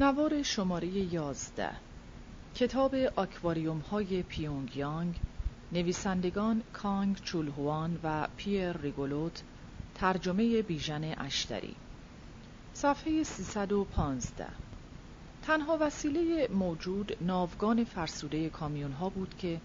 نوار 0.00 0.42
شماره 0.42 1.14
یازده. 1.14 1.70
کتاب 2.54 2.94
آکواریوم 2.94 3.78
های 3.78 4.22
پیونگ 4.22 4.76
یانگ 4.76 5.20
نویسندگان 5.72 6.62
کانگ 6.72 7.16
چولهوان 7.16 8.00
و 8.02 8.28
پیر 8.36 8.76
ریگولوت 8.76 9.42
ترجمه 9.94 10.62
بیژن 10.62 11.04
اشتری. 11.04 11.74
صفحه 12.72 13.22
315 13.24 14.46
تنها 15.42 15.78
وسیله 15.80 16.48
موجود 16.48 17.16
ناوگان 17.20 17.84
فرسوده 17.84 18.48
کامیون 18.50 18.92
ها 18.92 19.08
بود 19.08 19.34
که 19.38 19.60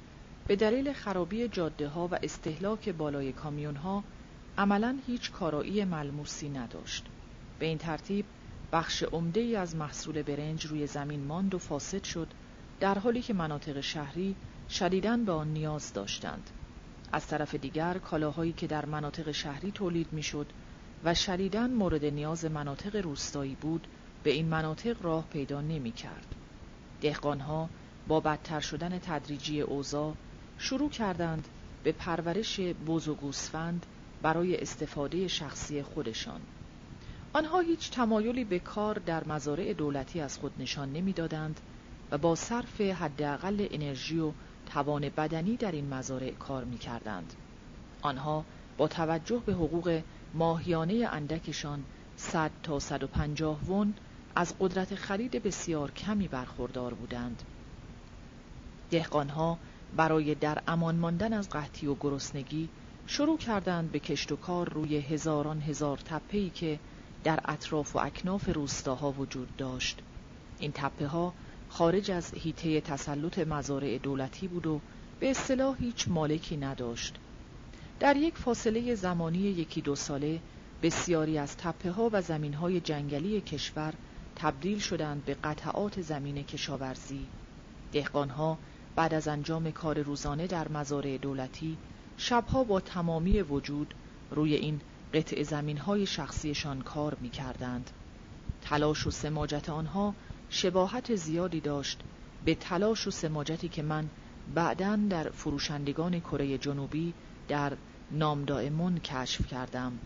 به 0.47 0.55
دلیل 0.55 0.93
خرابی 0.93 1.47
جاده 1.47 1.87
ها 1.87 2.07
و 2.07 2.19
استهلاک 2.23 2.89
بالای 2.89 3.31
کامیون 3.31 3.75
ها 3.75 4.03
عملا 4.57 4.99
هیچ 5.07 5.31
کارایی 5.31 5.85
ملموسی 5.85 6.49
نداشت. 6.49 7.05
به 7.59 7.65
این 7.65 7.77
ترتیب 7.77 8.25
بخش 8.73 9.03
عمده 9.03 9.41
ای 9.41 9.55
از 9.55 9.75
محصول 9.75 10.21
برنج 10.21 10.65
روی 10.65 10.87
زمین 10.87 11.25
ماند 11.25 11.55
و 11.55 11.59
فاسد 11.59 12.03
شد 12.03 12.27
در 12.79 12.99
حالی 12.99 13.21
که 13.21 13.33
مناطق 13.33 13.81
شهری 13.81 14.35
شدیداً 14.69 15.17
به 15.17 15.31
آن 15.31 15.47
نیاز 15.47 15.93
داشتند 15.93 16.49
از 17.11 17.27
طرف 17.27 17.55
دیگر 17.55 17.97
کالاهایی 17.97 18.53
که 18.53 18.67
در 18.67 18.85
مناطق 18.85 19.31
شهری 19.31 19.71
تولید 19.71 20.07
می‌شد 20.13 20.47
و 21.03 21.13
شدیداً 21.13 21.67
مورد 21.67 22.05
نیاز 22.05 22.45
مناطق 22.45 22.95
روستایی 22.95 23.55
بود 23.55 23.87
به 24.23 24.31
این 24.31 24.49
مناطق 24.49 25.01
راه 25.01 25.25
پیدا 25.29 25.61
نمی 25.61 25.91
کرد. 25.91 26.35
دهقانها 27.01 27.69
با 28.07 28.19
بدتر 28.19 28.59
شدن 28.59 28.99
تدریجی 28.99 29.61
اوضاع 29.61 30.13
شروع 30.57 30.89
کردند 30.89 31.47
به 31.83 31.91
پرورش 31.91 32.59
بز 32.59 33.07
و 33.07 33.15
گوسفند 33.15 33.85
برای 34.21 34.57
استفاده 34.57 35.27
شخصی 35.27 35.83
خودشان. 35.83 36.41
آنها 37.35 37.59
هیچ 37.59 37.91
تمایلی 37.91 38.43
به 38.43 38.59
کار 38.59 38.99
در 38.99 39.27
مزارع 39.27 39.73
دولتی 39.73 40.21
از 40.21 40.37
خود 40.37 40.51
نشان 40.57 40.91
نمی‌دادند 40.93 41.59
و 42.11 42.17
با 42.17 42.35
صرف 42.35 42.81
حداقل 42.81 43.67
انرژی 43.71 44.19
و 44.19 44.31
توان 44.65 45.09
بدنی 45.09 45.57
در 45.57 45.71
این 45.71 45.93
مزارع 45.93 46.31
کار 46.31 46.63
می 46.63 46.77
کردند. 46.77 47.33
آنها 48.01 48.45
با 48.77 48.87
توجه 48.87 49.43
به 49.45 49.53
حقوق 49.53 50.01
ماهیانه 50.33 51.07
اندکشان 51.11 51.85
100 52.15 52.51
تا 52.63 52.79
150 52.79 53.59
ون 53.67 53.93
از 54.35 54.55
قدرت 54.59 54.95
خرید 54.95 55.43
بسیار 55.43 55.91
کمی 55.91 56.27
برخوردار 56.27 56.93
بودند. 56.93 57.43
دهقانها 58.89 59.57
برای 59.97 60.35
در 60.35 60.61
امان 60.67 60.95
ماندن 60.95 61.33
از 61.33 61.49
قحطی 61.49 61.87
و 61.87 61.95
گرسنگی 61.95 62.69
شروع 63.05 63.37
کردند 63.37 63.91
به 63.91 63.99
کشت 63.99 64.31
و 64.31 64.35
کار 64.35 64.69
روی 64.69 64.97
هزاران 64.97 65.61
هزار 65.61 65.97
تپه‌ای 65.97 66.49
که 66.49 66.79
در 67.23 67.39
اطراف 67.45 67.95
و 67.95 67.99
اکناف 67.99 68.49
روستاها 68.49 69.11
وجود 69.11 69.57
داشت. 69.57 69.99
این 70.59 70.71
تپه 70.71 71.07
ها 71.07 71.33
خارج 71.69 72.11
از 72.11 72.33
هیته 72.33 72.81
تسلط 72.81 73.39
مزارع 73.39 73.97
دولتی 73.97 74.47
بود 74.47 74.67
و 74.67 74.79
به 75.19 75.31
اصطلاح 75.31 75.77
هیچ 75.79 76.07
مالکی 76.07 76.57
نداشت. 76.57 77.15
در 77.99 78.17
یک 78.17 78.37
فاصله 78.37 78.95
زمانی 78.95 79.39
یکی 79.39 79.81
دو 79.81 79.95
ساله 79.95 80.39
بسیاری 80.81 81.37
از 81.37 81.57
تپه 81.57 81.91
ها 81.91 82.09
و 82.13 82.21
زمین 82.21 82.53
های 82.53 82.79
جنگلی 82.79 83.41
کشور 83.41 83.93
تبدیل 84.35 84.79
شدند 84.79 85.25
به 85.25 85.33
قطعات 85.33 86.01
زمین 86.01 86.43
کشاورزی. 86.43 87.25
ها 88.37 88.57
بعد 88.95 89.13
از 89.13 89.27
انجام 89.27 89.71
کار 89.71 90.01
روزانه 90.01 90.47
در 90.47 90.67
مزارع 90.67 91.17
دولتی 91.17 91.77
شبها 92.17 92.63
با 92.63 92.79
تمامی 92.79 93.41
وجود 93.41 93.93
روی 94.31 94.55
این 94.55 94.81
قطع 95.13 95.43
زمین 95.43 95.77
های 95.77 96.05
شخصیشان 96.05 96.81
کار 96.81 97.17
می 97.21 97.29
کردند. 97.29 97.89
تلاش 98.61 99.07
و 99.07 99.11
سماجت 99.11 99.69
آنها 99.69 100.15
شباهت 100.49 101.15
زیادی 101.15 101.59
داشت 101.59 101.99
به 102.45 102.55
تلاش 102.55 103.07
و 103.07 103.11
سماجتی 103.11 103.69
که 103.69 103.81
من 103.81 104.09
بعدا 104.55 104.95
در 104.95 105.29
فروشندگان 105.29 106.19
کره 106.19 106.57
جنوبی 106.57 107.13
در 107.47 107.77
نامدائمون 108.11 108.97
کشف 108.97 109.47
کردم. 109.47 109.99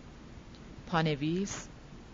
پانویس 0.88 1.68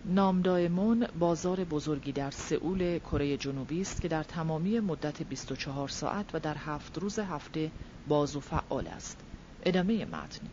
نامدائمون 0.06 1.08
بازار 1.20 1.64
بزرگی 1.64 2.12
در 2.12 2.32
سئول 2.32 3.00
کره 3.00 3.38
جنوبی 3.38 3.82
است 3.82 4.02
که 4.02 4.08
در 4.08 4.24
تمامی 4.24 4.80
مدت 4.80 5.24
24 5.24 5.88
ساعت 5.88 6.36
و 6.36 6.40
در 6.40 6.58
هفت 6.58 6.98
روز 6.98 7.20
هفته 7.20 7.72
باز 8.08 8.36
و 8.36 8.40
فعال 8.40 8.88
است. 8.88 9.20
ادامه 9.64 10.06
متن. 10.06 10.48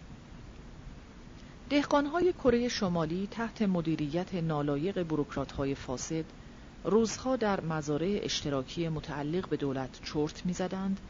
دهقانهای 1.71 2.33
کره 2.33 2.69
شمالی 2.69 3.29
تحت 3.31 3.63
مدیریت 3.63 4.35
نالایق 4.35 5.03
بروکراتهای 5.03 5.75
فاسد 5.75 6.25
روزها 6.85 7.37
در 7.37 7.61
مزارع 7.61 8.21
اشتراکی 8.23 8.89
متعلق 8.89 9.49
به 9.49 9.57
دولت 9.57 10.01
چرت 10.05 10.47
می‌زدند 10.47 11.01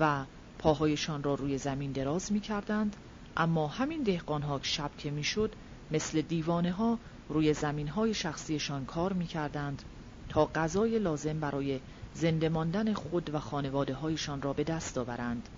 و 0.00 0.24
پاهایشان 0.58 1.22
را 1.22 1.34
روی 1.34 1.58
زمین 1.58 1.92
دراز 1.92 2.32
می 2.32 2.40
کردند 2.40 2.96
اما 3.36 3.66
همین 3.66 4.02
دهقانها 4.02 4.60
شب 4.62 4.90
که 4.98 5.10
می‌شد 5.10 5.54
مثل 5.90 6.20
دیوانه 6.20 6.72
ها 6.72 6.98
روی 7.28 7.54
زمین 7.54 7.88
های 7.88 8.14
شخصیشان 8.14 8.84
کار 8.84 9.12
می 9.12 9.26
کردند 9.26 9.82
تا 10.28 10.46
غذای 10.46 10.98
لازم 10.98 11.40
برای 11.40 11.80
زنده 12.14 12.48
ماندن 12.48 12.92
خود 12.92 13.34
و 13.34 13.38
خانواده 13.38 13.94
هایشان 13.94 14.42
را 14.42 14.52
به 14.52 14.64
دست 14.64 14.98
آورند. 14.98 15.48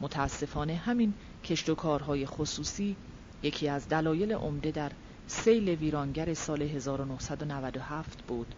متاسفانه 0.00 0.74
همین 0.74 1.14
کشت 1.44 1.68
و 1.68 1.74
کارهای 1.74 2.26
خصوصی 2.26 2.96
یکی 3.42 3.68
از 3.68 3.88
دلایل 3.88 4.32
عمده 4.32 4.70
در 4.70 4.92
سیل 5.26 5.68
ویرانگر 5.68 6.34
سال 6.34 6.62
1997 6.62 8.22
بود. 8.22 8.54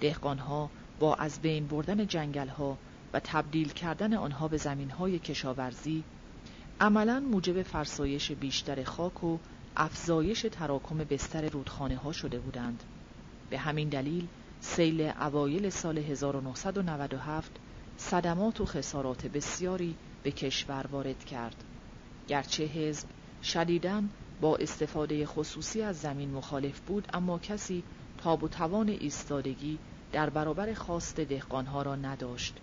دهقانها 0.00 0.70
با 1.00 1.14
از 1.14 1.40
بین 1.40 1.66
بردن 1.66 2.06
جنگلها 2.06 2.78
و 3.12 3.20
تبدیل 3.20 3.68
کردن 3.68 4.14
آنها 4.14 4.48
به 4.48 4.56
زمینهای 4.56 5.18
کشاورزی 5.18 6.04
عملا 6.80 7.20
موجب 7.20 7.62
فرسایش 7.62 8.32
بیشتر 8.32 8.84
خاک 8.84 9.24
و 9.24 9.38
افزایش 9.76 10.46
تراکم 10.52 10.98
بستر 10.98 11.48
رودخانه 11.48 11.96
ها 11.96 12.12
شده 12.12 12.38
بودند. 12.38 12.82
به 13.50 13.58
همین 13.58 13.88
دلیل 13.88 14.26
سیل 14.60 15.00
اوایل 15.00 15.70
سال 15.70 15.98
1997 15.98 17.50
صدمات 17.96 18.60
و 18.60 18.64
خسارات 18.64 19.26
بسیاری 19.26 19.94
به 20.22 20.30
کشور 20.30 20.86
وارد 20.90 21.24
کرد. 21.24 21.64
گرچه 22.28 22.64
حزب 22.64 23.08
شدیداً 23.46 24.02
با 24.40 24.56
استفاده 24.56 25.26
خصوصی 25.26 25.82
از 25.82 26.00
زمین 26.00 26.30
مخالف 26.30 26.80
بود 26.80 27.08
اما 27.14 27.38
کسی 27.38 27.82
تاب 28.18 28.44
و 28.44 28.48
توان 28.48 28.88
ایستادگی 28.88 29.78
در 30.12 30.30
برابر 30.30 30.74
خواست 30.74 31.20
دهقانها 31.20 31.82
را 31.82 31.96
نداشت. 31.96 32.54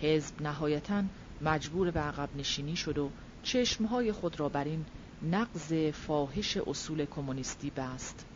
حزب 0.00 0.42
نهایتا 0.42 1.02
مجبور 1.42 1.90
به 1.90 2.00
عقب 2.00 2.28
نشینی 2.36 2.76
شد 2.76 2.98
و 2.98 3.10
چشمهای 3.42 4.12
خود 4.12 4.40
را 4.40 4.48
بر 4.48 4.64
این 4.64 4.84
نقض 5.22 5.72
فاحش 5.92 6.56
اصول 6.56 7.04
کمونیستی 7.04 7.70
بست. 7.70 8.26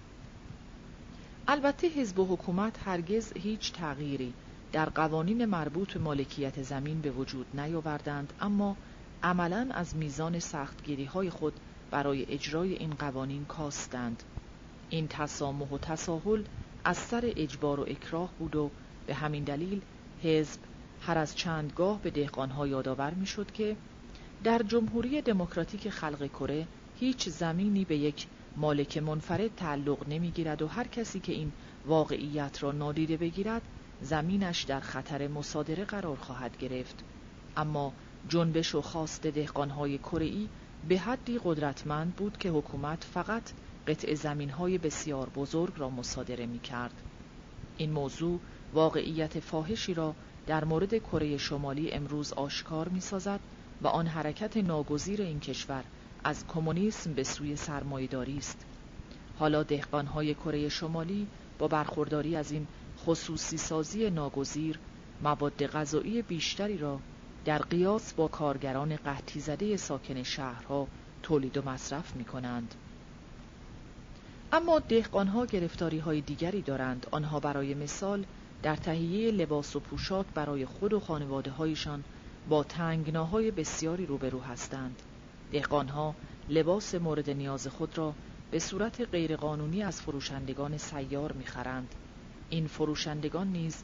البته 1.49 1.88
حزب 1.88 2.19
و 2.19 2.26
حکومت 2.26 2.78
هرگز 2.84 3.32
هیچ 3.37 3.72
تغییری 3.72 4.34
در 4.72 4.88
قوانین 4.88 5.44
مربوط 5.44 5.93
به 5.93 6.00
مالکیت 6.00 6.62
زمین 6.62 7.00
به 7.00 7.10
وجود 7.10 7.47
نیاوردند 7.60 8.32
اما 8.41 8.76
عملا 9.22 9.69
از 9.70 9.97
میزان 9.97 10.38
سختگیری 10.38 11.05
های 11.05 11.31
خود 11.31 11.53
برای 11.91 12.26
اجرای 12.28 12.72
این 12.75 12.91
قوانین 12.91 13.44
کاستند. 13.44 14.22
این 14.88 15.09
تسامح 15.09 15.69
و 15.69 15.78
تساهل 15.78 16.44
از 16.84 16.97
سر 16.97 17.32
اجبار 17.37 17.81
و 17.81 17.82
اکراه 17.88 18.34
بود 18.38 18.56
و 18.56 18.72
به 19.06 19.15
همین 19.15 19.44
دلیل 19.44 19.84
حزب 20.19 20.60
هر 21.00 21.19
از 21.19 21.37
چندگاه 21.37 22.03
به 22.03 22.10
دهقانها 22.10 22.66
یادآور 22.66 23.15
می‌شد 23.15 23.50
که 23.50 23.76
در 24.44 24.62
جمهوری 24.62 25.22
دموکراتیک 25.22 25.88
خلق 25.88 26.26
کره 26.26 26.69
هیچ 26.94 27.28
زمینی 27.28 27.84
به 27.84 27.97
یک 27.97 28.28
مالک 28.56 28.99
منفرد 28.99 29.55
تعلق 29.55 30.09
نمی‌گیرد 30.09 30.62
و 30.62 30.66
هر 30.66 30.87
کسی 30.87 31.20
که 31.20 31.32
این 31.32 31.53
واقعیت 31.84 32.62
را 32.62 32.72
نادیده 32.72 33.16
بگیرد 33.16 33.69
زمینش 34.00 34.62
در 34.62 34.81
خطر 34.81 35.29
مصادره 35.29 35.84
قرار 35.84 36.17
خواهد 36.17 36.56
گرفت. 36.56 37.05
اما 37.56 37.94
جنبش 38.29 38.75
و 38.75 38.82
خواست 38.82 39.26
دهقانهای 39.26 39.99
کره‌ای 39.99 40.50
به 40.89 40.99
حدی 40.99 41.41
قدرتمند 41.45 42.17
بود 42.17 42.39
که 42.39 42.51
حکومت 42.51 43.05
فقط 43.05 43.43
قطع 43.87 44.15
زمین 44.15 44.51
های 44.51 44.79
بسیار 44.79 45.29
بزرگ 45.29 45.73
را 45.77 45.91
مصادره 45.91 46.47
می 46.47 46.59
کرد. 46.59 47.03
این 47.77 47.91
موضوع 47.93 48.41
واقعیت 48.73 49.41
فاحشی 49.41 49.95
را 49.95 50.15
در 50.47 50.65
مورد 50.65 50.99
کره 50.99 51.37
شمالی 51.37 51.91
امروز 51.91 52.33
آشکار 52.33 52.89
می 52.89 53.01
سازد 53.01 53.41
و 53.83 53.87
آن 53.87 54.07
حرکت 54.07 54.57
ناگزیر 54.57 55.23
این 55.23 55.41
کشور 55.41 55.85
از 56.25 56.47
کمونیسم 56.47 57.13
به 57.13 57.25
سوی 57.25 57.57
سرمایهداری 57.57 58.39
است. 58.39 58.67
حالا 59.39 59.63
دهقانهای 59.63 60.35
کره 60.35 60.69
شمالی 60.69 61.27
با 61.59 61.69
برخورداری 61.69 62.37
از 62.37 62.53
این 62.53 62.67
خصوصی 62.99 63.57
سازی 63.57 64.11
ناگزیر 64.11 64.79
مواد 65.23 65.67
غذایی 65.67 66.23
بیشتری 66.23 66.79
را 66.79 67.01
در 67.44 67.58
قیاس 67.58 68.12
با 68.12 68.29
کارگران 68.29 68.96
قحطی 68.96 69.40
زده 69.40 69.76
ساکن 69.76 70.23
شهرها 70.23 70.88
تولید 71.23 71.56
و 71.56 71.62
مصرف 71.62 72.17
می 72.17 72.25
کنند. 72.25 72.75
اما 74.52 74.79
دهقانها 74.79 75.46
گرفتاری 75.46 75.99
های 75.99 76.20
دیگری 76.20 76.62
دارند. 76.62 77.06
آنها 77.11 77.40
برای 77.40 77.75
مثال 77.75 78.25
در 78.62 78.76
تهیه 78.76 79.31
لباس 79.31 79.76
و 79.76 79.81
پوشاک 79.81 80.26
برای 80.35 80.67
خود 80.67 80.93
و 80.93 81.00
خانواده 81.00 81.50
هایشان 81.50 82.05
با 82.49 82.64
تنگناهای 82.64 83.50
بسیاری 83.50 84.06
روبرو 84.06 84.41
هستند. 84.41 85.02
دهقانها 85.52 86.14
لباس 86.49 86.94
مورد 86.94 87.31
نیاز 87.31 87.67
خود 87.67 87.99
را 87.99 88.14
به 88.50 88.58
صورت 88.58 89.00
غیرقانونی 89.00 89.82
از 89.82 90.00
فروشندگان 90.00 90.76
سیار 90.76 91.32
می‌خرند. 91.32 91.94
این 92.50 92.67
فروشندگان 92.67 93.46
نیز 93.46 93.82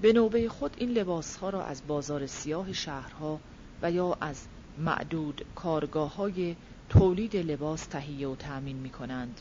به 0.00 0.12
نوبه 0.12 0.48
خود 0.48 0.76
این 0.78 0.90
لباسها 0.90 1.50
را 1.50 1.64
از 1.64 1.82
بازار 1.86 2.26
سیاه 2.26 2.72
شهرها 2.72 3.40
و 3.82 3.90
یا 3.90 4.16
از 4.20 4.46
معدود 4.78 5.44
کارگاه 5.54 6.16
های 6.16 6.56
تولید 6.88 7.36
لباس 7.36 7.86
تهیه 7.86 8.28
و 8.28 8.36
تأمین 8.36 8.76
می 8.76 8.90
کنند. 8.90 9.40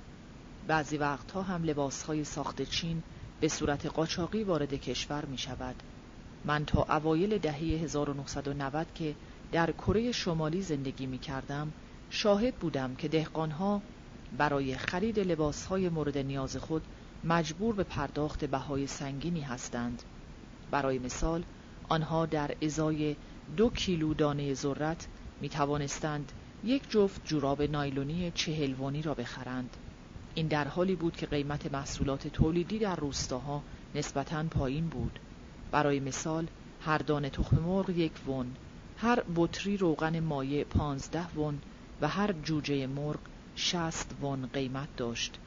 بعضی 0.68 0.98
وقتها 0.98 1.42
هم 1.42 1.63
لباس 1.63 2.04
های 2.04 2.24
ساخت 2.24 2.62
چین 2.62 3.04
به 3.42 3.48
صورت 3.48 3.86
قاچاقی 3.86 4.44
وارد 4.44 4.74
کشور 4.74 5.25
می 5.25 5.38
شود. 5.38 5.75
من 6.45 6.65
تا 6.65 6.83
اوایل 6.83 7.38
دهه 7.38 7.56
1990 7.56 8.88
که 8.95 9.15
در 9.51 9.71
کره 9.71 10.12
شمالی 10.12 10.62
زندگی 10.62 11.06
می 11.06 11.19
کردم 11.19 11.74
شاهد 12.09 12.56
بودم 12.56 12.95
که 12.95 13.07
دهقانها 13.07 13.81
برای 14.38 14.77
خرید 14.77 15.19
لباس 15.19 15.65
های 15.65 15.89
مورد 15.89 16.18
نیاز 16.18 16.57
خود 16.57 16.81
مجبور 17.24 17.75
به 17.75 17.83
پرداخت 17.83 18.45
بهای 18.45 18.88
سنگینی 18.88 19.42
هستند. 19.42 20.04
برای 20.71 20.99
مثال 20.99 21.43
آنها 21.89 22.25
در 22.25 22.55
ازای 22.61 23.15
دو 23.57 23.69
کیلو 23.69 24.13
دانه 24.13 24.53
ذرت 24.53 25.07
می 25.41 25.49
توانستند 25.49 26.31
یک 26.63 26.89
جفت 26.89 27.21
جوراب 27.25 27.61
نایلونی 27.61 28.31
چهلوانی 28.31 29.01
را 29.01 29.13
بخرند. 29.13 29.77
این 30.33 30.47
در 30.47 30.67
حالی 30.67 30.95
بود 30.95 31.15
که 31.15 31.25
قیمت 31.25 31.73
محصولات 31.73 32.27
تولیدی 32.27 32.79
در 32.79 32.95
روستاها 32.95 33.63
نسبتاً 33.95 34.43
پایین 34.43 34.89
بود. 34.89 35.19
برای 35.71 35.99
مثال 35.99 36.47
هر 36.79 36.97
دانه 36.97 37.29
تخم 37.29 37.59
مرغ 37.59 37.89
یک 37.89 38.27
ون، 38.27 38.57
هر 38.95 39.23
بطری 39.35 39.77
روغن 39.77 40.19
مایع 40.19 40.63
پانزده 40.63 41.27
ون 41.27 41.61
و 42.01 42.07
هر 42.07 42.31
جوجه 42.31 42.87
مرغ 42.87 43.19
شست 43.55 44.15
ون 44.21 44.47
قیمت 44.47 44.89
داشت. 44.97 45.39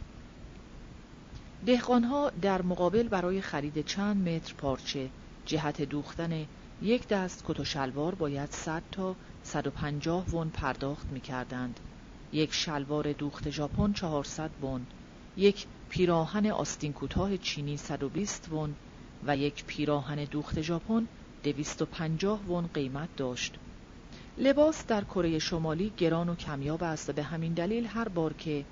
دهقانها 1.67 2.31
در 2.43 2.63
مقابل 2.63 3.09
برای 3.09 3.41
خرید 3.41 3.85
چند 3.85 4.29
متر 4.29 4.55
پارچه 4.55 5.11
جهت 5.47 5.83
دوختن 5.83 6.47
یک 6.83 7.09
دست 7.09 7.45
کت 7.47 7.61
و 7.61 7.65
شلوار 7.65 8.15
باید 8.15 8.51
100 8.51 8.83
تا 8.93 9.17
150 9.43 10.31
ون 10.35 10.49
پرداخت 10.49 11.07
می 11.07 11.21
کردند. 11.21 11.81
یک 12.33 12.53
شلوار 12.53 13.13
دوخت 13.13 13.51
ژاپن 13.51 13.93
400 13.93 14.51
ون، 14.63 14.87
یک 15.37 15.67
پیراهن 15.89 16.47
آستین 16.47 16.93
کوتاه 16.93 17.37
چینی 17.37 17.77
120 17.77 18.49
ون 18.53 18.75
و 19.27 19.37
یک 19.37 19.65
پیراهن 19.65 20.25
دوخت 20.25 20.61
ژاپن 20.61 21.07
250 21.43 22.41
ون 22.49 22.71
قیمت 22.75 23.09
داشت. 23.17 23.55
لباس 24.39 24.87
در 24.87 25.05
کره 25.05 25.39
شمالی 25.39 25.93
گران 25.97 26.29
و 26.29 26.35
کمیاب 26.35 26.83
است 26.83 27.11
به 27.11 27.23
همین 27.23 27.53
دلیل 27.53 27.87
هر 27.87 28.09
بار 28.09 28.33
که 28.33 28.65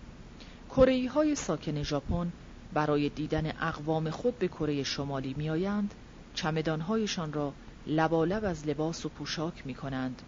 کره 0.71 1.09
های 1.09 1.35
ساکن 1.35 1.83
ژاپن 1.83 2.33
برای 2.73 3.09
دیدن 3.09 3.47
اقوام 3.61 4.11
خود 4.11 4.39
به 4.39 4.49
کره 4.49 4.83
شمالی 4.83 5.35
میآیند 5.39 5.95
چمدانهایشان 6.35 7.33
را 7.33 7.53
لبالب 7.87 8.45
از 8.45 8.67
لباس 8.67 9.07
و 9.07 9.09
پوشاک 9.09 9.67
می 9.67 9.75
کنند. 9.75 10.23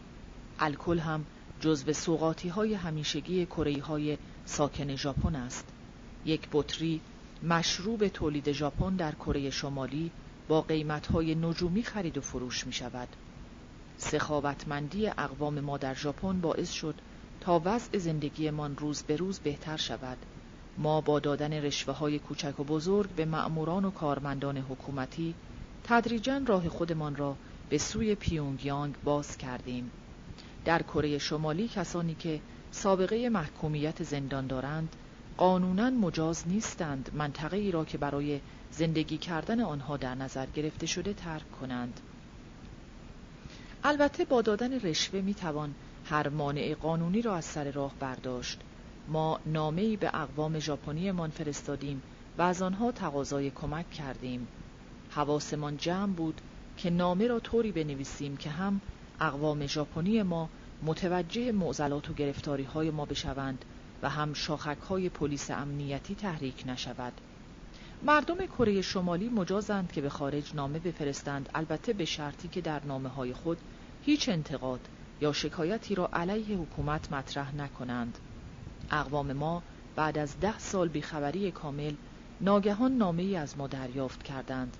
الکل 0.61 0.99
هم 0.99 1.25
جزو 1.61 1.93
سوقاتی 1.93 2.49
های 2.49 2.75
همیشگی 2.75 3.47
کره 3.47 3.83
های 3.83 4.19
ساکن 4.45 4.97
ژاپن 4.97 5.37
است. 5.37 5.69
یک 6.25 6.49
بطری 6.53 7.01
مشروب 7.43 8.09
تولید 8.09 8.53
ژاپن 8.53 8.97
در 8.97 9.13
کره 9.13 9.51
شمالی 9.51 10.11
با 10.49 10.63
قیمت 10.63 11.07
های 11.07 11.35
نجومی 11.35 11.83
خرید 11.83 12.19
و 12.19 12.21
فروش 12.21 12.67
می 12.67 12.73
شود. 12.73 13.09
سخاوتمندی 13.97 15.07
اقوام 15.07 15.61
ما 15.61 15.79
در 15.79 15.95
ژاپن 15.95 16.41
باعث 16.41 16.71
شد 16.71 16.95
تا 17.41 17.63
وضع 17.65 17.99
زندگیمان 17.99 18.77
روز 18.77 19.03
به 19.03 19.17
روز 19.17 19.39
بهتر 19.41 19.77
شود. 19.77 20.19
ما 20.81 21.01
با 21.01 21.19
دادن 21.21 21.53
رشوه 21.53 21.95
های 21.95 22.19
کوچک 22.19 22.61
و 22.61 22.65
بزرگ 22.65 23.11
به 23.11 23.25
مأموران 23.25 23.85
و 23.85 23.91
کارمندان 23.91 24.59
حکومتی 24.59 25.35
تدریجا 25.85 26.41
راه 26.47 26.69
خودمان 26.69 27.17
را 27.17 27.37
به 27.69 27.79
سوی 27.79 28.15
پیونگیانگ 28.15 28.95
باز 29.05 29.37
کردیم. 29.37 29.91
در 30.65 30.83
کره 30.83 31.19
شمالی 31.19 31.69
کسانی 31.69 32.15
که 32.15 32.41
سابقه 32.71 33.29
محکومیت 33.29 34.03
زندان 34.03 34.47
دارند 34.47 34.97
قانونا 35.37 35.91
مجاز 35.91 36.49
نیستند 36.49 37.11
منطقه 37.15 37.57
ای 37.57 37.71
را 37.71 37.85
که 37.85 37.99
برای 37.99 38.41
زندگی 38.71 39.19
کردن 39.19 39.61
آنها 39.61 39.97
در 39.97 40.15
نظر 40.15 40.47
گرفته 40.47 40.87
شده 40.87 41.13
ترک 41.13 41.53
کنند. 41.61 42.01
البته 43.85 44.25
با 44.25 44.43
دادن 44.43 44.81
رشوه 44.81 45.21
می 45.21 45.35
توان 45.35 45.75
هر 46.05 46.29
مانع 46.29 46.75
قانونی 46.75 47.23
را 47.23 47.37
از 47.37 47.45
سر 47.45 47.71
راه 47.71 47.93
برداشت. 48.01 48.61
ما 49.11 49.41
نامه‌ای 49.47 49.97
به 49.97 50.11
اقوام 50.15 50.59
ژاپنیمان 50.59 51.31
فرستادیم 51.31 52.03
و 52.39 52.43
از 52.43 52.63
آنها 52.63 52.93
تقاضای 52.93 53.51
کمک 53.51 53.91
کردیم. 53.91 54.49
حواسمان 55.09 55.77
جمع 55.77 56.13
بود 56.13 56.41
که 56.77 56.91
نامه 56.91 57.27
را 57.27 57.41
طوری 57.41 57.73
بنویسیم 57.73 58.37
که 58.37 58.51
هم 58.51 58.81
اقوام 59.21 59.67
ژاپنی 59.67 60.23
ما 60.23 60.49
متوجه 60.83 61.53
معضلات 61.53 62.11
و 62.11 62.15
گرفتاری 62.15 62.65
های 62.65 62.91
ما 62.91 63.05
بشوند 63.05 63.65
و 64.03 64.09
هم 64.09 64.33
شاخک 64.33 64.79
های 64.79 65.09
پلیس 65.09 65.51
امنیتی 65.51 66.15
تحریک 66.15 66.63
نشود. 66.67 67.21
مردم 68.03 68.47
کره 68.47 68.81
شمالی 68.81 69.29
مجازند 69.29 69.93
که 69.93 70.01
به 70.01 70.09
خارج 70.09 70.55
نامه 70.55 70.79
بفرستند 70.79 71.49
البته 71.55 71.93
به 71.93 72.05
شرطی 72.05 72.49
که 72.49 72.61
در 72.61 72.87
نامه 72.87 73.09
های 73.09 73.33
خود 73.33 73.59
هیچ 74.01 74.29
انتقاد 74.29 74.89
یا 75.21 75.33
شکایتی 75.33 75.95
را 75.95 76.09
علیه 76.13 76.57
حکومت 76.57 77.13
مطرح 77.13 77.55
نکنند. 77.55 78.19
اقوام 78.91 79.33
ما 79.33 79.63
بعد 79.97 80.19
از 80.19 80.41
ده 80.41 80.59
سال 80.59 80.89
بیخبری 80.89 81.51
کامل 81.51 81.95
ناگهان 82.41 82.93
نامه 82.97 83.23
ای 83.23 83.37
از 83.37 83.59
ما 83.59 83.67
دریافت 83.67 84.23
کردند. 84.23 84.77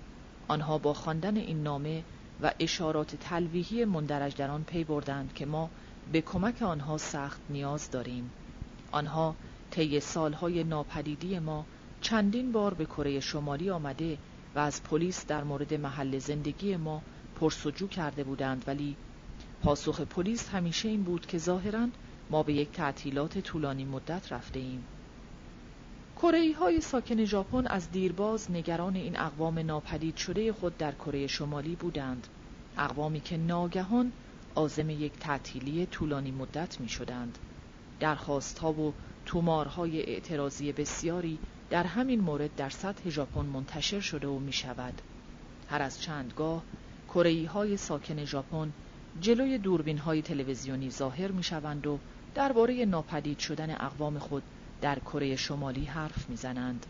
آنها 0.47 0.77
با 0.77 0.93
خواندن 0.93 1.37
این 1.37 1.63
نامه 1.63 2.03
و 2.41 2.51
اشارات 2.59 3.15
تلویحی 3.15 3.85
مندرج 3.85 4.35
در 4.35 4.51
آن 4.51 4.63
پی 4.63 4.83
بردند 4.83 5.33
که 5.33 5.45
ما 5.45 5.69
به 6.11 6.21
کمک 6.21 6.61
آنها 6.61 6.97
سخت 6.97 7.41
نیاز 7.49 7.91
داریم. 7.91 8.31
آنها 8.91 9.35
طی 9.71 9.99
سالهای 9.99 10.63
ناپدیدی 10.63 11.39
ما 11.39 11.65
چندین 12.01 12.51
بار 12.51 12.73
به 12.73 12.85
کره 12.85 13.19
شمالی 13.19 13.69
آمده 13.69 14.17
و 14.55 14.59
از 14.59 14.83
پلیس 14.83 15.25
در 15.25 15.43
مورد 15.43 15.73
محل 15.73 16.19
زندگی 16.19 16.75
ما 16.77 17.01
پرسجو 17.35 17.87
کرده 17.87 18.23
بودند 18.23 18.63
ولی 18.67 18.95
پاسخ 19.63 20.01
پلیس 20.01 20.49
همیشه 20.49 20.89
این 20.89 21.03
بود 21.03 21.25
که 21.25 21.37
ظاهرا 21.37 21.87
ما 22.31 22.43
به 22.43 22.53
یک 22.53 22.71
تعطیلات 22.71 23.37
طولانی 23.37 23.85
مدت 23.85 24.31
رفته 24.31 24.59
ایم. 24.59 24.83
کره 26.15 26.53
های 26.59 26.81
ساکن 26.81 27.25
ژاپن 27.25 27.67
از 27.67 27.91
دیرباز 27.91 28.51
نگران 28.51 28.95
این 28.95 29.19
اقوام 29.19 29.59
ناپدید 29.59 30.15
شده 30.15 30.53
خود 30.53 30.77
در 30.77 30.91
کره 30.91 31.27
شمالی 31.27 31.75
بودند. 31.75 32.27
اقوامی 32.77 33.19
که 33.19 33.37
ناگهان 33.37 34.11
عازم 34.55 34.89
یک 34.89 35.11
تعطیلی 35.19 35.85
طولانی 35.85 36.31
مدت 36.31 36.81
می 36.81 36.89
شدند. 36.89 37.37
درخواست 37.99 38.59
ها 38.59 38.73
و 38.73 38.93
تومارهای 39.25 40.01
اعتراضی 40.01 40.71
بسیاری 40.71 41.39
در 41.69 41.83
همین 41.83 42.21
مورد 42.21 42.55
در 42.55 42.69
سطح 42.69 43.09
ژاپن 43.09 43.45
منتشر 43.45 43.99
شده 43.99 44.27
و 44.27 44.39
می 44.39 44.53
شود. 44.53 45.01
هر 45.69 45.81
از 45.81 46.01
چندگاه 46.01 46.63
کره 47.07 47.47
های 47.47 47.77
ساکن 47.77 48.25
ژاپن 48.25 48.71
جلوی 49.21 49.57
دوربین 49.57 49.97
های 49.97 50.21
تلویزیونی 50.21 50.89
ظاهر 50.89 51.31
می 51.31 51.43
شوند 51.43 51.87
و 51.87 51.99
درباره 52.33 52.85
ناپدید 52.85 53.39
شدن 53.39 53.71
اقوام 53.71 54.19
خود 54.19 54.43
در 54.81 54.99
کره 54.99 55.35
شمالی 55.35 55.85
حرف 55.85 56.29
می‌زنند. 56.29 56.85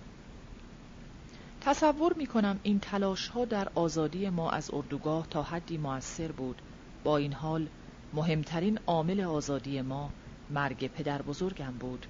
تصور 1.62 2.14
می 2.14 2.26
کنم 2.26 2.60
این 2.64 2.80
تلاش 2.80 3.28
ها 3.28 3.46
در 3.46 3.68
آزادی 3.76 4.30
ما 4.30 4.52
از 4.52 4.74
اردوگاه 4.74 5.28
تا 5.28 5.44
حدی 5.44 5.78
موثر 5.78 6.32
بود. 6.32 6.62
با 7.04 7.18
این 7.18 7.34
حال 7.34 7.68
مهمترین 8.14 8.80
عامل 8.88 9.22
آزادی 9.22 9.82
ما 9.82 10.10
مرگ 10.50 10.88
پدر 10.88 11.22
بزرگم 11.22 11.74
بود. 11.80 12.06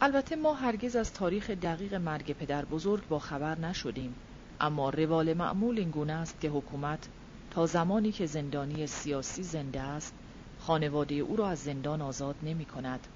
البته 0.00 0.36
ما 0.36 0.54
هرگز 0.54 0.96
از 0.96 1.12
تاریخ 1.12 1.50
دقیق 1.50 1.94
مرگ 1.94 2.32
پدر 2.32 2.64
بزرگ 2.64 3.08
با 3.08 3.18
خبر 3.18 3.58
نشدیم 3.58 4.14
اما 4.60 4.90
روال 4.90 5.34
معمول 5.34 5.78
این 5.78 5.90
گونه 5.90 6.12
است 6.12 6.40
که 6.40 6.48
حکومت 6.48 7.08
تا 7.50 7.66
زمانی 7.66 8.12
که 8.12 8.26
زندانی 8.26 8.86
سیاسی 8.86 9.42
زنده 9.42 9.80
است 9.80 10.14
خانواده 10.66 11.14
او 11.14 11.36
را 11.36 11.48
از 11.48 11.58
زندان 11.58 12.02
آزاد 12.02 12.36
نمی 12.42 12.64
کند. 12.64 13.06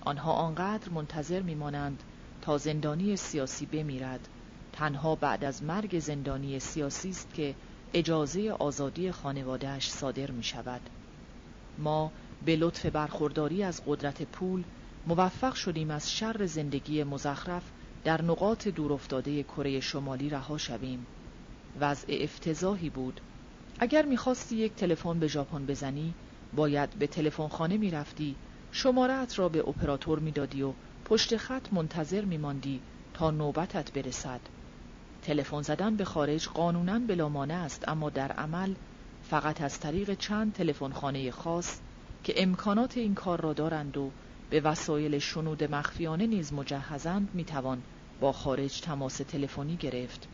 آنها 0.00 0.32
آنقدر 0.32 0.88
منتظر 0.88 1.42
میمانند 1.42 2.02
تا 2.42 2.58
زندانی 2.58 3.16
سیاسی 3.16 3.66
بمیرد. 3.66 4.28
تنها 4.72 5.14
بعد 5.14 5.44
از 5.44 5.62
مرگ 5.62 5.98
زندانی 5.98 6.60
سیاسی 6.60 7.10
است 7.10 7.34
که 7.34 7.54
اجازه 7.94 8.50
آزادی 8.50 9.12
خانوادهش 9.12 9.90
صادر 9.90 10.30
می 10.30 10.42
شود. 10.42 10.80
ما 11.78 12.12
به 12.44 12.56
لطف 12.56 12.86
برخورداری 12.86 13.62
از 13.62 13.82
قدرت 13.86 14.22
پول 14.22 14.64
موفق 15.06 15.54
شدیم 15.54 15.90
از 15.90 16.12
شر 16.12 16.46
زندگی 16.46 17.04
مزخرف 17.04 17.70
در 18.04 18.22
نقاط 18.22 18.68
دورافتاده 18.68 19.42
کره 19.42 19.80
شمالی 19.80 20.28
رها 20.28 20.58
شویم. 20.58 21.06
وضع 21.80 22.18
افتضاحی 22.20 22.90
بود. 22.90 23.20
اگر 23.78 24.04
می‌خواستی 24.04 24.56
یک 24.56 24.74
تلفن 24.74 25.18
به 25.18 25.26
ژاپن 25.26 25.66
بزنی 25.66 26.14
باید 26.52 26.90
به 26.98 27.06
تلفن 27.06 27.48
خانه 27.48 27.76
می‌رفتی 27.76 28.36
شمارت 28.70 29.38
را 29.38 29.48
به 29.48 29.68
اپراتور 29.68 30.18
می‌دادی 30.18 30.62
و 30.62 30.72
پشت 31.04 31.36
خط 31.36 31.72
منتظر 31.72 32.24
میماندی 32.24 32.80
تا 33.14 33.30
نوبتت 33.30 33.92
برسد. 33.92 34.40
تلفن 35.22 35.62
زدن 35.62 35.96
به 35.96 36.04
خارج 36.04 36.48
قانونا 36.48 36.98
بلامانه 36.98 37.54
است 37.54 37.88
اما 37.88 38.10
در 38.10 38.32
عمل 38.32 38.74
فقط 39.22 39.60
از 39.60 39.80
طریق 39.80 40.14
چند 40.14 40.52
تلفن 40.52 40.92
خانه 40.92 41.30
خاص 41.30 41.80
که 42.24 42.42
امکانات 42.42 42.98
این 42.98 43.14
کار 43.14 43.40
را 43.40 43.52
دارند 43.52 43.96
و 43.96 44.10
به 44.50 44.60
وسایل 44.60 45.18
شنود 45.18 45.64
مخفیانه 45.64 46.26
نیز 46.26 46.52
مجهزند 46.52 47.28
می‌توان 47.34 47.82
با 48.20 48.32
خارج 48.32 48.80
تماس 48.80 49.16
تلفنی 49.16 49.76
گرفت. 49.76 50.28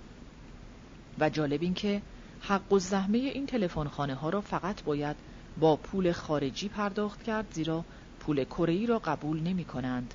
و 1.19 1.31
جالب 1.31 1.63
این 1.63 1.75
که 1.75 2.03
حق 2.41 2.73
و 2.73 2.79
زحمه 2.79 3.19
این 3.19 3.47
تلفن 3.47 3.89
خانه 3.89 4.15
ها 4.15 4.31
را 4.31 4.41
فقط 4.41 4.83
باید 4.85 5.17
با 5.61 5.77
پول 5.77 6.13
خارجی 6.13 6.69
پرداخت 6.69 7.23
کرد 7.23 7.47
زیرا 7.53 7.85
پول 8.21 8.45
کره 8.45 8.87
را 8.87 8.99
قبول 8.99 9.41
نمی 9.41 9.65
کنند. 9.65 10.15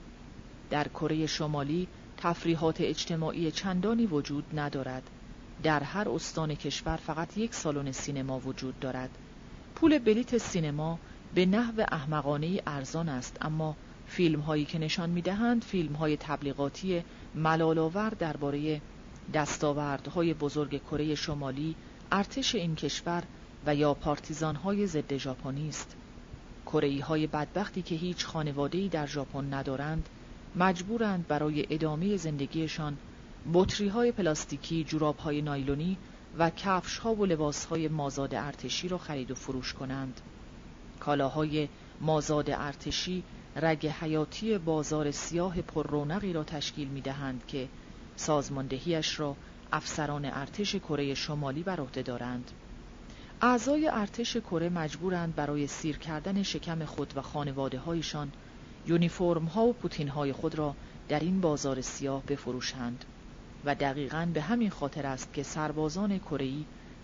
در 0.70 0.88
کره 0.88 1.26
شمالی 1.26 1.88
تفریحات 2.18 2.82
اجتماعی 2.82 3.52
چندانی 3.52 4.06
وجود 4.06 4.44
ندارد. 4.60 5.04
در 5.64 5.84
هر 5.84 6.10
استان 6.10 6.56
کشور 6.56 6.96
فقط 6.96 7.38
یک 7.38 7.54
سالن 7.54 7.92
سینما 7.92 8.40
وجود 8.40 8.80
دارد. 8.80 9.10
پول 9.76 10.00
بلیت 10.00 10.38
سینما 10.38 11.00
به 11.36 11.46
نحو 11.46 11.86
احمقانه 11.92 12.62
ارزان 12.68 13.10
است 13.10 13.38
اما 13.42 13.76
فیلم 14.08 14.40
هایی 14.40 14.66
که 14.66 14.80
نشان 14.80 15.10
می 15.10 15.22
دهند 15.22 15.64
فیلم 15.64 15.94
های 15.94 16.18
تبلیغاتی 16.18 17.04
ملالاور 17.36 18.10
درباره 18.10 18.82
دستاوردهای 19.34 20.34
بزرگ 20.34 20.82
کره 20.84 21.16
شمالی 21.16 21.76
ارتش 22.12 22.56
این 22.56 22.76
کشور 22.76 23.24
و 23.66 23.76
یا 23.76 23.94
پارتیزان 23.94 24.56
های 24.56 24.88
ضد 24.88 25.18
ژاپنی 25.18 25.70
است 25.70 25.96
کره 26.66 27.04
های 27.04 27.28
بدبختی 27.28 27.82
که 27.82 27.96
هیچ 27.96 28.26
خانواده‌ای 28.26 28.90
در 28.90 29.06
ژاپن 29.06 29.54
ندارند 29.54 30.10
مجبورند 30.56 31.28
برای 31.28 31.66
ادامه 31.70 32.18
زندگیشان 32.18 32.98
بطری 33.54 33.88
های 33.88 34.12
پلاستیکی، 34.12 34.84
جوراب 34.84 35.18
های 35.18 35.42
نایلونی 35.42 35.98
و 36.38 36.50
کفش 36.50 36.98
ها 36.98 37.16
و 37.16 37.26
لباس 37.26 37.66
های 37.66 37.88
مازاد 37.88 38.36
ارتشی 38.36 38.88
را 38.88 38.98
خرید 38.98 39.32
و 39.32 39.36
فروش 39.36 39.74
کنند. 39.74 40.22
کالاهای 41.00 41.70
مازاد 42.02 42.50
ارتشی 42.50 43.24
رگ 43.56 43.88
حیاتی 43.88 44.58
بازار 44.58 45.12
سیاه 45.12 45.62
پر 45.62 45.88
رونقی 45.88 46.34
را 46.34 46.44
تشکیل 46.44 46.88
می 46.88 47.02
دهند 47.02 47.44
که 47.48 47.70
سازماندهیش 48.16 49.20
را 49.20 49.36
افسران 49.72 50.26
ارتش 50.26 50.76
کره 50.76 51.14
شمالی 51.14 51.64
بر 51.64 51.80
عهده 51.80 52.02
دارند. 52.02 52.52
اعضای 53.42 53.88
ارتش 53.88 54.38
کره 54.38 54.70
مجبورند 54.70 55.36
برای 55.36 55.68
سیر 55.68 55.98
کردن 55.98 56.44
شکم 56.44 56.86
خود 56.86 57.14
و 57.18 57.22
خانواده 57.22 57.80
هایشان 57.80 58.32
یونیفرم 58.88 59.46
ها 59.46 59.66
و 59.66 59.74
پوتین 59.74 60.08
های 60.08 60.34
خود 60.34 60.56
را 60.56 60.76
در 61.10 61.20
این 61.20 61.42
بازار 61.42 61.82
سیاه 61.82 62.24
بفروشند 62.24 63.06
و 63.66 63.76
دقیقا 63.76 64.28
به 64.34 64.42
همین 64.42 64.70
خاطر 64.70 65.06
است 65.06 65.34
که 65.34 65.44
سربازان 65.44 66.20
کره 66.20 66.52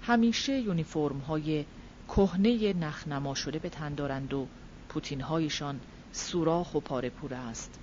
همیشه 0.01 0.60
یونیفرم 0.60 1.18
های 1.18 1.65
کهنه 2.08 2.74
نخنما 2.74 3.36
شده 3.36 3.60
به 3.60 3.70
تن 3.70 3.96
دارند 3.96 4.34
و 4.34 4.48
پوتین 4.89 5.22
هایشان 5.22 5.80
سوراخ 6.12 6.75
و 6.75 6.80
پاره 6.80 7.10
پوره 7.10 7.38
است. 7.38 7.80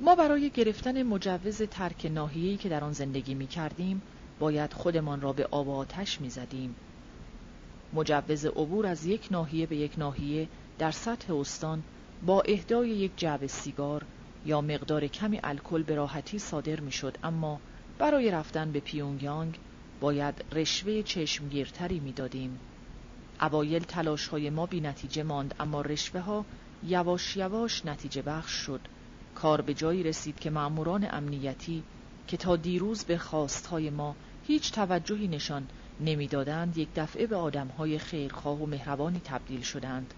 ما 0.00 0.14
برای 0.14 0.50
گرفتن 0.50 1.02
مجوز 1.02 1.62
ترک 1.62 2.06
ناحیه‌ای 2.06 2.56
که 2.56 2.68
در 2.68 2.84
آن 2.84 2.92
زندگی 2.92 3.34
می 3.34 3.46
کردیم 3.46 4.02
باید 4.38 4.72
خودمان 4.72 5.20
را 5.20 5.32
به 5.32 5.48
آب 5.50 5.70
آتش 5.70 6.20
می 6.20 6.30
زدیم. 6.30 6.74
مجوز 7.92 8.46
عبور 8.46 8.86
از 8.86 9.06
یک 9.06 9.28
ناحیه 9.30 9.66
به 9.66 9.76
یک 9.76 9.98
ناحیه 9.98 10.48
در 10.78 10.90
سطح 10.90 11.34
استان 11.34 11.82
با 12.26 12.40
اهدای 12.40 12.88
یک 12.88 13.12
جعبه 13.16 13.46
سیگار 13.46 14.04
یا 14.46 14.60
مقدار 14.60 15.06
کمی 15.06 15.40
الکل 15.44 15.82
به 15.82 15.94
راحتی 15.94 16.38
صادر 16.38 16.80
می 16.80 16.92
شد 16.92 17.18
اما 17.24 17.60
برای 17.98 18.30
رفتن 18.30 18.72
به 18.72 18.80
پیونگیانگ 18.80 19.58
باید 20.00 20.44
رشوه 20.52 21.02
چشمگیرتری 21.02 22.00
می 22.00 22.12
دادیم. 22.12 22.58
اوایل 23.40 23.82
تلاش 23.82 24.28
های 24.28 24.50
ما 24.50 24.66
بی 24.66 24.80
نتیجه 24.80 25.22
ماند 25.22 25.54
اما 25.60 25.80
رشوه 25.80 26.20
ها 26.20 26.44
یواش 26.84 27.36
یواش 27.36 27.86
نتیجه 27.86 28.22
بخش 28.22 28.52
شد 28.52 28.80
کار 29.34 29.60
به 29.60 29.74
جایی 29.74 30.02
رسید 30.02 30.38
که 30.38 30.50
مأموران 30.50 31.08
امنیتی 31.10 31.82
که 32.28 32.36
تا 32.36 32.56
دیروز 32.56 33.04
به 33.04 33.18
خواستهای 33.18 33.90
ما 33.90 34.14
هیچ 34.46 34.72
توجهی 34.72 35.28
نشان 35.28 35.66
نمی‌دادند. 36.00 36.78
یک 36.78 36.88
دفعه 36.96 37.26
به 37.26 37.36
آدمهای 37.36 37.98
خیرخواه 37.98 38.62
و 38.62 38.66
مهربانی 38.66 39.20
تبدیل 39.24 39.60
شدند. 39.60 40.14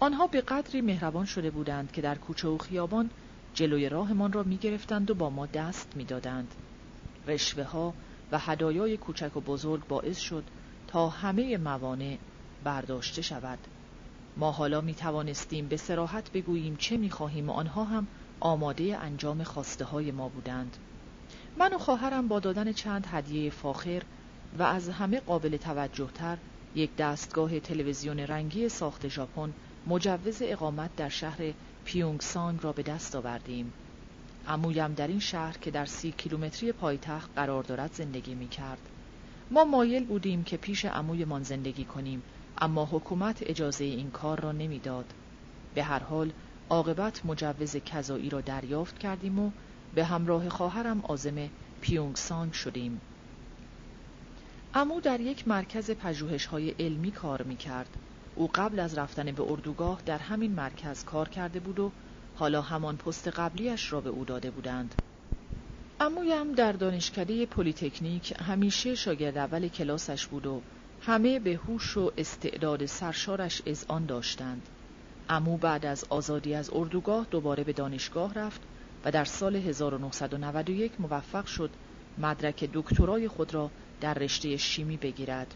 آنها 0.00 0.26
به 0.26 0.40
قدری 0.40 0.80
مهربان 0.80 1.24
شده 1.24 1.50
بودند 1.50 1.92
که 1.92 2.00
در 2.00 2.14
کوچه 2.14 2.48
و 2.48 2.58
خیابان 2.58 3.10
جلوی 3.54 3.88
راهمان 3.88 4.32
را 4.32 4.42
می‌گرفتند 4.42 5.10
و 5.10 5.14
با 5.14 5.30
ما 5.30 5.46
دست 5.46 5.96
می‌دادند. 5.96 6.54
رشوه 7.26 7.64
ها 7.64 7.94
و 8.32 8.38
هدایای 8.38 8.96
کوچک 8.96 9.36
و 9.36 9.40
بزرگ 9.40 9.86
باعث 9.86 10.18
شد 10.18 10.44
تا 10.86 11.08
همه 11.08 11.56
موانع 11.56 12.18
برداشته 12.64 13.22
شود. 13.22 13.58
ما 14.36 14.52
حالا 14.52 14.80
می 14.80 14.94
توانستیم 14.94 15.68
به 15.68 15.76
سراحت 15.76 16.32
بگوییم 16.32 16.76
چه 16.76 16.96
می 16.96 17.10
خواهیم 17.10 17.50
و 17.50 17.52
آنها 17.52 17.84
هم 17.84 18.06
آماده 18.40 18.98
انجام 18.98 19.42
خواسته 19.42 19.84
های 19.84 20.10
ما 20.10 20.28
بودند. 20.28 20.76
من 21.56 21.74
و 21.74 21.78
خواهرم 21.78 22.28
با 22.28 22.40
دادن 22.40 22.72
چند 22.72 23.06
هدیه 23.10 23.50
فاخر 23.50 24.02
و 24.58 24.62
از 24.62 24.88
همه 24.88 25.20
قابل 25.20 25.56
توجه 25.56 26.10
تر 26.14 26.38
یک 26.74 26.96
دستگاه 26.96 27.60
تلویزیون 27.60 28.20
رنگی 28.20 28.68
ساخت 28.68 29.08
ژاپن 29.08 29.54
مجوز 29.86 30.38
اقامت 30.42 30.96
در 30.96 31.08
شهر 31.08 31.54
پیونگسانگ 31.84 32.58
را 32.62 32.72
به 32.72 32.82
دست 32.82 33.16
آوردیم. 33.16 33.72
عمویم 34.46 34.94
در 34.94 35.06
این 35.08 35.20
شهر 35.20 35.58
که 35.58 35.70
در 35.70 35.86
سی 35.86 36.12
کیلومتری 36.12 36.72
پایتخت 36.72 37.30
قرار 37.36 37.62
دارد 37.62 37.92
زندگی 37.94 38.34
می 38.34 38.48
کرد. 38.48 38.88
ما 39.50 39.64
مایل 39.64 40.04
بودیم 40.04 40.44
که 40.44 40.56
پیش 40.56 40.84
عمویمان 40.84 41.42
زندگی 41.42 41.84
کنیم 41.84 42.22
اما 42.58 42.84
حکومت 42.84 43.42
اجازه 43.42 43.84
این 43.84 44.10
کار 44.10 44.40
را 44.40 44.52
نمی‌داد. 44.52 45.14
به 45.74 45.82
هر 45.82 46.02
حال 46.02 46.32
عاقبت 46.70 47.26
مجوز 47.26 47.76
کذایی 47.76 48.30
را 48.30 48.40
دریافت 48.40 48.98
کردیم 48.98 49.38
و 49.38 49.50
به 49.94 50.04
همراه 50.04 50.48
خواهرم 50.48 51.00
آزم 51.00 51.48
پیونگسانگ 51.80 52.52
شدیم. 52.52 53.00
عمو 54.74 55.00
در 55.00 55.20
یک 55.20 55.48
مرکز 55.48 55.90
پژوهش 55.90 56.46
های 56.46 56.70
علمی 56.70 57.10
کار 57.10 57.42
می 57.42 57.56
کرد. 57.56 57.96
او 58.34 58.50
قبل 58.54 58.80
از 58.80 58.98
رفتن 58.98 59.32
به 59.32 59.42
اردوگاه 59.42 60.00
در 60.06 60.18
همین 60.18 60.52
مرکز 60.52 61.04
کار 61.04 61.28
کرده 61.28 61.60
بود 61.60 61.78
و 61.78 61.92
حالا 62.36 62.62
همان 62.62 62.96
پست 62.96 63.28
قبلیش 63.28 63.92
را 63.92 64.00
به 64.00 64.10
او 64.10 64.24
داده 64.24 64.50
بودند. 64.50 64.94
عمویم 66.00 66.52
در 66.52 66.72
دانشکده 66.72 67.46
پلیتکنیک 67.46 68.34
همیشه 68.40 68.94
شاگرد 68.94 69.38
اول 69.38 69.68
کلاسش 69.68 70.26
بود 70.26 70.46
و 70.46 70.62
همه 71.02 71.38
به 71.38 71.60
هوش 71.66 71.96
و 71.96 72.12
استعداد 72.18 72.86
سرشارش 72.86 73.62
اذعان 73.66 74.06
داشتند. 74.06 74.68
عمو 75.28 75.56
بعد 75.56 75.86
از 75.86 76.04
آزادی 76.08 76.54
از 76.54 76.70
اردوگاه 76.72 77.26
دوباره 77.30 77.64
به 77.64 77.72
دانشگاه 77.72 78.34
رفت 78.34 78.60
و 79.04 79.10
در 79.10 79.24
سال 79.24 79.56
1991 79.56 81.00
موفق 81.00 81.46
شد 81.46 81.70
مدرک 82.18 82.70
دکترای 82.72 83.28
خود 83.28 83.54
را 83.54 83.70
در 84.00 84.14
رشته 84.14 84.56
شیمی 84.56 84.96
بگیرد. 84.96 85.54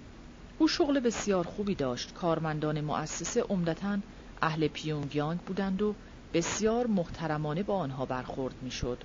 او 0.59 0.69
شغل 0.69 1.01
بسیار 1.01 1.45
خوبی 1.45 1.75
داشت. 1.75 2.15
کارمندان 2.15 2.81
مؤسسه 2.81 3.43
عمدتا 3.43 3.99
اهل 4.43 4.69
پیونگیانگ 4.69 5.41
بودند 5.41 5.83
و 5.83 5.95
بسیار 6.35 6.87
محترمانه 6.87 7.63
با 7.63 7.77
آنها 7.77 8.07
برخورد 8.07 8.55
می‌شد. 8.63 8.99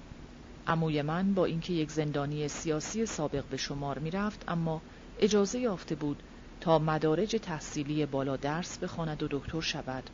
عموی 0.67 1.01
من 1.01 1.33
با 1.33 1.45
اینکه 1.45 1.73
یک 1.73 1.91
زندانی 1.91 2.47
سیاسی 2.47 3.05
سابق 3.05 3.43
به 3.45 3.57
شمار 3.57 3.99
می 3.99 4.11
رفت 4.11 4.43
اما 4.47 4.81
اجازه 5.19 5.59
یافته 5.59 5.95
بود 5.95 6.23
تا 6.61 6.79
مدارج 6.79 7.35
تحصیلی 7.41 8.05
بالا 8.05 8.35
درس 8.35 8.77
بخواند 8.77 9.23
و 9.23 9.27
دکتر 9.31 9.61
شود. 9.61 10.09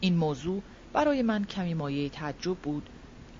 این 0.00 0.16
موضوع 0.16 0.62
برای 0.92 1.22
من 1.22 1.44
کمی 1.44 1.74
مایه 1.74 2.08
تعجب 2.08 2.56
بود 2.56 2.90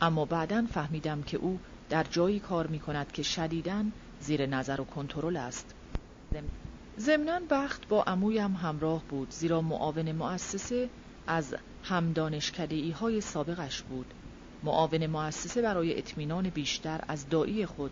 اما 0.00 0.24
بعدا 0.24 0.66
فهمیدم 0.72 1.22
که 1.22 1.36
او 1.36 1.58
در 1.88 2.04
جایی 2.04 2.40
کار 2.40 2.66
می 2.66 2.78
کند 2.78 3.12
که 3.12 3.22
شدیدن 3.22 3.92
زیر 4.20 4.46
نظر 4.46 4.80
و 4.80 4.84
کنترل 4.84 5.36
است. 5.36 5.74
ضمناً 6.98 7.40
بخت 7.50 7.88
با 7.88 8.02
عمویم 8.02 8.54
همراه 8.54 9.02
بود 9.08 9.30
زیرا 9.30 9.60
معاون 9.60 10.12
مؤسسه 10.12 10.88
از 11.26 11.56
همدانشکدهی 11.82 12.90
های 12.90 13.20
سابقش 13.20 13.82
بود. 13.82 14.14
معاون 14.62 15.06
مؤسسه 15.06 15.62
برای 15.62 15.98
اطمینان 15.98 16.50
بیشتر 16.50 17.00
از 17.08 17.28
دایی 17.28 17.66
خود 17.66 17.90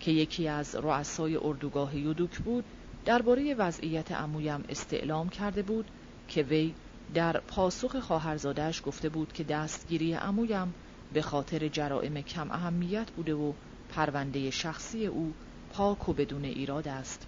که 0.00 0.10
یکی 0.10 0.48
از 0.48 0.74
رؤسای 0.74 1.36
اردوگاه 1.36 1.96
یودوک 1.96 2.38
بود 2.38 2.64
درباره 3.04 3.54
وضعیت 3.54 4.12
عمویم 4.12 4.64
استعلام 4.68 5.28
کرده 5.28 5.62
بود 5.62 5.90
که 6.28 6.42
وی 6.42 6.74
در 7.14 7.40
پاسخ 7.40 7.96
خواهرزادهش 7.96 8.82
گفته 8.86 9.08
بود 9.08 9.32
که 9.32 9.44
دستگیری 9.44 10.12
عمویم 10.12 10.74
به 11.12 11.22
خاطر 11.22 11.68
جرائم 11.68 12.20
کم 12.20 12.50
اهمیت 12.50 13.10
بوده 13.10 13.34
و 13.34 13.52
پرونده 13.88 14.50
شخصی 14.50 15.06
او 15.06 15.32
پاک 15.70 16.08
و 16.08 16.12
بدون 16.12 16.44
ایراد 16.44 16.88
است 16.88 17.26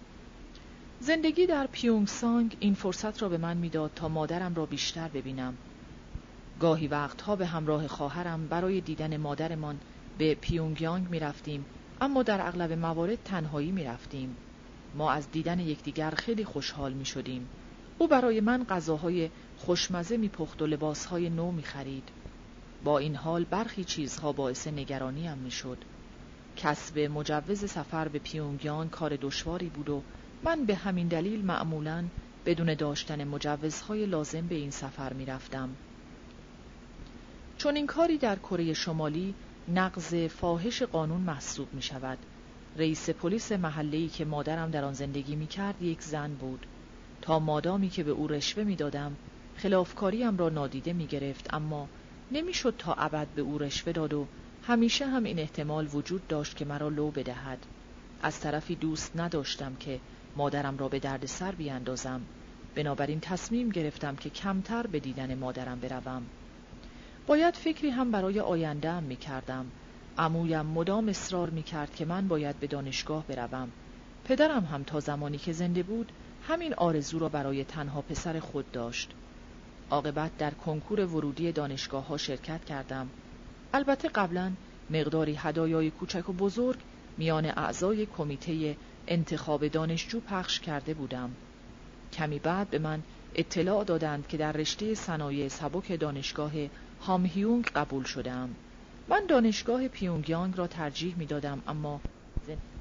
زندگی 1.00 1.46
در 1.46 1.66
پیونگ 1.66 2.06
سانگ 2.06 2.56
این 2.60 2.74
فرصت 2.74 3.22
را 3.22 3.28
به 3.28 3.38
من 3.38 3.56
می‌داد 3.56 3.90
تا 3.94 4.08
مادرم 4.08 4.54
را 4.54 4.66
بیشتر 4.66 5.08
ببینم 5.08 5.58
گاهی 6.60 6.88
وقتها 6.88 7.36
به 7.36 7.46
همراه 7.46 7.88
خواهرم 7.88 8.48
برای 8.48 8.80
دیدن 8.80 9.16
مادرمان 9.16 9.80
به 10.18 10.34
پیونگیانگ 10.34 11.10
می 11.10 11.18
رفتیم 11.18 11.66
اما 12.00 12.22
در 12.22 12.46
اغلب 12.46 12.72
موارد 12.72 13.22
تنهایی 13.22 13.72
می 13.72 13.84
رفتیم. 13.84 14.36
ما 14.94 15.12
از 15.12 15.30
دیدن 15.30 15.60
یکدیگر 15.60 16.10
خیلی 16.10 16.44
خوشحال 16.44 16.92
می 16.92 17.04
شدیم. 17.04 17.48
او 17.98 18.08
برای 18.08 18.40
من 18.40 18.64
غذاهای 18.64 19.30
خوشمزه 19.64 20.16
می 20.16 20.28
پخت 20.28 20.62
و 20.62 20.66
لباسهای 20.66 21.30
نو 21.30 21.50
می 21.50 21.62
خرید. 21.62 22.08
با 22.84 22.98
این 22.98 23.16
حال 23.16 23.44
برخی 23.44 23.84
چیزها 23.84 24.32
باعث 24.32 24.66
نگرانیم 24.66 25.38
می 25.38 25.50
شد. 25.50 25.78
کسب 26.56 26.98
مجوز 26.98 27.70
سفر 27.70 28.08
به 28.08 28.18
پیونگیان 28.18 28.88
کار 28.88 29.16
دشواری 29.16 29.66
بود 29.66 29.88
و 29.88 30.02
من 30.42 30.64
به 30.64 30.74
همین 30.74 31.08
دلیل 31.08 31.44
معمولا 31.44 32.04
بدون 32.46 32.74
داشتن 32.74 33.24
مجوزهای 33.24 34.06
لازم 34.06 34.46
به 34.46 34.54
این 34.54 34.70
سفر 34.70 35.12
می 35.12 35.26
رفتم. 35.26 35.68
چون 37.58 37.76
این 37.76 37.86
کاری 37.86 38.18
در 38.18 38.36
کره 38.36 38.72
شمالی 38.72 39.34
نقض 39.68 40.14
فاحش 40.14 40.82
قانون 40.82 41.20
محسوب 41.20 41.74
می 41.74 41.82
شود. 41.82 42.18
رئیس 42.76 43.10
پلیس 43.10 43.52
محله‌ای 43.52 44.08
که 44.08 44.24
مادرم 44.24 44.70
در 44.70 44.84
آن 44.84 44.92
زندگی 44.92 45.36
می 45.36 45.46
کرد 45.46 45.82
یک 45.82 46.02
زن 46.02 46.34
بود. 46.34 46.66
تا 47.22 47.38
مادامی 47.38 47.88
که 47.88 48.04
به 48.04 48.10
او 48.10 48.26
رشوه 48.26 48.64
می 48.64 48.76
دادم 48.76 49.16
خلافکاریم 49.56 50.36
را 50.36 50.48
نادیده 50.48 50.92
می 50.92 51.06
گرفت 51.06 51.54
اما 51.54 51.88
نمی‌شد 52.30 52.74
تا 52.78 52.94
ابد 52.94 53.28
به 53.28 53.42
او 53.42 53.58
رشوه 53.58 53.92
داد 53.92 54.14
و 54.14 54.26
همیشه 54.62 55.06
هم 55.06 55.24
این 55.24 55.38
احتمال 55.38 55.88
وجود 55.92 56.26
داشت 56.26 56.56
که 56.56 56.64
مرا 56.64 56.88
لو 56.88 57.10
بدهد. 57.10 57.66
از 58.20 58.40
طرفی 58.40 58.76
دوست 58.76 59.16
نداشتم 59.16 59.74
که 59.74 60.00
مادرم 60.36 60.76
را 60.76 60.88
به 60.88 60.98
درد 60.98 61.26
سر 61.26 61.52
بیاندازم. 61.52 62.26
بنابراین 62.74 63.20
تصمیم 63.20 63.68
گرفتم 63.68 64.16
که 64.16 64.30
کمتر 64.30 64.86
به 64.86 65.00
دیدن 65.00 65.34
مادرم 65.34 65.80
بروم. 65.80 66.30
باید 67.26 67.56
فکری 67.56 67.90
هم 67.90 68.10
برای 68.10 68.40
آینده 68.40 68.90
هم 68.90 69.02
می 69.02 69.16
کردم. 69.16 69.72
امویم 70.18 70.66
مدام 70.66 71.08
اصرار 71.08 71.50
می 71.50 71.62
کرد 71.62 71.94
که 71.94 72.04
من 72.04 72.28
باید 72.28 72.58
به 72.58 72.66
دانشگاه 72.66 73.26
بروم. 73.26 73.72
پدرم 74.24 74.64
هم 74.64 74.84
تا 74.84 75.00
زمانی 75.00 75.38
که 75.38 75.52
زنده 75.52 75.82
بود 75.82 76.12
همین 76.40 76.74
آرزو 76.74 77.18
را 77.18 77.28
برای 77.28 77.64
تنها 77.64 78.02
پسر 78.02 78.40
خود 78.40 78.70
داشت. 78.70 79.14
عاقبت 79.90 80.36
در 80.38 80.50
کنکور 80.50 81.00
ورودی 81.00 81.52
دانشگاه 81.52 82.06
ها 82.06 82.16
شرکت 82.16 82.64
کردم. 82.64 83.10
البته 83.74 84.08
قبلا 84.08 84.52
مقداری 84.90 85.34
هدایای 85.34 85.90
کوچک 85.90 86.28
و 86.28 86.32
بزرگ 86.32 86.78
میان 87.18 87.46
اعضای 87.46 88.06
کمیته 88.06 88.76
انتخاب 89.08 89.68
دانشجو 89.68 90.20
پخش 90.20 90.60
کرده 90.60 90.94
بودم. 90.94 91.30
کمی 92.12 92.38
بعد 92.38 92.70
به 92.70 92.78
من 92.78 93.02
اطلاع 93.34 93.84
دادند 93.84 94.26
که 94.26 94.36
در 94.36 94.52
رشته 94.52 94.94
صنایع 94.94 95.48
سبک 95.48 96.00
دانشگاه 96.00 96.52
هامهیونگ 97.00 97.64
قبول 97.64 98.04
شدم. 98.04 98.54
من 99.08 99.26
دانشگاه 99.28 99.88
پیونگیانگ 99.88 100.58
را 100.58 100.66
ترجیح 100.66 101.14
می 101.16 101.26
دادم 101.26 101.62
اما 101.66 102.00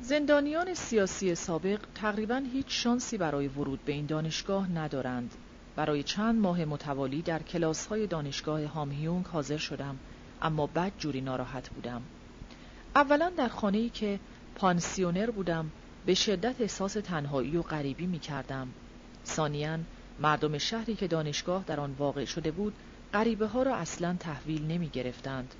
زندانیان 0.01 0.73
سیاسی 0.73 1.35
سابق 1.35 1.79
تقریبا 1.95 2.41
هیچ 2.53 2.65
شانسی 2.69 3.17
برای 3.17 3.47
ورود 3.47 3.85
به 3.85 3.93
این 3.93 4.05
دانشگاه 4.05 4.71
ندارند. 4.71 5.35
برای 5.75 6.03
چند 6.03 6.39
ماه 6.39 6.65
متوالی 6.65 7.21
در 7.21 7.43
کلاس 7.43 7.87
های 7.87 8.07
دانشگاه 8.07 8.65
هامهیونگ 8.65 9.25
حاضر 9.25 9.57
شدم 9.57 9.99
اما 10.41 10.67
بد 10.67 10.91
جوری 10.97 11.21
ناراحت 11.21 11.69
بودم. 11.69 12.01
اولا 12.95 13.31
در 13.37 13.47
خانه 13.47 13.77
ای 13.77 13.89
که 13.89 14.19
پانسیونر 14.55 15.31
بودم 15.31 15.71
به 16.05 16.13
شدت 16.13 16.61
احساس 16.61 16.93
تنهایی 16.93 17.57
و 17.57 17.61
غریبی 17.61 18.07
می 18.07 18.19
کردم. 18.19 18.67
ثانیا 19.25 19.79
مردم 20.19 20.57
شهری 20.57 20.95
که 20.95 21.07
دانشگاه 21.07 21.63
در 21.67 21.79
آن 21.79 21.95
واقع 21.99 22.25
شده 22.25 22.51
بود 22.51 22.73
غریبه 23.13 23.47
ها 23.47 23.63
را 23.63 23.75
اصلا 23.75 24.15
تحویل 24.19 24.67
نمی 24.67 24.89
گرفتند. 24.89 25.55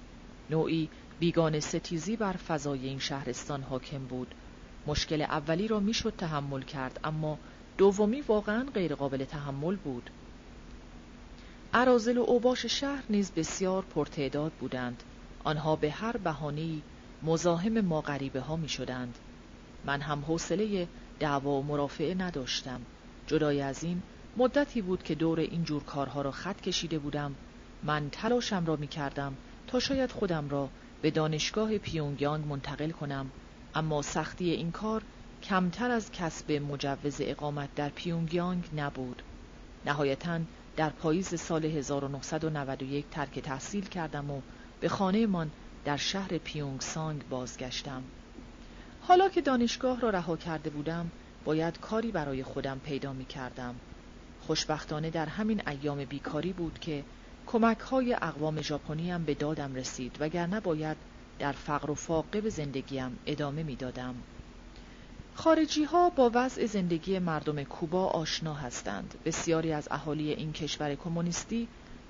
نوعی 0.50 0.90
بیگان 1.20 1.60
ستیزی 1.60 2.16
بر 2.16 2.34
فضای 2.34 2.88
این 2.88 3.00
شهرستان 3.00 3.62
حاکم 3.62 4.06
بود. 4.06 4.36
مشکل 4.88 5.22
اولی 5.22 5.68
را 5.68 5.80
می‌شد 5.80 6.14
تحمل 6.18 6.62
کرد 6.62 7.00
اما 7.04 7.40
دومی 7.78 8.22
واقعا 8.22 8.66
غیرقابل 8.74 9.26
تحمل 9.26 9.76
بود. 9.76 10.10
عرازل 11.74 12.18
و 12.18 12.22
اوباش 12.22 12.66
شهر 12.66 13.04
نیز 13.10 13.32
بسیار 13.32 13.86
پرتعداد 13.86 14.52
بودند. 14.54 15.04
آنها 15.44 15.76
به 15.76 15.92
هر 15.92 16.18
بهانه‌ای 16.18 16.82
مزاحم 17.22 17.82
ما 17.82 18.02
غریبه 18.02 18.40
ها 18.40 18.56
می 18.56 18.70
شدند. 18.70 19.20
من 19.86 20.02
هم 20.02 20.26
حوصله 20.26 20.88
دعوا 21.20 21.52
و 21.52 21.64
مرافعه 21.64 22.14
نداشتم. 22.14 22.82
جدای 23.28 23.62
از 23.62 23.84
این 23.84 24.04
مدتی 24.38 24.82
بود 24.82 25.04
که 25.04 25.16
دور 25.16 25.40
این 25.40 25.64
جور 25.64 25.84
کارها 25.84 26.22
را 26.22 26.32
خط 26.32 26.62
کشیده 26.62 27.00
بودم 27.00 27.36
من 27.84 28.10
تلاشم 28.10 28.66
را 28.66 28.76
می 28.76 28.88
کردم 28.88 29.38
تا 29.68 29.80
شاید 29.80 30.12
خودم 30.12 30.50
را 30.50 30.70
به 31.02 31.12
دانشگاه 31.12 31.78
پیونگیانگ 31.78 32.46
منتقل 32.46 32.92
کنم 32.92 33.32
اما 33.76 34.02
سختی 34.02 34.50
این 34.50 34.72
کار 34.72 35.04
کمتر 35.44 35.92
از 35.92 36.12
کسب 36.12 36.52
مجوز 36.52 37.18
اقامت 37.20 37.76
در 37.76 37.90
پیونگیانگ 37.90 38.70
نبود. 38.76 39.22
نهایتا 39.86 40.40
در 40.76 40.90
پاییز 40.90 41.42
سال 41.42 41.66
1991 41.66 43.06
ترک 43.12 43.40
تحصیل 43.40 43.86
کردم 43.86 44.32
و 44.32 44.42
به 44.80 44.90
خانه 44.90 45.28
من 45.28 45.52
در 45.86 45.98
شهر 45.98 46.38
پیونگ 46.38 46.82
سانگ 46.82 47.28
بازگشتم. 47.30 48.04
حالا 49.02 49.30
که 49.30 49.42
دانشگاه 49.42 50.02
را 50.02 50.10
رها 50.10 50.38
کرده 50.38 50.70
بودم 50.70 51.12
باید 51.46 51.80
کاری 51.80 52.12
برای 52.12 52.44
خودم 52.44 52.80
پیدا 52.80 53.14
می 53.14 53.26
کردم 53.26 53.76
خوشبختانه 54.40 55.10
در 55.10 55.26
همین 55.26 55.62
ایام 55.68 56.06
بیکاری 56.06 56.54
بود 56.54 56.80
که 56.80 57.04
کمک 57.48 57.80
های 57.80 58.14
اقوام 58.14 58.62
ژاپنی 58.62 59.12
هم 59.12 59.26
به 59.26 59.34
دادم 59.34 59.76
رسید 59.76 60.18
وگرنه 60.20 60.60
باید 60.60 60.98
در 61.40 61.52
فقر 61.52 61.92
و 61.92 61.96
فاقه 61.96 62.42
به 62.42 62.50
زندگیم 62.50 63.20
ادامه 63.26 63.64
می‌دادم. 63.64 64.16
خارجی 65.36 65.84
ها 65.84 66.10
با 66.10 66.32
وضع 66.34 66.66
زندگی 66.66 67.20
مردم 67.20 67.64
کوبا 67.64 68.06
آشنا 68.06 68.54
هستند. 68.54 69.14
بسیاری 69.26 69.72
از 69.72 69.88
اهالی 69.92 70.34
این 70.34 70.54
کشور 70.54 70.96
کمونیستی 70.96 71.68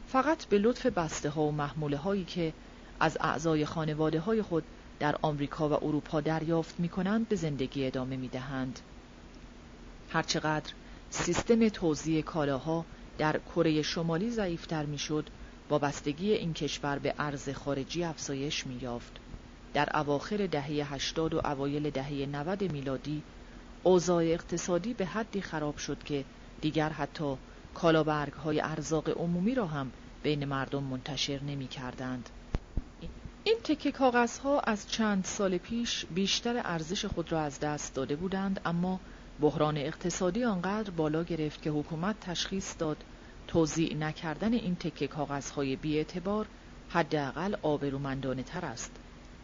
فقط 0.07 0.45
به 0.45 0.57
لطف 0.57 0.85
بسته 0.85 1.29
ها 1.29 1.41
و 1.41 1.51
محموله 1.51 1.97
هایی 1.97 2.23
که 2.23 2.53
از 2.99 3.17
اعضای 3.21 3.65
خانواده 3.65 4.19
های 4.19 4.41
خود 4.41 4.63
در 4.99 5.15
آمریکا 5.21 5.69
و 5.69 5.73
اروپا 5.73 6.21
دریافت 6.21 6.79
می 6.79 6.89
کنند 6.89 7.29
به 7.29 7.35
زندگی 7.35 7.87
ادامه 7.87 8.15
می 8.15 8.27
دهند. 8.27 8.79
هرچقدر 10.09 10.73
سیستم 11.09 11.69
توزیع 11.69 12.21
کالاها 12.21 12.85
در 13.17 13.39
کره 13.55 13.81
شمالی 13.81 14.29
ضعیفتر 14.29 14.85
می‌شد 14.85 15.29
وابستگی 15.69 16.33
این 16.33 16.53
کشور 16.53 16.99
به 16.99 17.13
ارز 17.19 17.49
خارجی 17.49 18.03
افزایش 18.03 18.67
مییافت 18.67 19.22
در 19.73 19.97
اواخر 19.97 20.47
دهه 20.47 20.93
80 20.93 21.33
و 21.33 21.41
اوایل 21.45 21.89
دهه 21.89 22.25
90 22.25 22.71
میلادی 22.71 23.23
اوضاع 23.83 24.23
اقتصادی 24.23 24.93
به 24.93 25.05
حدی 25.05 25.41
خراب 25.41 25.77
شد 25.77 26.03
که 26.03 26.25
دیگر 26.61 26.89
حتی 26.89 27.37
کالابرگ 27.73 28.33
های 28.33 28.61
ارزاق 28.61 29.09
عمومی 29.09 29.55
را 29.55 29.67
هم 29.67 29.91
بین 30.23 30.45
مردم 30.45 30.83
منتشر 30.83 31.43
نمی 31.43 31.67
کردند. 31.67 32.29
این 33.43 33.57
تکه 33.63 33.91
کاغذ 33.91 34.37
ها 34.37 34.59
از 34.59 34.89
چند 34.89 35.25
سال 35.25 35.57
پیش 35.57 36.05
بیشتر 36.05 36.61
ارزش 36.65 37.05
خود 37.05 37.31
را 37.31 37.41
از 37.41 37.59
دست 37.59 37.95
داده 37.95 38.15
بودند 38.15 38.61
اما 38.65 38.99
بحران 39.41 39.77
اقتصادی 39.77 40.43
آنقدر 40.43 40.89
بالا 40.89 41.23
گرفت 41.23 41.61
که 41.61 41.69
حکومت 41.69 42.19
تشخیص 42.19 42.75
داد 42.79 42.97
توضیع 43.47 43.95
نکردن 43.95 44.53
این 44.53 44.75
تکه 44.75 45.07
کاغذهای 45.07 45.75
بیاعتبار 45.75 46.45
حداقل 46.89 47.55
آبرومندانه 47.61 48.43
تر 48.43 48.65
است. 48.65 48.91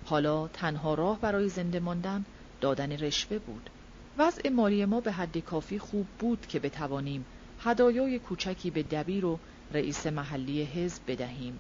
حالا 0.05 0.47
تنها 0.47 0.93
راه 0.93 1.19
برای 1.19 1.49
زنده 1.49 1.79
ماندن 1.79 2.25
دادن 2.61 2.91
رشوه 2.91 3.39
بود. 3.39 3.69
وضع 4.17 4.49
مالی 4.49 4.85
ما 4.85 4.99
به 4.99 5.11
حد 5.11 5.37
کافی 5.37 5.79
خوب 5.79 6.05
بود 6.19 6.47
که 6.47 6.59
بتوانیم 6.59 7.25
هدایای 7.63 8.19
کوچکی 8.19 8.69
به 8.69 8.83
دبیر 8.83 9.25
و 9.25 9.39
رئیس 9.73 10.07
محلی 10.07 10.63
حزب 10.63 11.01
بدهیم. 11.07 11.59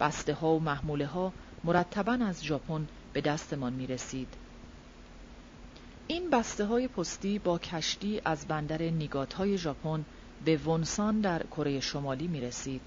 بسته 0.00 0.34
ها 0.34 0.54
و 0.54 0.60
محموله 0.60 1.06
ها 1.06 1.32
مرتبا 1.64 2.12
از 2.12 2.44
ژاپن 2.44 2.86
به 3.12 3.20
دستمان 3.20 3.72
می 3.72 3.86
رسید. 3.86 4.28
این 6.06 6.30
بسته 6.30 6.64
های 6.64 6.88
پستی 6.88 7.38
با 7.38 7.58
کشتی 7.58 8.20
از 8.24 8.46
بندر 8.48 8.82
نیگات 8.82 9.34
های 9.34 9.58
ژاپن 9.58 10.04
به 10.44 10.56
ونسان 10.56 11.20
در 11.20 11.42
کره 11.42 11.80
شمالی 11.80 12.26
می 12.26 12.40
رسید. 12.40 12.80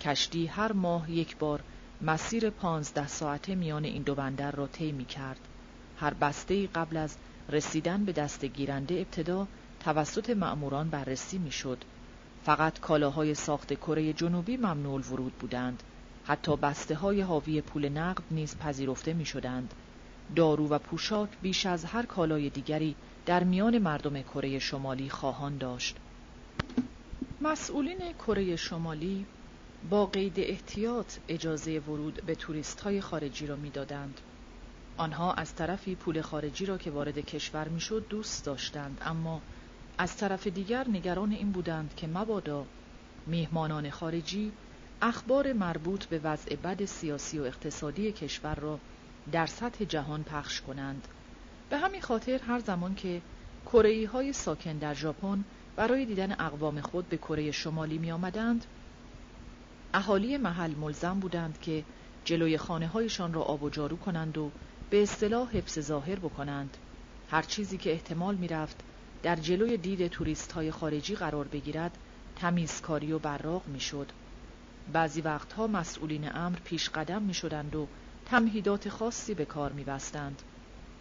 کشتی 0.00 0.46
هر 0.46 0.72
ماه 0.72 1.10
یک 1.10 1.36
بار 1.36 1.62
مسیر 2.02 2.50
پانزده 2.50 3.06
ساعته 3.06 3.54
میان 3.54 3.84
این 3.84 4.02
دو 4.02 4.14
بندر 4.14 4.50
را 4.50 4.66
طی 4.66 4.92
می 4.92 5.04
کرد. 5.04 5.40
هر 5.96 6.14
بسته 6.14 6.66
قبل 6.66 6.96
از 6.96 7.16
رسیدن 7.48 8.04
به 8.04 8.12
دست 8.12 8.44
گیرنده 8.44 8.94
ابتدا 8.94 9.46
توسط 9.80 10.30
مأموران 10.30 10.90
بررسی 10.90 11.38
می 11.38 11.50
شد. 11.50 11.78
فقط 12.44 12.80
کالاهای 12.80 13.34
ساخت 13.34 13.74
کره 13.74 14.12
جنوبی 14.12 14.56
ممنوع 14.56 15.00
ورود 15.00 15.32
بودند 15.32 15.82
حتی 16.24 16.56
بسته 16.56 16.94
های 16.94 17.20
حاوی 17.20 17.60
پول 17.60 17.88
نقد 17.88 18.22
نیز 18.30 18.56
پذیرفته 18.56 19.12
می 19.12 19.24
شدند. 19.24 19.74
دارو 20.36 20.68
و 20.68 20.78
پوشاک 20.78 21.28
بیش 21.42 21.66
از 21.66 21.84
هر 21.84 22.06
کالای 22.06 22.50
دیگری 22.50 22.94
در 23.26 23.44
میان 23.44 23.78
مردم 23.78 24.22
کره 24.22 24.58
شمالی 24.58 25.10
خواهان 25.10 25.58
داشت. 25.58 25.96
مسئولین 27.40 27.98
کره 28.26 28.56
شمالی 28.56 29.26
با 29.90 30.06
قید 30.06 30.40
احتیاط 30.40 31.16
اجازه 31.28 31.78
ورود 31.78 32.22
به 32.26 32.34
توریست 32.34 32.80
های 32.80 33.00
خارجی 33.00 33.46
را 33.46 33.56
می‌دادند. 33.56 34.20
آنها 34.96 35.32
از 35.32 35.54
طرفی 35.54 35.94
پول 35.94 36.20
خارجی 36.20 36.66
را 36.66 36.78
که 36.78 36.90
وارد 36.90 37.18
کشور 37.18 37.68
می‌شد 37.68 38.06
دوست 38.08 38.44
داشتند 38.44 38.98
اما 39.04 39.42
از 39.98 40.16
طرف 40.16 40.46
دیگر 40.46 40.88
نگران 40.88 41.32
این 41.32 41.52
بودند 41.52 41.94
که 41.96 42.06
مبادا 42.06 42.66
میهمانان 43.26 43.90
خارجی 43.90 44.52
اخبار 45.02 45.52
مربوط 45.52 46.04
به 46.04 46.18
وضع 46.18 46.56
بد 46.56 46.84
سیاسی 46.84 47.38
و 47.38 47.42
اقتصادی 47.42 48.12
کشور 48.12 48.54
را 48.54 48.78
در 49.32 49.46
سطح 49.46 49.84
جهان 49.84 50.22
پخش 50.22 50.60
کنند 50.60 51.08
به 51.70 51.78
همین 51.78 52.00
خاطر 52.00 52.38
هر 52.38 52.58
زمان 52.58 52.94
که 52.94 53.22
کره 53.66 54.08
های 54.08 54.32
ساکن 54.32 54.78
در 54.78 54.94
ژاپن 54.94 55.44
برای 55.76 56.04
دیدن 56.04 56.32
اقوام 56.32 56.80
خود 56.80 57.08
به 57.08 57.16
کره 57.16 57.50
شمالی 57.50 57.98
می 57.98 58.12
آمدند 58.12 58.64
اهالی 59.94 60.36
محل 60.36 60.74
ملزم 60.74 61.20
بودند 61.20 61.60
که 61.60 61.84
جلوی 62.24 62.58
خانه 62.58 62.86
هایشان 62.86 63.32
را 63.32 63.42
آب 63.42 63.62
و 63.62 63.70
جارو 63.70 63.96
کنند 63.96 64.38
و 64.38 64.50
به 64.90 65.02
اصطلاح 65.02 65.50
حفظ 65.50 65.80
ظاهر 65.80 66.18
بکنند 66.18 66.76
هر 67.30 67.42
چیزی 67.42 67.78
که 67.78 67.92
احتمال 67.92 68.34
می 68.34 68.48
رفت 68.48 68.76
در 69.22 69.36
جلوی 69.36 69.76
دید 69.76 70.08
توریست 70.08 70.52
های 70.52 70.70
خارجی 70.70 71.14
قرار 71.14 71.48
بگیرد 71.48 71.98
تمیزکاری 72.36 73.12
و 73.12 73.18
براق 73.18 73.66
می 73.66 73.80
شد. 73.80 74.06
بعضی 74.92 75.20
وقتها 75.20 75.66
مسئولین 75.66 76.36
امر 76.36 76.58
پیش 76.64 76.88
قدم 76.90 77.22
می 77.22 77.34
شدند 77.34 77.76
و 77.76 77.86
تمهیدات 78.26 78.88
خاصی 78.88 79.34
به 79.34 79.44
کار 79.44 79.72
می 79.72 79.84
بستند. 79.84 80.42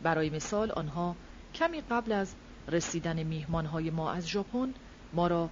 برای 0.02 0.30
مثال 0.30 0.72
آنها 0.72 1.16
کمی 1.54 1.82
قبل 1.82 2.12
از 2.12 2.36
رسیدن 2.68 3.24
میهمانهای 3.24 3.90
ما 3.90 4.12
از 4.12 4.28
ژاپن 4.28 4.74
ما 5.14 5.28
را 5.28 5.50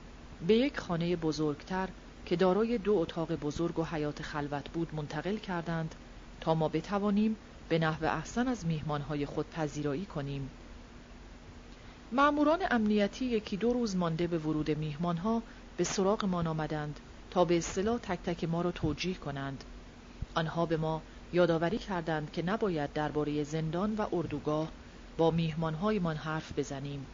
به 0.48 0.54
یک 0.54 0.80
خانه 0.80 1.16
بزرگتر 1.16 1.90
که 2.26 2.36
دارای 2.36 2.78
دو 2.78 2.94
اتاق 2.94 3.36
بزرگ 3.36 3.80
و 3.80 3.84
حیات 3.84 4.22
خلوت 4.22 4.70
بود 4.70 4.96
منتقل 4.96 5.38
کردند 5.38 5.96
تا 6.42 6.56
ما 6.56 6.70
بتوانیم 6.70 7.36
به 7.70 7.80
نحو 7.80 8.06
احسن 8.06 8.48
از 8.48 8.66
میهمانهای 8.66 9.26
خود 9.26 9.50
پذیرایی 9.50 10.06
کنیم. 10.06 10.50
ماموران 12.12 12.60
امنیتی 12.72 13.26
یکی 13.26 13.58
دو 13.58 13.74
روز 13.74 13.96
مانده 13.96 14.28
به 14.28 14.38
ورود 14.38 14.72
میهمانها 14.72 15.42
به 15.78 15.84
سراغمان 15.84 16.48
آمدند 16.48 17.00
تا 17.32 17.46
به 17.46 17.58
اصطلاح 17.58 17.98
تک 17.98 18.20
تک 18.24 18.44
ما 18.44 18.62
را 18.62 18.72
توجیه 18.72 19.16
کنند. 19.16 19.64
آنها 20.36 20.66
به 20.66 20.78
ما 20.78 21.02
یادآوری 21.34 21.78
کردند 21.78 22.32
که 22.32 22.42
نباید 22.42 22.94
درباره 22.94 23.44
زندان 23.44 23.96
و 23.96 24.06
اردوگاه 24.14 24.72
با 25.18 25.32
میهمانهایمان 25.32 26.16
حرف 26.16 26.60
بزنیم. 26.60 27.06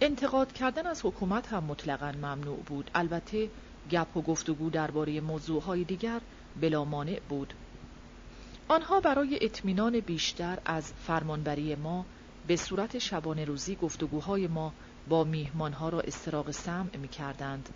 انتقاد 0.00 0.52
کردن 0.52 0.86
از 0.86 1.04
حکومت 1.04 1.52
هم 1.52 1.64
مطلقا 1.64 2.12
ممنوع 2.12 2.58
بود. 2.66 2.90
البته 2.94 3.48
گپ 3.90 4.16
و 4.16 4.22
گفتگو 4.22 4.70
درباره 4.70 5.20
موضوعهای 5.20 5.84
دیگر 5.84 6.20
بلا 6.60 6.84
مانع 6.84 7.20
بود 7.28 7.54
آنها 8.68 9.00
برای 9.00 9.38
اطمینان 9.44 10.00
بیشتر 10.00 10.58
از 10.64 10.92
فرمانبری 11.06 11.74
ما 11.74 12.04
به 12.46 12.56
صورت 12.56 12.98
شبانه 12.98 13.44
روزی 13.44 13.76
گفتگوهای 13.76 14.46
ما 14.46 14.72
با 15.08 15.24
میهمانها 15.24 15.88
را 15.88 16.00
استراق 16.00 16.50
سمع 16.50 16.96
می 16.96 17.08
کردند. 17.08 17.68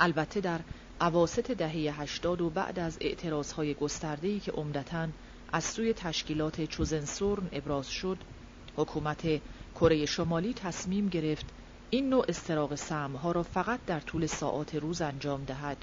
البته 0.00 0.40
در 0.40 0.60
عواست 1.00 1.50
دهه 1.50 2.00
هشتاد 2.00 2.40
و 2.40 2.50
بعد 2.50 2.78
از 2.78 2.98
اعتراضهای 3.00 3.74
گستردهی 3.74 4.40
که 4.40 4.52
عمدتا 4.52 5.08
از 5.52 5.64
سوی 5.64 5.92
تشکیلات 5.92 6.64
چوزنسورن 6.64 7.48
ابراز 7.52 7.88
شد 7.88 8.18
حکومت 8.76 9.40
کره 9.74 10.06
شمالی 10.06 10.54
تصمیم 10.54 11.08
گرفت 11.08 11.46
این 11.90 12.08
نوع 12.08 12.24
استراق 12.28 12.74
سمها 12.74 13.32
را 13.32 13.42
فقط 13.42 13.80
در 13.86 14.00
طول 14.00 14.26
ساعات 14.26 14.74
روز 14.74 15.02
انجام 15.02 15.44
دهد 15.44 15.76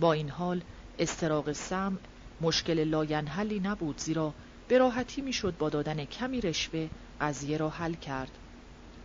با 0.00 0.12
این 0.12 0.28
حال 0.28 0.62
استراق 0.98 1.52
سم 1.52 1.98
مشکل 2.40 2.84
لاینحلی 2.84 3.60
نبود 3.60 3.98
زیرا 3.98 4.34
به 4.68 4.78
راحتی 4.78 5.22
می‌شد 5.22 5.56
با 5.58 5.68
دادن 5.68 6.04
کمی 6.04 6.40
رشوه 6.40 6.88
قضیه 7.20 7.56
را 7.56 7.68
حل 7.68 7.94
کرد 7.94 8.30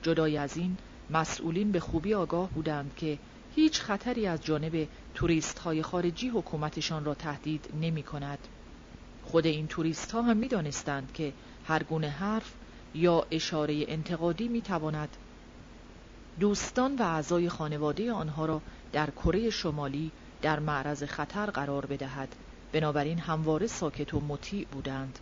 جدای 0.02 0.38
از 0.38 0.58
این 0.58 0.78
مسئولین 1.10 1.72
به 1.72 1.80
خوبی 1.80 2.14
آگاه 2.14 2.50
بودند 2.50 2.96
که 2.96 3.20
هیچ 3.56 3.82
خطری 3.82 4.28
از 4.28 4.46
جانب 4.46 4.88
توریست 5.14 5.60
های 5.60 5.82
خارجی 5.82 6.30
حکومتشان 6.30 7.06
را 7.06 7.14
تهدید 7.14 7.70
نمی 7.82 8.04
کند. 8.04 8.40
خود 9.24 9.46
این 9.46 9.68
توریست 9.68 10.12
ها 10.12 10.22
هم 10.22 10.38
می 10.38 10.48
دانستند 10.48 11.12
که 11.14 11.34
هر 11.66 11.84
گونه 11.84 12.10
حرف 12.10 12.54
یا 12.96 13.28
اشاره 13.32 13.86
انتقادی 13.88 14.48
می 14.48 14.62
تواند 14.62 15.18
دوستان 16.40 16.96
و 16.96 17.02
اعضای 17.02 17.50
خانواده 17.50 18.12
آنها 18.12 18.46
را 18.46 18.62
در 18.92 19.10
کره 19.10 19.50
شمالی 19.50 20.12
در 20.42 20.60
معرض 20.60 21.04
خطر 21.04 21.46
قرار 21.46 21.86
بدهد. 21.86 22.36
بنابراین 22.72 23.20
همواره 23.20 23.68
ساکت 23.68 24.14
و 24.14 24.20
مطیع 24.20 24.68
بودند. 24.72 25.20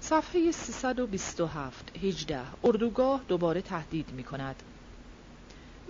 صفحه 0.00 0.52
327 0.52 1.98
18 2.02 2.40
اردوگاه 2.64 3.20
دوباره 3.28 3.62
تهدید 3.62 4.12
می 4.12 4.24
کند. 4.24 4.62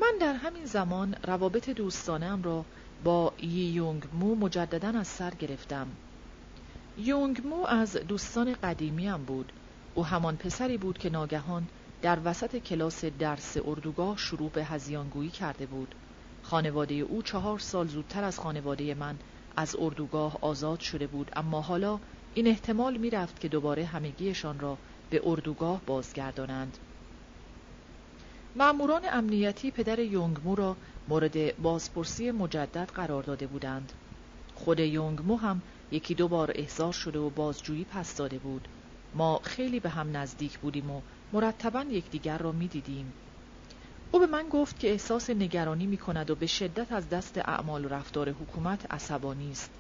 من 0.01 0.13
در 0.21 0.35
همین 0.35 0.65
زمان 0.65 1.17
روابط 1.27 1.71
دوستانم 1.71 2.43
را 2.43 2.65
با 3.05 3.33
یی 3.43 3.49
یونگ 3.49 4.03
مو 4.13 4.35
مجددا 4.35 4.89
از 4.89 5.09
سر 5.09 5.31
گرفتم. 5.31 5.87
یونگ 6.99 7.47
مو 7.47 7.67
از 7.67 7.93
دوستان 7.93 8.53
قدیمیم 8.53 9.25
بود. 9.25 9.53
او 9.95 10.07
همان 10.07 10.37
پسری 10.37 10.77
بود 10.77 10.99
که 10.99 11.11
ناگهان 11.11 11.67
در 12.03 12.19
وسط 12.25 12.57
کلاس 12.57 13.05
درس 13.05 13.57
اردوگاه 13.65 14.17
شروع 14.17 14.51
به 14.51 14.65
هزیانگویی 14.65 15.31
کرده 15.31 15.67
بود. 15.67 15.95
خانواده 16.43 16.95
او 16.95 17.23
چهار 17.23 17.59
سال 17.59 17.87
زودتر 17.87 18.25
از 18.25 18.39
خانواده 18.39 18.95
من 18.95 19.19
از 19.57 19.77
اردوگاه 19.79 20.39
آزاد 20.41 20.81
شده 20.81 21.07
بود 21.07 21.31
اما 21.37 21.61
حالا 21.61 22.01
این 22.35 22.47
احتمال 22.47 22.97
می 22.97 23.11
رفت 23.11 23.41
که 23.41 23.49
دوباره 23.49 23.85
همگیشان 23.85 24.61
را 24.61 24.79
به 25.11 25.21
اردوگاه 25.25 25.81
بازگردانند. 25.87 26.79
ماموران 28.57 29.03
امنیتی 29.13 29.71
پدر 29.71 29.99
یونگمو 29.99 30.55
را 30.55 30.77
مورد 31.09 31.57
بازپرسی 31.63 32.31
مجدد 32.31 32.91
قرار 32.95 33.23
داده 33.23 33.47
بودند. 33.47 33.93
خود 34.55 34.81
یونگمو 34.81 35.37
هم 35.37 35.63
یکی 35.93 36.15
دو 36.15 36.29
بار 36.29 36.53
احضار 36.55 36.93
شده 36.93 37.19
و 37.19 37.31
بازجویی 37.31 37.85
پس 37.85 38.17
داده 38.17 38.39
بود. 38.39 38.69
ما 39.15 39.41
خیلی 39.43 39.81
به 39.81 39.89
هم 39.89 40.17
نزدیک 40.17 40.59
بودیم 40.59 40.91
و 40.91 41.01
مرتبا 41.33 41.83
یکدیگر 41.83 42.39
را 42.39 42.53
می‌دیدیم. 42.53 43.13
او 44.13 44.21
به 44.21 44.27
من 44.27 44.49
گفت 44.49 44.79
که 44.79 44.91
احساس 44.91 45.31
نگرانی 45.31 45.87
می 45.87 45.97
کند 45.97 46.31
و 46.31 46.35
به 46.35 46.47
شدت 46.47 46.93
از 46.93 47.09
دست 47.09 47.39
اعمال 47.39 47.85
و 47.85 47.89
رفتار 47.89 48.31
حکومت 48.31 48.93
عصبانی 48.93 49.51
است. 49.51 49.71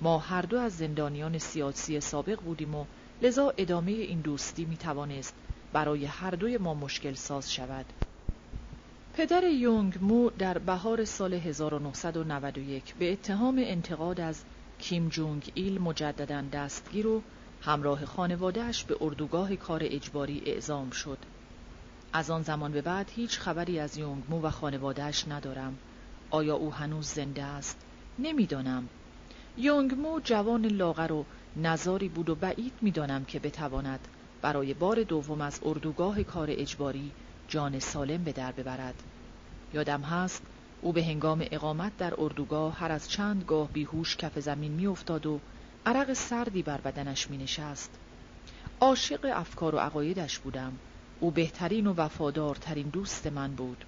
ما 0.00 0.18
هر 0.18 0.42
دو 0.42 0.58
از 0.58 0.76
زندانیان 0.76 1.38
سیاسی 1.38 2.00
سابق 2.00 2.40
بودیم 2.40 2.74
و 2.74 2.84
لذا 3.22 3.54
ادامه 3.58 3.92
این 3.92 4.20
دوستی 4.20 4.64
می 4.64 4.76
توانست 4.76 5.34
برای 5.72 6.04
هر 6.04 6.30
دوی 6.30 6.58
ما 6.58 6.74
مشکل 6.74 7.14
ساز 7.14 7.52
شود. 7.52 7.86
پدر 9.16 9.44
یونگ 9.44 9.98
مو 10.00 10.30
در 10.30 10.58
بهار 10.58 11.04
سال 11.04 11.34
1991 11.34 12.94
به 12.94 13.12
اتهام 13.12 13.58
انتقاد 13.58 14.20
از 14.20 14.44
کیم 14.78 15.08
جونگ 15.08 15.50
ایل 15.54 15.80
مجددا 15.80 16.44
دستگیر 16.52 17.06
و 17.06 17.22
همراه 17.64 18.04
خانوادهش 18.04 18.84
به 18.84 18.96
اردوگاه 19.00 19.56
کار 19.56 19.80
اجباری 19.84 20.42
اعزام 20.46 20.90
شد. 20.90 21.18
از 22.12 22.30
آن 22.30 22.42
زمان 22.42 22.72
به 22.72 22.82
بعد 22.82 23.10
هیچ 23.14 23.38
خبری 23.38 23.78
از 23.78 23.96
یونگ 23.96 24.24
مو 24.28 24.40
و 24.40 24.50
خانوادهش 24.50 25.24
ندارم. 25.28 25.78
آیا 26.30 26.54
او 26.54 26.72
هنوز 26.72 27.06
زنده 27.06 27.42
است؟ 27.42 27.78
نمی‌دانم. 28.18 28.88
یونگ 29.56 29.94
مو 29.94 30.20
جوان 30.20 30.66
لاغر 30.66 31.12
و 31.12 31.24
نزاری 31.56 32.08
بود 32.08 32.30
و 32.30 32.34
بعید 32.34 32.72
می‌دانم 32.80 33.24
که 33.24 33.38
بتواند 33.38 34.08
برای 34.42 34.74
بار 34.74 35.02
دوم 35.02 35.40
از 35.40 35.60
اردوگاه 35.64 36.22
کار 36.22 36.48
اجباری 36.50 37.12
جان 37.48 37.78
سالم 37.78 38.24
به 38.24 38.32
در 38.32 38.52
ببرد. 38.52 39.02
یادم 39.74 40.00
هست 40.00 40.42
او 40.80 40.92
به 40.92 41.04
هنگام 41.04 41.44
اقامت 41.50 41.96
در 41.96 42.14
اردوگاه 42.18 42.78
هر 42.78 42.92
از 42.92 43.10
چند 43.10 43.44
گاه 43.44 43.68
بیهوش 43.68 44.16
کف 44.16 44.38
زمین 44.38 44.72
میافتاد 44.72 45.26
و 45.26 45.40
عرق 45.86 46.12
سردی 46.12 46.62
بر 46.62 46.80
بدنش 46.80 47.30
می 47.30 47.38
نشست. 47.38 47.90
عاشق 48.80 49.32
افکار 49.34 49.74
و 49.74 49.78
عقایدش 49.78 50.38
بودم. 50.38 50.72
او 51.20 51.30
بهترین 51.30 51.86
و 51.86 51.94
وفادارترین 51.96 52.88
دوست 52.88 53.26
من 53.26 53.54
بود. 53.54 53.84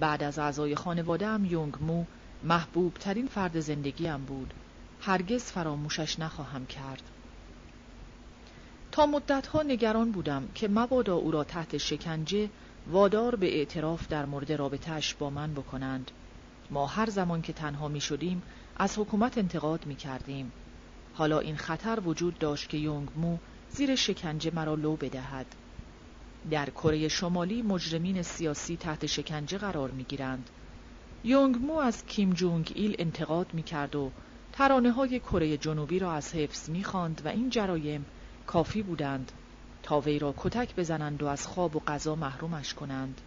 بعد 0.00 0.22
از 0.22 0.38
اعضای 0.38 0.74
خانوادهام 0.74 1.44
یونگ 1.44 1.74
مو 1.80 2.04
محبوب 2.44 2.94
ترین 2.94 3.26
فرد 3.26 3.60
زندگیم 3.60 4.24
بود. 4.24 4.54
هرگز 5.00 5.44
فراموشش 5.44 6.18
نخواهم 6.18 6.66
کرد. 6.66 7.02
تا 8.92 9.06
مدتها 9.06 9.62
نگران 9.62 10.10
بودم 10.12 10.48
که 10.54 10.68
مبادا 10.68 11.14
او 11.14 11.30
را 11.30 11.44
تحت 11.44 11.76
شکنجه 11.76 12.48
وادار 12.86 13.36
به 13.36 13.58
اعتراف 13.58 14.08
در 14.08 14.26
مورد 14.26 14.52
رابطهش 14.52 15.14
با 15.14 15.30
من 15.30 15.54
بکنند 15.54 16.10
ما 16.70 16.86
هر 16.86 17.10
زمان 17.10 17.42
که 17.42 17.52
تنها 17.52 17.88
می 17.88 18.00
شدیم 18.00 18.42
از 18.76 18.98
حکومت 18.98 19.38
انتقاد 19.38 19.86
می 19.86 19.96
کردیم 19.96 20.52
حالا 21.20 21.38
این 21.38 21.56
خطر 21.56 22.00
وجود 22.04 22.38
داشت 22.38 22.68
که 22.68 22.78
یونگ 22.78 23.08
مو 23.16 23.38
زیر 23.70 23.94
شکنجه 23.94 24.50
مرا 24.54 24.74
لو 24.74 24.96
بدهد. 24.96 25.46
در 26.50 26.70
کره 26.70 27.08
شمالی 27.08 27.62
مجرمین 27.62 28.22
سیاسی 28.22 28.76
تحت 28.76 29.06
شکنجه 29.06 29.58
قرار 29.58 29.90
می 29.90 30.04
گیرند 30.04 30.50
یونگ 31.24 31.56
مو 31.56 31.78
از 31.78 32.06
کیم 32.06 32.32
جونگ 32.32 32.72
ایل 32.74 32.96
انتقاد 32.98 33.54
می 33.54 33.62
کرد 33.62 33.96
و 33.96 34.10
ترانه 34.52 34.92
های 34.92 35.20
کره 35.20 35.56
جنوبی 35.56 35.98
را 35.98 36.12
از 36.12 36.34
حفظ 36.34 36.70
می 36.70 36.84
خاند 36.84 37.22
و 37.24 37.28
این 37.28 37.50
جرایم 37.50 38.06
کافی 38.46 38.82
بودند 38.82 39.32
تا 39.82 40.00
وی 40.00 40.18
را 40.18 40.34
کتک 40.36 40.76
بزنند 40.76 41.22
و 41.22 41.26
از 41.26 41.46
خواب 41.46 41.76
و 41.76 41.80
غذا 41.80 42.14
محرومش 42.14 42.74
کنند. 42.74 43.20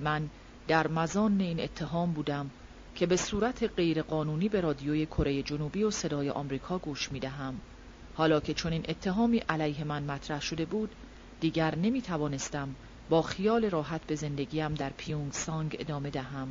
من 0.00 0.28
در 0.68 0.88
مزان 0.88 1.40
این 1.40 1.60
اتهام 1.60 2.12
بودم 2.12 2.50
که 2.98 3.06
به 3.06 3.16
صورت 3.16 3.76
غیرقانونی 3.76 4.48
به 4.48 4.60
رادیوی 4.60 5.06
کره 5.06 5.42
جنوبی 5.42 5.82
و 5.82 5.90
صدای 5.90 6.30
آمریکا 6.30 6.78
گوش 6.78 7.12
می 7.12 7.20
دهم. 7.20 7.60
حالا 8.14 8.40
که 8.40 8.54
چون 8.54 8.72
این 8.72 8.84
اتهامی 8.88 9.38
علیه 9.38 9.84
من 9.84 10.02
مطرح 10.02 10.40
شده 10.40 10.64
بود 10.64 10.90
دیگر 11.40 11.74
نمی 11.76 12.02
توانستم 12.02 12.74
با 13.10 13.22
خیال 13.22 13.64
راحت 13.70 14.06
به 14.06 14.14
زندگیم 14.14 14.74
در 14.74 14.90
پیونگ 14.90 15.32
سانگ 15.32 15.76
ادامه 15.78 16.10
دهم 16.10 16.48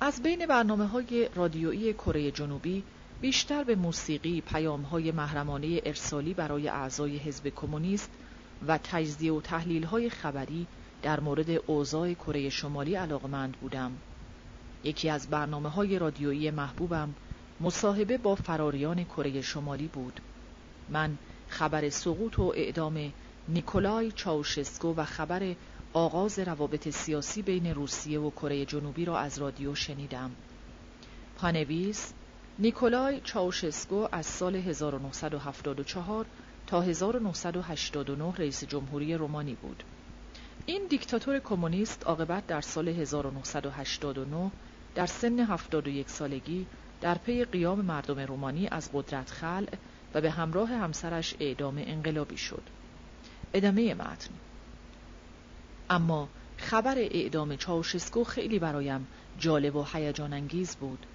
از 0.00 0.22
بین 0.22 0.46
برنامه 0.46 0.86
های 0.86 1.28
رادیویی 1.34 1.92
کره 1.92 2.30
جنوبی 2.30 2.82
بیشتر 3.20 3.64
به 3.64 3.74
موسیقی 3.74 4.40
پیام 4.40 4.82
های 4.82 5.12
محرمانه 5.12 5.80
ارسالی 5.84 6.34
برای 6.34 6.68
اعضای 6.68 7.16
حزب 7.16 7.48
کمونیست 7.48 8.10
و 8.66 8.78
تجزیه 8.78 9.32
و 9.32 9.40
تحلیل 9.40 9.84
های 9.84 10.10
خبری 10.10 10.66
در 11.02 11.20
مورد 11.20 11.50
اوضاع 11.66 12.12
کره 12.14 12.48
شمالی 12.48 12.94
علاقمند 12.94 13.56
بودم. 13.56 13.92
یکی 14.84 15.08
از 15.08 15.30
برنامه 15.30 15.68
های 15.68 15.98
رادیویی 15.98 16.50
محبوبم 16.50 17.14
مصاحبه 17.60 18.18
با 18.18 18.34
فراریان 18.34 19.04
کره 19.04 19.42
شمالی 19.42 19.86
بود. 19.86 20.20
من 20.88 21.18
خبر 21.48 21.88
سقوط 21.88 22.38
و 22.38 22.52
اعدام 22.56 23.12
نیکولای 23.48 24.12
چاوشسکو 24.12 24.94
و 24.94 25.04
خبر 25.04 25.54
آغاز 25.92 26.38
روابط 26.38 26.88
سیاسی 26.88 27.42
بین 27.42 27.74
روسیه 27.74 28.20
و 28.20 28.30
کره 28.30 28.64
جنوبی 28.64 29.04
را 29.04 29.18
از 29.18 29.38
رادیو 29.38 29.74
شنیدم. 29.74 30.30
پانویس 31.36 32.12
نیکولای 32.58 33.20
چاوشسکو 33.20 34.08
از 34.12 34.26
سال 34.26 34.56
1974 34.56 36.26
تا 36.66 36.80
1989 36.80 38.34
رئیس 38.36 38.64
جمهوری 38.64 39.14
رومانی 39.14 39.54
بود. 39.54 39.84
این 40.66 40.86
دیکتاتور 40.86 41.38
کمونیست 41.38 42.06
عاقبت 42.06 42.46
در 42.46 42.60
سال 42.60 42.88
1989 42.88 44.50
در 44.94 45.06
سن 45.06 45.40
71 45.40 46.10
سالگی 46.10 46.66
در 47.00 47.18
پی 47.18 47.44
قیام 47.44 47.80
مردم 47.80 48.20
رومانی 48.20 48.68
از 48.68 48.90
قدرت 48.92 49.30
خلع 49.30 49.76
و 50.14 50.20
به 50.20 50.30
همراه 50.30 50.68
همسرش 50.68 51.34
اعدام 51.40 51.74
انقلابی 51.78 52.36
شد. 52.36 52.62
ادامه 53.54 53.94
متن 53.94 54.30
اما 55.90 56.28
خبر 56.56 56.98
اعدام 56.98 57.56
چاوشسکو 57.56 58.24
خیلی 58.24 58.58
برایم 58.58 59.06
جالب 59.38 59.76
و 59.76 59.86
هیجان 59.92 60.32
انگیز 60.32 60.76
بود. 60.76 61.06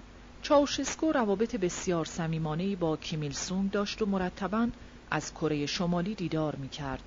چاوشسکو 0.41 1.11
روابط 1.11 1.55
بسیار 1.55 2.05
صمیمانه‌ای 2.05 2.75
با 2.75 2.97
کیمیل 2.97 3.31
سونگ 3.31 3.71
داشت 3.71 4.01
و 4.01 4.05
مرتبا 4.05 4.67
از 5.11 5.33
کره 5.33 5.65
شمالی 5.65 6.15
دیدار 6.15 6.55
می 6.55 6.69
کرد. 6.69 7.03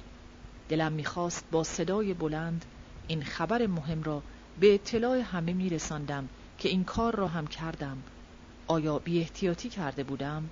دلم 0.69 0.93
می‌خواست 0.93 1.45
با 1.51 1.65
صدای 1.65 2.15
بلند 2.15 2.65
این 3.07 3.23
خبر 3.23 3.67
مهم 3.67 4.03
را 4.03 4.23
به 4.61 4.75
اطلاع 4.75 5.19
همه 5.19 5.53
میرساندم 5.53 6.29
که 6.61 6.69
این 6.69 6.85
کار 6.85 7.17
را 7.17 7.29
هم 7.29 7.47
کردم. 7.47 8.03
آیا 8.67 8.99
بی 8.99 9.21
احتیاطی 9.21 9.69
کرده 9.69 10.05
بودم؟ 10.05 10.51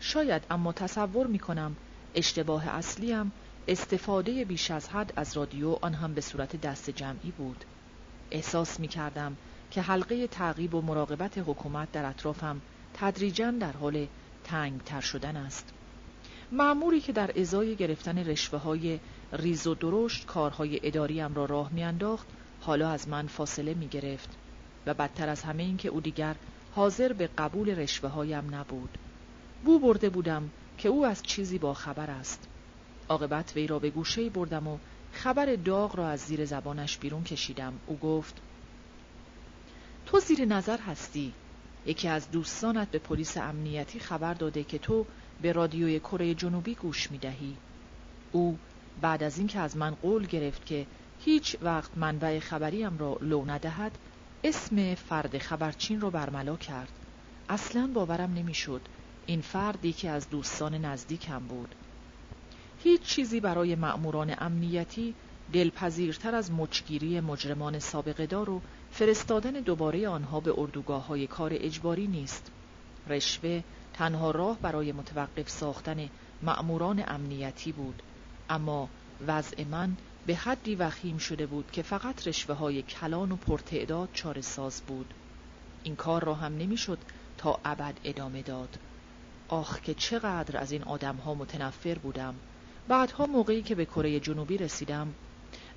شاید 0.00 0.42
اما 0.50 0.72
تصور 0.72 1.26
می 1.26 1.38
کنم 1.38 1.76
اشتباه 2.14 2.68
اصلیم 2.68 3.32
استفاده 3.68 4.44
بیش 4.44 4.70
از 4.70 4.88
حد 4.88 5.12
از 5.16 5.36
رادیو 5.36 5.78
آن 5.80 5.94
هم 5.94 6.14
به 6.14 6.20
صورت 6.20 6.60
دست 6.60 6.90
جمعی 6.90 7.30
بود. 7.30 7.64
احساس 8.30 8.80
می 8.80 8.88
کردم 8.88 9.36
که 9.70 9.82
حلقه 9.82 10.26
تعقیب 10.26 10.74
و 10.74 10.82
مراقبت 10.82 11.38
حکومت 11.38 11.92
در 11.92 12.04
اطرافم 12.04 12.60
تدریجا 12.94 13.50
در 13.50 13.72
حال 13.72 14.06
تنگ 14.44 14.82
تر 14.82 15.00
شدن 15.00 15.36
است. 15.36 15.72
معموری 16.52 17.00
که 17.00 17.12
در 17.12 17.40
ازای 17.40 17.76
گرفتن 17.76 18.18
رشوه 18.18 18.58
های 18.58 19.00
ریز 19.32 19.66
و 19.66 19.74
درشت 19.74 20.26
کارهای 20.26 20.80
اداریم 20.82 21.34
را 21.34 21.44
راه 21.44 21.72
میانداخت 21.72 22.26
حالا 22.60 22.90
از 22.90 23.08
من 23.08 23.26
فاصله 23.26 23.74
می 23.74 23.88
گرفت 23.88 24.28
و 24.86 24.94
بدتر 24.94 25.28
از 25.28 25.42
همه 25.42 25.62
این 25.62 25.76
که 25.76 25.88
او 25.88 26.00
دیگر 26.00 26.36
حاضر 26.74 27.12
به 27.12 27.26
قبول 27.38 27.70
رشوه 27.70 28.10
هایم 28.10 28.54
نبود. 28.54 28.98
بو 29.64 29.78
برده 29.78 30.10
بودم 30.10 30.50
که 30.78 30.88
او 30.88 31.06
از 31.06 31.22
چیزی 31.22 31.58
با 31.58 31.74
خبر 31.74 32.10
است. 32.10 32.48
عاقبت 33.08 33.52
وی 33.56 33.66
را 33.66 33.78
به 33.78 33.90
گوشه 33.90 34.30
بردم 34.30 34.68
و 34.68 34.78
خبر 35.12 35.54
داغ 35.54 35.96
را 35.96 36.08
از 36.08 36.20
زیر 36.20 36.44
زبانش 36.44 36.98
بیرون 36.98 37.24
کشیدم. 37.24 37.72
او 37.86 37.96
گفت 37.96 38.34
تو 40.06 40.20
زیر 40.20 40.44
نظر 40.44 40.78
هستی. 40.78 41.32
یکی 41.86 42.08
از 42.08 42.30
دوستانت 42.30 42.90
به 42.90 42.98
پلیس 42.98 43.36
امنیتی 43.36 44.00
خبر 44.00 44.34
داده 44.34 44.64
که 44.64 44.78
تو 44.78 45.06
به 45.42 45.52
رادیوی 45.52 46.00
کره 46.00 46.34
جنوبی 46.34 46.74
گوش 46.74 47.10
می 47.10 47.18
دهی. 47.18 47.56
او 48.32 48.58
بعد 49.00 49.22
از 49.22 49.38
اینکه 49.38 49.60
از 49.60 49.76
من 49.76 49.94
قول 49.94 50.26
گرفت 50.26 50.66
که 50.66 50.86
هیچ 51.20 51.56
وقت 51.62 51.90
منبع 51.96 52.38
خبریم 52.38 52.98
را 52.98 53.18
لو 53.20 53.44
ندهد 53.44 53.98
اسم 54.44 54.94
فرد 54.94 55.38
خبرچین 55.38 56.00
را 56.00 56.10
برملا 56.10 56.56
کرد. 56.56 56.92
اصلا 57.48 57.90
باورم 57.94 58.32
نمی‌شد 58.32 58.88
این 59.26 59.40
فرد 59.40 59.84
یکی 59.84 60.08
از 60.08 60.30
دوستان 60.30 60.74
نزدیکم 60.74 61.38
بود. 61.38 61.74
هیچ 62.78 63.02
چیزی 63.02 63.40
برای 63.40 63.74
مأموران 63.74 64.34
امنیتی 64.38 65.14
دلپذیرتر 65.52 66.34
از 66.34 66.52
مچگیری 66.52 67.20
مجرمان 67.20 67.78
سابقه 67.78 68.26
دار 68.26 68.50
و 68.50 68.62
فرستادن 68.90 69.52
دوباره 69.52 70.08
آنها 70.08 70.40
به 70.40 70.54
اردوگاه 70.56 71.06
های 71.06 71.26
کار 71.26 71.50
اجباری 71.54 72.06
نیست. 72.06 72.52
رشوه 73.06 73.62
تنها 73.92 74.30
راه 74.30 74.58
برای 74.60 74.92
متوقف 74.92 75.50
ساختن 75.50 76.08
مأموران 76.42 77.04
امنیتی 77.06 77.72
بود. 77.72 78.02
اما 78.48 78.88
وضع 79.26 79.64
من 79.64 79.96
به 80.26 80.34
حدی 80.34 80.74
وخیم 80.74 81.18
شده 81.18 81.46
بود 81.46 81.70
که 81.70 81.82
فقط 81.82 82.28
رشوه 82.28 82.54
های 82.54 82.82
کلان 82.82 83.32
و 83.32 83.36
پرتعداد 83.36 84.08
چاره 84.12 84.40
ساز 84.40 84.82
بود. 84.86 85.14
این 85.82 85.96
کار 85.96 86.24
را 86.24 86.34
هم 86.34 86.58
نمی‌شد 86.58 86.98
تا 87.38 87.60
ابد 87.64 87.94
ادامه 88.04 88.42
داد. 88.42 88.78
آخ 89.48 89.80
که 89.80 89.94
چقدر 89.94 90.58
از 90.60 90.72
این 90.72 90.82
آدم 90.82 91.16
ها 91.16 91.34
متنفر 91.34 91.94
بودم. 91.94 92.34
بعدها 92.88 93.26
موقعی 93.26 93.62
که 93.62 93.74
به 93.74 93.84
کره 93.84 94.20
جنوبی 94.20 94.58
رسیدم 94.58 95.14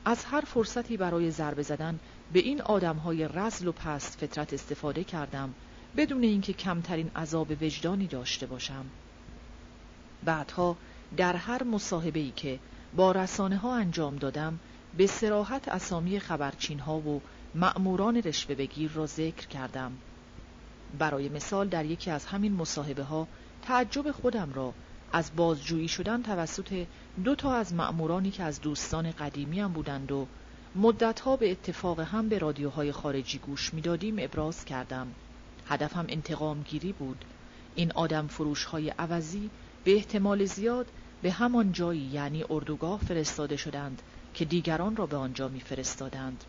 از 0.05 0.25
هر 0.25 0.41
فرصتی 0.41 0.97
برای 0.97 1.31
ضربه 1.31 1.63
زدن 1.63 1.99
به 2.33 2.39
این 2.39 2.61
آدم 2.61 2.95
های 2.95 3.27
رزل 3.27 3.67
و 3.67 3.71
پست 3.71 4.19
فطرت 4.19 4.53
استفاده 4.53 5.03
کردم 5.03 5.53
بدون 5.97 6.23
اینکه 6.23 6.53
کمترین 6.53 7.11
عذاب 7.15 7.51
وجدانی 7.61 8.07
داشته 8.07 8.45
باشم. 8.45 8.85
بعدها 10.23 10.77
در 11.17 11.35
هر 11.35 11.63
مصاحبه 11.63 12.19
ای 12.19 12.31
که 12.31 12.59
با 12.95 13.11
رسانه 13.11 13.57
ها 13.57 13.75
انجام 13.75 14.15
دادم 14.15 14.59
به 14.97 15.07
سراحت 15.07 15.67
اسامی 15.67 16.19
خبرچین 16.19 16.79
ها 16.79 16.97
و 16.97 17.21
مأموران 17.55 18.17
رشوه 18.17 18.55
بگیر 18.55 18.91
را 18.91 19.05
ذکر 19.05 19.47
کردم. 19.47 19.91
برای 20.99 21.29
مثال 21.29 21.67
در 21.67 21.85
یکی 21.85 22.11
از 22.11 22.25
همین 22.25 22.53
مصاحبه 22.53 23.03
ها 23.03 23.27
تعجب 23.61 24.11
خودم 24.11 24.53
را 24.53 24.73
از 25.13 25.31
بازجویی 25.35 25.87
شدن 25.87 26.21
توسط 26.21 26.85
دو 27.23 27.35
تا 27.35 27.53
از 27.53 27.73
مأمورانی 27.73 28.31
که 28.31 28.43
از 28.43 28.61
دوستان 28.61 29.11
قدیمی 29.11 29.59
هم 29.59 29.73
بودند 29.73 30.11
و 30.11 30.27
مدتها 30.75 31.35
به 31.35 31.51
اتفاق 31.51 31.99
هم 31.99 32.29
به 32.29 32.37
رادیوهای 32.37 32.91
خارجی 32.91 33.37
گوش 33.37 33.73
می‌دادیم 33.73 34.15
ابراز 34.19 34.65
کردم. 34.65 35.07
هدفم 35.67 36.05
انتقام 36.09 36.61
گیری 36.61 36.93
بود. 36.93 37.25
این 37.75 37.91
آدم 37.91 38.27
فروش 38.27 38.63
های 38.63 38.89
عوضی 38.89 39.49
به 39.83 39.95
احتمال 39.95 40.45
زیاد 40.45 40.85
به 41.21 41.31
همان 41.31 41.71
جایی 41.71 42.01
یعنی 42.01 42.45
اردوگاه 42.49 42.99
فرستاده 42.99 43.57
شدند 43.57 44.01
که 44.33 44.45
دیگران 44.45 44.95
را 44.95 45.05
به 45.05 45.17
آنجا 45.17 45.47
میفرستادند. 45.47 46.43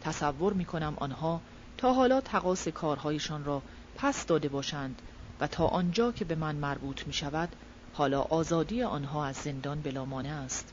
تصور 0.00 0.52
می 0.52 0.64
کنم 0.64 0.94
آنها 0.96 1.40
تا 1.78 1.92
حالا 1.92 2.20
تقاس 2.20 2.68
کارهایشان 2.68 3.44
را 3.44 3.62
پس 3.96 4.26
داده 4.26 4.48
باشند 4.48 5.02
و 5.40 5.46
تا 5.46 5.66
آنجا 5.66 6.12
که 6.12 6.24
به 6.24 6.34
من 6.34 6.56
مربوط 6.56 7.06
می 7.06 7.12
شود 7.12 7.48
حالا 7.94 8.20
آزادی 8.20 8.82
آنها 8.82 9.26
از 9.26 9.36
زندان 9.36 9.80
بلامانه 9.80 10.28
است. 10.28 10.72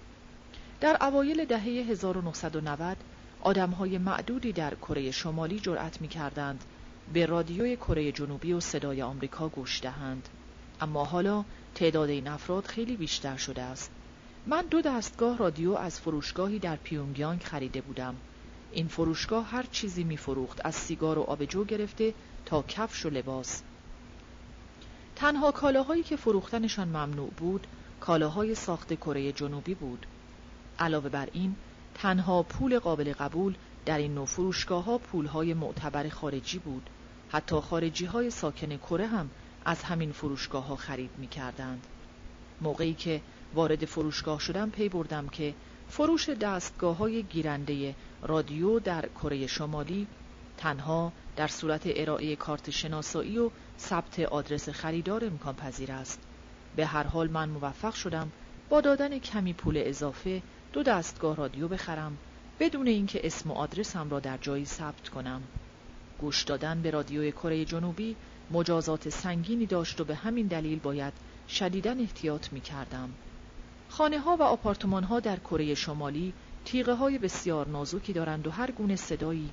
در 0.81 0.97
اوایل 1.01 1.45
دهه 1.45 1.63
1990 1.63 2.97
آدمهای 3.41 3.97
معدودی 3.97 4.51
در 4.51 4.75
کره 4.75 5.11
شمالی 5.11 5.59
جرأت 5.59 6.01
می 6.01 6.07
کردند 6.07 6.63
به 7.13 7.25
رادیوی 7.25 7.75
کره 7.75 8.11
جنوبی 8.11 8.53
و 8.53 8.59
صدای 8.59 9.01
آمریکا 9.01 9.49
گوش 9.49 9.81
دهند. 9.81 10.29
اما 10.81 11.05
حالا 11.05 11.43
تعداد 11.75 12.09
این 12.09 12.27
افراد 12.27 12.65
خیلی 12.65 12.97
بیشتر 12.97 13.37
شده 13.37 13.61
است. 13.61 13.91
من 14.45 14.65
دو 14.65 14.81
دستگاه 14.81 15.37
رادیو 15.37 15.73
از 15.73 15.99
فروشگاهی 15.99 16.59
در 16.59 16.75
پیونگیانگ 16.75 17.43
خریده 17.43 17.81
بودم. 17.81 18.15
این 18.71 18.87
فروشگاه 18.87 19.45
هر 19.45 19.65
چیزی 19.71 20.03
میفروخت 20.03 20.65
از 20.65 20.75
سیگار 20.75 21.17
و 21.17 21.21
آبجو 21.21 21.65
گرفته 21.65 22.13
تا 22.45 22.63
کفش 22.67 23.05
و 23.05 23.09
لباس. 23.09 23.61
تنها 25.15 25.51
کالاهایی 25.51 26.03
که 26.03 26.15
فروختنشان 26.15 26.87
ممنوع 26.87 27.29
بود 27.37 27.67
کالاهای 27.99 28.55
ساخت 28.55 28.93
کره 28.93 29.31
جنوبی 29.31 29.73
بود. 29.73 30.05
علاوه 30.79 31.09
بر 31.09 31.29
این 31.33 31.55
تنها 31.95 32.43
پول 32.43 32.79
قابل 32.79 33.13
قبول 33.13 33.55
در 33.85 33.97
این 33.97 34.15
نوع 34.15 34.25
فروشگاه 34.25 34.83
ها 34.83 34.97
پول 34.97 35.25
های 35.25 35.53
معتبر 35.53 36.09
خارجی 36.09 36.59
بود. 36.59 36.89
حتی 37.29 37.55
خارجی 37.55 38.05
های 38.05 38.29
ساکن 38.29 38.77
کره 38.77 39.07
هم 39.07 39.29
از 39.65 39.83
همین 39.83 40.11
فروشگاه 40.11 40.67
ها 40.67 40.75
خرید 40.75 41.09
می 41.17 41.27
کردند. 41.27 41.87
موقعی 42.61 42.93
که 42.93 43.21
وارد 43.53 43.85
فروشگاه 43.85 44.39
شدم 44.39 44.69
پی 44.69 44.89
بردم 44.89 45.27
که 45.27 45.53
فروش 45.89 46.29
دستگاه 46.29 46.97
های 46.97 47.23
گیرنده 47.23 47.95
رادیو 48.21 48.79
در 48.79 49.09
کره 49.21 49.47
شمالی 49.47 50.07
تنها 50.57 51.11
در 51.35 51.47
صورت 51.47 51.81
ارائه 51.85 52.35
کارت 52.35 52.69
شناسایی 52.69 53.37
و 53.37 53.49
ثبت 53.79 54.19
آدرس 54.19 54.69
خریدار 54.69 55.25
امکان 55.25 55.55
پذیر 55.55 55.91
است. 55.91 56.19
به 56.75 56.85
هر 56.85 57.03
حال 57.03 57.29
من 57.29 57.49
موفق 57.49 57.93
شدم 57.93 58.31
با 58.69 58.81
دادن 58.81 59.19
کمی 59.19 59.53
پول 59.53 59.81
اضافه 59.85 60.41
دو 60.73 60.83
دستگاه 60.83 61.35
رادیو 61.35 61.67
بخرم 61.67 62.17
بدون 62.59 62.87
اینکه 62.87 63.25
اسم 63.27 63.51
و 63.51 63.53
آدرسم 63.53 64.09
را 64.09 64.19
در 64.19 64.37
جایی 64.37 64.65
ثبت 64.65 65.09
کنم. 65.09 65.41
گوش 66.19 66.43
دادن 66.43 66.81
به 66.81 66.91
رادیوی 66.91 67.31
کره 67.31 67.65
جنوبی 67.65 68.15
مجازات 68.53 69.09
سنگینی 69.09 69.65
داشت 69.65 70.01
و 70.01 70.03
به 70.03 70.15
همین 70.15 70.47
دلیل 70.47 70.79
باید 70.79 71.13
شدیداً 71.49 71.91
احتیاط 71.91 72.53
می 72.53 72.61
کردم. 72.61 73.09
خانه 73.89 74.19
ها 74.19 74.35
و 74.35 74.41
آپارتمان 74.41 75.03
ها 75.03 75.19
در 75.19 75.39
کره 75.39 75.75
شمالی 75.75 76.33
تیغه 76.65 76.93
های 76.93 77.17
بسیار 77.17 77.67
نازکی 77.67 78.13
دارند 78.13 78.47
و 78.47 78.51
هر 78.51 78.71
گونه 78.71 78.95
صدایی 78.95 79.49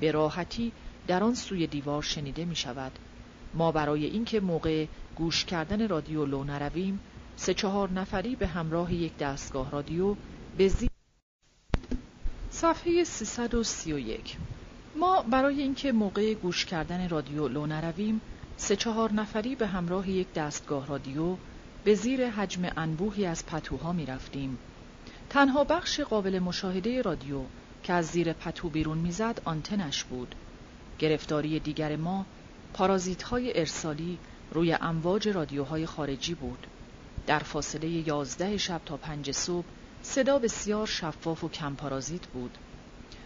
به 0.00 0.10
راحتی 0.10 0.72
در 1.06 1.22
آن 1.22 1.34
سوی 1.34 1.66
دیوار 1.66 2.02
شنیده 2.02 2.44
می 2.44 2.56
شود. 2.56 2.92
ما 3.54 3.72
برای 3.72 4.04
اینکه 4.04 4.40
موقع 4.40 4.86
گوش 5.16 5.44
کردن 5.44 5.88
رادیو 5.88 6.24
لو 6.24 6.44
نرویم 6.44 7.00
سه 7.36 7.54
چهار 7.54 7.90
نفری 7.90 8.36
به 8.36 8.46
همراه 8.46 8.94
یک 8.94 9.16
دستگاه 9.16 9.70
رادیو 9.70 10.16
به 10.58 10.68
زیر 10.68 10.90
صفحه 12.50 13.04
331 13.04 14.36
ما 14.96 15.22
برای 15.22 15.62
اینکه 15.62 15.92
موقع 15.92 16.34
گوش 16.34 16.64
کردن 16.64 17.08
رادیو 17.08 17.48
لو 17.48 17.66
نرویم 17.66 18.20
سه 18.56 18.76
چهار 18.76 19.12
نفری 19.12 19.54
به 19.54 19.66
همراه 19.66 20.10
یک 20.10 20.32
دستگاه 20.32 20.86
رادیو 20.86 21.36
به 21.84 21.94
زیر 21.94 22.30
حجم 22.30 22.70
انبوهی 22.76 23.26
از 23.26 23.46
پتوها 23.46 23.92
می 23.92 24.06
رفتیم. 24.06 24.58
تنها 25.30 25.64
بخش 25.64 26.00
قابل 26.00 26.38
مشاهده 26.38 27.02
رادیو 27.02 27.40
که 27.82 27.92
از 27.92 28.06
زیر 28.06 28.32
پتو 28.32 28.68
بیرون 28.68 28.98
می‌زد 28.98 29.40
آنتنش 29.44 30.04
بود. 30.04 30.34
گرفتاری 30.98 31.60
دیگر 31.60 31.96
ما 31.96 32.26
پارازیت 32.74 33.22
های 33.22 33.58
ارسالی 33.58 34.18
روی 34.50 34.72
امواج 34.72 35.28
رادیوهای 35.28 35.86
خارجی 35.86 36.34
بود. 36.34 36.66
در 37.26 37.38
فاصله 37.38 37.88
یازده 37.88 38.56
شب 38.56 38.80
تا 38.86 38.96
پنج 38.96 39.30
صبح 39.30 39.66
صدا 40.02 40.38
بسیار 40.38 40.86
شفاف 40.86 41.44
و 41.44 41.48
کم 41.48 41.74
پارازیت 41.74 42.26
بود. 42.26 42.58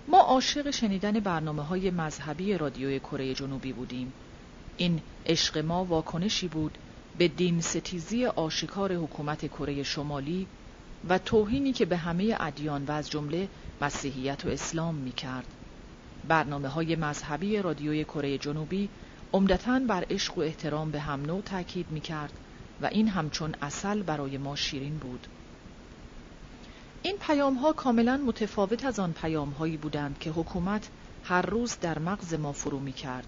ما 0.09 0.19
عاشق 0.19 0.71
شنیدن 0.71 1.13
برنامه 1.13 1.63
های 1.63 1.91
مذهبی 1.91 2.59
رادیوی 2.59 3.01
کره 3.01 3.35
جنوبی 3.35 3.73
بودیم. 3.73 4.13
این 4.81 5.01
عشق 5.27 5.59
ما 5.59 5.85
واکنشی 5.85 6.49
بود 6.49 6.79
به 7.19 7.29
دین 7.29 7.61
ستیزی 7.61 8.27
آشکار 8.27 8.95
حکومت 8.95 9.47
کره 9.47 9.83
شمالی 9.83 10.47
و 11.09 11.19
توهینی 11.19 11.73
که 11.73 11.85
به 11.85 11.97
همه 11.97 12.37
ادیان 12.41 12.85
و 12.85 12.93
از 12.93 13.11
جمله 13.11 13.49
مسیحیت 13.81 14.47
و 14.47 14.49
اسلام 14.49 14.95
می 14.95 15.13
کرد. 15.13 15.47
برنامه 16.29 16.69
های 16.69 16.97
مذهبی 16.97 17.57
رادیوی 17.59 18.05
کره 18.05 18.39
جنوبی 18.39 18.89
عمدتا 19.33 19.79
بر 19.79 20.05
عشق 20.11 20.39
و 20.39 20.41
احترام 20.41 20.91
به 20.91 21.01
هم 21.01 21.23
نوع 21.23 21.43
تاکید 21.43 21.91
می 21.91 22.01
کرد 22.01 22.33
و 22.83 22.87
این 22.87 23.09
همچون 23.09 23.55
اصل 23.63 24.03
برای 24.03 24.39
ما 24.39 24.57
شیرین 24.57 24.97
بود. 24.97 25.27
این 27.03 27.17
پیام 27.21 27.55
ها 27.55 27.73
کاملا 27.73 28.17
متفاوت 28.17 28.85
از 28.85 28.99
آن 28.99 29.13
پیام 29.13 29.51
هایی 29.51 29.77
بودند 29.77 30.19
که 30.19 30.31
حکومت 30.31 30.89
هر 31.25 31.43
روز 31.43 31.77
در 31.81 31.99
مغز 31.99 32.35
ما 32.35 32.53
فرو 32.53 32.81
می 32.81 32.93
کرد. 32.93 33.27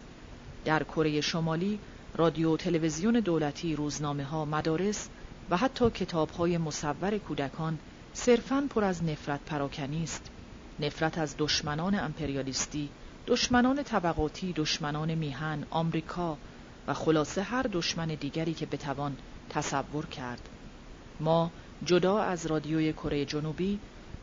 در 0.64 0.83
کره 0.83 1.20
شمالی 1.20 1.81
رادیو 2.14 2.57
تلویزیون 2.57 3.20
دولتی 3.20 3.77
روزنامه 3.77 4.25
ها 4.25 4.44
مدارس 4.44 5.09
و 5.51 5.57
حتی 5.57 5.90
کتاب 5.90 6.31
های 6.31 6.59
مصور 6.59 7.18
کودکان 7.18 7.79
صرفاً 8.12 8.66
پر 8.70 8.85
از 8.85 9.05
نفرت 9.05 9.40
پراکنی 9.46 10.03
است. 10.03 10.31
نفرت 10.81 11.18
از 11.18 11.35
دشمنان 11.38 11.94
امپریالیستی 11.94 12.90
دشمنان 13.27 13.83
طبقاتی 13.83 14.53
دشمنان 14.53 15.14
میهن 15.14 15.66
آمریکا 15.70 16.38
و 16.88 16.94
خلاصه 16.94 17.42
هر 17.42 17.62
دشمن 17.62 18.07
دیگری 18.07 18.55
که 18.55 18.66
بتوان 18.66 19.16
تصور 19.51 20.07
کرد. 20.07 20.48
ما 21.20 21.51
جدا 21.85 22.18
از 22.18 22.46
رادیوی 22.46 22.92
کره 22.92 23.25
جنوبی 23.25 23.81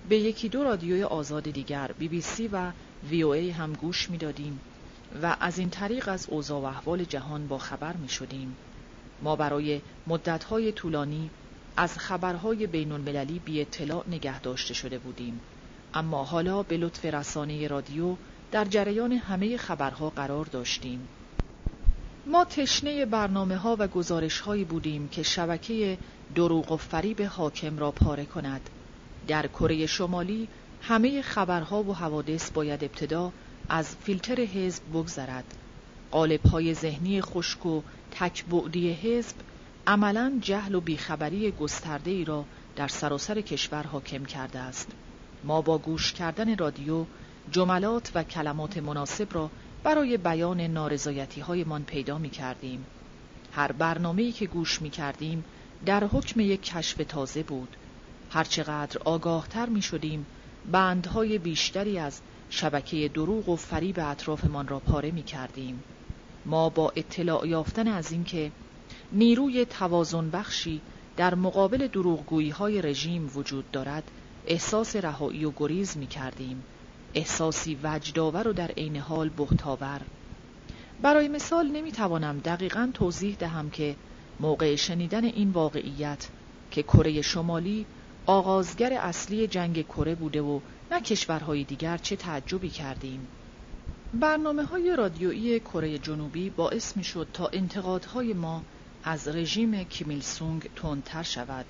به 0.10 0.18
یکی 0.18 0.50
دو 0.50 0.64
رادیوی 0.64 1.04
آزاد 1.04 1.44
دیگر 1.44 1.92
بی 2.00 2.08
بی 2.08 2.22
سی 2.22 2.48
و 2.48 2.72
وی 3.10 3.22
او 3.22 3.32
ای 3.32 3.50
هم 3.50 3.74
گوش 3.74 4.10
می‌دادیم. 4.10 4.62
و 5.24 5.36
از 5.40 5.60
این 5.60 5.70
طریق 5.70 6.08
از 6.08 6.28
اوضاع 6.30 6.62
و 6.62 6.66
احوال 6.66 7.04
جهان 7.04 7.48
با 7.48 7.58
خبر 7.58 7.94
می 7.94 8.10
شدیم. 8.10 8.56
ما 9.22 9.36
برای 9.36 9.82
مدتهای 10.08 10.72
طولانی 10.72 11.30
از 11.78 11.98
خبرهای 11.98 12.68
بین 12.68 12.92
المللی 12.92 13.40
بی 13.40 13.62
اطلاع 13.62 14.04
نگه 14.08 14.40
داشته 14.40 14.74
شده 14.74 14.98
بودیم. 14.98 15.40
اما 15.94 16.24
حالا 16.24 16.64
به 16.64 16.78
لطف 16.78 17.06
رسانه 17.06 17.68
رادیو 17.68 18.16
در 18.52 18.66
جریان 18.66 19.12
همه 19.12 19.58
خبرها 19.58 20.10
قرار 20.10 20.46
داشتیم. 20.46 21.08
ما 22.26 22.46
تشنه 22.46 23.06
برنامه 23.06 23.58
ها 23.58 23.76
و 23.80 23.88
گزارش 23.88 24.40
هایی 24.40 24.64
بودیم 24.64 25.08
که 25.08 25.24
شبکه 25.24 25.98
دروغ 26.36 26.72
و 26.72 26.78
فریب 26.78 27.22
حاکم 27.22 27.78
را 27.78 27.92
پاره 27.92 28.26
کند. 28.26 28.70
در 29.28 29.48
کره 29.48 29.86
شمالی 29.86 30.48
همه 30.82 31.22
خبرها 31.22 31.84
و 31.84 31.96
حوادث 31.96 32.52
باید 32.52 32.84
ابتدا 32.84 33.32
از 33.70 33.96
فیلتر 33.96 34.42
حزب 34.42 34.84
بگذرد 34.94 35.54
قالب 36.12 36.46
های 36.46 36.74
ذهنی 36.74 37.22
خشک 37.22 37.66
و 37.66 37.82
تکبعدی 38.12 38.92
حزب 38.94 39.36
عملا 39.88 40.40
جهل 40.42 40.76
و 40.76 40.82
بیخبری 40.82 41.52
گسترده 41.52 42.12
ای 42.12 42.26
را 42.26 42.46
در 42.76 42.88
سراسر 42.88 43.42
کشور 43.42 43.84
حاکم 43.84 44.26
کرده 44.26 44.60
است 44.60 44.88
ما 45.44 45.62
با 45.62 45.78
گوش 45.78 46.14
کردن 46.14 46.58
رادیو 46.58 47.06
جملات 47.52 48.12
و 48.16 48.24
کلمات 48.24 48.78
مناسب 48.78 49.28
را 49.34 49.50
برای 49.84 50.18
بیان 50.18 50.62
نارضایتی 50.62 51.42
های 51.42 51.64
من 51.64 51.84
پیدا 51.84 52.18
می 52.18 52.30
کردیم. 52.30 52.86
هر 53.52 53.72
برنامه‌ای 53.72 54.32
که 54.32 54.48
گوش 54.48 54.82
می 54.82 54.90
کردیم 54.90 55.46
در 55.86 56.04
حکم 56.04 56.40
یک 56.40 56.64
کشف 56.64 57.02
تازه 57.08 57.44
بود. 57.44 57.78
هرچقدر 58.30 58.98
آگاهتر 59.06 59.70
می 59.70 59.82
شدیم 59.82 60.26
بندهای 60.72 61.38
بیشتری 61.38 62.00
از 62.00 62.22
شبکه 62.50 63.08
دروغ 63.08 63.50
و 63.50 63.56
فریب 63.56 64.00
اطرافمان 64.00 64.68
را 64.68 64.80
پاره 64.80 65.12
می 65.12 65.24
کردیم. 65.24 65.84
ما 66.46 66.70
با 66.70 66.94
اطلاع 66.96 67.48
یافتن 67.48 67.88
از 67.88 68.12
اینکه 68.12 68.52
نیروی 69.12 69.66
توازن 69.66 70.30
بخشی 70.30 70.82
در 71.18 71.36
مقابل 71.36 71.88
دروغگویی 71.88 72.50
های 72.50 72.82
رژیم 72.82 73.32
وجود 73.36 73.72
دارد 73.72 74.12
احساس 74.48 74.96
رهایی 74.96 75.46
و 75.46 75.52
گریز 75.52 75.98
می 75.98 76.08
کردیم. 76.08 76.64
احساسی 77.14 77.80
وجداور 77.84 78.48
و 78.48 78.54
در 78.54 78.72
عین 78.72 78.98
حال 78.98 79.30
بهتاور 79.30 80.02
برای 81.02 81.28
مثال 81.28 81.68
نمی 81.68 81.92
توانم 81.92 82.40
دقیقا 82.40 82.92
توضیح 82.94 83.36
دهم 83.36 83.70
که 83.70 83.96
موقع 84.40 84.76
شنیدن 84.76 85.26
این 85.26 85.50
واقعیت 85.50 86.30
که 86.72 86.84
کره 86.84 87.22
شمالی 87.22 87.86
آغازگر 88.30 88.94
اصلی 88.94 89.48
جنگ 89.48 89.82
کره 89.86 90.16
بوده 90.16 90.42
و 90.42 90.60
نه 90.92 91.02
کشورهای 91.02 91.64
دیگر 91.64 91.98
چه 91.98 92.16
تعجبی 92.16 92.70
کردیم. 92.70 93.28
برنامه 94.14 94.64
های 94.64 94.96
رادیویی 94.96 95.60
کره 95.60 95.98
جنوبی 95.98 96.50
باعث 96.50 96.98
می 96.98 97.04
شد 97.04 97.28
تا 97.34 97.50
انتقادهای 97.54 98.34
ما 98.34 98.64
از 99.04 99.28
رژیم 99.28 99.84
کیمیل 99.84 100.22
سونگ 100.22 100.70
تندتر 100.76 101.24
شود. 101.24 101.66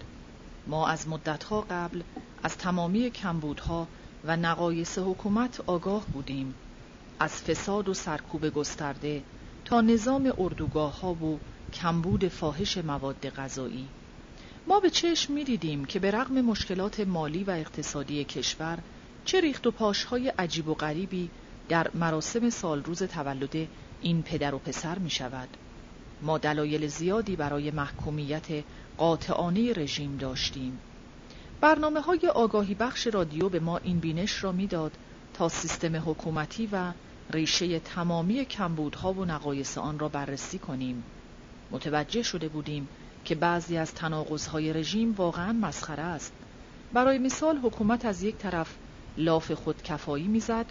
ما 0.67 0.87
از 0.87 1.07
مدتها 1.07 1.61
قبل 1.61 2.03
از 2.43 2.57
تمامی 2.57 3.09
کمبودها 3.09 3.87
و 4.23 4.37
نقایص 4.37 4.97
حکومت 4.97 5.59
آگاه 5.59 6.05
بودیم. 6.13 6.55
از 7.19 7.31
فساد 7.31 7.89
و 7.89 7.93
سرکوب 7.93 8.49
گسترده 8.49 9.23
تا 9.65 9.81
نظام 9.81 10.33
اردوگاه 10.37 10.99
ها 10.99 11.13
و 11.13 11.39
کمبود 11.73 12.27
فاحش 12.27 12.77
مواد 12.77 13.29
غذایی. 13.29 13.89
ما 14.69 14.79
به 14.79 14.89
چشم 14.89 15.33
می 15.33 15.43
دیدیم 15.43 15.85
که 15.85 15.99
به 15.99 16.11
رغم 16.11 16.41
مشکلات 16.41 16.99
مالی 16.99 17.43
و 17.43 17.51
اقتصادی 17.51 18.23
کشور 18.23 18.79
چه 19.25 19.41
ریخت 19.41 19.67
و 19.67 19.71
پاشهای 19.71 20.29
عجیب 20.29 20.67
و 20.67 20.73
غریبی 20.73 21.29
در 21.69 21.91
مراسم 21.93 22.49
سالروز 22.49 23.03
تولد 23.03 23.67
این 24.01 24.23
پدر 24.23 24.55
و 24.55 24.59
پسر 24.59 24.99
می 24.99 25.09
شود. 25.09 25.49
ما 26.21 26.37
دلایل 26.37 26.87
زیادی 26.87 27.35
برای 27.35 27.71
محکومیت 27.71 28.47
قاطعانه 28.97 29.73
رژیم 29.73 30.17
داشتیم. 30.17 30.79
برنامه 31.61 32.01
های 32.01 32.27
آگاهی 32.35 32.73
بخش 32.73 33.07
رادیو 33.07 33.49
به 33.49 33.59
ما 33.59 33.77
این 33.77 33.99
بینش 33.99 34.43
را 34.43 34.51
می‌داد 34.51 34.91
تا 35.33 35.49
سیستم 35.49 35.95
حکومتی 35.95 36.69
و 36.71 36.91
ریشه 37.29 37.79
تمامی 37.79 38.45
کمبودها 38.45 39.13
و 39.13 39.25
نقایص 39.25 39.77
آن 39.77 39.99
را 39.99 40.09
بررسی 40.09 40.59
کنیم. 40.59 41.03
متوجه 41.71 42.23
شده 42.23 42.47
بودیم 42.47 42.87
که 43.25 43.35
بعضی 43.35 43.77
از 43.77 43.93
تناقضهای 43.93 44.73
رژیم 44.73 45.11
واقعا 45.11 45.53
مسخره 45.53 46.03
است. 46.03 46.33
برای 46.93 47.17
مثال 47.17 47.57
حکومت 47.57 48.05
از 48.05 48.23
یک 48.23 48.35
طرف 48.37 48.75
لاف 49.17 49.51
خودکفایی 49.51 50.27
می‌زد 50.27 50.65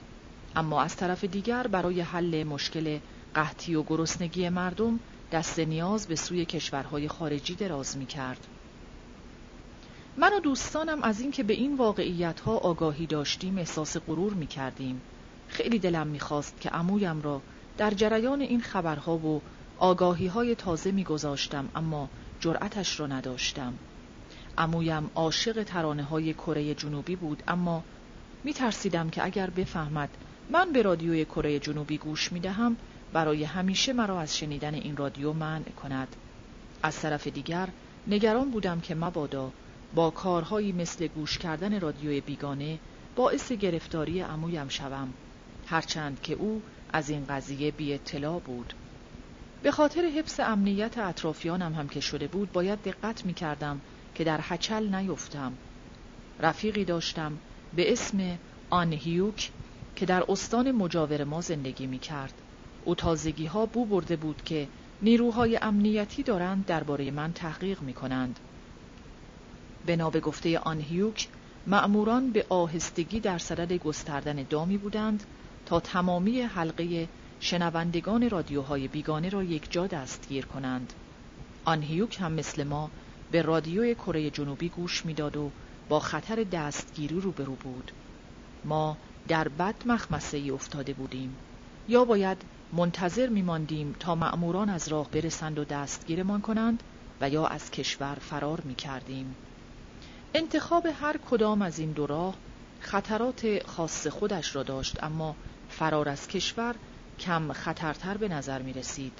اما 0.56 0.82
از 0.82 0.96
طرف 0.96 1.24
دیگر 1.24 1.66
برای 1.66 2.00
حل 2.00 2.44
مشکل 2.44 2.98
قحطی 3.34 3.74
و 3.74 3.82
گرسنگی 3.82 4.48
مردم 4.48 5.00
دست 5.32 5.58
نیاز 5.58 6.06
به 6.06 6.16
سوی 6.16 6.44
کشورهای 6.44 7.08
خارجی 7.08 7.54
دراز 7.54 7.96
می 7.96 8.06
کرد. 8.06 8.46
من 10.16 10.32
و 10.32 10.40
دوستانم 10.40 11.02
از 11.02 11.20
اینکه 11.20 11.42
به 11.42 11.54
این 11.54 11.76
واقعیت 11.76 12.40
ها 12.40 12.56
آگاهی 12.56 13.06
داشتیم 13.06 13.58
احساس 13.58 13.96
غرور 13.96 14.34
می 14.34 14.46
کردیم. 14.46 15.00
خیلی 15.48 15.78
دلم 15.78 16.06
می 16.06 16.20
خواست 16.20 16.60
که 16.60 16.68
عمویم 16.68 17.22
را 17.22 17.42
در 17.78 17.90
جریان 17.90 18.40
این 18.40 18.60
خبرها 18.60 19.16
و 19.16 19.42
آگاهی 19.78 20.26
های 20.26 20.54
تازه 20.54 20.92
می 20.92 21.04
گذاشتم 21.04 21.68
اما 21.74 22.08
جرأتش 22.40 23.00
را 23.00 23.06
نداشتم. 23.06 23.74
عمویم 24.58 25.10
عاشق 25.14 25.62
ترانه 25.62 26.02
های 26.02 26.34
کره 26.34 26.74
جنوبی 26.74 27.16
بود 27.16 27.42
اما 27.48 27.84
می 28.44 28.54
ترسیدم 28.54 29.10
که 29.10 29.24
اگر 29.24 29.50
بفهمد 29.50 30.08
من 30.50 30.72
به 30.72 30.82
رادیوی 30.82 31.24
کره 31.24 31.58
جنوبی 31.58 31.98
گوش 31.98 32.32
می 32.32 32.40
دهم 32.40 32.76
برای 33.12 33.44
همیشه 33.44 33.92
مرا 33.92 34.20
از 34.20 34.36
شنیدن 34.36 34.74
این 34.74 34.96
رادیو 34.96 35.32
منع 35.32 35.70
کند. 35.82 36.16
از 36.82 37.00
طرف 37.00 37.26
دیگر 37.26 37.68
نگران 38.06 38.50
بودم 38.50 38.80
که 38.80 38.94
مبادا 38.94 39.52
با 39.94 40.10
کارهایی 40.10 40.72
مثل 40.72 41.06
گوش 41.06 41.38
کردن 41.38 41.80
رادیوی 41.80 42.20
بیگانه 42.20 42.78
باعث 43.16 43.52
گرفتاری 43.52 44.20
عمویم 44.20 44.68
شوم 44.68 45.14
هرچند 45.66 46.22
که 46.22 46.34
او 46.34 46.62
از 46.92 47.10
این 47.10 47.26
قضیه 47.26 47.70
بی 47.70 47.94
اطلاع 47.94 48.40
بود 48.40 48.74
به 49.62 49.70
خاطر 49.70 50.04
حفظ 50.04 50.40
امنیت 50.40 50.98
اطرافیانم 50.98 51.74
هم 51.74 51.88
که 51.88 52.00
شده 52.00 52.28
بود 52.28 52.52
باید 52.52 52.82
دقت 52.82 53.26
می 53.26 53.34
کردم 53.34 53.80
که 54.14 54.24
در 54.24 54.40
حچل 54.40 54.94
نیفتم. 54.94 55.52
رفیقی 56.40 56.84
داشتم 56.84 57.38
به 57.76 57.92
اسم 57.92 58.38
آن 58.70 58.92
هیوک 58.92 59.50
که 59.96 60.06
در 60.06 60.24
استان 60.28 60.72
مجاور 60.72 61.24
ما 61.24 61.40
زندگی 61.40 61.86
می 61.86 61.98
کرد 61.98 62.42
او 62.84 62.94
تازگی 62.94 63.46
ها 63.46 63.66
بو 63.66 63.86
برده 63.86 64.16
بود 64.16 64.42
که 64.44 64.68
نیروهای 65.02 65.58
امنیتی 65.62 66.22
دارند 66.22 66.66
درباره 66.66 67.10
من 67.10 67.32
تحقیق 67.32 67.82
می 67.82 67.94
کنند 67.94 68.40
بنا 69.86 70.10
به 70.10 70.20
گفته 70.20 70.58
آن 70.58 70.80
هیوک 70.80 71.28
مأموران 71.66 72.30
به 72.30 72.46
آهستگی 72.48 73.20
در 73.20 73.38
صدد 73.38 73.72
گستردن 73.72 74.42
دامی 74.42 74.78
بودند 74.78 75.24
تا 75.66 75.80
تمامی 75.80 76.40
حلقه 76.40 77.08
شنوندگان 77.40 78.30
رادیوهای 78.30 78.88
بیگانه 78.88 79.28
را 79.28 79.42
یک 79.42 79.72
جا 79.72 79.86
دستگیر 79.86 80.46
کنند. 80.46 80.92
آن 81.64 81.82
هیوک 81.82 82.20
هم 82.20 82.32
مثل 82.32 82.64
ما 82.64 82.90
به 83.30 83.42
رادیوی 83.42 83.94
کره 83.94 84.30
جنوبی 84.30 84.68
گوش 84.68 85.06
می‌داد 85.06 85.36
و 85.36 85.50
با 85.88 86.00
خطر 86.00 86.44
دستگیری 86.44 87.20
روبرو 87.20 87.54
بود. 87.54 87.92
ما 88.64 88.96
در 89.28 89.48
بد 89.48 89.74
مخمسه 89.86 90.36
ای 90.36 90.50
افتاده 90.50 90.92
بودیم. 90.92 91.36
یا 91.88 92.04
باید 92.04 92.42
منتظر 92.72 93.28
میماندیم 93.28 93.96
تا 94.00 94.14
مأموران 94.14 94.68
از 94.68 94.88
راه 94.88 95.10
برسند 95.10 95.58
و 95.58 95.64
دستگیرمان 95.64 96.40
کنند 96.40 96.82
و 97.20 97.30
یا 97.30 97.46
از 97.46 97.70
کشور 97.70 98.14
فرار 98.14 98.60
می 98.60 98.74
کردیم. 98.74 99.36
انتخاب 100.34 100.86
هر 100.86 101.16
کدام 101.30 101.62
از 101.62 101.78
این 101.78 101.92
دو 101.92 102.06
راه 102.06 102.34
خطرات 102.80 103.66
خاص 103.66 104.06
خودش 104.06 104.56
را 104.56 104.62
داشت 104.62 105.04
اما 105.04 105.36
فرار 105.68 106.08
از 106.08 106.28
کشور 106.28 106.74
کم 107.18 107.52
خطرتر 107.52 108.16
به 108.16 108.28
نظر 108.28 108.62
می 108.62 108.72
رسید. 108.72 109.18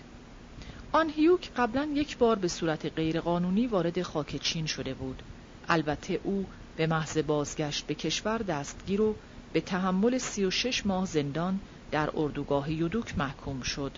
آن 0.92 1.11
هیوک 1.11 1.51
قبلا 1.57 1.88
یک 1.94 2.18
بار 2.18 2.36
به 2.36 2.49
صورت 2.49 2.86
غیرقانونی 2.96 3.66
وارد 3.66 4.03
خاک 4.03 4.36
چین 4.36 4.66
شده 4.66 4.94
بود. 4.94 5.22
البته 5.68 6.20
او 6.24 6.46
به 6.76 6.86
محض 6.86 7.18
بازگشت 7.18 7.86
به 7.86 7.94
کشور 7.94 8.38
دستگیر 8.38 9.01
و 9.01 9.14
به 9.53 9.61
تحمل 9.61 10.18
سی 10.18 10.44
و 10.44 10.51
شش 10.51 10.86
ماه 10.86 11.07
زندان 11.07 11.61
در 11.90 12.11
اردوگاه 12.14 12.72
یودوک 12.72 13.18
محکوم 13.18 13.61
شد. 13.61 13.92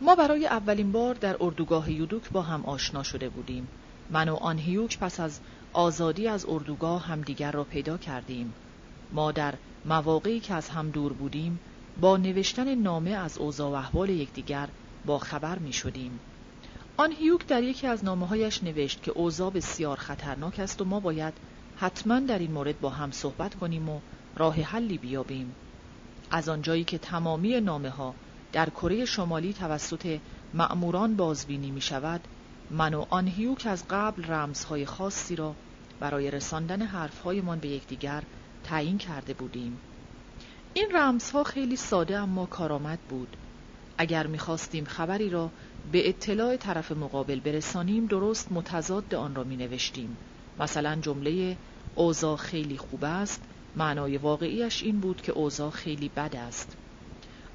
ما 0.00 0.14
برای 0.14 0.46
اولین 0.46 0.92
بار 0.92 1.14
در 1.14 1.36
اردوگاه 1.40 1.92
یودوک 1.92 2.30
با 2.30 2.42
هم 2.42 2.64
آشنا 2.64 3.02
شده 3.02 3.28
بودیم. 3.28 3.68
من 4.10 4.28
و 4.28 4.34
آن 4.34 4.58
هیوک 4.58 4.98
پس 4.98 5.20
از 5.20 5.40
آزادی 5.72 6.28
از 6.28 6.46
اردوگاه 6.48 7.06
همدیگر 7.06 7.52
را 7.52 7.64
پیدا 7.64 7.98
کردیم. 7.98 8.54
ما 9.12 9.32
در 9.32 9.54
مواقعی 9.84 10.40
که 10.40 10.54
از 10.54 10.68
هم 10.68 10.90
دور 10.90 11.12
بودیم 11.12 11.60
با 12.00 12.16
نوشتن 12.16 12.74
نامه 12.74 13.10
از 13.10 13.38
اوضاع 13.38 13.70
و 13.70 13.74
احوال 13.74 14.10
یکدیگر 14.10 14.68
با 15.06 15.18
خبر 15.18 15.58
می 15.58 15.72
شدیم. 15.72 16.20
آن 16.96 17.12
هیوک 17.12 17.46
در 17.46 17.62
یکی 17.62 17.86
از 17.86 18.04
نامه 18.04 18.26
هایش 18.26 18.62
نوشت 18.62 19.02
که 19.02 19.10
اوضاع 19.10 19.50
بسیار 19.50 19.96
خطرناک 19.96 20.58
است 20.58 20.80
و 20.80 20.84
ما 20.84 21.00
باید 21.00 21.34
حتما 21.76 22.20
در 22.20 22.38
این 22.38 22.52
مورد 22.52 22.80
با 22.80 22.90
هم 22.90 23.10
صحبت 23.10 23.54
کنیم 23.54 23.88
و 23.88 24.00
راه 24.36 24.54
حلی 24.54 24.98
بیابیم. 24.98 25.54
از 26.30 26.48
آنجایی 26.48 26.84
که 26.84 26.98
تمامی 26.98 27.60
نامه 27.60 27.90
ها 27.90 28.14
در 28.52 28.70
کره 28.70 29.04
شمالی 29.04 29.52
توسط 29.52 30.18
مأموران 30.54 31.16
بازبینی 31.16 31.70
می 31.70 31.80
شود 31.80 32.20
من 32.70 32.94
و 32.94 33.04
آن 33.10 33.28
هیوک 33.28 33.66
از 33.66 33.84
قبل 33.90 34.24
رمزهای 34.24 34.86
خاصی 34.86 35.36
را 35.36 35.54
برای 36.00 36.30
رساندن 36.30 36.82
حرفهایمان 36.82 37.58
به 37.58 37.68
یکدیگر 37.68 38.22
تعیین 38.64 38.98
کرده 38.98 39.34
بودیم 39.34 39.78
این 40.74 40.90
رمزها 40.94 41.44
خیلی 41.44 41.76
ساده 41.76 42.18
اما 42.18 42.46
کارآمد 42.46 42.98
بود. 43.08 43.36
اگر 43.98 44.26
می‌خواستیم 44.26 44.84
خبری 44.84 45.30
را 45.30 45.50
به 45.92 46.08
اطلاع 46.08 46.56
طرف 46.56 46.92
مقابل 46.92 47.40
برسانیم 47.40 48.06
درست 48.06 48.52
متضاد 48.52 49.14
آن 49.14 49.34
را 49.34 49.44
می 49.44 49.56
نوشتیم 49.56 50.16
مثلا 50.58 50.96
جمله 50.96 51.56
اوضاع 51.94 52.36
خیلی 52.36 52.76
خوب 52.76 53.04
است 53.04 53.42
معنای 53.76 54.16
واقعیش 54.16 54.82
این 54.82 55.00
بود 55.00 55.22
که 55.22 55.32
اوضاع 55.32 55.70
خیلی 55.70 56.08
بد 56.08 56.36
است 56.36 56.76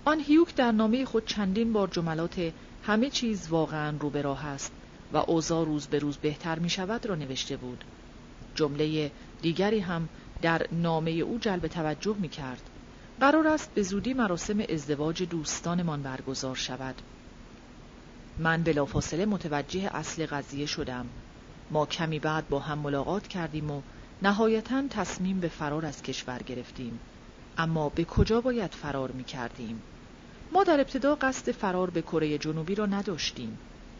آن 0.05 0.20
هیوک 0.20 0.55
در 0.55 0.72
نامه 0.72 1.05
خود 1.05 1.26
چندین 1.26 1.74
بار 1.74 1.88
جملات 1.88 2.53
همه 2.84 3.09
چیز 3.09 3.47
واقعا 3.49 3.97
رو 3.99 4.09
به 4.09 4.22
راه 4.22 4.45
است 4.45 4.72
و 5.13 5.18
اوضاع 5.18 5.65
روز 5.65 5.88
به 5.88 5.99
روز 5.99 6.18
بهتر 6.18 6.59
می 6.59 6.70
شود 6.70 7.05
را 7.05 7.15
نوشته 7.15 7.57
بود. 7.57 7.84
جمله 8.55 9.11
دیگری 9.41 9.80
هم 9.80 10.09
در 10.41 10.68
نامه 10.72 11.11
او 11.11 11.38
جلب 11.39 11.68
توجه 11.68 12.15
می 12.20 12.30
کرد 12.30 12.70
قرار 13.20 13.47
است 13.47 13.74
به 13.74 13.84
زودی 13.84 14.13
مراسم 14.13 14.59
ازدواج 14.70 15.24
دوستانمان 15.24 16.01
برگزار 16.01 16.55
شود. 16.55 16.95
من 18.38 18.63
بلافاصله 18.63 19.26
متوجه 19.26 19.89
اصل 19.93 20.26
قضیه 20.26 20.65
شدم. 20.65 21.05
ما 21.72 21.86
کمی 21.86 22.20
بعد 22.20 22.49
با 22.49 22.59
هم 22.59 22.80
ملاقات 22.80 23.28
کردیم 23.28 23.72
و 23.72 23.82
نهایتا 24.22 24.84
تصمیم 24.89 25.39
به 25.39 25.47
فرار 25.47 25.86
از 25.86 26.01
کشور 26.01 26.43
گرفتیم. 26.43 26.99
اما 27.57 27.89
به 27.89 28.03
کجا 28.03 28.41
باید 28.41 28.72
فرار 28.72 29.11
می 29.11 29.24
کردیم؟ 29.24 29.82
ما 30.51 30.63
در 30.63 30.80
ابتدا 30.80 31.15
قصد 31.15 31.51
فرار 31.51 31.89
به 31.89 32.01
کره 32.01 32.38
جنوبی 32.38 32.76
را 32.76 32.86
نداشتیم. 32.86 33.57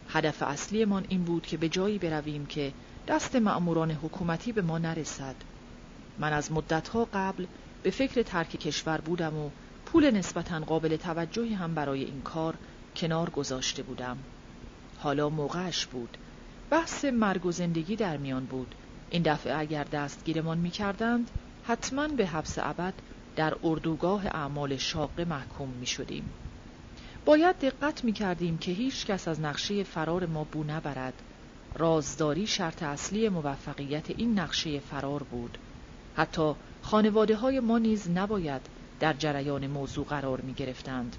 هدف 0.10 0.44
اصلیمان 0.44 1.06
این 1.10 1.24
بود 1.24 1.46
که 1.46 1.58
به 1.58 1.70
جایی 1.70 1.98
برویم 1.98 2.46
که 2.46 2.74
دست 3.08 3.36
مأموران 3.36 3.92
حکومتی 3.92 4.52
به 4.52 4.62
ما 4.62 4.78
نرسد. 4.78 5.36
من 6.20 6.34
از 6.34 6.52
مدتها 6.52 7.08
قبل 7.14 7.46
به 7.84 7.90
فکر 7.90 8.22
ترک 8.22 8.50
کشور 8.50 9.02
بودم 9.02 9.36
و 9.38 9.50
پول 9.86 10.12
نسبتا 10.12 10.60
قابل 10.60 10.96
توجهی 10.96 11.54
هم 11.54 11.76
برای 11.76 12.04
این 12.04 12.22
کار 12.22 12.56
کنار 12.96 13.30
گذاشته 13.30 13.84
بودم 13.84 14.18
حالا 15.00 15.30
موقعش 15.30 15.86
بود 15.86 16.18
بحث 16.70 17.06
مرگ 17.06 17.46
و 17.46 17.52
زندگی 17.52 17.96
در 17.96 18.18
میان 18.18 18.46
بود 18.46 18.76
این 19.10 19.24
دفعه 19.24 19.58
اگر 19.58 19.84
دستگیرمان 19.84 20.58
می 20.58 20.70
کردند 20.70 21.32
حتما 21.64 22.08
به 22.08 22.28
حبس 22.28 22.58
ابد 22.58 22.94
در 23.36 23.56
اردوگاه 23.64 24.28
اعمال 24.28 24.78
شاقه 24.78 25.26
محکوم 25.26 25.70
می 25.70 25.86
شدیم. 25.86 26.30
باید 27.26 27.60
دقت 27.60 28.04
می 28.04 28.14
کردیم 28.14 28.58
که 28.58 28.72
هیچ 28.72 29.06
کس 29.06 29.28
از 29.28 29.42
نقشه 29.42 29.84
فرار 29.84 30.26
ما 30.26 30.44
بو 30.44 30.64
نبرد. 30.64 31.14
رازداری 31.76 32.48
شرط 32.48 32.84
اصلی 32.84 33.30
موفقیت 33.30 34.10
این 34.10 34.40
نقشه 34.40 34.80
فرار 34.80 35.24
بود. 35.24 35.58
حتی 36.16 36.54
خانواده 36.82 37.36
های 37.36 37.60
ما 37.60 37.78
نیز 37.78 38.10
نباید 38.10 38.62
در 39.00 39.14
جریان 39.14 39.68
موضوع 39.68 40.06
قرار 40.06 40.42
می 40.42 40.54
گرفتند. 40.54 41.16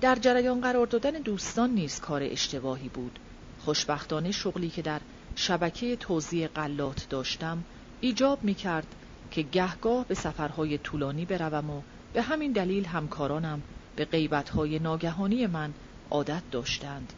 در 0.00 0.14
جریان 0.14 0.60
قرار 0.60 0.86
دادن 0.86 1.10
دوستان 1.10 1.70
نیز 1.70 2.00
کار 2.00 2.22
اشتباهی 2.22 2.88
بود. 2.88 3.18
خوشبختانه 3.64 4.30
شغلی 4.30 4.68
که 4.68 4.82
در 4.82 5.00
شبکه 5.36 5.96
توزیع 5.96 6.48
قلات 6.48 7.06
داشتم 7.08 7.64
ایجاب 8.00 8.44
می 8.44 8.54
کرد 8.54 8.94
که 9.30 9.42
گهگاه 9.42 10.04
به 10.06 10.14
سفرهای 10.14 10.78
طولانی 10.78 11.24
بروم 11.24 11.70
و 11.70 11.82
به 12.12 12.22
همین 12.22 12.52
دلیل 12.52 12.84
همکارانم 12.84 13.62
به 13.96 14.04
غیبتهای 14.04 14.78
ناگهانی 14.78 15.46
من 15.46 15.72
عادت 16.10 16.42
داشتند. 16.50 17.12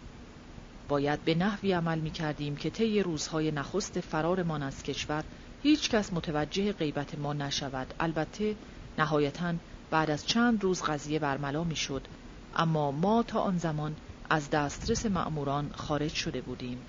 باید 0.89 1.25
به 1.25 1.35
نحوی 1.35 1.73
عمل 1.73 1.99
می 1.99 2.11
کردیم 2.11 2.57
که 2.57 2.71
طی 2.71 3.03
روزهای 3.03 3.51
نخست 3.51 4.01
فرارمان 4.01 4.63
از 4.63 4.83
کشور 4.83 5.25
هیچ 5.63 5.91
کس 5.91 6.13
متوجه 6.13 6.73
غیبت 6.73 7.19
ما 7.19 7.33
نشود. 7.33 7.95
البته 8.01 8.57
نهایتا 8.99 9.55
بعد 9.91 10.11
از 10.11 10.27
چند 10.27 10.63
روز 10.63 10.83
قضیه 10.83 11.19
برملا 11.19 11.65
می 11.65 11.77
شد 11.77 12.09
اما 12.55 12.91
ما 12.91 13.23
تا 13.23 13.41
آن 13.41 13.59
زمان 13.59 13.97
از 14.31 14.51
دسترس 14.51 15.07
مأموران 15.07 15.73
خارج 15.75 16.13
شده 16.13 16.41
بودیم. 16.41 16.87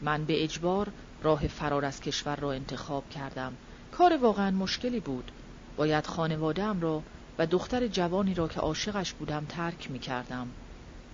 من 0.00 0.24
به 0.24 0.44
اجبار 0.44 0.92
راه 1.22 1.46
فرار 1.46 1.84
از 1.84 2.00
کشور 2.00 2.36
را 2.36 2.52
انتخاب 2.52 3.08
کردم. 3.08 3.56
کار 3.90 4.16
واقعا 4.16 4.50
مشکلی 4.50 5.00
بود. 5.00 5.32
باید 5.76 6.06
خانوادهام 6.06 6.80
را 6.80 7.02
و 7.38 7.46
دختر 7.46 7.86
جوانی 7.86 8.34
را 8.34 8.48
که 8.48 8.60
عاشقش 8.60 9.12
بودم 9.12 9.46
ترک 9.48 9.90
می 9.90 9.98
کردم. 9.98 10.54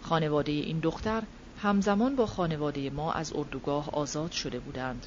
خانواده 0.01 0.53
این 0.53 0.81
دختر 0.81 1.23
همزمان 1.57 2.17
با 2.17 2.27
خانواده 2.27 2.91
ما 2.91 3.13
از 3.13 3.33
اردوگاه 3.37 3.91
آزاد 3.91 4.33
شده 4.33 4.61
بودند. 4.61 5.07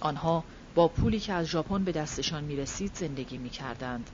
آنها 0.00 0.44
با 0.74 0.88
پولی 0.88 1.20
که 1.20 1.32
از 1.32 1.46
ژاپن 1.46 1.84
به 1.84 1.92
دستشان 1.92 2.44
می 2.44 2.56
رسید 2.56 2.94
زندگی 2.94 3.38
می 3.38 3.50
کردند. 3.50 4.10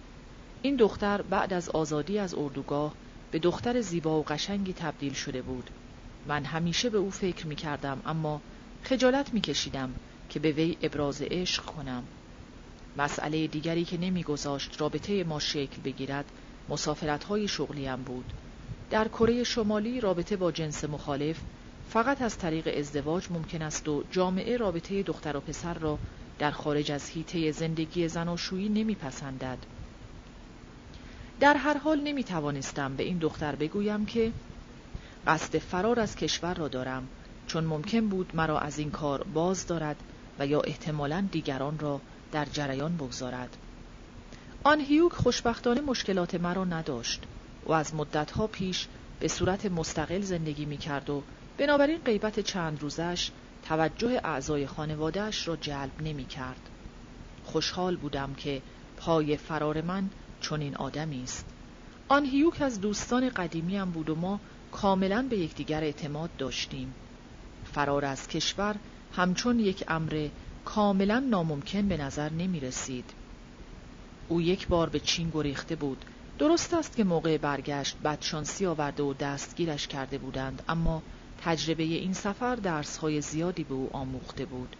این 0.62 0.76
دختر 0.76 1.22
بعد 1.22 1.52
از 1.52 1.68
آزادی 1.68 2.18
از 2.18 2.34
اردوگاه 2.34 2.94
به 3.30 3.38
دختر 3.38 3.80
زیبا 3.80 4.20
و 4.20 4.24
قشنگی 4.24 4.72
تبدیل 4.72 5.12
شده 5.12 5.42
بود. 5.42 5.70
من 6.26 6.44
همیشه 6.44 6.90
به 6.90 6.98
او 6.98 7.10
فکر 7.10 7.46
می 7.46 7.56
کردم 7.56 8.00
اما 8.06 8.40
خجالت 8.82 9.34
می 9.34 9.40
کشیدم 9.40 9.94
که 10.30 10.40
به 10.40 10.52
وی 10.52 10.76
ابراز 10.82 11.22
عشق 11.22 11.64
کنم. 11.64 12.02
مسئله 12.96 13.46
دیگری 13.46 13.84
که 13.84 13.98
نمیگذاشت 13.98 14.80
رابطه 14.80 15.24
ما 15.24 15.38
شکل 15.38 15.82
بگیرد 15.84 16.24
مسافرت 16.68 17.24
های 17.24 17.48
شغلیم 17.48 17.96
بود. 17.96 18.32
در 18.90 19.08
کره 19.08 19.44
شمالی 19.44 20.00
رابطه 20.00 20.36
با 20.36 20.52
جنس 20.52 20.84
مخالف 20.84 21.40
فقط 21.90 22.22
از 22.22 22.38
طریق 22.38 22.74
ازدواج 22.78 23.26
ممکن 23.30 23.62
است 23.62 23.88
و 23.88 24.04
جامعه 24.10 24.56
رابطه 24.56 25.02
دختر 25.02 25.36
و 25.36 25.40
پسر 25.40 25.74
را 25.74 25.98
در 26.38 26.50
خارج 26.50 26.92
از 26.92 27.08
هیته 27.08 27.52
زندگی 27.52 28.08
زناشویی 28.08 28.68
نمیپسندد. 28.68 29.58
در 31.40 31.56
هر 31.56 31.78
حال 31.78 32.00
نمی 32.00 32.24
توانستم 32.24 32.96
به 32.96 33.02
این 33.02 33.18
دختر 33.18 33.54
بگویم 33.54 34.06
که 34.06 34.32
قصد 35.26 35.58
فرار 35.58 36.00
از 36.00 36.16
کشور 36.16 36.54
را 36.54 36.68
دارم 36.68 37.08
چون 37.46 37.64
ممکن 37.64 38.08
بود 38.08 38.36
مرا 38.36 38.58
از 38.58 38.78
این 38.78 38.90
کار 38.90 39.22
باز 39.22 39.66
دارد 39.66 39.96
و 40.38 40.46
یا 40.46 40.60
احتمالا 40.60 41.28
دیگران 41.32 41.78
را 41.78 42.00
در 42.32 42.44
جریان 42.44 42.96
بگذارد. 42.96 43.56
آن 44.64 44.80
هیوک 44.80 45.12
خوشبختانه 45.12 45.80
مشکلات 45.80 46.34
مرا 46.34 46.64
نداشت 46.64 47.22
و 47.66 47.72
از 47.72 47.94
مدتها 47.94 48.46
پیش 48.46 48.88
به 49.20 49.28
صورت 49.28 49.66
مستقل 49.66 50.20
زندگی 50.20 50.64
می 50.64 50.76
کرد 50.76 51.10
و 51.10 51.22
بنابراین 51.58 51.98
غیبت 51.98 52.40
چند 52.40 52.80
روزش 52.80 53.30
توجه 53.68 54.20
اعضای 54.24 54.66
خانوادهش 54.66 55.48
را 55.48 55.56
جلب 55.56 56.02
نمی 56.02 56.24
کرد. 56.24 56.70
خوشحال 57.44 57.96
بودم 57.96 58.34
که 58.34 58.62
پای 58.96 59.36
فرار 59.36 59.80
من 59.80 60.10
چنین 60.40 60.76
آدمی 60.76 61.22
است. 61.22 61.44
آن 62.08 62.24
هیوک 62.24 62.62
از 62.62 62.80
دوستان 62.80 63.28
قدیمیم 63.28 63.84
بود 63.84 64.10
و 64.10 64.14
ما 64.14 64.40
کاملا 64.72 65.26
به 65.30 65.38
یکدیگر 65.38 65.80
اعتماد 65.80 66.30
داشتیم. 66.38 66.94
فرار 67.74 68.04
از 68.04 68.28
کشور 68.28 68.76
همچون 69.16 69.60
یک 69.60 69.84
امر 69.88 70.28
کاملا 70.64 71.18
ناممکن 71.18 71.88
به 71.88 71.96
نظر 71.96 72.30
نمی 72.30 72.60
رسید. 72.60 73.10
او 74.28 74.40
یک 74.40 74.68
بار 74.68 74.88
به 74.88 75.00
چین 75.00 75.30
گریخته 75.30 75.76
بود. 75.76 76.04
درست 76.38 76.74
است 76.74 76.96
که 76.96 77.04
موقع 77.04 77.36
برگشت 77.36 77.96
بدشانسی 78.04 78.66
آورده 78.66 79.02
و 79.02 79.14
دستگیرش 79.14 79.86
کرده 79.86 80.18
بودند 80.18 80.62
اما 80.68 81.02
تجربه 81.38 81.82
این 81.82 82.12
سفر 82.12 82.56
درسهای 82.56 83.20
زیادی 83.20 83.64
به 83.64 83.74
او 83.74 83.90
آموخته 83.92 84.44
بود. 84.44 84.76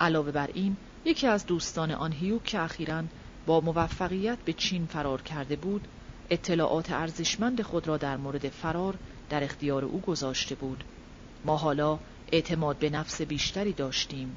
علاوه 0.00 0.32
بر 0.32 0.50
این 0.54 0.76
یکی 1.04 1.26
از 1.26 1.46
دوستان 1.46 1.90
آن 1.90 2.12
هیوک 2.12 2.44
که 2.44 2.60
اخیرا 2.60 3.02
با 3.46 3.60
موفقیت 3.60 4.38
به 4.44 4.52
چین 4.52 4.86
فرار 4.86 5.22
کرده 5.22 5.56
بود 5.56 5.88
اطلاعات 6.30 6.92
ارزشمند 6.92 7.62
خود 7.62 7.88
را 7.88 7.96
در 7.96 8.16
مورد 8.16 8.48
فرار 8.48 8.94
در 9.30 9.44
اختیار 9.44 9.84
او 9.84 10.00
گذاشته 10.00 10.54
بود. 10.54 10.84
ما 11.44 11.56
حالا 11.56 11.98
اعتماد 12.32 12.76
به 12.76 12.90
نفس 12.90 13.22
بیشتری 13.22 13.72
داشتیم. 13.72 14.36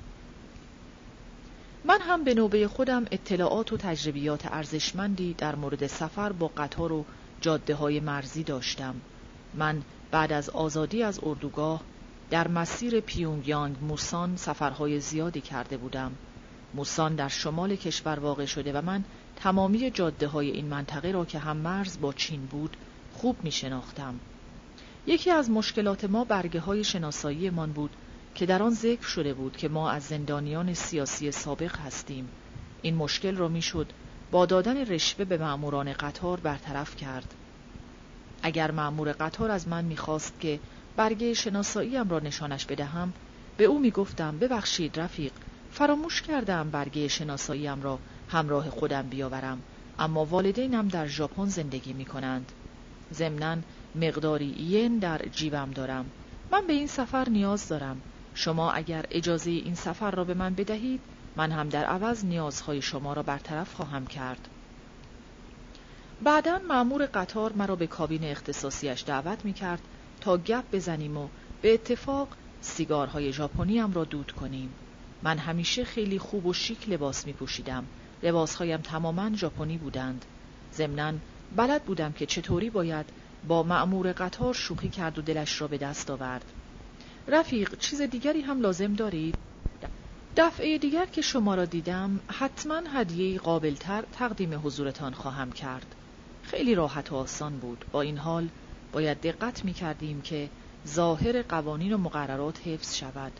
من 1.85 2.01
هم 2.01 2.23
به 2.23 2.33
نوبه 2.33 2.67
خودم 2.67 3.05
اطلاعات 3.11 3.73
و 3.73 3.77
تجربیات 3.77 4.45
ارزشمندی 4.45 5.33
در 5.33 5.55
مورد 5.55 5.87
سفر 5.87 6.31
با 6.31 6.47
قطار 6.47 6.91
و 6.91 7.05
جاده 7.41 7.75
های 7.75 7.99
مرزی 7.99 8.43
داشتم. 8.43 8.95
من 9.53 9.81
بعد 10.11 10.33
از 10.33 10.49
آزادی 10.49 11.03
از 11.03 11.19
اردوگاه 11.23 11.81
در 12.29 12.47
مسیر 12.47 12.99
پیونگیانگ 12.99 13.75
موسان 13.81 14.35
سفرهای 14.35 14.99
زیادی 14.99 15.41
کرده 15.41 15.77
بودم. 15.77 16.11
موسان 16.73 17.15
در 17.15 17.27
شمال 17.27 17.75
کشور 17.75 18.19
واقع 18.19 18.45
شده 18.45 18.73
و 18.73 18.81
من 18.85 19.03
تمامی 19.35 19.91
جاده 19.91 20.27
های 20.27 20.51
این 20.51 20.65
منطقه 20.65 21.11
را 21.11 21.25
که 21.25 21.39
هم 21.39 21.57
مرز 21.57 22.01
با 22.01 22.13
چین 22.13 22.45
بود 22.45 22.77
خوب 23.13 23.35
می 23.43 23.51
شناختم. 23.51 24.19
یکی 25.07 25.31
از 25.31 25.49
مشکلات 25.49 26.05
ما 26.05 26.23
برگه 26.23 26.59
های 26.59 26.83
شناسایی 26.83 27.49
من 27.49 27.71
بود 27.71 27.89
که 28.35 28.45
در 28.45 28.63
آن 28.63 28.73
ذکر 28.73 29.07
شده 29.07 29.33
بود 29.33 29.57
که 29.57 29.69
ما 29.69 29.89
از 29.89 30.03
زندانیان 30.03 30.73
سیاسی 30.73 31.31
سابق 31.31 31.77
هستیم 31.77 32.29
این 32.81 32.95
مشکل 32.95 33.35
را 33.35 33.47
می‌شد 33.47 33.87
با 34.31 34.45
دادن 34.45 34.77
رشوه 34.77 35.25
به 35.25 35.37
مأموران 35.37 35.93
قطار 35.93 36.39
برطرف 36.39 36.95
کرد 36.95 37.33
اگر 38.41 38.71
مأمور 38.71 39.11
قطار 39.11 39.51
از 39.51 39.67
من 39.67 39.85
می‌خواست 39.85 40.39
که 40.39 40.59
برگه 40.95 41.33
شناساییم 41.33 42.09
را 42.09 42.19
نشانش 42.19 42.65
بدهم 42.65 43.13
به 43.57 43.63
او 43.63 43.79
می‌گفتم 43.79 44.39
ببخشید 44.39 44.99
رفیق 44.99 45.31
فراموش 45.69 46.21
کردم 46.21 46.69
برگه 46.69 47.07
شناساییم 47.07 47.81
را 47.81 47.99
همراه 48.27 48.69
خودم 48.69 49.09
بیاورم 49.09 49.63
اما 49.99 50.25
والدینم 50.25 50.87
در 50.87 51.07
ژاپن 51.07 51.45
زندگی 51.45 51.93
می 51.93 52.05
کنند. 52.05 52.51
ضمناً 53.13 53.57
مقداری 53.95 54.55
ین 54.59 54.99
در 54.99 55.21
جیبم 55.31 55.71
دارم. 55.71 56.11
من 56.51 56.67
به 56.67 56.73
این 56.73 56.87
سفر 56.87 57.29
نیاز 57.29 57.67
دارم. 57.67 58.01
شما 58.33 58.71
اگر 58.71 59.05
اجازه 59.11 59.51
این 59.51 59.75
سفر 59.75 60.11
را 60.11 60.23
به 60.23 60.33
من 60.33 60.55
بدهید 60.55 61.01
من 61.35 61.51
هم 61.51 61.69
در 61.69 61.85
عوض 61.85 62.25
نیازهای 62.25 62.81
شما 62.81 63.13
را 63.13 63.23
برطرف 63.23 63.73
خواهم 63.73 64.07
کرد 64.07 64.47
بعدا 66.23 66.59
معمور 66.69 67.05
قطار 67.05 67.53
مرا 67.53 67.75
به 67.75 67.87
کابین 67.87 68.23
اختصاصیش 68.23 69.03
دعوت 69.07 69.45
می 69.45 69.53
کرد 69.53 69.81
تا 70.21 70.37
گپ 70.37 70.63
بزنیم 70.71 71.17
و 71.17 71.27
به 71.61 71.73
اتفاق 71.73 72.27
سیگارهای 72.61 73.33
ژاپنی 73.33 73.81
را 73.93 74.03
دود 74.03 74.31
کنیم. 74.31 74.73
من 75.23 75.37
همیشه 75.37 75.83
خیلی 75.83 76.19
خوب 76.19 76.45
و 76.45 76.53
شیک 76.53 76.89
لباس 76.89 77.27
می 77.27 77.33
پوشیدم 77.33 77.85
لباسهایم 78.23 78.81
تماما 78.81 79.35
ژاپنی 79.35 79.77
بودند. 79.77 80.25
ضمنا 80.73 81.13
بلد 81.55 81.83
بودم 81.83 82.11
که 82.11 82.25
چطوری 82.25 82.69
باید 82.69 83.05
با 83.47 83.63
معمور 83.63 84.11
قطار 84.11 84.53
شوخی 84.53 84.89
کرد 84.89 85.19
و 85.19 85.21
دلش 85.21 85.61
را 85.61 85.67
به 85.67 85.77
دست 85.77 86.11
آورد. 86.11 86.45
رفیق 87.27 87.77
چیز 87.77 88.01
دیگری 88.01 88.41
هم 88.41 88.61
لازم 88.61 88.93
دارید؟ 88.93 89.35
دفعه 90.37 90.77
دیگر 90.77 91.05
که 91.05 91.21
شما 91.21 91.55
را 91.55 91.65
دیدم 91.65 92.19
حتما 92.27 92.81
هدیه 92.93 93.39
قابلتر 93.39 94.03
تقدیم 94.13 94.61
حضورتان 94.63 95.13
خواهم 95.13 95.51
کرد. 95.51 95.95
خیلی 96.51 96.75
راحت 96.75 97.11
و 97.11 97.15
آسان 97.15 97.59
بود. 97.59 97.85
با 97.91 98.01
این 98.01 98.17
حال 98.17 98.49
باید 98.91 99.21
دقت 99.21 99.65
می 99.65 99.73
کردیم 99.73 100.21
که 100.21 100.49
ظاهر 100.87 101.41
قوانین 101.41 101.93
و 101.93 101.97
مقررات 101.97 102.67
حفظ 102.67 102.95
شود. 102.95 103.31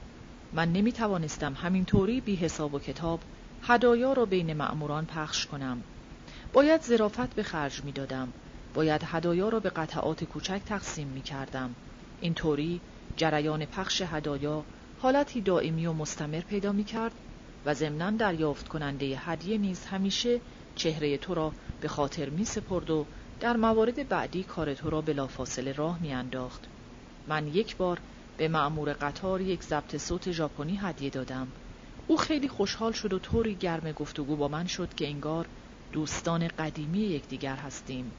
من 0.54 0.74
نمی 0.74 0.92
توانستم 0.92 1.54
همینطوری 1.54 2.22
بی 2.22 2.36
حساب 2.36 2.74
و 2.74 2.80
کتاب 2.80 3.20
هدایا 3.62 4.14
را 4.14 4.26
بین 4.26 4.54
مأموران 4.54 5.06
پخش 5.06 5.46
کنم. 5.46 5.84
باید 6.54 6.82
زرافت 6.82 7.36
به 7.36 7.44
خرج 7.44 7.84
می 7.84 7.92
دادم 7.92 8.34
باید 8.74 9.02
هدایا 9.06 9.50
را 9.50 9.60
به 9.60 9.70
قطعات 9.70 10.24
کوچک 10.24 10.62
تقسیم 10.66 11.08
می 11.08 11.22
کردم 11.22 11.76
اینطوری 12.20 12.82
جریان 13.18 13.66
پخش 13.66 14.02
هدایا 14.02 14.66
حالتی 14.98 15.42
دائمی 15.42 15.86
و 15.86 15.94
مستمر 15.94 16.42
پیدا 16.42 16.72
می 16.72 16.84
کرد 16.84 17.14
و 17.66 17.74
ضمنا 17.74 18.12
دریافت 18.12 18.68
کننده 18.68 19.06
هدیه 19.18 19.58
نیز 19.58 19.86
همیشه 19.86 20.42
چهره 20.76 21.18
تو 21.18 21.34
را 21.34 21.54
به 21.82 21.88
خاطر 21.88 22.30
می 22.30 22.46
سپرد 22.46 22.90
و 22.90 23.06
در 23.40 23.58
موارد 23.58 24.10
بعدی 24.10 24.44
کار 24.44 24.74
تو 24.74 24.90
را 24.90 25.02
بلافاصله 25.02 25.72
راه 25.72 26.02
می 26.02 26.14
انداخت. 26.14 26.68
من 27.28 27.48
یک 27.48 27.78
بار 27.78 28.00
به 28.38 28.48
معمور 28.48 28.94
قطار 28.94 29.42
یک 29.42 29.64
ضبط 29.64 29.98
صوت 29.98 30.32
ژاپنی 30.32 30.78
هدیه 30.78 31.10
دادم. 31.10 31.48
او 32.08 32.18
خیلی 32.18 32.48
خوشحال 32.48 32.92
شد 32.92 33.14
و 33.14 33.20
طوری 33.20 33.56
گرم 33.56 33.92
گفتگو 33.92 34.36
با 34.36 34.48
من 34.48 34.68
شد 34.68 34.94
که 34.94 35.08
انگار 35.08 35.48
دوستان 35.92 36.48
قدیمی 36.48 37.00
یکدیگر 37.00 37.56
هستیم. 37.56 38.14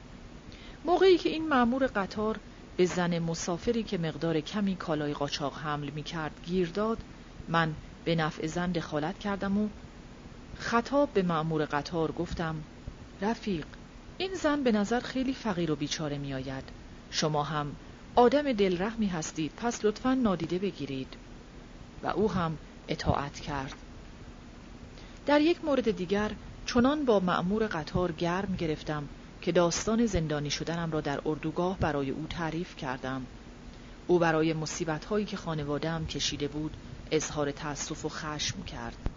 موقعی 0.85 1.17
که 1.17 1.29
این 1.29 1.47
معمور 1.47 1.87
قطار 1.95 2.39
به 2.75 2.85
زن 2.85 3.19
مسافری 3.19 3.83
که 3.83 3.97
مقدار 3.97 4.41
کمی 4.41 4.75
کالای 4.75 5.13
قاچاق 5.13 5.57
حمل 5.57 5.89
می 5.89 6.03
کرد 6.03 6.39
گیر 6.43 6.69
داد 6.69 7.03
من 7.47 7.75
به 8.03 8.15
نفع 8.15 8.47
زن 8.47 8.71
دخالت 8.71 9.17
کردم 9.17 9.57
و 9.57 9.69
خطاب 10.53 11.13
به 11.13 11.23
معمور 11.23 11.65
قطار 11.65 12.11
گفتم 12.11 12.65
رفیق. 13.21 13.65
این 14.17 14.33
زن 14.33 14.63
به 14.63 14.71
نظر 14.71 14.99
خیلی 14.99 15.33
فقیر 15.33 15.71
و 15.71 15.75
بیچاره 15.75 16.17
می 16.17 16.33
آید 16.33 16.63
شما 17.11 17.43
هم 17.43 17.75
آدم 18.15 18.53
دلرحمی 18.53 19.07
هستید 19.07 19.51
پس 19.57 19.85
لطفا 19.85 20.13
نادیده 20.13 20.59
بگیرید. 20.59 21.17
و 22.03 22.07
او 22.07 22.31
هم 22.31 22.57
اطاعت 22.87 23.39
کرد. 23.39 23.73
در 25.25 25.41
یک 25.41 25.65
مورد 25.65 25.91
دیگر 25.91 26.31
چنان 26.65 27.05
با 27.05 27.19
معمور 27.19 27.67
قطار 27.67 28.11
گرم 28.11 28.55
گرفتم 28.55 29.09
که 29.41 29.51
داستان 29.51 30.05
زندانی 30.05 30.49
شدنم 30.49 30.91
را 30.91 31.01
در 31.01 31.21
اردوگاه 31.25 31.79
برای 31.79 32.09
او 32.09 32.27
تعریف 32.29 32.75
کردم. 32.75 33.25
او 34.07 34.19
برای 34.19 34.53
مصیبت 34.53 35.05
هایی 35.05 35.25
که 35.25 35.37
خانوادهام 35.37 36.07
کشیده 36.07 36.47
بود 36.47 36.77
اظهار 37.11 37.51
تأسف 37.51 38.05
و 38.05 38.09
خشم 38.09 38.63
کرد. 38.63 39.12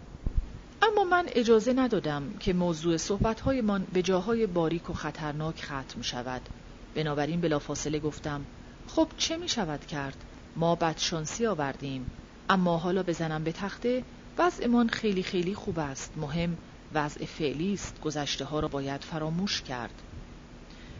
اما 0.81 1.03
من 1.03 1.25
اجازه 1.27 1.73
ندادم 1.73 2.33
که 2.39 2.53
موضوع 2.53 2.97
صحبتهایمان 2.97 3.87
به 3.93 4.01
جاهای 4.01 4.47
باریک 4.47 4.89
و 4.89 4.93
خطرناک 4.93 5.63
ختم 5.63 6.01
شود. 6.01 6.49
بنابراین 6.95 7.41
بلافاصله 7.41 7.99
گفتم 7.99 8.45
خب 8.87 9.11
چه 9.17 9.37
می 9.37 9.49
شود 9.49 9.85
کرد؟ 9.85 10.23
ما 10.55 10.75
بدشانسی 10.75 11.45
آوردیم. 11.45 12.11
اما 12.49 12.77
حالا 12.77 13.03
بزنم 13.03 13.43
به 13.43 13.51
تخته 13.51 14.03
وضعمان 14.37 14.89
خیلی 14.89 15.23
خیلی 15.23 15.55
خوب 15.55 15.79
است. 15.79 16.17
مهم 16.17 16.57
وضع 16.93 17.25
فعلی 17.25 17.73
است. 17.73 18.01
گذشته 18.01 18.45
ها 18.45 18.59
را 18.59 18.67
باید 18.67 19.01
فراموش 19.01 19.61
کرد. 19.61 20.01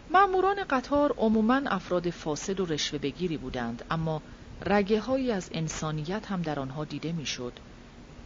معموران 0.10 0.64
قطار 0.70 1.14
عموما 1.18 1.62
افراد 1.66 2.10
فاسد 2.10 2.60
و 2.60 2.66
رشوه 2.66 3.00
بگیری 3.00 3.38
بودند 3.38 3.86
اما 3.92 4.22
رگه 4.66 5.34
از 5.34 5.50
انسانیت 5.52 6.26
هم 6.32 6.42
در 6.42 6.60
آنها 6.60 6.86
دیده 6.86 7.12
می‌شد. 7.12 7.60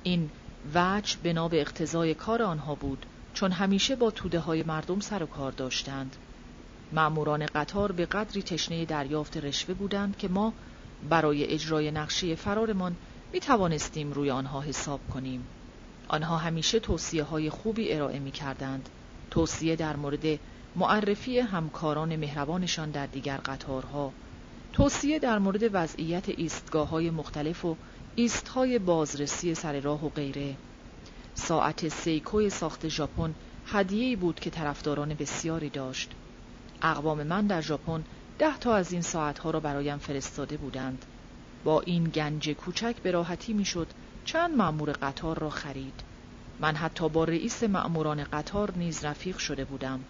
این 0.04 0.30
وجه 0.76 1.18
بنا 1.24 1.48
به 1.48 1.62
اقتضای 1.62 2.14
کار 2.14 2.42
آنها 2.42 2.76
بود 2.76 3.06
چون 3.34 3.52
همیشه 3.52 3.96
با 3.96 4.12
توده 4.12 4.40
های 4.40 4.64
مردم 4.64 5.00
سر 5.00 5.24
و 5.24 5.26
کار 5.26 5.52
داشتند. 5.52 6.16
معموران 6.92 7.46
قطار 7.46 7.92
به 7.92 8.06
قدری 8.06 8.44
تشنه 8.44 8.86
دریافت 8.86 9.38
رشوه 9.38 9.74
بودند 9.74 10.18
که 10.18 10.28
ما 10.28 10.54
برای 11.10 11.46
اجرای 11.54 11.92
نقشه 11.92 12.36
فرارمان 12.36 12.96
می 13.34 13.40
توانستیم 13.40 14.14
روی 14.14 14.32
آنها 14.32 14.62
حساب 14.62 15.00
کنیم. 15.14 15.48
آنها 16.08 16.38
همیشه 16.38 16.80
توصیه 16.80 17.24
های 17.24 17.50
خوبی 17.50 17.94
ارائه 17.94 18.20
می 18.20 18.32
کردند 18.32 18.90
توصیه 19.32 19.76
در 19.76 19.96
مورد 19.96 20.40
معرفی 20.76 21.40
همکاران 21.40 22.16
مهربانشان 22.16 22.92
در 22.92 23.06
دیگر 23.06 23.38
قطارها. 23.38 24.12
توصیه 24.74 25.20
در 25.20 25.40
مورد 25.40 25.70
وضعیت 25.74 26.30
ایستگاه 26.30 26.90
های 26.90 27.10
مختلف 27.10 27.66
و 27.66 27.76
ایستهای 28.16 28.80
بازرسی 28.80 29.56
سر 29.56 29.80
راه 29.80 30.06
و 30.06 30.10
غیره. 30.10 30.58
ساعت 31.34 31.88
سیکوی 31.88 32.50
ساخت 32.50 32.88
ژاپن 32.88 33.36
هدیه‌ای 33.66 34.16
بود 34.16 34.40
که 34.40 34.50
طرفداران 34.50 35.14
بسیاری 35.14 35.70
داشت. 35.70 36.12
اقوام 36.82 37.24
من 37.24 37.48
در 37.48 37.62
ژاپن 37.62 38.04
ده 38.40 38.58
تا 38.58 38.76
از 38.76 38.92
این 38.92 39.02
ساعتها 39.02 39.52
را 39.52 39.60
برایم 39.60 39.98
فرستاده 39.98 40.58
بودند. 40.58 41.06
با 41.64 41.82
این 41.82 42.04
گنج 42.04 42.50
کوچک 42.50 42.96
به 43.04 43.12
راحتی 43.12 43.54
می‌شد 43.54 43.88
چند 44.26 44.56
مأمور 44.56 44.92
قطار 44.92 45.40
را 45.40 45.50
خرید. 45.50 46.04
من 46.60 46.76
حتی 46.76 47.10
با 47.10 47.24
رئیس 47.24 47.64
مأموران 47.64 48.24
قطار 48.24 48.74
نیز 48.78 49.06
رفیق 49.06 49.38
شده 49.38 49.66
بودم. 49.66 50.04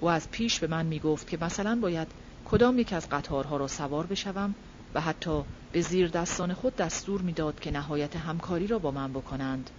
او 0.00 0.10
از 0.10 0.30
پیش 0.30 0.60
به 0.60 0.66
من 0.66 0.86
می 0.86 0.98
گفت 0.98 1.28
که 1.28 1.38
مثلا 1.40 1.78
باید 1.82 2.08
کدام 2.44 2.78
یک 2.78 2.92
از 2.92 3.08
قطارها 3.08 3.56
را 3.56 3.68
سوار 3.68 4.06
بشوم 4.06 4.54
و 4.94 5.00
حتی 5.00 5.42
به 5.72 5.80
زیر 5.80 6.08
دستان 6.08 6.54
خود 6.54 6.76
دستور 6.76 7.22
می‌داد 7.22 7.60
که 7.60 7.70
نهایت 7.70 8.16
همکاری 8.16 8.66
را 8.66 8.78
با 8.78 8.90
من 8.90 9.12
بکنند. 9.12 9.70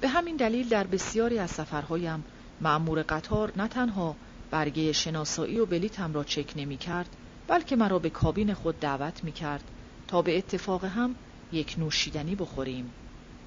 به 0.00 0.08
همین 0.08 0.36
دلیل 0.36 0.68
در 0.68 0.86
بسیاری 0.86 1.38
از 1.38 1.50
سفرهایم 1.50 2.24
معمور 2.60 3.02
قطار 3.02 3.52
نه 3.56 3.68
تنها 3.68 4.16
برگه 4.50 4.92
شناسایی 4.92 5.58
و 5.58 5.66
بلیتم 5.66 6.12
را 6.12 6.24
چک 6.24 6.52
نمی 6.56 6.76
کرد 6.76 7.16
بلکه 7.46 7.76
مرا 7.76 7.98
به 7.98 8.10
کابین 8.10 8.54
خود 8.54 8.80
دعوت 8.80 9.24
می 9.24 9.32
کرد 9.32 9.70
تا 10.08 10.22
به 10.22 10.38
اتفاق 10.38 10.84
هم 10.84 11.16
یک 11.52 11.74
نوشیدنی 11.78 12.34
بخوریم 12.34 12.94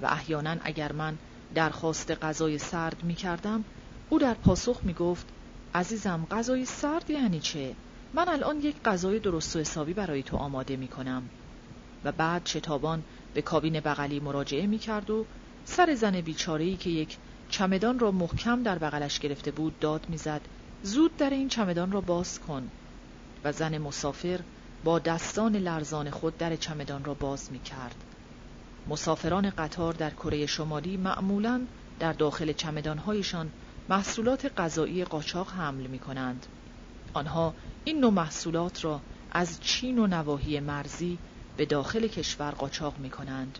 و 0.01 0.05
احیانا 0.05 0.55
اگر 0.63 0.91
من 0.91 1.17
درخواست 1.53 2.11
غذای 2.11 2.57
سرد 2.57 3.03
می 3.03 3.15
کردم 3.15 3.65
او 4.09 4.19
در 4.19 4.33
پاسخ 4.33 4.79
می 4.83 4.93
گفت 4.93 5.27
عزیزم 5.73 6.27
غذای 6.31 6.65
سرد 6.65 7.09
یعنی 7.09 7.39
چه؟ 7.39 7.75
من 8.13 8.29
الان 8.29 8.59
یک 8.59 8.75
غذای 8.85 9.19
درست 9.19 9.55
و 9.55 9.59
حسابی 9.59 9.93
برای 9.93 10.23
تو 10.23 10.37
آماده 10.37 10.75
می 10.75 10.87
کنم 10.87 11.29
و 12.03 12.11
بعد 12.11 12.45
شتابان 12.45 13.03
به 13.33 13.41
کابین 13.41 13.79
بغلی 13.79 14.19
مراجعه 14.19 14.67
می 14.67 14.77
کرد 14.77 15.09
و 15.09 15.25
سر 15.65 15.95
زن 15.95 16.21
بیچارهی 16.21 16.77
که 16.77 16.89
یک 16.89 17.17
چمدان 17.49 17.99
را 17.99 18.11
محکم 18.11 18.63
در 18.63 18.77
بغلش 18.77 19.19
گرفته 19.19 19.51
بود 19.51 19.79
داد 19.79 20.09
می‌زد 20.09 20.41
زود 20.81 21.17
در 21.17 21.29
این 21.29 21.49
چمدان 21.49 21.91
را 21.91 22.01
باز 22.01 22.39
کن 22.39 22.71
و 23.43 23.51
زن 23.51 23.77
مسافر 23.77 24.39
با 24.83 24.99
دستان 24.99 25.55
لرزان 25.55 26.09
خود 26.09 26.37
در 26.37 26.55
چمدان 26.55 27.03
را 27.03 27.13
باز 27.13 27.51
می 27.51 27.59
کرد. 27.59 28.03
مسافران 28.87 29.49
قطار 29.49 29.93
در 29.93 30.09
کره 30.09 30.45
شمالی 30.45 30.97
معمولا 30.97 31.67
در 31.99 32.13
داخل 32.13 32.51
چمدانهایشان 32.51 33.51
محصولات 33.89 34.59
غذایی 34.59 35.05
قاچاق 35.05 35.51
حمل 35.51 35.87
می 35.87 35.99
کنند. 35.99 36.45
آنها 37.13 37.55
این 37.83 37.99
نوع 37.99 38.11
محصولات 38.11 38.85
را 38.85 39.01
از 39.31 39.59
چین 39.59 39.99
و 39.99 40.07
نواحی 40.07 40.59
مرزی 40.59 41.19
به 41.57 41.65
داخل 41.65 42.07
کشور 42.07 42.51
قاچاق 42.51 42.99
می 42.99 43.09
کنند. 43.09 43.59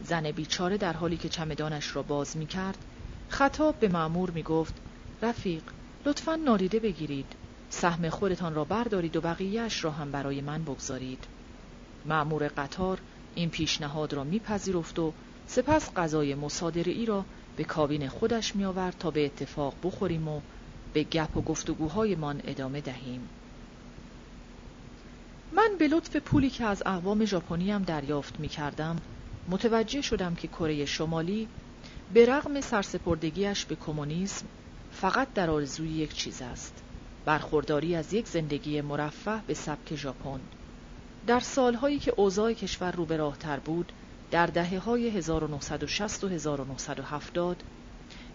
زن 0.00 0.30
بیچاره 0.30 0.76
در 0.76 0.92
حالی 0.92 1.16
که 1.16 1.28
چمدانش 1.28 1.96
را 1.96 2.02
باز 2.02 2.36
می 2.36 2.46
کرد 2.46 2.84
خطاب 3.28 3.78
به 3.78 3.88
معمور 3.88 4.30
می 4.30 4.42
گفت 4.42 4.74
رفیق 5.22 5.62
لطفا 6.06 6.36
نادیده 6.36 6.80
بگیرید 6.80 7.36
سهم 7.68 8.08
خودتان 8.08 8.54
را 8.54 8.64
بردارید 8.64 9.16
و 9.16 9.20
بقیهش 9.20 9.84
را 9.84 9.90
هم 9.90 10.12
برای 10.12 10.40
من 10.40 10.64
بگذارید 10.64 11.28
معمور 12.04 12.48
قطار 12.48 13.00
این 13.34 13.50
پیشنهاد 13.50 14.12
را 14.12 14.24
میپذیرفت 14.24 14.98
و 14.98 15.14
سپس 15.46 15.94
غذای 15.94 16.34
مصادره 16.34 16.92
ای 16.92 17.06
را 17.06 17.26
به 17.56 17.64
کابین 17.64 18.08
خودش 18.08 18.56
می 18.56 18.64
آورد 18.64 18.96
تا 18.98 19.10
به 19.10 19.24
اتفاق 19.26 19.74
بخوریم 19.82 20.28
و 20.28 20.40
به 20.92 21.04
گپ 21.04 21.36
و 21.36 21.40
گفتگوهایمان 21.40 22.40
ادامه 22.44 22.80
دهیم. 22.80 23.28
من 25.52 25.70
به 25.78 25.88
لطف 25.88 26.16
پولی 26.16 26.50
که 26.50 26.64
از 26.64 26.82
اقوام 26.86 27.24
ژاپنیم 27.24 27.82
دریافت 27.82 28.40
می 28.40 28.48
کردم 28.48 28.96
متوجه 29.48 30.02
شدم 30.02 30.34
که 30.34 30.48
کره 30.48 30.84
شمالی 30.84 31.48
به 32.14 32.26
رغم 32.26 32.60
سرسپردگیش 32.60 33.64
به 33.64 33.76
کمونیسم 33.76 34.46
فقط 34.92 35.32
در 35.34 35.50
آرزوی 35.50 35.88
یک 35.88 36.14
چیز 36.14 36.42
است 36.42 36.82
برخورداری 37.24 37.94
از 37.94 38.12
یک 38.12 38.28
زندگی 38.28 38.80
مرفه 38.80 39.40
به 39.46 39.54
سبک 39.54 39.94
ژاپن 39.94 40.40
در 41.26 41.40
سالهایی 41.40 41.98
که 41.98 42.12
اوضاع 42.16 42.52
کشور 42.52 42.92
رو 42.92 43.04
به 43.04 43.16
راهتر 43.16 43.58
بود 43.58 43.92
در 44.30 44.46
دهه 44.46 44.78
های 44.78 45.08
1960 45.08 46.24
و 46.24 46.28
1970 46.28 47.62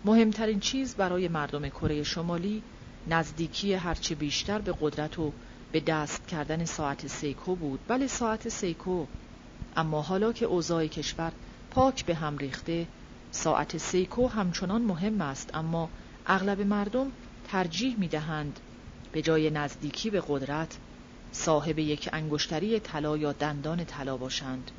مهمترین 0.05 0.59
چیز 0.59 0.95
برای 0.95 1.27
مردم 1.27 1.69
کره 1.69 2.03
شمالی 2.03 2.63
نزدیکی 3.07 3.73
هرچه 3.73 4.15
بیشتر 4.15 4.59
به 4.59 4.75
قدرت 4.81 5.19
و 5.19 5.31
به 5.71 5.79
دست 5.79 6.27
کردن 6.27 6.65
ساعت 6.65 7.07
سیکو 7.07 7.55
بود. 7.55 7.79
بله 7.87 8.07
ساعت 8.07 8.49
سیکو 8.49 9.05
اما 9.75 10.01
حالا 10.01 10.33
که 10.33 10.45
اوضاع 10.45 10.87
کشور 10.87 11.31
پاک 11.71 12.05
به 12.05 12.15
هم 12.15 12.37
ریخته 12.37 12.87
ساعت 13.31 13.77
سیکو 13.77 14.27
همچنان 14.27 14.81
مهم 14.81 15.21
است. 15.21 15.55
اما 15.55 15.89
اغلب 16.27 16.61
مردم 16.61 17.11
ترجیح 17.47 17.95
می 17.99 18.07
دهند 18.07 18.59
به 19.11 19.21
جای 19.21 19.49
نزدیکی 19.49 20.09
به 20.09 20.23
قدرت 20.27 20.77
صاحب 21.31 21.79
یک 21.79 22.09
انگشتری 22.13 22.79
طلا 22.79 23.17
یا 23.17 23.33
دندان 23.33 23.85
طلا 23.85 24.17
باشند. 24.17 24.71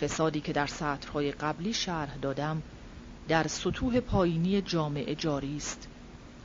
فسادی 0.00 0.40
که 0.40 0.52
در 0.52 0.66
سطرهای 0.66 1.32
قبلی 1.32 1.72
شرح 1.72 2.16
دادم 2.16 2.62
در 3.28 3.46
سطوح 3.46 4.00
پایینی 4.00 4.62
جامعه 4.62 5.14
جاری 5.14 5.56
است. 5.56 5.88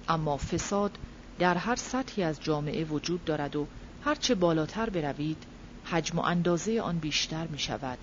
اما 0.08 0.38
فساد 0.38 0.98
در 1.40 1.58
هر 1.58 1.76
سطحی 1.76 2.24
از 2.24 2.44
جامعه 2.44 2.84
وجود 2.84 3.26
دارد 3.26 3.56
و 3.56 3.68
هرچه 4.04 4.36
بالاتر 4.36 4.90
بروید 4.90 5.44
حجم 5.86 6.20
و 6.20 6.22
اندازه 6.22 6.82
آن 6.82 7.00
بیشتر 7.00 7.48
می 7.48 7.60
شود 7.60 7.98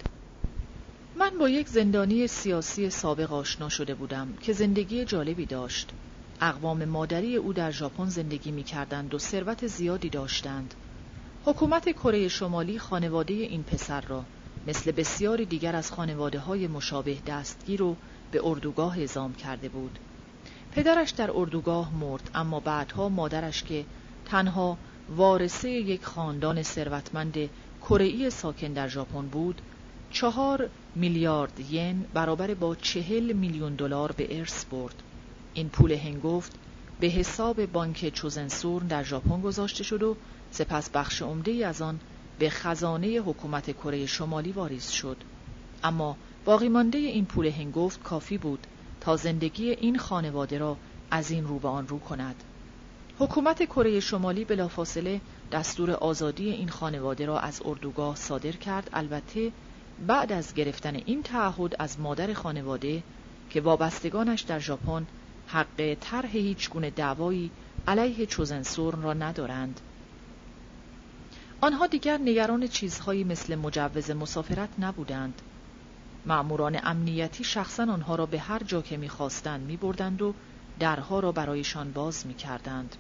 من 1.19 1.39
با 1.39 1.49
یک 1.49 1.69
زندانی 1.69 2.27
سیاسی 2.27 2.91
سابق 2.91 3.33
آشنا 3.33 3.69
شده 3.69 3.95
بودم 3.95 4.35
که 4.41 4.53
زندگی 4.53 5.05
جالبی 5.05 5.47
داشت. 5.47 5.91
اقوام 6.41 6.85
مادری 6.85 7.37
او 7.37 7.53
در 7.53 7.71
ژاپن 7.71 8.09
زندگی 8.09 8.51
می 8.51 8.63
کردند 8.63 9.15
و 9.15 9.19
ثروت 9.19 9.67
زیادی 9.67 10.09
داشتند. 10.09 10.75
حکومت 11.45 11.93
کره 11.93 12.29
شمالی 12.29 12.79
خانواده 12.79 13.35
این 13.35 13.63
پسر 13.63 14.01
را 14.01 14.25
مثل 14.67 14.93
بسیاری 14.93 15.45
دیگر 15.45 15.77
از 15.77 15.93
خانواده 15.93 16.39
های 16.39 16.67
مشابه 16.67 17.17
دستگیر 17.27 17.83
و 17.83 17.97
به 18.31 18.41
اردوگاه 18.45 18.99
اعزام 18.99 19.35
کرده 19.35 19.69
بود. 19.69 19.99
پدرش 20.73 21.11
در 21.11 21.31
اردوگاه 21.35 21.95
مرد 21.95 22.31
اما 22.35 22.61
بعدها 22.61 23.09
مادرش 23.09 23.63
که 23.63 23.85
تنها 24.25 24.79
وارثه 25.17 25.71
یک 25.71 26.05
خاندان 26.05 26.63
ثروتمند 26.63 27.51
کره 27.83 28.31
ساکن 28.31 28.73
در 28.73 28.89
ژاپن 28.89 29.27
بود 29.27 29.61
چهار 30.11 30.71
میلیارد 30.95 31.61
ین 31.71 32.05
برابر 32.15 32.55
با 32.55 32.75
چهل 32.75 33.33
میلیون 33.33 33.75
دلار 33.75 34.13
به 34.13 34.39
ارث 34.39 34.65
برد. 34.65 35.03
این 35.55 35.69
پول 35.69 35.93
هنگفت 35.93 36.53
به 37.01 37.07
حساب 37.07 37.67
بانک 37.67 38.09
چوزنسور 38.09 38.83
در 38.83 39.03
ژاپن 39.03 39.41
گذاشته 39.41 39.85
شد 39.85 40.03
و 40.03 40.17
سپس 40.51 40.91
بخش 40.91 41.23
عمده 41.23 41.67
از 41.67 41.83
آن 41.83 42.01
به 42.39 42.51
خزانه 42.51 43.09
حکومت 43.09 43.71
کره 43.71 44.07
شمالی 44.07 44.53
واریز 44.53 44.91
شد. 44.91 45.17
اما 45.85 46.17
باقی 46.47 46.69
مانده 46.69 46.99
این 46.99 47.25
پول 47.25 47.47
هنگفت 47.47 48.03
کافی 48.03 48.39
بود 48.39 48.67
تا 49.01 49.17
زندگی 49.17 49.71
این 49.71 49.99
خانواده 49.99 50.59
را 50.59 50.77
از 51.11 51.31
این 51.31 51.47
رو 51.47 51.59
به 51.59 51.69
آن 51.69 51.89
رو 51.89 51.99
کند. 51.99 52.35
حکومت 53.19 53.65
کره 53.65 54.01
شمالی 54.01 54.45
بلافاصله 54.45 55.21
دستور 55.53 55.91
آزادی 55.91 56.51
این 56.51 56.69
خانواده 56.69 57.27
را 57.27 57.41
از 57.41 57.63
اردوگاه 57.65 58.17
صادر 58.17 58.53
کرد. 58.53 58.91
البته 58.93 59.53
بعد 60.07 60.33
از 60.33 60.55
گرفتن 60.55 60.95
این 61.07 61.23
تعهد 61.23 61.77
از 61.79 62.01
مادر 62.01 62.33
خانواده 62.33 63.03
که 63.51 63.61
وابستگانش 63.61 64.41
در 64.41 64.59
ژاپن 64.59 65.07
حق 65.47 65.97
طرح 66.01 66.31
هیچ 66.37 66.71
گونه 66.71 66.91
دعوایی 66.91 67.51
علیه 67.89 68.27
چوزنسورن 68.27 69.03
را 69.03 69.15
ندارند. 69.15 69.81
آنها 71.61 71.87
دیگر 71.87 72.19
نگران 72.19 72.67
چیزهایی 72.67 73.25
مثل 73.25 73.55
مجوز 73.55 74.11
مسافرت 74.11 74.69
نبودند. 74.79 75.43
معموران 76.27 76.81
امنیتی 76.83 77.45
شخصا 77.45 77.83
آنها 77.83 78.15
را 78.15 78.27
به 78.27 78.39
هر 78.39 78.63
جا 78.63 78.83
که 78.83 78.97
می‌خواستند 78.97 79.67
میبردند 79.67 80.23
و 80.23 80.35
درها 80.79 81.21
را 81.21 81.33
برایشان 81.33 81.93
باز 81.93 82.27
می‌کردند. 82.27 82.97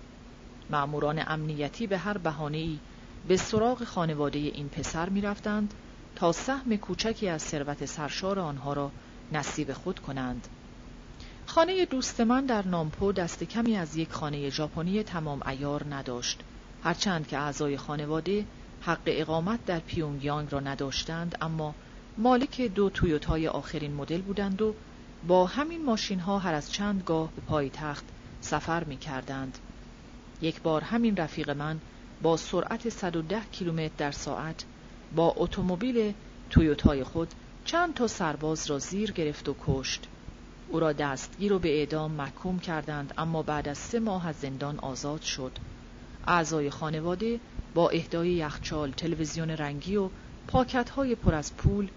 معموران 0.70 1.22
امنیتی 1.26 1.86
به 1.86 1.98
هر 1.98 2.18
بهانه‌ای 2.18 2.78
به 3.28 3.36
سراغ 3.36 3.84
خانواده 3.84 4.38
این 4.38 4.68
پسر 4.68 5.08
می‌رفتند 5.08 5.74
تا 6.16 6.32
سهم 6.32 6.76
کوچکی 6.76 7.28
از 7.28 7.42
ثروت 7.42 7.84
سرشار 7.84 8.38
آنها 8.38 8.72
را 8.72 8.90
نصیب 9.32 9.72
خود 9.72 9.98
کنند. 9.98 10.48
خانه 11.46 11.84
دوست 11.84 12.20
من 12.20 12.46
در 12.46 12.66
نامپو 12.66 13.12
دست 13.12 13.44
کمی 13.44 13.76
از 13.76 13.96
یک 13.96 14.12
خانه 14.12 14.50
ژاپنی 14.50 15.02
تمام 15.02 15.42
ایار 15.46 15.94
نداشت. 15.94 16.40
هرچند 16.84 17.28
که 17.28 17.38
اعضای 17.38 17.76
خانواده 17.76 18.44
حق 18.80 19.02
اقامت 19.06 19.64
در 19.64 19.78
پیونگیانگ 19.78 20.48
را 20.52 20.60
نداشتند 20.60 21.38
اما 21.40 21.74
مالک 22.18 22.60
دو 22.60 22.90
تویوتای 22.90 23.48
آخرین 23.48 23.94
مدل 23.94 24.20
بودند 24.20 24.62
و 24.62 24.74
با 25.28 25.46
همین 25.46 25.84
ماشین 25.84 26.20
ها 26.20 26.38
هر 26.38 26.54
از 26.54 26.72
چند 26.72 27.02
گاه 27.06 27.32
به 27.36 27.42
پای 27.42 27.70
تخت 27.70 28.04
سفر 28.40 28.84
می 28.84 28.96
کردند. 28.96 29.58
یک 30.42 30.62
بار 30.62 30.80
همین 30.80 31.16
رفیق 31.16 31.50
من 31.50 31.80
با 32.22 32.36
سرعت 32.36 32.88
110 32.88 33.40
کیلومتر 33.52 33.94
در 33.98 34.10
ساعت 34.10 34.64
با 35.16 35.34
اتومبیل 35.36 36.14
تویوتای 36.50 37.04
خود 37.04 37.34
چند 37.64 37.94
تا 37.94 38.06
سرباز 38.06 38.70
را 38.70 38.78
زیر 38.78 39.12
گرفت 39.12 39.48
و 39.48 39.54
کشت. 39.66 40.06
او 40.68 40.80
را 40.80 40.92
دستگیر 40.92 41.52
و 41.52 41.58
به 41.58 41.78
اعدام 41.78 42.12
محکوم 42.12 42.58
کردند 42.58 43.14
اما 43.18 43.42
بعد 43.42 43.68
از 43.68 43.78
سه 43.78 44.00
ماه 44.00 44.28
از 44.28 44.36
زندان 44.36 44.78
آزاد 44.78 45.22
شد. 45.22 45.52
اعضای 46.26 46.70
خانواده 46.70 47.40
با 47.74 47.90
اهدای 47.90 48.30
یخچال، 48.30 48.90
تلویزیون 48.90 49.50
رنگی 49.50 49.96
و 49.96 50.10
پاکت 50.48 50.90
های 50.90 51.14
پر 51.14 51.34
از 51.34 51.56
پول 51.56 51.88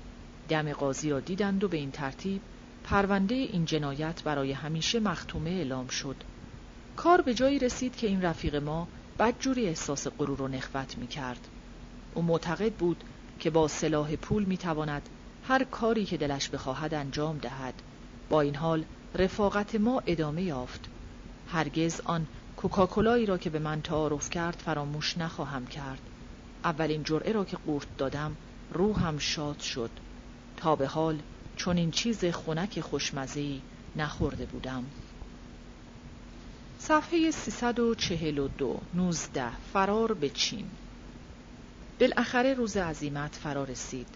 دم 0.50 0.74
قاضی 0.74 1.10
را 1.10 1.20
دیدند 1.20 1.64
و 1.64 1.68
به 1.68 1.78
این 1.78 1.92
ترتیب 1.92 2.42
پرونده 2.84 3.36
این 3.36 3.66
جنایت 3.66 4.24
برای 4.24 4.52
همیشه 4.52 5.00
مختومه 5.00 5.50
اعلام 5.50 5.88
شد. 5.88 6.16
کار 6.96 7.22
به 7.22 7.34
جایی 7.34 7.60
رسید 7.60 7.96
که 7.96 8.08
این 8.08 8.22
رفیق 8.22 8.56
ما 8.56 8.88
بدجوری 9.20 9.68
احساس 9.68 10.08
غرور 10.08 10.42
و 10.42 10.48
نخوت 10.48 10.98
می 10.98 11.08
کرد. 11.08 11.48
او 12.14 12.22
معتقد 12.22 12.74
بود 12.74 13.04
که 13.40 13.50
با 13.50 13.68
سلاح 13.68 14.16
پول 14.16 14.44
می 14.44 14.58
تواند 14.58 15.10
هر 15.48 15.64
کاری 15.64 16.06
که 16.06 16.18
دلش 16.18 16.50
بخواهد 16.50 16.94
انجام 16.94 17.38
دهد. 17.38 17.74
با 18.30 18.42
این 18.42 18.56
حال 18.56 18.84
رفاقت 19.16 19.76
ما 19.76 20.04
ادامه 20.06 20.44
یافت. 20.44 20.90
هرگز 21.48 22.02
آن 22.02 22.28
کوکاکولایی 22.58 23.26
را 23.26 23.38
که 23.38 23.50
به 23.50 23.60
من 23.60 23.82
تعارف 23.82 24.30
کرد 24.30 24.56
فراموش 24.66 25.18
نخواهم 25.18 25.68
کرد. 25.68 26.02
اولین 26.64 27.04
جرعه 27.04 27.32
را 27.32 27.46
که 27.46 27.58
قورت 27.58 27.98
دادم 27.98 28.36
روحم 28.74 29.18
شاد 29.18 29.60
شد. 29.60 29.92
تا 30.60 30.76
به 30.76 30.88
حال 30.88 31.20
چون 31.56 31.78
این 31.78 31.92
چیز 31.92 32.26
خنک 32.26 32.82
خوشمزهی 32.82 33.62
نخورده 33.96 34.46
بودم. 34.46 34.84
صفحه 36.80 37.32
342 37.32 38.80
19 38.94 39.52
فرار 39.74 40.14
به 40.14 40.30
چین. 40.30 40.66
بالاخره 42.00 42.54
روز 42.54 42.78
عزیمت 42.78 43.36
فرا 43.36 43.64
رسید. 43.64 44.08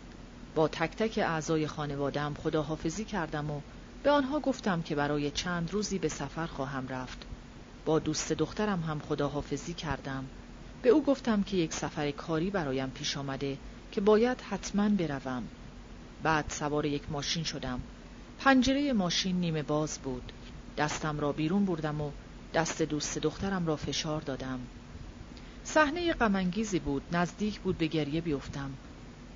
با 0.55 0.67
تک 0.67 0.95
تک 0.95 1.17
اعضای 1.17 1.67
خانوادم 1.67 2.33
خداحافظی 2.43 3.05
کردم 3.05 3.51
و 3.51 3.61
به 4.03 4.11
آنها 4.11 4.39
گفتم 4.39 4.81
که 4.81 4.95
برای 4.95 5.31
چند 5.31 5.73
روزی 5.73 5.99
به 5.99 6.09
سفر 6.09 6.45
خواهم 6.45 6.87
رفت. 6.87 7.25
با 7.85 7.99
دوست 7.99 8.31
دخترم 8.31 8.79
هم 8.79 8.99
خداحافظی 8.99 9.73
کردم. 9.73 10.25
به 10.81 10.89
او 10.89 11.03
گفتم 11.03 11.43
که 11.43 11.57
یک 11.57 11.73
سفر 11.73 12.11
کاری 12.11 12.49
برایم 12.49 12.89
پیش 12.89 13.17
آمده 13.17 13.57
که 13.91 14.01
باید 14.01 14.41
حتما 14.41 14.89
بروم. 14.89 15.43
بعد 16.23 16.45
سوار 16.49 16.85
یک 16.85 17.11
ماشین 17.11 17.43
شدم. 17.43 17.79
پنجره 18.37 18.93
ماشین 18.93 19.39
نیمه 19.39 19.63
باز 19.63 19.99
بود. 19.99 20.31
دستم 20.77 21.19
را 21.19 21.31
بیرون 21.31 21.65
بردم 21.65 22.01
و 22.01 22.11
دست 22.53 22.81
دوست 22.81 23.17
دخترم 23.17 23.67
را 23.67 23.75
فشار 23.75 24.21
دادم. 24.21 24.59
صحنه 25.63 26.13
غمانگیزی 26.13 26.79
بود. 26.79 27.03
نزدیک 27.11 27.59
بود 27.59 27.77
به 27.77 27.87
گریه 27.87 28.21
بیفتم. 28.21 28.71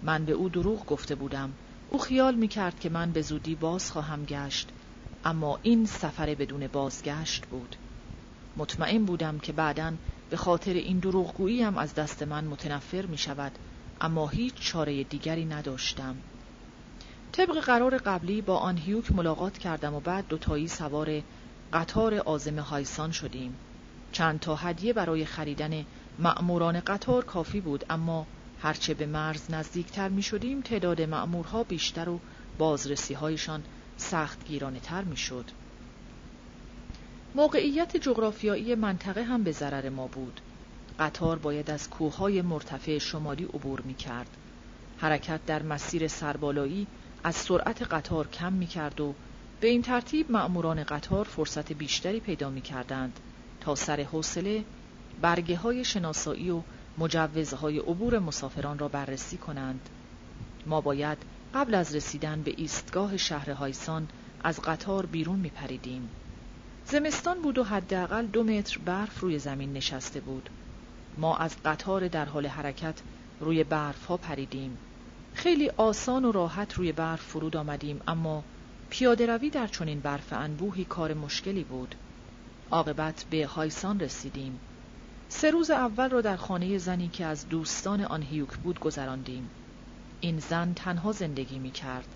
من 0.01 0.25
به 0.25 0.31
او 0.31 0.49
دروغ 0.49 0.85
گفته 0.85 1.15
بودم. 1.15 1.53
او 1.89 1.99
خیال 1.99 2.35
می 2.35 2.47
کرد 2.47 2.79
که 2.79 2.89
من 2.89 3.11
به 3.11 3.21
زودی 3.21 3.55
باز 3.55 3.91
خواهم 3.91 4.25
گشت. 4.25 4.69
اما 5.23 5.59
این 5.63 5.85
سفر 5.85 6.35
بدون 6.35 6.67
بازگشت 6.67 7.45
بود. 7.45 7.75
مطمئن 8.57 9.05
بودم 9.05 9.39
که 9.39 9.53
بعدا 9.53 9.93
به 10.29 10.37
خاطر 10.37 10.73
این 10.73 10.99
دروغگویی 10.99 11.61
هم 11.61 11.77
از 11.77 11.93
دست 11.93 12.23
من 12.23 12.45
متنفر 12.45 13.05
می 13.05 13.17
شود 13.17 13.51
اما 14.01 14.27
هیچ 14.27 14.53
چاره 14.53 15.03
دیگری 15.03 15.45
نداشتم. 15.45 16.15
طبق 17.31 17.59
قرار 17.59 17.97
قبلی 17.97 18.41
با 18.41 18.57
آن 18.57 18.77
هیوک 18.77 19.11
ملاقات 19.11 19.57
کردم 19.57 19.93
و 19.93 19.99
بعد 19.99 20.27
دوتایی 20.27 20.67
سوار 20.67 21.21
قطار 21.73 22.13
آزم 22.15 22.59
هایسان 22.59 23.11
شدیم 23.11 23.57
چند 24.11 24.39
تا 24.39 24.55
هدیه 24.55 24.93
برای 24.93 25.25
خریدن 25.25 25.85
مأموران 26.19 26.79
قطار 26.79 27.25
کافی 27.25 27.61
بود 27.61 27.85
اما 27.89 28.27
هرچه 28.59 28.93
به 28.93 29.05
مرز 29.05 29.51
نزدیکتر 29.51 30.09
می 30.09 30.21
شدیم 30.21 30.61
تعداد 30.61 31.01
مأمورها 31.01 31.63
بیشتر 31.63 32.09
و 32.09 32.19
بازرسی 32.57 33.13
هایشان 33.13 33.63
سخت 33.97 34.45
گیرانه 34.45 34.79
تر 34.79 35.03
می 35.03 35.17
شد. 35.17 35.45
موقعیت 37.35 37.97
جغرافیایی 37.97 38.75
منطقه 38.75 39.23
هم 39.23 39.43
به 39.43 39.51
ضرر 39.51 39.89
ما 39.89 40.07
بود. 40.07 40.41
قطار 40.99 41.39
باید 41.39 41.71
از 41.71 41.89
کوههای 41.89 42.41
مرتفع 42.41 42.97
شمالی 42.97 43.43
عبور 43.43 43.81
می 43.81 43.93
کرد. 43.93 44.37
حرکت 44.97 45.45
در 45.45 45.63
مسیر 45.63 46.07
سربالایی 46.07 46.87
از 47.27 47.35
سرعت 47.35 47.81
قطار 47.81 48.27
کم 48.27 48.53
می 48.53 48.67
کرد 48.67 48.99
و 49.01 49.13
به 49.59 49.67
این 49.67 49.81
ترتیب 49.81 50.31
مأموران 50.31 50.83
قطار 50.83 51.25
فرصت 51.25 51.73
بیشتری 51.73 52.19
پیدا 52.19 52.49
می 52.49 52.61
کردند 52.61 53.19
تا 53.61 53.75
سر 53.75 54.01
حوصله 54.01 54.63
برگه 55.21 55.57
های 55.57 55.85
شناسایی 55.85 56.49
و 56.49 56.61
مجوزهای 56.97 57.79
عبور 57.79 58.19
مسافران 58.19 58.79
را 58.79 58.87
بررسی 58.87 59.37
کنند. 59.37 59.89
ما 60.65 60.81
باید 60.81 61.17
قبل 61.53 61.75
از 61.75 61.95
رسیدن 61.95 62.41
به 62.41 62.53
ایستگاه 62.57 63.17
شهر 63.17 63.49
هایسان 63.49 64.07
از 64.43 64.61
قطار 64.61 65.05
بیرون 65.05 65.39
می 65.39 65.49
پریدیم. 65.49 66.09
زمستان 66.85 67.41
بود 67.41 67.57
و 67.57 67.63
حداقل 67.63 68.25
دو 68.25 68.43
متر 68.43 68.79
برف 68.85 69.19
روی 69.19 69.39
زمین 69.39 69.73
نشسته 69.73 70.19
بود. 70.19 70.49
ما 71.17 71.37
از 71.37 71.55
قطار 71.65 72.07
در 72.07 72.25
حال 72.25 72.47
حرکت 72.47 73.01
روی 73.39 73.63
برف 73.63 74.05
ها 74.05 74.17
پریدیم. 74.17 74.77
خیلی 75.37 75.69
آسان 75.69 76.25
و 76.25 76.31
راحت 76.31 76.73
روی 76.73 76.91
برف 76.91 77.21
فرود 77.21 77.57
آمدیم 77.57 78.01
اما 78.07 78.43
پیاده 78.89 79.25
روی 79.25 79.49
در 79.49 79.67
چنین 79.67 79.99
برف 79.99 80.33
انبوهی 80.33 80.85
کار 80.85 81.13
مشکلی 81.13 81.63
بود. 81.63 81.95
عاقبت 82.71 83.25
به 83.29 83.45
هایسان 83.45 83.99
رسیدیم. 83.99 84.59
سه 85.29 85.51
روز 85.51 85.71
اول 85.71 86.09
را 86.09 86.21
در 86.21 86.35
خانه 86.35 86.77
زنی 86.77 87.07
که 87.07 87.25
از 87.25 87.49
دوستان 87.49 88.01
آن 88.01 88.23
هیوک 88.23 88.57
بود 88.57 88.79
گذراندیم. 88.79 89.49
این 90.19 90.39
زن 90.39 90.73
تنها 90.73 91.11
زندگی 91.11 91.59
می 91.59 91.71
کرد. 91.71 92.07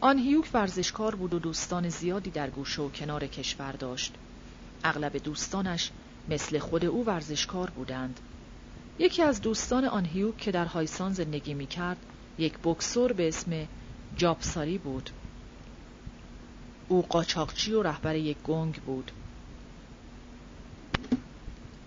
آن 0.00 0.18
هیوک 0.18 0.50
ورزشکار 0.54 1.14
بود 1.14 1.34
و 1.34 1.38
دوستان 1.38 1.88
زیادی 1.88 2.30
در 2.30 2.50
گوشه 2.50 2.82
و 2.82 2.90
کنار 2.90 3.26
کشور 3.26 3.72
داشت. 3.72 4.14
اغلب 4.84 5.16
دوستانش 5.16 5.90
مثل 6.28 6.58
خود 6.58 6.84
او 6.84 7.04
ورزشکار 7.04 7.70
بودند. 7.70 8.20
یکی 8.98 9.22
از 9.22 9.40
دوستان 9.40 9.84
آن 9.84 10.04
هیوک 10.04 10.36
که 10.36 10.52
در 10.52 10.64
هایسان 10.64 11.12
زندگی 11.12 11.54
می 11.54 11.66
کرد 11.66 12.06
یک 12.38 12.58
بکسور 12.64 13.12
به 13.12 13.28
اسم 13.28 13.66
جابساری 14.16 14.78
بود. 14.78 15.10
او 16.88 17.02
قاچاقچی 17.02 17.72
و 17.72 17.82
رهبر 17.82 18.14
یک 18.14 18.36
گنگ 18.44 18.74
بود. 18.74 19.10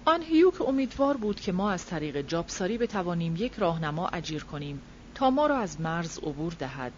آن 0.06 0.22
هیوک 0.22 0.62
امیدوار 0.62 1.18
بود 1.18 1.40
که 1.40 1.52
ما 1.52 1.72
از 1.72 1.86
طریق 1.86 2.22
جابساری 2.22 2.78
بتوانیم 2.78 3.36
یک 3.36 3.54
راهنما 3.54 4.08
اجیر 4.08 4.44
کنیم 4.44 4.82
تا 5.16 5.30
ما 5.30 5.48
را 5.48 5.58
از 5.58 5.82
مرز 5.82 6.18
عبور 6.18 6.54
دهد. 6.60 6.92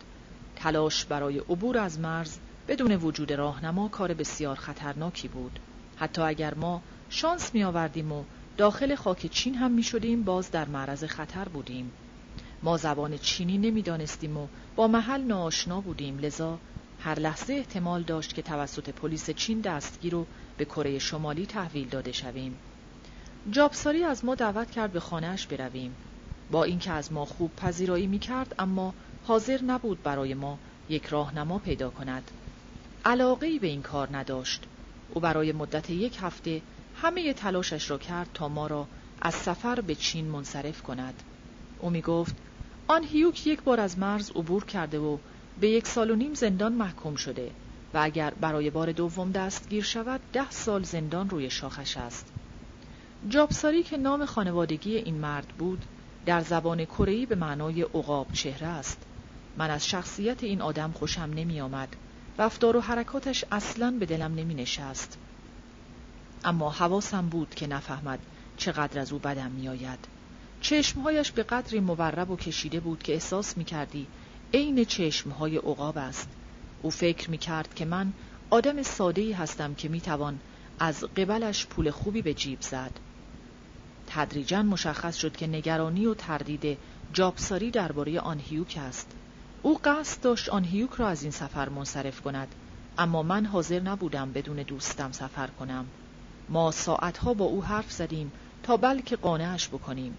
تلاش 0.56 1.06
برای 1.06 1.40
عبور 1.40 1.78
از 1.78 2.00
مرز 2.00 2.38
بدون 2.68 2.92
وجود 2.92 3.32
راهنما 3.32 3.88
کار 3.88 4.14
بسیار 4.14 4.56
خطرناکی 4.56 5.28
بود. 5.28 5.60
حتی 5.98 6.22
اگر 6.22 6.54
ما 6.54 6.82
شانس 7.10 7.54
می 7.54 7.64
آوردیم 7.64 8.12
و 8.12 8.24
داخل 8.58 8.96
خاک 8.96 9.28
چین 9.28 9.56
هم 9.56 9.72
می 9.72 9.84
شدیم 9.84 10.24
باز 10.24 10.52
در 10.52 10.68
معرض 10.68 11.04
خطر 11.04 11.46
بودیم 11.46 11.92
ما 12.64 12.78
زبان 12.78 13.18
چینی 13.18 13.58
نمی‌دانستیم 13.58 14.38
و 14.38 14.48
با 14.76 14.88
محل 14.88 15.22
ناآشنا 15.22 15.82
بودیم. 15.82 16.20
لذا 16.20 16.60
هر 17.00 17.20
لحظه 17.20 17.54
احتمال 17.54 18.04
داشت 18.04 18.34
که 18.34 18.42
توسط 18.42 18.90
پلیس 18.90 19.30
چین 19.30 19.62
دستگیر 19.62 20.16
و 20.16 20.26
به 20.58 20.66
کره 20.66 21.00
شمالی 21.00 21.46
تحویل 21.46 21.90
داده 21.90 22.12
شویم. 22.12 22.60
جابساری 23.52 24.04
از 24.04 24.26
ما 24.26 24.36
دعوت 24.36 24.72
کرد 24.72 24.92
به 24.92 25.00
خانهاش 25.00 25.48
برویم. 25.48 25.96
با 26.52 26.64
اینکه 26.64 26.92
از 26.92 27.12
ما 27.12 27.26
خوب 27.26 27.56
پذیرایی 27.56 28.08
می 28.08 28.20
کرد 28.20 28.56
اما 28.60 28.94
حاضر 29.24 29.64
نبود 29.64 30.04
برای 30.04 30.34
ما 30.34 30.60
یک 30.90 31.06
راهنما 31.06 31.60
پیدا 31.60 31.90
کند. 31.90 32.32
علاقه 33.06 33.48
ای 33.48 33.60
به 33.60 33.68
این 33.68 33.82
کار 33.82 34.18
نداشت. 34.18 34.64
او 35.10 35.22
برای 35.22 35.52
مدت 35.52 35.90
یک 35.90 36.18
هفته 36.22 36.62
همه 36.96 37.34
تلاشش 37.34 37.92
را 37.92 37.98
کرد 37.98 38.30
تا 38.34 38.48
ما 38.48 38.68
را 38.68 38.88
از 39.22 39.36
سفر 39.36 39.82
به 39.82 39.96
چین 39.96 40.26
منصرف 40.26 40.82
کند. 40.82 41.24
او 41.80 41.90
می 41.90 42.02
گفت 42.02 42.36
آن 42.92 43.04
هیوک 43.04 43.48
یک 43.48 43.64
بار 43.64 43.80
از 43.80 44.00
مرز 44.00 44.32
عبور 44.32 44.66
کرده 44.66 45.00
و 45.00 45.18
به 45.58 45.70
یک 45.70 45.88
سال 45.88 46.12
و 46.12 46.16
نیم 46.16 46.34
زندان 46.34 46.74
محکوم 46.74 47.16
شده 47.16 47.52
و 47.94 47.98
اگر 48.04 48.34
برای 48.34 48.70
بار 48.70 48.92
دوم 48.92 49.32
دستگیر 49.32 49.84
شود 49.84 50.22
ده 50.34 50.50
سال 50.50 50.84
زندان 50.84 51.30
روی 51.30 51.50
شاخش 51.50 51.98
است. 51.98 52.34
جابساری 53.28 53.84
که 53.84 53.98
نام 53.98 54.26
خانوادگی 54.26 54.96
این 54.96 55.16
مرد 55.16 55.48
بود 55.48 55.86
در 56.26 56.42
زبان 56.42 56.86
کره‌ای 56.86 57.26
به 57.26 57.36
معنای 57.36 57.82
عقاب 57.82 58.28
چهره 58.32 58.68
است. 58.68 59.04
من 59.58 59.70
از 59.70 59.88
شخصیت 59.88 60.44
این 60.44 60.62
آدم 60.62 60.92
خوشم 60.92 61.32
نمی 61.36 61.62
آمد. 61.62 61.96
رفتار 62.38 62.78
و 62.78 62.82
حرکاتش 62.82 63.46
اصلا 63.52 63.96
به 64.00 64.06
دلم 64.06 64.36
نمی 64.36 64.54
نشست. 64.54 65.18
اما 66.44 66.70
حواسم 66.70 67.30
بود 67.30 67.56
که 67.56 67.68
نفهمد 67.68 68.20
چقدر 68.58 69.00
از 69.00 69.14
او 69.14 69.20
بدم 69.20 69.52
می 69.52 69.70
آید. 69.70 70.08
چشمهایش 70.62 71.32
به 71.32 71.44
قدری 71.44 71.80
مورب 71.80 72.30
و 72.30 72.36
کشیده 72.36 72.80
بود 72.80 73.04
که 73.04 73.14
احساس 73.14 73.58
می 73.58 73.64
کردی 73.64 74.08
عین 74.54 74.86
چشمهای 74.86 75.58
عقاب 75.58 75.98
است. 75.98 76.30
او 76.82 76.90
فکر 76.90 77.30
می 77.30 77.38
کرد 77.38 77.76
که 77.76 77.86
من 77.86 78.14
آدم 78.50 78.84
ساده‌ای 78.84 79.32
هستم 79.32 79.74
که 79.74 79.90
می 79.90 80.02
توان 80.02 80.40
از 80.80 81.04
قبلش 81.04 81.66
پول 81.66 81.92
خوبی 81.92 82.22
به 82.22 82.34
جیب 82.34 82.62
زد. 82.62 82.92
تدریجا 84.08 84.64
مشخص 84.64 85.16
شد 85.16 85.36
که 85.36 85.48
نگرانی 85.48 86.06
و 86.06 86.14
تردید 86.14 86.78
جابساری 87.14 87.72
درباره 87.72 88.20
آن 88.20 88.40
هیوک 88.40 88.80
است. 88.82 89.12
او 89.62 89.80
قصد 89.84 90.22
داشت 90.22 90.50
آن 90.50 90.64
هیوک 90.64 90.94
را 90.94 91.08
از 91.08 91.24
این 91.24 91.32
سفر 91.32 91.70
منصرف 91.70 92.22
کند 92.22 92.48
اما 92.98 93.24
من 93.24 93.46
حاضر 93.46 93.80
نبودم 93.80 94.32
بدون 94.32 94.56
دوستم 94.56 95.12
سفر 95.12 95.48
کنم. 95.48 95.86
ما 96.50 96.72
ساعتها 96.72 97.34
با 97.34 97.46
او 97.46 97.64
حرف 97.64 97.92
زدیم 97.92 98.32
تا 98.64 98.78
بلکه 98.78 99.16
قانعش 99.16 99.68
بکنیم. 99.68 100.18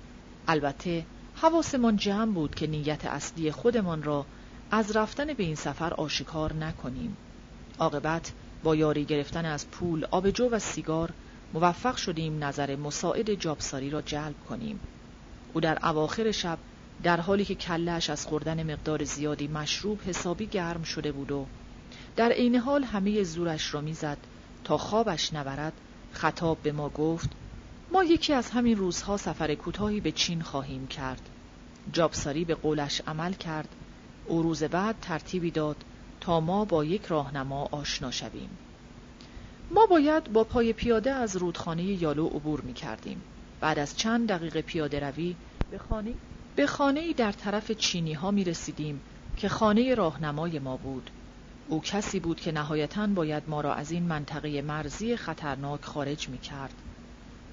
البته 0.49 1.05
حواسمان 1.35 1.97
جمع 1.97 2.33
بود 2.33 2.55
که 2.55 2.67
نیت 2.67 3.05
اصلی 3.05 3.53
خودمان 3.53 4.03
را 4.03 4.27
از 4.71 4.97
رفتن 4.97 5.35
به 5.35 5.43
این 5.43 5.55
سفر 5.55 5.95
آشکار 5.95 6.53
نکنیم. 6.53 7.17
عاقبت 7.79 8.33
با 8.63 8.77
یاری 8.77 9.05
گرفتن 9.05 9.45
از 9.45 9.71
پول 9.71 10.05
آبجو 10.11 10.49
و 10.49 10.59
سیگار 10.59 11.11
موفق 11.55 11.97
شدیم 11.97 12.45
نظر 12.45 12.77
مساعد 12.77 13.35
جابساری 13.35 13.91
را 13.91 14.03
جلب 14.03 14.35
کنیم. 14.49 14.81
او 15.53 15.61
در 15.61 15.79
اواخر 15.87 16.31
شب 16.31 16.59
در 17.03 17.21
حالی 17.21 17.45
که 17.45 17.55
کلش 17.55 18.11
از 18.11 18.27
خوردن 18.27 18.73
مقدار 18.73 19.05
زیادی 19.05 19.49
مشروب 19.49 20.01
حسابی 20.07 20.47
گرم 20.47 20.83
شده 20.83 21.13
بود 21.13 21.31
و 21.33 21.47
در 22.17 22.33
عین 22.33 22.57
حال 22.57 22.85
همه 22.85 23.23
زورش 23.23 23.75
را 23.75 23.81
می‌زد 23.81 24.19
تا 24.65 24.79
خوابش 24.79 25.33
نبرد 25.33 25.73
خطاب 26.13 26.59
به 26.63 26.73
ما 26.73 26.89
گفت 26.89 27.31
ما 27.93 28.05
یکی 28.05 28.33
از 28.33 28.51
همین 28.51 28.77
روزها 28.77 29.17
سفر 29.17 29.55
کوتاهی 29.55 30.01
به 30.01 30.13
چین 30.13 30.43
خواهیم 30.43 30.87
کرد 30.87 31.29
جابساری 31.93 32.45
به 32.45 32.55
قولش 32.55 33.03
عمل 33.07 33.33
کرد 33.33 33.69
او 34.27 34.43
روز 34.43 34.65
بعد 34.65 34.97
ترتیبی 35.01 35.51
داد 35.51 35.77
تا 36.21 36.41
ما 36.41 36.65
با 36.65 36.85
یک 36.85 37.05
راهنما 37.05 37.69
آشنا 37.71 38.11
شویم 38.11 38.51
ما 39.71 39.87
باید 39.87 40.33
با 40.33 40.45
پای 40.45 40.73
پیاده 40.73 41.11
از 41.11 41.37
رودخانه 41.37 41.83
یالو 41.83 42.27
عبور 42.27 42.61
می 42.61 42.73
کردیم. 42.73 43.23
بعد 43.61 43.79
از 43.79 43.97
چند 43.97 44.29
دقیقه 44.29 44.63
پیاده 44.63 45.01
روی 45.01 45.37
به 45.71 45.79
خانه 45.79 46.15
به 46.57 46.67
خانه 46.67 47.13
در 47.13 47.33
طرف 47.33 47.71
چینی 47.73 48.13
ها 48.13 48.31
می 48.31 48.45
رسیدیم 48.45 49.01
که 49.37 49.49
خانه 49.49 49.95
راهنمای 49.95 50.59
ما 50.59 50.77
بود. 50.77 51.11
او 51.69 51.81
کسی 51.81 52.21
بود 52.21 52.41
که 52.41 52.53
نهایتا 52.53 53.07
باید 53.07 53.43
ما 53.47 53.61
را 53.61 53.75
از 53.75 53.91
این 53.91 54.03
منطقه 54.03 54.63
مرزی 54.63 55.17
خطرناک 55.17 55.85
خارج 55.85 56.29
می 56.29 56.39
کرد. 56.39 56.75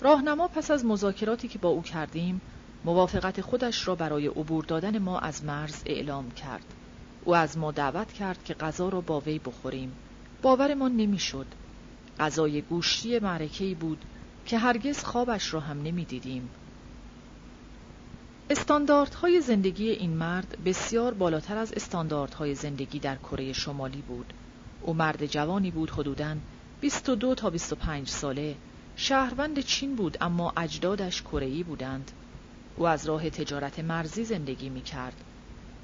راهنما 0.01 0.47
پس 0.47 0.71
از 0.71 0.85
مذاکراتی 0.85 1.47
که 1.47 1.59
با 1.59 1.69
او 1.69 1.81
کردیم 1.81 2.41
موافقت 2.85 3.41
خودش 3.41 3.87
را 3.87 3.95
برای 3.95 4.27
عبور 4.27 4.65
دادن 4.65 4.97
ما 4.97 5.19
از 5.19 5.43
مرز 5.43 5.83
اعلام 5.85 6.31
کرد. 6.31 6.73
او 7.25 7.35
از 7.35 7.57
ما 7.57 7.71
دعوت 7.71 8.13
کرد 8.13 8.43
که 8.43 8.53
غذا 8.53 8.89
را 8.89 9.01
با 9.01 9.19
وی 9.19 9.39
بخوریم. 9.39 9.91
باورمان 10.41 10.95
نمی‌شد. 10.95 11.45
غذای 12.19 12.61
گوشتی 12.61 13.19
معرکه‌ای 13.19 13.75
بود 13.75 14.05
که 14.45 14.57
هرگز 14.57 15.03
خوابش 15.03 15.53
را 15.53 15.59
هم 15.59 15.81
نمی‌دیدیم. 15.81 16.49
استانداردهای 18.49 19.41
زندگی 19.41 19.89
این 19.89 20.13
مرد 20.13 20.57
بسیار 20.65 21.13
بالاتر 21.13 21.57
از 21.57 21.73
استانداردهای 21.73 22.55
زندگی 22.55 22.99
در 22.99 23.15
کره 23.15 23.53
شمالی 23.53 24.01
بود. 24.01 24.33
او 24.81 24.93
مرد 24.93 25.25
جوانی 25.25 25.71
بود 25.71 25.89
حدوداً 25.89 26.35
22 26.81 27.35
تا 27.35 27.49
25 27.49 28.07
ساله 28.07 28.55
شهروند 29.01 29.59
چین 29.59 29.95
بود 29.95 30.17
اما 30.21 30.53
اجدادش 30.57 31.21
کره‌ای 31.21 31.63
بودند. 31.63 32.11
او 32.75 32.87
از 32.87 33.05
راه 33.05 33.29
تجارت 33.29 33.79
مرزی 33.79 34.25
زندگی 34.25 34.69
می 34.69 34.81
کرد. 34.81 35.13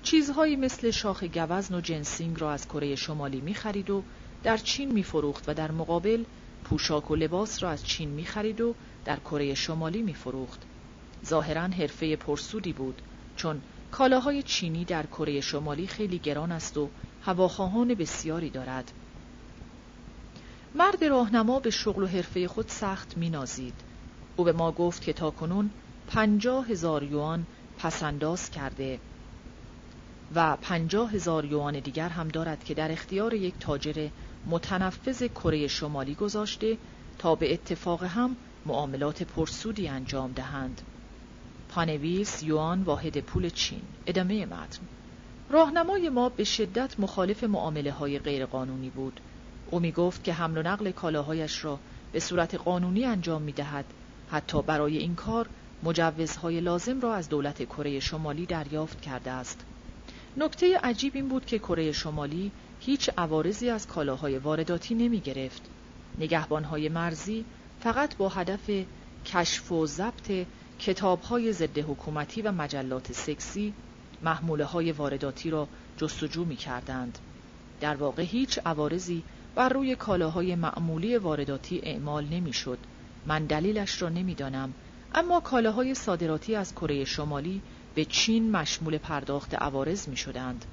چیزهایی 0.03 0.55
مثل 0.55 0.91
شاخ 0.91 1.23
گوزن 1.23 1.75
و 1.75 1.81
جنسینگ 1.81 2.41
را 2.41 2.51
از 2.51 2.67
کره 2.67 2.95
شمالی 2.95 3.41
می 3.41 3.53
خرید 3.53 3.89
و 3.89 4.03
در 4.43 4.57
چین 4.57 4.91
می 4.91 5.03
فروخت 5.03 5.49
و 5.49 5.53
در 5.53 5.71
مقابل 5.71 6.23
پوشاک 6.63 7.11
و 7.11 7.15
لباس 7.15 7.63
را 7.63 7.69
از 7.69 7.85
چین 7.85 8.09
می 8.09 8.25
خرید 8.25 8.61
و 8.61 8.75
در 9.05 9.19
کره 9.19 9.53
شمالی 9.53 10.01
می 10.01 10.13
فروخت. 10.13 10.61
ظاهرا 11.25 11.61
حرفه 11.61 12.15
پرسودی 12.15 12.73
بود 12.73 13.01
چون 13.35 13.61
کالاهای 13.91 14.43
چینی 14.43 14.85
در 14.85 15.05
کره 15.05 15.41
شمالی 15.41 15.87
خیلی 15.87 16.19
گران 16.19 16.51
است 16.51 16.77
و 16.77 16.89
هواخواهان 17.21 17.93
بسیاری 17.93 18.49
دارد. 18.49 18.91
مرد 20.77 21.03
راهنما 21.03 21.59
به 21.59 21.69
شغل 21.69 22.03
و 22.03 22.07
حرفه 22.07 22.47
خود 22.47 22.69
سخت 22.69 23.17
مینازید. 23.17 23.73
او 24.35 24.43
به 24.43 24.51
ما 24.51 24.71
گفت 24.71 25.01
که 25.01 25.13
تاکنون 25.13 25.69
پنجاه 26.07 26.67
هزار 26.67 27.03
یوان 27.03 27.45
پسنداز 27.77 28.51
کرده 28.51 28.99
و 30.35 30.57
پنجاه 30.61 31.11
هزار 31.11 31.45
یوان 31.45 31.79
دیگر 31.79 32.09
هم 32.09 32.27
دارد 32.27 32.63
که 32.63 32.73
در 32.73 32.91
اختیار 32.91 33.33
یک 33.33 33.53
تاجر 33.59 34.09
متنفذ 34.45 35.23
کره 35.23 35.67
شمالی 35.67 36.15
گذاشته 36.15 36.77
تا 37.19 37.35
به 37.35 37.53
اتفاق 37.53 38.03
هم 38.03 38.35
معاملات 38.65 39.23
پرسودی 39.23 39.87
انجام 39.87 40.31
دهند. 40.31 40.81
پانویس 41.69 42.43
یوان 42.43 42.81
واحد 42.81 43.19
پول 43.19 43.49
چین 43.49 43.81
ادامه 44.07 44.45
متن 44.45 44.79
راهنمای 45.49 46.09
ما 46.09 46.29
به 46.29 46.43
شدت 46.43 46.99
مخالف 46.99 47.43
معامله 47.43 47.91
های 47.91 48.19
غیرقانونی 48.19 48.89
بود 48.89 49.19
او 49.71 49.79
می 49.79 49.91
گفت 49.91 50.23
که 50.23 50.33
حمل 50.33 50.57
و 50.57 50.63
نقل 50.63 50.91
کالاهایش 50.91 51.65
را 51.65 51.79
به 52.11 52.19
صورت 52.19 52.55
قانونی 52.55 53.05
انجام 53.05 53.41
می 53.41 53.51
دهد 53.51 53.85
حتی 54.31 54.61
برای 54.61 54.97
این 54.97 55.15
کار 55.15 55.47
مجوزهای 55.83 56.61
لازم 56.61 57.01
را 57.01 57.15
از 57.15 57.29
دولت 57.29 57.63
کره 57.63 57.99
شمالی 57.99 58.45
دریافت 58.45 59.01
کرده 59.01 59.31
است. 59.31 59.65
نکته 60.37 60.77
عجیب 60.77 61.15
این 61.15 61.27
بود 61.27 61.45
که 61.45 61.59
کره 61.59 61.91
شمالی 61.91 62.51
هیچ 62.79 63.09
عوارضی 63.17 63.69
از 63.69 63.87
کالاهای 63.87 64.37
وارداتی 64.37 64.95
نمی 64.95 65.19
گرفت 65.19 65.61
نگهبانهای 66.17 66.89
مرزی 66.89 67.45
فقط 67.79 68.17
با 68.17 68.29
هدف 68.29 68.69
کشف 69.25 69.71
و 69.71 69.87
ضبط 69.87 70.45
کتابهای 70.79 71.53
ضد 71.53 71.77
حکومتی 71.77 72.41
و 72.41 72.51
مجلات 72.51 73.11
سکسی 73.11 73.73
محموله 74.21 74.65
های 74.65 74.91
وارداتی 74.91 75.49
را 75.49 75.67
جستجو 75.97 76.45
می 76.45 76.55
کردند. 76.55 77.19
در 77.81 77.95
واقع 77.95 78.23
هیچ 78.23 78.59
عوارضی 78.65 79.23
بر 79.55 79.69
روی 79.69 79.95
کالاهای 79.95 80.55
معمولی 80.55 81.17
وارداتی 81.17 81.79
اعمال 81.83 82.25
نمی‌شد. 82.25 82.77
من 83.25 83.45
دلیلش 83.45 84.01
را 84.01 84.09
نمی‌دانم 84.09 84.73
اما 85.15 85.39
کالاهای 85.39 85.95
صادراتی 85.95 86.55
از 86.55 86.73
کره 86.73 87.05
شمالی 87.05 87.61
به 87.95 88.05
چین 88.05 88.51
مشمول 88.51 88.97
پرداخت 88.97 89.55
عوارض 89.55 90.07
می 90.07 90.17
شدند. 90.17 90.65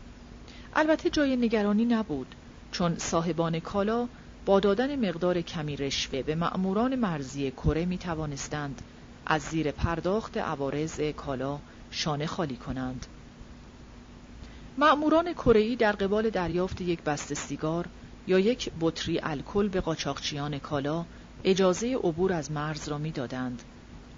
البته 0.74 1.11
جای 1.11 1.37
نگرانی 1.37 1.85
نبود 1.85 2.35
چون 2.72 2.99
صاحبان 2.99 3.61
کالا 3.61 4.09
با 4.47 4.61
دادن 4.61 5.09
مقدار 5.09 5.41
کمی 5.41 5.76
رشوه 5.76 6.22
به 6.22 6.35
مأموران 6.35 6.97
مرزی 6.97 7.51
کره 7.51 7.85
می 7.85 7.99
توانستند 7.99 8.83
از 9.26 9.43
زیر 9.43 9.70
پرداخت 9.70 10.37
عوارض 10.37 11.01
کالا 11.01 11.59
شانه 11.91 12.26
خالی 12.26 12.57
کنند. 12.57 13.07
مأموران 14.78 15.33
کره‌ای 15.33 15.76
در 15.76 15.93
قبال 15.93 16.30
دریافت 16.30 16.80
یک 16.80 17.03
بسته 17.03 17.35
سیگار 17.35 17.87
یا 18.27 18.39
یک 18.39 18.70
بطری 18.81 19.20
الکل 19.23 19.68
به 19.68 19.81
قاچاقچیان 19.81 20.59
کالا 20.59 21.05
اجازه 21.45 21.97
عبور 21.97 22.33
از 22.33 22.51
مرز 22.51 22.89
را 22.89 22.99
می‌دادند. 22.99 23.62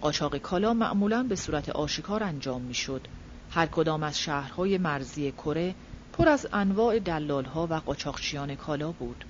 قاچاق 0.00 0.36
کالا 0.36 0.74
معمولا 0.74 1.22
به 1.22 1.36
صورت 1.36 1.68
آشکار 1.68 2.22
انجام 2.22 2.62
می‌شد. 2.62 3.08
هر 3.50 3.66
کدام 3.66 4.02
از 4.02 4.18
شهرهای 4.18 4.78
مرزی 4.78 5.32
کره 5.32 5.74
پر 6.12 6.28
از 6.28 6.46
انواع 6.52 6.98
دلالها 6.98 7.66
و 7.70 7.74
قاچاقچیان 7.74 8.54
کالا 8.54 8.92
بود. 8.92 9.24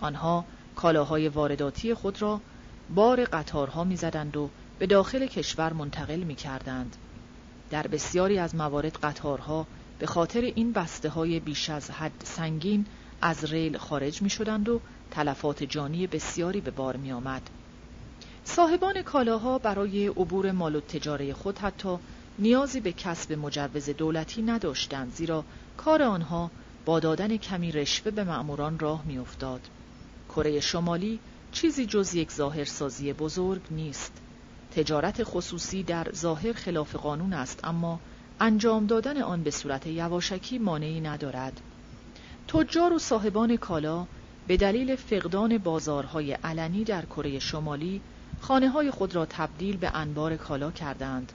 آنها 0.00 0.44
کالاهای 0.76 1.28
وارداتی 1.28 1.94
خود 1.94 2.22
را 2.22 2.40
بار 2.94 3.24
قطارها 3.24 3.84
می‌زدند 3.84 4.36
و 4.36 4.50
به 4.78 4.86
داخل 4.86 5.26
کشور 5.26 5.72
منتقل 5.72 6.20
می 6.20 6.34
کردند. 6.34 6.96
در 7.70 7.86
بسیاری 7.86 8.38
از 8.38 8.54
موارد 8.54 8.96
قطارها 8.96 9.66
به 9.98 10.06
خاطر 10.06 10.40
این 10.40 10.72
بسته 10.72 11.08
های 11.08 11.40
بیش 11.40 11.70
از 11.70 11.90
حد 11.90 12.22
سنگین 12.24 12.86
از 13.20 13.44
ریل 13.44 13.78
خارج 13.78 14.22
می 14.22 14.30
شدند 14.30 14.68
و 14.68 14.80
تلفات 15.10 15.62
جانی 15.62 16.06
بسیاری 16.06 16.60
به 16.60 16.70
بار 16.70 16.96
می 16.96 17.12
آمد. 17.12 17.50
صاحبان 18.44 19.02
کالاها 19.02 19.58
برای 19.58 20.06
عبور 20.06 20.52
مال 20.52 20.76
و 20.76 20.80
تجاره 20.80 21.32
خود 21.32 21.58
حتی 21.58 21.98
نیازی 22.38 22.80
به 22.80 22.92
کسب 22.92 23.32
مجوز 23.32 23.90
دولتی 23.90 24.42
نداشتند 24.42 25.14
زیرا 25.14 25.44
کار 25.76 26.02
آنها 26.02 26.50
با 26.84 27.00
دادن 27.00 27.36
کمی 27.36 27.72
رشوه 27.72 28.10
به 28.10 28.24
مأموران 28.24 28.78
راه 28.78 29.04
میافتاد. 29.06 29.60
کره 30.28 30.60
شمالی 30.60 31.20
چیزی 31.52 31.86
جز 31.86 32.14
یک 32.14 32.32
ظاهرسازی 32.32 33.12
بزرگ 33.12 33.62
نیست. 33.70 34.12
تجارت 34.76 35.24
خصوصی 35.24 35.82
در 35.82 36.12
ظاهر 36.14 36.52
خلاف 36.52 36.96
قانون 36.96 37.32
است 37.32 37.60
اما 37.64 38.00
انجام 38.40 38.86
دادن 38.86 39.22
آن 39.22 39.42
به 39.42 39.50
صورت 39.50 39.86
یواشکی 39.86 40.58
مانعی 40.58 41.00
ندارد. 41.00 41.60
تجار 42.54 42.92
و 42.92 42.98
صاحبان 42.98 43.56
کالا 43.56 44.06
به 44.46 44.56
دلیل 44.56 44.96
فقدان 44.96 45.58
بازارهای 45.58 46.32
علنی 46.32 46.84
در 46.84 47.04
کره 47.04 47.38
شمالی 47.38 48.00
خانه 48.40 48.68
های 48.68 48.90
خود 48.90 49.14
را 49.14 49.26
تبدیل 49.26 49.76
به 49.76 49.96
انبار 49.96 50.36
کالا 50.36 50.70
کردند. 50.70 51.32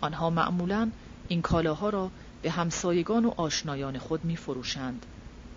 آنها 0.00 0.30
معمولا 0.30 0.90
این 1.28 1.42
کالاها 1.42 1.88
را 1.88 2.10
به 2.42 2.50
همسایگان 2.50 3.24
و 3.24 3.34
آشنایان 3.36 3.98
خود 3.98 4.24
می 4.24 4.36
فروشند. 4.36 5.06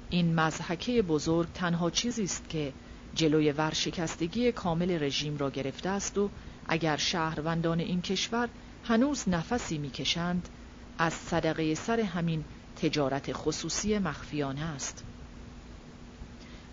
این 0.09 0.35
مزحکه 0.35 1.01
بزرگ 1.01 1.47
تنها 1.53 1.89
چیزی 1.89 2.23
است 2.23 2.49
که 2.49 2.73
جلوی 3.15 3.51
ورشکستگی 3.51 4.51
کامل 4.51 5.03
رژیم 5.03 5.37
را 5.37 5.49
گرفته 5.49 5.89
است 5.89 6.17
و 6.17 6.29
اگر 6.67 6.97
شهروندان 6.97 7.79
این 7.79 8.01
کشور 8.01 8.49
هنوز 8.83 9.29
نفسی 9.29 9.77
می‌کشند 9.77 10.49
از 10.97 11.13
صدقه 11.13 11.75
سر 11.75 11.99
همین 11.99 12.43
تجارت 12.81 13.33
خصوصی 13.33 13.99
مخفیانه 13.99 14.61
است. 14.61 15.03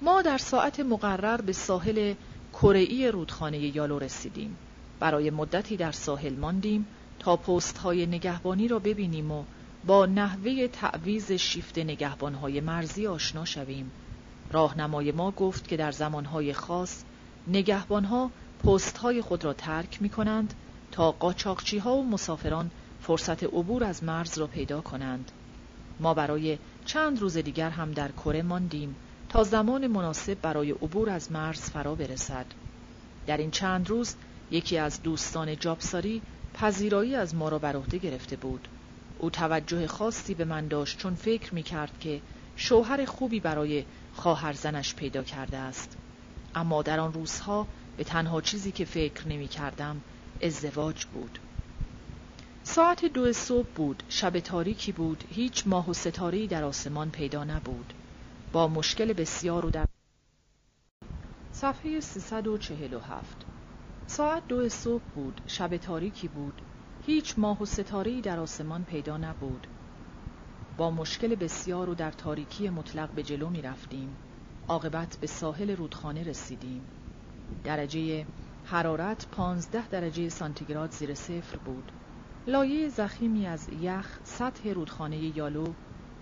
ما 0.02 0.22
در 0.22 0.38
ساعت 0.38 0.80
مقرر 0.80 1.40
به 1.40 1.52
ساحل 1.52 2.14
کره‌ای 2.52 3.11
رودخانه 3.11 3.76
یالو 3.76 3.98
رسیدیم. 3.98 4.57
برای 5.00 5.30
مدتی 5.30 5.76
در 5.76 5.92
ساحل 5.92 6.34
ماندیم 6.34 6.86
تا 7.18 7.36
پست 7.36 7.78
های 7.78 8.07
نگهبانی 8.07 8.68
را 8.68 8.78
ببینیم 8.78 9.30
و 9.30 9.44
با 9.86 10.07
نحوه 10.07 10.66
تعویز 10.66 11.32
شیفت 11.32 11.78
نگهبانهای 11.78 12.61
مرزی 12.61 13.07
آشنا 13.07 13.44
شویم. 13.44 13.90
راهنمای 14.52 15.12
ما 15.12 15.30
گفت 15.30 15.68
که 15.68 15.76
در 15.76 15.92
زمانهای 15.92 16.52
خاص 16.52 17.02
نگهبانها 17.46 18.30
پست 18.64 18.98
های 18.98 19.22
خود 19.22 19.44
را 19.44 19.52
ترک 19.52 20.02
می 20.02 20.09
کنند 20.09 20.55
تا 20.92 21.12
قاچاقچی 21.12 21.78
ها 21.78 21.96
و 21.96 22.07
مسافران 22.07 22.70
فرصت 23.02 23.44
عبور 23.44 23.84
از 23.84 24.05
مرز 24.05 24.38
را 24.38 24.46
پیدا 24.46 24.80
کنند. 24.80 25.32
ما 26.01 26.14
برای 26.14 26.59
چند 26.84 27.20
روز 27.20 27.36
دیگر 27.36 27.70
هم 27.70 27.92
در 27.92 28.12
کره 28.12 28.42
ماندیم 28.42 28.97
تا 29.28 29.45
زمان 29.45 29.86
مناسب 29.86 30.40
برای 30.40 30.70
عبور 30.70 31.11
از 31.11 31.32
مرز 31.32 31.61
فرا 31.61 31.95
برسد. 31.95 32.47
در 33.26 33.36
این 33.36 33.51
چند 33.51 33.90
روز 33.90 34.14
یکی 34.51 34.78
از 34.78 35.03
دوستان 35.03 35.57
جابساری 35.57 36.22
پذیرایی 36.55 37.14
از 37.14 37.34
ما 37.34 37.49
را 37.49 37.59
بر 37.59 37.76
عهده 37.76 37.99
گرفته 37.99 38.36
بود. 38.36 38.68
او 39.18 39.30
توجه 39.30 39.86
خاصی 39.86 40.34
به 40.34 40.45
من 40.45 40.68
داشت 40.68 40.99
چون 40.99 41.14
فکر 41.14 41.55
می 41.55 41.62
کرد 41.62 41.99
که 42.01 42.20
شوهر 42.57 43.05
خوبی 43.05 43.40
برای 43.40 43.84
خواهر 44.12 44.53
زنش 44.53 44.95
پیدا 44.95 45.22
کرده 45.22 45.57
است. 45.57 45.97
اما 46.55 46.82
در 46.82 47.01
آن 47.01 47.12
روزها 47.12 47.66
به 47.97 48.05
تنها 48.05 48.40
چیزی 48.40 48.72
که 48.72 48.84
فکر 48.84 49.28
نمی 49.28 49.49
کردم 49.49 50.01
ازدواج 50.42 51.05
بود. 51.05 51.38
ساعت 52.66 53.04
دو 53.04 53.32
صبح 53.32 53.68
بود. 53.74 54.02
شب 54.08 54.40
تاریکی 54.40 54.92
بود. 54.92 55.24
هیچ 55.30 55.66
ماه 55.66 55.90
و 55.90 55.92
ستارهی 55.92 56.46
در 56.46 56.64
آسمان 56.64 57.10
پیدا 57.10 57.44
نبود. 57.44 57.92
با 58.52 58.68
مشکل 58.68 59.12
بسیار 59.12 59.66
و 59.66 59.70
در 59.70 59.86
صفحه 61.52 62.00
347 62.00 63.36
ساعت 64.06 64.48
دو 64.48 64.68
صبح 64.68 65.02
بود. 65.14 65.40
شب 65.46 65.76
تاریکی 65.76 66.28
بود. 66.28 66.62
هیچ 67.06 67.34
ماه 67.38 67.62
و 67.62 67.66
ستارهی 67.66 68.20
در 68.20 68.40
آسمان 68.40 68.84
پیدا 68.84 69.16
نبود. 69.16 69.66
با 70.76 70.90
مشکل 70.90 71.34
بسیار 71.34 71.90
و 71.90 71.94
در 71.94 72.10
تاریکی 72.10 72.68
مطلق 72.68 73.10
به 73.10 73.22
جلو 73.22 73.48
می 73.48 73.62
رفتیم. 73.62 74.16
عاقبت 74.68 75.18
به 75.20 75.26
ساحل 75.26 75.76
رودخانه 75.76 76.22
رسیدیم. 76.22 76.82
درجه 77.64 78.26
حرارت 78.64 79.26
پانزده 79.26 79.88
درجه 79.88 80.28
سانتیگراد 80.28 80.90
زیر 80.90 81.14
صفر 81.14 81.56
بود. 81.56 81.92
لایه 82.47 82.88
زخیمی 82.88 83.47
از 83.47 83.68
یخ 83.68 84.20
سطح 84.24 84.72
رودخانه 84.72 85.36
یالو 85.36 85.74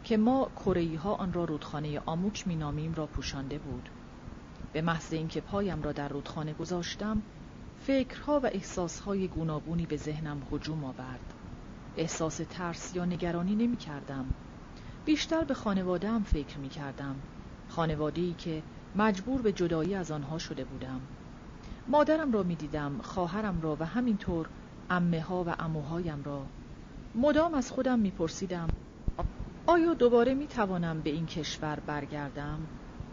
که 0.05 0.16
ما 0.16 0.51
کره 0.57 0.99
ها 0.99 1.14
آن 1.14 1.33
را 1.33 1.45
رودخانه 1.45 2.01
آموک 2.07 2.45
نامیم 2.47 2.95
را 2.95 3.07
پوشانده 3.07 3.59
بود. 3.59 3.89
به 4.73 4.83
محض 4.83 5.12
اینکه 5.12 5.41
پایم 5.41 5.83
را 5.83 5.93
در 5.93 6.09
رودخانه 6.09 6.53
گذاشتم 6.53 7.23
فکرها 7.77 8.41
و 8.41 8.47
احساسهای 8.47 9.29
گوناگونی 9.29 9.87
به 9.87 9.97
ذهنم 9.97 10.43
هجوم 10.53 10.85
آورد. 10.85 11.35
احساس 11.97 12.41
ترس 12.51 12.97
یا 12.97 13.05
نگرانی 13.05 13.55
نمی 13.55 13.77
کردم 13.77 14.35
بیشتر 15.05 15.45
به 15.45 15.55
خانوادهام 15.55 16.23
فکر 16.23 16.59
می 16.59 16.68
کردم 16.68 17.16
خانواده‌ای 17.68 18.35
که 18.35 18.62
مجبور 18.95 19.43
به 19.43 19.53
جدایی 19.53 19.95
از 19.95 20.11
آنها 20.11 20.39
شده 20.39 20.64
بودم. 20.64 21.01
مادرم 21.89 22.33
را 22.33 22.43
می 22.43 22.55
دیدم 22.55 22.99
خواهرم 23.03 23.61
را 23.61 23.77
و 23.81 23.87
همینطور 23.87 24.49
امه 24.93 25.20
ها 25.20 25.45
و 25.45 25.57
اموهایم 25.59 26.22
را 26.22 26.47
مدام 27.14 27.55
از 27.55 27.70
خودم 27.70 27.99
می 27.99 28.11
پرسیدم 28.11 28.68
آیا 29.66 29.95
دوباره 29.95 30.34
می 30.34 30.47
توانم 30.47 31.01
به 31.01 31.11
این 31.11 31.26
کشور 31.26 31.80
برگردم؟ 31.80 32.59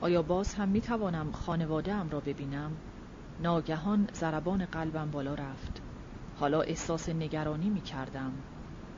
آیا 0.02 0.22
باز 0.22 0.54
هم 0.54 0.70
می 0.70 0.82
توانم 0.82 1.32
خانواده 1.32 1.94
ام 1.94 2.10
را 2.10 2.20
ببینم؟ 2.20 2.72
ناگهان 3.40 4.08
ضربان 4.14 4.66
قلبم 4.66 5.12
بالا 5.12 5.34
رفت 5.34 5.82
حالا 6.34 6.62
احساس 6.62 7.10
نگرانی 7.10 7.70
می 7.70 7.82
کردم 7.82 8.32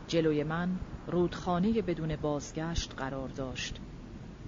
جلوی 0.08 0.44
من 0.44 0.80
رودخانه 1.08 1.82
بدون 1.82 2.16
بازگشت 2.16 2.94
قرار 2.98 3.30
داشت 3.30 3.82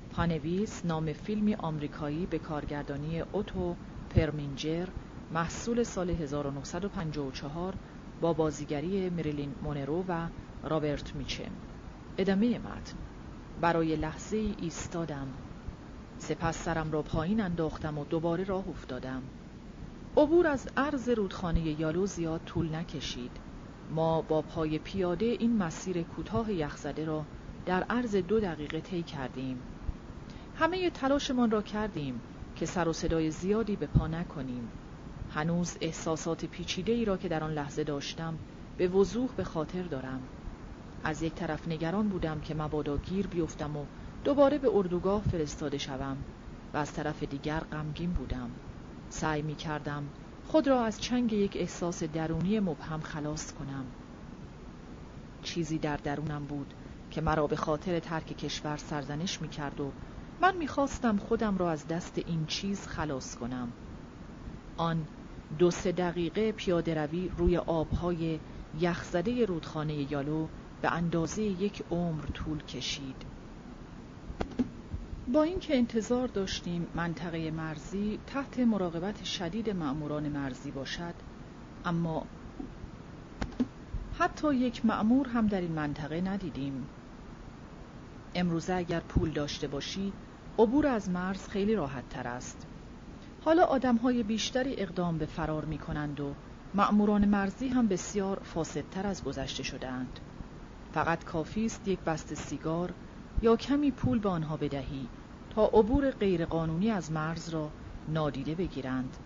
پانویس 0.10 0.86
نام 0.86 1.14
فیلمی 1.14 1.56
آمریکایی 1.56 2.26
به 2.26 2.40
کارگردانی 2.40 3.20
اوتو 3.20 3.76
پرمینجر 4.10 4.88
محصول 5.32 5.84
سال 5.84 6.10
1954 6.10 7.74
با 8.24 8.34
بازیگری 8.34 9.10
مریلین 9.10 9.56
مونرو 9.64 10.04
و 10.08 10.28
رابرت 10.64 11.16
میچم 11.16 11.52
ادامه 12.18 12.60
متن 12.60 12.96
برای 13.62 13.96
لحظه 13.96 14.38
ای 14.38 14.56
ایستادم. 14.62 15.28
سپس 16.18 16.64
سرم 16.64 16.92
را 16.92 17.02
پایین 17.02 17.42
انداختم 17.42 17.98
و 17.98 18.06
دوباره 18.06 18.44
راه 18.44 18.70
افتادم. 18.70 19.22
عبور 20.18 20.48
از 20.48 20.68
عرض 20.78 21.10
رودخانه 21.10 21.82
یالو 21.82 22.06
زیاد 22.06 22.42
طول 22.46 22.76
نکشید. 22.76 23.32
ما 23.92 24.22
با 24.22 24.42
پای 24.42 24.80
پیاده 24.80 25.26
این 25.26 25.58
مسیر 25.58 26.04
کوتاه 26.04 26.54
یخزده 26.54 27.06
را 27.06 27.26
در 27.66 27.84
عرض 27.84 28.16
دو 28.16 28.40
دقیقه 28.40 28.82
طی 28.82 29.04
کردیم. 29.04 29.60
همه 30.56 30.90
تلاشمان 30.90 31.52
را 31.52 31.62
کردیم 31.62 32.22
که 32.56 32.66
سر 32.66 32.88
و 32.88 32.94
صدای 32.94 33.32
زیادی 33.32 33.76
به 33.76 33.88
پا 33.88 34.08
نکنیم. 34.08 34.72
هنوز 35.34 35.78
احساسات 35.82 36.46
پیچیده 36.46 36.92
ای 36.92 37.06
را 37.06 37.18
که 37.18 37.28
در 37.30 37.44
آن 37.44 37.52
لحظه 37.52 37.84
داشتم 37.84 38.40
به 38.78 38.88
وضوح 38.88 39.30
به 39.36 39.44
خاطر 39.44 39.84
دارم. 39.84 40.22
از 41.04 41.22
یک 41.22 41.34
طرف 41.36 41.68
نگران 41.68 42.10
بودم 42.10 42.42
که 42.42 42.54
مبادا 42.54 42.98
گیر 42.98 43.28
بیفتم 43.28 43.78
و 43.78 43.86
دوباره 44.24 44.58
به 44.58 44.70
اردوگاه 44.74 45.22
فرستاده 45.22 45.78
شوم 45.78 46.18
و 46.74 46.78
از 46.78 46.94
طرف 46.94 47.24
دیگر 47.24 47.60
غمگین 47.60 48.14
بودم. 48.14 48.50
سعی 49.10 49.42
می 49.42 49.56
کردم 49.56 50.10
خود 50.44 50.68
را 50.68 50.84
از 50.84 51.02
چنگ 51.02 51.34
یک 51.34 51.58
احساس 51.60 52.04
درونی 52.04 52.60
مبهم 52.60 53.02
خلاص 53.02 53.54
کنم. 53.54 53.86
چیزی 55.42 55.80
در 55.80 55.98
درونم 55.98 56.46
بود 56.46 56.74
که 57.12 57.22
مرا 57.22 57.48
به 57.48 57.56
خاطر 57.56 58.00
ترک 58.00 58.26
کشور 58.26 58.78
سرزنش 58.78 59.42
می 59.42 59.50
کرد 59.50 59.80
و 59.80 59.92
من 60.42 60.58
می‌خواستم 60.58 61.18
خودم 61.18 61.58
را 61.58 61.72
از 61.72 61.88
دست 61.88 62.18
این 62.18 62.46
چیز 62.46 62.88
خلاص 62.88 63.36
کنم. 63.36 63.74
آن 64.78 65.08
دو 65.60 65.72
سه 65.72 65.92
دقیقه 65.92 66.52
پیاده 66.52 67.06
روی 67.06 67.32
روی 67.38 67.58
آبهای 67.58 68.40
یخزده 68.80 69.46
رودخانه 69.46 70.12
یالو 70.12 70.48
به 70.82 70.92
اندازه 70.92 71.44
یک 71.44 71.84
عمر 71.92 72.26
طول 72.26 72.64
کشید. 72.64 73.16
با 75.34 75.44
اینکه 75.44 75.78
انتظار 75.78 76.28
داشتیم 76.28 76.88
منطقه 76.96 77.52
مرزی 77.52 78.20
تحت 78.28 78.60
مراقبت 78.60 79.24
شدید 79.24 79.70
مأموران 79.70 80.30
مرزی 80.30 80.72
باشد 80.72 81.14
اما 81.86 82.26
حتی 84.20 84.56
یک 84.56 84.86
معمور 84.86 85.28
هم 85.28 85.48
در 85.48 85.62
این 85.62 85.72
منطقه 85.72 86.22
ندیدیم. 86.22 86.86
امروزه 88.36 88.74
اگر 88.74 89.00
پول 89.00 89.32
داشته 89.32 89.68
باشی 89.68 90.14
عبور 90.60 90.88
از 90.88 91.10
مرز 91.10 91.48
خیلی 91.48 91.76
راحت 91.76 92.10
تر 92.10 92.28
است. 92.28 92.68
حالا 93.46 93.64
آدم 93.64 93.96
های 93.96 94.24
بیشتری 94.24 94.76
اقدام 94.78 95.18
به 95.18 95.26
فرار 95.26 95.66
می 95.66 95.78
کنند 95.78 96.20
و 96.20 96.34
معموران 96.74 97.26
مرزی 97.26 97.68
هم 97.68 97.88
بسیار 97.88 98.40
فاسدتر 98.44 99.08
از 99.08 99.24
گذشته 99.24 99.64
شدهاند. 99.64 100.20
فقط 100.94 101.24
کافی 101.24 101.66
است 101.66 101.88
یک 101.88 102.00
بست 102.00 102.34
سیگار 102.34 102.94
یا 103.42 103.56
کمی 103.56 103.92
پول 103.92 104.20
به 104.20 104.30
آنها 104.30 104.58
بدهی 104.58 105.10
تا 105.50 105.66
عبور 105.66 106.12
غیرقانونی 106.12 106.92
از 106.92 107.12
مرز 107.12 107.50
را 107.50 107.74
نادیده 108.08 108.56
بگیرند. 108.56 109.18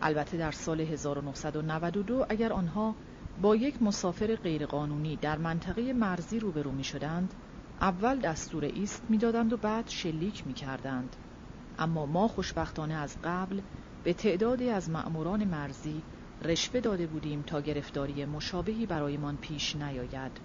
البته 0.00 0.36
در 0.36 0.52
سال 0.52 0.80
1992 0.80 2.26
اگر 2.28 2.52
آنها 2.52 2.96
با 3.42 3.56
یک 3.56 3.82
مسافر 3.82 4.36
غیرقانونی 4.36 5.16
در 5.16 5.38
منطقه 5.38 5.92
مرزی 5.92 6.38
روبرو 6.38 6.72
می 6.72 6.84
شدند، 6.84 7.34
اول 7.80 8.20
دستور 8.20 8.64
ایست 8.64 9.02
می‌دادند 9.08 9.52
و 9.52 9.56
بعد 9.56 9.88
شلیک 9.88 10.46
می 10.46 10.54
کردند. 10.54 11.16
اما 11.78 12.06
ما 12.06 12.28
خوشبختانه 12.28 12.94
از 12.94 13.16
قبل 13.24 13.60
به 14.02 14.12
تعدادی 14.12 14.70
از 14.70 14.90
مأموران 14.90 15.44
مرزی 15.44 16.02
رشوه 16.42 16.80
داده 16.80 17.06
بودیم 17.06 17.42
تا 17.42 17.60
گرفتاری 17.60 18.24
مشابهی 18.24 18.86
برایمان 18.86 19.36
پیش 19.36 19.76
نیاید. 19.76 20.40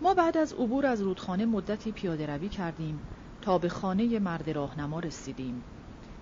ما 0.00 0.14
بعد 0.14 0.36
از 0.36 0.52
عبور 0.52 0.86
از 0.86 1.02
رودخانه 1.02 1.46
مدتی 1.46 1.92
پیاده 1.92 2.26
روی 2.26 2.48
کردیم 2.48 3.00
تا 3.40 3.58
به 3.58 3.68
خانه 3.68 4.18
مرد 4.18 4.50
راهنما 4.50 5.00
رسیدیم. 5.00 5.64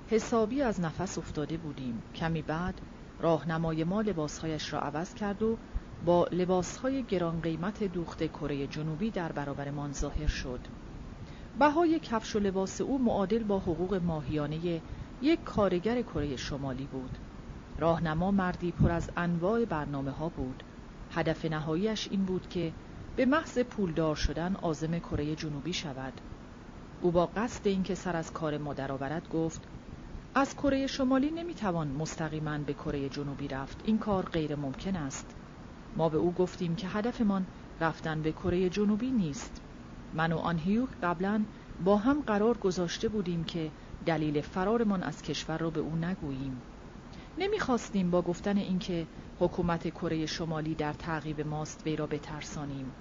حسابی 0.07 0.63
از 0.63 0.81
نفس 0.81 1.19
افتاده 1.19 1.57
بودیم. 1.57 2.03
کمی 2.15 2.43
بعد 2.43 2.81
راهنمای 3.19 3.85
ما 3.85 4.01
لباسهایش 4.01 4.73
را 4.73 4.81
عوض 4.81 5.15
کرد 5.15 5.43
و 5.43 5.59
با 6.01 6.27
لباسهای 6.33 7.05
گران 7.05 7.41
قیمت 7.41 7.85
دوخت 7.85 8.27
کره 8.27 8.67
جنوبی 8.67 9.11
در 9.11 9.33
برابرمان 9.33 9.93
ظاهر 9.93 10.27
شد. 10.27 10.61
بهای 11.61 12.01
کفش 12.01 12.37
و 12.37 12.39
لباس 12.39 12.81
او 12.81 12.99
معادل 12.99 13.43
با 13.43 13.59
حقوق 13.59 13.95
ماهیانه 13.95 14.83
یک 15.23 15.45
کارگر 15.45 16.03
کره 16.03 16.37
شمالی 16.37 16.87
بود. 16.87 17.19
راهنما 17.79 18.31
مردی 18.31 18.73
پر 18.73 18.91
از 18.91 19.11
انواع 19.17 19.65
برنامه 19.65 20.11
ها 20.11 20.29
بود. 20.29 20.63
هدف 21.11 21.45
نهاییش 21.45 22.09
این 22.11 22.25
بود 22.25 22.49
که 22.49 22.73
به 23.17 23.27
محض 23.27 23.59
پولدار 23.59 24.17
شدن 24.17 24.57
آزم 24.63 24.99
کره 24.99 25.37
جنوبی 25.37 25.73
شود. 25.73 26.13
او 27.01 27.11
با 27.11 27.27
قصد 27.27 27.69
اینکه 27.69 27.95
سر 27.95 28.17
از 28.17 28.33
کار 28.33 28.59
ما 28.59 28.75
درآورد 28.75 29.29
گفت 29.29 29.63
از 30.35 30.55
کره 30.55 30.87
شمالی 30.87 31.31
نمی‌توان 31.31 31.89
مستقیما 31.89 32.59
به 32.59 32.73
کره 32.73 33.09
جنوبی 33.09 33.49
رفت 33.49 33.81
این 33.85 33.99
کار 33.99 34.25
غیر 34.25 34.57
ممکن 34.57 34.97
است 34.97 35.37
ما 35.97 36.09
به 36.09 36.19
او 36.19 36.33
گفتیم 36.33 36.77
که 36.77 36.89
هدفمان 36.89 37.47
رفتن 37.81 38.23
به 38.23 38.33
کره 38.33 38.69
جنوبی 38.71 39.11
نیست 39.11 39.63
من 40.13 40.33
و 40.33 40.39
آن 40.39 40.59
هیوک 40.59 40.91
قبلا 41.03 41.47
با 41.79 41.97
هم 41.97 42.23
قرار 42.23 42.59
گذاشته 42.59 43.09
بودیم 43.09 43.45
که 43.45 43.73
دلیل 44.07 44.41
فرارمان 44.41 45.03
از 45.03 45.23
کشور 45.23 45.59
را 45.59 45.71
به 45.71 45.81
او 45.81 45.97
نگوییم. 45.97 46.65
نمی‌خواستیم 47.39 48.11
با 48.11 48.23
گفتن 48.23 48.57
اینکه 48.57 49.09
حکومت 49.37 49.89
کره 49.89 50.27
شمالی 50.27 50.75
در 50.75 50.93
تعقیب 50.93 51.41
ماست 51.41 51.87
وی 51.87 51.97
را 51.97 52.07
بترسانیم. 52.07 52.97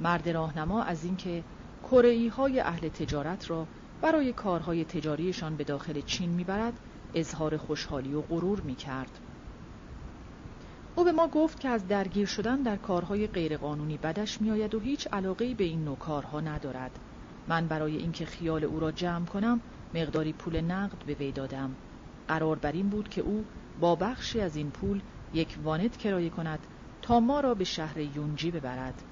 مرد 0.00 0.28
راهنما 0.28 0.82
از 0.82 1.04
اینکه 1.04 1.44
کره 1.82 2.30
های 2.30 2.60
اهل 2.60 2.88
تجارت 2.88 3.50
را 3.50 3.68
برای 4.00 4.32
کارهای 4.32 4.84
تجاریشان 4.84 5.56
به 5.56 5.64
داخل 5.64 6.00
چین 6.00 6.30
می‌برد 6.30 6.80
اظهار 7.14 7.56
خوشحالی 7.56 8.14
و 8.14 8.22
غرور 8.22 8.60
می‌کرد. 8.60 9.20
او 10.96 11.04
به 11.04 11.12
ما 11.12 11.28
گفت 11.28 11.60
که 11.60 11.68
از 11.68 11.88
درگیر 11.88 12.26
شدن 12.26 12.62
در 12.62 12.76
کارهای 12.76 13.26
غیرقانونی 13.26 13.98
بدش 13.98 14.40
میآید 14.40 14.74
و 14.74 14.80
هیچ 14.80 15.08
علاقه 15.12 15.54
به 15.54 15.64
این 15.64 15.84
نوع 15.84 15.96
کارها 15.96 16.40
ندارد. 16.40 16.98
من 17.48 17.66
برای 17.66 17.96
اینکه 17.96 18.26
خیال 18.26 18.64
او 18.64 18.80
را 18.80 18.92
جمع 18.92 19.26
کنم 19.26 19.60
مقداری 19.94 20.32
پول 20.32 20.60
نقد 20.60 21.04
به 21.06 21.14
وی 21.14 21.32
دادم. 21.32 21.74
قرار 22.28 22.58
بر 22.58 22.72
این 22.72 22.88
بود 22.88 23.08
که 23.08 23.20
او 23.20 23.44
با 23.80 23.94
بخشی 23.94 24.40
از 24.40 24.56
این 24.56 24.70
پول 24.70 25.00
یک 25.34 25.58
وانت 25.64 25.96
کرایه 25.96 26.30
کند 26.30 26.58
تا 27.02 27.20
ما 27.20 27.40
را 27.40 27.54
به 27.54 27.64
شهر 27.64 27.98
یونجی 27.98 28.50
ببرد. 28.50 29.02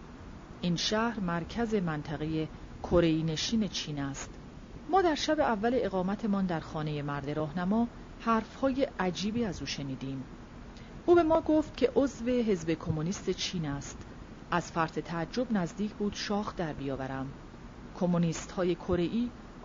این 0.61 0.77
شهر 0.77 1.21
مرکز 1.21 1.75
منطقه 1.75 2.49
کره 2.83 3.23
نشین 3.23 3.69
چین 3.69 3.99
است. 3.99 4.31
ما 4.91 5.03
در 5.03 5.15
شب 5.15 5.41
اول 5.41 5.79
اقامتمان 5.83 6.47
در 6.47 6.61
خانه 6.61 7.03
مرد 7.03 7.31
راهنما 7.31 7.89
حرفهای 8.21 8.89
عجیبی 9.01 9.45
از 9.45 9.61
او 9.61 9.67
شنیدیم. 9.67 10.25
او 11.09 11.15
به 11.15 11.23
ما 11.23 11.41
گفت 11.41 11.77
که 11.77 11.93
عضو 11.97 12.25
حزب 12.25 12.71
کمونیست 12.71 13.31
چین 13.31 13.67
است. 13.67 14.07
از 14.51 14.73
فرط 14.73 14.99
تعجب 14.99 15.53
نزدیک 15.53 15.95
بود 15.95 16.15
شاخ 16.15 16.57
در 16.57 16.73
بیاورم. 16.73 17.27
کمونیست 18.01 18.51
های 18.51 18.75
کره 18.75 19.09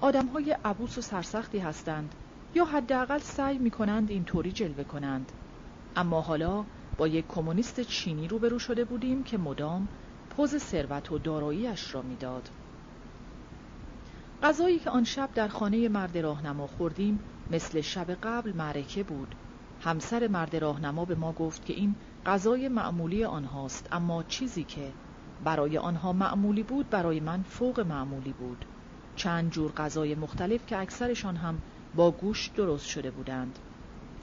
آدم 0.02 0.26
های 0.28 0.58
عبوس 0.66 0.98
و 0.98 1.02
سرسختی 1.02 1.60
هستند 1.60 2.16
یا 2.56 2.66
حداقل 2.66 3.20
سعی 3.20 3.58
می 3.58 3.72
کنند 3.72 4.12
اینطوری 4.12 4.52
جلوه 4.52 4.84
کنند. 4.84 5.32
اما 5.96 6.22
حالا 6.22 6.66
با 6.98 7.08
یک 7.08 7.28
کمونیست 7.28 7.82
چینی 7.82 8.28
روبرو 8.28 8.60
شده 8.60 8.86
بودیم 8.86 9.24
که 9.24 9.38
مدام 9.38 9.88
پوز 10.30 10.58
ثروت 10.58 11.12
و 11.12 11.18
داراییش 11.18 11.96
را 11.96 12.02
می‌داد. 12.02 12.50
غذایی 14.44 14.80
که 14.80 14.89
آن 14.89 15.04
شب 15.04 15.30
در 15.36 15.48
خانه 15.48 15.89
مرد 15.89 16.18
راهنما 16.18 16.68
خوردیم 16.68 17.20
مثل 17.52 17.82
شب 17.82 18.12
قبل 18.12 18.54
معرکه 18.56 19.04
بود. 19.04 19.36
همسر 19.84 20.28
مرد 20.28 20.56
راهنما 20.56 21.06
به 21.06 21.16
ما 21.16 21.34
گفت 21.34 21.66
که 21.66 21.74
این 21.74 21.96
غذای 22.26 22.68
معمولی 22.68 23.24
آنهاست 23.24 23.88
اما 23.92 24.24
چیزی 24.24 24.64
که 24.64 24.92
برای 25.44 25.78
آنها 25.78 26.14
معمولی 26.14 26.64
بود 26.64 26.90
برای 26.90 27.20
من 27.20 27.42
فوق 27.44 27.80
معمولی 27.80 28.34
بود 28.34 28.66
چند 29.16 29.52
جور 29.52 29.72
غذای 29.72 30.16
مختلف 30.16 30.66
که 30.66 30.78
اکثرشان 30.78 31.36
هم 31.36 31.62
با 31.96 32.12
گوشت 32.12 32.56
درست 32.56 32.86
شده 32.86 33.12
بودند 33.12 33.60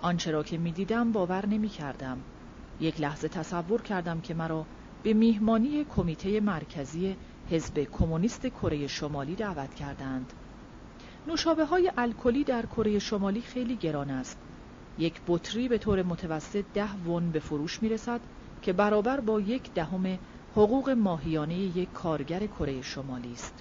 آنچه 0.03 0.31
را 0.31 0.43
که 0.43 0.59
می‌دیدم 0.59 1.13
باور 1.13 1.47
نمی 1.47 1.69
کردم. 1.69 2.19
یک 2.81 3.01
لحظه 3.01 3.29
تصور 3.29 3.83
کردم 3.83 4.21
که 4.21 4.35
مرا 4.35 4.67
به 5.03 5.13
میهمانی 5.13 5.85
کمیته 5.85 6.41
مرکزی 6.41 7.17
حزب 7.51 7.79
کمونیست 7.79 8.47
کره 8.47 8.87
شمالی 8.87 9.35
دعوت 9.35 9.75
کردند. 9.75 10.33
نوشابه 11.27 11.65
های 11.65 11.93
الکلی 11.97 12.45
در 12.45 12.67
کره 12.67 12.99
شمالی 12.99 13.41
خیلی 13.41 13.77
گران 13.77 14.11
است. 14.11 14.39
یک 14.99 15.20
بطری 15.28 15.68
به 15.68 15.78
طور 15.78 16.03
متوسط 16.03 16.64
ده 16.74 16.95
ون 17.07 17.30
به 17.30 17.41
فروش 17.41 17.82
می 17.82 17.88
رسد 17.88 18.20
که 18.62 18.72
برابر 18.72 19.20
با 19.20 19.41
یک 19.41 19.74
دهم 19.74 20.18
حقوق 20.53 20.91
ماهیانه 20.91 21.55
یک 21.55 21.93
کارگر 21.93 22.47
کره 22.47 22.82
شمالی 22.82 23.32
است. 23.32 23.55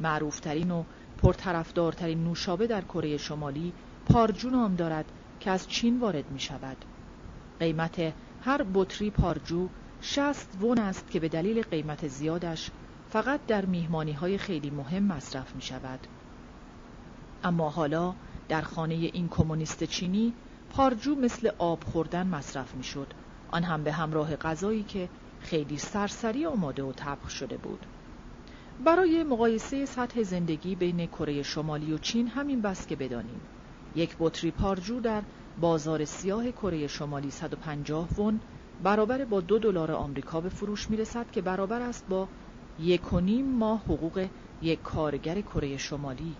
معروفترین 0.00 0.70
و 0.70 0.84
پرطرفدارترین 1.18 2.24
نوشابه 2.24 2.66
در 2.66 2.80
کره 2.80 3.16
شمالی 3.16 3.72
پارجو 4.06 4.50
نام 4.50 4.74
دارد 4.74 5.04
که 5.40 5.50
از 5.50 5.68
چین 5.68 6.00
وارد 6.00 6.30
می 6.30 6.40
شود. 6.40 6.76
قیمت 7.60 8.12
هر 8.42 8.66
بطری 8.74 9.10
پارجو 9.10 9.68
شست 10.00 10.58
ون 10.62 10.78
است 10.78 11.10
که 11.10 11.20
به 11.20 11.28
دلیل 11.28 11.62
قیمت 11.62 12.08
زیادش 12.08 12.70
فقط 13.08 13.46
در 13.46 13.64
میهمانی 13.64 14.12
های 14.12 14.38
خیلی 14.38 14.70
مهم 14.70 15.02
مصرف 15.02 15.54
می 15.54 15.62
شود. 15.62 16.06
اما 17.44 17.70
حالا 17.70 18.14
در 18.48 18.62
خانه 18.62 18.94
این 18.94 19.28
کمونیست 19.28 19.84
چینی 19.84 20.34
پارجو 20.70 21.14
مثل 21.14 21.50
آب 21.58 21.84
خوردن 21.84 22.26
مصرف 22.26 22.74
می 22.74 22.82
شد. 22.84 23.06
آن 23.48 23.62
هم 23.62 23.84
به 23.84 23.92
همراه 23.92 24.36
غذایی 24.36 24.82
که 24.82 25.08
خیلی 25.40 25.78
سرسری 25.78 26.46
آماده 26.46 26.82
و 26.82 26.92
طبخ 26.92 27.30
شده 27.30 27.56
بود. 27.56 27.86
برای 28.84 29.22
مقایسه 29.22 29.86
سطح 29.86 30.22
زندگی 30.22 30.74
بین 30.74 31.06
کره 31.06 31.42
شمالی 31.42 31.92
و 31.92 31.98
چین 31.98 32.28
همین 32.28 32.62
بس 32.62 32.86
که 32.86 32.96
بدانیم. 32.96 33.40
یک 33.94 34.16
بطری 34.18 34.50
پارجو 34.50 35.00
در 35.00 35.22
بازار 35.60 36.04
سیاه 36.04 36.52
کره 36.52 36.86
شمالی 36.86 37.30
150 37.30 38.08
ون 38.18 38.40
برابر 38.82 39.24
با 39.24 39.40
دو 39.40 39.58
دلار 39.58 39.92
آمریکا 39.92 40.40
به 40.40 40.48
فروش 40.48 40.90
می 40.90 40.96
رسد 40.96 41.30
که 41.30 41.42
برابر 41.42 41.82
است 41.82 42.04
با 42.08 42.28
یک 42.78 43.12
و 43.12 43.20
نیم 43.20 43.46
ماه 43.46 43.80
حقوق 43.80 44.28
یک 44.62 44.82
کارگر 44.82 45.40
کره 45.40 45.76
شمالی 45.76 46.36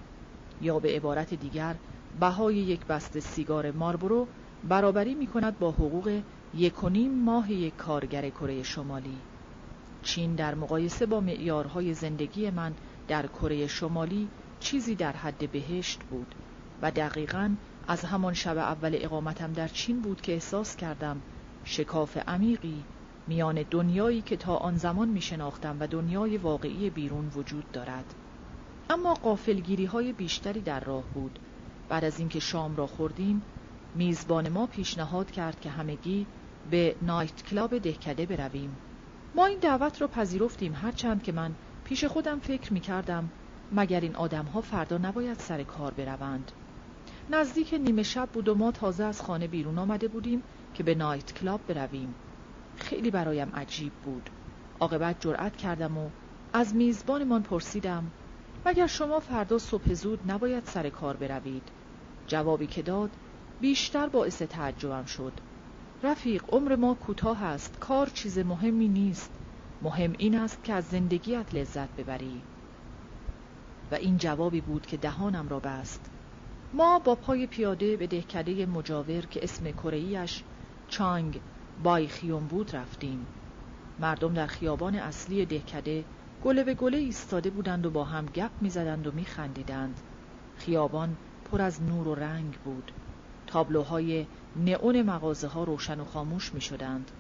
یا 0.60 0.78
به 0.78 0.96
عبارت 0.96 1.34
دیگر 1.34 1.76
بهای 2.20 2.54
یک 2.54 2.86
بسته 2.86 3.20
سیگار 3.20 3.70
ماربرو 3.70 4.26
برابری 4.68 5.14
می 5.14 5.26
کند 5.26 5.58
با 5.58 5.70
حقوق 5.70 6.22
یک 6.54 6.84
و 6.84 6.88
نیم 6.88 7.14
ماه 7.14 7.52
یک 7.52 7.76
کارگر 7.76 8.30
کره 8.30 8.62
شمالی. 8.62 9.18
چین 10.02 10.34
در 10.34 10.54
مقایسه 10.54 11.06
با 11.06 11.20
معیارهای 11.20 11.94
زندگی 11.94 12.50
من 12.50 12.74
در 13.08 13.26
کره 13.26 13.66
شمالی 13.66 14.28
چیزی 14.60 14.94
در 14.94 15.12
حد 15.12 15.52
بهشت 15.52 16.00
بود 16.10 16.34
و 16.82 16.90
دقیقا 16.90 17.50
از 17.88 18.04
همان 18.04 18.34
شب 18.34 18.58
اول 18.58 18.98
اقامتم 19.00 19.52
در 19.52 19.68
چین 19.68 20.00
بود 20.00 20.20
که 20.20 20.32
احساس 20.32 20.76
کردم 20.76 21.20
شکاف 21.64 22.16
عمیقی 22.16 22.84
میان 23.26 23.64
دنیایی 23.70 24.22
که 24.22 24.36
تا 24.36 24.56
آن 24.56 24.76
زمان 24.76 25.08
می 25.08 25.20
شناختم 25.20 25.76
و 25.80 25.86
دنیای 25.86 26.36
واقعی 26.36 26.90
بیرون 26.90 27.30
وجود 27.36 27.72
دارد. 27.72 28.14
اما 28.90 29.14
قافلگیری 29.14 29.84
های 29.84 30.12
بیشتری 30.12 30.60
در 30.60 30.80
راه 30.80 31.04
بود. 31.14 31.38
بعد 31.88 32.04
از 32.04 32.18
اینکه 32.18 32.40
شام 32.40 32.76
را 32.76 32.86
خوردیم 32.86 33.42
میزبان 33.94 34.48
ما 34.48 34.66
پیشنهاد 34.66 35.30
کرد 35.30 35.60
که 35.60 35.70
همگی 35.70 36.26
به 36.70 36.96
نایت 37.02 37.42
کلاب 37.42 37.78
دهکده 37.78 38.26
برویم. 38.26 38.76
ما 39.34 39.46
این 39.46 39.58
دعوت 39.58 40.00
را 40.00 40.08
پذیرفتیم 40.08 40.74
هرچند 40.74 41.22
که 41.22 41.32
من 41.32 41.54
پیش 41.84 42.04
خودم 42.04 42.38
فکر 42.38 42.72
می 42.72 42.80
کردم 42.80 43.30
مگر 43.72 44.00
این 44.00 44.16
آدم 44.16 44.44
ها 44.44 44.60
فردا 44.60 44.98
نباید 44.98 45.38
سر 45.38 45.62
کار 45.62 45.94
بروند. 45.94 46.52
نزدیک 47.30 47.74
نیمه 47.74 48.02
شب 48.02 48.28
بود 48.32 48.48
و 48.48 48.54
ما 48.54 48.72
تازه 48.72 49.04
از 49.04 49.22
خانه 49.22 49.46
بیرون 49.46 49.78
آمده 49.78 50.08
بودیم 50.08 50.42
که 50.74 50.82
به 50.82 50.94
نایت 50.94 51.32
کلاب 51.32 51.60
برویم. 51.66 52.14
خیلی 52.76 53.10
برایم 53.10 53.52
عجیب 53.54 53.92
بود. 53.92 54.30
عاقبت 54.80 55.20
جرأت 55.20 55.56
کردم 55.56 55.98
و 55.98 56.10
از 56.52 56.74
میزبانمان 56.74 57.42
پرسیدم 57.42 58.12
مگر 58.66 58.86
شما 58.86 59.20
فردا 59.20 59.58
صبح 59.58 59.94
زود 59.94 60.32
نباید 60.32 60.64
سر 60.64 60.90
کار 60.90 61.16
بروید. 61.16 61.68
جوابی 62.26 62.66
که 62.66 62.82
داد 62.82 63.10
بیشتر 63.60 64.08
باعث 64.08 64.42
تعجبم 64.42 65.04
شد. 65.04 65.32
رفیق 66.02 66.44
عمر 66.48 66.76
ما 66.76 66.94
کوتاه 66.94 67.42
است 67.42 67.78
کار 67.78 68.06
چیز 68.06 68.38
مهمی 68.38 68.88
نیست. 68.88 69.30
مهم 69.82 70.14
این 70.18 70.34
است 70.34 70.64
که 70.64 70.72
از 70.72 70.84
زندگیت 70.84 71.54
لذت 71.54 71.96
ببری. 71.96 72.42
و 73.90 73.94
این 73.94 74.18
جوابی 74.18 74.60
بود 74.60 74.86
که 74.86 74.96
دهانم 74.96 75.48
را 75.48 75.60
بست. 75.60 76.10
ما 76.72 76.98
با 76.98 77.14
پای 77.14 77.46
پیاده 77.46 77.96
به 77.96 78.06
دهکده 78.06 78.66
مجاور 78.66 79.26
که 79.26 79.40
اسم 79.42 79.72
کرهیش 79.72 80.42
چانگ 80.88 81.40
بایخیون 81.82 82.46
بود 82.46 82.76
رفتیم. 82.76 83.26
مردم 83.98 84.34
در 84.34 84.46
خیابان 84.46 84.94
اصلی 84.94 85.46
دهکده 85.46 86.04
گله 86.44 86.64
به 86.64 86.74
گله 86.74 86.98
ایستاده 86.98 87.50
بودند 87.50 87.86
و 87.86 87.90
با 87.90 88.04
هم 88.04 88.26
گپ 88.26 88.50
می‌زدند 88.60 89.06
و 89.06 89.12
میخندیدند 89.12 90.00
خیابان 90.56 91.16
پر 91.44 91.62
از 91.62 91.82
نور 91.82 92.08
و 92.08 92.14
رنگ 92.14 92.58
بود 92.64 92.92
تابلوهای 93.46 94.26
نئون 94.56 95.02
مغازه 95.02 95.48
ها 95.48 95.64
روشن 95.64 96.00
و 96.00 96.04
خاموش 96.04 96.54
می 96.54 96.60
شدند. 96.60 97.10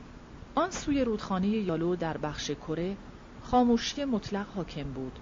آن 0.54 0.70
سوی 0.70 1.04
رودخانه 1.04 1.48
یالو 1.48 1.96
در 1.96 2.16
بخش 2.16 2.50
کره 2.50 2.96
خاموشی 3.40 4.04
مطلق 4.04 4.46
حاکم 4.48 4.92
بود. 4.92 5.18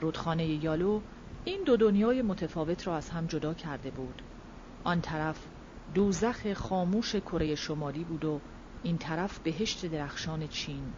رودخانه 0.00 0.46
یالو 0.46 1.00
این 1.44 1.64
دو 1.64 1.76
دنیای 1.76 2.22
متفاوت 2.22 2.86
را 2.86 2.96
از 2.96 3.10
هم 3.10 3.26
جدا 3.26 3.54
کرده 3.54 3.90
بود. 3.90 4.22
آن 4.84 5.00
طرف 5.00 5.46
دوزخ 5.94 6.52
خاموش 6.52 7.16
کره 7.16 7.54
شمالی 7.54 8.04
بود 8.04 8.24
و 8.24 8.40
این 8.82 8.98
طرف 8.98 9.38
بهشت 9.38 9.86
درخشان 9.86 10.46
چین. 10.46 10.92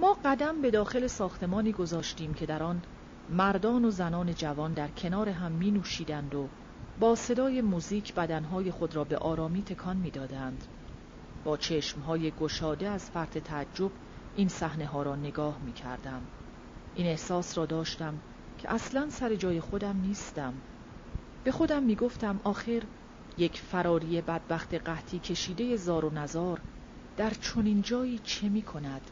ما 0.00 0.16
قدم 0.24 0.62
به 0.62 0.70
داخل 0.70 1.06
ساختمانی 1.06 1.72
گذاشتیم 1.72 2.34
که 2.34 2.46
در 2.46 2.62
آن 2.62 2.82
مردان 3.30 3.84
و 3.84 3.90
زنان 3.90 4.34
جوان 4.34 4.72
در 4.72 4.88
کنار 4.88 5.28
هم 5.28 5.52
می 5.52 5.70
نوشیدند 5.70 6.34
و 6.34 6.48
با 7.00 7.14
صدای 7.14 7.60
موزیک 7.60 8.14
بدنهای 8.14 8.70
خود 8.70 8.96
را 8.96 9.04
به 9.04 9.16
آرامی 9.16 9.62
تکان 9.62 9.96
می‌دادند. 9.96 10.64
با 11.44 11.56
چشمهای 11.56 12.30
گشاده 12.30 12.88
از 12.88 13.10
فرط 13.10 13.38
تعجب 13.38 13.90
این 14.36 14.48
صحنه 14.48 14.86
ها 14.86 15.02
را 15.02 15.16
نگاه 15.16 15.58
می 15.64 15.72
کردم. 15.72 16.22
این 16.94 17.06
احساس 17.06 17.58
را 17.58 17.66
داشتم 17.66 18.20
که 18.58 18.72
اصلا 18.72 19.10
سر 19.10 19.34
جای 19.34 19.60
خودم 19.60 20.00
نیستم. 20.00 20.54
به 21.44 21.52
خودم 21.52 21.82
می 21.82 21.94
گفتم 21.94 22.40
آخر 22.44 22.82
یک 23.38 23.60
فراری 23.60 24.20
بدبخت 24.20 24.74
قحطی 24.74 25.18
کشیده 25.18 25.76
زار 25.76 26.04
و 26.04 26.10
نزار 26.10 26.60
در 27.16 27.30
چنین 27.30 27.82
جایی 27.82 28.18
چه 28.18 28.48
می 28.48 28.62
کند؟ 28.62 29.10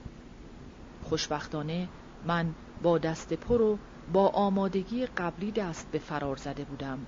خوشبختانه 1.08 1.88
من 2.26 2.54
با 2.82 2.98
دست 2.98 3.32
پر 3.32 3.60
و 3.60 3.78
با 4.12 4.28
آمادگی 4.28 5.06
قبلی 5.06 5.50
دست 5.50 5.90
به 5.90 5.98
فرار 5.98 6.36
زده 6.36 6.64
بودم 6.64 7.06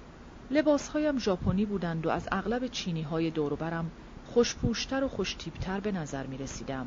لباسهایم 0.50 1.18
ژاپنی 1.18 1.64
بودند 1.64 2.06
و 2.06 2.10
از 2.10 2.28
اغلب 2.32 2.66
چینی 2.66 3.02
های 3.02 3.30
دوروبرم 3.30 3.90
خوشپوشتر 4.24 5.04
و 5.04 5.08
خوشتیبتر 5.08 5.80
به 5.80 5.92
نظر 5.92 6.26
می 6.26 6.38
رسیدم. 6.38 6.86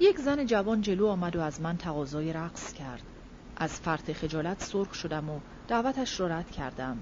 یک 0.00 0.18
زن 0.18 0.46
جوان 0.46 0.80
جلو 0.80 1.06
آمد 1.06 1.36
و 1.36 1.40
از 1.40 1.60
من 1.60 1.76
تقاضای 1.76 2.32
رقص 2.32 2.72
کرد. 2.72 3.02
از 3.56 3.80
فرط 3.80 4.12
خجالت 4.12 4.62
سرخ 4.62 4.94
شدم 4.94 5.30
و 5.30 5.40
دعوتش 5.68 6.20
را 6.20 6.26
رد 6.26 6.50
کردم. 6.50 6.98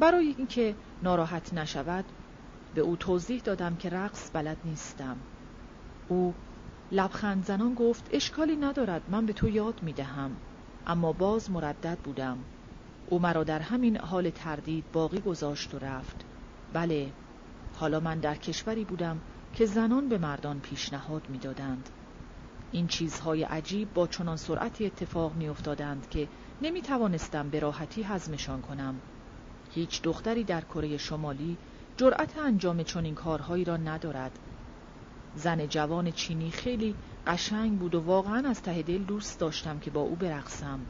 برای 0.00 0.34
اینکه 0.38 0.74
ناراحت 1.02 1.54
نشود 1.54 2.04
به 2.74 2.80
او 2.80 2.96
توضیح 2.96 3.40
دادم 3.40 3.76
که 3.76 3.90
رقص 3.90 4.30
بلد 4.32 4.56
نیستم. 4.64 5.16
او 6.08 6.34
لبخند 6.94 7.44
زنان 7.44 7.74
گفت 7.74 8.08
اشکالی 8.12 8.56
ندارد 8.56 9.02
من 9.08 9.26
به 9.26 9.32
تو 9.32 9.48
یاد 9.48 9.82
می 9.82 9.92
دهم. 9.92 10.36
اما 10.86 11.12
باز 11.12 11.50
مردد 11.50 11.98
بودم. 12.04 12.38
او 13.06 13.18
مرا 13.18 13.44
در 13.44 13.60
همین 13.60 13.96
حال 13.96 14.30
تردید 14.30 14.84
باقی 14.92 15.20
گذاشت 15.20 15.74
و 15.74 15.78
رفت 15.78 16.24
بله 16.72 17.12
حالا 17.76 18.00
من 18.00 18.18
در 18.20 18.34
کشوری 18.34 18.84
بودم 18.84 19.20
که 19.52 19.66
زنان 19.66 20.08
به 20.08 20.18
مردان 20.18 20.60
پیشنهاد 20.60 21.22
می‌دادند 21.28 21.88
این 22.70 22.86
چیزهای 22.86 23.42
عجیب 23.42 23.92
با 23.94 24.06
چنان 24.06 24.36
سرعتی 24.36 24.86
اتفاق 24.86 25.34
میافتادند 25.34 26.08
که 26.08 26.28
نمی 26.62 26.82
توانستم 26.82 27.50
به 27.50 27.60
راحتی 27.60 28.02
هضمشان 28.02 28.62
کنم 28.62 29.00
هیچ 29.70 30.02
دختری 30.02 30.44
در 30.44 30.60
کره 30.60 30.96
شمالی 30.96 31.58
جرأت 31.96 32.38
انجام 32.38 32.82
چنین 32.82 33.14
کارهایی 33.14 33.64
را 33.64 33.76
ندارد 33.76 34.38
زن 35.34 35.66
جوان 35.66 36.10
چینی 36.10 36.50
خیلی 36.50 36.94
قشنگ 37.26 37.78
بود 37.78 37.94
و 37.94 38.00
واقعا 38.00 38.48
از 38.48 38.62
ته 38.62 38.82
دل 38.82 39.04
دوست 39.04 39.40
داشتم 39.40 39.78
که 39.78 39.90
با 39.90 40.00
او 40.00 40.16
برقصم. 40.16 40.86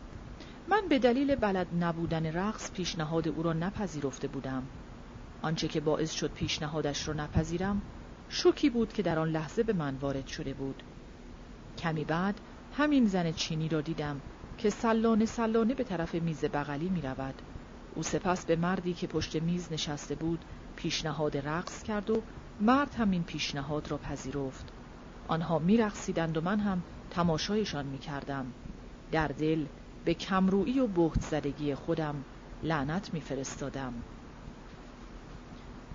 من 0.68 0.88
به 0.88 0.98
دلیل 0.98 1.34
بلد 1.34 1.68
نبودن 1.80 2.26
رقص 2.26 2.72
پیشنهاد 2.72 3.28
او 3.28 3.42
را 3.42 3.52
نپذیرفته 3.52 4.28
بودم. 4.28 4.68
آنچه 5.42 5.68
که 5.68 5.80
باعث 5.80 6.12
شد 6.12 6.32
پیشنهادش 6.32 7.08
را 7.08 7.14
نپذیرم 7.14 7.82
شوکی 8.28 8.70
بود 8.70 8.92
که 8.92 9.02
در 9.02 9.18
آن 9.18 9.28
لحظه 9.28 9.62
به 9.62 9.72
من 9.72 9.96
وارد 9.96 10.26
شده 10.26 10.54
بود. 10.54 10.82
کمی 11.78 12.04
بعد 12.04 12.40
همین 12.72 13.06
زن 13.06 13.32
چینی 13.32 13.68
را 13.68 13.80
دیدم 13.80 14.22
که 14.58 14.70
سلانه 14.70 15.24
سلانه 15.24 15.74
به 15.74 15.84
طرف 15.84 16.14
میز 16.14 16.44
بغلی 16.44 16.88
می 16.88 17.02
رود. 17.02 17.42
او 17.94 18.02
سپس 18.02 18.46
به 18.46 18.56
مردی 18.56 18.94
که 18.94 19.06
پشت 19.06 19.36
میز 19.36 19.72
نشسته 19.72 20.14
بود 20.14 20.44
پیشنهاد 20.76 21.36
رقص 21.36 21.82
کرد 21.82 22.10
و 22.10 22.22
مرد 22.60 22.94
همین 22.94 23.24
پیشنهاد 23.24 23.90
را 23.90 23.98
پذیرفت 23.98 24.72
آنها 25.28 25.59
می 25.59 25.76
رقصیدند 25.76 26.36
و 26.36 26.40
من 26.40 26.60
هم 26.60 26.82
تماشایشان 27.10 27.86
می 27.86 27.98
کردم. 27.98 28.52
در 29.12 29.28
دل 29.28 29.66
به 30.05 30.14
کمرویی 30.14 30.81
و 30.81 30.86
بهت 30.86 31.20
زدگی 31.20 31.74
خودم 31.74 32.24
لعنت 32.62 33.14
میفرستادم. 33.14 33.93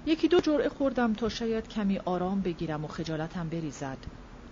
یکی 0.06 0.27
دو 0.27 0.40
جرعه 0.40 0.69
خوردم 0.69 1.14
تا 1.14 1.30
شاید 1.30 1.68
کمی 1.68 1.98
آرام 1.98 2.41
بگیرم 2.41 2.86
و 2.86 2.88
خجالتم 2.88 3.49
بریزد. 3.49 3.98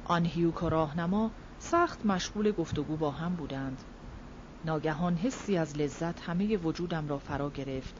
آن 0.06 0.26
هیوک 0.26 0.64
و 0.64 0.70
راهنما 0.70 1.32
سخت 1.60 2.06
مشغول 2.06 2.52
گفتگو 2.52 2.98
با 2.98 3.12
هم 3.12 3.36
بودند. 3.36 3.84
ناگهان 4.66 5.16
حسی 5.16 5.58
از 5.58 5.78
لذت 5.78 6.22
همه 6.22 6.58
وجودم 6.58 7.08
را 7.08 7.18
فرا 7.18 7.50
گرفت. 7.50 7.96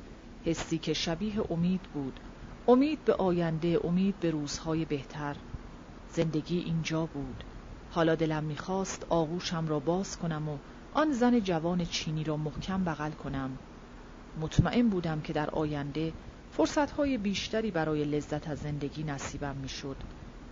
حسی 0.46 0.78
که 0.78 0.94
شبیه 0.94 1.52
امید 1.52 1.82
بود. 1.82 2.20
امید 2.70 3.06
به 3.06 3.14
آینده، 3.14 3.80
امید 3.84 4.20
به 4.20 4.32
روزهای 4.32 4.86
بهتر. 4.86 5.36
زندگی 6.08 6.58
اینجا 6.60 7.06
بود. 7.06 7.44
حالا 7.90 8.16
دلم 8.16 8.44
می‌خواست 8.44 9.06
آغوشم 9.10 9.68
را 9.68 9.80
باز 9.80 10.18
کنم 10.18 10.50
و 10.50 10.58
آن 10.94 11.12
زن 11.12 11.40
جوان 11.40 11.86
چینی 11.86 12.24
را 12.24 12.38
محکم 12.38 12.84
بغل 12.84 13.12
کنم 13.12 13.60
مطمئن 14.42 14.90
بودم 14.90 15.22
که 15.22 15.34
در 15.34 15.50
آینده 15.50 16.14
فرصتهای 16.52 17.18
بیشتری 17.18 17.72
برای 17.72 18.04
لذت 18.04 18.48
از 18.48 18.60
زندگی 18.60 19.04
نصیبم 19.04 19.56
می‌شد. 19.56 19.98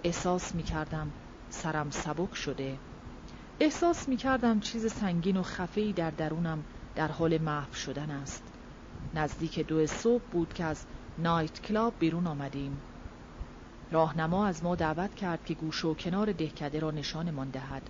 احساس 0.04 0.56
می 0.56 0.64
کردم 0.64 1.14
سرم 1.50 1.90
سبک 1.90 2.36
شده 2.36 2.80
احساس 3.60 4.10
می 4.10 4.18
کردم 4.18 4.60
چیز 4.60 4.94
سنگین 4.94 5.38
و 5.38 5.44
خفهی 5.44 5.94
در 5.94 6.12
درونم 6.12 6.64
در 6.96 7.08
حال 7.08 7.38
محو 7.38 7.74
شدن 7.74 8.12
است 8.12 8.44
نزدیک 9.14 9.60
دو 9.60 9.88
صبح 9.88 10.24
بود 10.32 10.54
که 10.54 10.64
از 10.64 10.86
نایت 11.18 11.62
کلاب 11.62 11.94
بیرون 12.00 12.28
آمدیم. 12.28 12.82
راهنما 13.92 14.48
از 14.48 14.64
ما 14.64 14.76
دعوت 14.76 15.16
کرد 15.16 15.46
که 15.46 15.54
گوش 15.54 15.86
و 15.86 15.94
کنار 15.94 16.32
دهکده 16.32 16.80
را 16.80 16.92
نشانمان 16.92 17.50
دهد. 17.50 17.90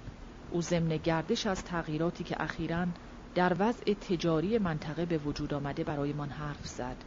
او 0.50 0.62
ضمن 0.62 0.98
گردش 0.98 1.48
از 1.48 1.64
تغییراتی 1.64 2.24
که 2.24 2.36
اخیرا 2.40 2.88
در 3.36 3.56
وضع 3.60 3.94
تجاری 3.94 4.58
منطقه 4.58 5.06
به 5.06 5.18
وجود 5.18 5.54
آمده 5.54 5.84
برایمان 5.84 6.30
حرف 6.30 6.68
زد. 6.68 6.98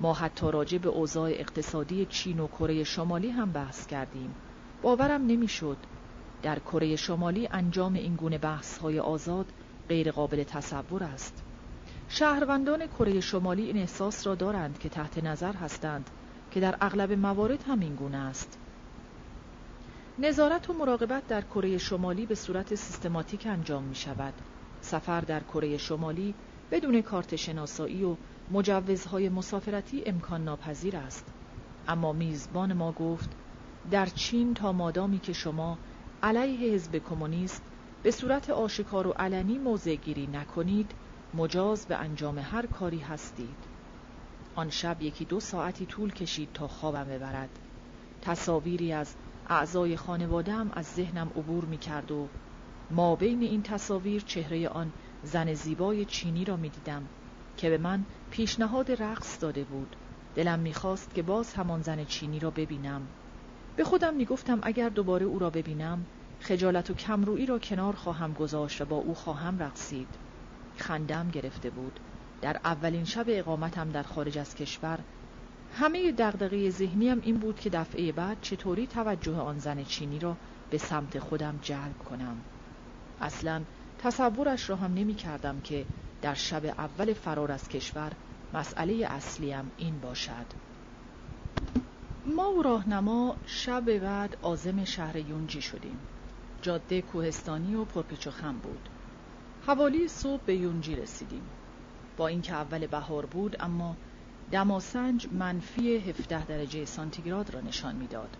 ما 0.00 0.14
حتی 0.14 0.50
راجع 0.50 0.78
به 0.78 0.88
اوضاع 0.88 1.30
اقتصادی 1.30 2.06
چین 2.06 2.40
و 2.40 2.46
کره 2.46 2.84
شمالی 2.84 3.30
هم 3.30 3.52
بحث 3.52 3.86
کردیم. 3.86 4.36
باورم 4.82 5.26
نمی‌شد. 5.26 5.86
در 6.42 6.58
کره 6.58 6.96
شمالی 6.96 7.48
انجام 7.50 7.94
این 7.94 8.16
گونه 8.16 8.38
بحث 8.38 8.78
های 8.78 9.00
آزاد 9.00 9.52
غیر 9.88 10.12
قابل 10.12 10.44
تصور 10.44 11.04
است. 11.04 11.45
شهروندان 12.08 12.86
کره 12.86 13.20
شمالی 13.20 13.62
این 13.62 13.76
احساس 13.76 14.26
را 14.26 14.34
دارند 14.34 14.78
که 14.78 14.88
تحت 14.88 15.24
نظر 15.24 15.52
هستند 15.52 16.10
که 16.50 16.60
در 16.60 16.76
اغلب 16.80 17.12
موارد 17.12 17.62
هم 17.62 17.80
این 17.80 17.94
گونه 17.94 18.16
است 18.16 18.58
نظارت 20.18 20.70
و 20.70 20.72
مراقبت 20.72 21.26
در 21.26 21.40
کره 21.40 21.78
شمالی 21.78 22.26
به 22.26 22.34
صورت 22.34 22.74
سیستماتیک 22.74 23.46
انجام 23.46 23.82
می 23.82 23.94
شود. 23.94 24.34
سفر 24.80 25.20
در 25.20 25.40
کره 25.40 25.76
شمالی 25.76 26.34
بدون 26.70 27.02
کارت 27.02 27.36
شناسایی 27.36 28.04
و 28.04 28.16
مجوزهای 28.50 29.28
مسافرتی 29.28 30.02
امکان 30.06 30.44
ناپذیر 30.44 30.96
است. 30.96 31.26
اما 31.88 32.12
میزبان 32.12 32.72
ما 32.72 32.92
گفت 32.92 33.30
در 33.90 34.06
چین 34.06 34.54
تا 34.54 34.72
مادامی 34.72 35.18
که 35.18 35.32
شما 35.32 35.78
علیه 36.22 36.74
حزب 36.74 36.96
کمونیست 36.96 37.62
به 38.02 38.10
صورت 38.10 38.50
آشکار 38.50 39.06
و 39.06 39.10
علنی 39.10 39.58
موضع 39.58 39.94
گیری 39.94 40.26
نکنید 40.26 40.90
مجاز 41.34 41.86
به 41.86 41.96
انجام 41.96 42.38
هر 42.38 42.66
کاری 42.66 42.98
هستید. 42.98 43.56
آن 44.54 44.70
شب 44.70 45.02
یکی 45.02 45.24
دو 45.24 45.40
ساعتی 45.40 45.86
طول 45.86 46.12
کشید 46.12 46.52
تا 46.54 46.68
خوابم 46.68 47.04
ببرد. 47.04 47.58
تصاویری 48.22 48.92
از 48.92 49.16
اعضای 49.46 49.96
خانوادم 49.96 50.70
از 50.72 50.86
ذهنم 50.86 51.28
عبور 51.28 51.64
می 51.64 51.78
کرد 51.78 52.10
و 52.10 52.28
ما 52.90 53.16
بین 53.16 53.42
این 53.42 53.62
تصاویر 53.62 54.22
چهره 54.22 54.68
آن 54.68 54.92
زن 55.22 55.54
زیبای 55.54 56.04
چینی 56.04 56.44
را 56.44 56.56
می 56.56 56.70
دیدم 56.70 57.08
که 57.56 57.70
به 57.70 57.78
من 57.78 58.06
پیشنهاد 58.30 59.02
رقص 59.02 59.42
داده 59.42 59.64
بود. 59.64 59.96
دلم 60.34 60.58
می‌خواست 60.58 61.14
که 61.14 61.22
باز 61.22 61.54
همان 61.54 61.82
زن 61.82 62.04
چینی 62.04 62.38
را 62.38 62.50
ببینم. 62.50 63.08
به 63.76 63.84
خودم 63.84 64.14
می‌گفتم 64.14 64.60
اگر 64.62 64.88
دوباره 64.88 65.26
او 65.26 65.38
را 65.38 65.50
ببینم 65.50 66.06
خجالت 66.40 66.90
و 66.90 66.94
کمرویی 66.94 67.46
را 67.46 67.58
کنار 67.58 67.92
خواهم 67.92 68.32
گذاشت 68.32 68.80
و 68.80 68.84
با 68.84 68.96
او 68.96 69.14
خواهم 69.14 69.58
رقصید. 69.58 70.25
خندم 70.78 71.28
گرفته 71.28 71.70
بود. 71.70 72.00
در 72.40 72.60
اولین 72.64 73.04
شب 73.04 73.24
اقامتم 73.28 73.88
در 73.88 74.02
خارج 74.02 74.38
از 74.38 74.54
کشور 74.54 74.98
همه 75.74 76.12
دغدغه 76.12 76.70
ذهنیم 76.70 77.20
این 77.22 77.38
بود 77.38 77.60
که 77.60 77.70
دفعه 77.70 78.12
بعد 78.12 78.40
چطوری 78.40 78.86
توجه 78.86 79.36
آن 79.36 79.58
زن 79.58 79.84
چینی 79.84 80.18
را 80.18 80.36
به 80.70 80.78
سمت 80.78 81.18
خودم 81.18 81.58
جلب 81.62 81.98
کنم. 81.98 82.36
اصلا 83.20 83.62
تصورش 83.98 84.70
را 84.70 84.76
هم 84.76 84.94
نمی 84.94 85.14
کردم 85.14 85.60
که 85.60 85.86
در 86.22 86.34
شب 86.34 86.64
اول 86.64 87.12
فرار 87.12 87.52
از 87.52 87.68
کشور 87.68 88.12
مسئله 88.54 89.06
اصلیم 89.10 89.70
این 89.76 89.98
باشد. 89.98 90.46
ما 92.26 92.52
و 92.52 92.62
راهنما 92.62 93.36
شب 93.46 93.98
بعد 93.98 94.36
آزم 94.42 94.84
شهر 94.84 95.16
یونجی 95.16 95.62
شدیم. 95.62 95.98
جاده 96.62 97.02
کوهستانی 97.02 97.74
و 97.74 97.84
پرپیچ 97.84 98.26
و 98.26 98.30
خم 98.30 98.58
بود. 98.58 98.88
حوالی 99.66 100.08
صبح 100.08 100.42
به 100.46 100.56
یونجی 100.56 100.96
رسیدیم 100.96 101.42
با 102.16 102.28
اینکه 102.28 102.52
اول 102.52 102.86
بهار 102.86 103.26
بود 103.26 103.56
اما 103.60 103.96
دماسنج 104.50 105.28
منفی 105.32 105.96
17 105.96 106.44
درجه 106.44 106.84
سانتیگراد 106.84 107.50
را 107.50 107.60
نشان 107.60 107.96
می‌داد. 107.96 108.36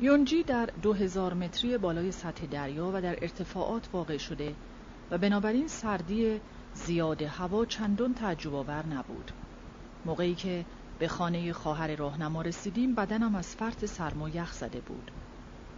یونجی 0.00 0.42
در 0.42 0.66
2000 0.66 1.34
متری 1.34 1.78
بالای 1.78 2.12
سطح 2.12 2.46
دریا 2.46 2.90
و 2.94 3.02
در 3.02 3.18
ارتفاعات 3.22 3.88
واقع 3.92 4.16
شده 4.16 4.54
و 5.10 5.18
بنابراین 5.18 5.68
سردی 5.68 6.40
زیاد 6.74 7.22
هوا 7.22 7.64
چندان 7.64 8.14
تعجب 8.14 8.54
آور 8.54 8.86
نبود. 8.86 9.30
موقعی 10.04 10.34
که 10.34 10.64
به 10.98 11.08
خانه 11.08 11.52
خواهر 11.52 11.96
راهنما 11.96 12.42
رسیدیم 12.42 12.94
بدنم 12.94 13.34
از 13.34 13.56
فرط 13.56 13.84
سرما 13.84 14.28
یخ 14.28 14.52
زده 14.52 14.80
بود. 14.80 15.10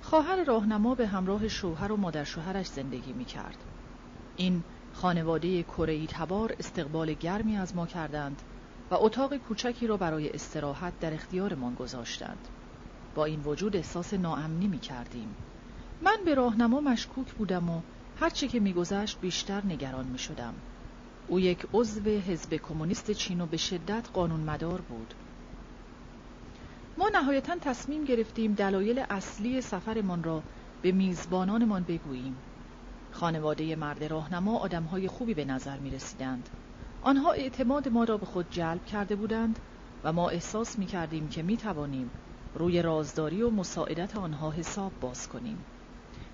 خواهر 0.02 0.44
راهنما 0.44 0.94
به 0.94 1.06
همراه 1.06 1.48
شوهر 1.48 1.92
و 1.92 1.96
مادر 1.96 2.24
شوهرش 2.24 2.66
زندگی 2.66 3.12
می 3.12 3.24
کرد. 3.24 3.64
این 4.38 4.62
خانواده 4.92 5.62
کره 5.62 6.06
تبار 6.06 6.54
استقبال 6.58 7.12
گرمی 7.12 7.56
از 7.56 7.76
ما 7.76 7.86
کردند 7.86 8.42
و 8.90 8.94
اتاق 8.94 9.36
کوچکی 9.36 9.86
را 9.86 9.96
برای 9.96 10.30
استراحت 10.30 11.00
در 11.00 11.14
اختیارمان 11.14 11.74
گذاشتند. 11.74 12.48
با 13.14 13.24
این 13.24 13.40
وجود 13.40 13.76
احساس 13.76 14.14
ناامنی 14.14 14.68
می 14.68 14.78
کردیم. 14.78 15.34
من 16.02 16.16
به 16.24 16.34
راهنما 16.34 16.80
مشکوک 16.80 17.32
بودم 17.32 17.70
و 17.70 17.80
هرچه 18.20 18.48
که 18.48 18.60
میگذشت 18.60 19.20
بیشتر 19.20 19.66
نگران 19.66 20.06
می 20.06 20.18
شدم. 20.18 20.54
او 21.28 21.40
یک 21.40 21.66
عضو 21.72 22.10
حزب 22.10 22.54
کمونیست 22.54 23.10
چین 23.10 23.40
و 23.40 23.46
به 23.46 23.56
شدت 23.56 24.08
قانون 24.12 24.40
مدار 24.40 24.80
بود. 24.80 25.14
ما 26.98 27.08
نهایتا 27.08 27.56
تصمیم 27.60 28.04
گرفتیم 28.04 28.54
دلایل 28.54 29.04
اصلی 29.10 29.60
سفرمان 29.60 30.22
را 30.22 30.42
به 30.82 30.92
میزبانانمان 30.92 31.82
بگوییم. 31.82 32.36
خانواده 33.10 33.76
مرد 33.76 34.04
راهنما 34.04 34.58
آدمهای 34.58 35.08
خوبی 35.08 35.34
به 35.34 35.44
نظر 35.44 35.78
می 35.78 35.90
رسیدند. 35.90 36.48
آنها 37.02 37.32
اعتماد 37.32 37.88
ما 37.88 38.04
را 38.04 38.16
به 38.16 38.26
خود 38.26 38.46
جلب 38.50 38.84
کرده 38.84 39.16
بودند 39.16 39.58
و 40.04 40.12
ما 40.12 40.28
احساس 40.28 40.78
می 40.78 40.86
کردیم 40.86 41.28
که 41.28 41.42
می 41.42 41.56
توانیم 41.56 42.10
روی 42.54 42.82
رازداری 42.82 43.42
و 43.42 43.50
مساعدت 43.50 44.16
آنها 44.16 44.50
حساب 44.50 44.92
باز 45.00 45.28
کنیم. 45.28 45.64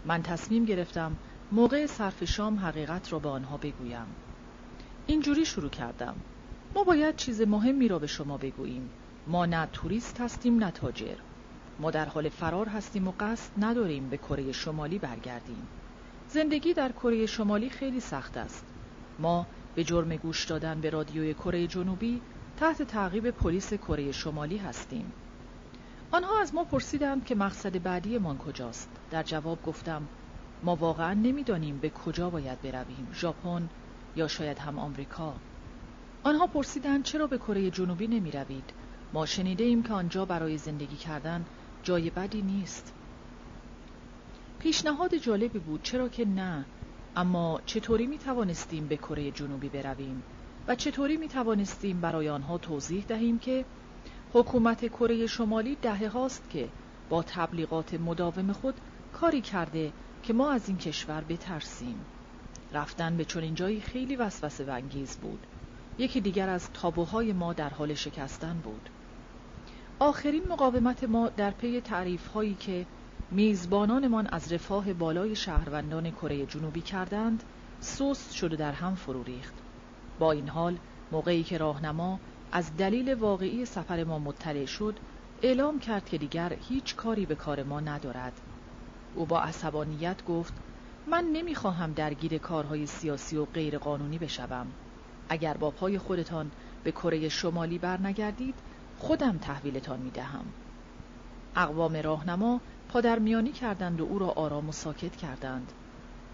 من 0.04 0.22
تصمیم 0.22 0.64
گرفتم 0.64 1.16
موقع 1.52 1.86
صرف 1.86 2.24
شام 2.24 2.58
حقیقت 2.58 3.12
را 3.12 3.18
به 3.18 3.28
آنها 3.28 3.56
بگویم. 3.56 4.06
اینجوری 5.06 5.44
شروع 5.44 5.70
کردم. 5.70 6.14
ما 6.74 6.84
باید 6.84 7.16
چیز 7.16 7.40
مهمی 7.40 7.88
را 7.88 7.98
به 7.98 8.06
شما 8.06 8.38
بگوییم. 8.38 8.90
ما 9.26 9.46
نه 9.46 9.66
توریست 9.72 10.20
هستیم 10.20 10.64
نه 10.64 10.70
تاجر. 10.70 11.16
ما 11.78 11.90
در 11.90 12.04
حال 12.04 12.28
فرار 12.28 12.68
هستیم 12.68 13.08
و 13.08 13.12
قصد 13.20 13.50
نداریم 13.58 14.08
به 14.08 14.16
کره 14.16 14.52
شمالی 14.52 14.98
برگردیم. 14.98 15.68
زندگی 16.34 16.74
در 16.74 16.92
کره 16.92 17.26
شمالی 17.26 17.70
خیلی 17.70 18.00
سخت 18.00 18.36
است. 18.36 18.64
ما 19.18 19.46
به 19.74 19.84
جرم 19.84 20.16
گوش 20.16 20.44
دادن 20.44 20.80
به 20.80 20.90
رادیوی 20.90 21.34
کره 21.34 21.66
جنوبی 21.66 22.20
تحت 22.56 22.82
تعقیب 22.82 23.30
پلیس 23.30 23.74
کره 23.74 24.12
شمالی 24.12 24.56
هستیم. 24.56 25.12
آنها 26.10 26.40
از 26.40 26.54
ما 26.54 26.64
پرسیدند 26.64 27.24
که 27.24 27.34
مقصد 27.34 27.82
بعدی 27.82 28.18
من 28.18 28.38
کجاست. 28.38 28.88
در 29.10 29.22
جواب 29.22 29.62
گفتم 29.62 30.08
ما 30.62 30.76
واقعا 30.76 31.14
نمی‌دانیم 31.14 31.78
به 31.78 31.90
کجا 31.90 32.30
باید 32.30 32.62
برویم. 32.62 33.08
ژاپن 33.14 33.68
یا 34.16 34.28
شاید 34.28 34.58
هم 34.58 34.78
آمریکا. 34.78 35.34
آنها 36.22 36.46
پرسیدند 36.46 37.04
چرا 37.04 37.26
به 37.26 37.38
کره 37.38 37.70
جنوبی 37.70 38.06
نمی 38.06 38.30
روید؟ 38.30 38.72
ما 39.12 39.26
شنیده 39.26 39.64
ایم 39.64 39.82
که 39.82 39.92
آنجا 39.92 40.24
برای 40.24 40.58
زندگی 40.58 40.96
کردن 40.96 41.44
جای 41.82 42.10
بدی 42.10 42.42
نیست. 42.42 42.92
پیشنهاد 44.64 45.14
جالبی 45.14 45.58
بود. 45.58 45.82
چرا 45.82 46.08
که 46.08 46.24
نه. 46.24 46.64
اما 47.16 47.60
چطوری 47.66 48.06
می 48.06 48.18
توانستیم 48.18 48.86
به 48.86 48.96
کره 48.96 49.30
جنوبی 49.30 49.68
برویم؟ 49.68 50.22
و 50.68 50.74
چطوری 50.74 51.16
می 51.16 51.28
توانستیم 51.28 52.00
برای 52.00 52.28
آنها 52.28 52.58
توضیح 52.58 53.04
دهیم 53.08 53.38
که 53.38 53.64
حکومت 54.32 54.86
کره 54.86 55.26
شمالی 55.26 55.76
دهه 55.82 56.08
هاست 56.08 56.50
که 56.50 56.68
با 57.08 57.22
تبلیغات 57.22 57.94
مداوم 57.94 58.52
خود 58.52 58.74
کاری 59.12 59.40
کرده 59.40 59.92
که 60.22 60.32
ما 60.32 60.50
از 60.52 60.68
این 60.68 60.78
کشور 60.78 61.24
بترسیم. 61.28 62.04
رفتن 62.72 63.16
به 63.16 63.24
چنین 63.24 63.54
جایی 63.54 63.80
خیلی 63.80 64.16
وسوسه 64.16 64.64
و 64.64 64.70
انگیز 64.70 65.16
بود. 65.16 65.46
یکی 65.98 66.20
دیگر 66.20 66.48
از 66.48 66.70
تابوهای 66.72 67.32
ما 67.32 67.52
در 67.52 67.70
حال 67.70 67.94
شکستن 67.94 68.60
بود. 68.64 68.88
آخرین 69.98 70.42
مقاومت 70.48 71.04
ما 71.04 71.28
در 71.28 71.50
پی 71.50 71.80
تعریف 71.80 72.26
هایی 72.26 72.54
که 72.54 72.86
میزبانانمان 73.30 74.26
از 74.26 74.52
رفاه 74.52 74.92
بالای 74.92 75.36
شهروندان 75.36 76.10
کره 76.10 76.46
جنوبی 76.46 76.82
کردند 76.82 77.42
سست 77.80 78.32
شده 78.32 78.56
در 78.56 78.72
هم 78.72 78.94
فرو 78.94 79.22
ریخت. 79.22 79.54
با 80.18 80.32
این 80.32 80.48
حال 80.48 80.78
موقعی 81.12 81.44
که 81.44 81.58
راهنما 81.58 82.20
از 82.52 82.76
دلیل 82.76 83.14
واقعی 83.14 83.64
سفر 83.64 84.04
ما 84.04 84.18
مطلع 84.18 84.64
شد 84.64 84.98
اعلام 85.42 85.78
کرد 85.78 86.04
که 86.08 86.18
دیگر 86.18 86.52
هیچ 86.68 86.96
کاری 86.96 87.26
به 87.26 87.34
کار 87.34 87.62
ما 87.62 87.80
ندارد. 87.80 88.40
او 89.14 89.26
با 89.26 89.40
عصبانیت 89.40 90.24
گفت 90.24 90.54
من 91.06 91.24
نمی‌خواهم 91.24 91.92
درگیر 91.92 92.38
کارهای 92.38 92.86
سیاسی 92.86 93.36
و 93.36 93.44
غیر 93.44 93.78
قانونی 93.78 94.18
بشوم. 94.18 94.66
اگر 95.28 95.56
با 95.56 95.70
پای 95.70 95.98
خودتان 95.98 96.52
به 96.82 96.92
کره 96.92 97.28
شمالی 97.28 97.78
برنگردید 97.78 98.62
خودم 98.98 99.38
تحویلتان 99.38 100.00
می‌دهم. 100.00 100.44
اقوام 101.56 101.96
راهنما 101.96 102.60
پادرمیانی 102.94 103.52
کردند 103.52 104.00
و 104.00 104.04
او 104.04 104.18
را 104.18 104.28
آرام 104.28 104.68
و 104.68 104.72
ساکت 104.72 105.16
کردند 105.16 105.72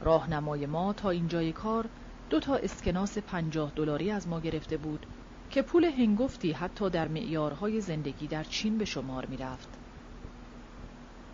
راهنمای 0.00 0.66
ما 0.66 0.92
تا 0.92 1.10
اینجای 1.10 1.52
کار 1.52 1.88
دو 2.30 2.40
تا 2.40 2.56
اسکناس 2.56 3.18
پنجاه 3.18 3.72
دلاری 3.76 4.10
از 4.10 4.28
ما 4.28 4.40
گرفته 4.40 4.76
بود 4.76 5.06
که 5.50 5.62
پول 5.62 5.84
هنگفتی 5.84 6.52
حتی 6.52 6.90
در 6.90 7.08
معیارهای 7.08 7.80
زندگی 7.80 8.26
در 8.26 8.44
چین 8.44 8.78
به 8.78 8.84
شمار 8.84 9.26
می 9.26 9.36
رفت. 9.36 9.68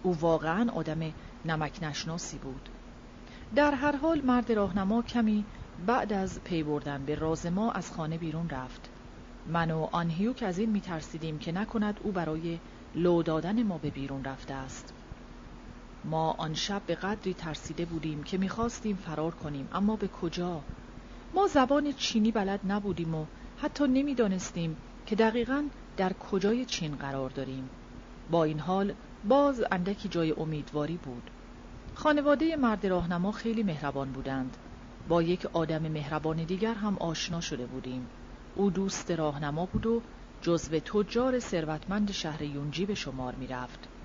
او 0.03 0.21
واقعا 0.21 0.71
آدم 0.71 1.13
نمک 1.45 1.79
نشناسی 1.83 2.39
بود. 2.39 2.69
در 3.55 3.75
هر 3.75 3.97
حال 3.97 4.21
مرد 4.21 4.53
راهنما 4.53 5.03
کمی 5.03 5.45
بعد 5.87 6.13
از 6.13 6.41
پی 6.45 6.63
بردن 6.63 7.05
به 7.05 7.15
راز 7.15 7.47
ما 7.47 7.73
از 7.73 7.93
خانه 7.93 8.19
بیرون 8.19 8.49
رفت. 8.49 8.91
من 9.47 9.71
و 9.71 9.89
آنهیوک 9.93 10.43
از 10.43 10.59
این 10.59 10.71
می 10.71 10.81
ترسیدیم 10.81 11.39
که 11.39 11.53
نکند 11.53 12.01
او 12.03 12.13
برای 12.13 12.59
لو 12.95 13.23
دادن 13.23 13.63
ما 13.63 13.79
به 13.79 13.91
بیرون 13.91 14.25
رفته 14.25 14.55
است. 14.55 14.95
ما 16.07 16.35
آن 16.39 16.55
شب 16.55 16.83
به 16.87 16.95
قدری 16.95 17.35
ترسیده 17.35 17.85
بودیم 17.85 18.23
که 18.23 18.39
می‌خواستیم 18.39 18.97
فرار 18.97 19.35
کنیم. 19.35 19.69
اما 19.73 19.97
به 19.97 20.09
کجا؟ 20.09 20.61
ما 21.35 21.47
زبان 21.47 21.93
چینی 21.93 22.33
بلد 22.33 22.61
نبودیم 22.69 23.15
و 23.15 23.27
حتی 23.57 23.89
نمی‌دانستیم 23.89 24.77
که 25.07 25.17
دقیقا 25.17 25.65
در 25.97 26.13
کجای 26.13 26.65
چین 26.65 26.97
قرار 26.97 27.31
داریم. 27.31 27.71
با 28.31 28.45
این 28.45 28.59
حال 28.59 28.95
باز 29.29 29.65
اندکی 29.71 30.09
جای 30.09 30.33
امیدواری 30.33 30.97
بود. 30.97 31.31
خانواده 31.95 32.57
مرد 32.57 32.87
راهنما 32.87 33.33
خیلی 33.33 33.63
مهربان 33.63 34.13
بودند. 34.13 34.57
با 35.09 35.23
یک 35.23 35.47
آدم 35.47 35.83
مهربان 35.83 36.37
دیگر 36.37 36.75
هم 36.75 36.97
آشنا 36.99 37.41
شده 37.41 37.67
بودیم. 37.67 38.07
او 38.55 38.71
دوست 38.71 39.11
راهنما 39.11 39.67
بود 39.67 39.87
و 39.87 40.03
جزو 40.43 40.79
تجار 40.79 41.39
ثروتمند 41.39 42.11
شهر 42.11 42.43
یونجی 42.43 42.87
به 42.87 42.95
شمار 42.95 43.35
می 43.35 43.47
رفت. 43.47 43.96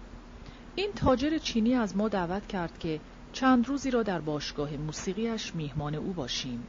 این 0.75 0.91
تاجر 0.95 1.37
چینی 1.37 1.75
از 1.75 1.97
ما 1.97 2.07
دعوت 2.07 2.47
کرد 2.47 2.79
که 2.79 2.99
چند 3.33 3.67
روزی 3.67 3.91
را 3.91 4.03
در 4.03 4.19
باشگاه 4.19 4.77
موسیقیش 4.77 5.55
میهمان 5.55 5.95
او 5.95 6.13
باشیم 6.13 6.63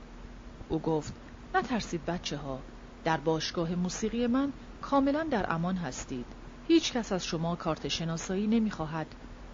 او 0.69 0.79
گفت 0.79 1.15
نترسید 1.55 2.05
بچه 2.05 2.37
ها 2.37 2.59
در 3.05 3.17
باشگاه 3.17 3.75
موسیقی 3.75 4.27
من 4.27 4.53
کاملا 4.83 5.27
در 5.31 5.53
امان 5.53 5.77
هستید 5.77 6.27
هیچ 6.69 6.93
کس 6.93 7.13
از 7.13 7.25
شما 7.25 7.57
کارت 7.57 7.89
شناسایی 7.89 8.47
نمی‌خواهد 8.47 9.07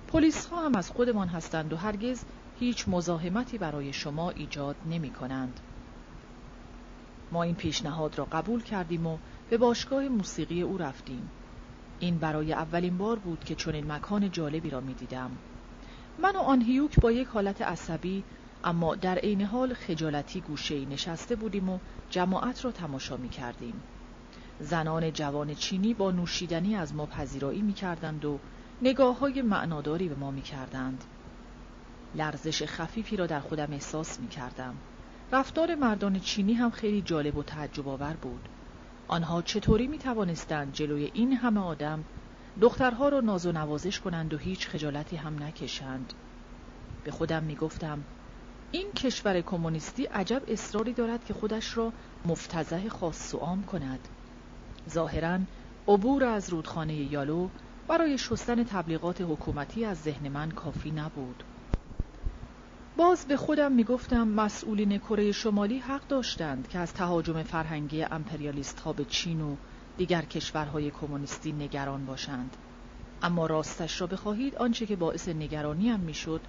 پلیس 0.08 0.46
ها 0.46 0.66
هم 0.66 0.74
از 0.74 0.90
خودمان 0.90 1.28
هستند 1.28 1.72
و 1.72 1.76
هرگز 1.76 2.24
هیچ 2.60 2.84
مزاحمتی 2.88 3.58
برای 3.58 3.92
شما 3.92 4.30
ایجاد 4.30 4.76
نمی 4.90 5.10
کنند. 5.10 5.60
ما 7.32 7.42
این 7.42 7.54
پیشنهاد 7.54 8.18
را 8.18 8.24
قبول 8.24 8.62
کردیم 8.62 9.06
و 9.06 9.18
به 9.50 9.58
باشگاه 9.58 10.08
موسیقی 10.08 10.62
او 10.62 10.78
رفتیم. 10.78 11.30
این 12.00 12.18
برای 12.18 12.52
اولین 12.52 12.98
بار 12.98 13.18
بود 13.18 13.44
که 13.44 13.54
چنین 13.54 13.92
مکان 13.92 14.30
جالبی 14.30 14.70
را 14.70 14.80
می 14.80 14.94
دیدم. 14.94 15.30
من 16.18 16.36
و 16.36 16.38
آن 16.38 16.62
هیوک 16.62 17.00
با 17.00 17.12
یک 17.12 17.28
حالت 17.28 17.62
عصبی 17.62 18.24
اما 18.64 18.94
در 18.94 19.18
عین 19.18 19.42
حال 19.42 19.74
خجالتی 19.74 20.40
گوشه 20.40 20.86
نشسته 20.86 21.36
بودیم 21.36 21.68
و 21.68 21.78
جماعت 22.10 22.64
را 22.64 22.72
تماشا 22.72 23.16
می 23.16 23.28
کردیم. 23.28 23.82
زنان 24.60 25.12
جوان 25.12 25.54
چینی 25.54 25.94
با 25.94 26.10
نوشیدنی 26.10 26.76
از 26.76 26.94
ما 26.94 27.06
پذیرایی 27.06 27.62
می 27.62 27.72
کردند 27.72 28.24
و 28.24 28.38
نگاه 28.82 29.18
های 29.18 29.42
معناداری 29.42 30.08
به 30.08 30.14
ما 30.14 30.30
می 30.30 30.42
کردند. 30.42 31.04
لرزش 32.14 32.62
خفیفی 32.62 33.16
را 33.16 33.26
در 33.26 33.40
خودم 33.40 33.72
احساس 33.72 34.20
می 34.20 34.28
کردم. 34.28 34.74
رفتار 35.32 35.74
مردان 35.74 36.20
چینی 36.20 36.54
هم 36.54 36.70
خیلی 36.70 37.02
جالب 37.02 37.36
و 37.36 37.42
تعجب 37.42 37.88
آور 37.88 38.16
بود. 38.22 38.48
آنها 39.08 39.42
چطوری 39.42 39.86
می 39.86 39.98
توانستند 39.98 40.72
جلوی 40.72 41.10
این 41.14 41.32
همه 41.32 41.60
آدم 41.60 42.04
دخترها 42.60 43.08
را 43.08 43.20
ناز 43.20 43.46
و 43.46 43.52
نوازش 43.52 44.00
کنند 44.00 44.34
و 44.34 44.38
هیچ 44.38 44.68
خجالتی 44.68 45.16
هم 45.16 45.42
نکشند. 45.42 46.12
به 47.04 47.10
خودم 47.10 47.44
می 47.44 47.56
گفتم 47.56 48.04
این 48.70 48.92
کشور 48.92 49.40
کمونیستی 49.40 50.04
عجب 50.04 50.42
اصراری 50.48 50.92
دارد 50.92 51.24
که 51.24 51.34
خودش 51.34 51.76
را 51.76 51.92
مفتزه 52.24 52.88
خاص 52.88 53.34
و 53.34 53.38
عام 53.38 53.62
کند. 53.62 54.08
ظاهرا 54.90 55.40
عبور 55.88 56.24
از 56.24 56.50
رودخانه 56.50 56.94
یالو 56.94 57.50
برای 57.88 58.18
شستن 58.18 58.64
تبلیغات 58.64 59.20
حکومتی 59.20 59.84
از 59.84 59.98
ذهن 60.02 60.28
من 60.28 60.50
کافی 60.50 60.90
نبود. 60.90 61.44
باز 62.98 63.26
به 63.26 63.36
خودم 63.36 63.72
می‌گفتم 63.72 64.28
مسئولین 64.28 64.98
کره 64.98 65.32
شمالی 65.32 65.78
حق 65.78 66.06
داشتند 66.08 66.68
که 66.68 66.78
از 66.78 66.94
تهاجم 66.94 67.42
فرهنگی 67.42 68.02
امپریالیست 68.02 68.80
ها 68.80 68.92
به 68.92 69.04
چین 69.04 69.40
و 69.40 69.56
دیگر 69.96 70.22
کشورهای 70.22 70.90
کمونیستی 70.90 71.52
نگران 71.52 72.06
باشند. 72.06 72.56
اما 73.22 73.46
راستش 73.46 74.00
را 74.00 74.06
بخواهید 74.06 74.56
آنچه 74.56 74.86
که 74.86 74.96
باعث 74.96 75.28
نگرانی 75.28 75.88
هم 75.88 76.00
می‌شد 76.00 76.40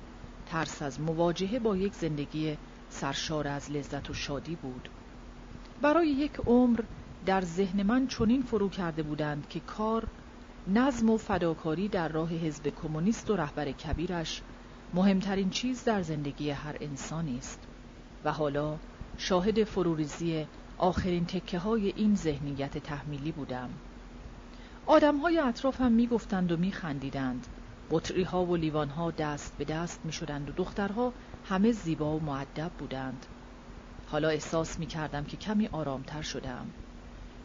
ترس 0.46 0.82
از 0.82 1.02
مواجهه 1.02 1.60
با 1.60 1.78
یک 1.78 1.94
زندگی 1.94 2.58
سرشار 2.90 3.48
از 3.48 3.72
لذت 3.72 4.10
و 4.10 4.14
شادی 4.14 4.56
بود. 4.56 4.90
برای 5.82 6.08
یک 6.08 6.36
عمر 6.46 6.80
در 7.26 7.42
ذهن 7.42 7.84
من 7.84 8.08
چنین 8.08 8.42
فرو 8.42 8.70
کرده 8.70 9.04
بودند 9.04 9.48
که 9.50 9.60
کار 9.60 10.08
نظم 10.68 11.10
و 11.10 11.18
فداکاری 11.18 11.88
در 11.88 12.08
راه 12.08 12.30
حزب 12.30 12.68
کمونیست 12.68 13.30
و 13.30 13.36
رهبر 13.36 13.72
کبیرش 13.72 14.42
مهمترین 14.94 15.50
چیز 15.50 15.84
در 15.84 16.02
زندگی 16.02 16.50
هر 16.50 16.78
انسانی 16.82 17.38
است. 17.38 17.68
و 18.24 18.32
حالا 18.32 18.78
شاهد 19.18 19.64
فروریزی 19.64 20.48
آخرین 20.78 21.26
تکه 21.26 21.60
های 21.60 21.94
این 21.96 22.16
ذهنیت 22.16 22.78
تحمیلی 22.78 23.32
بودم. 23.32 23.70
آدم 24.86 25.18
های 25.18 25.40
اطرافم 25.40 25.92
می 25.92 26.08
گفتند 26.08 26.52
و 26.52 26.58
می 26.58 26.72
خندیدند 26.72 27.48
بطری 27.90 28.24
ها 28.24 28.46
و 28.46 28.56
لیوان 28.56 28.90
ها 28.90 29.12
دست 29.12 29.58
به 29.58 29.66
دست 29.66 30.02
می 30.04 30.12
شدند 30.12 30.50
و 30.50 30.54
دخترها 30.54 31.14
همه 31.44 31.72
زیبا 31.72 32.18
و 32.18 32.24
معدب 32.24 32.72
بودند. 32.80 33.26
حالا 34.08 34.30
احساس 34.30 34.80
می 34.80 34.86
کردم 34.86 35.24
که 35.24 35.38
کمی 35.38 35.68
آرامتر 35.68 36.22
شدم. 36.22 36.66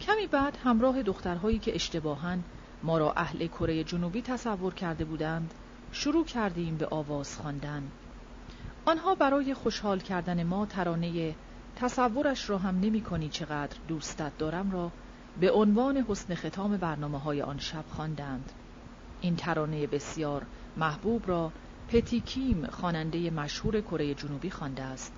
کمی 0.01 0.27
بعد 0.27 0.59
همراه 0.65 1.03
دخترهایی 1.03 1.59
که 1.59 1.75
اشتباهاً 1.75 2.39
ما 2.83 2.99
را 2.99 3.12
اهل 3.12 3.47
کره 3.47 3.85
جنوبی 3.85 4.23
تصور 4.23 4.75
کرده 4.75 5.05
بودند 5.05 5.55
شروع 5.95 6.25
کردیم 6.25 6.77
به 6.77 6.87
آواز 6.87 7.37
خواندن. 7.37 7.83
آنها 8.85 9.15
برای 9.15 9.55
خوشحال 9.55 10.01
کردن 10.01 10.43
ما 10.43 10.66
ترانه 10.66 11.35
تصورش 11.77 12.51
را 12.51 12.59
هم 12.59 12.81
نمی 12.81 13.01
کنی 13.01 13.29
چقدر 13.29 13.77
دوستت 13.89 14.39
دارم 14.39 14.71
را 14.71 14.91
به 15.41 15.53
عنوان 15.53 15.97
حسن 15.97 16.35
ختام 16.35 16.77
برنامه 16.77 17.19
های 17.19 17.43
آن 17.43 17.59
شب 17.59 17.85
خواندند. 17.89 18.53
این 19.21 19.37
ترانه 19.37 19.87
بسیار 19.87 20.47
محبوب 20.77 21.29
را 21.29 21.53
پتیکیم 21.89 22.66
خواننده 22.66 23.31
مشهور 23.31 23.81
کره 23.81 24.15
جنوبی 24.15 24.51
خوانده 24.51 24.83
است. 24.83 25.12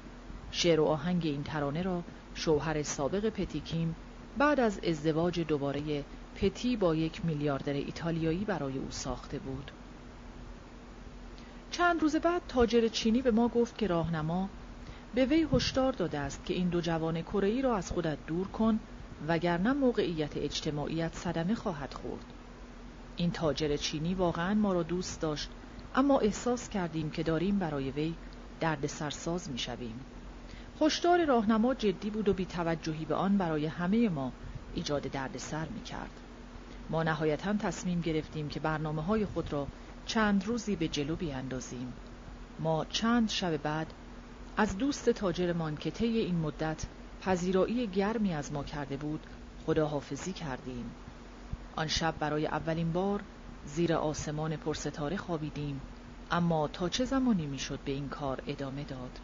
شعر 0.50 0.80
و 0.80 0.84
آهنگ 0.84 1.26
این 1.26 1.42
ترانه 1.42 1.82
را 1.82 2.02
شوهر 2.34 2.82
سابق 2.82 3.28
پتیکیم 3.28 3.96
بعد 4.38 4.60
از 4.60 4.78
ازدواج 4.78 5.40
دوباره 5.40 6.04
پتی 6.34 6.76
با 6.76 6.94
یک 6.94 7.24
میلیاردر 7.24 7.72
ایتالیایی 7.72 8.44
برای 8.44 8.78
او 8.78 8.90
ساخته 8.90 9.38
بود. 9.38 9.70
چند 11.76 12.02
روز 12.02 12.16
بعد 12.16 12.42
تاجر 12.48 12.88
چینی 12.88 13.22
به 13.22 13.30
ما 13.30 13.48
گفت 13.48 13.78
که 13.78 13.86
راهنما 13.86 14.48
به 15.14 15.24
وی 15.24 15.46
هشدار 15.52 15.92
داده 15.92 16.18
است 16.18 16.44
که 16.44 16.54
این 16.54 16.68
دو 16.68 16.80
جوان 16.80 17.22
کره 17.22 17.60
را 17.60 17.76
از 17.76 17.90
خودت 17.90 18.18
دور 18.26 18.48
کن 18.48 18.80
وگرنه 19.28 19.72
موقعیت 19.72 20.36
اجتماعیت 20.36 21.14
صدمه 21.14 21.54
خواهد 21.54 21.94
خورد. 21.94 22.24
این 23.16 23.30
تاجر 23.30 23.76
چینی 23.76 24.14
واقعا 24.14 24.54
ما 24.54 24.72
را 24.72 24.82
دوست 24.82 25.20
داشت 25.20 25.50
اما 25.94 26.18
احساس 26.18 26.68
کردیم 26.68 27.10
که 27.10 27.22
داریم 27.22 27.58
برای 27.58 27.90
وی 27.90 28.14
درد 28.60 28.86
سرساز 28.86 29.50
می 29.50 29.58
شویم. 29.58 30.00
هشدار 30.80 31.24
راهنما 31.24 31.74
جدی 31.74 32.10
بود 32.10 32.28
و 32.28 32.32
بی 32.32 32.46
توجهی 32.46 33.04
به 33.04 33.14
آن 33.14 33.38
برای 33.38 33.66
همه 33.66 34.08
ما 34.08 34.32
ایجاد 34.74 35.02
دردسر 35.02 35.66
می 35.68 35.82
کرد. 35.82 36.20
ما 36.90 37.02
نهایتا 37.02 37.54
تصمیم 37.54 38.00
گرفتیم 38.00 38.48
که 38.48 38.60
برنامه 38.60 39.02
های 39.02 39.26
خود 39.26 39.52
را 39.52 39.66
چند 40.06 40.46
روزی 40.46 40.76
به 40.76 40.88
جلو 40.88 41.16
بیاندازیم. 41.16 41.92
ما 42.58 42.84
چند 42.84 43.28
شب 43.28 43.56
بعد 43.56 43.92
از 44.56 44.78
دوست 44.78 45.10
تاجرمان 45.10 45.76
که 45.76 45.90
طی 45.90 46.06
این 46.06 46.38
مدت 46.38 46.86
پذیرایی 47.20 47.86
گرمی 47.86 48.34
از 48.34 48.52
ما 48.52 48.64
کرده 48.64 48.96
بود 48.96 49.20
خداحافظی 49.66 50.32
کردیم. 50.32 50.90
آن 51.76 51.86
شب 51.86 52.14
برای 52.18 52.46
اولین 52.46 52.92
بار 52.92 53.22
زیر 53.66 53.92
آسمان 53.92 54.56
پرستاره 54.56 55.16
خوابیدیم 55.16 55.80
اما 56.30 56.68
تا 56.68 56.88
چه 56.88 57.04
زمانی 57.04 57.46
می‌شد 57.46 57.78
به 57.84 57.92
این 57.92 58.08
کار 58.08 58.42
ادامه 58.46 58.84
داد؟ 58.84 59.18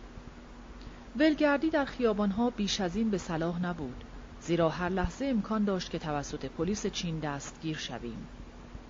ولگردی 1.17 1.71
در 1.71 1.85
خیابانها 1.85 2.51
بیش 2.51 2.81
از 2.81 2.97
این 2.97 3.11
به 3.11 3.19
صلاح 3.19 3.63
نبود. 3.63 4.05
زیرا 4.41 4.69
هر 4.69 4.89
لحظه 4.89 5.25
امکان 5.25 5.65
داشت 5.65 5.91
که 5.91 5.99
توسط 5.99 6.47
پلیس 6.47 6.87
چین 6.87 7.19
دستگیر 7.19 7.77
شویم. 7.77 8.27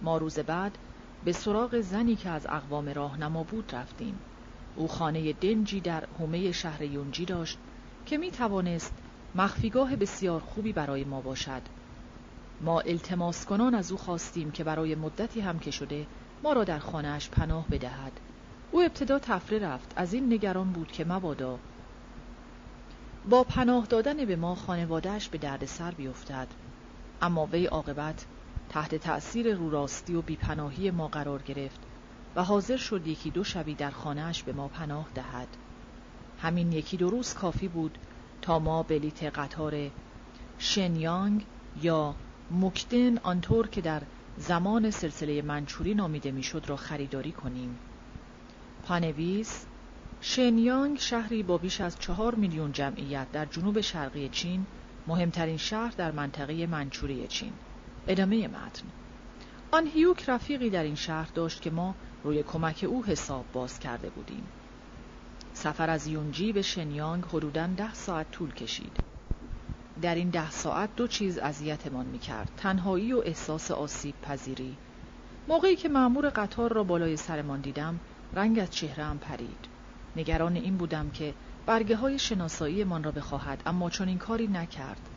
ما 0.02 0.16
روز 0.16 0.38
بعد 0.38 0.78
به 1.24 1.32
سراغ 1.32 1.80
زنی 1.80 2.16
که 2.16 2.30
از 2.30 2.46
اقوام 2.46 2.88
راهنما 2.88 3.42
بود 3.42 3.74
رفتیم. 3.74 4.18
او 4.76 4.88
خانه 4.88 5.32
دنجی 5.32 5.80
در 5.80 6.04
حومه 6.18 6.52
شهر 6.52 6.82
یونجی 6.82 7.24
داشت 7.24 7.58
که 8.06 8.18
می 8.18 8.30
توانست 8.30 8.94
مخفیگاه 9.34 9.96
بسیار 9.96 10.40
خوبی 10.40 10.72
برای 10.72 11.04
ما 11.04 11.20
باشد. 11.20 11.62
ما 12.60 12.80
التماس 12.80 13.46
کنان 13.46 13.74
از 13.74 13.92
او 13.92 13.98
خواستیم 13.98 14.50
که 14.50 14.64
برای 14.64 14.94
مدتی 14.94 15.40
هم 15.40 15.58
که 15.58 15.70
شده 15.70 16.06
ما 16.42 16.52
را 16.52 16.64
در 16.64 16.78
خانهاش 16.78 17.30
پناه 17.30 17.66
بدهد. 17.70 18.12
او 18.70 18.82
ابتدا 18.82 19.18
تفره 19.18 19.58
رفت. 19.58 19.92
از 19.96 20.14
این 20.14 20.32
نگران 20.32 20.72
بود 20.72 20.92
که 20.92 21.04
مبادا 21.04 21.58
با 23.30 23.44
پناه 23.44 23.86
دادن 23.86 24.24
به 24.24 24.36
ما 24.36 24.54
خانوادهش 24.54 25.28
به 25.28 25.38
درد 25.38 25.64
سر 25.64 25.90
بیفتد. 25.90 26.48
اما 27.22 27.46
وی 27.46 27.66
عاقبت 27.66 28.26
تحت 28.72 28.94
تأثیر 28.94 29.54
روراستی 29.54 30.14
و 30.14 30.22
بیپناهی 30.22 30.90
ما 30.90 31.08
قرار 31.08 31.42
گرفت 31.42 31.80
و 32.36 32.44
حاضر 32.44 32.76
شد 32.76 33.06
یکی 33.06 33.30
دو 33.30 33.44
شبی 33.44 33.74
در 33.74 33.90
خانهاش 33.90 34.42
به 34.42 34.52
ما 34.52 34.68
پناه 34.68 35.08
دهد. 35.14 35.48
همین 36.38 36.72
یکی 36.72 36.96
دو 36.96 37.10
روز 37.10 37.34
کافی 37.34 37.68
بود 37.68 37.98
تا 38.42 38.58
ما 38.58 38.82
بلیت 38.82 39.22
قطار 39.22 39.90
شنیانگ 40.58 41.46
یا 41.82 42.16
مکدن 42.50 43.18
آنطور 43.18 43.68
که 43.68 43.80
در 43.80 44.02
زمان 44.36 44.90
سلسله 44.90 45.42
منچوری 45.42 45.94
نامیده 45.94 46.30
می‌شد 46.30 46.64
را 46.68 46.76
خریداری 46.76 47.32
کنیم. 47.32 47.78
پانویس 48.82 49.66
شنیانگ 50.20 50.98
شهری 50.98 51.42
با 51.42 51.58
بیش 51.58 51.80
از 51.80 51.98
چهار 51.98 52.34
میلیون 52.34 52.72
جمعیت 52.72 53.32
در 53.32 53.46
جنوب 53.46 53.80
شرقی 53.80 54.28
چین 54.28 54.66
مهمترین 55.06 55.56
شهر 55.56 55.94
در 55.96 56.10
منطقه 56.12 56.66
منچوری 56.66 57.26
چین. 57.26 57.52
ادامه 58.06 58.48
متن. 58.48 58.86
آن 59.70 59.86
هیوک 59.86 60.28
رفیقی 60.28 60.70
در 60.70 60.82
این 60.82 60.94
شهر 60.94 61.30
داشت 61.34 61.62
که 61.62 61.70
ما 61.70 61.94
روی 62.24 62.42
کمک 62.42 62.84
او 62.88 63.04
حساب 63.04 63.44
باز 63.52 63.78
کرده 63.78 64.10
بودیم. 64.10 64.48
سفر 65.52 65.90
از 65.90 66.06
یونجی 66.06 66.52
به 66.52 66.62
شنیانگ 66.62 67.24
حدوداً 67.24 67.66
ده 67.66 67.94
ساعت 67.94 68.30
طول 68.30 68.52
کشید. 68.52 69.00
در 70.02 70.14
این 70.14 70.30
ده 70.30 70.50
ساعت 70.50 70.96
دو 70.96 71.06
چیز 71.06 71.38
اذیتمان 71.38 72.06
می‌کرد 72.06 72.50
تنهایی 72.56 73.12
و 73.12 73.22
احساس 73.24 73.70
آسیب 73.70 74.14
پذیری. 74.22 74.76
موقعی 75.48 75.76
که 75.76 75.88
معمور 75.88 76.28
قطار 76.28 76.72
را 76.72 76.84
بالای 76.84 77.16
سرمان 77.16 77.60
دیدم 77.60 78.00
رنگ 78.32 78.58
از 78.58 78.70
چهرهام 78.70 79.18
پرید. 79.18 79.68
نگران 80.16 80.56
این 80.56 80.76
بودم 80.76 81.10
که 81.10 81.34
برگه 81.66 81.96
های 81.96 82.18
شناسایی 82.18 82.84
من 82.84 83.02
را 83.02 83.10
بخواهد 83.10 83.62
اما 83.66 83.90
چون 83.90 84.08
این 84.08 84.18
کاری 84.18 84.46
نکرد. 84.46 85.08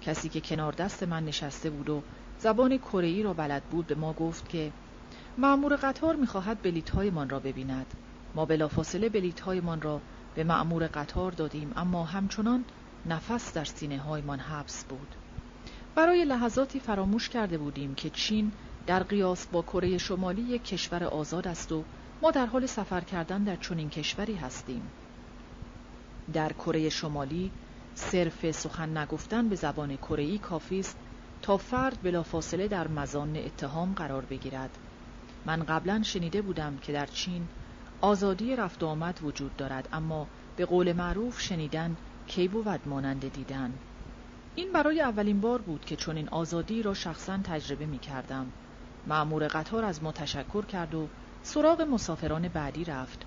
کسی 0.00 0.28
که 0.28 0.40
کنار 0.40 0.72
دست 0.72 1.02
من 1.02 1.24
نشسته 1.24 1.70
بود 1.70 1.88
و 1.90 2.02
زبان 2.40 2.78
کره 2.78 3.22
را 3.22 3.34
بلد 3.34 3.62
بود 3.62 3.86
به 3.86 3.94
ما 3.94 4.12
گفت 4.12 4.48
که 4.48 4.72
معمور 5.38 5.76
قطار 5.76 6.16
می‌خواهد 6.16 6.62
بلیت 6.62 6.94
من 6.94 7.28
را 7.28 7.38
ببیند. 7.38 7.86
ما 8.34 8.44
بلافاصله 8.44 9.08
بلیت 9.08 9.48
من 9.48 9.80
را 9.80 10.00
به 10.34 10.44
معمور 10.44 10.86
قطار 10.86 11.32
دادیم 11.32 11.72
اما 11.76 12.04
همچنان 12.04 12.64
نفس 13.06 13.52
در 13.52 13.64
سینه 13.64 14.20
من 14.26 14.38
حبس 14.40 14.84
بود. 14.84 15.14
برای 15.94 16.24
لحظاتی 16.24 16.80
فراموش 16.80 17.28
کرده 17.28 17.58
بودیم 17.58 17.94
که 17.94 18.10
چین 18.10 18.52
در 18.86 19.02
قیاس 19.02 19.46
با 19.46 19.62
کره 19.62 19.98
شمالی 19.98 20.42
یک 20.42 20.64
کشور 20.64 21.04
آزاد 21.04 21.48
است 21.48 21.72
و 21.72 21.84
ما 22.22 22.30
در 22.30 22.46
حال 22.46 22.66
سفر 22.66 23.00
کردن 23.00 23.44
در 23.44 23.56
چنین 23.56 23.90
کشوری 23.90 24.34
هستیم. 24.34 24.82
در 26.32 26.52
کره 26.52 26.88
شمالی 26.88 27.50
صرف 27.94 28.50
سخن 28.50 28.96
نگفتن 28.96 29.48
به 29.48 29.56
زبان 29.56 29.96
کره 29.96 30.38
کافی 30.38 30.80
است 30.80 30.96
تا 31.42 31.56
فرد 31.56 32.02
بلافاصله 32.02 32.68
در 32.68 32.88
مزان 32.88 33.36
اتهام 33.36 33.94
قرار 33.94 34.24
بگیرد. 34.24 34.78
من 35.46 35.62
قبلا 35.62 36.02
شنیده 36.02 36.42
بودم 36.42 36.76
که 36.76 36.92
در 36.92 37.06
چین 37.06 37.48
آزادی 38.00 38.56
رفت 38.56 38.82
آمد 38.82 39.18
وجود 39.22 39.56
دارد 39.56 39.88
اما 39.92 40.26
به 40.56 40.64
قول 40.64 40.92
معروف 40.92 41.40
شنیدن 41.40 41.96
کی 42.26 42.48
بود 42.48 42.88
مانند 42.88 43.32
دیدن. 43.32 43.72
این 44.54 44.72
برای 44.72 45.00
اولین 45.00 45.40
بار 45.40 45.62
بود 45.62 45.84
که 45.84 45.96
چون 45.96 46.16
این 46.16 46.28
آزادی 46.28 46.82
را 46.82 46.94
شخصا 46.94 47.38
تجربه 47.44 47.86
می 47.86 47.98
کردم. 47.98 48.52
معمور 49.06 49.48
قطار 49.48 49.84
از 49.84 50.02
ما 50.02 50.12
تشکر 50.12 50.64
کرد 50.64 50.94
و 50.94 51.08
سراغ 51.42 51.82
مسافران 51.82 52.48
بعدی 52.48 52.84
رفت. 52.84 53.26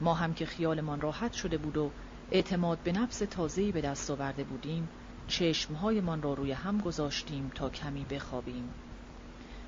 ما 0.00 0.14
هم 0.14 0.34
که 0.34 0.46
خیالمان 0.46 1.00
راحت 1.00 1.32
شده 1.32 1.58
بود 1.58 1.76
و 1.76 1.90
اعتماد 2.30 2.78
به 2.78 2.92
نفس 2.92 3.18
تازه‌ای 3.18 3.72
به 3.72 3.80
دست 3.80 4.10
آورده 4.10 4.44
بودیم 4.44 4.88
چشمهایمان 5.28 6.22
را 6.22 6.34
روی 6.34 6.52
هم 6.52 6.78
گذاشتیم 6.78 7.50
تا 7.54 7.70
کمی 7.70 8.04
بخوابیم. 8.04 8.70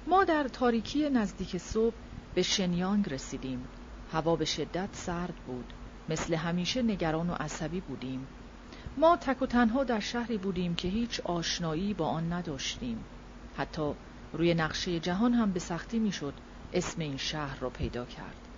ما 0.06 0.24
در 0.24 0.48
تاریکی 0.48 1.10
نزدیک 1.10 1.59
صبح 1.59 1.94
به 2.35 2.43
شنیانگ 2.43 3.12
رسیدیم. 3.12 3.68
هوا 4.12 4.36
به 4.36 4.44
شدت 4.44 4.89
سرد 4.93 5.35
بود. 5.47 5.72
مثل 6.09 6.35
همیشه 6.35 6.82
نگران 6.82 7.30
و 7.30 7.35
عصبی 7.35 7.80
بودیم. 7.80 8.26
ما 8.97 9.16
تک 9.16 9.43
و 9.43 9.47
تنها 9.47 9.85
در 9.85 10.01
شهری 10.01 10.39
بودیم 10.39 10.74
که 10.74 10.89
هیچ 10.89 11.20
آشنایی 11.20 11.94
با 11.94 12.06
آن 12.06 12.32
نداشتیم. 12.32 13.05
حتی 13.56 13.93
روی 14.32 14.55
نقشه 14.55 15.01
جهان 15.01 15.32
هم 15.35 15.52
به 15.52 15.60
سختی 15.60 15.98
می‌شد 15.98 16.35
اسم 16.72 17.01
این 17.01 17.16
شهر 17.16 17.59
را 17.59 17.70
پیدا 17.70 18.05
کرد. 18.05 18.48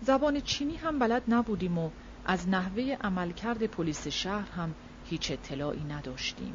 زبان 0.00 0.40
چینی 0.40 0.76
هم 0.76 0.98
بلد 0.98 1.22
نبودیم 1.28 1.78
و 1.78 1.90
از 2.24 2.48
نحوه 2.48 2.96
عملکرد 3.00 3.66
پلیس 3.66 4.08
شهر 4.08 4.50
هم 4.50 4.74
هیچ 5.14 5.30
اطلاعی 5.30 5.84
نداشتیم. 5.84 6.54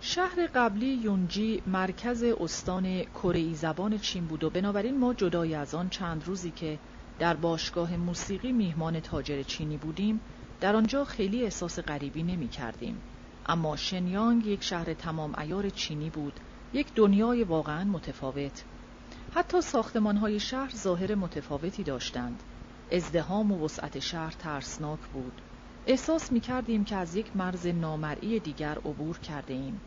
شهر 0.00 0.46
قبلی 0.54 0.86
یونجی 0.86 1.62
مرکز 1.66 2.22
استان 2.22 3.02
کره 3.02 3.54
زبان 3.54 3.98
چین 3.98 4.26
بود 4.26 4.44
و 4.44 4.50
بنابراین 4.50 4.98
ما 4.98 5.14
جدای 5.14 5.54
از 5.54 5.74
آن 5.74 5.88
چند 5.88 6.26
روزی 6.26 6.50
که 6.50 6.78
در 7.18 7.34
باشگاه 7.34 7.96
موسیقی 7.96 8.52
میهمان 8.52 9.00
تاجر 9.00 9.42
چینی 9.42 9.76
بودیم 9.76 10.20
در 10.60 10.76
آنجا 10.76 11.04
خیلی 11.04 11.42
احساس 11.42 11.78
غریبی 11.78 12.22
نمی 12.22 12.48
کردیم. 12.48 13.00
اما 13.46 13.76
شنیانگ 13.76 14.46
یک 14.46 14.62
شهر 14.62 14.94
تمام 14.94 15.34
ایار 15.38 15.68
چینی 15.70 16.10
بود 16.10 16.40
یک 16.72 16.86
دنیای 16.94 17.44
واقعا 17.44 17.84
متفاوت. 17.84 18.64
حتی 19.34 19.58
های 20.20 20.40
شهر 20.40 20.70
ظاهر 20.76 21.14
متفاوتی 21.14 21.82
داشتند. 21.82 22.42
ازدهام 22.92 23.52
و 23.52 23.64
وسعت 23.64 23.98
شهر 23.98 24.32
ترسناک 24.38 25.00
بود. 25.00 25.40
احساس 25.86 26.32
می 26.32 26.40
کردیم 26.40 26.84
که 26.84 26.96
از 26.96 27.14
یک 27.14 27.36
مرز 27.36 27.66
نامرئی 27.66 28.40
دیگر 28.40 28.78
عبور 28.78 29.18
کرده 29.18 29.54
ایم 29.54 29.80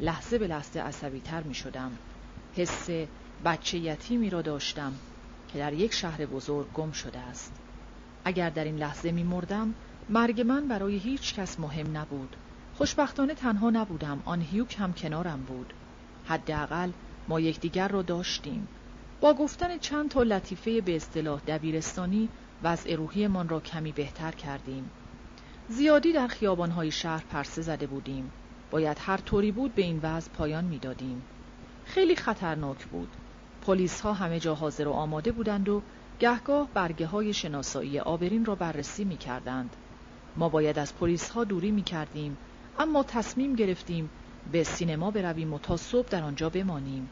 لحظه 0.00 0.38
به 0.38 0.46
لحظه 0.46 0.80
عصبی 0.80 1.20
تر 1.20 1.42
می 1.42 1.54
شدم 1.54 1.98
حس 2.52 2.90
بچه 3.44 3.78
یتیمی 3.78 4.30
را 4.30 4.42
داشتم 4.42 4.92
که 5.48 5.58
در 5.58 5.72
یک 5.72 5.92
شهر 5.92 6.26
بزرگ 6.26 6.72
گم 6.72 6.92
شده 6.92 7.18
است. 7.18 7.52
اگر 8.24 8.50
در 8.50 8.64
این 8.64 8.76
لحظه 8.76 9.12
می 9.12 9.22
مردم 9.22 9.74
مرگ 10.08 10.40
من 10.40 10.68
برای 10.68 10.96
هیچ 10.96 11.34
کس 11.34 11.60
مهم 11.60 11.96
نبود. 11.96 12.36
خوشبختانه 12.74 13.34
تنها 13.34 13.70
نبودم. 13.70 14.22
آن 14.24 14.40
هیوک 14.40 14.76
هم 14.78 14.92
کنارم 14.92 15.42
بود. 15.42 15.72
حداقل 16.24 16.90
ما 17.28 17.40
یکدیگر 17.40 17.88
را 17.88 18.02
داشتیم. 18.02 18.68
با 19.20 19.34
گفتن 19.34 19.78
چند 19.78 20.10
تا 20.10 20.22
لطیفه 20.22 20.80
به 20.80 20.96
اصطلاح 20.96 21.40
دبیرستانی 21.40 22.28
وضع 22.62 22.94
روحیمان 22.94 23.48
را 23.48 23.60
کمی 23.60 23.92
بهتر 23.92 24.30
کردیم. 24.30 24.90
زیادی 25.68 26.12
در 26.12 26.26
خیابانهای 26.26 26.90
شهر 26.90 27.24
پرسه 27.30 27.62
زده 27.62 27.86
بودیم 27.86 28.30
باید 28.70 28.96
هر 29.00 29.16
طوری 29.16 29.52
بود 29.52 29.74
به 29.74 29.82
این 29.82 30.00
وضع 30.02 30.30
پایان 30.30 30.64
می‌دادیم 30.64 31.22
خیلی 31.84 32.16
خطرناک 32.16 32.86
بود 32.86 33.08
پلیس 33.66 34.00
ها 34.00 34.12
همه 34.12 34.40
جا 34.40 34.54
حاضر 34.54 34.88
و 34.88 34.92
آماده 34.92 35.32
بودند 35.32 35.68
و 35.68 35.82
گهگاه 36.18 36.68
برگه 36.74 37.06
های 37.06 37.32
شناسایی 37.32 38.00
آبرین 38.00 38.44
را 38.44 38.54
بررسی 38.54 39.04
می 39.04 39.16
کردند. 39.16 39.76
ما 40.36 40.48
باید 40.48 40.78
از 40.78 40.96
پلیس 40.96 41.30
ها 41.30 41.44
دوری 41.44 41.70
می 41.70 41.82
کردیم 41.82 42.36
اما 42.78 43.02
تصمیم 43.02 43.54
گرفتیم 43.54 44.10
به 44.52 44.64
سینما 44.64 45.10
برویم 45.10 45.52
و 45.52 45.58
تا 45.58 45.76
صبح 45.76 46.08
در 46.08 46.22
آنجا 46.22 46.50
بمانیم. 46.50 47.08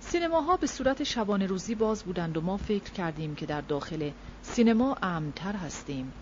سینماها 0.00 0.56
به 0.56 0.66
صورت 0.66 1.02
شبانه 1.02 1.46
روزی 1.46 1.74
باز 1.74 2.02
بودند 2.02 2.36
و 2.36 2.40
ما 2.40 2.56
فکر 2.56 2.90
کردیم 2.92 3.34
که 3.34 3.46
در 3.46 3.60
داخل 3.60 4.10
سینما 4.42 4.96
امنتر 5.02 5.52
هستیم. 5.52 6.12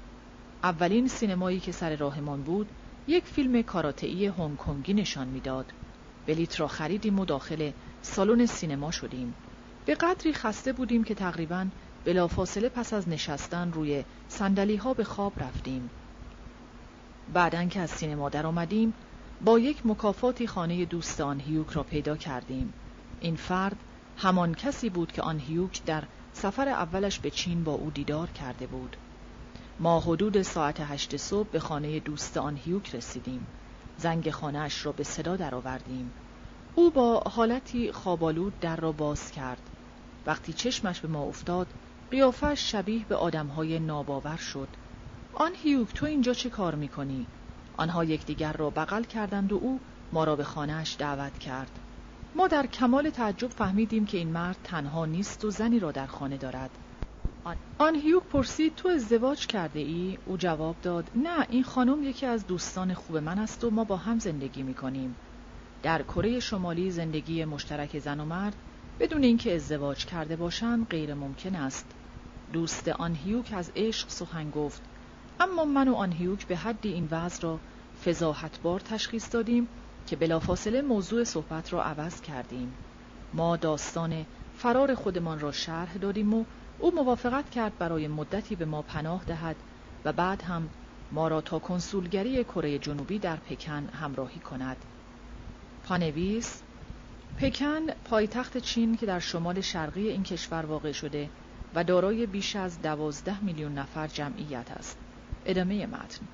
اولین 0.63 1.09
سینمایی 1.09 1.61
که 1.61 1.73
سر 1.73 1.97
راهمان 1.97 2.43
بود 2.43 2.69
یک 3.07 3.25
فیلم 3.25 3.63
کاراتئی 3.63 4.27
هنگ 4.27 4.57
کنگی 4.57 4.95
نشان 4.95 5.29
می‌داد. 5.29 5.73
بلیت 6.27 6.61
را 6.61 6.69
خریدیم 6.69 7.19
و 7.19 7.25
داخل 7.25 7.71
سالن 8.03 8.47
سینما 8.47 8.91
شدیم. 8.91 9.35
به 9.87 9.95
قدری 9.95 10.33
خسته 10.33 10.73
بودیم 10.73 11.05
که 11.05 11.15
تقریبا 11.15 11.67
بلافاصله 12.05 12.69
پس 12.69 12.93
از 12.93 13.09
نشستن 13.09 13.73
روی 13.73 14.05
سندلی 14.29 14.77
ها 14.77 14.95
به 14.95 15.05
خواب 15.05 15.43
رفتیم. 15.43 15.91
بعدن 17.33 17.69
که 17.69 17.81
از 17.81 17.91
سینما 17.91 18.29
در 18.29 18.47
آمدیم 18.47 18.95
با 19.45 19.59
یک 19.59 19.87
مکافاتی 19.87 20.47
خانه 20.47 20.85
دوستان 20.85 21.41
هیوک 21.41 21.71
را 21.71 21.83
پیدا 21.83 22.17
کردیم. 22.17 22.73
این 23.21 23.37
فرد 23.37 23.77
همان 24.17 24.55
کسی 24.55 24.91
بود 24.91 25.13
که 25.13 25.23
آن 25.23 25.39
هیوک 25.39 25.85
در 25.85 26.05
سفر 26.33 26.69
اولش 26.69 27.19
به 27.19 27.31
چین 27.31 27.65
با 27.65 27.73
او 27.73 27.91
دیدار 27.91 28.31
کرده 28.31 28.67
بود. 28.67 28.97
ما 29.83 30.01
حدود 30.01 30.43
ساعت 30.43 30.81
هشت 30.81 31.17
صبح 31.17 31.49
به 31.49 31.61
خانه 31.61 32.01
دوست 32.01 32.37
آن 32.37 32.57
هیوک 32.57 32.95
رسیدیم. 32.95 33.47
زنگ 33.97 34.31
خانهاش 34.31 34.87
را 34.87 34.93
به 34.93 35.05
صدا 35.05 35.37
درآوردیم. 35.37 36.11
او 36.75 36.91
با 36.91 37.21
حالتی 37.21 37.93
خوابالود 37.93 38.61
در 38.61 38.77
را 38.77 38.93
باز 38.93 39.31
کرد. 39.31 39.71
وقتی 40.27 40.53
چشمش 40.53 41.01
به 41.01 41.09
ما 41.09 41.23
افتاد، 41.23 41.67
قیافش 42.11 42.71
شبیه 42.73 43.05
به 43.05 43.17
آدمهای 43.17 43.79
ناباور 43.79 44.37
شد. 44.37 44.69
آن 45.35 45.53
هیوک 45.55 45.95
تو 45.95 46.07
اینجا 46.07 46.35
چه 46.35 46.51
کار 46.51 46.75
می‌کنی؟ 46.75 47.27
آنها 47.77 48.05
یکدیگر 48.05 48.53
را 48.53 48.71
بغل 48.71 49.03
کردند 49.03 49.53
و 49.53 49.57
او 49.57 49.81
ما 50.13 50.25
را 50.25 50.37
به 50.37 50.45
خانهاش 50.45 50.97
دعوت 50.99 51.39
کرد. 51.39 51.79
ما 52.35 52.49
در 52.49 52.67
کمال 52.67 53.11
تعجب 53.11 53.51
فهمیدیم 53.51 54.07
که 54.07 54.19
این 54.19 54.29
مرد 54.29 54.57
تنها 54.65 55.07
نیست 55.07 55.45
و 55.45 55.51
زنی 55.51 55.79
را 55.79 55.93
در 55.93 56.07
خانه 56.07 56.37
دارد. 56.37 56.71
آن 57.79 57.95
هیوک 57.95 58.23
پرسید 58.23 58.75
تو 58.75 58.89
ازدواج 58.89 59.47
کرده 59.47 59.81
ای؟ 59.81 60.19
او 60.27 60.37
جواب 60.37 60.77
داد 60.83 61.11
نه 61.15 61.47
این 61.49 61.63
خانم 61.63 62.03
یکی 62.03 62.27
از 62.27 62.47
دوستان 62.47 62.95
خوب 62.95 63.17
من 63.17 63.39
است 63.39 63.65
و 63.65 63.71
ما 63.71 63.85
با 63.85 63.97
هم 63.97 64.19
زندگی 64.19 64.63
می 64.63 64.75
کنیم. 64.75 65.17
در 65.83 66.03
کره 66.03 66.41
شمالی 66.41 66.91
زندگی 66.91 67.45
مشترک 67.45 67.99
زن 67.99 68.21
و 68.21 68.25
مرد 68.25 68.57
بدون 69.01 69.23
اینکه 69.23 69.55
ازدواج 69.55 70.05
کرده 70.07 70.37
باشند 70.37 70.87
غیر 70.89 71.15
ممکن 71.15 71.55
است. 71.55 71.87
دوست 72.53 72.89
آن 72.89 73.15
هیوک 73.15 73.53
از 73.57 73.73
عشق 73.77 74.09
سخن 74.09 74.51
گفت 74.51 74.83
اما 75.41 75.65
من 75.65 75.89
و 75.89 75.95
آن 75.95 76.13
هیوک 76.13 76.47
به 76.47 76.57
حدی 76.57 76.93
این 76.93 77.09
وضع 77.11 77.43
را 77.43 77.61
فضاحتبار 78.05 78.81
تشخیص 78.81 79.35
دادیم 79.35 79.69
که 80.07 80.17
بلافاصله 80.17 80.83
موضوع 80.83 81.25
صحبت 81.25 81.73
را 81.73 81.85
عوض 81.85 82.21
کردیم. 82.21 82.75
ما 83.33 83.57
داستان 83.57 84.27
فرار 84.57 84.95
خودمان 84.95 85.41
را 85.41 85.53
شرح 85.53 85.97
دادیم 85.97 86.35
و 86.35 86.45
او 86.81 86.95
موافقت 86.95 87.51
کرد 87.51 87.79
برای 87.79 88.09
مدتی 88.09 88.57
به 88.57 88.65
ما 88.65 88.83
پناه 88.83 89.25
دهد 89.25 89.57
و 90.05 90.13
بعد 90.13 90.43
هم 90.43 90.69
ما 91.13 91.29
را 91.29 91.41
تا 91.41 91.59
کنسولگری 91.59 92.45
کره 92.45 92.79
جنوبی 92.79 93.19
در 93.19 93.37
پکن 93.37 93.87
همراهی 93.87 94.41
کند. 94.41 94.77
پانویس 95.85 96.63
پکن 97.39 97.87
پایتخت 98.05 98.59
چین 98.59 98.97
که 98.97 99.07
در 99.07 99.19
شمال 99.19 99.61
شرقی 99.61 100.09
این 100.09 100.23
کشور 100.23 100.67
واقع 100.67 100.93
شده 100.93 101.29
و 101.75 101.85
دارای 101.85 102.27
بیش 102.27 102.57
از 102.57 102.83
دوازده 102.83 103.45
میلیون 103.45 103.75
نفر 103.75 104.07
جمعیت 104.07 104.71
است. 104.71 104.99
ادامه 105.47 105.87
متن 105.87 106.27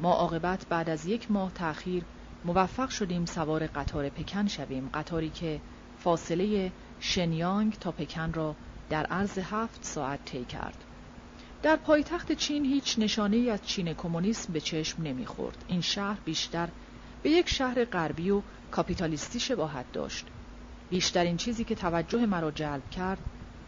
ما 0.00 0.12
عاقبت 0.12 0.66
بعد 0.68 0.90
از 0.90 1.06
یک 1.06 1.30
ماه 1.30 1.52
تأخیر 1.54 2.04
موفق 2.44 2.88
شدیم 2.88 3.24
سوار 3.24 3.66
قطار 3.66 4.08
پکن 4.08 4.46
شویم 4.46 4.90
قطاری 4.94 5.30
که 5.30 5.60
فاصله 5.98 6.72
شنیانگ 7.00 7.72
تا 7.72 7.92
پکن 7.92 8.32
را 8.32 8.56
در 8.92 9.06
عرض 9.06 9.38
هفت 9.38 9.84
ساعت 9.84 10.24
طی 10.24 10.44
کرد. 10.44 10.84
در 11.62 11.76
پایتخت 11.76 12.32
چین 12.32 12.64
هیچ 12.64 12.98
نشانه 12.98 13.36
ای 13.36 13.50
از 13.50 13.62
چین 13.62 13.94
کمونیسم 13.94 14.52
به 14.52 14.60
چشم 14.60 15.02
نمی‌خورد. 15.02 15.64
این 15.68 15.80
شهر 15.80 16.18
بیشتر 16.24 16.68
به 17.22 17.30
یک 17.30 17.48
شهر 17.48 17.84
غربی 17.84 18.30
و 18.30 18.42
کاپیتالیستی 18.70 19.40
شباهت 19.40 19.92
داشت. 19.92 20.26
بیشترین 20.90 21.36
چیزی 21.36 21.64
که 21.64 21.74
توجه 21.74 22.26
مرا 22.26 22.50
جلب 22.50 22.90
کرد 22.90 23.18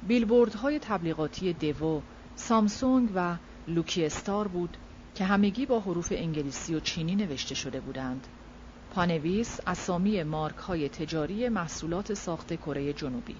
بیلبوردهای 0.03 0.79
تبلیغاتی 0.79 1.53
دیو، 1.53 2.01
سامسونگ 2.37 3.11
و 3.15 3.37
لوکی 3.69 4.07
استار 4.07 4.49
بود 4.49 4.77
که 5.15 5.25
همگی 5.25 5.67
با 5.67 5.81
حروف 5.81 6.13
انگلیسی 6.17 6.75
و 6.75 6.81
چینی 6.81 7.15
نوشته 7.15 7.55
شده 7.55 7.81
بودند. 7.81 8.27
پانویس 8.95 9.61
اسامی 9.67 10.23
مارک 10.23 10.57
های 10.57 10.89
تجاری 10.89 11.49
محصولات 11.49 12.15
ساخت 12.15 12.55
کره 12.55 12.93
جنوبی. 12.93 13.37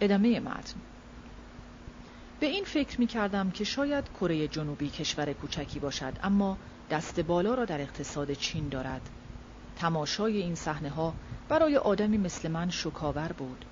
ادامه 0.00 0.40
متن 0.40 0.80
به 2.40 2.46
این 2.46 2.64
فکر 2.64 3.00
می 3.00 3.06
کردم 3.06 3.50
که 3.50 3.64
شاید 3.64 4.04
کره 4.20 4.48
جنوبی 4.48 4.88
کشور 4.88 5.32
کوچکی 5.32 5.78
باشد 5.78 6.12
اما 6.22 6.56
دست 6.90 7.20
بالا 7.20 7.54
را 7.54 7.64
در 7.64 7.80
اقتصاد 7.80 8.32
چین 8.32 8.68
دارد. 8.68 9.10
تماشای 9.76 10.42
این 10.42 10.54
صحنه 10.54 10.90
ها 10.90 11.14
برای 11.48 11.76
آدمی 11.76 12.18
مثل 12.18 12.48
من 12.48 12.70
شکاور 12.70 13.32
بود. 13.32 13.64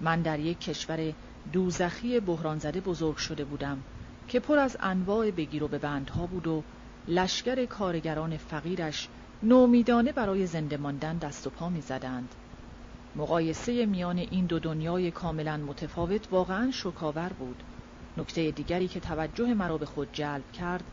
من 0.00 0.22
در 0.22 0.40
یک 0.40 0.60
کشور 0.60 1.12
دوزخی 1.52 2.20
بحران 2.20 2.58
زده 2.58 2.80
بزرگ 2.80 3.16
شده 3.16 3.44
بودم 3.44 3.82
که 4.28 4.40
پر 4.40 4.58
از 4.58 4.76
انواع 4.80 5.30
بگیر 5.30 5.64
و 5.64 5.68
به 5.68 5.78
بندها 5.78 6.26
بود 6.26 6.46
و 6.46 6.62
لشکر 7.08 7.64
کارگران 7.64 8.36
فقیرش 8.36 9.08
نومیدانه 9.42 10.12
برای 10.12 10.46
زنده 10.46 10.76
ماندن 10.76 11.18
دست 11.18 11.46
و 11.46 11.50
پا 11.50 11.68
می 11.68 11.80
زدند. 11.80 12.34
مقایسه 13.16 13.86
میان 13.86 14.18
این 14.18 14.46
دو 14.46 14.58
دنیای 14.58 15.10
کاملا 15.10 15.56
متفاوت 15.56 16.28
واقعا 16.30 16.70
شکاور 16.70 17.28
بود. 17.28 17.62
نکته 18.16 18.50
دیگری 18.50 18.88
که 18.88 19.00
توجه 19.00 19.54
مرا 19.54 19.78
به 19.78 19.86
خود 19.86 20.08
جلب 20.12 20.52
کرد 20.52 20.84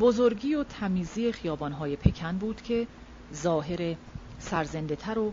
بزرگی 0.00 0.54
و 0.54 0.64
تمیزی 0.64 1.32
خیابانهای 1.32 1.96
پکن 1.96 2.38
بود 2.38 2.62
که 2.62 2.86
ظاهر 3.34 3.96
سرزنده 4.38 4.96
تر 4.96 5.18
و 5.18 5.32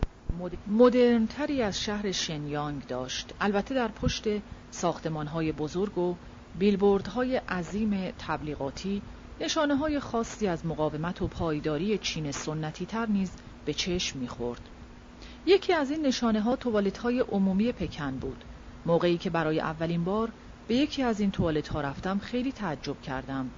مدرنتری 0.66 1.62
از 1.62 1.80
شهر 1.80 2.12
شنیانگ 2.12 2.86
داشت 2.86 3.34
البته 3.40 3.74
در 3.74 3.88
پشت 3.88 4.24
ساختمانهای 4.70 5.52
بزرگ 5.52 5.98
و 5.98 6.14
بیلبوردهای 6.58 7.36
عظیم 7.36 8.10
تبلیغاتی 8.18 9.02
نشانه 9.40 9.76
های 9.76 10.00
خاصی 10.00 10.46
از 10.46 10.66
مقاومت 10.66 11.22
و 11.22 11.26
پایداری 11.26 11.98
چین 11.98 12.32
سنتی 12.32 12.86
تر 12.86 13.06
نیز 13.06 13.30
به 13.64 13.74
چشم 13.74 14.18
می‌خورد. 14.18 14.60
یکی 15.46 15.72
از 15.72 15.90
این 15.90 16.06
نشانه 16.06 16.40
ها 16.40 16.56
توالت 16.56 16.98
های 16.98 17.20
عمومی 17.20 17.72
پکن 17.72 18.18
بود. 18.18 18.44
موقعی 18.86 19.18
که 19.18 19.30
برای 19.30 19.60
اولین 19.60 20.04
بار 20.04 20.32
به 20.68 20.74
یکی 20.74 21.02
از 21.02 21.20
این 21.20 21.30
توالت 21.30 21.68
ها 21.68 21.80
رفتم 21.80 22.18
خیلی 22.18 22.52
تعجب 22.52 23.00
کردم. 23.00 23.50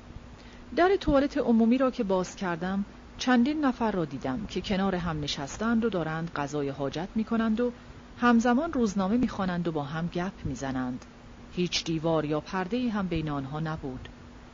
در 0.76 0.97
توالت 1.01 1.39
عمومی 1.39 1.78
را 1.78 1.90
که 1.90 2.05
باز 2.05 2.36
کردم 2.36 2.85
چندین 3.18 3.64
نفر 3.64 3.90
را 3.90 4.05
دیدم 4.05 4.47
که 4.47 4.60
کنار 4.60 4.94
هم 4.94 5.20
نشستند 5.20 5.85
و 5.85 5.90
دارند 5.90 6.30
غذای 6.36 6.68
حاجت 6.68 7.09
می 7.14 7.24
کنند 7.24 7.60
و 7.60 7.72
همزمان 8.18 8.72
روزنامه 8.72 9.16
می 9.16 9.28
خوانند 9.28 9.68
و 9.68 9.72
با 9.72 9.82
هم 9.82 10.06
گپ 10.06 10.32
می 10.44 10.55
زنند. 10.55 11.05
هیچ 11.52 11.85
دیوار 11.85 12.24
یا 12.24 12.40
پرده 12.40 12.90
هم 12.90 13.09
بین 13.09 13.28
آنها 13.28 13.60
نبود. 13.60 14.09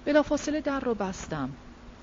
بلافاصله 0.04 0.60
در 0.60 0.80
را 0.80 0.94
بستم. 0.94 1.50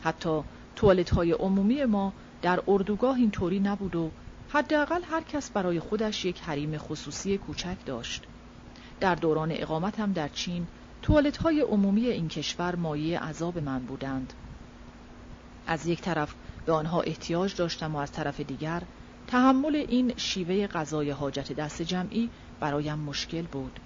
حتی 0.03 0.41
توالت 0.75 1.09
های 1.09 1.31
عمومی 1.31 1.85
ما 1.85 2.13
در 2.41 2.63
اردوگاه 2.67 3.15
اینطوری 3.15 3.59
نبود 3.59 3.95
و 3.95 4.11
حداقل 4.49 5.01
هر 5.03 5.21
کس 5.21 5.51
برای 5.51 5.79
خودش 5.79 6.25
یک 6.25 6.41
حریم 6.41 6.77
خصوصی 6.77 7.37
کوچک 7.37 7.77
داشت. 7.85 8.27
در 9.01 9.15
دوران 9.15 9.51
اقامتم 9.51 10.13
در 10.13 10.27
چین 10.27 10.67
توالت 11.01 11.37
های 11.37 11.61
عمومی 11.61 12.07
این 12.07 12.27
کشور 12.27 12.75
مایه 12.75 13.19
عذاب 13.19 13.57
من 13.57 13.79
بودند. 13.79 14.33
از 15.67 15.87
یک 15.87 16.01
طرف 16.01 16.35
به 16.65 16.71
آنها 16.71 17.01
احتیاج 17.01 17.55
داشتم 17.55 17.95
و 17.95 17.97
از 17.97 18.11
طرف 18.11 18.39
دیگر 18.39 18.81
تحمل 19.27 19.75
این 19.75 20.13
شیوه 20.17 20.67
غذای 20.67 21.09
حاجت 21.09 21.53
دست 21.53 21.81
جمعی 21.81 22.29
برایم 22.59 22.99
مشکل 22.99 23.41
بود. 23.41 23.79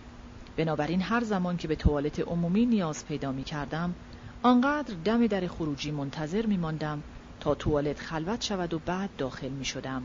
بنابراین 0.58 1.02
هر 1.02 1.24
زمان 1.24 1.58
که 1.58 1.68
به 1.68 1.76
توالت 1.76 2.20
عمومی 2.20 2.66
نیاز 2.66 3.06
پیدا 3.06 3.32
می 3.32 3.44
کردم 3.44 3.96
آنقدر 4.44 4.94
دم 5.06 5.28
در 5.28 5.48
خروجی 5.48 5.92
منتظر 5.92 6.46
می 6.46 6.58
ماندم 6.58 7.04
تا 7.40 7.56
توالت 7.56 8.00
خلوت 8.00 8.44
شود 8.44 8.74
و 8.74 8.80
بعد 8.80 9.10
داخل 9.18 9.50
می 9.50 9.66
شدم. 9.66 10.04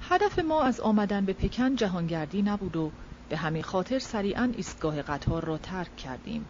هدف 0.00 0.38
ما 0.38 0.62
از 0.62 0.80
آمدن 0.80 1.24
به 1.24 1.32
پکن 1.32 1.76
جهانگردی 1.76 2.42
نبود 2.42 2.76
و 2.76 2.90
به 3.30 3.36
همین 3.36 3.62
خاطر 3.62 3.98
سریعا 3.98 4.52
ایستگاه 4.56 5.02
قطار 5.02 5.44
را 5.44 5.58
ترک 5.58 5.96
کردیم. 5.96 6.44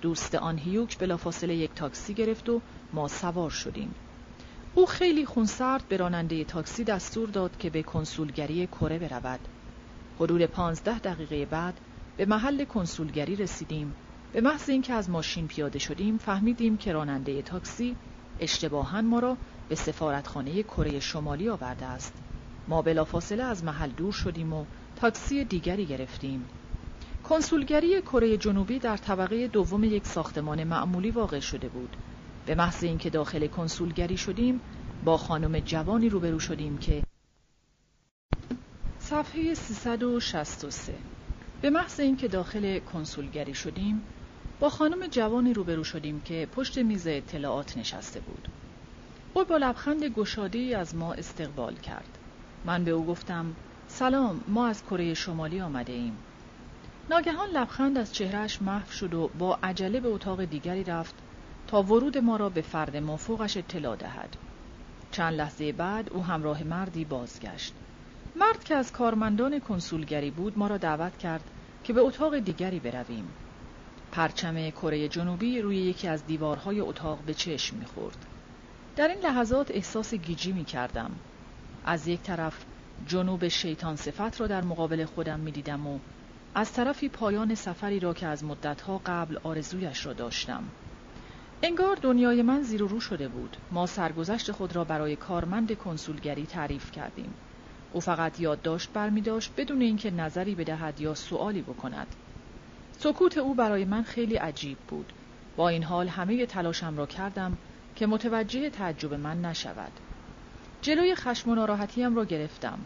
دوست 0.00 0.34
آن 0.34 0.58
هیوک 0.58 0.98
بلافاصله 0.98 1.54
یک 1.54 1.74
تاکسی 1.74 2.14
گرفت 2.14 2.48
و 2.48 2.60
ما 2.92 3.08
سوار 3.08 3.50
شدیم. 3.50 3.94
او 4.74 4.86
خیلی 4.86 5.26
خونسرد 5.26 5.88
به 5.88 5.96
راننده 5.96 6.44
تاکسی 6.44 6.84
دستور 6.84 7.28
داد 7.28 7.56
که 7.58 7.70
به 7.70 7.82
کنسولگری 7.82 8.66
کره 8.66 8.98
برود. 8.98 9.40
حدود 10.20 10.46
پانزده 10.46 10.98
دقیقه 10.98 11.46
بعد 11.46 11.74
به 12.16 12.26
محل 12.26 12.64
کنسولگری 12.64 13.36
رسیدیم. 13.36 13.94
به 14.32 14.40
محض 14.40 14.68
اینکه 14.70 14.92
از 14.92 15.10
ماشین 15.10 15.48
پیاده 15.48 15.78
شدیم 15.78 16.18
فهمیدیم 16.18 16.76
که 16.76 16.92
راننده 16.92 17.42
تاکسی 17.42 17.96
اشتباها 18.40 19.02
ما 19.02 19.18
را 19.18 19.36
به 19.68 19.74
سفارتخانه 19.74 20.62
کره 20.62 21.00
شمالی 21.00 21.48
آورده 21.48 21.86
است. 21.86 22.12
ما 22.68 22.82
بلافاصله 22.82 23.42
از 23.42 23.64
محل 23.64 23.90
دور 23.90 24.12
شدیم 24.12 24.52
و 24.52 24.64
تاکسی 25.00 25.44
دیگری 25.44 25.86
گرفتیم. 25.86 26.44
کنسولگری 27.28 28.02
کره 28.02 28.36
جنوبی 28.36 28.78
در 28.78 28.96
طبقه 28.96 29.48
دوم 29.48 29.84
یک 29.84 30.06
ساختمان 30.06 30.64
معمولی 30.64 31.10
واقع 31.10 31.40
شده 31.40 31.68
بود. 31.68 31.96
به 32.46 32.54
محض 32.54 32.84
اینکه 32.84 33.10
داخل 33.10 33.46
کنسولگری 33.46 34.16
شدیم 34.16 34.60
با 35.04 35.16
خانم 35.16 35.58
جوانی 35.58 36.08
روبرو 36.08 36.38
شدیم 36.38 36.78
که 36.78 37.02
صفحه 38.98 39.54
363 39.54 40.94
به 41.62 41.70
محض 41.70 42.00
اینکه 42.00 42.28
داخل 42.28 42.78
کنسولگری 42.78 43.54
شدیم 43.54 44.02
با 44.60 44.68
خانم 44.68 45.06
جوانی 45.06 45.54
روبرو 45.54 45.84
شدیم 45.84 46.20
که 46.20 46.48
پشت 46.56 46.78
میز 46.78 47.06
اطلاعات 47.06 47.78
نشسته 47.78 48.20
بود 48.20 48.48
او 49.34 49.44
با 49.44 49.56
لبخند 49.56 50.04
گشادی 50.04 50.74
از 50.74 50.94
ما 50.94 51.12
استقبال 51.14 51.74
کرد 51.74 52.18
من 52.64 52.84
به 52.84 52.90
او 52.90 53.06
گفتم 53.06 53.54
سلام 53.92 54.40
ما 54.48 54.66
از 54.66 54.84
کره 54.84 55.14
شمالی 55.14 55.60
آمده 55.60 55.92
ایم. 55.92 56.18
ناگهان 57.10 57.48
لبخند 57.48 57.98
از 57.98 58.14
چهرهش 58.14 58.62
محو 58.62 58.90
شد 58.90 59.14
و 59.14 59.30
با 59.38 59.58
عجله 59.62 60.00
به 60.00 60.08
اتاق 60.08 60.44
دیگری 60.44 60.84
رفت 60.84 61.14
تا 61.66 61.82
ورود 61.82 62.18
ما 62.18 62.36
را 62.36 62.48
به 62.48 62.60
فرد 62.60 62.96
مافوقش 62.96 63.56
اطلاع 63.56 63.96
دهد. 63.96 64.36
چند 65.10 65.34
لحظه 65.34 65.72
بعد 65.72 66.10
او 66.12 66.24
همراه 66.24 66.62
مردی 66.62 67.04
بازگشت. 67.04 67.74
مرد 68.36 68.64
که 68.64 68.74
از 68.74 68.92
کارمندان 68.92 69.60
کنسولگری 69.60 70.30
بود 70.30 70.58
ما 70.58 70.66
را 70.66 70.76
دعوت 70.76 71.18
کرد 71.18 71.44
که 71.84 71.92
به 71.92 72.00
اتاق 72.00 72.38
دیگری 72.38 72.80
برویم. 72.80 73.28
پرچم 74.12 74.70
کره 74.70 75.08
جنوبی 75.08 75.60
روی 75.60 75.76
یکی 75.76 76.08
از 76.08 76.26
دیوارهای 76.26 76.80
اتاق 76.80 77.18
به 77.18 77.34
چشم 77.34 77.76
می‌خورد. 77.76 78.26
در 78.96 79.08
این 79.08 79.20
لحظات 79.20 79.70
احساس 79.70 80.14
گیجی 80.14 80.52
می 80.52 80.64
کردم. 80.64 81.10
از 81.84 82.08
یک 82.08 82.20
طرف 82.20 82.64
جنوب 83.06 83.48
شیطان 83.48 83.96
صفت 83.96 84.40
را 84.40 84.46
در 84.46 84.62
مقابل 84.62 85.04
خودم 85.04 85.40
می 85.40 85.52
دیدم 85.52 85.86
و 85.86 85.98
از 86.54 86.72
طرفی 86.72 87.08
پایان 87.08 87.54
سفری 87.54 88.00
را 88.00 88.14
که 88.14 88.26
از 88.26 88.44
مدتها 88.44 89.00
قبل 89.06 89.38
آرزویش 89.42 90.06
را 90.06 90.12
داشتم. 90.12 90.64
انگار 91.62 91.96
دنیای 91.96 92.42
من 92.42 92.62
زیر 92.62 92.82
و 92.82 92.88
رو 92.88 93.00
شده 93.00 93.28
بود. 93.28 93.56
ما 93.70 93.86
سرگذشت 93.86 94.52
خود 94.52 94.76
را 94.76 94.84
برای 94.84 95.16
کارمند 95.16 95.78
کنسولگری 95.78 96.46
تعریف 96.46 96.92
کردیم. 96.92 97.34
او 97.92 98.00
فقط 98.00 98.40
یادداشت 98.40 98.92
برمی 98.92 99.20
داشت 99.20 99.52
بدون 99.56 99.80
اینکه 99.80 100.10
نظری 100.10 100.54
بدهد 100.54 101.00
یا 101.00 101.14
سوالی 101.14 101.62
بکند. 101.62 102.06
سکوت 102.98 103.38
او 103.38 103.54
برای 103.54 103.84
من 103.84 104.02
خیلی 104.02 104.36
عجیب 104.36 104.78
بود. 104.78 105.12
با 105.56 105.68
این 105.68 105.82
حال 105.82 106.08
همه 106.08 106.46
تلاشم 106.46 106.96
را 106.96 107.06
کردم 107.06 107.56
که 107.96 108.06
متوجه 108.06 108.70
تعجب 108.70 109.14
من 109.14 109.40
نشود. 109.40 109.92
جلوی 110.82 111.14
خشم 111.14 111.50
و 111.50 111.54
ناراحتیم 111.54 112.16
را 112.16 112.24
گرفتم. 112.24 112.78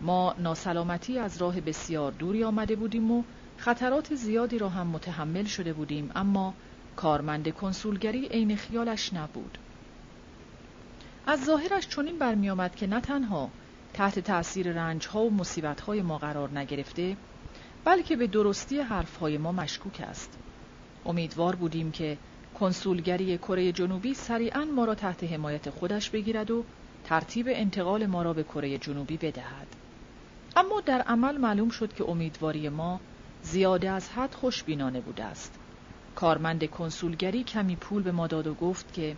ما 0.00 0.34
ناسلامتی 0.38 1.18
از 1.18 1.36
راه 1.36 1.60
بسیار 1.60 2.12
دوری 2.12 2.44
آمده 2.44 2.76
بودیم 2.76 3.10
و 3.10 3.22
خطرات 3.56 4.14
زیادی 4.14 4.58
را 4.58 4.68
هم 4.68 4.86
متحمل 4.86 5.44
شده 5.44 5.72
بودیم 5.72 6.10
اما 6.14 6.54
کارمند 6.96 7.48
کنسولگری 7.48 8.26
عین 8.26 8.56
خیالش 8.56 9.12
نبود. 9.12 9.58
از 11.26 11.44
ظاهرش 11.44 11.88
چنین 11.88 12.18
برمیآمد 12.18 12.74
که 12.74 12.86
نه 12.86 13.00
تنها 13.00 13.50
تحت 13.94 14.18
تأثیر 14.18 14.72
رنجها 14.72 15.20
و 15.20 15.30
مصیبتهای 15.30 16.02
ما 16.02 16.18
قرار 16.18 16.58
نگرفته 16.58 17.16
بلکه 17.84 18.16
به 18.16 18.26
درستی 18.26 18.80
حرفهای 18.80 19.38
ما 19.38 19.52
مشکوک 19.52 20.00
است. 20.00 20.38
امیدوار 21.06 21.56
بودیم 21.56 21.92
که 21.92 22.18
کنسولگری 22.60 23.38
کره 23.38 23.72
جنوبی 23.72 24.14
سریعا 24.14 24.64
ما 24.64 24.84
را 24.84 24.94
تحت 24.94 25.24
حمایت 25.24 25.70
خودش 25.70 26.10
بگیرد 26.10 26.50
و 26.50 26.64
ترتیب 27.04 27.46
انتقال 27.50 28.06
ما 28.06 28.22
را 28.22 28.32
به 28.32 28.42
کره 28.42 28.78
جنوبی 28.78 29.16
بدهد. 29.16 29.66
اما 30.56 30.80
در 30.80 31.00
عمل 31.00 31.36
معلوم 31.36 31.68
شد 31.68 31.92
که 31.92 32.08
امیدواری 32.08 32.68
ما 32.68 33.00
زیاده 33.42 33.90
از 33.90 34.08
حد 34.08 34.34
خوشبینانه 34.34 35.00
بوده 35.00 35.24
است. 35.24 35.58
کارمند 36.14 36.70
کنسولگری 36.70 37.44
کمی 37.44 37.76
پول 37.76 38.02
به 38.02 38.12
ما 38.12 38.26
داد 38.26 38.46
و 38.46 38.54
گفت 38.54 38.92
که 38.92 39.16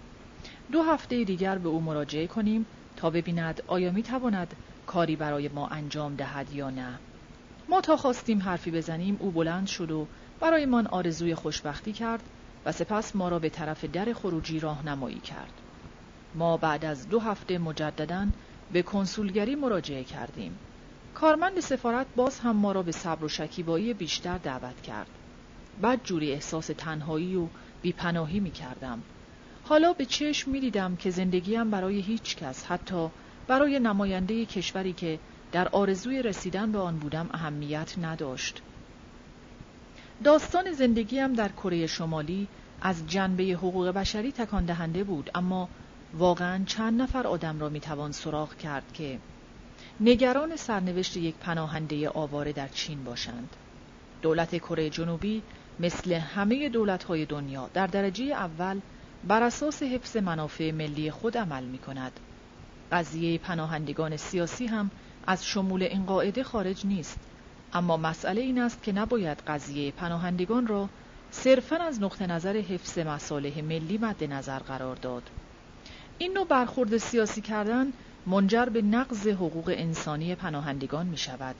دو 0.73 0.83
هفته 0.83 1.25
دیگر 1.25 1.59
به 1.59 1.69
او 1.69 1.81
مراجعه 1.81 2.27
کنیم 2.27 2.67
تا 2.97 3.11
ببیند 3.11 3.63
آیا 3.67 3.91
می 3.91 4.03
تواند 4.03 4.57
کاری 4.87 5.17
برای 5.17 5.49
ما 5.49 5.69
انجام 5.69 6.17
دهد 6.17 6.53
یا 6.53 6.71
نه. 6.71 6.99
ما 7.69 7.81
تا 7.81 7.97
خواستیم 7.97 8.43
حرفی 8.43 8.71
بزنیم 8.71 9.17
او 9.21 9.31
بلند 9.31 9.67
شد 9.67 9.91
و 9.91 10.07
برایمان 10.41 10.87
آرزوی 10.87 11.35
خوشبختی 11.35 11.93
کرد 11.93 12.23
و 12.65 12.73
سپس 12.73 13.17
ما 13.17 13.29
را 13.29 13.39
به 13.39 13.49
طرف 13.49 13.85
در 13.85 14.13
خروجی 14.13 14.61
راهنمایی 14.61 15.21
کرد. 15.21 15.53
ما 16.35 16.57
بعد 16.57 16.85
از 16.85 17.09
دو 17.09 17.21
هفته 17.21 17.59
مجددا 17.59 18.27
به 18.73 18.83
کنسولگری 18.83 19.55
مراجعه 19.55 20.05
کردیم. 20.05 20.59
کارمند 21.15 21.61
سفارت 21.61 22.07
باز 22.17 22.41
هم 22.41 22.57
ما 22.57 22.73
را 22.73 22.83
به 22.83 22.93
صبر 22.93 23.25
و 23.25 23.29
شکیبایی 23.29 23.95
بیشتر 23.95 24.39
دعوت 24.39 24.83
کرد. 24.83 25.09
بعد 25.81 26.01
جوری 26.05 26.33
احساس 26.33 26.67
تنهایی 26.67 27.37
و 27.37 27.47
بیپناهی 27.83 28.41
می 28.41 28.51
کردم. 28.51 29.03
حالا 29.65 29.93
به 29.93 30.05
چشم 30.05 30.51
می 30.51 30.61
دیدم 30.61 30.97
که 30.97 31.11
زندگیم 31.11 31.71
برای 31.71 32.01
هیچ 32.01 32.37
کس 32.37 32.67
حتی 32.67 33.09
برای 33.47 33.79
نماینده 33.79 34.47
کشوری 34.47 34.93
که 34.93 35.19
در 35.53 35.69
آرزوی 35.69 36.23
رسیدن 36.23 36.73
به 36.73 36.79
آن 36.79 36.99
بودم 36.99 37.29
اهمیت 37.35 37.95
نداشت. 38.03 38.63
داستان 40.25 40.73
زندگیم 40.73 41.33
در 41.33 41.49
کره 41.49 41.87
شمالی 41.87 42.49
از 42.81 43.07
جنبه 43.07 43.45
حقوق 43.45 43.89
بشری 43.89 44.33
تکان 44.33 44.65
دهنده 44.65 45.05
بود 45.05 45.31
اما 45.35 45.69
واقعا 46.15 46.65
چند 46.65 47.03
نفر 47.03 47.27
آدم 47.27 47.61
را 47.61 47.69
می‌توان 47.69 48.13
سراغ 48.13 48.57
کرد 48.57 48.93
که 48.93 49.19
نگران 50.01 50.57
سرنوشت 50.57 51.17
یک 51.17 51.35
پناهنده 51.35 52.09
آواره 52.09 52.53
در 52.53 52.69
چین 52.69 53.05
باشند. 53.05 53.57
دولت 54.23 54.57
کره 54.57 54.91
جنوبی 54.91 55.43
مثل 55.79 56.13
همه 56.13 56.69
دولت‌های 56.69 57.27
دنیا 57.27 57.71
در 57.75 57.87
درجه 57.87 58.25
اول 58.25 58.81
بر 59.25 59.43
اساس 59.43 59.83
حفظ 59.83 60.17
منافع 60.17 60.71
ملی 60.71 61.11
خود 61.11 61.39
عمل 61.39 61.65
می 61.65 61.79
کند. 61.79 62.21
قضیه 62.93 63.39
پناهندگان 63.39 64.17
سیاسی 64.17 64.67
هم 64.67 64.91
از 65.27 65.47
شمول 65.47 65.83
این 65.83 66.07
قاعده 66.07 66.43
خارج 66.43 66.87
نیست 66.87 67.19
اما 67.73 67.97
مسئله 67.97 68.41
این 68.41 68.59
است 68.59 68.83
که 68.83 68.93
نباید 68.93 69.43
قضیه 69.47 69.93
پناهندگان 69.93 70.67
را 70.67 70.91
صرفا 71.31 71.77
از 71.77 72.03
نقطه 72.03 72.27
نظر 72.27 72.57
حفظ 72.57 72.99
مصالح 72.99 73.61
ملی 73.63 73.99
مد 73.99 74.25
نظر 74.25 74.59
قرار 74.59 74.97
داد 74.97 75.31
این 76.23 76.33
نوع 76.33 76.47
برخورد 76.47 76.97
سیاسی 76.97 77.41
کردن 77.41 77.93
منجر 78.27 78.65
به 78.65 78.83
نقض 78.83 79.27
حقوق 79.27 79.75
انسانی 79.77 80.35
پناهندگان 80.35 81.07
می 81.07 81.17
شود 81.17 81.57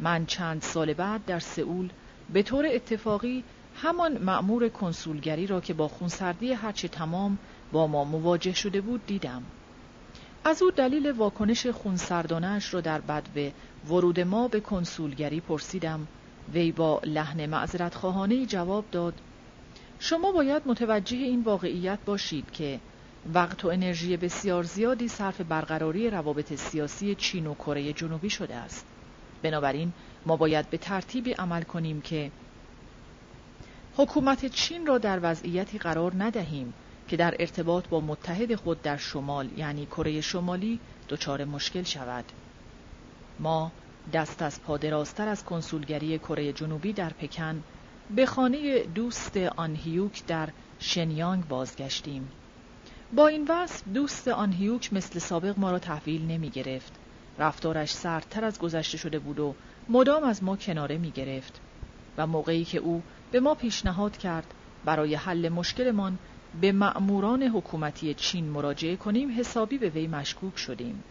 من 0.00 0.26
چند 0.26 0.62
سال 0.62 0.94
بعد 0.94 1.24
در 1.24 1.38
سئول 1.38 1.88
به 2.32 2.42
طور 2.42 2.66
اتفاقی 2.66 3.44
همان 3.74 4.18
مأمور 4.18 4.68
کنسولگری 4.68 5.46
را 5.46 5.60
که 5.60 5.74
با 5.74 5.88
خونسردی 5.88 6.52
هرچه 6.52 6.88
تمام 6.88 7.38
با 7.72 7.86
ما 7.86 8.04
مواجه 8.04 8.54
شده 8.54 8.80
بود 8.80 9.06
دیدم. 9.06 9.42
از 10.44 10.62
او 10.62 10.70
دلیل 10.70 11.10
واکنش 11.10 11.66
خونسردانش 11.66 12.74
را 12.74 12.80
در 12.80 13.00
بدو 13.00 13.50
ورود 13.88 14.20
ما 14.20 14.48
به 14.48 14.60
کنسولگری 14.60 15.40
پرسیدم. 15.40 16.06
وی 16.52 16.72
با 16.72 17.00
لحن 17.04 17.46
معذرت 17.46 17.96
جواب 18.48 18.84
داد 18.92 19.14
شما 19.98 20.32
باید 20.32 20.62
متوجه 20.66 21.16
این 21.16 21.42
واقعیت 21.42 21.98
باشید 22.06 22.50
که 22.50 22.80
وقت 23.34 23.64
و 23.64 23.68
انرژی 23.68 24.16
بسیار 24.16 24.62
زیادی 24.62 25.08
صرف 25.08 25.40
برقراری 25.40 26.10
روابط 26.10 26.54
سیاسی 26.54 27.14
چین 27.14 27.46
و 27.46 27.54
کره 27.54 27.92
جنوبی 27.92 28.30
شده 28.30 28.54
است. 28.54 28.86
بنابراین 29.42 29.92
ما 30.26 30.36
باید 30.36 30.70
به 30.70 30.78
ترتیبی 30.78 31.32
عمل 31.32 31.62
کنیم 31.62 32.00
که 32.00 32.30
حکومت 33.96 34.46
چین 34.46 34.86
را 34.86 34.98
در 34.98 35.18
وضعیتی 35.22 35.78
قرار 35.78 36.12
ندهیم 36.18 36.74
که 37.08 37.16
در 37.16 37.34
ارتباط 37.38 37.88
با 37.88 38.00
متحد 38.00 38.54
خود 38.54 38.82
در 38.82 38.96
شمال 38.96 39.48
یعنی 39.56 39.86
کره 39.86 40.20
شمالی 40.20 40.80
دچار 41.08 41.44
مشکل 41.44 41.82
شود. 41.82 42.24
ما 43.38 43.72
دست 44.12 44.42
از 44.42 44.62
پادراستر 44.62 45.28
از 45.28 45.44
کنسولگری 45.44 46.18
کره 46.18 46.52
جنوبی 46.52 46.92
در 46.92 47.10
پکن 47.10 47.62
به 48.16 48.26
خانه 48.26 48.82
دوست 48.82 49.36
آنهیوک 49.36 50.26
در 50.26 50.48
شنیانگ 50.78 51.48
بازگشتیم. 51.48 52.28
با 53.12 53.28
این 53.28 53.46
وصف 53.48 53.88
دوست 53.88 54.28
آنهیوک 54.28 54.92
مثل 54.92 55.18
سابق 55.18 55.58
ما 55.58 55.70
را 55.70 55.78
تحویل 55.78 56.26
نمی 56.26 56.50
گرفت 56.50 56.92
رفتارش 57.38 57.92
سردتر 57.92 58.44
از 58.44 58.58
گذشته 58.58 58.98
شده 58.98 59.18
بود 59.18 59.40
و 59.40 59.54
مدام 59.88 60.24
از 60.24 60.42
ما 60.42 60.56
کناره 60.56 60.98
می 60.98 61.10
گرفت 61.10 61.60
و 62.18 62.26
موقعی 62.26 62.64
که 62.64 62.78
او 62.78 63.02
به 63.30 63.40
ما 63.40 63.54
پیشنهاد 63.54 64.16
کرد 64.16 64.54
برای 64.84 65.14
حل 65.14 65.48
مشکلمان 65.48 66.18
به 66.60 66.72
مأموران 66.72 67.42
حکومتی 67.42 68.14
چین 68.14 68.50
مراجعه 68.50 68.96
کنیم 68.96 69.38
حسابی 69.38 69.78
به 69.78 69.88
وی 69.88 70.06
مشکوک 70.06 70.58
شدیم. 70.58 71.04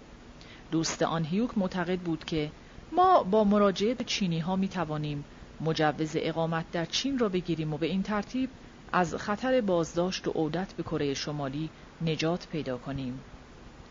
دوست 0.71 1.01
آن 1.01 1.25
هیوک 1.25 1.57
معتقد 1.57 1.99
بود 1.99 2.25
که 2.25 2.51
ما 2.91 3.23
با 3.23 3.43
مراجعه 3.43 3.93
به 3.93 4.03
چینی 4.03 4.39
ها 4.39 4.55
می 4.55 4.67
توانیم 4.67 5.25
مجوز 5.59 6.11
اقامت 6.15 6.71
در 6.71 6.85
چین 6.85 7.19
را 7.19 7.29
بگیریم 7.29 7.73
و 7.73 7.77
به 7.77 7.85
این 7.85 8.03
ترتیب 8.03 8.49
از 8.93 9.15
خطر 9.15 9.61
بازداشت 9.61 10.27
و 10.27 10.31
عودت 10.31 10.73
به 10.73 10.83
کره 10.83 11.13
شمالی 11.13 11.69
نجات 12.01 12.47
پیدا 12.47 12.77
کنیم. 12.77 13.19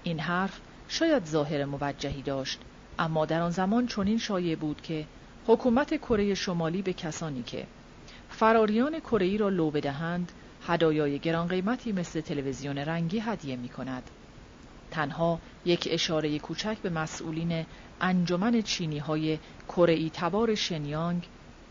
این 0.02 0.20
حرف 0.20 0.60
شاید 0.88 1.24
ظاهر 1.24 1.64
موجهی 1.64 2.22
داشت 2.22 2.60
اما 2.98 3.26
در 3.26 3.40
آن 3.40 3.50
زمان 3.50 3.86
چنین 3.86 4.18
شایع 4.18 4.56
بود 4.56 4.80
که 4.80 5.06
حکومت 5.46 5.96
کره 5.96 6.34
شمالی 6.34 6.82
به 6.82 6.92
کسانی 6.92 7.42
که 7.42 7.66
فراریان 8.30 9.00
کره 9.00 9.36
را 9.36 9.48
لو 9.48 9.70
بدهند 9.70 10.32
هدایای 10.66 11.18
گران 11.18 11.48
قیمتی 11.48 11.92
مثل 11.92 12.20
تلویزیون 12.20 12.78
رنگی 12.78 13.18
هدیه 13.18 13.56
می 13.56 13.68
کند. 13.68 14.02
تنها 14.90 15.40
یک 15.64 15.88
اشاره 15.90 16.38
کوچک 16.38 16.78
به 16.78 16.90
مسئولین 16.90 17.66
انجمن 18.00 18.62
چینی 18.62 18.98
های 18.98 19.38
کره 19.68 20.10
تبار 20.10 20.54
شنیانگ 20.54 21.28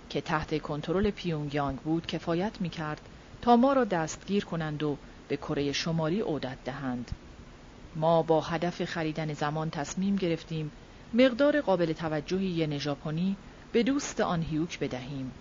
که 0.10 0.22
تحت 0.22 0.62
کنترل 0.62 1.12
پیونگیانگ 1.12 1.80
بود 1.80 2.06
کفایت 2.06 2.62
می 2.62 2.70
کرد 2.70 3.02
تا 3.42 3.56
ما 3.56 3.74
را 3.74 3.84
دستگیر 3.84 4.46
کنند 4.46 4.84
و 4.84 4.98
به 5.28 5.38
کره 5.38 5.72
شمالی 5.72 6.22
عودت 6.22 6.58
دهند. 6.66 7.12
ما 7.96 8.22
با 8.22 8.42
هدف 8.42 8.86
خریدن 8.86 9.34
زمان 9.34 9.70
تصمیم 9.70 10.16
گرفتیم 10.16 10.72
مقدار 11.14 11.62
قابل 11.62 11.94
توجهی 11.94 12.46
ین 12.46 12.78
ژاپنی 12.78 13.36
به 13.72 13.84
دوست 13.84 14.22
آن 14.22 14.42
هیوک 14.42 14.80
بدهیم. 14.80 15.32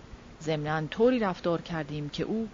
ضمنا 0.41 0.87
طوری 0.87 1.19
رفتار 1.19 1.61
کردیم 1.61 2.09
که 2.09 2.23
او 2.23 2.49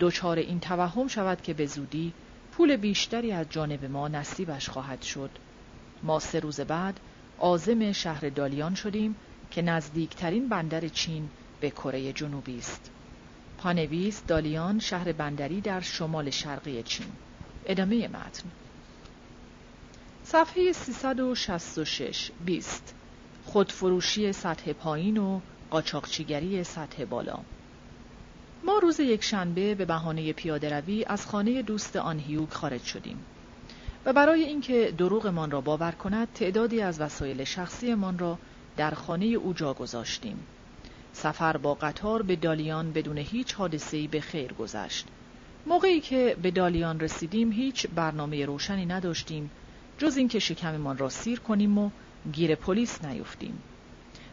دچار 0.00 0.38
این 0.38 0.60
توهم 0.60 1.08
شود 1.08 1.42
که 1.42 1.54
به 1.54 1.66
زودی 1.66 2.12
پول 2.52 2.76
بیشتری 2.76 3.32
از 3.32 3.46
جانب 3.50 3.84
ما 3.84 4.08
نصیبش 4.08 4.68
خواهد 4.68 5.02
شد 5.02 5.30
ما 6.02 6.18
سه 6.18 6.40
روز 6.40 6.60
بعد 6.60 7.00
عازم 7.38 7.92
شهر 7.92 8.28
دالیان 8.28 8.74
شدیم 8.74 9.16
که 9.50 9.62
نزدیکترین 9.62 10.48
بندر 10.48 10.88
چین 10.88 11.28
به 11.60 11.70
کره 11.70 12.12
جنوبی 12.12 12.58
است 12.58 12.90
پانویس 13.66 14.22
دالیان 14.26 14.78
شهر 14.78 15.12
بندری 15.12 15.60
در 15.60 15.80
شمال 15.80 16.30
شرقی 16.30 16.82
چین. 16.82 17.06
ادامه 17.66 18.08
متن. 18.08 18.42
صفحه 20.24 20.72
366 20.72 22.30
20 22.44 22.94
خودفروشی 23.44 24.32
سطح 24.32 24.72
پایین 24.72 25.18
و 25.18 25.40
قاچاقچیگری 25.70 26.64
سطح 26.64 27.04
بالا. 27.04 27.38
ما 28.64 28.78
روز 28.78 29.00
یک 29.00 29.24
شنبه 29.24 29.74
به 29.74 29.84
بهانه 29.84 30.32
پیاده 30.32 30.80
روی 30.80 31.04
از 31.04 31.26
خانه 31.26 31.62
دوست 31.62 31.96
آنهیوک 31.96 32.50
خارج 32.50 32.82
شدیم. 32.82 33.24
و 34.04 34.12
برای 34.12 34.42
اینکه 34.42 34.94
دروغمان 34.98 35.50
را 35.50 35.60
باور 35.60 35.92
کند 35.92 36.32
تعدادی 36.32 36.80
از 36.80 37.00
وسایل 37.00 37.44
شخصیمان 37.44 38.18
را 38.18 38.38
در 38.76 38.90
خانه 38.90 39.26
او 39.26 39.52
جا 39.52 39.74
گذاشتیم. 39.74 40.46
سفر 41.16 41.56
با 41.56 41.74
قطار 41.74 42.22
به 42.22 42.36
دالیان 42.36 42.92
بدون 42.92 43.18
هیچ 43.18 43.54
حادثه‌ای 43.54 44.06
به 44.06 44.20
خیر 44.20 44.52
گذشت. 44.52 45.06
موقعی 45.66 46.00
که 46.00 46.36
به 46.42 46.50
دالیان 46.50 47.00
رسیدیم 47.00 47.52
هیچ 47.52 47.86
برنامه 47.94 48.46
روشنی 48.46 48.86
نداشتیم 48.86 49.50
جز 49.98 50.16
اینکه 50.16 50.38
شکممان 50.38 50.98
را 50.98 51.08
سیر 51.08 51.40
کنیم 51.40 51.78
و 51.78 51.90
گیر 52.32 52.54
پلیس 52.54 53.04
نیفتیم. 53.04 53.62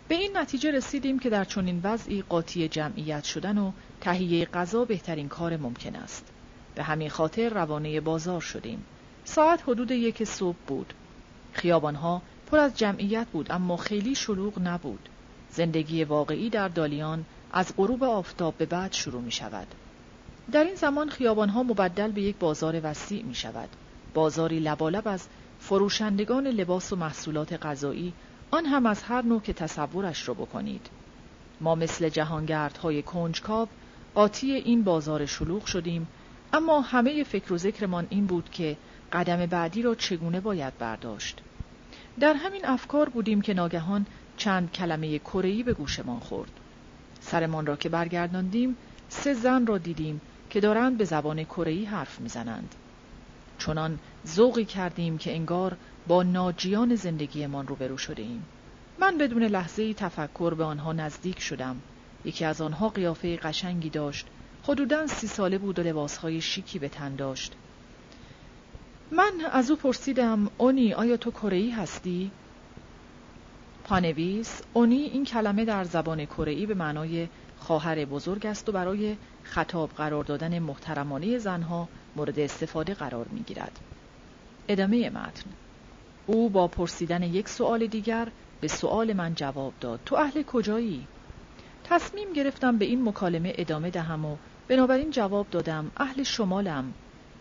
به 0.08 0.16
این 0.16 0.38
نتیجه 0.38 0.72
رسیدیم 0.72 1.20
که 1.20 1.30
در 1.30 1.44
چنین 1.44 1.82
وضعی 1.84 2.22
قاطی 2.22 2.68
جمعیت 2.68 3.24
شدن 3.24 3.58
و 3.58 3.72
تهیه 4.02 4.46
غذا 4.46 4.86
بهترین 4.86 5.28
کار 5.28 5.58
ممکن 5.58 5.96
است. 5.96 6.32
به 6.76 6.84
همین 6.84 7.10
خاطر 7.10 7.50
روانه 7.50 8.02
بازار 8.02 8.42
شدیم. 8.42 8.84
ساعت 9.26 9.64
حدود 9.68 9.92
یک 9.92 10.24
صبح 10.24 10.58
بود. 10.68 10.94
خیابانها 11.54 12.22
پر 12.52 12.58
از 12.58 12.78
جمعیت 12.78 13.28
بود 13.28 13.52
اما 13.52 13.78
خیلی 13.78 14.16
شلوغ 14.16 14.60
نبود. 14.60 15.10
زندگی 15.54 16.04
واقعی 16.04 16.50
در 16.50 16.68
دالیان 16.68 17.26
از 17.52 17.74
غروب 17.78 18.04
آفتاب 18.04 18.58
به 18.58 18.66
بعد 18.66 18.94
شروع 18.94 19.22
می 19.22 19.32
شود. 19.32 19.68
در 20.52 20.64
این 20.64 20.76
زمان 20.76 21.10
خیابانها 21.10 21.64
مبدل 21.64 22.12
به 22.12 22.22
یک 22.22 22.36
بازار 22.38 22.80
وسیع 22.84 23.24
می 23.24 23.36
شود. 23.36 23.70
بازاری 24.14 24.60
لبالب 24.60 25.08
از 25.08 25.28
فروشندگان 25.60 26.48
لباس 26.48 26.94
و 26.94 26.96
محصولات 26.96 27.66
غذایی 27.66 28.14
آن 28.52 28.66
هم 28.66 28.86
از 28.86 29.04
هر 29.04 29.22
نوع 29.22 29.42
که 29.42 29.54
تصورش 29.54 30.28
رو 30.28 30.34
بکنید 30.34 30.90
ما 31.62 31.76
مثل 31.76 32.10
جهانگردهای 32.10 33.02
کنجکاو 33.02 33.68
قاطی 34.16 34.52
این 34.52 34.84
بازار 34.84 35.26
شلوغ 35.26 35.66
شدیم 35.66 36.08
اما 36.54 36.82
همه 36.82 37.24
فکر 37.24 37.54
و 37.54 37.58
ذکرمان 37.58 38.08
این 38.10 38.26
بود 38.26 38.50
که 38.50 38.78
قدم 39.14 39.46
بعدی 39.46 39.82
را 39.82 39.96
چگونه 39.96 40.40
باید 40.40 40.78
برداشت 40.78 41.42
در 42.20 42.34
همین 42.34 42.66
افکار 42.66 43.10
بودیم 43.10 43.42
که 43.42 43.54
ناگهان 43.54 44.06
چند 44.38 44.72
کلمه 44.72 45.20
کره‌ای 45.20 45.64
به 45.64 45.74
گوشمان 45.74 46.20
خورد. 46.20 46.52
سرمان 47.20 47.66
را 47.66 47.76
که 47.76 47.90
برگرداندیم 47.90 48.78
سه 49.10 49.34
زن 49.34 49.66
را 49.66 49.78
دیدیم 49.78 50.22
که 50.50 50.60
دارند 50.60 50.98
به 50.98 51.06
زبان 51.06 51.44
کره‌ای 51.44 51.86
حرف 51.86 52.20
می‌زنند. 52.20 52.76
چنان 53.60 54.00
ذوقی 54.28 54.66
کردیم 54.66 55.18
که 55.18 55.36
انگار 55.36 55.78
با 56.08 56.24
ناجیان 56.24 56.96
زندگیمان 56.96 57.68
روبرو 57.68 57.98
شده 57.98 58.22
ایم 58.22 58.46
من 59.00 59.18
بدون 59.18 59.44
لحظه 59.44 59.94
تفکر 59.94 60.54
به 60.54 60.64
آنها 60.64 60.94
نزدیک 60.94 61.40
شدم. 61.40 61.82
یکی 62.26 62.46
از 62.46 62.62
آنها 62.62 62.90
قیافه 62.90 63.38
قشنگی 63.38 63.90
داشت. 63.90 64.28
حدودا 64.64 65.08
سی 65.08 65.28
ساله 65.28 65.58
بود 65.58 65.80
و 65.80 65.84
لباسهای 65.84 66.42
شیکی 66.42 66.80
به 66.80 66.90
تن 66.90 67.16
داشت. 67.16 67.54
من 69.12 69.32
از 69.52 69.72
او 69.72 69.78
پرسیدم 69.78 70.52
اونی 70.58 70.94
آیا 70.94 71.18
تو 71.18 71.32
کره 71.32 71.74
هستی؟ 71.76 72.32
پانویس 73.84 74.62
اونی 74.74 74.96
این 74.96 75.26
کلمه 75.26 75.66
در 75.66 75.84
زبان 75.84 76.26
کره 76.26 76.66
به 76.66 76.74
معنای 76.74 77.28
خواهر 77.60 78.06
بزرگ 78.06 78.46
است 78.46 78.70
و 78.70 78.72
برای 78.72 79.18
خطاب 79.44 79.90
قرار 79.90 80.24
دادن 80.24 80.60
محترمانه 80.60 81.38
زنها 81.38 81.90
مورد 82.16 82.40
استفاده 82.40 82.94
قرار 82.94 83.28
می 83.28 83.40
گیرد. 83.40 83.80
ادامه 84.68 85.10
متن 85.10 85.50
او 86.26 86.50
با 86.50 86.68
پرسیدن 86.68 87.24
یک 87.24 87.50
سوال 87.50 87.88
دیگر 87.88 88.28
به 88.62 88.68
سوال 88.68 89.14
من 89.14 89.36
جواب 89.36 89.74
داد 89.82 90.00
تو 90.06 90.16
اهل 90.16 90.44
کجایی؟ 90.44 91.08
تصمیم 91.84 92.34
گرفتم 92.34 92.78
به 92.78 92.86
این 92.86 93.10
مکالمه 93.10 93.54
ادامه 93.58 93.90
دهم 93.90 94.26
و 94.26 94.36
بنابراین 94.68 95.12
جواب 95.12 95.48
دادم 95.52 95.92
اهل 95.98 96.24
شمالم 96.24 96.94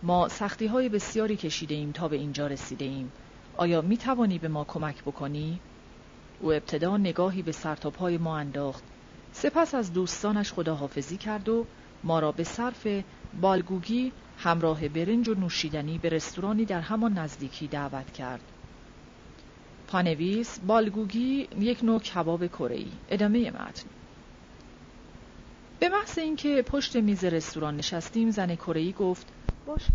ما 0.03 0.29
سختی 0.29 0.67
های 0.67 0.89
بسیاری 0.89 1.37
کشیده 1.37 1.75
ایم 1.75 1.93
تا 1.93 2.09
به 2.09 2.17
اینجا 2.17 2.47
رسیده 2.47 2.85
ایم 2.85 3.13
آیا 3.57 3.83
می 3.83 3.97
توانی 3.97 4.39
به 4.39 4.49
ما 4.49 4.65
کمک 4.65 5.03
بکنی؟ 5.03 5.61
او 6.43 6.53
ابتدا 6.53 6.97
نگاهی 6.97 7.43
به 7.43 7.53
سرتاپای 7.53 8.19
ما 8.19 8.37
انداخت. 8.37 8.85
سپس 9.33 9.75
از 9.75 9.93
دوستانش 9.93 10.53
خداحافظی 10.53 11.17
کرد 11.17 11.49
و 11.49 11.67
ما 12.05 12.19
را 12.19 12.33
به 12.33 12.45
صرف 12.45 12.87
بالگوگی 13.41 14.13
همراه 14.39 14.89
برنج 14.89 15.29
و 15.29 15.35
نوشیدنی 15.35 15.99
به 15.99 16.09
رستورانی 16.09 16.65
در 16.65 16.81
همان 16.81 17.19
نزدیکی 17.19 17.69
دعوت 17.69 18.13
کرد. 18.13 18.41
پانویس 19.87 20.61
بالگوگی 20.67 21.49
یک 21.59 21.85
نوع 21.85 22.01
کباب 22.01 22.47
کره‌ای. 22.47 22.87
ادامه 23.11 23.51
متن. 23.51 23.89
به 25.81 25.89
محض 25.89 26.19
اینکه 26.19 26.63
پشت 26.63 26.97
میز 26.97 27.25
رستوران 27.25 27.77
نشستیم 27.77 28.31
زن 28.31 28.55
کره‌ای 28.55 28.93
گفت 28.93 29.27
باشه 29.67 29.93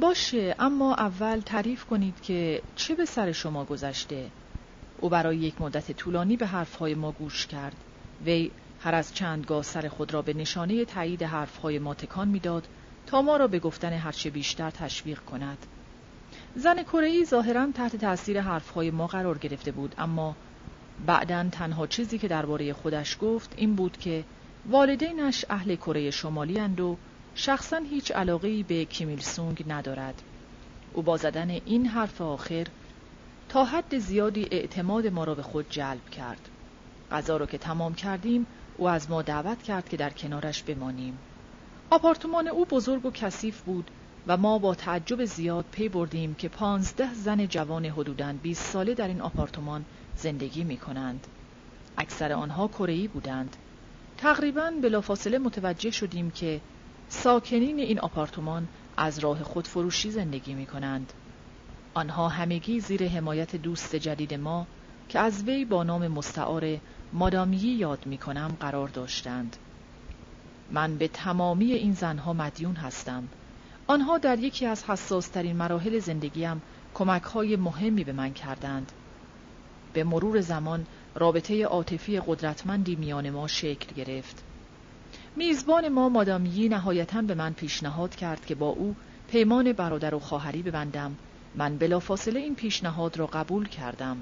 باشه 0.00 0.54
اما 0.58 0.94
اول 0.94 1.40
تعریف 1.40 1.84
کنید 1.84 2.20
که 2.20 2.62
چه 2.76 2.94
به 2.94 3.04
سر 3.04 3.32
شما 3.32 3.64
گذشته؟ 3.64 4.30
او 5.00 5.08
برای 5.08 5.36
یک 5.36 5.60
مدت 5.60 5.92
طولانی 5.92 6.36
به 6.36 6.46
حرفهای 6.46 6.94
ما 6.94 7.12
گوش 7.12 7.46
کرد. 7.46 7.76
وی 8.24 8.50
هر 8.80 8.94
از 8.94 9.14
چندگاه 9.14 9.62
سر 9.62 9.88
خود 9.88 10.14
را 10.14 10.22
به 10.22 10.34
نشانه 10.34 10.84
تایید 10.84 11.22
حرفهای 11.22 11.78
ما 11.78 11.94
تکان 11.94 12.28
می‌داد 12.28 12.68
تا 13.06 13.22
ما 13.22 13.36
را 13.36 13.46
به 13.46 13.58
گفتن 13.58 13.92
هرچه 13.92 14.30
بیشتر 14.30 14.70
تشویق 14.70 15.20
کند. 15.20 15.58
زن 16.56 16.82
کره 16.82 17.24
ظاهرا 17.24 17.66
تحت 17.74 17.96
تاثیر 17.96 18.40
حرفهای 18.40 18.90
ما 18.90 19.06
قرار 19.06 19.38
گرفته 19.38 19.72
بود 19.72 19.94
اما 19.98 20.36
بعدا 21.06 21.48
تنها 21.52 21.86
چیزی 21.86 22.18
که 22.18 22.28
درباره 22.28 22.72
خودش 22.72 23.16
گفت 23.20 23.54
این 23.56 23.74
بود 23.74 23.96
که 23.96 24.24
والدینش 24.66 25.44
اهل 25.50 25.76
کره 25.76 26.10
شمالی 26.10 26.58
اند 26.58 26.80
و 26.80 26.96
شخصا 27.34 27.76
هیچ 27.76 28.12
علاقه 28.12 28.62
به 28.62 28.84
کیمیل 28.84 29.20
سونگ 29.20 29.64
ندارد. 29.68 30.22
او 30.92 31.02
با 31.02 31.16
زدن 31.16 31.50
این 31.50 31.86
حرف 31.86 32.20
آخر 32.20 32.66
تا 33.48 33.64
حد 33.64 33.98
زیادی 33.98 34.48
اعتماد 34.50 35.06
ما 35.06 35.24
را 35.24 35.34
به 35.34 35.42
خود 35.42 35.66
جلب 35.70 36.10
کرد 36.10 36.48
غذا 37.10 37.36
را 37.36 37.46
که 37.46 37.58
تمام 37.58 37.94
کردیم 37.94 38.46
او 38.76 38.88
از 38.88 39.10
ما 39.10 39.22
دعوت 39.22 39.62
کرد 39.62 39.88
که 39.88 39.96
در 39.96 40.10
کنارش 40.10 40.62
بمانیم 40.62 41.18
آپارتمان 41.90 42.48
او 42.48 42.64
بزرگ 42.64 43.06
و 43.06 43.10
کثیف 43.10 43.60
بود 43.62 43.90
و 44.26 44.36
ما 44.36 44.58
با 44.58 44.74
تعجب 44.74 45.24
زیاد 45.24 45.64
پی 45.70 45.88
بردیم 45.88 46.34
که 46.34 46.48
پانزده 46.48 47.14
زن 47.14 47.46
جوان 47.46 47.84
حدوداً 47.84 48.32
20 48.32 48.64
ساله 48.64 48.94
در 48.94 49.08
این 49.08 49.20
آپارتمان 49.20 49.84
زندگی 50.16 50.64
می 50.64 50.76
کنند. 50.76 51.26
اکثر 51.98 52.32
آنها 52.32 52.68
کره‌ای 52.68 53.08
بودند. 53.08 53.56
تقریباً 54.16 54.70
بلافاصله 54.82 55.38
متوجه 55.38 55.90
شدیم 55.90 56.30
که 56.30 56.60
ساکنین 57.08 57.78
این 57.78 58.00
آپارتمان 58.00 58.68
از 58.96 59.18
راه 59.18 59.42
خودفروشی 59.42 60.10
زندگی 60.10 60.54
می 60.54 60.66
کنند. 60.66 61.12
آنها 61.96 62.28
همگی 62.28 62.80
زیر 62.80 63.08
حمایت 63.08 63.56
دوست 63.56 63.96
جدید 63.96 64.34
ما 64.34 64.66
که 65.08 65.18
از 65.18 65.42
وی 65.42 65.64
با 65.64 65.82
نام 65.82 66.08
مستعار 66.08 66.78
مادامی 67.12 67.56
یاد 67.56 68.06
می 68.06 68.18
کنم 68.18 68.56
قرار 68.60 68.88
داشتند. 68.88 69.56
من 70.70 70.98
به 70.98 71.08
تمامی 71.08 71.72
این 71.72 71.92
زنها 71.92 72.32
مدیون 72.32 72.74
هستم. 72.74 73.28
آنها 73.86 74.18
در 74.18 74.38
یکی 74.38 74.66
از 74.66 74.84
حساسترین 74.84 75.56
مراحل 75.56 75.98
زندگیم 75.98 76.62
کمک 76.94 77.22
های 77.22 77.56
مهمی 77.56 78.04
به 78.04 78.12
من 78.12 78.32
کردند. 78.32 78.92
به 79.92 80.04
مرور 80.04 80.40
زمان 80.40 80.86
رابطه 81.14 81.64
عاطفی 81.64 82.20
قدرتمندی 82.20 82.96
میان 82.96 83.30
ما 83.30 83.46
شکل 83.46 83.94
گرفت. 83.94 84.42
میزبان 85.36 85.88
ما 85.88 86.08
مادامی 86.08 86.68
نهایتا 86.68 87.22
به 87.22 87.34
من 87.34 87.52
پیشنهاد 87.52 88.14
کرد 88.14 88.46
که 88.46 88.54
با 88.54 88.68
او 88.68 88.96
پیمان 89.28 89.72
برادر 89.72 90.14
و 90.14 90.18
خواهری 90.18 90.62
ببندم 90.62 91.16
من 91.56 91.78
بلافاصله 91.78 92.40
این 92.40 92.54
پیشنهاد 92.54 93.16
را 93.16 93.26
قبول 93.26 93.68
کردم 93.68 94.16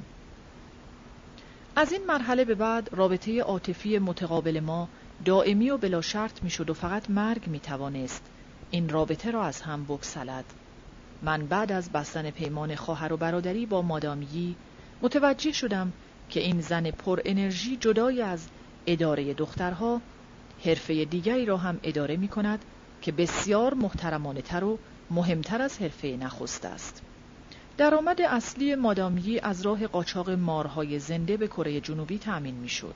از 1.76 1.92
این 1.92 2.06
مرحله 2.06 2.44
به 2.44 2.54
بعد 2.54 2.88
رابطه 2.92 3.40
عاطفی 3.40 3.98
متقابل 3.98 4.60
ما 4.60 4.88
دائمی 5.24 5.70
و 5.70 5.76
بلا 5.76 6.00
شرط 6.00 6.42
می 6.42 6.50
شد 6.50 6.70
و 6.70 6.74
فقط 6.74 7.10
مرگ 7.10 7.46
می 7.46 7.60
توانست 7.60 8.22
این 8.70 8.88
رابطه 8.88 9.30
را 9.30 9.44
از 9.44 9.60
هم 9.60 9.84
بکسلد 9.84 10.44
من 11.22 11.46
بعد 11.46 11.72
از 11.72 11.92
بستن 11.92 12.30
پیمان 12.30 12.74
خواهر 12.74 13.12
و 13.12 13.16
برادری 13.16 13.66
با 13.66 13.82
مادامی 13.82 14.56
متوجه 15.02 15.52
شدم 15.52 15.92
که 16.28 16.40
این 16.40 16.60
زن 16.60 16.90
پر 16.90 17.20
انرژی 17.24 17.76
جدای 17.76 18.22
از 18.22 18.48
اداره 18.86 19.34
دخترها 19.34 20.00
حرفه 20.64 21.04
دیگری 21.04 21.46
را 21.46 21.56
هم 21.56 21.80
اداره 21.82 22.16
می 22.16 22.28
کند 22.28 22.64
که 23.02 23.12
بسیار 23.12 23.74
محترمانه 23.74 24.42
تر 24.42 24.64
و 24.64 24.78
مهمتر 25.10 25.62
از 25.62 25.78
حرفه 25.78 26.16
نخست 26.20 26.64
است. 26.64 27.02
درآمد 27.76 28.22
اصلی 28.22 28.74
مادامی 28.74 29.38
از 29.38 29.62
راه 29.62 29.86
قاچاق 29.86 30.30
مارهای 30.30 30.98
زنده 30.98 31.36
به 31.36 31.46
کره 31.48 31.80
جنوبی 31.80 32.18
تأمین 32.18 32.54
می‌شد. 32.54 32.94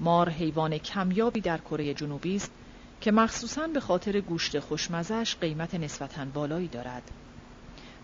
مار 0.00 0.30
حیوان 0.30 0.78
کمیابی 0.78 1.40
در 1.40 1.58
کره 1.58 1.94
جنوبی 1.94 2.36
است 2.36 2.52
که 3.00 3.12
مخصوصاً 3.12 3.66
به 3.66 3.80
خاطر 3.80 4.20
گوشت 4.20 4.58
خوشمزش 4.58 5.36
قیمت 5.40 5.74
نسبتاً 5.74 6.24
بالایی 6.24 6.68
دارد. 6.68 7.10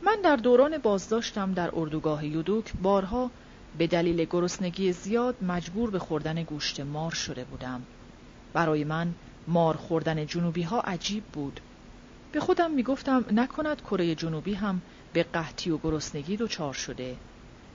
من 0.02 0.16
در 0.24 0.36
دوران 0.36 0.78
بازداشتم 0.78 1.52
در 1.52 1.70
اردوگاه 1.74 2.26
یودوک 2.26 2.72
بارها 2.82 3.30
به 3.78 3.86
دلیل 3.86 4.24
گرسنگی 4.24 4.92
زیاد 4.92 5.44
مجبور 5.44 5.90
به 5.90 5.98
خوردن 5.98 6.42
گوشت 6.42 6.80
مار 6.80 7.12
شده 7.12 7.44
بودم. 7.44 7.82
برای 8.52 8.84
من 8.84 9.14
مار 9.48 9.76
خوردن 9.76 10.26
جنوبی 10.26 10.62
ها 10.62 10.80
عجیب 10.80 11.24
بود. 11.24 11.60
به 12.32 12.40
خودم 12.40 12.70
می 12.70 12.82
گفتم 12.82 13.24
نکند 13.32 13.80
کره 13.80 14.14
جنوبی 14.14 14.54
هم 14.54 14.82
به 15.12 15.22
قحطی 15.22 15.70
و 15.70 15.78
گرسنگی 15.78 16.36
دچار 16.36 16.72
شده. 16.72 17.16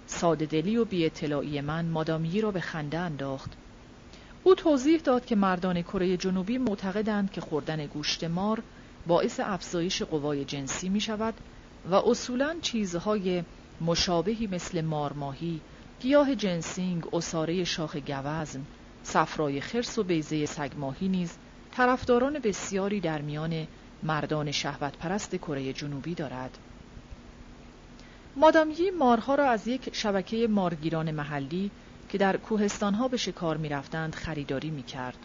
ساده 0.07 0.45
دلی 0.45 0.77
و 0.77 0.85
بی 0.85 1.05
اطلاعی 1.05 1.61
من 1.61 1.85
مادامی 1.85 2.41
را 2.41 2.51
به 2.51 2.61
خنده 2.61 2.97
انداخت. 2.97 3.51
او 4.43 4.55
توضیح 4.55 4.99
داد 4.99 5.25
که 5.25 5.35
مردان 5.35 5.81
کره 5.81 6.17
جنوبی 6.17 6.57
معتقدند 6.57 7.31
که 7.31 7.41
خوردن 7.41 7.85
گوشت 7.85 8.23
مار 8.23 8.63
باعث 9.07 9.39
افزایش 9.39 10.01
قوای 10.01 10.45
جنسی 10.45 10.89
می 10.89 10.99
شود 11.01 11.33
و 11.85 11.95
اصولا 11.95 12.55
چیزهای 12.61 13.43
مشابهی 13.81 14.47
مثل 14.47 14.81
مارماهی، 14.81 15.61
گیاه 15.99 16.35
جنسینگ، 16.35 17.15
اساره 17.15 17.63
شاخ 17.63 17.95
گوزن، 17.95 18.65
صفرای 19.03 19.61
خرس 19.61 19.97
و 19.97 20.03
بیزه 20.03 20.45
سگماهی 20.45 21.07
نیز 21.07 21.37
طرفداران 21.71 22.39
بسیاری 22.39 22.99
در 22.99 23.21
میان 23.21 23.67
مردان 24.03 24.51
شهوت 24.51 24.97
پرست 24.97 25.35
کره 25.35 25.73
جنوبی 25.73 26.15
دارد. 26.15 26.57
مادامی 28.37 28.75
مارها 28.99 29.35
را 29.35 29.49
از 29.49 29.67
یک 29.67 29.95
شبکه 29.95 30.47
مارگیران 30.47 31.11
محلی 31.11 31.71
که 32.09 32.17
در 32.17 32.37
کوهستانها 32.37 33.07
به 33.07 33.17
شکار 33.17 33.57
می 33.57 33.69
رفتند 33.69 34.15
خریداری 34.15 34.69
می 34.69 34.83
کرد. 34.83 35.17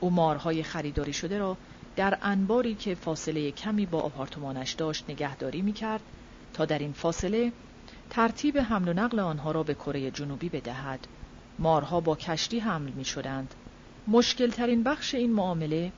او 0.00 0.10
مارهای 0.10 0.62
خریداری 0.62 1.12
شده 1.12 1.38
را 1.38 1.56
در 1.96 2.18
انباری 2.22 2.74
که 2.74 2.94
فاصله 2.94 3.50
کمی 3.50 3.86
با 3.86 4.00
آپارتمانش 4.00 4.72
داشت 4.72 5.04
نگهداری 5.08 5.62
می 5.62 5.72
کرد 5.72 6.00
تا 6.54 6.64
در 6.64 6.78
این 6.78 6.92
فاصله 6.92 7.52
ترتیب 8.10 8.58
حمل 8.58 8.88
و 8.88 8.92
نقل 8.92 9.18
آنها 9.18 9.52
را 9.52 9.62
به 9.62 9.74
کره 9.74 10.10
جنوبی 10.10 10.48
بدهد 10.48 11.06
مارها 11.58 12.00
با 12.00 12.16
کشتی 12.16 12.58
حمل 12.58 12.90
می 12.90 13.04
شدند 13.04 13.54
مشکل 14.08 14.50
ترین 14.50 14.82
بخش 14.82 15.14
این 15.14 15.32
معامله 15.32 15.92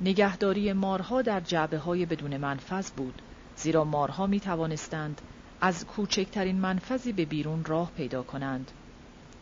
نگهداری 0.00 0.72
مارها 0.72 1.22
در 1.22 1.40
جعبه 1.40 1.78
های 1.78 2.06
بدون 2.06 2.36
منفذ 2.36 2.90
بود 2.90 3.22
زیرا 3.56 3.84
مارها 3.84 4.26
می 4.26 4.40
توانستند 4.40 5.20
از 5.60 5.86
کوچکترین 5.86 6.56
منفذی 6.56 7.12
به 7.12 7.24
بیرون 7.24 7.64
راه 7.64 7.90
پیدا 7.96 8.22
کنند. 8.22 8.70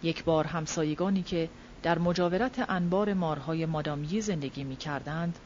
یک 0.03 0.25
بار 0.25 0.45
همسایگانی 0.45 1.23
که 1.23 1.49
در 1.83 1.99
مجاورت 1.99 2.71
انبار 2.71 3.15
مارهای 3.15 3.67
مادامی 3.67 4.21
زندگی 4.21 4.65
می 4.65 4.77
کردند 4.77 5.39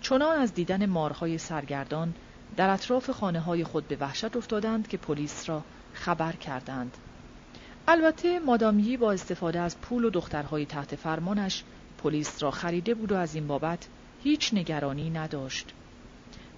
چنان 0.00 0.38
از 0.38 0.54
دیدن 0.54 0.86
مارهای 0.86 1.38
سرگردان 1.38 2.14
در 2.56 2.70
اطراف 2.70 3.10
خانه 3.10 3.40
های 3.40 3.64
خود 3.64 3.88
به 3.88 3.96
وحشت 3.96 4.36
افتادند 4.36 4.88
که 4.88 4.96
پلیس 4.96 5.48
را 5.48 5.62
خبر 5.92 6.32
کردند. 6.32 6.96
البته 7.88 8.38
مادامی 8.38 8.96
با 8.96 9.12
استفاده 9.12 9.60
از 9.60 9.80
پول 9.80 10.04
و 10.04 10.10
دخترهای 10.10 10.66
تحت 10.66 10.96
فرمانش 10.96 11.64
پلیس 11.98 12.42
را 12.42 12.50
خریده 12.50 12.94
بود 12.94 13.12
و 13.12 13.16
از 13.16 13.34
این 13.34 13.46
بابت 13.46 13.88
هیچ 14.22 14.54
نگرانی 14.54 15.10
نداشت. 15.10 15.72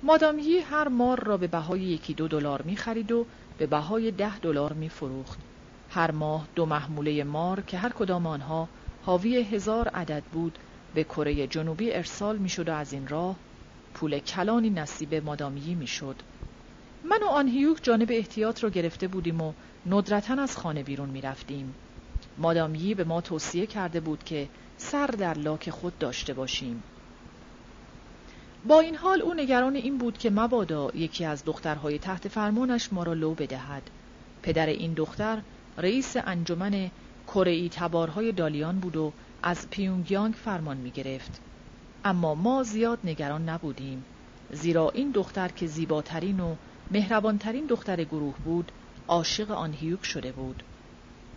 مادامی 0.03 0.59
هر 0.59 0.89
مار 0.89 1.25
را 1.25 1.37
به 1.37 1.47
بهای 1.47 1.81
یکی 1.81 2.15
دو 2.15 2.29
دلار 2.29 2.63
می 2.63 2.77
خرید 2.77 3.13
و 3.13 3.27
به 3.59 3.67
بهای 3.67 4.11
ده 4.11 4.39
دلار 4.39 4.73
می 4.73 4.89
فروخت. 4.89 5.39
هر 5.91 6.11
ماه 6.11 6.49
دو 6.55 6.67
محموله 6.67 7.25
مار 7.25 7.61
که 7.61 7.79
هر 7.79 7.93
کدام 7.93 8.27
آنها 8.27 8.69
حاوی 9.03 9.37
هزار 9.37 9.89
عدد 9.89 10.25
بود 10.33 10.59
به 10.95 11.05
کره 11.05 11.47
جنوبی 11.47 11.93
ارسال 11.93 12.39
می 12.39 12.49
شد 12.49 12.69
و 12.69 12.73
از 12.73 12.93
این 12.93 13.09
راه 13.09 13.37
پول 13.95 14.19
کلانی 14.19 14.71
نصیب 14.71 15.15
مادامی 15.15 15.75
می 15.75 15.87
شد. 15.87 16.17
من 17.05 17.23
و 17.23 17.27
آنهیوک 17.27 17.79
جانب 17.83 18.09
احتیاط 18.11 18.65
را 18.65 18.71
گرفته 18.71 19.09
بودیم 19.09 19.41
و 19.41 19.53
ندرتا 19.87 20.43
از 20.43 20.57
خانه 20.57 20.83
بیرون 20.83 21.11
می 21.11 21.21
رفتیم. 21.21 21.75
مادامی 22.39 22.95
به 22.95 23.05
ما 23.05 23.21
توصیه 23.21 23.67
کرده 23.67 24.01
بود 24.01 24.25
که 24.25 24.49
سر 24.77 25.07
در 25.07 25.35
لاک 25.35 25.71
خود 25.71 25.99
داشته 25.99 26.35
باشیم. 26.35 26.83
با 28.69 28.81
این 28.81 28.95
حال 28.95 29.23
او 29.23 29.35
نگران 29.35 29.77
این 29.77 29.99
بود 29.99 30.19
که 30.19 30.31
مبادا 30.31 30.91
یکی 30.95 31.25
از 31.25 31.45
دخترهای 31.45 31.99
تحت 31.99 32.29
فرمانش 32.29 32.93
ما 32.93 33.03
را 33.03 33.13
لو 33.13 33.35
بدهد. 33.35 33.83
پدر 34.43 34.67
این 34.67 34.93
دختر 34.93 35.43
رئیس 35.79 36.17
انجمن 36.17 36.91
کره 37.27 37.69
تبارهای 37.69 38.33
دالیان 38.33 38.79
بود 38.79 38.97
و 38.97 39.13
از 39.43 39.71
پیونگیانگ 39.71 40.35
فرمان 40.35 40.77
می 40.77 40.91
گرفت. 40.91 41.41
اما 42.05 42.35
ما 42.35 42.63
زیاد 42.63 42.99
نگران 43.05 43.49
نبودیم 43.49 44.05
زیرا 44.53 44.91
این 44.91 45.11
دختر 45.11 45.49
که 45.49 45.67
زیباترین 45.67 46.41
و 46.41 46.55
مهربانترین 46.91 47.67
دختر 47.67 48.05
گروه 48.05 48.35
بود 48.45 48.73
عاشق 49.09 49.51
آنهیوک 49.51 50.05
شده 50.05 50.33
بود 50.33 50.63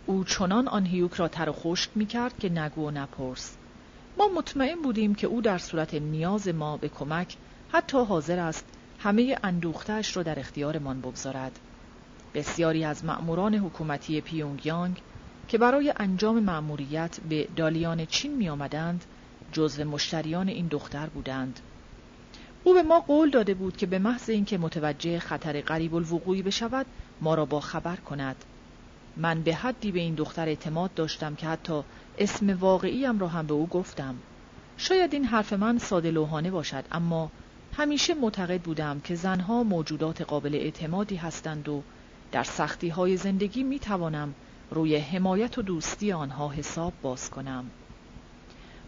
او 0.06 0.24
چنان 0.24 0.68
آنهیوک 0.68 1.14
را 1.14 1.28
تر 1.28 1.48
و 1.48 1.52
خشک 1.52 1.90
می 1.94 2.06
که 2.06 2.48
نگو 2.48 2.88
و 2.88 2.90
نپرس 2.90 3.56
ما 4.18 4.28
مطمئن 4.36 4.82
بودیم 4.82 5.14
که 5.14 5.26
او 5.26 5.40
در 5.40 5.58
صورت 5.58 5.94
نیاز 5.94 6.48
ما 6.48 6.76
به 6.76 6.88
کمک 6.88 7.36
حتی 7.72 7.98
حاضر 7.98 8.38
است 8.38 8.64
همه 8.98 9.38
اندوختش 9.44 10.16
را 10.16 10.22
در 10.22 10.38
اختیارمان 10.38 11.00
بگذارد. 11.00 11.58
بسیاری 12.34 12.84
از 12.84 13.04
مأموران 13.04 13.54
حکومتی 13.54 14.20
پیونگیانگ 14.20 15.02
که 15.48 15.58
برای 15.58 15.92
انجام 15.96 16.40
مأموریت 16.40 17.20
به 17.28 17.48
دالیان 17.56 18.06
چین 18.06 18.36
می 18.36 18.48
آمدند 18.48 19.04
جزو 19.52 19.84
مشتریان 19.84 20.48
این 20.48 20.66
دختر 20.66 21.06
بودند. 21.06 21.60
او 22.64 22.74
به 22.74 22.82
ما 22.82 23.00
قول 23.00 23.30
داده 23.30 23.54
بود 23.54 23.76
که 23.76 23.86
به 23.86 23.98
محض 23.98 24.30
اینکه 24.30 24.58
متوجه 24.58 25.18
خطر 25.18 25.60
قریب 25.60 25.94
الوقوعی 25.94 26.42
بشود 26.42 26.86
ما 27.20 27.34
را 27.34 27.44
با 27.44 27.60
خبر 27.60 27.96
کند. 27.96 28.36
من 29.20 29.42
به 29.42 29.54
حدی 29.54 29.92
به 29.92 30.00
این 30.00 30.14
دختر 30.14 30.48
اعتماد 30.48 30.94
داشتم 30.94 31.34
که 31.34 31.46
حتی 31.46 31.82
اسم 32.18 32.50
واقعیم 32.50 33.18
را 33.18 33.28
هم 33.28 33.46
به 33.46 33.54
او 33.54 33.66
گفتم. 33.66 34.14
شاید 34.76 35.14
این 35.14 35.24
حرف 35.24 35.52
من 35.52 35.78
ساده 35.78 36.10
لوحانه 36.10 36.50
باشد 36.50 36.84
اما 36.92 37.30
همیشه 37.76 38.14
معتقد 38.14 38.60
بودم 38.60 39.00
که 39.00 39.14
زنها 39.14 39.62
موجودات 39.62 40.22
قابل 40.22 40.54
اعتمادی 40.54 41.16
هستند 41.16 41.68
و 41.68 41.82
در 42.32 42.42
سختی 42.42 42.88
های 42.88 43.16
زندگی 43.16 43.62
می 43.62 43.78
توانم 43.78 44.34
روی 44.70 44.96
حمایت 44.96 45.58
و 45.58 45.62
دوستی 45.62 46.12
آنها 46.12 46.48
حساب 46.48 46.92
باز 47.02 47.30
کنم. 47.30 47.70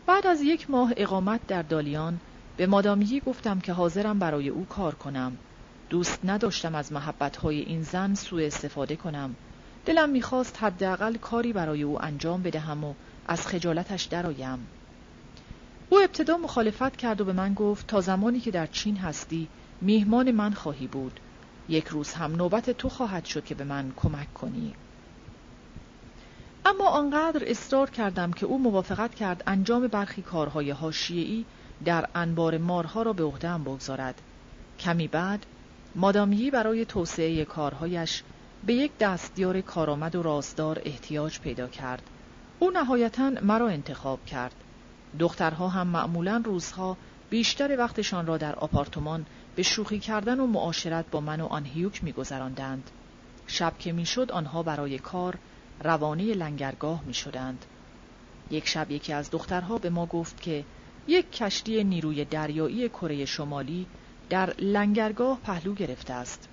بعد 0.06 0.26
از 0.26 0.42
یک 0.42 0.70
ماه 0.70 0.92
اقامت 0.96 1.46
در 1.46 1.62
دالیان 1.62 2.20
به 2.56 2.66
مادامیی 2.66 3.20
گفتم 3.20 3.60
که 3.60 3.72
حاضرم 3.72 4.18
برای 4.18 4.48
او 4.48 4.64
کار 4.64 4.94
کنم. 4.94 5.36
دوست 5.90 6.20
نداشتم 6.24 6.74
از 6.74 6.92
محبتهای 6.92 7.60
این 7.60 7.82
زن 7.82 8.14
سوء 8.14 8.46
استفاده 8.46 8.96
کنم. 8.96 9.36
دلم 9.86 10.10
می‌خواست 10.10 10.62
حداقل 10.62 11.16
کاری 11.16 11.52
برای 11.52 11.82
او 11.82 12.04
انجام 12.04 12.42
بدهم 12.42 12.84
و 12.84 12.94
از 13.26 13.46
خجالتش 13.46 14.04
درآیم. 14.04 14.66
او 15.90 16.00
ابتدا 16.00 16.36
مخالفت 16.36 16.96
کرد 16.96 17.20
و 17.20 17.24
به 17.24 17.32
من 17.32 17.54
گفت 17.54 17.86
تا 17.86 18.00
زمانی 18.00 18.40
که 18.40 18.50
در 18.50 18.66
چین 18.66 18.96
هستی 18.96 19.48
میهمان 19.80 20.30
من 20.30 20.52
خواهی 20.52 20.86
بود. 20.86 21.20
یک 21.68 21.88
روز 21.88 22.12
هم 22.12 22.36
نوبت 22.36 22.70
تو 22.70 22.88
خواهد 22.88 23.24
شد 23.24 23.44
که 23.44 23.54
به 23.54 23.64
من 23.64 23.92
کمک 23.96 24.34
کنی. 24.34 24.74
اما 26.66 26.88
آنقدر 26.88 27.42
اصرار 27.46 27.90
کردم 27.90 28.32
که 28.32 28.46
او 28.46 28.59
موافقت 28.59 29.14
کرد 29.14 29.42
انجام 29.46 29.86
برخی 29.86 30.22
کارهای 30.22 30.70
حاشیه‌ای 30.70 31.44
در 31.84 32.09
انبار 32.14 32.59
مارها 32.59 33.02
را 33.02 33.12
به 33.12 33.24
عهدهام 33.24 33.64
بگذارد. 33.64 34.20
کمی 34.80 35.09
بعد 35.09 35.46
مادامی 35.94 36.50
برای 36.50 36.84
توسعه 36.84 37.44
کارهایش 37.44 38.22
به 38.66 38.74
یک 38.74 38.98
دستیار 39.01 39.60
کارآمد 39.60 40.16
و 40.16 40.22
رازدار 40.22 40.82
احتیاج 40.84 41.40
پیدا 41.40 41.68
کرد 41.68 42.02
او 42.59 42.70
نهایتا 42.70 43.30
مرا 43.30 43.68
انتخاب 43.68 44.24
کرد 44.24 44.55
دخترها 45.18 45.68
هم 45.68 45.86
معمولا 45.86 46.43
روزها 46.44 46.97
بیشتر 47.30 47.78
وقتشان 47.78 48.26
را 48.26 48.36
در 48.36 48.55
آپارتمان 48.55 49.26
به 49.56 49.62
شوخی 49.62 49.98
کردن 49.98 50.40
و 50.40 50.47
معاشرت 50.47 51.05
با 51.10 51.20
من 51.20 51.40
و 51.40 51.47
آنهیوک 51.47 52.05
میگذراندند 52.05 52.90
شب 53.47 53.78
که 53.78 53.93
می‌شد 53.93 54.32
آنها 54.32 54.62
برای 54.62 54.98
کار 54.98 55.39
روانه 55.84 56.34
لنگرگاه 56.34 57.02
می 57.06 57.14
شدند. 57.14 57.64
یک 58.51 58.68
شب 58.68 58.90
یکی 58.90 59.12
از 59.12 59.30
دخترها 59.30 59.78
به 59.78 59.90
ما 59.90 60.06
گفت 60.06 60.40
که 60.40 60.64
یک 61.09 61.32
کشتی 61.32 61.84
نیروی 61.84 62.24
دریایی 62.24 62.89
کره 62.89 63.24
شمالی 63.24 63.86
در 64.30 64.55
لنگرگاه 64.59 65.39
پهلو 65.40 65.74
گرفته 65.74 66.12
است. 66.12 66.48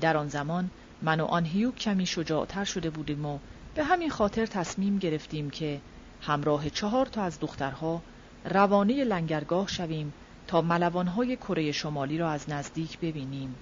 در 0.00 0.16
آن 0.16 0.28
زمان 0.28 0.70
من 1.02 1.20
و 1.20 1.24
آنهیوک 1.24 1.76
کمی 1.76 2.06
شجاعتر 2.06 2.64
شده 2.64 2.90
بودیم 2.90 3.26
و 3.26 3.38
به 3.74 3.84
همین 3.84 4.10
خاطر 4.10 4.46
تصمیم 4.46 4.98
گرفتیم 4.98 5.50
که 5.50 5.80
همراه 6.20 6.70
چهار 6.70 7.06
تا 7.06 7.22
از 7.22 7.40
دخترها 7.40 8.02
روانه 8.44 9.04
لنگرگاه 9.04 9.68
شویم 9.68 10.12
تا 10.46 10.62
ملوانهای 10.62 11.36
کره 11.36 11.72
شمالی 11.72 12.18
را 12.18 12.30
از 12.30 12.50
نزدیک 12.50 12.98
ببینیم. 12.98 13.54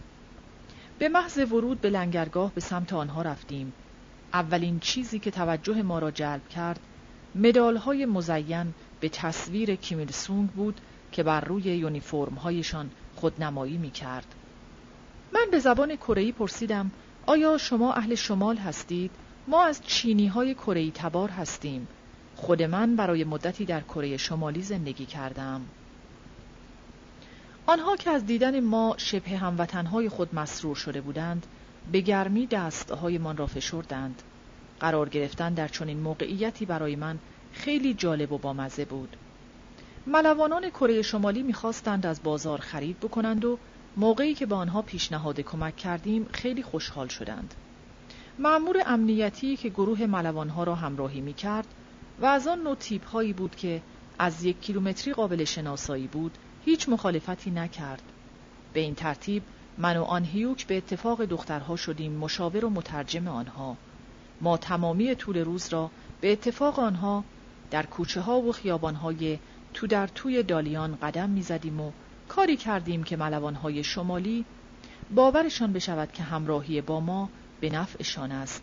به 0.98 1.08
محض 1.08 1.38
ورود 1.38 1.80
به 1.80 1.90
لنگرگاه 1.90 2.52
به 2.54 2.60
سمت 2.60 2.92
آنها 2.92 3.22
رفتیم 3.22 3.72
اولین 4.32 4.80
چیزی 4.80 5.18
که 5.18 5.30
توجه 5.30 5.82
ما 5.82 5.98
را 5.98 6.10
جلب 6.10 6.48
کرد 6.48 6.80
مدال 7.34 7.76
های 7.76 8.06
مزین 8.06 8.74
به 9.00 9.08
تصویر 9.08 9.74
کیمیل 9.74 10.10
سونگ 10.12 10.50
بود 10.50 10.80
که 11.12 11.22
بر 11.22 11.40
روی 11.40 11.62
یونیفرم 11.62 12.34
هایشان 12.34 12.90
خودنمایی 13.16 13.76
می 13.76 13.90
کرد. 13.90 14.34
من 15.32 15.46
به 15.50 15.58
زبان 15.58 15.96
کره 15.96 16.32
پرسیدم 16.32 16.90
آیا 17.30 17.58
شما 17.58 17.92
اهل 17.92 18.14
شمال 18.14 18.56
هستید؟ 18.56 19.10
ما 19.48 19.64
از 19.64 19.80
چینی 19.86 20.26
های 20.26 20.54
کره 20.54 20.90
تبار 20.90 21.28
هستیم. 21.28 21.88
خود 22.36 22.62
من 22.62 22.96
برای 22.96 23.24
مدتی 23.24 23.64
در 23.64 23.80
کره 23.80 24.16
شمالی 24.16 24.62
زندگی 24.62 25.06
کردم. 25.06 25.60
آنها 27.66 27.96
که 27.96 28.10
از 28.10 28.26
دیدن 28.26 28.60
ما 28.60 28.94
شبه 28.96 29.36
هموطنهای 29.36 30.08
خود 30.08 30.34
مسرور 30.34 30.76
شده 30.76 31.00
بودند 31.00 31.46
به 31.92 32.00
گرمی 32.00 32.46
دستهایمان 32.46 33.36
را 33.36 33.46
فشردند. 33.46 34.22
قرار 34.80 35.08
گرفتن 35.08 35.54
در 35.54 35.68
چنین 35.68 36.00
موقعیتی 36.00 36.66
برای 36.66 36.96
من 36.96 37.18
خیلی 37.52 37.94
جالب 37.94 38.32
و 38.32 38.38
بامزه 38.38 38.84
بود. 38.84 39.16
ملوانان 40.06 40.70
کره 40.70 41.02
شمالی 41.02 41.42
می‌خواستند 41.42 42.06
از 42.06 42.22
بازار 42.22 42.58
خرید 42.58 43.00
بکنند 43.00 43.44
و 43.44 43.58
موقعی 43.96 44.34
که 44.34 44.46
به 44.46 44.54
آنها 44.54 44.82
پیشنهاد 44.82 45.40
کمک 45.40 45.76
کردیم 45.76 46.28
خیلی 46.32 46.62
خوشحال 46.62 47.08
شدند. 47.08 47.54
معمور 48.38 48.82
امنیتی 48.86 49.56
که 49.56 49.68
گروه 49.68 50.06
ملوانها 50.06 50.64
را 50.64 50.74
همراهی 50.74 51.20
می 51.20 51.34
کرد 51.34 51.66
و 52.20 52.26
از 52.26 52.46
آن 52.46 52.58
نوع 52.58 52.74
تیپ 52.74 53.06
هایی 53.06 53.32
بود 53.32 53.56
که 53.56 53.82
از 54.18 54.44
یک 54.44 54.60
کیلومتری 54.60 55.12
قابل 55.12 55.44
شناسایی 55.44 56.06
بود 56.06 56.38
هیچ 56.64 56.88
مخالفتی 56.88 57.50
نکرد. 57.50 58.02
به 58.72 58.80
این 58.80 58.94
ترتیب 58.94 59.42
من 59.78 59.96
و 59.96 60.02
آن 60.02 60.24
هیوک 60.24 60.66
به 60.66 60.76
اتفاق 60.76 61.24
دخترها 61.24 61.76
شدیم 61.76 62.12
مشاور 62.12 62.64
و 62.64 62.70
مترجم 62.70 63.28
آنها 63.28 63.76
ما 64.40 64.56
تمامی 64.56 65.14
طول 65.14 65.38
روز 65.38 65.68
را 65.68 65.90
به 66.20 66.32
اتفاق 66.32 66.78
آنها 66.78 67.24
در 67.70 67.86
کوچه 67.86 68.20
ها 68.20 68.40
و 68.40 68.52
خیابان 68.52 68.94
های 68.94 69.38
تو 69.74 69.86
در 69.86 70.06
توی 70.06 70.42
دالیان 70.42 70.98
قدم 71.02 71.30
می 71.30 71.42
زدیم 71.42 71.80
و 71.80 71.92
کاری 72.30 72.56
کردیم 72.56 73.02
که 73.02 73.16
ملوان 73.16 73.54
های 73.54 73.84
شمالی 73.84 74.44
باورشان 75.14 75.72
بشود 75.72 76.12
که 76.12 76.22
همراهی 76.22 76.80
با 76.80 77.00
ما 77.00 77.28
به 77.60 77.70
نفعشان 77.70 78.32
است. 78.32 78.62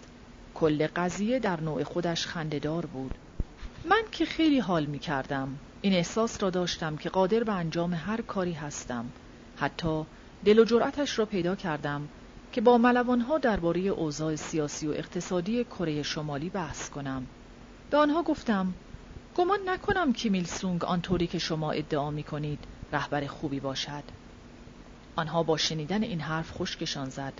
کل 0.53 0.87
قضیه 0.95 1.39
در 1.39 1.61
نوع 1.61 1.83
خودش 1.83 2.27
خندهدار 2.27 2.85
بود. 2.85 3.15
من 3.89 4.01
که 4.11 4.25
خیلی 4.25 4.59
حال 4.59 4.85
می 4.85 4.99
کردم 4.99 5.57
این 5.81 5.93
احساس 5.93 6.43
را 6.43 6.49
داشتم 6.49 6.97
که 6.97 7.09
قادر 7.09 7.43
به 7.43 7.53
انجام 7.53 7.93
هر 7.93 8.21
کاری 8.21 8.53
هستم. 8.53 9.05
حتی 9.57 10.03
دل 10.45 10.59
و 10.59 10.65
جرأتش 10.65 11.19
را 11.19 11.25
پیدا 11.25 11.55
کردم 11.55 12.07
که 12.51 12.61
با 12.61 12.77
ملوانها 12.77 13.37
درباره 13.37 13.79
اوضاع 13.79 14.35
سیاسی 14.35 14.87
و 14.87 14.91
اقتصادی 14.91 15.63
کره 15.63 16.03
شمالی 16.03 16.49
بحث 16.49 16.89
کنم. 16.89 17.27
به 17.89 17.97
آنها 17.97 18.23
گفتم 18.23 18.73
گمان 19.35 19.59
نکنم 19.65 20.13
کیمیل 20.13 20.45
سونگ 20.45 20.85
آنطوری 20.85 21.27
که 21.27 21.39
شما 21.39 21.71
ادعا 21.71 22.11
می 22.11 22.23
کنید 22.23 22.76
رهبر 22.91 23.27
خوبی 23.27 23.59
باشد. 23.59 24.03
آنها 25.15 25.43
با 25.43 25.57
شنیدن 25.57 26.03
این 26.03 26.19
حرف 26.19 26.51
خشکشان 26.51 27.09
زد. 27.09 27.33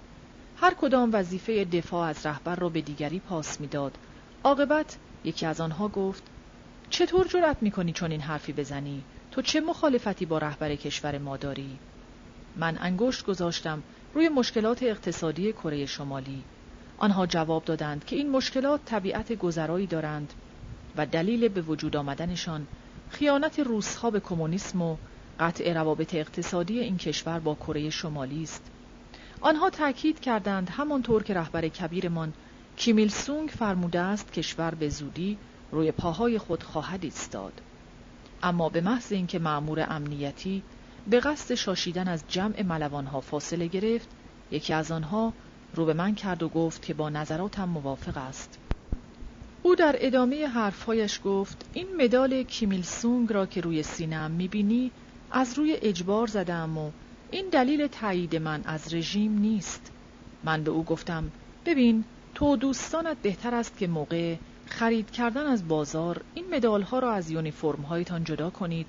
هر 0.57 0.73
کدام 0.73 1.09
وظیفه 1.13 1.65
دفاع 1.65 2.07
از 2.07 2.25
رهبر 2.25 2.55
را 2.55 2.69
به 2.69 2.81
دیگری 2.81 3.19
پاس 3.19 3.61
می‌داد. 3.61 3.97
عاقبت 4.43 4.97
یکی 5.23 5.45
از 5.45 5.61
آنها 5.61 5.87
گفت 5.87 6.23
چطور 6.89 7.27
جرأت 7.27 7.57
می‌کنی 7.61 7.93
چون 7.93 8.11
این 8.11 8.21
حرفی 8.21 8.53
بزنی؟ 8.53 9.03
تو 9.31 9.41
چه 9.41 9.61
مخالفتی 9.61 10.25
با 10.25 10.37
رهبر 10.37 10.75
کشور 10.75 11.17
ما 11.17 11.37
داری؟ 11.37 11.79
من 12.55 12.77
انگشت 12.81 13.25
گذاشتم 13.25 13.83
روی 14.13 14.29
مشکلات 14.29 14.83
اقتصادی 14.83 15.53
کره 15.53 15.85
شمالی. 15.85 16.43
آنها 16.97 17.25
جواب 17.25 17.65
دادند 17.65 18.05
که 18.05 18.15
این 18.15 18.29
مشکلات 18.29 18.85
طبیعت 18.85 19.33
گذرایی 19.33 19.87
دارند 19.87 20.33
و 20.95 21.05
دلیل 21.05 21.47
به 21.47 21.61
وجود 21.61 21.95
آمدنشان 21.95 22.67
خیانت 23.09 23.59
روسها 23.59 24.11
به 24.11 24.19
کمونیسم 24.19 24.81
و 24.81 24.97
قطع 25.39 25.73
روابط 25.73 26.15
اقتصادی 26.15 26.79
این 26.79 26.97
کشور 26.97 27.39
با 27.39 27.55
کره 27.55 27.89
شمالی 27.89 28.43
است. 28.43 28.71
آنها 29.41 29.69
تأکید 29.69 30.19
کردند 30.19 30.69
همانطور 30.69 31.23
که 31.23 31.33
رهبر 31.33 31.67
کبیرمان 31.67 32.33
کیمیل 32.77 33.09
سونگ 33.09 33.49
فرموده 33.49 33.99
است 33.99 34.33
کشور 34.33 34.75
به 34.75 34.89
زودی 34.89 35.37
روی 35.71 35.91
پاهای 35.91 36.37
خود 36.37 36.63
خواهد 36.63 37.03
ایستاد. 37.03 37.53
اما 38.43 38.69
به 38.69 38.81
محض 38.81 39.11
اینکه 39.11 39.39
مأمور 39.39 39.85
امنیتی 39.89 40.63
به 41.09 41.19
قصد 41.19 41.55
شاشیدن 41.55 42.07
از 42.07 42.23
جمع 42.27 42.63
ملوانها 42.63 43.21
فاصله 43.21 43.67
گرفت 43.67 44.09
یکی 44.51 44.73
از 44.73 44.91
آنها 44.91 45.33
رو 45.75 45.85
به 45.85 45.93
من 45.93 46.15
کرد 46.15 46.43
و 46.43 46.49
گفت 46.49 46.85
که 46.85 46.93
با 46.93 47.09
نظراتم 47.09 47.69
موافق 47.69 48.17
است. 48.17 48.57
او 49.63 49.75
در 49.75 49.95
ادامه 49.99 50.47
حرفهایش 50.47 51.19
گفت 51.25 51.65
این 51.73 51.87
مدال 52.01 52.43
کیمیل 52.43 52.81
سونگ 52.81 53.33
را 53.33 53.45
که 53.45 53.61
روی 53.61 53.83
سینم 53.83 54.31
می‌بینی 54.31 54.91
از 55.37 55.57
روی 55.57 55.77
اجبار 55.81 56.27
زدم 56.27 56.77
و 56.77 56.91
این 57.31 57.49
دلیل 57.49 57.87
تایید 57.87 58.35
من 58.35 58.61
از 58.65 58.93
رژیم 58.93 59.37
نیست 59.37 59.91
من 60.43 60.63
به 60.63 60.71
او 60.71 60.83
گفتم 60.83 61.31
ببین 61.65 62.03
تو 62.35 62.55
دوستانت 62.55 63.17
بهتر 63.21 63.55
است 63.55 63.77
که 63.77 63.87
موقع 63.87 64.35
خرید 64.65 65.11
کردن 65.11 65.45
از 65.45 65.67
بازار 65.67 66.21
این 66.33 66.45
مدال 66.55 66.81
ها 66.81 66.99
را 66.99 67.11
از 67.11 67.31
یونیفرم 67.31 67.81
هایتان 67.81 68.23
جدا 68.23 68.49
کنید 68.49 68.87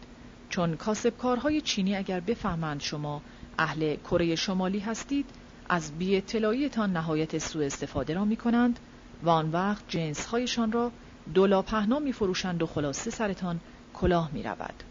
چون 0.48 0.76
کاسبکارهای 0.76 1.60
چینی 1.60 1.96
اگر 1.96 2.20
بفهمند 2.20 2.80
شما 2.80 3.22
اهل 3.58 3.96
کره 3.96 4.34
شمالی 4.34 4.78
هستید 4.78 5.26
از 5.68 5.98
بی 5.98 6.16
اطلاعیتان 6.16 6.92
نهایت 6.92 7.38
سوء 7.38 7.66
استفاده 7.66 8.14
را 8.14 8.24
می 8.24 8.36
کنند 8.36 8.80
و 9.22 9.28
آن 9.28 9.50
وقت 9.50 9.84
جنس 9.88 10.26
هایشان 10.26 10.72
را 10.72 10.92
دولا 11.34 11.62
پهنا 11.62 11.98
می 11.98 12.12
فروشند 12.12 12.62
و 12.62 12.66
خلاصه 12.66 13.10
سرتان 13.10 13.60
کلاه 13.94 14.30
می 14.32 14.42
رود. 14.42 14.84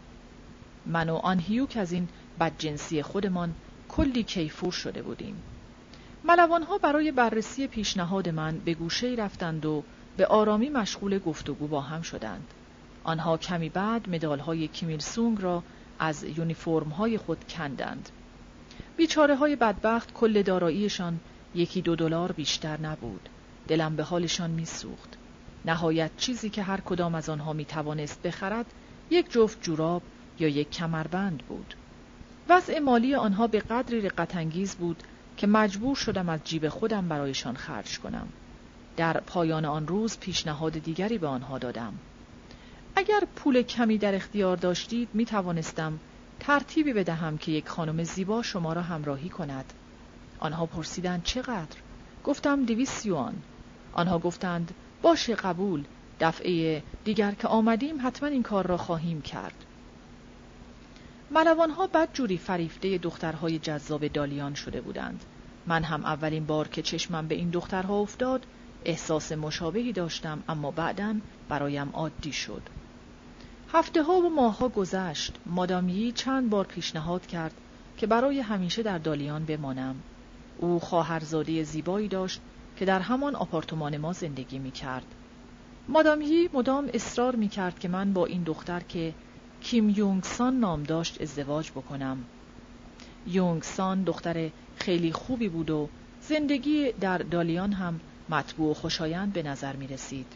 من 0.88 1.08
و 1.08 1.14
آن 1.14 1.38
هیوک 1.38 1.76
از 1.76 1.92
این 1.92 2.08
بدجنسی 2.40 3.02
خودمان 3.02 3.54
کلی 3.88 4.22
کیفور 4.22 4.72
شده 4.72 5.02
بودیم. 5.02 5.42
ملوانها 6.24 6.78
برای 6.78 7.12
بررسی 7.12 7.66
پیشنهاد 7.66 8.28
من 8.28 8.58
به 8.58 8.74
گوشه 8.74 9.14
رفتند 9.18 9.66
و 9.66 9.84
به 10.16 10.26
آرامی 10.26 10.68
مشغول 10.68 11.18
گفتگو 11.18 11.66
با 11.66 11.80
هم 11.80 12.02
شدند. 12.02 12.54
آنها 13.04 13.36
کمی 13.36 13.68
بعد 13.68 14.08
مدال 14.08 14.38
های 14.38 14.68
کیمیل 14.68 14.98
سونگ 14.98 15.42
را 15.42 15.62
از 15.98 16.24
یونیفرم 16.24 16.88
های 16.88 17.18
خود 17.18 17.48
کندند. 17.48 18.08
بیچاره 18.96 19.36
های 19.36 19.56
بدبخت 19.56 20.12
کل 20.12 20.42
داراییشان 20.42 21.20
یکی 21.54 21.82
دو 21.82 21.96
دلار 21.96 22.32
بیشتر 22.32 22.80
نبود. 22.80 23.28
دلم 23.68 23.96
به 23.96 24.02
حالشان 24.02 24.50
میسوخت. 24.50 25.18
نهایت 25.64 26.10
چیزی 26.16 26.50
که 26.50 26.62
هر 26.62 26.80
کدام 26.80 27.14
از 27.14 27.28
آنها 27.28 27.52
می 27.52 27.64
توانست 27.64 28.22
بخرد 28.22 28.66
یک 29.10 29.32
جفت 29.32 29.62
جوراب 29.62 30.02
یا 30.40 30.48
یک 30.48 30.70
کمربند 30.70 31.42
بود. 31.48 31.74
وضع 32.48 32.78
مالی 32.78 33.14
آنها 33.14 33.46
به 33.46 33.60
قدری 33.60 34.00
رقتانگیز 34.00 34.76
بود 34.76 35.02
که 35.36 35.46
مجبور 35.46 35.96
شدم 35.96 36.28
از 36.28 36.40
جیب 36.44 36.68
خودم 36.68 37.08
برایشان 37.08 37.56
خرج 37.56 37.98
کنم. 37.98 38.28
در 38.96 39.20
پایان 39.20 39.64
آن 39.64 39.86
روز 39.86 40.18
پیشنهاد 40.18 40.72
دیگری 40.72 41.18
به 41.18 41.26
آنها 41.26 41.58
دادم. 41.58 41.94
اگر 42.96 43.20
پول 43.36 43.62
کمی 43.62 43.98
در 43.98 44.14
اختیار 44.14 44.56
داشتید 44.56 45.08
می 45.14 45.24
توانستم 45.24 45.98
ترتیبی 46.40 46.92
بدهم 46.92 47.38
که 47.38 47.52
یک 47.52 47.68
خانم 47.68 48.02
زیبا 48.02 48.42
شما 48.42 48.72
را 48.72 48.82
همراهی 48.82 49.28
کند. 49.28 49.72
آنها 50.38 50.66
پرسیدند 50.66 51.22
چقدر؟ 51.22 51.76
گفتم 52.24 52.64
دویست 52.64 53.06
یوان. 53.06 53.34
آنها 53.92 54.18
گفتند 54.18 54.74
باشه 55.02 55.34
قبول 55.34 55.84
دفعه 56.20 56.82
دیگر 57.04 57.32
که 57.32 57.48
آمدیم 57.48 58.06
حتما 58.06 58.28
این 58.28 58.42
کار 58.42 58.66
را 58.66 58.76
خواهیم 58.76 59.22
کرد. 59.22 59.64
ملوانها 61.30 61.86
بد 61.86 62.08
جوری 62.12 62.38
فریفته 62.38 62.98
دخترهای 62.98 63.58
جذاب 63.58 64.08
دالیان 64.08 64.54
شده 64.54 64.80
بودند. 64.80 65.24
من 65.66 65.82
هم 65.82 66.04
اولین 66.04 66.46
بار 66.46 66.68
که 66.68 66.82
چشمم 66.82 67.28
به 67.28 67.34
این 67.34 67.50
دخترها 67.50 67.98
افتاد 67.98 68.46
احساس 68.84 69.32
مشابهی 69.32 69.92
داشتم 69.92 70.42
اما 70.48 70.70
بعدا 70.70 71.14
برایم 71.48 71.90
عادی 71.92 72.32
شد. 72.32 72.62
هفته 73.72 74.02
ها 74.02 74.12
و 74.12 74.30
ماه 74.30 74.58
ها 74.58 74.68
گذشت 74.68 75.34
مادامی 75.46 76.12
چند 76.12 76.50
بار 76.50 76.64
پیشنهاد 76.64 77.26
کرد 77.26 77.54
که 77.96 78.06
برای 78.06 78.40
همیشه 78.40 78.82
در 78.82 78.98
دالیان 78.98 79.44
بمانم. 79.44 79.96
او 80.58 80.80
خواهرزاده 80.80 81.62
زیبایی 81.62 82.08
داشت 82.08 82.40
که 82.76 82.84
در 82.84 83.00
همان 83.00 83.34
آپارتمان 83.34 83.96
ما 83.96 84.12
زندگی 84.12 84.58
می 84.58 84.70
کرد. 84.70 85.06
مدام 86.52 86.88
اصرار 86.94 87.36
می 87.36 87.48
کرد 87.48 87.78
که 87.78 87.88
من 87.88 88.12
با 88.12 88.26
این 88.26 88.42
دختر 88.42 88.80
که 88.80 89.14
کیم 89.60 89.88
یونگ 89.88 90.22
سان 90.22 90.60
نام 90.60 90.82
داشت 90.82 91.22
ازدواج 91.22 91.70
بکنم. 91.70 92.24
یونگ 93.26 93.62
سان 93.62 94.02
دختر 94.02 94.50
خیلی 94.76 95.12
خوبی 95.12 95.48
بود 95.48 95.70
و 95.70 95.88
زندگی 96.20 96.92
در 96.92 97.18
دالیان 97.18 97.72
هم 97.72 98.00
مطبوع 98.28 98.70
و 98.70 98.74
خوشایند 98.74 99.32
به 99.32 99.42
نظر 99.42 99.76
می 99.76 99.86
رسید. 99.86 100.26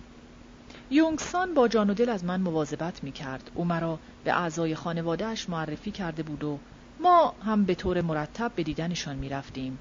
یونگسان 0.91 1.55
با 1.55 1.69
جان 1.69 1.91
و 1.91 1.95
دل 1.95 2.09
از 2.09 2.25
من 2.25 2.41
مواظبت 2.41 3.05
می 3.05 3.13
کرد. 3.13 3.51
او 3.55 3.65
مرا 3.65 3.99
به 4.25 4.33
اعضای 4.33 4.75
خانوادهش 4.75 5.49
معرفی 5.49 5.91
کرده 5.91 6.23
بود 6.23 6.45
و 6.45 6.59
ما 7.01 7.35
هم 7.45 7.65
به 7.65 7.75
طور 7.75 8.01
مرتب 8.01 8.53
به 8.55 8.63
دیدنشان 8.63 9.17
می 9.17 9.29
رفتیم. 9.29 9.79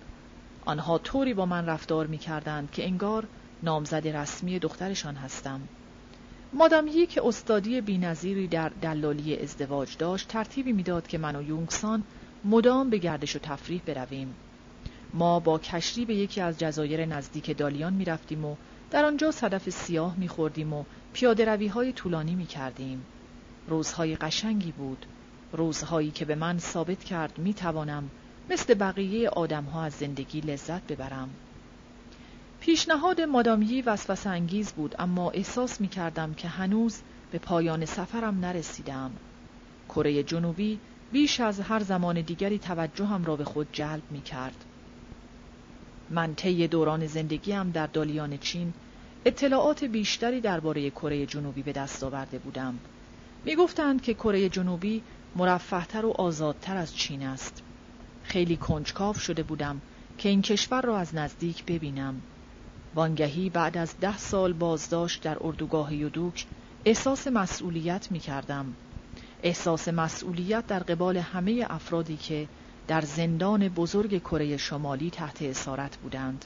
آنها 0.65 0.97
طوری 0.97 1.33
با 1.33 1.45
من 1.45 1.65
رفتار 1.65 2.07
می 2.07 2.17
کردند 2.17 2.71
که 2.71 2.85
انگار 2.85 3.27
نامزد 3.63 4.07
رسمی 4.07 4.59
دخترشان 4.59 5.15
هستم. 5.15 5.61
مادامی 6.53 7.07
که 7.07 7.27
استادی 7.27 7.81
بینظیری 7.81 8.47
در 8.47 8.69
دلالی 8.69 9.37
ازدواج 9.37 9.97
داشت 9.97 10.27
ترتیبی 10.27 10.73
می‌داد 10.73 11.07
که 11.07 11.17
من 11.17 11.35
و 11.35 11.41
یونگسان 11.41 12.03
مدام 12.45 12.89
به 12.89 12.97
گردش 12.97 13.35
و 13.35 13.39
تفریح 13.39 13.81
برویم. 13.85 14.35
ما 15.13 15.39
با 15.39 15.59
کشتی 15.59 16.05
به 16.05 16.15
یکی 16.15 16.41
از 16.41 16.59
جزایر 16.59 17.05
نزدیک 17.05 17.57
دالیان 17.57 17.93
می 17.93 18.05
رفتیم 18.05 18.45
و 18.45 18.55
در 18.91 19.05
آنجا 19.05 19.31
صدف 19.31 19.69
سیاه 19.69 20.15
می 20.17 20.27
خوردیم 20.27 20.73
و 20.73 20.83
پیاده 21.13 21.45
روی 21.45 21.67
های 21.67 21.93
طولانی 21.93 22.35
می 22.35 22.45
کردیم. 22.45 23.05
روزهای 23.67 24.15
قشنگی 24.15 24.71
بود. 24.71 25.05
روزهایی 25.51 26.11
که 26.11 26.25
به 26.25 26.35
من 26.35 26.59
ثابت 26.59 27.03
کرد 27.03 27.37
می 27.37 27.53
توانم 27.53 28.09
مثل 28.49 28.73
بقیه 28.73 29.29
آدمها 29.29 29.83
از 29.83 29.93
زندگی 29.93 30.41
لذت 30.41 30.87
ببرم. 30.87 31.29
پیشنهاد 32.61 33.21
مادامی 33.21 33.81
وسوسه 33.81 34.29
انگیز 34.29 34.71
بود 34.71 34.95
اما 34.99 35.31
احساس 35.31 35.81
می 35.81 35.87
کردم 35.87 36.33
که 36.33 36.47
هنوز 36.47 37.01
به 37.31 37.39
پایان 37.39 37.85
سفرم 37.85 38.39
نرسیدم. 38.39 39.11
کره 39.89 40.23
جنوبی 40.23 40.79
بیش 41.11 41.39
از 41.39 41.59
هر 41.59 41.79
زمان 41.79 42.21
دیگری 42.21 42.59
توجهم 42.59 43.25
را 43.25 43.35
به 43.35 43.43
خود 43.43 43.67
جلب 43.73 44.01
می 44.09 44.21
کرد. 44.21 44.65
من 46.09 46.35
طی 46.35 46.67
دوران 46.67 47.07
زندگیم 47.07 47.71
در 47.71 47.87
دالیان 47.87 48.37
چین 48.37 48.73
اطلاعات 49.25 49.83
بیشتری 49.83 50.41
درباره 50.41 50.89
کره 50.89 51.25
جنوبی 51.25 51.63
به 51.63 51.71
دست 51.71 52.03
آورده 52.03 52.39
بودم. 52.39 52.79
می 53.45 53.55
گفتند 53.55 54.01
که 54.01 54.13
کره 54.13 54.49
جنوبی 54.49 55.03
مرفهتر 55.35 56.05
و 56.05 56.11
آزادتر 56.11 56.77
از 56.77 56.95
چین 56.95 57.23
است. 57.23 57.61
خیلی 58.23 58.57
کنجکاو 58.57 59.13
شده 59.13 59.43
بودم 59.43 59.81
که 60.17 60.29
این 60.29 60.41
کشور 60.41 60.81
را 60.81 60.97
از 60.97 61.15
نزدیک 61.15 61.65
ببینم. 61.65 62.21
وانگهی 62.95 63.49
بعد 63.49 63.77
از 63.77 63.99
ده 64.01 64.17
سال 64.17 64.53
بازداشت 64.53 65.23
در 65.23 65.37
اردوگاه 65.41 65.95
یودوک 65.95 66.45
احساس 66.85 67.27
مسئولیت 67.27 68.11
می 68.11 68.19
کردم. 68.19 68.73
احساس 69.43 69.87
مسئولیت 69.87 70.67
در 70.67 70.79
قبال 70.79 71.17
همه 71.17 71.65
افرادی 71.69 72.17
که 72.17 72.47
در 72.87 73.01
زندان 73.01 73.67
بزرگ 73.69 74.21
کره 74.21 74.57
شمالی 74.57 75.09
تحت 75.09 75.41
اسارت 75.41 75.97
بودند. 75.97 76.45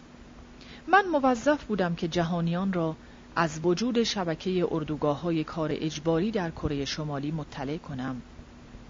من 0.88 1.06
موظف 1.12 1.64
بودم 1.64 1.96
که 1.96 2.08
جهانیان 2.08 2.74
را 2.74 2.96
از 3.36 3.60
وجود 3.64 4.04
شبکه 4.04 4.68
اردوگاه 4.72 5.22
های 5.22 5.44
کار 5.44 5.70
اجباری 5.74 6.32
در 6.32 6.52
کره 6.52 6.86
شمالی 6.86 7.32
مطلع 7.32 7.78
کنم. 7.78 8.22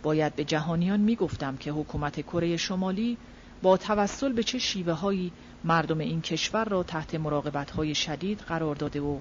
باید 0.04 0.36
به 0.36 0.44
جهانیان 0.44 1.00
می 1.00 1.16
گفتم 1.16 1.58
که 1.58 1.72
حکومت 1.72 2.22
کره 2.22 2.58
شمالی 2.58 3.18
با 3.62 3.78
توسل 3.78 4.34
به 4.34 4.44
چه 4.44 4.60
شیوه 4.60 4.94
هایی 4.94 5.32
مردم 5.66 6.00
این 6.00 6.22
کشور 6.22 6.66
را 6.66 6.84
تحت 6.84 7.16
مراقبت 7.16 7.72
های 7.72 7.96
شدید 7.96 8.40
قرار 8.40 8.76
داده 8.76 9.02
و 9.02 9.20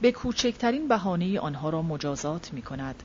به 0.00 0.12
کوچکترین 0.12 0.88
بهانه 0.88 1.40
آنها 1.40 1.70
را 1.70 1.82
مجازات 1.82 2.52
می 2.52 2.62
کند. 2.62 3.02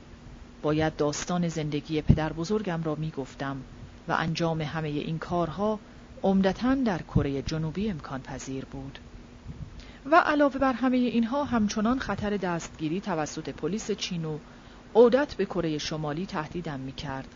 باید 0.62 0.96
داستان 0.96 1.48
زندگی 1.48 2.02
پدر 2.02 2.32
بزرگم 2.32 2.82
را 2.82 2.94
می 2.94 3.10
گفتم 3.10 3.56
و 4.08 4.12
انجام 4.12 4.60
همه 4.60 4.88
این 4.88 5.18
کارها 5.18 5.78
عمدتا 6.22 6.74
در 6.74 7.02
کره 7.02 7.42
جنوبی 7.42 7.90
امکان 7.90 8.20
پذیر 8.20 8.64
بود. 8.64 8.98
و 10.10 10.16
علاوه 10.16 10.58
بر 10.58 10.72
همه 10.72 10.96
اینها 10.96 11.44
همچنان 11.44 11.98
خطر 11.98 12.36
دستگیری 12.36 13.00
توسط 13.00 13.48
پلیس 13.48 13.90
چین 13.90 14.24
و 14.24 14.38
عودت 14.94 15.34
به 15.34 15.44
کره 15.44 15.78
شمالی 15.78 16.26
تهدیدم 16.26 16.80
می 16.80 16.92
کرد. 16.92 17.28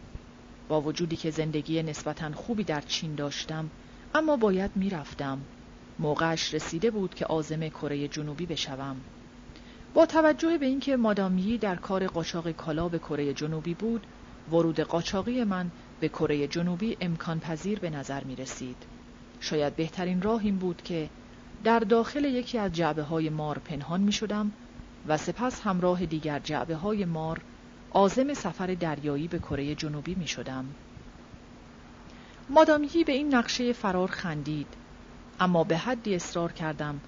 با 0.69 0.81
وجودی 0.81 1.17
که 1.17 1.31
زندگی 1.31 1.83
نسبتا 1.83 2.33
خوبی 2.33 2.65
در 2.65 2.81
چین 2.81 3.15
داشتم 3.15 3.71
اما 4.17 4.37
باید 4.37 4.71
می‌رفتم. 4.75 5.39
موقعش 5.99 6.55
رسیده 6.55 6.91
بود 6.91 7.15
که 7.15 7.27
آزم 7.27 7.69
کره 7.69 8.09
جنوبی 8.09 8.47
بشوم. 8.47 8.97
با 9.95 10.07
توجه 10.07 10.59
به 10.59 10.67
اینکه 10.67 10.97
مادامی 10.97 11.59
در 11.59 11.77
کار 11.77 12.07
قاچاق 12.07 12.51
کالا 12.51 12.89
به 12.89 12.99
کره 12.99 13.35
جنوبی 13.35 13.75
بود، 13.75 14.07
ورود 14.53 14.81
قاچاقی 14.81 15.45
من 15.45 15.71
به 16.01 16.09
کره 16.09 16.47
جنوبی 16.47 16.97
امکان 17.01 17.41
پذیر 17.41 17.79
به 17.79 17.91
نظر 17.91 18.25
می 18.25 18.37
رسید. 18.37 18.77
شاید 19.41 19.77
بهترین 19.77 20.23
راه 20.23 20.45
این 20.45 20.57
بود 20.57 20.83
که 20.83 21.11
در 21.65 21.79
داخل 21.79 22.25
یکی 22.25 22.59
از 22.59 22.73
جعبه 22.73 23.03
های 23.03 23.31
مار 23.31 23.59
پنهان 23.59 24.01
می 24.01 24.13
شدم 24.13 24.53
و 25.09 25.17
سپس 25.17 25.61
همراه 25.61 26.07
دیگر 26.07 26.39
جعبه 26.39 26.75
های 26.75 27.05
مار 27.05 27.41
آزم 27.91 28.35
سفر 28.35 28.67
دریایی 28.67 29.29
به 29.29 29.39
کره 29.39 29.75
جنوبی 29.75 30.15
می 30.15 30.27
شدم. 30.27 30.65
مادامی 32.49 33.05
به 33.07 33.13
این 33.13 33.35
نقشه 33.35 33.73
فرار 33.73 34.09
خندید 34.09 34.67
اما 35.41 35.65
به 35.65 35.77
حدی 35.77 36.15
اصرار 36.15 36.53
کردم 36.53 37.01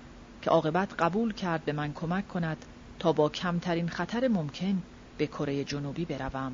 که 0.42 0.50
عاقبت 0.50 0.94
قبول 0.98 1.32
کرد 1.32 1.64
به 1.64 1.72
من 1.72 1.92
کمک 1.92 2.28
کند 2.28 2.64
تا 2.98 3.12
با 3.12 3.28
کمترین 3.28 3.88
خطر 3.88 4.28
ممکن 4.28 4.82
به 5.18 5.26
کره 5.26 5.64
جنوبی 5.64 6.04
بروم. 6.04 6.52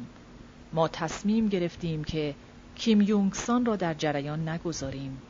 ما 0.73 0.89
تصمیم 0.89 1.49
گرفتیم 1.49 2.05
که 2.05 2.35
کیم 2.75 3.01
یونگسان 3.01 3.65
را 3.65 3.77
در 3.77 3.95
جریان 3.95 4.49
نگذاریم. 4.49 5.23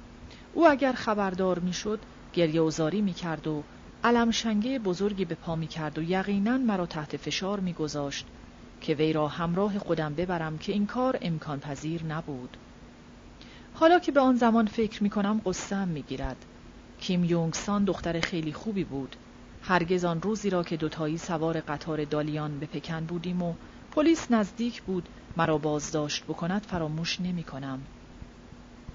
او 0.52 0.68
اگر 0.68 0.92
خبردار 0.92 1.58
می‌شد 1.58 2.00
گریه 2.32 2.60
و 2.60 2.70
زاری 2.70 3.00
می 3.00 3.12
کرد 3.12 3.46
و 3.46 3.62
علمشنگه 4.04 4.78
بزرگی 4.78 5.24
به 5.24 5.34
پا 5.34 5.56
می 5.56 5.66
کرد 5.66 5.98
و 5.98 6.02
یقینا 6.02 6.58
مرا 6.58 6.86
تحت 6.86 7.16
فشار 7.16 7.60
می 7.60 7.72
گذاشت 7.72 8.26
که 8.80 8.94
وی 8.94 9.12
را 9.12 9.28
همراه 9.28 9.78
خودم 9.78 10.14
ببرم 10.14 10.58
که 10.58 10.72
این 10.72 10.86
کار 10.86 11.18
امکان 11.22 11.60
پذیر 11.60 12.04
نبود. 12.04 12.56
حالا 13.74 13.98
که 13.98 14.12
به 14.12 14.20
آن 14.20 14.36
زمان 14.36 14.66
فکر 14.66 15.02
می 15.02 15.10
کنم 15.10 15.40
قصم 15.46 15.88
می 15.88 16.02
گیرد. 16.02 16.44
کیم 16.98 17.24
یونگ 17.24 17.54
سان 17.54 17.84
دختر 17.84 18.20
خیلی 18.20 18.52
خوبی 18.52 18.84
بود. 18.84 19.16
هرگز 19.62 20.04
آن 20.04 20.22
روزی 20.22 20.50
را 20.50 20.64
که 20.64 20.76
دوتایی 20.76 21.18
سوار 21.18 21.60
قطار 21.60 22.04
دالیان 22.04 22.58
به 22.58 22.66
پکن 22.66 23.06
بودیم 23.06 23.42
و 23.42 23.54
پلیس 23.92 24.30
نزدیک 24.30 24.82
بود 24.82 25.08
مرا 25.36 25.58
بازداشت 25.58 26.24
بکند 26.24 26.62
فراموش 26.62 27.20
نمی 27.20 27.44
کنم. 27.44 27.80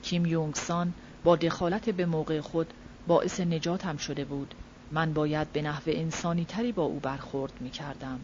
کیم 0.01 0.25
یونگ 0.25 0.55
سان 0.55 0.93
با 1.23 1.35
دخالت 1.35 1.89
به 1.89 2.05
موقع 2.05 2.41
خود 2.41 2.73
باعث 3.07 3.39
نجاتم 3.39 3.97
شده 3.97 4.25
بود. 4.25 4.55
من 4.91 5.13
باید 5.13 5.51
به 5.51 5.61
نحو 5.61 5.83
انسانی 5.87 6.45
تری 6.45 6.71
با 6.71 6.83
او 6.83 6.99
برخورد 6.99 7.53
می 7.59 7.69
کردم. 7.69 8.19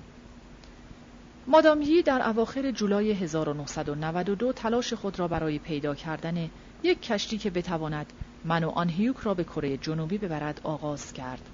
مادامی 1.47 2.01
در 2.01 2.29
اواخر 2.29 2.71
جولای 2.71 3.11
1992 3.11 4.53
تلاش 4.53 4.93
خود 4.93 5.19
را 5.19 5.27
برای 5.27 5.59
پیدا 5.59 5.95
کردن 5.95 6.49
یک 6.83 7.01
کشتی 7.01 7.37
که 7.37 7.49
بتواند 7.49 8.13
من 8.45 8.63
و 8.63 8.69
آنهیوک 8.69 9.17
را 9.17 9.33
به 9.33 9.43
کره 9.43 9.77
جنوبی 9.77 10.17
ببرد 10.17 10.61
آغاز 10.63 11.13
کرد. 11.13 11.49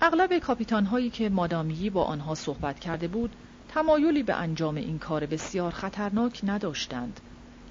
اغلب 0.00 0.38
کاپیتان 0.38 0.84
هایی 0.84 1.10
که 1.10 1.28
مادامی 1.28 1.90
با 1.90 2.04
آنها 2.04 2.34
صحبت 2.34 2.80
کرده 2.80 3.08
بود 3.08 3.36
تمایلی 3.68 4.22
به 4.22 4.34
انجام 4.34 4.76
این 4.76 4.98
کار 4.98 5.26
بسیار 5.26 5.70
خطرناک 5.72 6.40
نداشتند. 6.42 7.20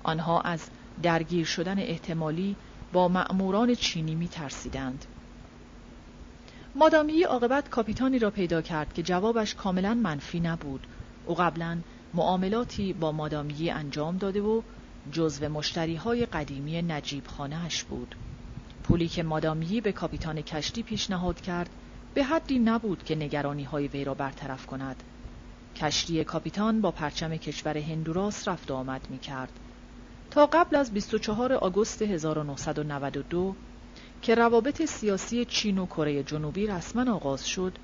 آنها 0.04 0.42
از 0.42 0.70
درگیر 1.04 1.46
شدن 1.46 1.80
احتمالی 1.80 2.56
با 2.94 3.08
مأموران 3.08 3.76
چینی 3.76 4.16
می 4.16 4.28
ترسیدند. 4.28 5.06
مادامی 6.76 7.24
عاقبت 7.24 7.70
کاپیتانی 7.70 8.20
را 8.20 8.32
پیدا 8.32 8.62
کرد 8.62 8.94
که 8.94 9.04
جوابش 9.04 9.56
کاملا 9.56 9.94
منفی 9.94 10.40
نبود 10.40 10.88
او 11.28 11.36
قبلا 11.36 11.78
معاملاتی 12.14 12.94
با 12.94 13.12
مادامی 13.12 13.70
انجام 13.70 14.18
داده 14.18 14.42
و 14.42 14.62
جزو 15.12 15.50
مشتری 15.50 15.96
های 15.96 16.26
قدیمی 16.26 16.82
نجیب 16.82 17.28
خانهش 17.28 17.84
بود. 17.84 18.16
پولی 18.84 19.08
که 19.08 19.24
مادامی 19.24 19.82
به 19.82 19.92
کاپیتان 19.92 20.42
کشتی 20.42 20.84
پیشنهاد 20.84 21.42
کرد 21.42 21.70
به 22.14 22.24
حدی 22.24 22.60
نبود 22.60 23.04
که 23.04 23.16
نگرانی 23.16 23.64
های 23.64 23.88
وی 23.88 24.04
را 24.04 24.14
برطرف 24.14 24.66
کند. 24.66 25.04
کشتی 25.76 26.24
کاپیتان 26.24 26.82
با 26.82 26.92
پرچم 26.92 27.38
کشور 27.38 27.78
هندوراس 27.78 28.48
رفت 28.48 28.72
و 28.72 28.74
آمد 28.74 29.08
می 29.10 29.20
کرد. 29.20 29.52
تا 30.32 30.46
قبل 30.46 30.76
از 30.76 30.94
24 30.94 31.54
آگوست 31.54 32.02
1992 32.02 33.56
که 34.22 34.36
روابط 34.36 34.86
سیاسی 34.86 35.46
چین 35.46 35.78
و 35.78 35.86
کره 35.86 36.24
جنوبی 36.24 36.68
رسما 36.68 37.14
آغاز 37.14 37.48
شد، 37.48 37.78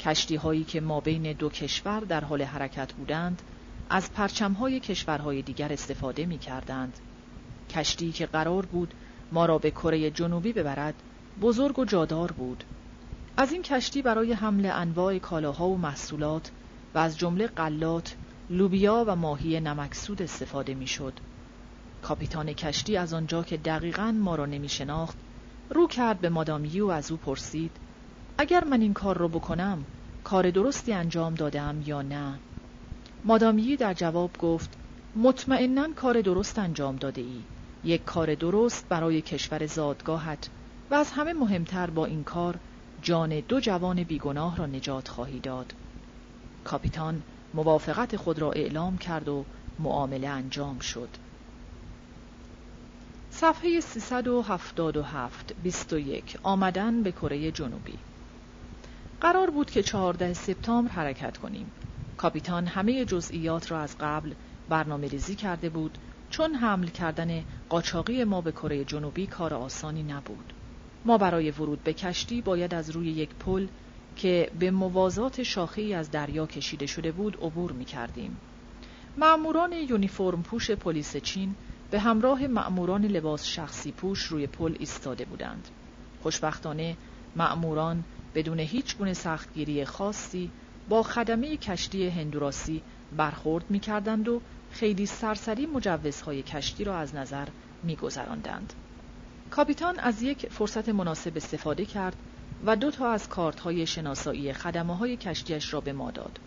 کشتی 0.00 0.36
هایی 0.36 0.64
که 0.64 0.80
ما 0.80 1.00
بین 1.00 1.32
دو 1.32 1.48
کشور 1.48 2.00
در 2.00 2.24
حال 2.24 2.42
حرکت 2.42 2.92
بودند 2.92 3.42
از 3.90 4.12
پرچم 4.12 4.52
های 4.52 4.80
کشورهای 4.80 5.42
دیگر 5.42 5.72
استفاده 5.72 6.26
می 6.26 6.38
کردند. 6.38 6.98
کشتی 7.70 8.12
که 8.12 8.26
قرار 8.26 8.66
بود 8.66 8.94
ما 9.32 9.46
را 9.46 9.58
به 9.58 9.70
کره 9.70 10.10
جنوبی 10.10 10.52
ببرد 10.52 10.94
بزرگ 11.40 11.78
و 11.78 11.84
جادار 11.84 12.32
بود. 12.32 12.64
از 13.36 13.52
این 13.52 13.62
کشتی 13.62 14.02
برای 14.02 14.32
حمل 14.32 14.70
انواع 14.72 15.18
کالاها 15.18 15.68
و 15.68 15.78
محصولات 15.78 16.50
و 16.94 16.98
از 16.98 17.18
جمله 17.18 17.46
قلات، 17.46 18.16
لوبیا 18.50 19.04
و 19.06 19.16
ماهی 19.16 19.60
نمکسود 19.60 20.22
استفاده 20.22 20.74
می 20.74 20.86
شد. 20.86 21.12
کاپیتان 22.02 22.52
کشتی 22.52 22.96
از 22.96 23.14
آنجا 23.14 23.42
که 23.42 23.56
دقیقا 23.56 24.12
ما 24.12 24.34
را 24.34 24.46
نمی 24.46 24.68
شناخت 24.68 25.18
رو 25.70 25.86
کرد 25.86 26.20
به 26.20 26.28
مادامی 26.28 26.80
و 26.80 26.88
از 26.88 27.10
او 27.10 27.16
پرسید 27.16 27.70
اگر 28.40 28.64
من 28.64 28.80
این 28.80 28.94
کار 28.94 29.18
رو 29.18 29.28
بکنم 29.28 29.84
کار 30.24 30.50
درستی 30.50 30.92
انجام 30.92 31.34
دادم 31.34 31.82
یا 31.86 32.02
نه؟ 32.02 32.38
مادامی 33.24 33.76
در 33.76 33.94
جواب 33.94 34.30
گفت 34.38 34.70
مطمئنا 35.16 35.88
کار 35.96 36.20
درست 36.20 36.58
انجام 36.58 36.96
داده 36.96 37.20
ای 37.20 37.42
یک 37.84 38.04
کار 38.04 38.34
درست 38.34 38.88
برای 38.88 39.20
کشور 39.20 39.66
زادگاهت 39.66 40.50
و 40.90 40.94
از 40.94 41.12
همه 41.12 41.32
مهمتر 41.32 41.90
با 41.90 42.06
این 42.06 42.24
کار 42.24 42.58
جان 43.02 43.40
دو 43.40 43.60
جوان 43.60 44.02
بیگناه 44.02 44.56
را 44.56 44.66
نجات 44.66 45.08
خواهی 45.08 45.40
داد. 45.40 45.72
کاپیتان 46.64 47.22
موافقت 47.54 48.16
خود 48.16 48.38
را 48.38 48.52
اعلام 48.52 48.98
کرد 48.98 49.28
و 49.28 49.44
معامله 49.78 50.28
انجام 50.28 50.78
شد. 50.78 51.08
صفحه 53.30 53.80
377 53.80 55.52
21 55.62 56.38
آمدن 56.42 57.02
به 57.02 57.12
کره 57.12 57.50
جنوبی. 57.50 57.98
قرار 59.20 59.50
بود 59.50 59.70
که 59.70 59.82
14 59.82 60.34
سپتامبر 60.34 60.90
حرکت 60.90 61.36
کنیم. 61.36 61.70
کاپیتان 62.16 62.66
همه 62.66 63.04
جزئیات 63.04 63.70
را 63.70 63.80
از 63.80 63.96
قبل 64.00 64.34
برنامه 64.68 65.08
ریزی 65.08 65.34
کرده 65.34 65.68
بود 65.68 65.98
چون 66.30 66.54
حمل 66.54 66.86
کردن 66.86 67.44
قاچاقی 67.68 68.24
ما 68.24 68.40
به 68.40 68.52
کره 68.52 68.84
جنوبی 68.84 69.26
کار 69.26 69.54
آسانی 69.54 70.02
نبود. 70.02 70.52
ما 71.04 71.18
برای 71.18 71.50
ورود 71.50 71.84
به 71.84 71.92
کشتی 71.92 72.42
باید 72.42 72.74
از 72.74 72.90
روی 72.90 73.10
یک 73.10 73.28
پل 73.34 73.66
که 74.16 74.50
به 74.58 74.70
موازات 74.70 75.42
شاخه 75.42 75.82
از 75.82 76.10
دریا 76.10 76.46
کشیده 76.46 76.86
شده 76.86 77.12
بود 77.12 77.36
عبور 77.42 77.72
می 77.72 77.84
کردیم. 77.84 78.36
معموران 79.16 79.72
یونیفرم 79.72 80.42
پوش 80.42 80.70
پلیس 80.70 81.16
چین 81.16 81.54
به 81.90 81.98
همراه 81.98 82.46
معموران 82.46 83.04
لباس 83.04 83.46
شخصی 83.46 83.92
پوش 83.92 84.22
روی 84.22 84.46
پل 84.46 84.76
ایستاده 84.78 85.24
بودند. 85.24 85.68
خوشبختانه 86.22 86.96
معموران 87.36 88.04
بدون 88.38 88.60
هیچ 88.60 88.96
گونه 88.96 89.14
سختگیری 89.14 89.84
خاصی 89.84 90.50
با 90.88 91.02
خدمه 91.02 91.56
کشتی 91.56 92.08
هندوراسی 92.08 92.82
برخورد 93.16 93.64
می 93.70 93.80
کردند 93.80 94.28
و 94.28 94.40
خیلی 94.70 95.06
سرسری 95.06 95.66
مجوزهای 95.66 96.42
کشتی 96.42 96.84
را 96.84 96.98
از 96.98 97.14
نظر 97.14 97.48
می 97.82 97.96
گذراندند. 97.96 98.72
کاپیتان 99.50 99.98
از 99.98 100.22
یک 100.22 100.48
فرصت 100.48 100.88
مناسب 100.88 101.32
استفاده 101.36 101.84
کرد 101.84 102.16
و 102.66 102.76
دو 102.76 102.90
تا 102.90 103.10
از 103.10 103.28
کارت 103.28 103.60
های 103.60 103.86
شناسایی 103.86 104.52
خدمه 104.52 104.96
های 104.96 105.16
کشتیش 105.16 105.74
را 105.74 105.80
به 105.80 105.92
ما 105.92 106.10
داد. 106.10 106.40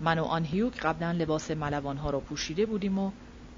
من 0.00 0.18
و 0.18 0.24
آن 0.24 0.44
هیوک 0.44 0.80
قبلا 0.80 1.12
لباس 1.12 1.50
ملوان 1.50 1.96
ها 1.96 2.10
را 2.10 2.20
پوشیده 2.20 2.66
بودیم 2.66 2.98
و 2.98 3.10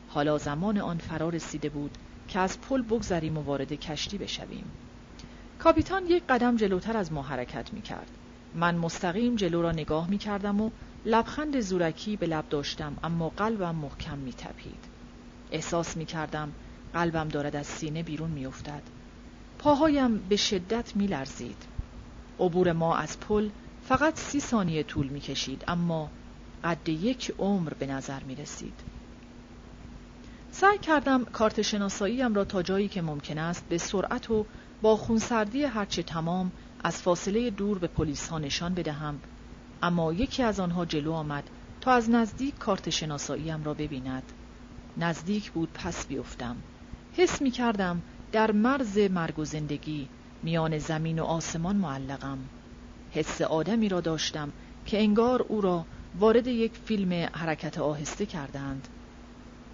حالا 0.08 0.38
زمان 0.38 0.78
آن 0.78 0.98
فرا 0.98 1.28
رسیده 1.28 1.68
بود 1.68 1.98
که 2.28 2.38
از 2.38 2.60
پل 2.60 2.82
بگذریم 2.82 3.38
و 3.38 3.42
وارد 3.42 3.72
کشتی 3.72 4.18
بشویم. 4.18 4.64
کاپیتان 5.62 6.06
یک 6.06 6.22
قدم 6.28 6.56
جلوتر 6.56 6.96
از 6.96 7.12
ما 7.12 7.22
حرکت 7.22 7.72
می 7.72 7.82
کرد. 7.82 8.10
من 8.54 8.74
مستقیم 8.74 9.36
جلو 9.36 9.62
را 9.62 9.72
نگاه 9.72 10.10
می 10.10 10.18
کردم 10.18 10.60
و 10.60 10.70
لبخند 11.04 11.60
زورکی 11.60 12.16
به 12.16 12.26
لب 12.26 12.48
داشتم 12.48 12.96
اما 13.02 13.28
قلبم 13.28 13.74
محکم 13.74 14.18
می 14.18 14.32
تپید. 14.32 14.84
احساس 15.50 15.96
می 15.96 16.06
کردم 16.06 16.52
قلبم 16.94 17.28
دارد 17.28 17.56
از 17.56 17.66
سینه 17.66 18.02
بیرون 18.02 18.30
می 18.30 18.46
افتد. 18.46 18.82
پاهایم 19.58 20.18
به 20.18 20.36
شدت 20.36 20.96
می 20.96 21.06
لرزید. 21.06 21.66
عبور 22.38 22.72
ما 22.72 22.96
از 22.96 23.20
پل 23.20 23.48
فقط 23.84 24.18
سی 24.18 24.40
ثانیه 24.40 24.82
طول 24.82 25.06
می 25.06 25.20
کشید 25.20 25.64
اما 25.68 26.10
قد 26.64 26.88
یک 26.88 27.34
عمر 27.38 27.74
به 27.74 27.86
نظر 27.86 28.22
می 28.22 28.34
رسید. 28.34 28.80
سعی 30.50 30.78
کردم 30.78 31.24
کارت 31.24 31.62
شناساییم 31.62 32.34
را 32.34 32.44
تا 32.44 32.62
جایی 32.62 32.88
که 32.88 33.02
ممکن 33.02 33.38
است 33.38 33.64
به 33.68 33.78
سرعت 33.78 34.30
و 34.30 34.46
با 34.82 34.96
خونسردی 34.96 35.64
هرچه 35.64 36.02
تمام 36.02 36.52
از 36.84 37.02
فاصله 37.02 37.50
دور 37.50 37.78
به 37.78 37.86
پلیس 37.86 38.28
ها 38.28 38.38
نشان 38.38 38.74
بدهم. 38.74 39.20
اما 39.82 40.12
یکی 40.12 40.42
از 40.42 40.60
آنها 40.60 40.84
جلو 40.84 41.12
آمد 41.12 41.50
تا 41.80 41.92
از 41.92 42.10
نزدیک 42.10 42.58
کارت 42.58 42.90
شناساییم 42.90 43.64
را 43.64 43.74
ببیند. 43.74 44.22
نزدیک 44.96 45.50
بود 45.50 45.68
پس 45.74 46.06
بیفتم. 46.06 46.56
حس 47.12 47.42
می 47.42 47.50
کردم 47.50 48.02
در 48.32 48.52
مرز 48.52 48.98
مرگ 48.98 49.38
و 49.38 49.44
زندگی 49.44 50.08
میان 50.42 50.78
زمین 50.78 51.18
و 51.18 51.24
آسمان 51.24 51.76
معلقم. 51.76 52.38
حس 53.10 53.40
آدمی 53.40 53.88
را 53.88 54.00
داشتم 54.00 54.52
که 54.86 54.98
انگار 54.98 55.42
او 55.42 55.60
را 55.60 55.84
وارد 56.18 56.46
یک 56.46 56.72
فیلم 56.84 57.28
حرکت 57.32 57.78
آهسته 57.78 58.26
کردند. 58.26 58.88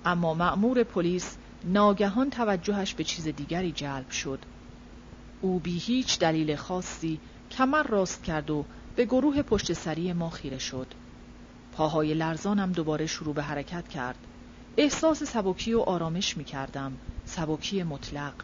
اما 0.04 0.34
مأمور 0.34 0.82
پلیس 0.82 1.36
ناگهان 1.64 2.30
توجهش 2.30 2.94
به 2.94 3.04
چیز 3.04 3.28
دیگری 3.28 3.72
جلب 3.72 4.10
شد. 4.10 4.38
او 5.40 5.58
بی 5.58 5.78
هیچ 5.78 6.18
دلیل 6.18 6.56
خاصی 6.56 7.20
کمر 7.50 7.82
راست 7.82 8.24
کرد 8.24 8.50
و 8.50 8.64
به 8.96 9.04
گروه 9.04 9.42
پشت 9.42 9.72
سری 9.72 10.12
ما 10.12 10.30
خیره 10.30 10.58
شد. 10.58 10.86
پاهای 11.72 12.14
لرزانم 12.14 12.72
دوباره 12.72 13.06
شروع 13.06 13.34
به 13.34 13.42
حرکت 13.42 13.88
کرد. 13.88 14.18
احساس 14.76 15.22
سبکی 15.22 15.74
و 15.74 15.80
آرامش 15.80 16.36
می 16.36 16.44
کردم. 16.44 16.92
سبکی 17.24 17.82
مطلق. 17.82 18.34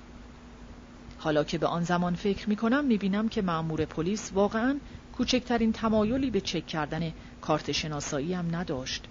حالا 1.18 1.44
که 1.44 1.58
به 1.58 1.66
آن 1.66 1.84
زمان 1.84 2.14
فکر 2.14 2.48
می 2.48 2.56
کنم 2.56 2.84
می 2.84 2.98
بینم 2.98 3.28
که 3.28 3.42
مأمور 3.42 3.84
پلیس 3.84 4.32
واقعا 4.32 4.80
کوچکترین 5.16 5.72
تمایلی 5.72 6.30
به 6.30 6.40
چک 6.40 6.66
کردن 6.66 7.12
کارت 7.40 7.72
شناسایی 7.72 8.34
هم 8.34 8.56
نداشت. 8.56 9.04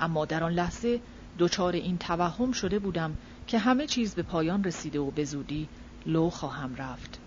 اما 0.00 0.24
در 0.24 0.44
آن 0.44 0.52
لحظه 0.52 1.00
دچار 1.38 1.72
این 1.72 1.98
توهم 1.98 2.52
شده 2.52 2.78
بودم 2.78 3.16
که 3.46 3.58
همه 3.58 3.86
چیز 3.86 4.14
به 4.14 4.22
پایان 4.22 4.64
رسیده 4.64 4.98
و 4.98 5.10
به 5.10 5.24
زودی 5.24 5.68
لو 6.06 6.30
خواهم 6.30 6.74
رفت. 6.74 7.25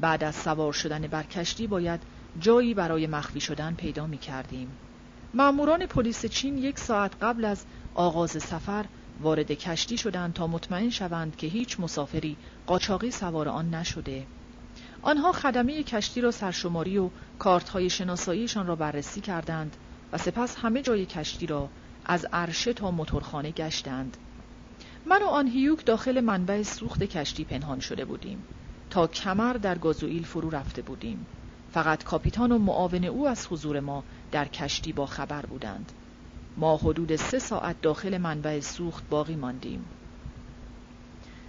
بعد 0.00 0.24
از 0.24 0.34
سوار 0.34 0.72
شدن 0.72 1.06
بر 1.06 1.22
کشتی 1.22 1.66
باید 1.66 2.00
جایی 2.40 2.74
برای 2.74 3.06
مخفی 3.06 3.40
شدن 3.40 3.74
پیدا 3.74 4.06
می 4.06 4.18
کردیم 4.18 4.68
ماموران 5.34 5.86
پلیس 5.86 6.26
چین 6.26 6.58
یک 6.58 6.78
ساعت 6.78 7.12
قبل 7.22 7.44
از 7.44 7.64
آغاز 7.94 8.30
سفر 8.30 8.84
وارد 9.20 9.52
کشتی 9.52 9.98
شدند 9.98 10.32
تا 10.32 10.46
مطمئن 10.46 10.90
شوند 10.90 11.36
که 11.36 11.46
هیچ 11.46 11.80
مسافری 11.80 12.36
قاچاقی 12.66 13.10
سوار 13.10 13.48
آن 13.48 13.74
نشده. 13.74 14.26
آنها 15.02 15.32
خدمه 15.32 15.82
کشتی 15.82 16.20
را 16.20 16.30
سرشماری 16.30 16.98
و 16.98 17.10
کارتهای 17.38 17.90
شناساییشان 17.90 18.66
را 18.66 18.76
بررسی 18.76 19.20
کردند 19.20 19.76
و 20.12 20.18
سپس 20.18 20.56
همه 20.56 20.82
جای 20.82 21.06
کشتی 21.06 21.46
را 21.46 21.68
از 22.04 22.26
عرشه 22.32 22.72
تا 22.72 22.90
موتورخانه 22.90 23.50
گشتند. 23.50 24.16
من 25.06 25.22
و 25.22 25.26
آن 25.26 25.48
هیوک 25.48 25.84
داخل 25.84 26.20
منبع 26.20 26.62
سوخت 26.62 27.02
کشتی 27.02 27.44
پنهان 27.44 27.80
شده 27.80 28.04
بودیم. 28.04 28.44
تا 28.92 29.06
کمر 29.06 29.52
در 29.52 29.78
گازوئیل 29.78 30.24
فرو 30.24 30.50
رفته 30.50 30.82
بودیم. 30.82 31.26
فقط 31.72 32.04
کاپیتان 32.04 32.52
و 32.52 32.58
معاون 32.58 33.04
او 33.04 33.28
از 33.28 33.46
حضور 33.46 33.80
ما 33.80 34.04
در 34.32 34.48
کشتی 34.48 34.92
با 34.92 35.06
خبر 35.06 35.46
بودند. 35.46 35.92
ما 36.56 36.76
حدود 36.76 37.16
سه 37.16 37.38
ساعت 37.38 37.80
داخل 37.82 38.18
منبع 38.18 38.60
سوخت 38.60 39.08
باقی 39.10 39.36
ماندیم. 39.36 39.84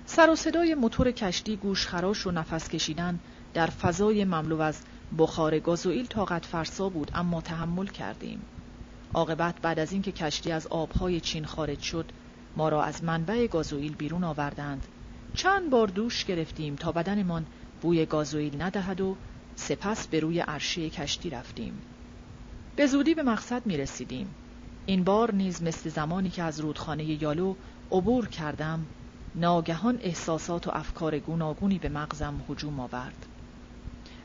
سر 0.06 0.30
و 0.30 0.36
صدای 0.36 0.76
موتور 0.76 1.11
کشتی 1.11 1.56
گوشخراش 1.56 2.28
و 2.28 2.32
نفس 2.32 2.70
کشیدن 2.70 3.20
در 3.53 3.68
فضای 3.68 4.26
مملو 4.26 4.61
از 4.61 4.82
بخار 5.18 5.60
گازوئیل 5.60 6.06
طاقت 6.06 6.45
فرسا 6.45 6.90
بود 6.90 7.11
اما 7.15 7.41
تحمل 7.41 7.88
کردیم. 7.88 8.41
عاقبت 9.14 9.61
بعد 9.61 9.80
از 9.80 9.91
اینکه 9.91 10.11
کشتی 10.11 10.52
از 10.52 10.68
آبهای 10.68 11.20
چین 11.20 11.45
خارج 11.45 11.80
شد 11.80 12.06
ما 12.57 12.70
را 12.70 12.84
از 12.84 13.03
منبع 13.03 13.48
گازوئیل 13.48 13.95
بیرون 13.95 14.24
آوردند 14.24 14.88
چند 15.34 15.69
بار 15.69 15.88
دوش 15.88 16.26
گرفتیم 16.26 16.76
تا 16.76 16.91
بدنمان 16.91 17.45
بوی 17.81 18.05
گازوئیل 18.05 18.61
ندهد 18.61 19.01
و 19.01 19.15
سپس 19.55 20.07
به 20.07 20.19
روی 20.19 20.39
عرشه 20.39 20.89
کشتی 20.89 21.30
رفتیم. 21.30 21.81
به 22.76 22.88
زودی 22.88 23.14
به 23.14 23.23
مقصد 23.23 23.65
می 23.65 23.77
رسیدیم. 23.77 24.27
این 24.85 25.03
بار 25.03 25.34
نیز 25.34 25.64
مثل 25.64 25.89
زمانی 25.89 26.30
که 26.30 26.43
از 26.43 26.60
رودخانه 26.60 27.23
یالو 27.23 27.55
عبور 27.91 28.27
کردم 28.27 28.85
ناگهان 29.35 29.99
احساسات 30.01 30.68
و 30.68 30.72
افکار 30.73 31.19
گوناگونی 31.19 31.80
به 31.80 31.89
مغزم 31.89 32.41
هجوم 32.49 32.80
آورد. 32.80 33.26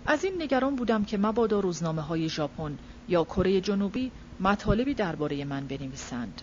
از 0.06 0.24
این 0.24 0.42
نگران 0.42 0.76
بودم 0.76 1.04
که 1.04 1.18
مبادا 1.18 1.60
روزنامه 1.60 2.02
های 2.02 2.28
ژاپن 2.28 2.78
یا 3.08 3.24
کره 3.24 3.60
جنوبی 3.60 4.10
مطالبی 4.40 4.94
درباره 4.94 5.44
من 5.44 5.66
بنویسند. 5.66 6.42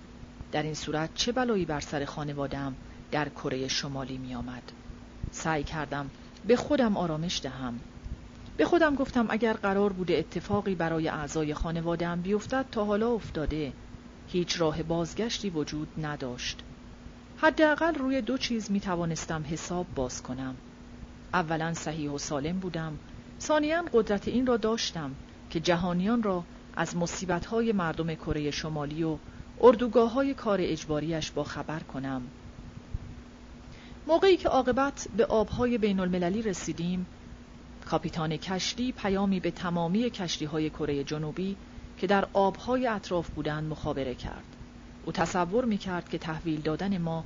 در 0.51 0.63
این 0.63 0.73
صورت 0.73 1.09
چه 1.15 1.31
بلایی 1.31 1.65
بر 1.65 1.79
سر 1.79 2.05
خانوادم 2.05 2.75
در 3.11 3.29
کره 3.29 3.67
شمالی 3.67 4.17
می 4.17 4.35
آمد. 4.35 4.71
سعی 5.31 5.63
کردم 5.63 6.11
به 6.43 6.55
خودم 6.55 6.97
آرامش 6.97 7.41
دهم. 7.43 7.81
به 8.57 8.65
خودم 8.65 8.95
گفتم 8.95 9.27
اگر 9.29 9.53
قرار 9.53 9.93
بوده 9.93 10.17
اتفاقی 10.17 10.75
برای 10.75 11.07
اعضای 11.07 11.53
خانوادم 11.53 12.21
بیفتد 12.21 12.65
تا 12.71 12.85
حالا 12.85 13.11
افتاده. 13.11 13.73
هیچ 14.25 14.61
راه 14.61 14.83
بازگشتی 14.83 15.49
وجود 15.49 15.89
نداشت. 15.97 16.63
حداقل 17.35 17.95
روی 17.95 18.21
دو 18.21 18.37
چیز 18.37 18.71
می 18.71 18.79
توانستم 18.79 19.43
حساب 19.47 19.87
باز 19.95 20.21
کنم. 20.21 20.57
اولا 21.33 21.73
صحیح 21.73 22.11
و 22.11 22.17
سالم 22.17 22.59
بودم. 22.59 22.99
ثانیا 23.41 23.83
قدرت 23.93 24.27
این 24.27 24.45
را 24.45 24.57
داشتم 24.57 25.17
که 25.49 25.59
جهانیان 25.59 26.23
را 26.23 26.45
از 26.73 26.95
مصیبت‌های 26.95 27.71
مردم 27.71 28.15
کره 28.15 28.51
شمالی 28.51 29.03
و 29.03 29.19
اردوگاه 29.61 30.11
های 30.11 30.33
کار 30.33 30.57
اجباریش 30.61 31.31
با 31.31 31.43
خبر 31.43 31.79
کنم. 31.79 32.31
موقعی 34.07 34.37
که 34.37 34.49
عاقبت 34.49 35.07
به 35.17 35.25
آبهای 35.25 35.77
بین 35.77 35.99
المللی 35.99 36.41
رسیدیم 36.41 37.05
کاپیتان 37.85 38.37
کشتی 38.37 38.91
پیامی 38.91 39.39
به 39.39 39.51
تمامی 39.51 40.09
کشتی 40.09 40.45
های 40.45 40.69
کره 40.69 41.03
جنوبی 41.03 41.55
که 41.97 42.07
در 42.07 42.27
آبهای 42.33 42.87
اطراف 42.87 43.29
بودند 43.29 43.71
مخابره 43.71 44.15
کرد. 44.15 44.43
او 45.05 45.11
تصور 45.11 45.65
می 45.65 45.77
کرد 45.77 46.09
که 46.09 46.17
تحویل 46.17 46.61
دادن 46.61 46.97
ما 46.97 47.23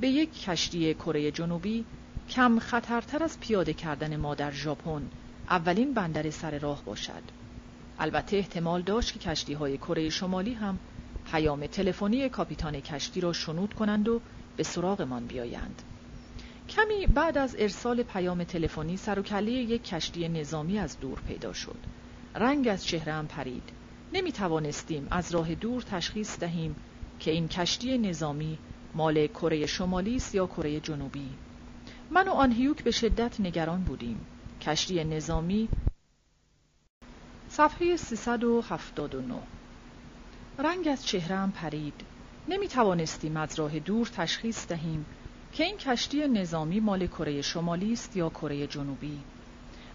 به 0.00 0.08
یک 0.08 0.42
کشتی 0.42 0.94
کره 0.94 1.30
جنوبی 1.30 1.84
کم 2.30 2.58
خطرتر 2.58 3.22
از 3.22 3.40
پیاده 3.40 3.72
کردن 3.72 4.16
ما 4.16 4.34
در 4.34 4.50
ژاپن 4.50 5.02
اولین 5.50 5.94
بندر 5.94 6.30
سر 6.30 6.58
راه 6.58 6.84
باشد. 6.84 7.22
البته 7.98 8.36
احتمال 8.36 8.82
داشت 8.82 9.12
که 9.12 9.18
کشتی 9.18 9.52
های 9.52 9.78
کره 9.78 10.08
شمالی 10.08 10.54
هم 10.54 10.78
پیام 11.32 11.66
تلفنی 11.66 12.28
کاپیتان 12.28 12.80
کشتی 12.80 13.20
را 13.20 13.32
شنود 13.32 13.74
کنند 13.74 14.08
و 14.08 14.20
به 14.56 14.62
سراغمان 14.62 15.26
بیایند. 15.26 15.82
کمی 16.76 17.06
بعد 17.06 17.38
از 17.38 17.56
ارسال 17.58 18.02
پیام 18.02 18.44
تلفنی 18.44 18.96
سر 18.96 19.18
و 19.18 19.22
کله 19.22 19.52
یک 19.52 19.84
کشتی 19.84 20.28
نظامی 20.28 20.78
از 20.78 21.00
دور 21.00 21.20
پیدا 21.20 21.52
شد. 21.52 21.76
رنگ 22.34 22.68
از 22.68 22.86
چهرهام 22.86 23.26
پرید. 23.26 23.62
نمی 24.12 24.32
توانستیم 24.32 25.08
از 25.10 25.34
راه 25.34 25.54
دور 25.54 25.82
تشخیص 25.82 26.38
دهیم 26.38 26.76
که 27.20 27.30
این 27.30 27.48
کشتی 27.48 27.98
نظامی 27.98 28.58
مال 28.94 29.26
کره 29.26 29.66
شمالی 29.66 30.16
است 30.16 30.34
یا 30.34 30.46
کره 30.46 30.80
جنوبی. 30.80 31.28
من 32.10 32.28
و 32.28 32.30
آن 32.30 32.52
هیوک 32.52 32.84
به 32.84 32.90
شدت 32.90 33.40
نگران 33.40 33.82
بودیم. 33.82 34.26
کشتی 34.60 35.04
نظامی 35.04 35.68
صفحه 37.48 37.96
379 37.96 39.34
رنگ 40.58 40.88
از 40.88 41.06
چهرهام 41.06 41.52
پرید. 41.52 42.00
نمی 42.48 42.68
توانستیم 42.68 43.36
از 43.36 43.58
راه 43.58 43.78
دور 43.78 44.06
تشخیص 44.06 44.66
دهیم 44.66 45.06
که 45.52 45.64
این 45.64 45.76
کشتی 45.76 46.28
نظامی 46.28 46.80
مال 46.80 47.06
کره 47.06 47.42
شمالی 47.42 47.92
است 47.92 48.16
یا 48.16 48.28
کره 48.28 48.66
جنوبی؟ 48.66 49.18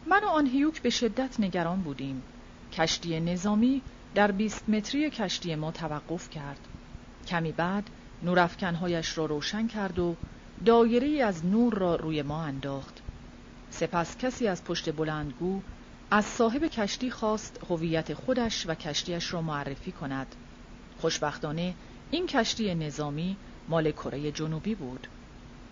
من 0.06 0.24
و 0.24 0.28
آن 0.28 0.48
هیوک 0.48 0.82
به 0.82 0.90
شدت 0.90 1.40
نگران 1.40 1.82
بودیم. 1.82 2.22
کشتی 2.74 3.20
نظامی 3.20 3.82
در 4.16 4.32
20 4.32 4.70
متری 4.70 5.10
کشتی 5.10 5.56
ما 5.56 5.72
توقف 5.72 6.30
کرد. 6.30 6.60
کمی 7.28 7.52
بعد 7.52 7.90
نورافکنهایش 8.24 9.18
را 9.18 9.26
روشن 9.26 9.68
کرد 9.68 10.00
و 10.00 10.16
دایره 10.66 11.24
از 11.24 11.46
نور 11.46 11.74
را 11.74 11.96
روی 11.96 12.22
ما 12.22 12.42
انداخت. 12.42 13.02
سپس 13.70 14.18
کسی 14.18 14.48
از 14.48 14.64
پشت 14.64 14.96
بلندگو 14.96 15.62
از 16.12 16.26
صاحب 16.26 16.68
کشتی 16.68 17.12
خواست 17.12 17.60
هویت 17.70 18.14
خودش 18.14 18.66
و 18.68 18.76
کشتیش 18.76 19.34
را 19.34 19.42
معرفی 19.42 19.92
کند. 19.92 20.36
خوشبختانه 21.02 21.74
این 22.12 22.28
کشتی 22.28 22.76
نظامی 22.76 23.38
مال 23.70 23.92
کره 23.92 24.32
جنوبی 24.32 24.76
بود. 24.76 25.08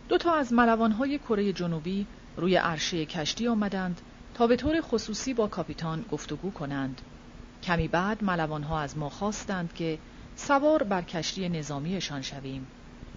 دو 0.10 0.18
تا 0.18 0.36
از 0.36 0.54
ملوانهای 0.54 1.18
کره 1.18 1.54
جنوبی 1.54 2.08
روی 2.38 2.56
عرشه 2.56 3.06
کشتی 3.06 3.48
آمدند 3.48 4.02
تا 4.34 4.48
به 4.48 4.56
طور 4.56 4.82
خصوصی 4.82 5.34
با 5.34 5.48
کاپیتان 5.48 6.06
گفتگو 6.12 6.52
کنند. 6.52 7.02
کمی 7.64 7.88
بعد 7.88 8.24
ملوانها 8.24 8.80
از 8.80 8.98
ما 8.98 9.10
خواستند 9.10 9.74
که 9.74 10.00
سوار 10.36 10.84
بر 10.84 11.02
کشتی 11.02 11.50
نظامیشان 11.50 12.22
شویم. 12.22 12.68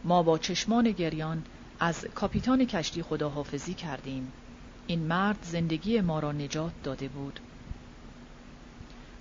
ما 0.04 0.22
با 0.22 0.38
چشمان 0.38 0.90
گریان 0.90 1.42
از 1.80 2.04
کاپیتان 2.14 2.64
کشتی 2.64 3.02
خداحافظی 3.02 3.74
کردیم. 3.74 4.32
این 4.86 5.06
مرد 5.06 5.38
زندگی 5.42 6.00
ما 6.00 6.20
را 6.20 6.32
نجات 6.32 6.72
داده 6.82 7.08
بود. 7.08 7.40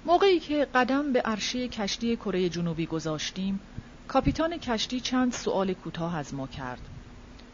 موقعی 0.06 0.39
که 0.39 0.68
قدم 0.73 1.14
به 1.14 1.22
عرشه 1.22 1.68
کشتی 1.68 2.15
کره 2.15 2.49
جنوبی 2.49 2.85
گذاشتیم 2.85 3.60
کاپیتان 4.07 4.57
کشتی 4.57 4.99
چند 4.99 5.34
سؤال 5.34 5.73
کوتاه 5.73 6.15
از 6.15 6.34
ما 6.34 6.48
کرد. 6.48 6.89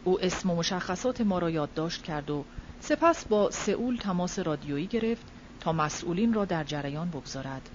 او 0.03 0.21
اسم 0.21 0.49
و 0.49 0.55
مشخصات 0.55 1.21
ما 1.21 1.39
را 1.39 1.49
یادداشت 1.49 2.03
کرد 2.03 2.29
و 2.29 2.43
سپس 2.79 3.25
با 3.25 3.51
سئول 3.51 3.97
تماس 3.97 4.39
رادیویی 4.39 4.87
گرفت 4.87 5.25
تا 5.59 5.73
مسئولین 5.73 6.33
را 6.33 6.45
در 6.45 6.63
جریان 6.63 7.09
بگذارد. 7.09 7.69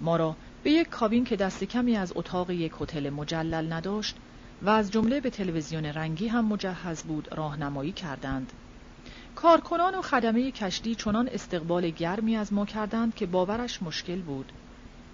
ما 0.00 0.16
را 0.16 0.36
به 0.62 0.70
یک 0.70 0.88
کابین 0.88 1.24
که 1.24 1.36
دست 1.36 1.64
کمی 1.64 1.96
از 1.96 2.12
اتاق 2.16 2.50
یک 2.50 2.72
هتل 2.80 3.10
مجلل 3.10 3.72
نداشت 3.72 4.16
و 4.62 4.70
از 4.70 4.90
جمله 4.90 5.20
به 5.20 5.30
تلویزیون 5.30 5.84
رنگی 5.84 6.28
هم 6.28 6.44
مجهز 6.44 7.02
بود 7.02 7.28
راهنمایی 7.32 7.92
کردند. 7.92 8.52
کارکنان 9.34 9.94
و 9.94 10.02
خدمه 10.02 10.50
کشتی 10.50 10.94
چنان 10.94 11.28
استقبال 11.28 11.90
گرمی 11.90 12.36
از 12.36 12.52
ما 12.52 12.66
کردند 12.66 13.14
که 13.14 13.26
باورش 13.26 13.82
مشکل 13.82 14.20
بود. 14.20 14.52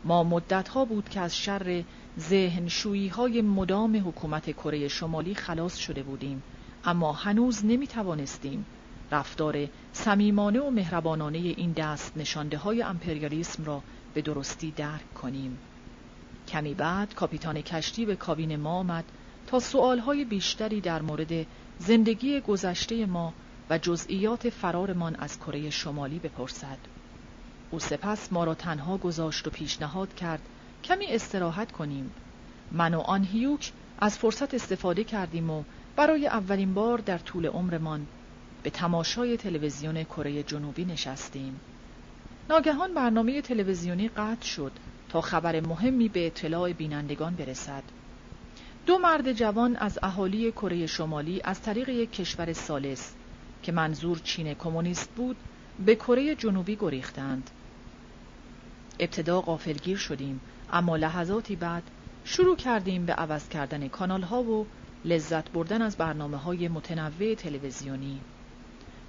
ما 0.05 0.25
مدتها 0.25 0.85
بود 0.85 1.09
که 1.09 1.21
از 1.21 1.37
شر 1.37 1.85
ذهنشویی 2.19 3.09
های 3.09 3.43
مدام 3.43 3.97
حکومت 4.09 4.51
کره 4.51 4.89
شمالی 4.89 5.35
خلاص 5.35 5.77
شده 5.77 6.03
بودیم. 6.03 6.43
اما 6.85 7.13
هنوز 7.13 7.65
نمی 7.65 7.87
توانستیم 7.87 8.67
رفتار 9.13 9.67
صمیمانه 9.93 10.61
و 10.61 10.71
مهربانانه 10.71 11.39
این 11.39 11.73
دست 11.73 12.17
نشانده 12.17 12.59
های 12.59 12.83
امپریالیسم 12.83 13.65
را 13.65 13.83
به 14.15 14.23
درستی 14.23 14.71
درک 14.71 15.15
کنیم. 15.15 15.59
کمی 16.49 16.75
بعد 16.75 17.15
کاپیتان 17.15 17.63
کشتی 17.63 18.07
به 18.07 18.17
کابین 18.17 18.57
ما 18.57 18.71
آمد 18.71 19.05
تا 19.47 19.61
سؤالهای 19.61 20.25
بیشتری 20.25 20.81
در 20.81 21.03
مورد 21.03 21.47
زندگی 21.79 22.41
گذشته 22.41 23.07
ما 23.07 23.33
و 23.71 23.79
جزئیات 23.79 24.49
فرارمان 24.49 25.17
از 25.17 25.39
کره 25.39 25.71
شمالی 25.71 26.19
بپرسد. 26.19 26.79
او 27.71 27.79
سپس 27.79 28.33
ما 28.33 28.45
را 28.45 28.55
تنها 28.55 28.97
گذاشت 28.97 29.47
و 29.47 29.51
پیشنهاد 29.51 30.15
کرد 30.15 30.49
کمی 30.85 31.07
استراحت 31.07 31.73
کنیم. 31.73 32.13
من 32.73 32.95
و 32.95 33.01
آن 33.01 33.25
هیوک 33.25 33.73
از 33.99 34.19
فرصت 34.19 34.55
استفاده 34.55 35.05
کردیم 35.05 35.51
و 35.51 35.63
برای 35.97 36.27
اولین 36.27 36.75
بار 36.75 36.99
در 36.99 37.19
طول 37.19 37.47
عمرمان 37.47 38.07
به 38.63 38.71
تماشای 38.71 39.37
تلویزیون 39.37 40.05
کره 40.05 40.43
جنوبی 40.43 40.85
نشستیم. 40.85 41.61
ناگهان 42.51 42.95
برنامه 42.95 43.43
تلویزیونی 43.43 44.09
قطع 44.09 44.47
شد 44.47 44.73
تا 45.09 45.21
خبر 45.21 45.61
مهمی 45.61 46.09
به 46.09 46.27
اطلاع 46.27 46.73
بینندگان 46.73 47.35
برسد. 47.35 47.83
دو 48.87 48.99
مرد 48.99 49.33
جوان 49.33 49.77
از 49.77 49.99
اهالی 50.03 50.53
کره 50.53 50.87
شمالی 50.87 51.41
از 51.45 51.63
طریق 51.63 51.89
یک 51.89 52.13
کشور 52.13 52.53
سالس 52.53 53.15
که 53.63 53.73
منظور 53.73 54.19
چین 54.19 54.55
کمونیست 54.55 55.11
بود 55.17 55.37
به 55.87 55.95
کره 55.95 56.35
جنوبی 56.35 56.77
گریختند. 56.77 57.51
ابتدا 58.99 59.41
غافلگیر 59.41 59.97
شدیم. 59.97 60.41
اما 60.73 60.97
لحظاتی 60.97 61.57
بعد 61.57 61.83
شروع 62.25 62.57
کردیم 62.57 63.07
به 63.07 63.13
عوض 63.13 63.49
کردن 63.49 63.89
کانال 63.89 64.23
ها 64.23 64.43
و 64.43 64.67
لذت 65.05 65.51
بردن 65.51 65.83
از 65.83 65.97
برنامه 65.97 66.37
های 66.37 66.69
متنوع 66.69 67.35
تلویزیونی. 67.35 68.21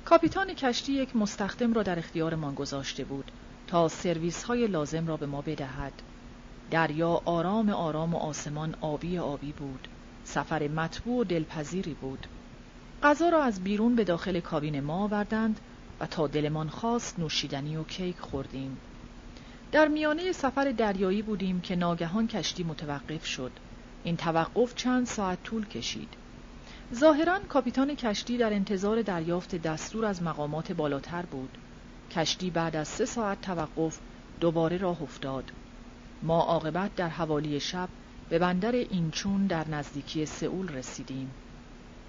کاپیتان 0.06 0.54
کشتی 0.54 0.92
یک 0.92 1.16
مستخدم 1.16 1.74
را 1.74 1.84
در 1.84 2.00
اختیارمان 2.00 2.56
گذاشته 2.56 3.04
بود 3.04 3.32
تا 3.68 3.88
سرویس 3.88 4.44
های 4.44 4.68
لازم 4.68 5.08
را 5.08 5.18
به 5.18 5.26
ما 5.26 5.42
بدهد. 5.42 5.94
دریا 6.72 7.22
آرام 7.26 7.70
آرام 7.70 8.14
و 8.14 8.18
آسمان 8.18 8.76
آبی 8.82 9.18
آبی 9.18 9.52
بود. 9.52 9.88
سفر 10.24 10.68
مطبوع 10.68 11.22
و 11.22 11.24
دلپذیری 11.24 11.94
بود. 11.94 12.28
غذا 13.04 13.30
را 13.30 13.44
از 13.44 13.64
بیرون 13.64 13.96
به 13.96 14.04
داخل 14.04 14.40
کابین 14.40 14.80
ما 14.80 15.04
آوردند 15.04 15.60
و 16.00 16.06
تا 16.06 16.28
دلمان 16.28 16.70
خواست 16.70 17.20
نوشیدنی 17.20 17.78
و 17.78 17.84
کیک 17.84 18.20
خوردیم. 18.20 18.78
در 19.72 19.88
میانه 19.88 20.32
سفر 20.32 20.72
دریایی 20.72 21.22
بودیم 21.22 21.62
که 21.62 21.76
ناگهان 21.76 22.28
کشتی 22.28 22.64
متوقف 22.64 23.26
شد. 23.26 23.52
این 24.04 24.18
توقف 24.18 24.76
چند 24.76 25.06
ساعت 25.06 25.44
طول 25.44 25.66
کشید. 25.66 26.14
ظاهرا 26.94 27.40
کاپیتان 27.40 27.96
کشتی 27.96 28.38
در 28.38 28.54
انتظار 28.54 29.02
دریافت 29.02 29.56
دستور 29.56 30.06
از 30.06 30.24
مقامات 30.24 30.72
بالاتر 30.72 31.26
بود. 31.26 31.58
کشتی 32.12 32.50
بعد 32.50 32.76
از 32.76 32.88
سه 32.88 33.06
ساعت 33.06 33.42
توقف 33.42 34.00
دوباره 34.40 34.78
راه 34.78 35.02
افتاد. 35.02 35.52
ما 36.24 36.42
عاقبت 36.42 36.96
در 36.96 37.10
حوالی 37.10 37.60
شب 37.60 37.90
به 38.30 38.40
بندر 38.40 38.72
اینچون 38.72 39.48
در 39.48 39.68
نزدیکی 39.68 40.26
سئول 40.26 40.70
رسیدیم. 40.70 41.32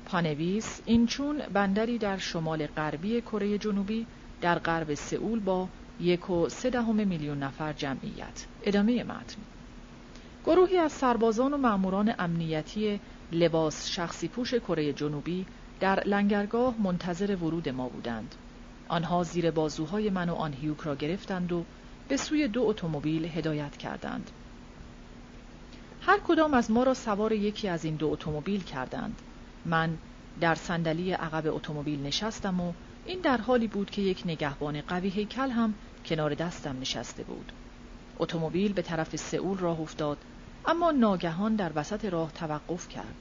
پانویس 0.05 0.81
اینچون 0.87 1.39
بندری 1.39 1.99
در 1.99 2.19
شمال 2.19 2.67
غربی 2.67 3.21
کره 3.21 3.59
جنوبی 3.59 4.07
در 4.41 4.59
غرب 4.59 4.95
سئول 4.95 5.41
با 5.41 5.69
یک 6.01 6.31
و 6.31 6.49
سه 6.49 6.93
میلیون 6.93 7.39
نفر 7.39 7.73
جمعیت. 7.73 8.47
ادامه 8.63 9.05
متن. 9.05 9.37
گروهی 10.47 10.77
از 10.77 10.93
سربازان 10.93 11.53
و 11.53 11.57
ماموران 11.57 12.15
امنیتی 12.19 13.01
لباس 13.33 13.89
شخصی 13.89 14.29
پوش 14.29 14.55
کره 14.55 14.93
جنوبی 14.93 15.47
در 15.81 16.05
لنگرگاه 16.07 16.75
منتظر 16.79 17.37
ورود 17.37 17.69
ما 17.69 17.89
بودند. 17.89 18.35
آنها 18.89 19.23
زیر 19.23 19.51
بازوهای 19.51 20.11
من 20.11 20.29
و 20.29 20.35
آن 20.35 20.53
هیوک 20.53 20.81
را 20.81 20.95
گرفتند 20.95 21.53
و 21.53 21.65
به 22.09 22.17
سوی 22.17 22.49
دو 22.49 22.63
اتومبیل 22.63 23.25
هدایت 23.25 23.77
کردند. 23.77 24.31
هر 26.03 26.19
کدام 26.19 26.55
از 26.55 26.71
ما 26.71 26.83
را 26.83 26.95
سوار 26.95 27.33
یکی 27.33 27.69
از 27.69 27.85
این 27.85 27.95
دو 27.95 28.09
اتومبیل 28.09 28.63
کردند. 28.63 29.23
من 29.65 29.99
در 30.41 30.55
صندلی 30.55 31.13
عقب 31.13 31.55
اتومبیل 31.55 32.03
نشستم 32.03 32.61
و 32.61 32.73
این 33.07 33.21
در 33.21 33.37
حالی 33.37 33.67
بود 33.67 33.91
که 33.91 34.03
یک 34.03 34.23
نگهبان 34.27 34.81
قوی 34.81 35.09
هیکل 35.09 35.51
هم 35.51 35.75
کنار 36.07 36.35
دستم 36.35 36.81
نشسته 36.81 37.23
بود. 37.23 37.53
اتومبیل 38.19 38.73
به 38.73 38.83
طرف 38.83 39.17
سئول 39.17 39.59
راه 39.59 39.81
افتاد 39.81 40.19
اما 40.67 40.91
ناگهان 40.91 41.57
در 41.57 41.73
وسط 41.75 42.05
راه 42.05 42.33
توقف 42.33 42.89
کرد. 42.89 43.15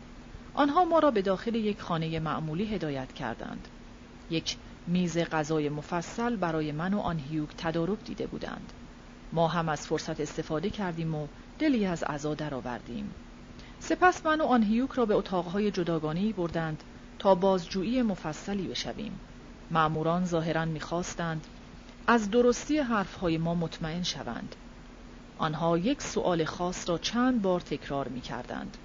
آنها 0.53 0.85
ما 0.85 0.99
را 0.99 1.11
به 1.11 1.22
داخل 1.22 1.56
یک 1.56 1.81
خانه 1.81 2.19
معمولی 2.19 2.65
هدایت 2.65 3.14
کردند. 3.14 3.68
یک 4.30 4.57
میز 4.88 5.18
غذای 5.18 5.69
مفصل 5.69 6.35
برای 6.35 6.72
من 6.72 6.93
و 6.93 6.99
آن 6.99 7.19
هیوک 7.19 7.49
تدارک 7.57 8.03
دیده 8.06 8.27
بودند. 8.27 8.73
ما 9.34 9.47
هم 9.47 9.69
از 9.69 9.88
فرصت 9.88 10.19
استفاده 10.19 10.69
کردیم 10.69 11.15
و 11.15 11.27
دلی 11.60 11.85
از 11.85 12.03
عزا 12.03 12.34
درآوردیم. 12.34 13.11
سپس 13.80 14.26
من 14.26 14.41
و 14.41 14.43
آن 14.43 14.64
هیوک 14.64 14.91
را 14.91 15.06
به 15.06 15.14
اتاقهای 15.14 15.72
جداگانه 15.72 16.34
بردند 16.34 16.84
تا 17.19 17.35
بازجویی 17.35 18.01
مفصلی 18.01 18.68
بشویم. 18.68 19.19
معموران 19.72 20.26
ظاهرا 20.26 20.65
می‌خواستند 20.65 21.47
از 22.11 22.31
درستی 22.31 22.77
حرفهای 22.77 23.38
ما 23.38 23.56
مطمئن 23.56 24.03
شوند 24.03 24.56
آنها 25.38 25.77
یک 25.77 26.02
سؤال 26.02 26.45
خاص 26.45 26.90
را 26.90 26.98
چند 26.98 27.41
بار 27.41 27.61
تکرار 27.61 28.07
می 28.07 28.22
کردند. 28.22 28.77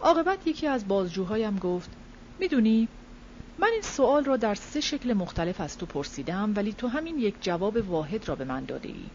عاقبت 0.00 0.46
یکی 0.46 0.66
از 0.66 0.88
بازجوهایم 0.88 1.58
گفت 1.58 1.90
می‌دونی 2.38 2.88
من 3.58 3.68
این 3.72 3.82
سوال 3.82 4.24
را 4.24 4.36
در 4.36 4.54
سه 4.54 4.80
شکل 4.80 5.12
مختلف 5.12 5.60
از 5.60 5.78
تو 5.78 5.86
پرسیدم 5.86 6.52
ولی 6.56 6.72
تو 6.72 6.88
همین 6.88 7.18
یک 7.18 7.34
جواب 7.40 7.76
واحد 7.76 8.28
را 8.28 8.34
به 8.34 8.44
من 8.44 8.64
داده 8.64 8.88
ای. 8.88 9.10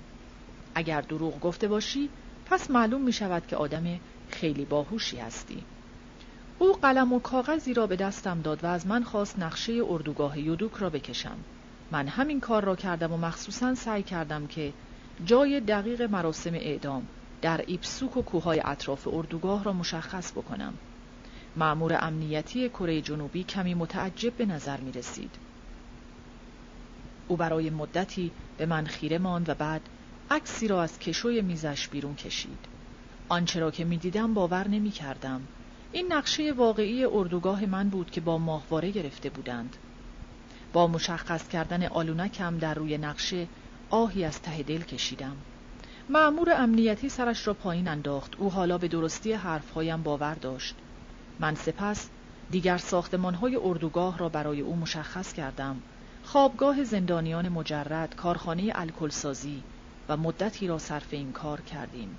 اگر 0.76 1.02
دروغ 1.02 1.40
گفته 1.40 1.68
باشی 1.68 2.10
پس 2.46 2.72
معلوم 2.72 3.02
می 3.02 3.14
شود 3.14 3.48
که 3.48 3.56
آدم 3.56 4.00
خیلی 4.30 4.66
باهوشی 4.66 5.18
هستی. 5.18 5.64
او 6.58 6.74
قلم 6.74 7.14
و 7.14 7.20
کاغذی 7.20 7.74
را 7.74 7.88
به 7.88 7.96
دستم 7.96 8.42
داد 8.42 8.64
و 8.64 8.68
از 8.68 8.88
من 8.88 9.04
خواست 9.04 9.40
نقشه 9.40 9.74
اردوگاه 9.90 10.40
یودوک 10.40 10.74
را 10.74 10.90
بکشم. 10.90 11.38
من 11.92 12.08
همین 12.08 12.40
کار 12.40 12.64
را 12.64 12.76
کردم 12.76 13.14
و 13.14 13.18
مخصوصا 13.18 13.76
سعی 13.76 14.04
کردم 14.04 14.48
که 14.48 14.74
جای 15.26 15.60
دقیق 15.60 16.02
مراسم 16.02 16.54
اعدام 16.54 17.08
در 17.42 17.64
ایپسوک 17.68 18.18
و 18.18 18.22
کوههای 18.22 18.62
اطراف 18.66 19.08
اردوگاه 19.08 19.64
را 19.64 19.74
مشخص 19.74 20.32
بکنم. 20.32 20.74
معمور 21.56 21.98
امنیتی 22.02 22.70
کره 22.70 23.02
جنوبی 23.02 23.44
کمی 23.44 23.74
متعجب 23.74 24.34
به 24.34 24.46
نظر 24.46 24.78
می 24.78 24.92
رسید. 24.92 25.36
او 27.28 27.38
برای 27.38 27.70
مدتی 27.70 28.32
به 28.58 28.66
من 28.66 28.86
خیره 28.86 29.18
ماند 29.18 29.50
و 29.50 29.54
بعد 29.54 29.82
عکسی 30.32 30.68
را 30.68 30.84
از 30.84 31.00
کشوی 31.00 31.42
میزش 31.42 31.88
بیرون 31.88 32.16
کشید. 32.16 32.66
آنچه 33.30 33.60
را 33.60 33.72
که 33.72 33.86
می 33.86 33.98
دیدم 33.98 34.34
باور 34.34 34.68
نمی 34.68 34.92
کردم. 34.92 35.42
این 35.92 36.14
نقشه 36.14 36.52
واقعی 36.52 37.06
اردوگاه 37.06 37.66
من 37.66 37.90
بود 37.90 38.12
که 38.12 38.22
با 38.22 38.38
ماهواره 38.38 38.92
گرفته 38.92 39.30
بودند. 39.30 39.78
با 40.74 40.88
مشخص 40.88 41.48
کردن 41.48 41.84
آلونکم 41.84 42.58
در 42.58 42.74
روی 42.74 42.98
نقشه 42.98 43.48
آهی 43.90 44.24
از 44.24 44.42
ته 44.42 44.64
دل 44.64 44.82
کشیدم. 44.82 45.36
معمور 46.10 46.54
امنیتی 46.54 47.10
سرش 47.10 47.48
را 47.48 47.54
پایین 47.54 47.88
انداخت. 47.88 48.36
او 48.38 48.52
حالا 48.52 48.78
به 48.78 48.88
درستی 48.88 49.34
حرفهایم 49.34 50.04
باور 50.04 50.34
داشت. 50.34 50.76
من 51.40 51.56
سپس 51.56 52.10
دیگر 52.52 52.78
ساختمانهای 52.78 53.56
اردوگاه 53.56 54.18
را 54.18 54.30
برای 54.30 54.62
او 54.62 54.76
مشخص 54.76 55.34
کردم 55.34 55.82
خوابگاه 56.24 56.84
زندانیان 56.84 57.50
مجرد 57.50 58.16
کارخانه 58.16 58.72
الکلسازی 58.76 59.64
و 60.10 60.18
مدتی 60.18 60.68
را 60.68 60.78
صرف 60.78 61.08
این 61.12 61.32
کار 61.32 61.62
کردیم 61.62 62.18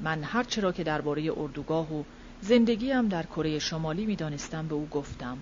من 0.00 0.22
هر 0.22 0.42
چرا 0.42 0.72
که 0.72 0.84
درباره 0.84 1.32
اردوگاه 1.36 1.94
و 1.94 2.02
زندگیم 2.40 3.08
در 3.08 3.22
کره 3.22 3.58
شمالی 3.58 4.06
می‌دانستم 4.06 4.68
به 4.68 4.74
او 4.74 4.88
گفتم 4.90 5.38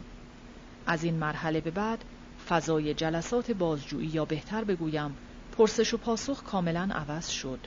از 0.89 1.05
این 1.05 1.15
مرحله 1.15 1.61
به 1.61 1.71
بعد 1.71 2.05
فضای 2.49 2.95
جلسات 2.95 3.51
بازجویی 3.51 4.09
یا 4.09 4.25
بهتر 4.25 4.65
بگویم 4.65 5.15
پرسش 5.59 5.95
و 5.95 5.97
پاسخ 5.97 6.43
کاملا 6.43 6.89
عوض 6.93 7.29
شد 7.29 7.59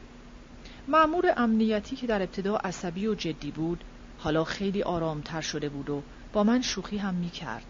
معمور 0.87 1.33
امنیتی 1.37 1.95
که 1.95 2.07
در 2.07 2.21
ابتدا 2.21 2.57
عصبی 2.57 3.07
و 3.07 3.15
جدی 3.15 3.51
بود 3.51 3.83
حالا 4.19 4.43
خیلی 4.43 4.83
آرامتر 4.83 5.41
شده 5.41 5.69
بود 5.69 5.89
و 5.89 6.01
با 6.33 6.43
من 6.43 6.61
شوخی 6.61 6.97
هم 6.97 7.13
می 7.13 7.29
کرد. 7.29 7.65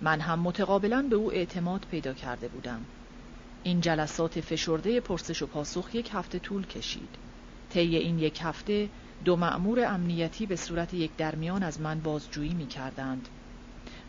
من 0.00 0.20
هم 0.20 0.38
متقابلا 0.38 1.06
به 1.10 1.16
او 1.16 1.32
اعتماد 1.32 1.86
پیدا 1.90 2.12
کرده 2.12 2.48
بودم. 2.48 2.80
این 3.62 3.80
جلسات 3.80 4.40
فشرده 4.40 5.00
پرسش 5.00 5.42
و 5.42 5.46
پاسخ 5.46 5.94
یک 5.94 6.10
هفته 6.12 6.38
طول 6.38 6.66
کشید. 6.66 7.08
طی 7.70 7.96
این 7.96 8.18
یک 8.18 8.40
هفته 8.42 8.88
دو 9.24 9.36
معمور 9.36 9.84
امنیتی 9.84 10.46
به 10.46 10.56
صورت 10.56 10.94
یک 10.94 11.16
درمیان 11.16 11.62
از 11.62 11.80
من 11.80 12.00
بازجویی 12.00 12.54
می 12.54 12.66
کردند. 12.66 13.28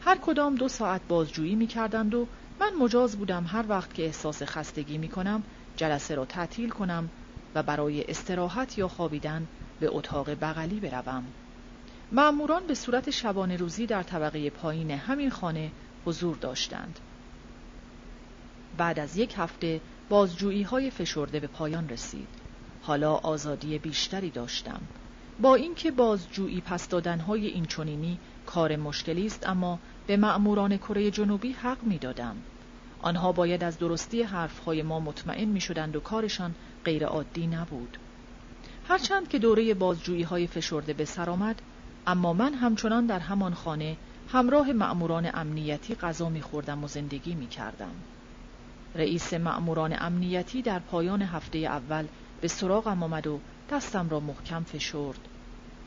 هر 0.05 0.17
کدام 0.17 0.55
دو 0.55 0.67
ساعت 0.67 1.01
بازجویی 1.07 1.55
می 1.55 1.67
کردند 1.67 2.13
و 2.13 2.27
من 2.59 2.73
مجاز 2.79 3.15
بودم 3.15 3.45
هر 3.47 3.65
وقت 3.67 3.93
که 3.93 4.05
احساس 4.05 4.43
خستگی 4.43 4.97
می 4.97 5.07
کنم 5.07 5.43
جلسه 5.77 6.15
را 6.15 6.25
تعطیل 6.25 6.69
کنم 6.69 7.09
و 7.55 7.63
برای 7.63 8.03
استراحت 8.03 8.77
یا 8.77 8.87
خوابیدن 8.87 9.47
به 9.79 9.89
اتاق 9.91 10.29
بغلی 10.29 10.79
بروم. 10.79 11.23
معموران 12.11 12.67
به 12.67 12.75
صورت 12.75 13.09
شبانه 13.09 13.57
روزی 13.57 13.85
در 13.85 14.03
طبقه 14.03 14.49
پایین 14.49 14.91
همین 14.91 15.29
خانه 15.29 15.71
حضور 16.05 16.35
داشتند. 16.35 16.99
بعد 18.77 18.99
از 18.99 19.17
یک 19.17 19.33
هفته 19.37 19.81
بازجویی 20.09 20.63
های 20.63 20.89
فشرده 20.89 21.39
به 21.39 21.47
پایان 21.47 21.89
رسید. 21.89 22.27
حالا 22.81 23.13
آزادی 23.13 23.79
بیشتری 23.79 24.29
داشتم. 24.29 24.81
با 25.41 25.55
اینکه 25.55 25.91
بازجویی 25.91 26.61
پس 26.61 26.89
دادنهای 26.89 27.47
این 27.47 27.65
چونینی 27.65 28.19
کار 28.45 28.75
مشکلی 28.75 29.25
است 29.25 29.49
اما 29.49 29.79
به 30.07 30.17
مأموران 30.17 30.77
کره 30.77 31.11
جنوبی 31.11 31.51
حق 31.51 31.83
می‌دادم. 31.83 32.35
آنها 33.01 33.31
باید 33.31 33.63
از 33.63 33.77
درستی 33.77 34.23
حرفهای 34.23 34.81
ما 34.81 34.99
مطمئن 34.99 35.45
می 35.45 35.61
شدند 35.61 35.95
و 35.95 35.99
کارشان 35.99 36.55
غیر 36.85 37.05
عادی 37.05 37.47
نبود. 37.47 37.97
هرچند 38.87 39.27
که 39.27 39.39
دوره 39.39 39.73
بازجویی 39.73 40.23
های 40.23 40.47
فشرده 40.47 40.93
به 40.93 41.05
سر 41.05 41.29
آمد 41.29 41.61
اما 42.07 42.33
من 42.33 42.53
همچنان 42.53 43.05
در 43.05 43.19
همان 43.19 43.53
خانه 43.53 43.97
همراه 44.27 44.71
مأموران 44.71 45.29
امنیتی 45.33 45.95
غذا 45.95 46.29
میخوردم 46.29 46.83
و 46.83 46.87
زندگی 46.87 47.35
می‌کردم. 47.35 47.95
رئیس 48.95 49.33
مأموران 49.33 49.95
امنیتی 49.99 50.61
در 50.61 50.79
پایان 50.79 51.21
هفته 51.21 51.57
اول 51.57 52.07
به 52.41 52.47
سراغم 52.47 53.03
آمد 53.03 53.27
و 53.27 53.39
دستم 53.69 54.09
را 54.09 54.19
محکم 54.19 54.63
فشرد. 54.63 55.27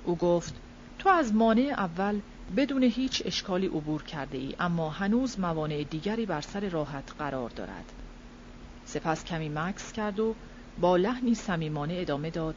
او 0.04 0.16
گفت 0.16 0.54
تو 0.98 1.08
از 1.08 1.34
مانع 1.34 1.74
اول 1.78 2.20
بدون 2.56 2.82
هیچ 2.82 3.22
اشکالی 3.24 3.66
عبور 3.66 4.02
کرده 4.02 4.38
ای 4.38 4.54
اما 4.60 4.90
هنوز 4.90 5.40
موانع 5.40 5.84
دیگری 5.84 6.26
بر 6.26 6.40
سر 6.40 6.68
راحت 6.68 7.12
قرار 7.18 7.50
دارد. 7.50 7.92
سپس 8.84 9.24
کمی 9.24 9.48
مکس 9.48 9.92
کرد 9.92 10.20
و 10.20 10.34
با 10.80 10.96
لحنی 10.96 11.34
صمیمانه 11.34 11.94
ادامه 11.98 12.30
داد 12.30 12.54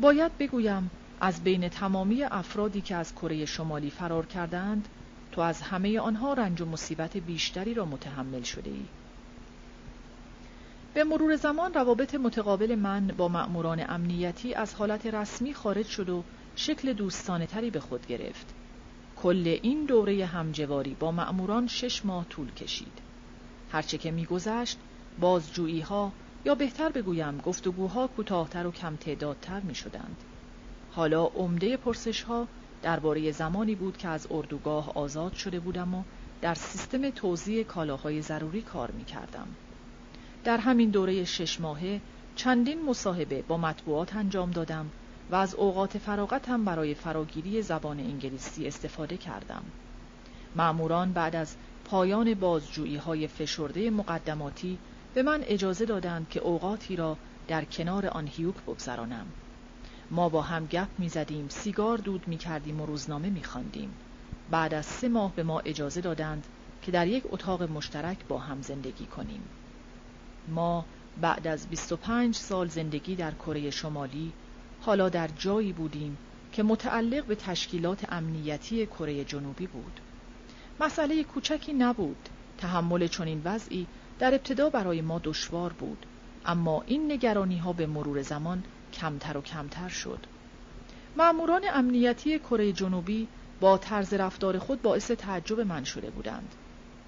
باید 0.00 0.38
بگویم 0.38 0.90
از 1.20 1.44
بین 1.44 1.68
تمامی 1.68 2.22
افرادی 2.22 2.80
که 2.80 2.96
از 2.96 3.14
کره 3.14 3.44
شمالی 3.44 3.90
فرار 3.90 4.26
کردند 4.26 4.88
تو 5.32 5.40
از 5.40 5.62
همه 5.62 6.00
آنها 6.00 6.32
رنج 6.32 6.60
و 6.60 6.66
مصیبت 6.66 7.16
بیشتری 7.16 7.74
را 7.74 7.84
متحمل 7.84 8.42
شده 8.42 8.70
ای. 8.70 8.84
به 10.94 11.04
مرور 11.04 11.36
زمان 11.36 11.74
روابط 11.74 12.14
متقابل 12.14 12.74
من 12.74 13.06
با 13.06 13.28
مأموران 13.28 13.84
امنیتی 13.88 14.54
از 14.54 14.74
حالت 14.74 15.06
رسمی 15.06 15.54
خارج 15.54 15.86
شد 15.86 16.08
و 16.08 16.24
شکل 16.56 16.92
دوستانه 16.92 17.46
تری 17.46 17.70
به 17.70 17.80
خود 17.80 18.06
گرفت. 18.06 18.61
کل 19.22 19.58
این 19.62 19.84
دوره 19.84 20.26
همجواری 20.26 20.96
با 21.00 21.12
مأموران 21.12 21.66
شش 21.66 22.04
ماه 22.04 22.26
طول 22.28 22.50
کشید. 22.50 22.98
هرچه 23.70 23.98
که 23.98 24.10
میگذشت 24.10 24.78
بازجویی 25.20 25.80
ها 25.80 26.12
یا 26.44 26.54
بهتر 26.54 26.88
بگویم 26.88 27.38
گفتگوها 27.38 28.06
کوتاهتر 28.06 28.66
و 28.66 28.70
کم 28.70 28.96
تعدادتر 28.96 29.60
می 29.60 29.74
شدند. 29.74 30.16
حالا 30.92 31.24
عمده 31.24 31.76
پرسش 31.76 32.22
ها 32.22 32.48
درباره 32.82 33.30
زمانی 33.30 33.74
بود 33.74 33.96
که 33.96 34.08
از 34.08 34.26
اردوگاه 34.30 34.92
آزاد 34.94 35.34
شده 35.34 35.60
بودم 35.60 35.94
و 35.94 36.02
در 36.40 36.54
سیستم 36.54 37.10
توزیع 37.10 37.62
کالاهای 37.62 38.22
ضروری 38.22 38.62
کار 38.62 38.90
می 38.90 39.04
کردم. 39.04 39.46
در 40.44 40.58
همین 40.58 40.90
دوره 40.90 41.24
شش 41.24 41.60
ماهه 41.60 42.00
چندین 42.36 42.84
مصاحبه 42.84 43.42
با 43.42 43.56
مطبوعات 43.56 44.16
انجام 44.16 44.50
دادم 44.50 44.90
و 45.30 45.34
از 45.34 45.54
اوقات 45.54 45.98
فراغتم 45.98 46.64
برای 46.64 46.94
فراگیری 46.94 47.62
زبان 47.62 48.00
انگلیسی 48.00 48.66
استفاده 48.66 49.16
کردم. 49.16 49.62
معموران 50.56 51.12
بعد 51.12 51.36
از 51.36 51.56
پایان 51.84 52.34
بازجویی 52.34 52.96
های 52.96 53.26
فشرده 53.26 53.90
مقدماتی 53.90 54.78
به 55.14 55.22
من 55.22 55.42
اجازه 55.42 55.84
دادند 55.84 56.28
که 56.28 56.40
اوقاتی 56.40 56.96
را 56.96 57.16
در 57.48 57.64
کنار 57.64 58.06
آن 58.06 58.26
هیوک 58.26 58.54
بگذرانم. 58.66 59.26
ما 60.10 60.28
با 60.28 60.42
هم 60.42 60.66
گپ 60.66 60.88
می 60.98 61.08
زدیم، 61.08 61.48
سیگار 61.48 61.98
دود 61.98 62.28
می 62.28 62.38
کردیم 62.38 62.80
و 62.80 62.86
روزنامه 62.86 63.30
می 63.30 63.44
خواندیم. 63.44 63.94
بعد 64.50 64.74
از 64.74 64.86
سه 64.86 65.08
ماه 65.08 65.32
به 65.36 65.42
ما 65.42 65.60
اجازه 65.60 66.00
دادند 66.00 66.46
که 66.82 66.92
در 66.92 67.06
یک 67.06 67.24
اتاق 67.30 67.62
مشترک 67.62 68.18
با 68.28 68.38
هم 68.38 68.62
زندگی 68.62 69.06
کنیم. 69.06 69.42
ما 70.48 70.84
بعد 71.20 71.46
از 71.46 71.66
25 71.66 72.34
سال 72.34 72.68
زندگی 72.68 73.14
در 73.14 73.30
کره 73.30 73.70
شمالی 73.70 74.32
حالا 74.82 75.08
در 75.08 75.28
جایی 75.28 75.72
بودیم 75.72 76.18
که 76.52 76.62
متعلق 76.62 77.24
به 77.24 77.34
تشکیلات 77.34 78.12
امنیتی 78.12 78.86
کره 78.86 79.24
جنوبی 79.24 79.66
بود. 79.66 80.00
مسئله 80.80 81.24
کوچکی 81.24 81.72
نبود. 81.72 82.28
تحمل 82.62 83.06
چنین 83.06 83.42
وضعی 83.44 83.86
در 84.18 84.34
ابتدا 84.34 84.70
برای 84.70 85.00
ما 85.00 85.20
دشوار 85.24 85.72
بود 85.72 86.06
اما 86.46 86.82
این 86.86 87.12
نگرانی 87.12 87.58
ها 87.58 87.72
به 87.72 87.86
مرور 87.86 88.22
زمان 88.22 88.62
کمتر 88.92 89.36
و 89.36 89.40
کمتر 89.40 89.88
شد 89.88 90.18
معموران 91.16 91.62
امنیتی 91.72 92.38
کره 92.38 92.72
جنوبی 92.72 93.28
با 93.60 93.78
طرز 93.78 94.14
رفتار 94.14 94.58
خود 94.58 94.82
باعث 94.82 95.10
تعجب 95.10 95.60
من 95.60 95.84
شده 95.84 96.10
بودند 96.10 96.54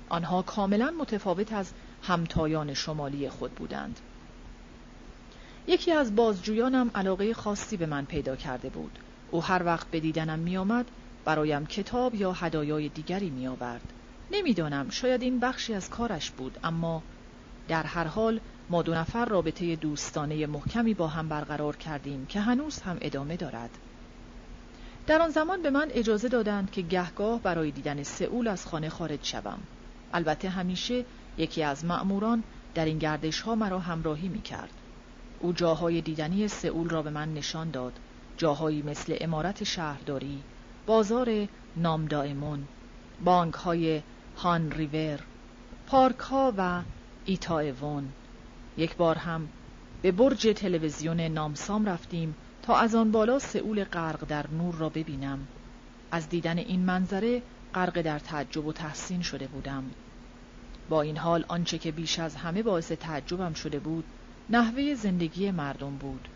آنها 0.09 0.43
کاملا 0.43 0.95
متفاوت 1.01 1.53
از 1.53 1.73
همتایان 2.03 2.75
شمالی 2.75 3.29
خود 3.29 3.55
بودند 3.55 4.01
یکی 5.67 5.93
از 5.93 6.17
بازجویانم 6.17 6.91
علاقه 6.95 7.35
خاصی 7.35 7.77
به 7.77 7.87
من 7.87 8.05
پیدا 8.05 8.37
کرده 8.37 8.69
بود. 8.69 8.99
او 9.31 9.43
هر 9.43 9.63
وقت 9.65 9.87
به 9.91 10.01
دیدنم 10.01 10.39
می 10.39 10.57
آمد 10.57 10.91
برایم 11.25 11.67
کتاب 11.67 12.15
یا 12.15 12.33
هدایای 12.33 12.89
دیگری 12.89 13.31
می 13.31 13.47
آورد 13.47 13.93
نمی‌دانم 14.31 14.91
شاید 14.91 15.23
این 15.23 15.41
بخشی 15.41 15.75
از 15.75 15.91
کارش 15.91 16.31
بود 16.31 16.59
اما 16.65 17.03
در 17.69 17.83
هر 17.83 18.05
حال 18.05 18.41
ما 18.71 18.83
دو 18.83 18.95
نفر 18.95 19.25
رابطه 19.25 19.77
دوستانه 19.77 20.47
محکمی 20.47 20.95
با 20.95 21.09
هم 21.09 21.29
برقرار 21.29 21.77
کردیم 21.77 22.27
که 22.27 22.41
هنوز 22.41 22.81
هم 22.81 22.99
ادامه 23.01 23.37
دارد. 23.37 23.71
در 25.07 25.23
آن 25.23 25.31
زمان 25.31 25.63
به 25.63 25.71
من 25.71 25.89
اجازه 25.91 26.29
دادند 26.29 26.71
که 26.71 26.83
گهگاه 26.83 27.41
برای 27.41 27.71
دیدن 27.71 28.03
سئول 28.03 28.49
از 28.49 28.67
خانه 28.67 28.89
خارج 28.89 29.19
شوم. 29.23 29.59
البته 30.13 30.49
همیشه 30.49 31.05
یکی 31.39 31.63
از 31.63 31.85
مأموران 31.85 32.43
در 32.75 32.85
این 32.85 32.99
گردش 32.99 33.41
ها 33.41 33.55
مرا 33.55 33.79
همراهی 33.79 34.29
می 34.29 34.43
کرد. 34.43 34.71
او 35.41 35.53
جاهای 35.53 36.01
دیدنی 36.01 36.49
سئول 36.49 36.89
را 36.89 37.03
به 37.03 37.11
من 37.11 37.35
نشان 37.35 37.71
داد. 37.71 37.93
جاهایی 38.37 38.83
مثل 38.83 39.17
امارت 39.21 39.65
شهرداری 39.65 40.43
بازار 40.87 41.49
نامدائمون 41.77 42.65
بانک 43.25 43.55
های 43.55 44.03
هان 44.37 44.71
ریور 44.71 45.21
پارک 45.87 46.19
ها 46.19 46.55
و 46.59 46.83
ایتاوون. 47.25 48.09
یک 48.77 48.97
بار 48.97 49.17
هم 49.17 49.49
به 50.03 50.13
برج 50.13 50.49
تلویزیون 50.57 51.21
نامسام 51.21 51.87
رفتیم 51.87 52.35
تا 52.63 52.77
از 52.77 52.95
آن 52.95 53.13
بالا 53.13 53.39
سئول 53.39 53.85
غرق 53.85 54.25
در 54.25 54.51
نور 54.51 54.75
را 54.75 54.89
ببینم. 54.89 55.47
از 56.11 56.29
دیدن 56.29 56.59
این 56.59 56.81
منظره 56.81 57.43
غرق 57.75 58.03
در 58.03 58.19
تعجب 58.19 58.67
و 58.67 58.73
تحسین 58.73 59.23
شده 59.23 59.47
بودم. 59.47 59.85
با 60.89 61.03
این 61.03 61.17
حال 61.17 61.45
آنچه 61.49 61.79
که 61.79 61.93
بیش 61.93 62.19
از 62.19 62.37
همه 62.37 62.63
باعث 62.63 62.93
تعجبم 62.93 63.53
شده 63.53 63.79
بود 63.79 64.05
نحوه 64.51 64.95
زندگی 64.95 65.51
مردم 65.51 65.97
بود 65.97 66.29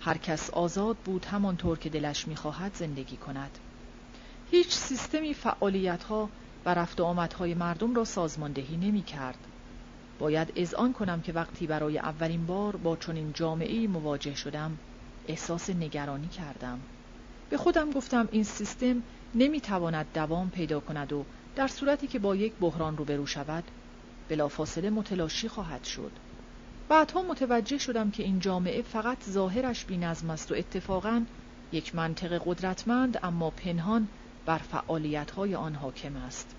هر 0.00 0.18
کس 0.18 0.50
آزاد 0.50 0.96
بود 0.96 1.24
همانطور 1.24 1.78
که 1.78 1.88
دلش 1.88 2.28
می‌خواهد 2.28 2.74
زندگی 2.74 3.16
کند 3.16 3.58
هیچ 4.50 4.70
سیستمی 4.70 5.34
فعالیت 5.34 6.02
ها 6.02 6.28
و 6.64 6.74
رفت 6.74 7.00
و 7.00 7.04
آمدهای 7.04 7.54
مردم 7.54 7.94
را 7.94 8.04
سازماندهی 8.04 8.76
نمی 8.76 9.02
کرد. 9.02 9.38
باید 10.18 10.52
اذعان 10.56 10.92
کنم 10.92 11.20
که 11.20 11.32
وقتی 11.32 11.66
برای 11.66 11.98
اولین 11.98 12.46
بار 12.46 12.76
با 12.76 12.96
چنین 12.96 13.32
جامعه 13.32 13.88
مواجه 13.88 14.34
شدم 14.34 14.78
احساس 15.28 15.70
نگرانی 15.70 16.28
کردم. 16.28 16.80
به 17.50 17.56
خودم 17.56 17.90
گفتم 17.90 18.28
این 18.32 18.44
سیستم 18.44 19.02
نمی 19.34 19.60
تواند 19.60 20.06
دوام 20.14 20.50
پیدا 20.50 20.80
کند 20.80 21.12
و 21.12 21.24
در 21.56 21.68
صورتی 21.68 22.06
که 22.06 22.18
با 22.18 22.36
یک 22.36 22.52
بحران 22.60 22.96
روبرو 22.96 23.26
شود 23.26 23.64
بلافاصله 24.28 24.90
متلاشی 24.90 25.48
خواهد 25.48 25.84
شد 25.84 26.12
بعدها 26.92 27.22
متوجه 27.22 27.78
شدم 27.78 28.10
که 28.10 28.22
این 28.22 28.38
جامعه 28.38 28.82
فقط 28.82 29.18
ظاهرش 29.28 29.86
نظم 29.90 30.30
است 30.30 30.52
و 30.52 30.54
اتفاقا 30.54 31.24
یک 31.72 31.94
منطق 31.94 32.42
قدرتمند 32.46 33.18
اما 33.22 33.50
پنهان 33.50 34.08
بر 34.46 34.58
فعالیت‌های 34.58 35.54
آن 35.54 35.74
حاکم 35.74 36.16
است. 36.16 36.54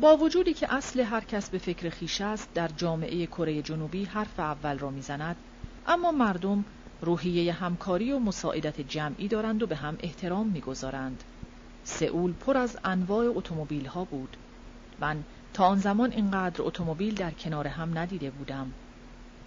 با 0.00 0.16
وجودی 0.16 0.54
که 0.54 0.74
اصل 0.74 1.00
هر 1.00 1.20
کس 1.20 1.50
به 1.50 1.58
فکر 1.58 1.90
خیش 1.90 2.20
است 2.20 2.48
در 2.54 2.68
جامعه 2.68 3.26
کره 3.26 3.62
جنوبی 3.62 4.04
حرف 4.04 4.40
اول 4.40 4.78
را 4.78 4.90
می‌زند 4.90 5.36
اما 5.86 6.12
مردم 6.12 6.64
روحیه 7.02 7.52
همکاری 7.52 8.12
و 8.12 8.18
مساعدت 8.18 8.80
جمعی 8.80 9.28
دارند 9.28 9.62
و 9.62 9.66
به 9.66 9.76
هم 9.76 9.98
احترام 10.00 10.46
می‌گذارند. 10.46 11.24
سئول 11.84 12.32
پر 12.32 12.56
از 12.56 12.78
انواع 12.84 13.26
اتومبیل 13.28 13.86
ها 13.86 14.04
بود. 14.04 14.36
من 15.00 15.24
تا 15.58 15.64
آن 15.64 15.78
زمان 15.78 16.12
اینقدر 16.12 16.62
اتومبیل 16.62 17.14
در 17.14 17.30
کنار 17.30 17.66
هم 17.66 17.98
ندیده 17.98 18.30
بودم 18.30 18.72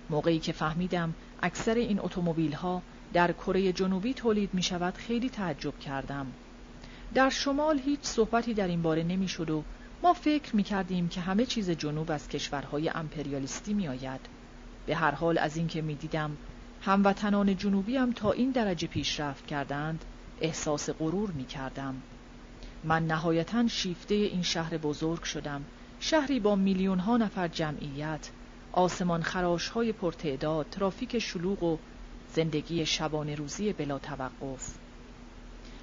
موقعی 0.10 0.40
که 0.40 0.52
فهمیدم 0.52 1.14
اکثر 1.44 1.76
این 1.76 2.00
اتومبیل 2.00 2.54
ها 2.54 2.82
در 3.14 3.32
کره 3.32 3.74
جنوبی 3.74 4.14
تولید 4.14 4.54
می 4.54 4.64
شود 4.64 4.94
خیلی 4.94 5.30
تعجب 5.30 5.80
کردم 5.80 6.28
در 7.14 7.30
شمال 7.30 7.80
هیچ 7.80 8.00
صحبتی 8.02 8.54
در 8.54 8.68
این 8.68 8.82
باره 8.82 9.04
نمی 9.04 9.28
شد 9.28 9.50
و 9.50 9.64
ما 10.04 10.14
فکر 10.14 10.56
می 10.56 10.64
کردیم 10.64 11.08
که 11.08 11.22
همه 11.22 11.46
چیز 11.46 11.70
جنوب 11.70 12.12
از 12.12 12.30
کشورهای 12.30 12.90
امپریالیستی 12.90 13.74
می 13.74 13.88
آید. 13.88 14.22
به 14.86 14.96
هر 14.96 15.12
حال 15.12 15.38
از 15.38 15.58
اینکه 15.58 15.82
می 15.82 15.96
دیدم 15.96 16.38
هموطنان 16.82 17.58
جنوبی 17.58 17.98
هم 17.98 18.12
تا 18.12 18.32
این 18.32 18.52
درجه 18.52 18.88
پیشرفت 18.88 19.48
کردند 19.48 20.06
احساس 20.42 20.90
غرور 20.90 21.32
می 21.32 21.46
کردم. 21.46 21.96
من 22.84 23.08
نهایتا 23.08 23.68
شیفته 23.68 24.16
این 24.16 24.42
شهر 24.42 24.78
بزرگ 24.78 25.24
شدم 25.24 25.66
شهری 26.03 26.40
با 26.40 26.56
میلیون 26.56 26.99
ها 26.99 27.18
نفر 27.18 27.48
جمعیت 27.48 28.30
آسمان 28.72 29.23
خراش 29.23 29.68
های 29.68 29.91
پرتعداد 29.91 30.65
ترافیک 30.72 31.19
شلوغ 31.19 31.64
و 31.64 31.78
زندگی 32.34 32.86
شبانه 32.86 33.36
روزی 33.36 33.73
بلا 33.73 33.99
توقف 33.99 34.73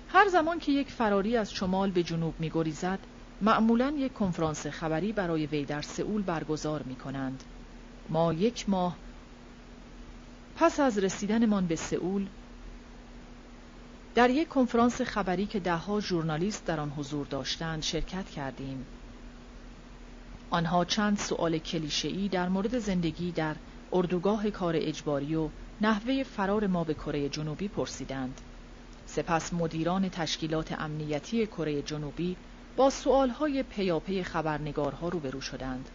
هر 0.08 0.28
زمان 0.28 0.58
که 0.58 0.72
یک 0.72 0.90
فراری 0.90 1.36
از 1.36 1.52
شمال 1.52 1.90
به 1.90 2.02
جنوب 2.02 2.34
می 2.38 2.50
گریزد 2.50 2.98
معمولا 3.40 3.94
یک 3.96 4.12
کنفرانس 4.12 4.66
خبری 4.66 5.12
برای 5.12 5.46
وی 5.46 5.64
در 5.64 5.82
سئول 5.82 6.22
برگزار 6.22 6.82
می 6.82 6.96
کنند. 6.96 7.44
ما 8.08 8.32
یک 8.32 8.68
ماه 8.68 8.96
پس 10.56 10.80
از 10.80 10.98
رسیدنمان 10.98 11.66
به 11.66 11.76
سئول 11.76 12.26
در 14.14 14.30
یک 14.30 14.48
کنفرانس 14.48 15.00
خبری 15.00 15.46
که 15.46 15.60
دهها 15.60 16.00
ژورنالیست 16.00 16.66
در 16.66 16.80
آن 16.80 16.90
حضور 16.90 17.26
داشتند 17.26 17.82
شرکت 17.82 18.30
کردیم. 18.30 18.86
آنها 20.50 20.84
چند 20.84 21.18
سؤال 21.18 21.58
کلیشه‌ای 21.58 22.28
در 22.28 22.48
مورد 22.48 22.78
زندگی 22.78 23.32
در 23.32 23.56
اردوگاه 23.92 24.50
کار 24.50 24.74
اجباری 24.76 25.34
و 25.34 25.48
نحوه 25.80 26.22
فرار 26.22 26.66
ما 26.66 26.84
به 26.84 26.94
کره 26.94 27.28
جنوبی 27.28 27.68
پرسیدند. 27.68 28.40
سپس 29.06 29.52
مدیران 29.52 30.08
تشکیلات 30.08 30.72
امنیتی 30.80 31.46
کره 31.46 31.82
جنوبی 31.82 32.36
با 32.76 32.90
سؤالهای 32.90 33.62
پیاپی 33.62 34.22
خبرنگارها 34.22 35.08
روبرو 35.08 35.40
شدند. 35.40 35.88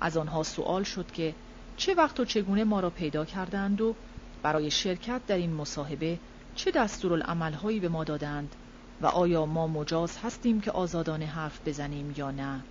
از 0.00 0.16
آنها 0.16 0.42
سوال 0.42 0.82
شد 0.82 1.10
که 1.10 1.34
چه 1.76 1.94
وقت 1.94 2.20
و 2.20 2.24
چگونه 2.24 2.64
ما 2.64 2.80
را 2.80 2.90
پیدا 2.90 3.24
کردند 3.24 3.80
و 3.80 3.94
برای 4.42 4.70
شرکت 4.70 5.26
در 5.26 5.36
این 5.36 5.54
مصاحبه 5.54 6.18
چه 6.54 6.70
دستورالعملهایی 6.70 7.80
به 7.80 7.88
ما 7.88 8.04
دادند 8.04 8.56
و 9.00 9.06
آیا 9.06 9.46
ما 9.46 9.66
مجاز 9.66 10.16
هستیم 10.16 10.60
که 10.60 10.70
آزادانه 10.70 11.26
حرف 11.26 11.60
بزنیم 11.66 12.14
یا 12.16 12.30
نه 12.30 12.64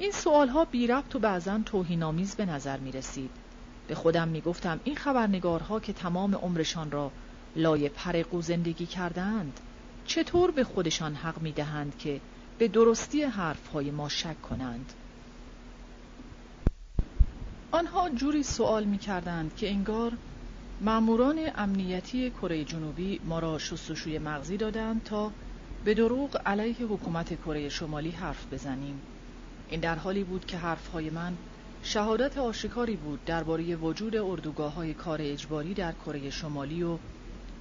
این 0.00 0.12
سوالها 0.12 0.64
بی 0.64 0.86
ربط 0.86 1.14
و 1.14 1.18
بعضا 1.18 1.60
توهینآمیز 1.66 2.34
به 2.34 2.46
نظر 2.46 2.78
می 2.78 2.92
رسید. 2.92 3.30
به 3.88 3.94
خودم 3.94 4.28
می 4.28 4.40
گفتم 4.40 4.80
این 4.84 4.96
خبرنگارها 4.96 5.80
که 5.80 5.92
تمام 5.92 6.34
عمرشان 6.34 6.90
را 6.90 7.10
لای 7.56 7.88
پرقو 7.88 8.42
زندگی 8.42 8.86
کردند 8.86 9.60
چطور 10.06 10.50
به 10.50 10.64
خودشان 10.64 11.14
حق 11.14 11.42
می 11.42 11.52
دهند 11.52 11.98
که 11.98 12.20
به 12.58 12.68
درستی 12.68 13.22
حرفهای 13.22 13.90
ما 13.90 14.08
شک 14.08 14.42
کنند؟ 14.42 14.92
آنها 17.70 18.10
جوری 18.10 18.42
سوال 18.42 18.84
می 18.84 18.98
کردند 18.98 19.56
که 19.56 19.70
انگار 19.70 20.12
ماموران 20.80 21.38
امنیتی 21.56 22.30
کره 22.30 22.64
جنوبی 22.64 23.20
ما 23.24 23.38
را 23.38 23.58
شستشوی 23.58 24.18
مغزی 24.18 24.56
دادند 24.56 25.04
تا 25.04 25.32
به 25.84 25.94
دروغ 25.94 26.40
علیه 26.46 26.86
حکومت 26.86 27.40
کره 27.42 27.68
شمالی 27.68 28.10
حرف 28.10 28.46
بزنیم. 28.52 29.00
این 29.70 29.80
در 29.80 29.94
حالی 29.94 30.24
بود 30.24 30.46
که 30.46 30.56
حرفهای 30.56 31.10
من 31.10 31.36
شهادت 31.82 32.38
آشکاری 32.38 32.96
بود 32.96 33.24
درباره 33.24 33.76
وجود 33.76 34.16
اردوگاه 34.16 34.74
های 34.74 34.94
کار 34.94 35.18
اجباری 35.22 35.74
در 35.74 35.92
کره 35.92 36.30
شمالی 36.30 36.82
و 36.82 36.98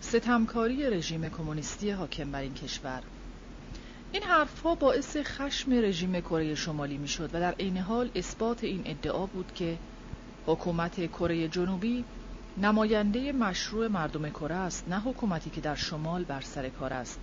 ستمکاری 0.02 0.90
رژیم 0.90 1.30
کمونیستی 1.30 1.92
حاکم 1.92 2.32
بر 2.32 2.42
این 2.42 2.54
کشور. 2.54 3.04
این 4.12 4.24
حرفها 4.24 4.76
باعث 4.76 5.18
خشم 5.18 5.72
رژیم 5.74 6.22
کره 6.22 6.56
شمالی 6.56 6.98
می‌شد 6.98 7.30
و 7.34 7.40
در 7.40 7.52
عین 7.52 7.78
حال 7.78 8.10
اثبات 8.16 8.64
این 8.64 8.82
ادعا 8.86 9.26
بود 9.26 9.52
که 9.56 9.78
حکومت 10.46 11.12
کره 11.12 11.48
جنوبی 11.48 12.06
نماینده 12.58 13.32
مشروع 13.32 13.88
مردم 13.88 14.30
کره 14.30 14.56
است 14.56 14.88
نه 14.88 15.00
حکومتی 15.00 15.50
که 15.50 15.62
در 15.62 15.76
شمال 15.76 16.24
بر 16.24 16.42
سر 16.42 16.70
کار 16.70 16.94
است. 16.94 17.20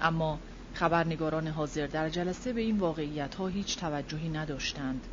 اما 0.00 0.38
خبرنگاران 0.74 1.48
حاضر 1.48 1.86
در 1.86 2.08
جلسه 2.08 2.52
به 2.52 2.60
این 2.60 2.78
واقعیت 2.78 3.34
ها 3.34 3.46
هیچ 3.46 3.78
توجهی 3.78 4.28
نداشتند. 4.28 5.06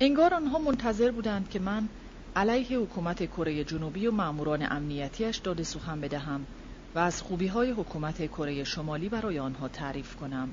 انگار 0.00 0.34
آنها 0.34 0.58
منتظر 0.58 1.10
بودند 1.10 1.50
که 1.50 1.58
من 1.58 1.88
علیه 2.36 2.78
حکومت 2.78 3.26
کره 3.26 3.64
جنوبی 3.64 4.06
و 4.06 4.10
ماموران 4.10 4.66
امنیتیش 4.70 5.36
داده 5.36 5.62
سخن 5.62 6.00
بدهم 6.00 6.46
و 6.94 6.98
از 6.98 7.22
خوبی 7.22 7.46
های 7.46 7.70
حکومت 7.70 8.26
کره 8.26 8.64
شمالی 8.64 9.08
برای 9.08 9.38
آنها 9.38 9.68
تعریف 9.68 10.16
کنم. 10.16 10.48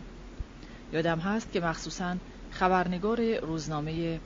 یادم 0.94 1.20
هست 1.20 1.52
که 1.52 1.60
مخصوصا 1.60 2.16
خبرنگار 2.52 3.40
روزنامه 3.40 4.20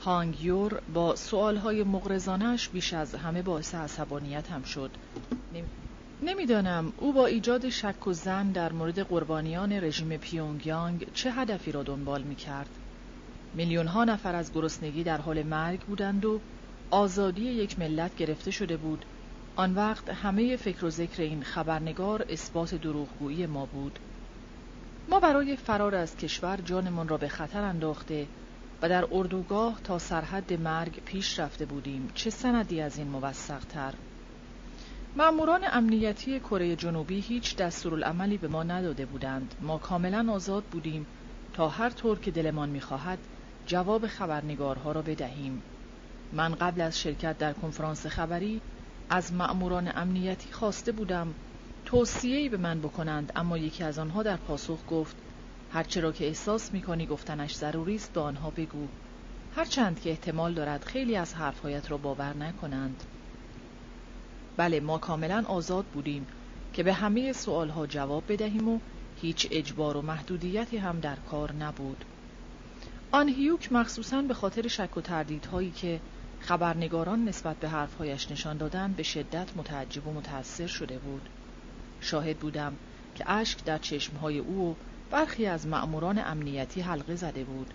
هانگیور 0.00 0.82
با 0.94 1.16
سوالهای 1.16 1.82
مغرزانش 1.82 2.68
بیش 2.68 2.92
از 2.92 3.14
همه 3.14 3.42
باعث 3.42 3.74
عصبانیت 3.74 4.50
هم 4.50 4.62
شد. 4.62 4.90
نمی‌دانم 6.22 6.92
او 6.96 7.12
با 7.12 7.26
ایجاد 7.26 7.68
شک 7.68 8.06
و 8.06 8.12
زن 8.12 8.52
در 8.52 8.72
مورد 8.72 8.98
قربانیان 8.98 9.72
رژیم 9.72 10.16
پیونگیانگ 10.16 11.06
چه 11.14 11.32
هدفی 11.32 11.72
را 11.72 11.82
دنبال 11.82 12.22
می 12.22 12.34
کرد. 12.34 12.68
میلیون 13.54 13.86
ها 13.86 14.04
نفر 14.04 14.34
از 14.34 14.52
گرسنگی 14.52 15.02
در 15.02 15.20
حال 15.20 15.42
مرگ 15.42 15.80
بودند 15.80 16.24
و 16.24 16.40
آزادی 16.90 17.42
یک 17.42 17.78
ملت 17.78 18.16
گرفته 18.16 18.50
شده 18.50 18.76
بود. 18.76 19.04
آن 19.56 19.74
وقت 19.74 20.10
همه 20.10 20.56
فکر 20.56 20.84
و 20.84 20.90
ذکر 20.90 21.22
این 21.22 21.42
خبرنگار 21.42 22.24
اثبات 22.28 22.74
دروغگویی 22.74 23.46
ما 23.46 23.66
بود. 23.66 23.98
ما 25.08 25.20
برای 25.20 25.56
فرار 25.56 25.94
از 25.94 26.16
کشور 26.16 26.56
جانمان 26.64 27.08
را 27.08 27.16
به 27.16 27.28
خطر 27.28 27.62
انداخته 27.62 28.26
و 28.82 28.88
در 28.88 29.04
اردوگاه 29.12 29.80
تا 29.84 29.98
سرحد 29.98 30.52
مرگ 30.52 31.00
پیش 31.04 31.38
رفته 31.38 31.66
بودیم. 31.66 32.10
چه 32.14 32.30
سندی 32.30 32.80
از 32.80 32.98
این 32.98 33.08
موثق 33.08 33.64
تر 33.64 33.94
ماموران 35.16 35.60
امنیتی 35.72 36.40
کره 36.40 36.76
جنوبی 36.76 37.20
هیچ 37.20 37.56
دستورالعملی 37.56 38.38
به 38.38 38.48
ما 38.48 38.62
نداده 38.62 39.06
بودند. 39.06 39.54
ما 39.60 39.78
کاملا 39.78 40.32
آزاد 40.32 40.64
بودیم 40.64 41.06
تا 41.52 41.68
هر 41.68 41.90
طور 41.90 42.18
که 42.18 42.30
دلمان 42.30 42.68
می‌خواهد 42.68 43.18
جواب 43.66 44.06
خبرنگارها 44.06 44.92
را 44.92 45.02
بدهیم. 45.02 45.62
من 46.32 46.54
قبل 46.54 46.80
از 46.80 47.00
شرکت 47.00 47.38
در 47.38 47.52
کنفرانس 47.52 48.06
خبری 48.06 48.62
از 49.10 49.32
مأموران 49.32 49.92
امنیتی 49.94 50.52
خواسته 50.52 50.92
بودم 50.92 51.34
توصیه‌ای 51.84 52.48
به 52.48 52.56
من 52.56 52.80
بکنند 52.80 53.32
اما 53.36 53.58
یکی 53.58 53.84
از 53.84 53.98
آنها 53.98 54.22
در 54.22 54.36
پاسخ 54.36 54.78
گفت 54.86 55.16
هرچه 55.72 56.00
را 56.00 56.12
که 56.12 56.26
احساس 56.26 56.72
می‌کنی 56.72 57.06
گفتنش 57.06 57.54
ضروری 57.54 57.94
است 57.94 58.12
به 58.12 58.20
آنها 58.20 58.50
بگو. 58.50 58.88
هرچند 59.56 60.00
که 60.00 60.10
احتمال 60.10 60.54
دارد 60.54 60.84
خیلی 60.84 61.16
از 61.16 61.34
حرفهایت 61.34 61.90
را 61.90 61.96
باور 61.96 62.36
نکنند. 62.36 63.04
بله 64.58 64.80
ما 64.80 64.98
کاملا 64.98 65.44
آزاد 65.48 65.84
بودیم 65.84 66.26
که 66.72 66.82
به 66.82 66.92
همه 66.92 67.32
سوالها 67.32 67.86
جواب 67.86 68.32
بدهیم 68.32 68.68
و 68.68 68.78
هیچ 69.20 69.48
اجبار 69.50 69.96
و 69.96 70.02
محدودیتی 70.02 70.76
هم 70.76 71.00
در 71.00 71.16
کار 71.30 71.52
نبود. 71.52 72.04
آن 73.10 73.28
هیوک 73.28 73.72
مخصوصا 73.72 74.22
به 74.22 74.34
خاطر 74.34 74.68
شک 74.68 74.96
و 74.96 75.00
تردیدهایی 75.00 75.70
که 75.70 76.00
خبرنگاران 76.40 77.24
نسبت 77.24 77.56
به 77.56 77.68
حرفهایش 77.68 78.30
نشان 78.30 78.56
دادند 78.56 78.96
به 78.96 79.02
شدت 79.02 79.56
متعجب 79.56 80.06
و 80.06 80.12
متأثر 80.12 80.66
شده 80.66 80.98
بود. 80.98 81.28
شاهد 82.00 82.36
بودم 82.36 82.76
که 83.14 83.30
اشک 83.30 83.64
در 83.64 83.78
چشمهای 83.78 84.38
او 84.38 84.70
و 84.70 84.74
برخی 85.10 85.46
از 85.46 85.66
مأموران 85.66 86.18
امنیتی 86.18 86.80
حلقه 86.80 87.16
زده 87.16 87.44
بود. 87.44 87.74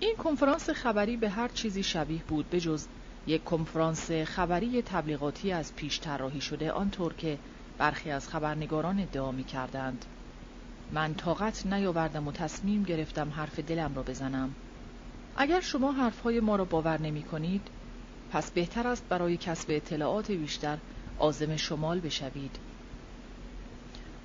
این 0.00 0.16
کنفرانس 0.16 0.70
خبری 0.70 1.16
به 1.16 1.30
هر 1.30 1.48
چیزی 1.48 1.82
شبیه 1.82 2.22
بود 2.28 2.50
به 2.50 2.60
جز 2.60 2.86
یک 3.26 3.44
کنفرانس 3.44 4.10
خبری 4.10 4.82
تبلیغاتی 4.82 5.52
از 5.52 5.74
پیش 5.76 6.00
طراحی 6.00 6.40
شده 6.40 6.72
آنطور 6.72 7.14
که 7.14 7.38
برخی 7.78 8.10
از 8.10 8.28
خبرنگاران 8.28 9.00
ادعا 9.00 9.32
می 9.32 9.44
کردند. 9.44 10.04
من 10.92 11.14
طاقت 11.14 11.66
نیاوردم 11.66 12.28
و 12.28 12.32
تصمیم 12.32 12.82
گرفتم 12.82 13.30
حرف 13.30 13.60
دلم 13.60 13.94
را 13.94 14.02
بزنم 14.02 14.54
اگر 15.36 15.60
شما 15.60 15.92
حرفهای 15.92 16.40
ما 16.40 16.56
را 16.56 16.64
باور 16.64 17.00
نمی 17.00 17.22
کنید 17.22 17.68
پس 18.32 18.50
بهتر 18.50 18.88
است 18.88 19.08
برای 19.08 19.36
کسب 19.36 19.66
اطلاعات 19.68 20.30
بیشتر 20.30 20.78
آزم 21.18 21.56
شمال 21.56 22.00
بشوید 22.00 22.56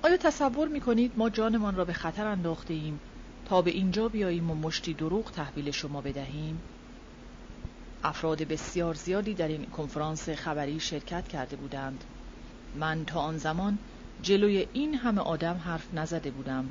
آیا 0.02 0.16
تصور 0.16 0.68
می 0.68 0.80
کنید 0.80 1.12
ما 1.16 1.30
جانمان 1.30 1.76
را 1.76 1.84
به 1.84 1.92
خطر 1.92 2.26
انداخته 2.26 2.74
ایم 2.74 3.00
تا 3.44 3.62
به 3.62 3.70
اینجا 3.70 4.08
بیاییم 4.08 4.50
و 4.50 4.54
مشتی 4.54 4.94
دروغ 4.94 5.30
تحویل 5.30 5.70
شما 5.70 6.00
بدهیم؟ 6.00 6.60
افراد 8.06 8.42
بسیار 8.42 8.94
زیادی 8.94 9.34
در 9.34 9.48
این 9.48 9.64
کنفرانس 9.66 10.28
خبری 10.28 10.80
شرکت 10.80 11.28
کرده 11.28 11.56
بودند. 11.56 12.04
من 12.76 13.04
تا 13.04 13.20
آن 13.20 13.38
زمان 13.38 13.78
جلوی 14.22 14.66
این 14.72 14.94
همه 14.94 15.20
آدم 15.20 15.60
حرف 15.64 15.94
نزده 15.94 16.30
بودم. 16.30 16.68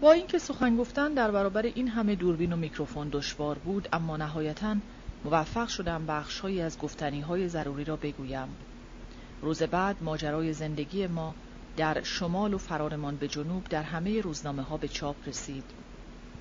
با 0.00 0.12
اینکه 0.12 0.38
سخن 0.38 0.76
گفتن 0.76 1.14
در 1.14 1.30
برابر 1.30 1.62
این 1.62 1.88
همه 1.88 2.14
دوربین 2.14 2.52
و 2.52 2.56
میکروفون 2.56 3.08
دشوار 3.12 3.58
بود 3.58 3.88
اما 3.92 4.16
نهایتا 4.16 4.76
موفق 5.24 5.68
شدم 5.68 6.06
بخشهایی 6.06 6.60
از 6.60 6.78
گفتنی 6.78 7.20
های 7.20 7.48
ضروری 7.48 7.84
را 7.84 7.96
بگویم. 7.96 8.48
روز 9.42 9.62
بعد 9.62 9.96
ماجرای 10.02 10.52
زندگی 10.52 11.06
ما 11.06 11.34
در 11.76 12.02
شمال 12.02 12.54
و 12.54 12.58
فرارمان 12.58 13.16
به 13.16 13.28
جنوب 13.28 13.64
در 13.64 13.82
همه 13.82 14.20
روزنامه 14.20 14.62
ها 14.62 14.76
به 14.76 14.88
چاپ 14.88 15.16
رسید. 15.26 15.64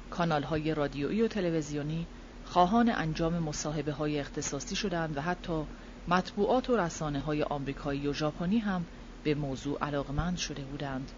کانال 0.09 0.43
های 0.43 0.74
رادیویی 0.74 1.22
و 1.22 1.27
تلویزیونی 1.27 2.08
خواهان 2.45 2.89
انجام 2.89 3.39
مصاحبه 3.39 3.91
های 3.91 4.19
اختصاصی 4.19 4.75
شدند 4.75 5.17
و 5.17 5.22
حتی 5.22 5.63
مطبوعات 6.07 6.69
و 6.69 6.77
رسانه 6.77 7.19
های 7.19 7.43
آمریکایی 7.43 8.07
و 8.07 8.13
ژاپنی 8.13 8.57
هم 8.57 8.85
به 9.23 9.35
موضوع 9.35 9.77
علاقمند 9.81 10.38
شده 10.38 10.61
بودند. 10.61 11.11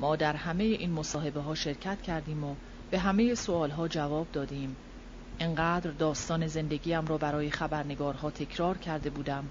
ما 0.00 0.16
در 0.16 0.36
همه 0.36 0.64
این 0.64 0.92
مصاحبه 0.92 1.40
ها 1.40 1.54
شرکت 1.54 2.02
کردیم 2.02 2.44
و 2.44 2.54
به 2.90 2.98
همه 2.98 3.34
سوال 3.34 3.70
ها 3.70 3.88
جواب 3.88 4.26
دادیم. 4.32 4.76
انقدر 5.40 5.90
داستان 5.90 6.46
زندگیم 6.46 7.06
را 7.06 7.18
برای 7.18 7.50
خبرنگارها 7.50 8.30
تکرار 8.30 8.78
کرده 8.78 9.10
بودم 9.10 9.44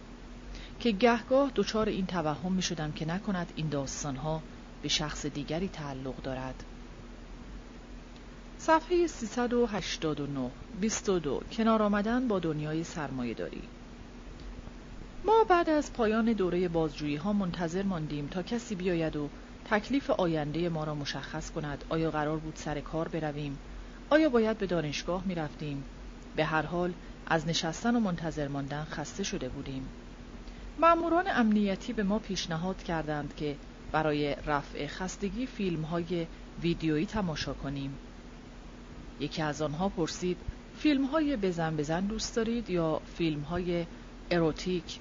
که 0.80 0.92
گهگاه 0.92 1.52
دچار 1.56 1.90
این 1.90 2.06
توهم 2.06 2.52
می 2.52 2.62
شدم 2.62 2.92
که 2.92 3.06
نکند 3.06 3.54
این 3.56 3.70
داستان 3.70 4.16
ها 4.16 4.42
به 4.82 4.90
شخص 4.90 5.26
دیگری 5.26 5.68
تعلق 5.68 6.22
دارد. 6.22 6.64
صفحه 8.66 9.08
389 9.08 10.52
22 10.82 11.42
کنار 11.52 11.82
آمدن 11.82 12.28
با 12.28 12.40
دنیای 12.40 12.84
سرمایه 12.84 13.34
داری 13.34 13.62
ما 15.26 15.44
بعد 15.50 15.70
از 15.70 15.94
پایان 15.94 16.34
دوره 16.34 16.68
بازجویی 16.68 17.16
ها 17.16 17.34
منتظر 17.34 17.84
ماندیم 17.84 18.28
تا 18.28 18.44
کسی 18.44 18.76
بیاید 18.76 19.16
و 19.16 19.30
تکلیف 19.66 20.10
آینده 20.10 20.70
ما 20.70 20.84
را 20.84 20.96
مشخص 20.96 21.52
کند. 21.52 21.84
آیا 21.90 22.12
قرار 22.12 22.38
بود 22.38 22.56
سر 22.56 22.80
کار 22.80 23.08
برویم؟ 23.08 23.58
آیا 24.10 24.30
باید 24.30 24.58
به 24.58 24.68
دانشگاه 24.68 25.24
می 25.26 25.36
رفتیم 25.36 25.84
به 26.36 26.46
هر 26.46 26.66
حال 26.66 26.94
از 27.28 27.48
نشستن 27.48 27.96
و 27.96 28.00
منتظر 28.00 28.48
ماندن 28.48 28.84
خسته 28.84 29.24
شده 29.24 29.50
بودیم. 29.50 29.88
ماموران 30.80 31.26
امنیتی 31.28 31.94
به 31.94 32.04
ما 32.04 32.20
پیشنهاد 32.20 32.84
کردند 32.84 33.36
که 33.36 33.56
برای 33.92 34.36
رفع 34.46 34.88
خستگی 34.88 35.46
فیلم 35.46 35.82
های 35.82 36.28
ویدیویی 36.62 37.06
تماشا 37.06 37.54
کنیم. 37.54 37.98
یکی 39.24 39.42
از 39.42 39.62
آنها 39.62 39.90
پرسید 39.90 40.38
فیلم 40.78 41.06
های 41.06 41.36
بزن 41.36 41.76
بزن 41.76 42.06
دوست 42.06 42.36
دارید 42.36 42.70
یا 42.70 43.02
فیلم 43.18 43.42
های 43.42 43.86
اروتیک؟ 44.32 45.00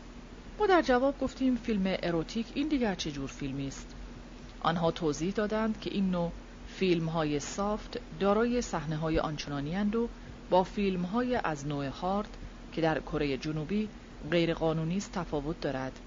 ما 0.59 0.67
در 0.67 0.83
جواب 0.83 1.18
گفتیم 1.18 1.57
فیلم 1.57 1.97
اروتیک 2.02 2.47
این 2.55 2.68
دیگر 2.68 2.94
چه 2.94 3.10
جور 3.10 3.28
فیلمی 3.28 3.67
است؟ 3.68 3.94
آنها 4.60 4.91
توضیح 4.91 5.33
دادند 5.33 5.81
که 5.81 5.91
این 5.91 6.10
نوع 6.10 6.33
فیلم 6.68 7.09
های 7.09 7.41
سافت 7.41 7.99
دارای 8.20 8.62
صحنه 8.62 8.97
های 8.97 9.18
آنچنانی 9.18 9.76
و 9.76 10.09
با 10.51 10.65
فیلم 10.65 11.02
های 11.02 11.36
از 11.36 11.67
نوع 11.67 11.86
هارد 11.86 12.36
که 12.73 12.81
در 12.81 13.01
کره 13.01 13.36
جنوبی 13.36 13.89
غیرقانونی 14.31 14.97
است 14.97 15.12
تفاوت 15.12 15.60
دارد. 15.60 15.99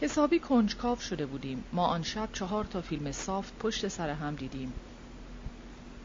حسابی 0.00 0.38
کنجکاو 0.38 0.98
شده 0.98 1.26
بودیم. 1.26 1.64
ما 1.72 1.86
آن 1.86 2.02
شب 2.02 2.28
چهار 2.32 2.64
تا 2.64 2.80
فیلم 2.80 3.12
سافت 3.12 3.58
پشت 3.58 3.88
سر 3.88 4.10
هم 4.10 4.34
دیدیم. 4.34 4.72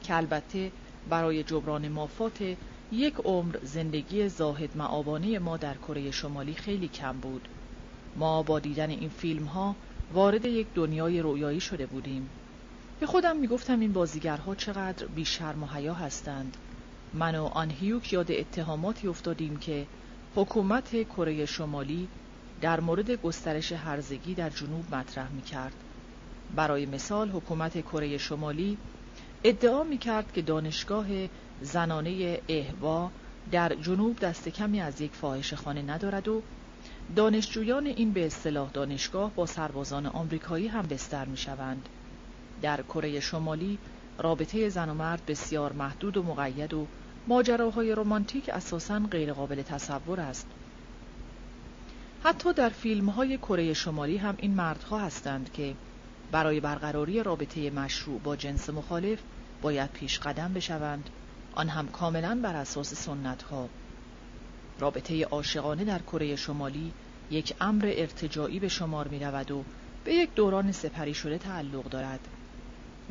که 0.03 0.16
البته 0.16 0.72
برای 1.09 1.43
جبران 1.43 1.87
مافات 1.87 2.57
یک 2.91 3.15
عمر 3.15 3.57
زندگی 3.63 4.29
زاهد 4.29 4.77
معابانه 4.77 5.39
ما 5.39 5.57
در 5.57 5.77
کره 5.77 6.11
شمالی 6.11 6.53
خیلی 6.53 6.87
کم 6.87 7.19
بود. 7.19 7.47
ما 8.15 8.43
با 8.43 8.59
دیدن 8.59 8.89
این 8.89 9.09
فیلم 9.09 9.45
ها 9.45 9.75
وارد 10.13 10.45
یک 10.45 10.67
دنیای 10.75 11.21
رویایی 11.21 11.59
شده 11.59 11.85
بودیم. 11.85 12.29
به 12.99 13.05
خودم 13.05 13.37
می‌گفتم 13.37 13.79
این 13.79 13.93
بازیگرها 13.93 14.55
چقدر 14.55 15.05
بیشرم 15.05 15.63
و 15.63 15.67
حیا 15.67 15.93
هستند. 15.93 16.57
من 17.13 17.35
و 17.35 17.45
آن 17.45 17.71
هیوک 17.71 18.13
یاد 18.13 18.31
اتهاماتی 18.31 19.07
افتادیم 19.07 19.57
که 19.57 19.87
حکومت 20.35 21.03
کره 21.03 21.45
شمالی 21.45 22.07
در 22.61 22.79
مورد 22.79 23.11
گسترش 23.11 23.71
هرزگی 23.71 24.33
در 24.33 24.49
جنوب 24.49 24.95
مطرح 24.95 25.31
می 25.31 25.41
کرد. 25.41 25.73
برای 26.55 26.85
مثال 26.85 27.29
حکومت 27.29 27.81
کره 27.81 28.17
شمالی 28.17 28.77
ادعا 29.43 29.83
می 29.83 29.97
کرد 29.97 30.31
که 30.33 30.41
دانشگاه 30.41 31.05
زنانه 31.61 32.41
اهوا 32.49 33.11
در 33.51 33.75
جنوب 33.75 34.19
دست 34.19 34.49
کمی 34.49 34.81
از 34.81 35.01
یک 35.01 35.11
فاحش 35.11 35.53
خانه 35.53 35.81
ندارد 35.81 36.27
و 36.27 36.41
دانشجویان 37.15 37.85
این 37.85 38.11
به 38.11 38.25
اصطلاح 38.25 38.69
دانشگاه 38.69 39.31
با 39.35 39.45
سربازان 39.45 40.05
آمریکایی 40.05 40.67
هم 40.67 40.81
بستر 40.81 41.25
می 41.25 41.37
شوند. 41.37 41.89
در 42.61 42.81
کره 42.81 43.19
شمالی 43.19 43.77
رابطه 44.17 44.69
زن 44.69 44.89
و 44.89 44.93
مرد 44.93 45.25
بسیار 45.25 45.73
محدود 45.73 46.17
و 46.17 46.23
مقید 46.23 46.73
و 46.73 46.87
ماجراهای 47.27 47.95
رمانتیک 47.95 48.49
اساساً 48.49 48.99
غیرقابل 48.99 49.61
تصور 49.61 50.19
است. 50.19 50.47
حتی 52.23 52.53
در 52.53 52.69
فیلم 52.69 53.09
های 53.09 53.37
کره 53.37 53.73
شمالی 53.73 54.17
هم 54.17 54.35
این 54.37 54.53
مردها 54.53 54.99
هستند 54.99 55.51
که 55.53 55.75
برای 56.32 56.59
برقراری 56.59 57.24
رابطه 57.24 57.69
مشروع 57.69 58.19
با 58.19 58.35
جنس 58.35 58.69
مخالف 58.69 59.19
باید 59.61 59.91
پیش 59.91 60.19
قدم 60.19 60.53
بشوند 60.53 61.09
آن 61.53 61.69
هم 61.69 61.88
کاملا 61.88 62.40
بر 62.43 62.56
اساس 62.56 62.93
سنت 62.93 63.43
ها 63.43 63.69
رابطه 64.80 65.25
عاشقانه 65.25 65.85
در 65.85 65.99
کره 65.99 66.35
شمالی 66.35 66.91
یک 67.32 67.53
امر 67.61 67.93
ارتجاعی 67.98 68.59
به 68.59 68.67
شمار 68.67 69.08
می 69.08 69.19
رود 69.19 69.51
و 69.51 69.64
به 70.03 70.14
یک 70.14 70.35
دوران 70.35 70.72
سپری 70.72 71.14
شده 71.14 71.38
تعلق 71.38 71.90
دارد 71.90 72.19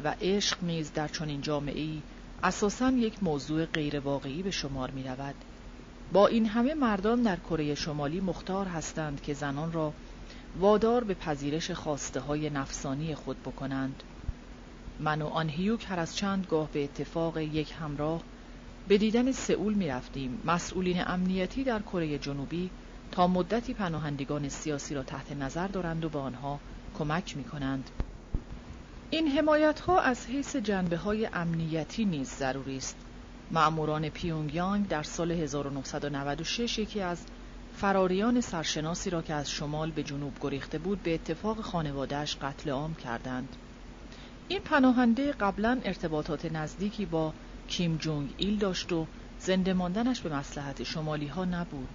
و 0.04 0.14
عشق 0.20 0.56
نیز 0.62 0.92
در 0.92 1.08
چنین 1.08 1.40
جامعه 1.40 1.80
ای 1.80 2.02
اساساً 2.42 2.90
یک 2.90 3.22
موضوع 3.22 3.64
غیر 3.64 4.00
واقعی 4.00 4.42
به 4.42 4.50
شمار 4.50 4.90
می 4.90 5.04
رود. 5.04 5.34
با 6.12 6.26
این 6.26 6.46
همه 6.46 6.74
مردان 6.74 7.22
در 7.22 7.36
کره 7.36 7.74
شمالی 7.74 8.20
مختار 8.20 8.66
هستند 8.66 9.22
که 9.22 9.34
زنان 9.34 9.72
را 9.72 9.92
وادار 10.56 11.04
به 11.04 11.14
پذیرش 11.14 11.70
خواسته 11.70 12.20
های 12.20 12.50
نفسانی 12.50 13.14
خود 13.14 13.42
بکنند. 13.42 14.02
من 15.00 15.22
و 15.22 15.26
آن 15.26 15.48
هیوک 15.48 15.86
هر 15.88 15.98
از 15.98 16.16
چند 16.16 16.46
گاه 16.46 16.68
به 16.72 16.84
اتفاق 16.84 17.38
یک 17.38 17.74
همراه 17.80 18.22
به 18.88 18.98
دیدن 18.98 19.32
سئول 19.32 19.74
می 19.74 19.88
رفتیم. 19.88 20.42
مسئولین 20.44 21.02
امنیتی 21.06 21.64
در 21.64 21.82
کره 21.82 22.18
جنوبی 22.18 22.70
تا 23.12 23.26
مدتی 23.26 23.74
پناهندگان 23.74 24.48
سیاسی 24.48 24.94
را 24.94 25.02
تحت 25.02 25.32
نظر 25.32 25.66
دارند 25.66 26.04
و 26.04 26.08
به 26.08 26.18
آنها 26.18 26.60
کمک 26.98 27.36
می 27.36 27.44
کنند. 27.44 27.90
این 29.10 29.28
حمایت 29.28 29.80
ها 29.80 30.00
از 30.00 30.26
حیث 30.26 30.56
جنبه 30.56 30.96
های 30.96 31.26
امنیتی 31.26 32.04
نیز 32.04 32.28
ضروری 32.28 32.76
است. 32.76 32.96
معموران 33.50 34.08
پیونگیانگ 34.08 34.88
در 34.88 35.02
سال 35.02 35.30
1996 35.30 36.78
یکی 36.78 37.00
از 37.00 37.18
فراریان 37.80 38.40
سرشناسی 38.40 39.10
را 39.10 39.22
که 39.22 39.34
از 39.34 39.50
شمال 39.50 39.90
به 39.90 40.02
جنوب 40.02 40.32
گریخته 40.40 40.78
بود 40.78 41.02
به 41.02 41.14
اتفاق 41.14 41.60
خانوادهش 41.60 42.36
قتل 42.36 42.70
عام 42.70 42.94
کردند. 42.94 43.56
این 44.48 44.60
پناهنده 44.60 45.32
قبلا 45.32 45.80
ارتباطات 45.84 46.52
نزدیکی 46.52 47.06
با 47.06 47.32
کیم 47.68 47.96
جونگ 47.96 48.34
ایل 48.36 48.58
داشت 48.58 48.92
و 48.92 49.06
زنده 49.38 49.72
ماندنش 49.72 50.20
به 50.20 50.36
مسلحت 50.36 50.82
شمالی 50.82 51.26
ها 51.26 51.44
نبود. 51.44 51.88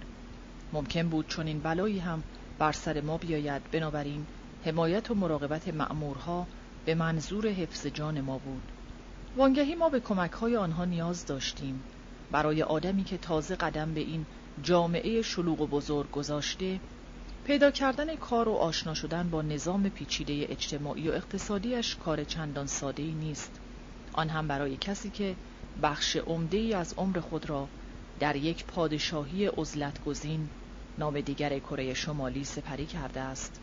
ممکن 0.72 1.08
بود 1.08 1.28
چون 1.28 1.46
این 1.46 1.60
بلایی 1.60 1.98
هم 1.98 2.22
بر 2.58 2.72
سر 2.72 3.00
ما 3.00 3.18
بیاید 3.18 3.62
بنابراین 3.72 4.26
حمایت 4.64 5.10
و 5.10 5.14
مراقبت 5.14 5.68
مأمورها 5.68 6.46
به 6.84 6.94
منظور 6.94 7.46
حفظ 7.48 7.86
جان 7.86 8.20
ما 8.20 8.38
بود 8.38 8.62
وانگهی 9.36 9.74
ما 9.74 9.88
به 9.88 10.00
کمک 10.00 10.32
های 10.32 10.56
آنها 10.56 10.84
نیاز 10.84 11.26
داشتیم 11.26 11.82
برای 12.30 12.62
آدمی 12.62 13.04
که 13.04 13.18
تازه 13.18 13.56
قدم 13.56 13.94
به 13.94 14.00
این 14.00 14.26
جامعه 14.62 15.22
شلوغ 15.22 15.60
و 15.60 15.66
بزرگ 15.66 16.10
گذاشته 16.10 16.80
پیدا 17.44 17.70
کردن 17.70 18.16
کار 18.16 18.48
و 18.48 18.52
آشنا 18.52 18.94
شدن 18.94 19.30
با 19.30 19.42
نظام 19.42 19.88
پیچیده 19.88 20.46
اجتماعی 20.48 21.08
و 21.08 21.12
اقتصادیش 21.12 21.96
کار 21.96 22.24
چندان 22.24 22.66
ساده 22.66 23.02
ای 23.02 23.12
نیست. 23.12 23.60
آن 24.12 24.28
هم 24.28 24.48
برای 24.48 24.76
کسی 24.76 25.10
که 25.10 25.36
بخش 25.82 26.16
عمده 26.16 26.56
ای 26.56 26.74
از 26.74 26.94
عمر 26.96 27.20
خود 27.20 27.50
را 27.50 27.68
در 28.20 28.36
یک 28.36 28.64
پادشاهی 28.64 29.46
عزلت 29.46 30.04
گزین 30.04 30.48
نام 30.98 31.20
دیگر 31.20 31.58
کره 31.58 31.94
شمالی 31.94 32.44
سپری 32.44 32.86
کرده 32.86 33.20
است. 33.20 33.60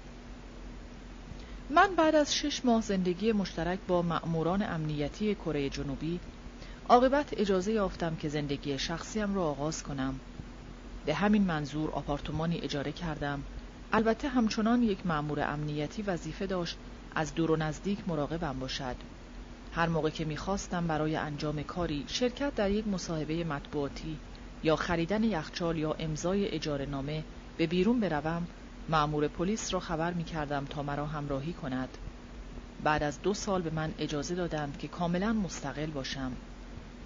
من 1.70 1.96
بعد 1.98 2.16
از 2.16 2.36
شش 2.36 2.66
ماه 2.66 2.82
زندگی 2.82 3.32
مشترک 3.32 3.80
با 3.88 4.02
مأموران 4.02 4.62
امنیتی 4.62 5.36
کره 5.36 5.70
جنوبی 5.70 6.20
عاقبت 6.90 7.34
اجازه 7.38 7.72
یافتم 7.72 8.16
که 8.16 8.30
زندگی 8.30 8.80
شخصیم 8.80 9.36
را 9.36 9.44
آغاز 9.44 9.84
کنم. 9.84 10.20
به 11.06 11.14
همین 11.14 11.44
منظور 11.44 11.92
آپارتمانی 11.92 12.58
اجاره 12.58 12.92
کردم. 12.92 13.44
البته 13.94 14.28
همچنان 14.28 14.84
یک 14.84 15.06
مأمور 15.06 15.40
امنیتی 15.40 16.02
وظیفه 16.02 16.46
داشت 16.48 16.78
از 17.16 17.36
دور 17.36 17.52
و 17.52 17.56
نزدیک 17.56 18.08
مراقبم 18.08 18.60
باشد. 18.60 18.96
هر 19.74 19.90
موقع 19.90 20.10
که 20.10 20.26
می‌خواستم 20.26 20.88
برای 20.88 21.16
انجام 21.16 21.64
کاری 21.64 22.04
شرکت 22.08 22.56
در 22.56 22.72
یک 22.72 22.88
مصاحبه 22.88 23.44
مطبوعاتی 23.44 24.18
یا 24.64 24.76
خریدن 24.76 25.24
یخچال 25.24 25.78
یا 25.78 25.94
امضای 26.00 26.48
اجاره 26.48 26.86
نامه 26.86 27.24
به 27.58 27.68
بیرون 27.68 28.00
بروم 28.00 28.48
مأمور 28.90 29.28
پلیس 29.28 29.74
را 29.74 29.80
خبر 29.80 30.14
می 30.14 30.24
کردم 30.24 30.66
تا 30.66 30.84
مرا 30.84 31.06
همراهی 31.06 31.54
کند. 31.54 31.98
بعد 32.84 33.04
از 33.04 33.22
دو 33.22 33.34
سال 33.34 33.62
به 33.62 33.70
من 33.70 33.94
اجازه 34.00 34.36
دادند 34.36 34.78
که 34.78 34.88
کاملا 34.88 35.34
مستقل 35.34 35.86
باشم. 35.86 36.32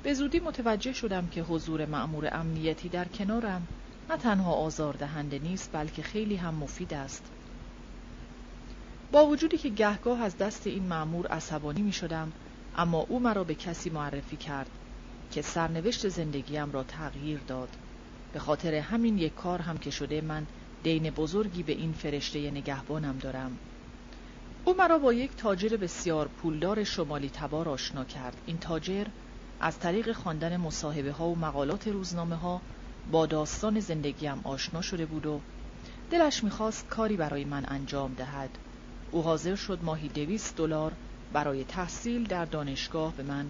به 0.03 0.13
زودی 0.13 0.39
متوجه 0.39 0.93
شدم 0.93 1.27
که 1.27 1.41
حضور 1.41 1.85
مأمور 1.85 2.29
امنیتی 2.31 2.89
در 2.89 3.05
کنارم 3.05 3.67
نه 4.09 4.17
تنها 4.17 4.53
آزاردهنده 4.53 5.39
نیست 5.39 5.69
بلکه 5.73 6.01
خیلی 6.01 6.35
هم 6.35 6.55
مفید 6.55 6.93
است. 6.93 7.23
با 9.11 9.25
وجودی 9.25 9.57
که 9.57 9.69
گهگاه 9.69 10.21
از 10.21 10.37
دست 10.37 10.67
این 10.67 10.87
مأمور 10.87 11.27
عصبانی 11.27 11.81
می 11.81 11.91
شدم 11.91 12.31
اما 12.77 12.99
او 13.09 13.19
مرا 13.19 13.43
به 13.43 13.55
کسی 13.55 13.89
معرفی 13.89 14.37
کرد 14.37 14.69
که 15.31 15.41
سرنوشت 15.41 16.07
زندگیم 16.07 16.71
را 16.71 16.83
تغییر 16.83 17.39
داد. 17.47 17.69
به 18.33 18.39
خاطر 18.39 18.75
همین 18.75 19.17
یک 19.17 19.35
کار 19.35 19.61
هم 19.61 19.77
که 19.77 19.91
شده 19.91 20.21
من 20.21 20.45
دین 20.83 21.09
بزرگی 21.09 21.63
به 21.63 21.73
این 21.73 21.93
فرشته 21.93 22.51
نگهبانم 22.51 23.17
دارم. 23.17 23.57
او 24.65 24.73
مرا 24.77 24.97
با 24.97 25.13
یک 25.13 25.35
تاجر 25.35 25.77
بسیار 25.77 26.27
پولدار 26.27 26.83
شمالی 26.83 27.29
تبار 27.29 27.69
آشنا 27.69 28.03
کرد. 28.03 28.37
این 28.45 28.57
تاجر 28.57 29.05
از 29.59 29.79
طریق 29.79 30.11
خواندن 30.11 30.57
مصاحبه 30.57 31.11
ها 31.11 31.27
و 31.27 31.35
مقالات 31.35 31.87
روزنامه 31.87 32.35
ها 32.35 32.61
با 33.11 33.25
داستان 33.25 33.79
زندگیم 33.79 34.41
آشنا 34.43 34.81
شده 34.81 35.05
بود 35.05 35.25
و 35.25 35.39
دلش 36.11 36.43
می‌خواست 36.43 36.87
کاری 36.87 37.17
برای 37.17 37.45
من 37.45 37.65
انجام 37.67 38.13
دهد. 38.13 38.49
او 39.11 39.21
حاضر 39.23 39.55
شد 39.55 39.79
ماهی 39.83 40.07
دویست 40.07 40.57
دلار 40.57 40.91
برای 41.33 41.63
تحصیل 41.63 42.23
در 42.23 42.45
دانشگاه 42.45 43.13
به 43.13 43.23
من 43.23 43.49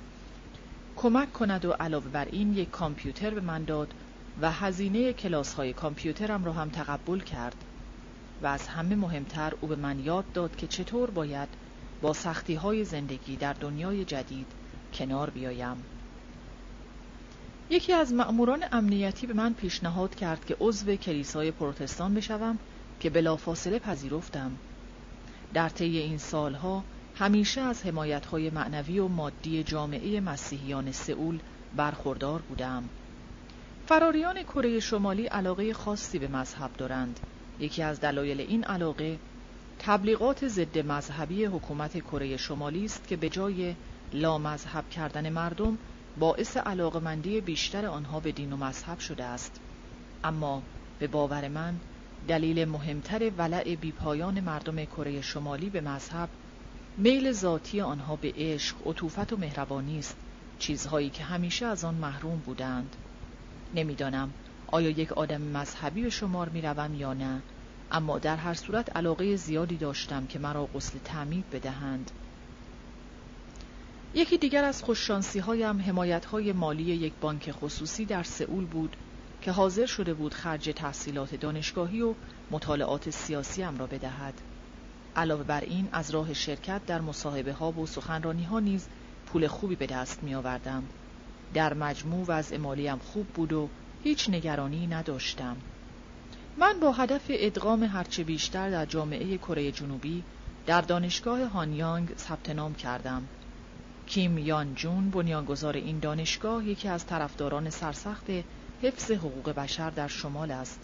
کمک 0.96 1.34
کند 1.34 1.66
و 1.66 1.72
علاوه 1.72 2.10
بر 2.10 2.26
این 2.26 2.54
یک 2.54 2.72
کامپیوتر 2.72 3.30
به 3.30 3.42
من 3.42 3.64
داد 3.64 3.94
و 4.42 4.52
هزینه 4.52 5.14
کلاس 5.14 5.54
های 5.54 5.74
کامپیوترم 5.74 6.46
را 6.46 6.54
هم 6.54 6.70
تقبل 6.70 7.20
کرد 7.20 7.56
و 8.42 8.48
از 8.48 8.68
همه 8.68 8.96
مهمتر 8.96 9.54
او 9.62 9.68
به 9.68 9.76
من 9.76 10.00
یاد 10.00 10.26
داد 10.34 10.56
که 10.56 10.68
چطور 10.68 11.10
باید 11.10 11.50
با 12.02 12.14
سختی 12.14 12.56
های 12.56 12.86
زندگی 12.86 13.36
در 13.36 13.54
دنیای 13.54 14.06
جدید 14.06 14.48
کنار 14.94 15.30
بیایم. 15.30 15.78
یکی 17.70 17.94
از 17.94 18.14
مأموران 18.14 18.66
امنیتی 18.72 19.28
به 19.28 19.34
من 19.34 19.54
پیشنهاد 19.54 20.16
کرد 20.16 20.46
که 20.46 20.58
عضو 20.60 20.96
کلیسای 20.96 21.52
پروتستان 21.52 22.14
بشوم 22.14 22.58
که 23.00 23.10
بلافاصله 23.10 23.80
پذیرفتم. 23.80 24.52
در 25.54 25.70
طی 25.70 25.98
این 25.98 26.18
سالها 26.18 26.84
همیشه 27.16 27.62
از 27.62 27.86
حمایتهای 27.86 28.50
معنوی 28.50 29.00
و 29.00 29.08
مادی 29.08 29.64
جامعه 29.64 30.20
مسیحیان 30.20 30.92
سئول 30.92 31.40
برخوردار 31.76 32.42
بودم. 32.42 32.84
فراریان 33.88 34.44
کره 34.44 34.80
شمالی 34.80 35.26
علاقه 35.26 35.74
خاصی 35.74 36.20
به 36.20 36.28
مذهب 36.28 36.74
دارند. 36.78 37.20
یکی 37.60 37.84
از 37.84 38.02
دلایل 38.02 38.42
این 38.42 38.64
علاقه 38.64 39.20
تبلیغات 39.80 40.48
ضد 40.48 40.78
مذهبی 40.78 41.46
حکومت 41.46 42.00
کره 42.00 42.38
شمالی 42.38 42.86
است 42.86 43.08
که 43.08 43.16
به 43.16 43.30
جای 43.30 43.76
لامذهب 44.14 44.90
کردن 44.90 45.30
مردم 45.30 45.78
باعث 46.20 46.58
علاقمندی 46.58 47.42
بیشتر 47.42 47.86
آنها 47.86 48.20
به 48.20 48.32
دین 48.32 48.54
و 48.54 48.58
مذهب 48.58 49.00
شده 49.00 49.24
است. 49.24 49.60
اما 50.24 50.64
به 51.00 51.08
باور 51.08 51.48
من 51.48 51.80
دلیل 52.28 52.66
مهمتر 52.66 53.32
ولع 53.38 53.76
بیپایان 53.76 54.40
مردم 54.40 54.86
کره 54.86 55.22
شمالی 55.22 55.70
به 55.70 55.82
مذهب 55.82 56.30
میل 56.98 57.32
ذاتی 57.32 57.82
آنها 57.82 58.16
به 58.16 58.34
عشق، 58.38 58.76
عطوفت 58.86 59.34
و 59.34 59.38
مهربانی 59.38 60.00
است. 60.00 60.18
چیزهایی 60.60 61.10
که 61.10 61.24
همیشه 61.24 61.66
از 61.66 61.84
آن 61.84 61.96
محروم 61.96 62.38
بودند. 62.46 62.96
نمی‌دانم 63.76 64.34
آیا 64.68 64.90
یک 64.90 65.12
آدم 65.12 65.42
مذهبی 65.42 66.02
به 66.02 66.10
شمار 66.10 66.50
می 66.50 66.98
یا 66.98 67.14
نه 67.14 67.42
اما 67.92 68.20
در 68.20 68.36
هر 68.36 68.54
صورت 68.54 68.98
علاقه 68.98 69.36
زیادی 69.36 69.78
داشتم 69.78 70.26
که 70.26 70.40
مرا 70.40 70.66
غسل 70.66 71.00
تعمید 71.04 71.50
بدهند. 71.50 72.12
یکی 74.18 74.38
دیگر 74.38 74.64
از 74.64 74.84
خوششانسی 74.84 75.40
هایم 75.40 75.82
حمایت 75.82 76.26
های 76.26 76.54
مالی 76.54 76.84
یک 76.84 77.14
بانک 77.22 77.52
خصوصی 77.52 78.06
در 78.06 78.24
سئول 78.24 78.66
بود 78.66 78.96
که 79.42 79.52
حاضر 79.52 79.86
شده 79.86 80.14
بود 80.14 80.34
خرج 80.34 80.74
تحصیلات 80.76 81.36
دانشگاهی 81.36 82.02
و 82.02 82.14
مطالعات 82.52 83.10
سیاسی 83.10 83.62
هم 83.62 83.78
را 83.78 83.88
بدهد. 83.88 84.34
علاوه 85.16 85.44
بر 85.44 85.62
این 85.62 85.90
از 85.92 86.12
راه 86.12 86.34
شرکت 86.34 86.86
در 86.86 87.02
مصاحبه 87.02 87.54
ها 87.54 87.72
و 87.72 87.86
سخنرانی 87.86 88.44
ها 88.44 88.60
نیز 88.60 88.88
پول 89.26 89.48
خوبی 89.48 89.76
به 89.76 89.86
دست 89.86 90.24
می 90.24 90.36
آوردم. 90.36 90.84
در 91.54 91.74
مجموع 91.74 92.26
وضع 92.28 92.58
مالیم 92.58 92.98
خوب 92.98 93.28
بود 93.28 93.54
و 93.54 93.70
هیچ 94.04 94.30
نگرانی 94.30 94.88
نداشتم. 94.88 95.58
من 96.58 96.80
با 96.80 96.92
هدف 96.92 97.26
ادغام 97.30 97.84
هرچه 97.84 98.24
بیشتر 98.24 98.70
در 98.70 98.86
جامعه 98.86 99.38
کره 99.38 99.72
جنوبی 99.72 100.24
در 100.66 100.82
دانشگاه 100.82 101.44
هانیانگ 101.44 102.10
ثبت 102.18 102.50
نام 102.50 102.76
کردم 102.76 103.28
کیم 104.08 104.38
یان 104.38 104.76
جون 104.76 105.10
بنیانگذار 105.10 105.74
این 105.74 106.00
دانشگاه 106.00 106.68
یکی 106.68 106.88
از 106.88 107.06
طرفداران 107.06 107.70
سرسخت 107.70 108.26
حفظ 108.82 109.12
حقوق 109.12 109.50
بشر 109.50 109.90
در 109.90 110.08
شمال 110.08 110.52
است. 110.52 110.80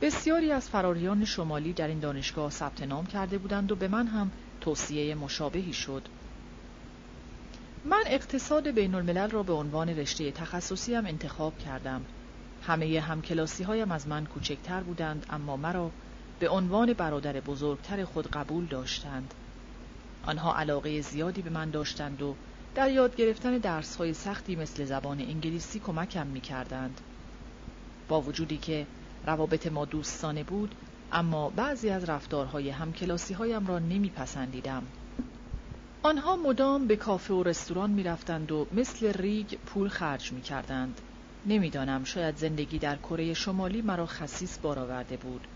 بسیاری 0.00 0.52
از 0.52 0.68
فراریان 0.68 1.24
شمالی 1.24 1.72
در 1.72 1.88
این 1.88 1.98
دانشگاه 1.98 2.50
ثبت 2.50 2.82
نام 2.82 3.06
کرده 3.06 3.38
بودند 3.38 3.72
و 3.72 3.76
به 3.76 3.88
من 3.88 4.06
هم 4.06 4.30
توصیه 4.60 5.14
مشابهی 5.14 5.72
شد. 5.72 6.02
من 7.84 8.02
اقتصاد 8.06 8.70
بین 8.70 8.94
الملل 8.94 9.30
را 9.30 9.42
به 9.42 9.52
عنوان 9.52 9.88
رشته 9.88 10.30
تخصصی 10.30 10.94
هم 10.94 11.06
انتخاب 11.06 11.58
کردم. 11.58 12.04
همه 12.62 13.00
همکلاسی 13.00 13.64
هایم 13.64 13.92
از 13.92 14.08
من 14.08 14.26
کوچکتر 14.26 14.80
بودند 14.80 15.26
اما 15.30 15.56
مرا 15.56 15.90
به 16.40 16.48
عنوان 16.48 16.92
برادر 16.92 17.40
بزرگتر 17.40 18.04
خود 18.04 18.30
قبول 18.30 18.66
داشتند. 18.66 19.34
آنها 20.22 20.56
علاقه 20.56 21.00
زیادی 21.00 21.42
به 21.42 21.50
من 21.50 21.70
داشتند 21.70 22.22
و 22.22 22.34
در 22.74 22.90
یاد 22.90 23.16
گرفتن 23.16 23.58
درس 23.58 23.96
های 23.96 24.14
سختی 24.14 24.56
مثل 24.56 24.84
زبان 24.84 25.20
انگلیسی 25.20 25.80
کمکم 25.80 26.26
می 26.26 26.40
کردند. 26.40 27.00
با 28.08 28.20
وجودی 28.20 28.58
که 28.58 28.86
روابط 29.26 29.66
ما 29.66 29.84
دوستانه 29.84 30.44
بود 30.44 30.74
اما 31.12 31.50
بعضی 31.50 31.90
از 31.90 32.04
رفتارهای 32.04 32.70
همکلاسی 32.70 33.34
هایم 33.34 33.66
را 33.66 33.78
نمی 33.78 34.10
پسندیدم. 34.10 34.82
آنها 36.02 36.36
مدام 36.36 36.86
به 36.86 36.96
کافه 36.96 37.34
و 37.34 37.42
رستوران 37.42 37.90
می 37.90 38.02
رفتند 38.02 38.52
و 38.52 38.66
مثل 38.72 39.12
ریگ 39.12 39.54
پول 39.66 39.88
خرج 39.88 40.32
می 40.32 40.40
کردند. 40.40 41.00
نمی‌دانم 41.46 42.04
شاید 42.04 42.36
زندگی 42.36 42.78
در 42.78 42.96
کره 42.96 43.34
شمالی 43.34 43.82
مرا 43.82 44.06
خصیص 44.06 44.58
بارآورده 44.62 45.16
بود. 45.16 45.46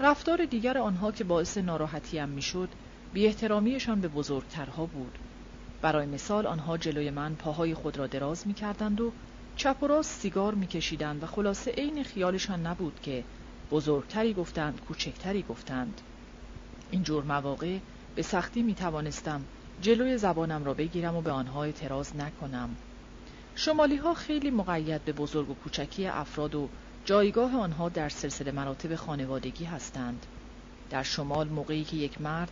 رفتار 0.00 0.44
دیگر 0.44 0.78
آنها 0.78 1.12
که 1.12 1.24
باعث 1.24 1.58
ناراحتیم 1.58 2.28
می‌شد 2.28 2.68
بی 3.12 3.26
احترامیشان 3.26 4.00
به 4.00 4.08
بزرگترها 4.08 4.86
بود. 4.86 5.18
برای 5.82 6.06
مثال 6.06 6.46
آنها 6.46 6.78
جلوی 6.78 7.10
من 7.10 7.34
پاهای 7.34 7.74
خود 7.74 7.98
را 7.98 8.06
دراز 8.06 8.46
می 8.46 8.54
کردند 8.54 9.00
و 9.00 9.12
چپ 9.56 9.82
و 9.82 9.86
راست 9.86 10.20
سیگار 10.20 10.54
می 10.54 10.66
کشیدند 10.66 11.22
و 11.22 11.26
خلاصه 11.26 11.70
عین 11.70 12.04
خیالشان 12.04 12.66
نبود 12.66 13.00
که 13.00 13.24
بزرگتری 13.70 14.34
گفتند 14.34 14.80
کوچکتری 14.80 15.42
گفتند. 15.42 16.00
اینجور 16.90 17.24
مواقع 17.24 17.78
به 18.14 18.22
سختی 18.22 18.62
می 18.62 18.74
توانستم 18.74 19.44
جلوی 19.80 20.18
زبانم 20.18 20.64
را 20.64 20.74
بگیرم 20.74 21.16
و 21.16 21.22
به 21.22 21.30
آنها 21.30 21.64
اعتراض 21.64 22.16
نکنم. 22.16 22.76
شمالی 23.54 23.96
ها 23.96 24.14
خیلی 24.14 24.50
مقید 24.50 25.04
به 25.04 25.12
بزرگ 25.12 25.50
و 25.50 25.54
کوچکی 25.54 26.06
افراد 26.06 26.54
و 26.54 26.68
جایگاه 27.04 27.56
آنها 27.56 27.88
در 27.88 28.08
سلسله 28.08 28.52
مراتب 28.52 28.94
خانوادگی 28.94 29.64
هستند. 29.64 30.26
در 30.90 31.02
شمال 31.02 31.48
موقعی 31.48 31.84
که 31.84 31.96
یک 31.96 32.20
مرد 32.20 32.50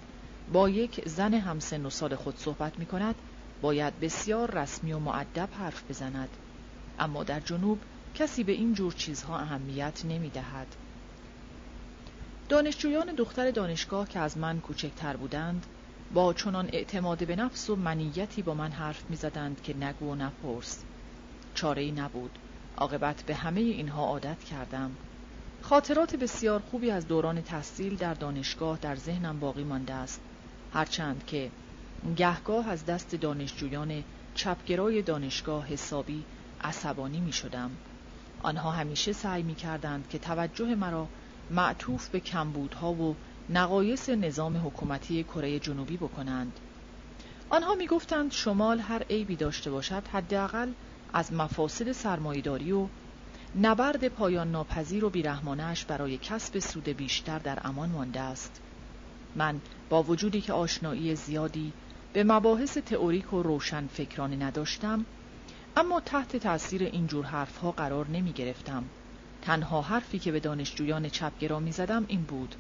با 0.53 0.69
یک 0.69 1.09
زن 1.09 1.35
همسن 1.35 1.87
و 1.87 1.91
سال 1.91 2.15
خود 2.15 2.39
صحبت 2.39 2.79
می 2.79 2.87
کند 2.87 3.15
باید 3.61 4.01
بسیار 4.01 4.51
رسمی 4.51 4.93
و 4.93 4.99
معدب 4.99 5.49
حرف 5.53 5.91
بزند. 5.91 6.29
اما 6.99 7.25
در 7.25 7.41
جنوب 7.41 7.79
کسی 8.15 8.45
به 8.45 8.53
این 8.53 8.75
جور 8.75 8.93
چیزها 8.93 9.39
اهمیت 9.39 10.05
نمی 10.05 10.31
دهد. 10.31 10.67
دانشجویان 12.49 13.07
دختر 13.07 13.51
دانشگاه 13.51 14.09
که 14.09 14.19
از 14.19 14.39
من 14.39 14.61
کوچکتر 14.61 15.17
بودند 15.17 15.67
با 16.15 16.33
چنان 16.33 16.69
اعتماد 16.73 17.27
به 17.27 17.37
نفس 17.37 17.71
و 17.71 17.77
منیتی 17.77 18.43
با 18.43 18.55
من 18.55 18.71
حرف 18.71 19.05
می 19.11 19.17
زدند 19.17 19.63
که 19.63 19.77
نگو 19.77 20.13
و 20.13 20.15
نپرس. 20.15 20.85
چاره 21.55 21.83
ای 21.83 21.93
نبود. 21.93 22.39
عاقبت 22.77 23.23
به 23.23 23.35
همه 23.35 23.61
اینها 23.61 24.05
عادت 24.05 24.45
کردم. 24.45 24.91
خاطرات 25.63 26.17
بسیار 26.17 26.61
خوبی 26.61 26.91
از 26.91 27.09
دوران 27.09 27.43
تحصیل 27.43 27.97
در 27.97 28.15
دانشگاه 28.15 28.79
در 28.79 28.97
ذهنم 28.97 29.41
باقی 29.41 29.65
مانده 29.65 29.95
است. 29.95 30.21
هرچند 30.73 31.27
که 31.27 31.51
گهگاه 32.17 32.69
از 32.69 32.87
دست 32.87 33.15
دانشجویان 33.15 34.05
چپگرای 34.35 35.03
دانشگاه 35.03 35.67
حسابی 35.67 36.25
عصبانی 36.61 37.21
می 37.21 37.33
شدم. 37.33 37.71
آنها 38.43 38.71
همیشه 38.71 39.13
سعی 39.13 39.43
می 39.43 39.55
کردند 39.55 40.09
که 40.09 40.19
توجه 40.19 40.75
مرا 40.75 41.09
معطوف 41.51 42.09
به 42.09 42.21
کمبودها 42.21 42.93
و 42.93 43.17
نقایص 43.49 44.09
نظام 44.09 44.67
حکومتی 44.67 45.25
کره 45.25 45.59
جنوبی 45.59 45.97
بکنند. 45.97 46.53
آنها 47.49 47.75
می 47.75 47.87
گفتند 47.87 48.33
شمال 48.33 48.79
هر 48.79 49.03
عیبی 49.03 49.37
داشته 49.37 49.71
باشد 49.71 50.09
حداقل 50.13 50.73
از 51.13 51.33
مفاسد 51.33 51.93
سرمایهداری 51.93 52.73
و 52.73 52.89
نبرد 53.61 54.09
پایان 54.09 54.51
ناپذیر 54.51 55.05
و 55.05 55.11
بیرحمانش 55.11 55.85
برای 55.85 56.19
کسب 56.19 56.59
سود 56.59 56.89
بیشتر 56.89 57.39
در 57.39 57.59
امان 57.65 57.89
مانده 57.89 58.21
است. 58.21 58.61
من 59.37 59.61
با 59.89 60.03
وجودی 60.03 60.41
که 60.41 60.53
آشنایی 60.53 61.15
زیادی 61.15 61.73
به 62.13 62.25
مباحث 62.25 62.79
تئوریک 62.79 63.33
و 63.33 63.43
روشن 63.43 63.87
فکرانه 63.87 64.37
نداشتم 64.37 65.07
اما 65.77 66.01
تحت 66.01 66.37
تأثیر 66.37 66.83
اینجور 66.83 67.25
حرفها 67.25 67.73
قرار 67.73 68.09
نمی 68.09 68.33
گرفتم. 68.33 68.85
تنها 69.43 69.83
حرفی 69.83 70.19
که 70.19 70.33
به 70.33 70.41
دانشجویان 70.41 71.09
چپگرا 71.09 71.61
می 71.61 71.73
زدم 71.73 72.05
این 72.09 72.23
بود. 72.23 72.55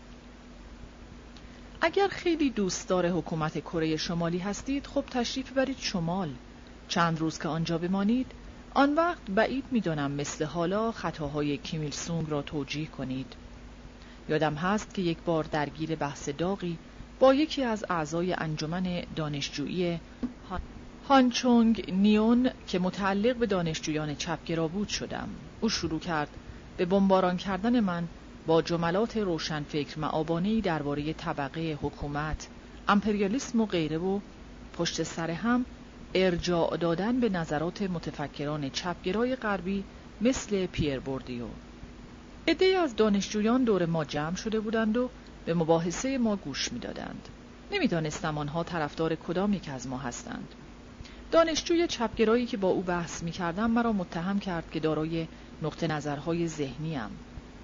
اگر 1.80 2.08
خیلی 2.08 2.50
دوستدار 2.50 3.08
حکومت 3.08 3.58
کره 3.58 3.96
شمالی 3.96 4.38
هستید 4.38 4.86
خب 4.86 5.04
تشریف 5.10 5.52
برید 5.52 5.78
شمال. 5.78 6.30
چند 6.88 7.18
روز 7.18 7.38
که 7.38 7.48
آنجا 7.48 7.78
بمانید 7.78 8.32
آن 8.74 8.94
وقت 8.94 9.30
بعید 9.30 9.64
می‌دانم 9.70 10.10
مثل 10.10 10.44
حالا 10.44 10.92
خطاهای 10.92 11.56
کیمیل 11.56 11.90
سونگ 11.90 12.30
را 12.30 12.42
توجیه 12.42 12.86
کنید. 12.86 13.36
یادم 14.28 14.54
هست 14.54 14.94
که 14.94 15.02
یک 15.02 15.18
بار 15.24 15.44
درگیر 15.44 15.94
بحث 15.94 16.28
داغی 16.28 16.78
با 17.20 17.34
یکی 17.34 17.62
از 17.62 17.84
اعضای 17.90 18.32
انجمن 18.32 19.02
دانشجویی 19.16 20.00
هانچونگ 21.08 21.92
نیون 21.92 22.50
که 22.66 22.78
متعلق 22.78 23.36
به 23.36 23.46
دانشجویان 23.46 24.14
چپگرا 24.14 24.68
بود 24.68 24.88
شدم. 24.88 25.28
او 25.60 25.68
شروع 25.68 26.00
کرد 26.00 26.28
به 26.76 26.84
بمباران 26.84 27.36
کردن 27.36 27.80
من 27.80 28.08
با 28.46 28.62
جملات 28.62 29.16
روشنفکر 29.16 29.98
معابانهای 29.98 30.60
درباره 30.60 31.12
طبقه 31.12 31.78
حکومت 31.82 32.48
امپریالیسم 32.88 33.60
و 33.60 33.66
غیره 33.66 33.98
و 33.98 34.20
پشت 34.72 35.02
سر 35.02 35.30
هم 35.30 35.64
ارجاع 36.14 36.76
دادن 36.76 37.20
به 37.20 37.28
نظرات 37.28 37.82
متفکران 37.82 38.70
چپگرای 38.70 39.36
غربی 39.36 39.84
مثل 40.20 40.66
پیر 40.66 41.00
بوردیو. 41.00 41.46
عدهای 42.48 42.74
از 42.74 42.96
دانشجویان 42.96 43.64
دور 43.64 43.86
ما 43.86 44.04
جمع 44.04 44.36
شده 44.36 44.60
بودند 44.60 44.96
و 44.96 45.10
به 45.46 45.54
مباحثه 45.54 46.18
ما 46.18 46.36
گوش 46.36 46.72
می‌دادند. 46.72 47.28
نمی‌دانستم 47.72 48.38
آنها 48.38 48.64
طرفدار 48.64 49.14
کدام 49.14 49.52
یک 49.52 49.68
از 49.68 49.86
ما 49.86 49.98
هستند. 49.98 50.48
دانشجوی 51.30 51.86
چپگرایی 51.86 52.46
که 52.46 52.56
با 52.56 52.68
او 52.68 52.82
بحث 52.82 53.22
می 53.22 53.30
کردم 53.30 53.70
مرا 53.70 53.92
متهم 53.92 54.38
کرد 54.38 54.70
که 54.70 54.80
دارای 54.80 55.26
نقطه 55.62 55.86
نظرهای 55.86 56.48
ذهنیم 56.48 57.10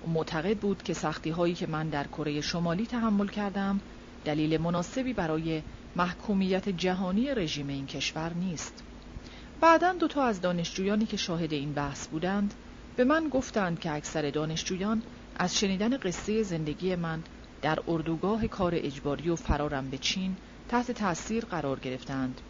معتقد 0.06 0.56
بود 0.56 0.82
که 0.82 0.94
سختی 0.94 1.30
هایی 1.30 1.54
که 1.54 1.66
من 1.66 1.88
در 1.88 2.06
کره 2.06 2.40
شمالی 2.40 2.86
تحمل 2.86 3.28
کردم 3.28 3.80
دلیل 4.24 4.60
مناسبی 4.60 5.12
برای 5.12 5.62
محکومیت 5.96 6.68
جهانی 6.68 7.34
رژیم 7.34 7.68
این 7.68 7.86
کشور 7.86 8.32
نیست. 8.32 8.82
بعدا 9.60 9.92
دو 9.92 10.08
تا 10.08 10.24
از 10.24 10.40
دانشجویانی 10.40 11.06
که 11.06 11.16
شاهد 11.16 11.52
این 11.52 11.72
بحث 11.72 12.06
بودند 12.06 12.54
به 12.96 13.04
من 13.04 13.28
گفتند 13.28 13.80
که 13.80 13.92
اکثر 13.92 14.30
دانشجویان 14.30 15.02
از 15.36 15.58
شنیدن 15.58 15.96
قصه 15.96 16.42
زندگی 16.42 16.94
من 16.94 17.22
در 17.62 17.78
اردوگاه 17.88 18.46
کار 18.46 18.72
اجباری 18.74 19.28
و 19.28 19.36
فرارم 19.36 19.90
به 19.90 19.98
چین 19.98 20.36
تحت 20.68 20.90
تاثیر 20.90 21.44
قرار 21.44 21.78
گرفتند 21.80 22.40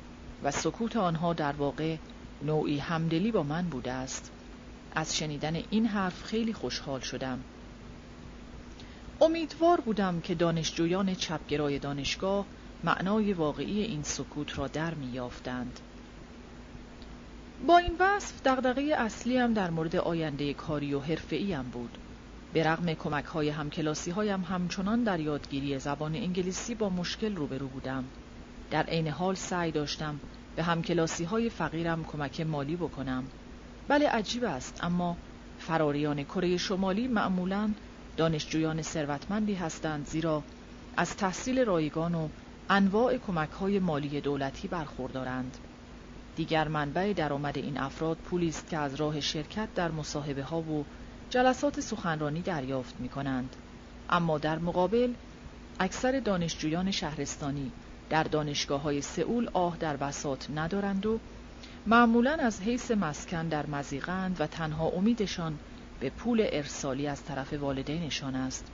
و 0.43 0.51
سکوت 0.51 0.97
آنها 0.97 1.33
در 1.33 1.53
واقع 1.53 1.97
نوعی 2.43 2.79
همدلی 2.79 3.33
با 3.33 3.43
من 3.43 3.69
بوده 3.69 3.93
است 3.93 4.31
از 4.95 5.17
شنیدن 5.17 5.63
این 5.71 5.87
حرف 5.87 6.23
خیلی 6.23 6.53
خوشحال 6.53 7.01
شدم 7.01 7.41
امیدوار 9.21 9.81
بودم 9.81 10.21
که 10.21 10.35
دانشجویان 10.35 11.15
چپگرای 11.15 11.79
دانشگاه 11.79 12.47
معنای 12.85 13.33
واقعی 13.33 13.83
این 13.83 14.03
سکوت 14.03 14.59
را 14.59 14.69
در 14.69 14.95
میافتند. 14.95 15.81
با 17.67 17.79
این 17.79 17.97
وصف 18.01 18.43
دغدغه 18.45 18.83
اصلی 18.99 19.37
هم 19.39 19.55
در 19.55 19.71
مورد 19.71 19.97
آینده 19.97 20.55
کاری 20.55 20.95
و 20.95 21.01
حرفه‌ای 21.01 21.53
هم 21.53 21.71
بود. 21.71 21.99
به 22.53 22.65
رغم 22.65 22.95
کمک 22.95 23.25
های 23.25 23.53
هایم 24.17 24.41
همچنان 24.41 25.03
در 25.03 25.21
یادگیری 25.21 25.79
زبان 25.79 26.15
انگلیسی 26.15 26.75
با 26.75 26.89
مشکل 26.89 27.37
روبرو 27.37 27.69
بودم. 27.69 28.05
در 28.71 28.83
عین 28.83 29.09
حال 29.09 29.35
سعی 29.35 29.71
داشتم 29.71 30.21
به 30.57 30.63
همکلاسی 30.63 31.25
های 31.25 31.51
فقیرم 31.51 32.05
کمک 32.05 32.41
مالی 32.41 32.77
بکنم. 32.77 33.25
بله 33.89 34.09
عجیب 34.09 34.45
است 34.45 34.85
اما 34.85 35.17
فراریان 35.59 36.25
کره 36.25 36.57
شمالی 36.57 37.09
معمولا 37.09 37.75
دانشجویان 38.17 38.83
ثروتمندی 38.83 39.55
هستند 39.55 40.07
زیرا 40.07 40.43
از 40.97 41.17
تحصیل 41.17 41.65
رایگان 41.65 42.15
و 42.15 42.29
انواع 42.71 43.17
کمک 43.17 43.51
های 43.51 43.79
مالی 43.79 44.21
دولتی 44.21 44.69
برخوردارند. 44.69 45.57
دیگر 46.37 46.69
منبع 46.69 47.13
درآمد 47.13 47.59
این 47.59 47.79
افراد 47.79 48.17
پولی 48.17 48.49
است 48.49 48.71
که 48.71 48.77
از 48.77 48.95
راه 48.95 49.21
شرکت 49.21 49.75
در 49.75 49.91
مصاحبه 49.91 50.43
ها 50.43 50.61
و 50.61 50.85
جلسات 51.31 51.81
سخنرانی 51.81 52.41
دریافت 52.41 52.95
می 53.01 53.09
کنند. 53.09 53.57
اما 54.11 54.39
در 54.39 54.59
مقابل 54.59 55.13
اکثر 55.81 56.21
دانشجویان 56.21 56.91
شهرستانی 56.91 57.73
در 58.11 58.23
دانشگاه 58.23 58.83
های 58.83 59.03
سئول 59.03 59.51
آه 59.53 59.77
در 59.81 59.97
بساط 59.97 60.51
ندارند 60.51 61.07
و 61.07 61.19
معمولا 61.87 62.33
از 62.41 62.61
حیث 62.61 62.91
مسکن 62.91 63.49
در 63.49 63.67
مضیقه‌اند 63.67 64.41
و 64.41 64.47
تنها 64.47 64.87
امیدشان 64.87 65.59
به 66.01 66.11
پول 66.11 66.47
ارسالی 66.53 67.07
از 67.07 67.25
طرف 67.25 67.53
والدینشان 67.53 68.35
است. 68.35 68.67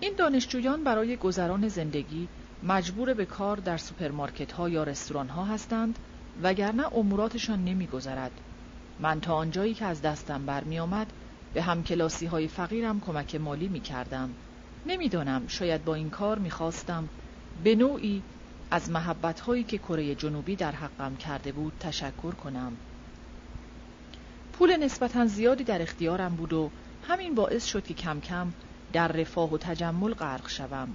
این 0.00 0.14
دانشجویان 0.18 0.84
برای 0.84 1.16
گذران 1.16 1.68
زندگی 1.68 2.28
مجبور 2.62 3.14
به 3.14 3.24
کار 3.24 3.56
در 3.56 3.76
سوپرمارکت 3.76 4.52
ها 4.52 4.68
یا 4.68 4.84
رستوران 4.84 5.28
ها 5.28 5.44
هستند 5.44 5.98
وگرنه 6.42 6.96
اموراتشان 6.96 7.64
نمیگذرد. 7.64 8.40
من 8.98 9.20
تا 9.20 9.34
آنجایی 9.34 9.74
که 9.74 9.84
از 9.84 10.02
دستم 10.02 10.46
برمی 10.46 10.78
آمد 10.78 11.12
به 11.54 11.62
همکلاسی 11.62 12.26
های 12.26 12.48
فقیرم 12.48 13.00
کمک 13.00 13.34
مالی 13.34 13.68
می 13.68 13.80
کردم. 13.80 14.30
نمی‌دانم 14.86 15.46
شاید 15.46 15.84
با 15.84 15.94
این 15.94 16.10
کار 16.10 16.38
می‌خواستم 16.38 17.08
به 17.64 17.74
نوعی 17.74 18.22
از 18.70 18.90
محبت 18.90 19.40
هایی 19.40 19.64
که 19.64 19.78
کره 19.78 20.14
جنوبی 20.14 20.56
در 20.56 20.72
حقم 20.72 21.16
کرده 21.16 21.52
بود 21.52 21.72
تشکر 21.80 22.30
کنم. 22.30 22.76
پول 24.52 24.76
نسبتا 24.76 25.26
زیادی 25.26 25.64
در 25.64 25.82
اختیارم 25.82 26.36
بود 26.36 26.52
و 26.52 26.70
همین 27.08 27.34
باعث 27.34 27.66
شد 27.66 27.84
که 27.84 27.94
کم 27.94 28.20
کم 28.20 28.52
در 28.92 29.08
رفاه 29.08 29.52
و 29.52 29.58
تجمل 29.58 30.14
غرق 30.14 30.48
شوم. 30.48 30.88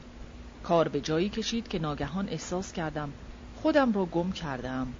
کار 0.63 0.87
به 0.87 1.01
جایی 1.01 1.29
کشید 1.29 1.67
که 1.67 1.79
ناگهان 1.79 2.29
احساس 2.29 2.71
کردم 2.71 3.13
خودم 3.55 3.93
را 3.93 4.05
گم 4.05 4.31
کردم. 4.31 4.95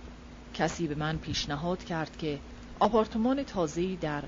کسی 0.55 0.87
به 0.87 0.95
من 0.95 1.17
پیشنهاد 1.17 1.83
کرد 1.83 2.17
که 2.17 2.39
آپارتمان 2.79 3.43
تازه‌ای 3.43 3.95
در 3.95 4.23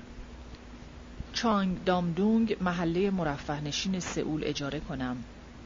چانگ 1.32 1.84
دامدونگ 1.84 2.56
محله 2.60 3.10
مرفه 3.10 3.60
نشین 3.60 4.00
سئول 4.00 4.42
اجاره 4.44 4.80
کنم. 4.80 5.16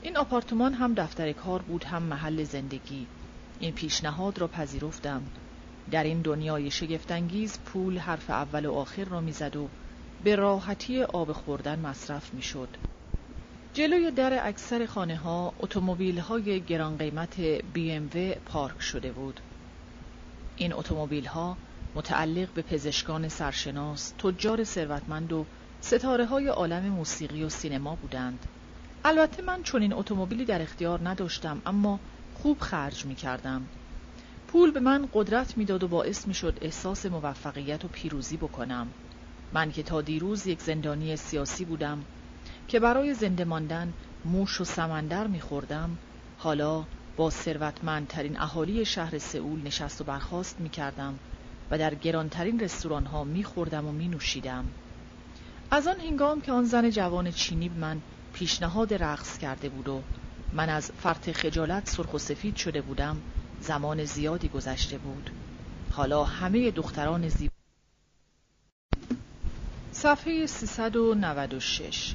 این 0.03 0.17
آپارتمان 0.17 0.75
هم 0.75 0.95
دفتر 0.95 1.33
کار 1.33 1.63
بود 1.63 1.85
هم 1.85 2.03
محل 2.03 2.45
زندگی. 2.45 3.07
این 3.59 3.73
پیشنهاد 3.73 4.39
را 4.39 4.49
پذیرفتم. 4.49 5.23
در 5.91 6.05
این 6.05 6.23
دنیای 6.23 6.71
شگفتانگیز 6.71 7.59
پول 7.65 7.99
حرف 7.99 8.31
اول 8.31 8.67
و 8.67 8.73
آخر 8.73 9.05
را 9.05 9.21
می‌زد 9.21 9.57
و 9.57 9.69
به 10.25 10.37
راحتی 10.37 11.03
آب 11.03 11.33
خوردن 11.33 11.79
مصرف 11.79 12.35
می‌شد. 12.35 12.69
جلوی 13.75 14.11
در 14.11 14.49
اکثر 14.49 14.87
خانه 14.87 15.17
ها 15.17 15.53
اتومبیل 15.59 16.19
های 16.19 16.61
گران 16.61 16.97
قیمت 16.97 17.59
BMW 17.59 18.39
پارک 18.47 18.83
شده 18.83 19.13
بود. 19.13 19.41
این 20.57 20.73
اتومبیل 20.73 21.27
ها 21.27 21.57
متعلق 21.95 22.49
به 22.49 22.63
پزشکان 22.63 23.29
سرشناس، 23.29 24.11
تجار 24.11 24.65
ثروتمند 24.65 25.33
و 25.33 25.45
ستاره 25.81 26.27
های 26.27 26.47
عالم 26.47 26.83
موسیقی 26.83 27.45
و 27.45 27.49
سینما 27.49 27.95
بودند. 27.95 28.47
البته 29.05 29.43
من 29.43 29.63
چون 29.63 29.83
این 29.83 29.93
اتومبیلی 29.93 30.45
در 30.45 30.63
اختیار 30.63 31.09
نداشتم 31.09 31.63
اما 31.67 32.01
خوب 32.35 32.61
خرج 32.61 33.07
می 33.07 33.15
کردم. 33.15 33.67
پول 34.49 34.71
به 34.71 34.81
من 34.81 35.09
قدرت 35.15 35.59
می‌داد 35.59 35.83
و 35.83 35.89
باعث 35.89 36.27
می 36.27 36.35
شد 36.35 36.59
احساس 36.61 37.07
موفقیت 37.07 37.85
و 37.85 37.89
پیروزی 37.89 38.37
بکنم. 38.37 38.87
من 39.53 39.73
که 39.73 39.83
تا 39.83 40.01
دیروز 40.01 40.47
یک 40.47 40.61
زندانی 40.61 41.17
سیاسی 41.17 41.65
بودم 41.65 42.05
که 42.69 42.81
برای 42.81 43.15
زنده 43.15 43.45
ماندن 43.45 43.93
موش 44.25 44.61
و 44.61 44.65
سمندر 44.65 45.27
میخوردم 45.27 45.99
حالا 46.39 46.85
با 47.17 47.31
ثروتمندترین 47.31 48.41
اهالی 48.41 48.85
شهر 48.85 49.19
سئول 49.19 49.63
نشست 49.63 50.01
و 50.01 50.05
برخاست 50.05 50.61
می 50.61 50.69
کردم 50.69 51.19
و 51.71 51.79
در 51.79 51.95
گرانترین 51.95 52.61
رستوران 52.61 53.07
ها 53.07 53.25
می 53.25 53.45
خوردم 53.45 53.87
و 53.87 53.93
می 53.93 54.09
نوشیدم. 54.09 54.65
از 55.71 55.87
آن 55.87 56.01
هنگام 56.01 56.41
که 56.41 56.53
آن 56.53 56.65
زن 56.65 56.91
جوان 56.91 57.31
چینی 57.31 57.69
به 57.69 57.81
من 57.81 58.01
پیشنهاد 58.33 58.95
رقص 58.95 59.39
کرده 59.39 59.69
بود 59.69 59.89
و 59.89 60.03
من 60.53 60.69
از 60.69 60.93
فرط 61.03 61.31
خجالت 61.33 61.89
سرخ 61.89 62.15
و 62.15 62.19
سفید 62.19 62.57
شده 62.57 62.81
بودم 62.81 63.17
زمان 63.61 64.05
زیادی 64.05 64.49
گذشته 64.49 64.99
بود 64.99 65.31
حالا 65.91 66.25
همه 66.25 66.71
دختران 66.71 67.29
زیبا 67.29 67.53
صفحه 69.93 70.47
396 70.47 72.15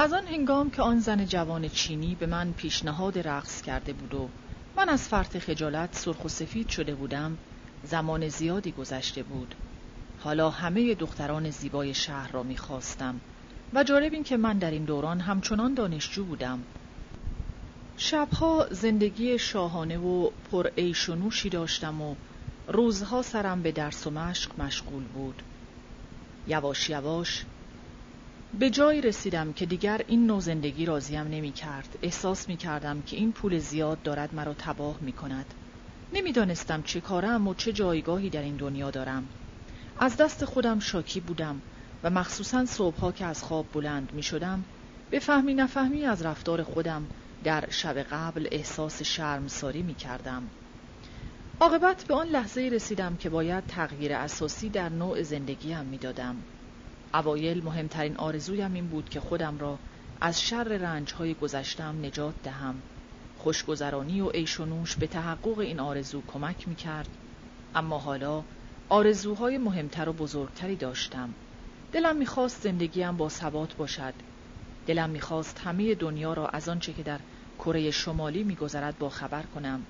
از 0.00 0.12
آن 0.12 0.26
هنگام 0.26 0.70
که 0.70 0.82
آن 0.82 1.00
زن 1.00 1.26
جوان 1.26 1.68
چینی 1.68 2.14
به 2.14 2.26
من 2.26 2.52
پیشنهاد 2.52 3.28
رقص 3.28 3.62
کرده 3.62 3.92
بود 3.92 4.14
و 4.14 4.28
من 4.76 4.88
از 4.88 5.08
فرط 5.08 5.38
خجالت 5.38 5.94
سرخ 5.94 6.24
و 6.24 6.28
سفید 6.28 6.68
شده 6.68 6.94
بودم 6.94 7.38
زمان 7.84 8.28
زیادی 8.28 8.72
گذشته 8.72 9.22
بود. 9.22 9.54
حالا 10.18 10.50
همه 10.50 10.94
دختران 10.94 11.50
زیبای 11.50 11.94
شهر 11.94 12.32
را 12.32 12.42
می‌خواستم 12.42 13.20
و 13.74 13.84
جالب 13.84 14.12
این 14.12 14.24
که 14.24 14.36
من 14.36 14.58
در 14.58 14.70
این 14.70 14.84
دوران 14.84 15.20
همچنان 15.20 15.74
دانشجو 15.74 16.24
بودم. 16.24 16.62
شبها 17.96 18.66
زندگی 18.70 19.38
شاهانه 19.38 19.98
و 19.98 20.30
پر 20.50 20.70
ایش 20.76 21.08
و 21.08 21.14
نوشی 21.14 21.48
داشتم 21.48 22.02
و 22.02 22.14
روزها 22.68 23.22
سرم 23.22 23.62
به 23.62 23.72
درس 23.72 24.06
و 24.06 24.10
مشق 24.10 24.60
مشغول 24.60 25.04
بود. 25.04 25.42
یواش 26.46 26.90
یواش 26.90 27.44
به 28.54 28.70
جایی 28.70 29.00
رسیدم 29.00 29.52
که 29.52 29.66
دیگر 29.66 30.00
این 30.06 30.26
نوع 30.26 30.40
زندگی 30.40 30.86
راضیم 30.86 31.20
نمی 31.20 31.52
کرد. 31.52 31.98
احساس 32.02 32.48
می 32.48 32.56
کردم 32.56 33.02
که 33.02 33.16
این 33.16 33.32
پول 33.32 33.58
زیاد 33.58 34.02
دارد 34.02 34.34
مرا 34.34 34.54
تباه 34.54 34.98
می 35.00 35.12
کند. 35.12 35.54
نمی‌دانستم 36.12 36.82
چه 36.82 37.00
کارم 37.00 37.48
و 37.48 37.54
چه 37.54 37.72
جایگاهی 37.72 38.30
در 38.30 38.42
این 38.42 38.56
دنیا 38.56 38.90
دارم. 38.90 39.30
از 39.98 40.16
دست 40.16 40.44
خودم 40.44 40.78
شاکی 40.78 41.20
بودم 41.20 41.62
و 42.02 42.10
مخصوصا 42.10 42.64
صبحها 42.64 43.12
که 43.12 43.24
از 43.24 43.42
خواب 43.42 43.72
بلند 43.72 44.12
می 44.12 44.22
شدم 44.22 44.64
به 45.10 45.18
فهمی 45.18 45.54
نفهمی 45.54 46.04
از 46.04 46.22
رفتار 46.22 46.62
خودم 46.62 47.08
در 47.44 47.70
شب 47.70 47.98
قبل 47.98 48.48
احساس 48.52 49.02
شرمساری 49.02 49.82
می 49.82 49.94
کردم. 49.94 50.50
عاقبت 51.60 52.04
به 52.08 52.14
آن 52.14 52.26
لحظه 52.26 52.60
رسیدم 52.60 53.16
که 53.16 53.30
باید 53.30 53.66
تغییر 53.66 54.12
اساسی 54.12 54.70
در 54.70 54.88
نوع 54.88 55.22
زندگیم 55.22 55.86
می 55.86 55.98
دادم. 55.98 56.44
اوایل 57.14 57.64
مهمترین 57.64 58.16
آرزویم 58.16 58.72
این 58.72 58.88
بود 58.88 59.08
که 59.08 59.20
خودم 59.20 59.58
را 59.58 59.78
از 60.20 60.42
شر 60.42 60.64
رنجهای 60.64 61.34
گذشتم 61.34 62.04
نجات 62.04 62.34
دهم. 62.42 62.82
خوشگذرانی 63.36 64.20
و 64.20 64.28
عیش 64.28 64.60
و 64.60 64.64
نوش 64.64 64.96
به 64.96 65.06
تحقق 65.06 65.58
این 65.58 65.80
آرزو 65.80 66.22
کمک 66.26 66.68
می 66.68 66.74
کرد. 66.74 67.08
اما 67.74 67.98
حالا 67.98 68.44
آرزوهای 68.88 69.58
مهمتر 69.58 70.08
و 70.08 70.12
بزرگتری 70.12 70.76
داشتم. 70.76 71.34
دلم 71.92 72.16
می‌خواست 72.16 72.62
زندگیم 72.62 73.16
با 73.16 73.28
ثبات 73.28 73.76
باشد. 73.76 74.14
دلم 74.86 75.10
می‌خواست 75.10 75.60
همه 75.60 75.94
دنیا 75.94 76.32
را 76.32 76.48
از 76.48 76.68
آنچه 76.68 76.92
که 76.92 77.02
در 77.02 77.20
کره 77.58 77.90
شمالی 77.90 78.44
میگذرد 78.44 78.98
با 78.98 79.08
خبر 79.08 79.42
کنم. 79.42 79.86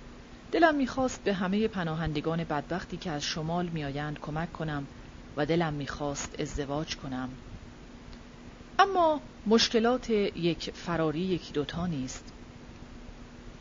دلم 0.52 0.74
می‌خواست 0.74 1.24
به 1.24 1.34
همه 1.34 1.68
پناهندگان 1.68 2.44
بدبختی 2.44 2.96
که 2.96 3.10
از 3.10 3.22
شمال 3.22 3.68
میآیند 3.68 4.18
کمک 4.18 4.52
کنم 4.52 4.88
و 5.38 5.46
دلم 5.46 5.74
می‌خواست 5.74 6.40
ازدواج 6.40 6.96
کنم. 6.96 7.28
اما 8.78 9.20
مشکلات 9.46 10.10
یک 10.10 10.70
فراری 10.70 11.20
یکی 11.20 11.52
دوتا 11.52 11.86
نیست. 11.86 12.24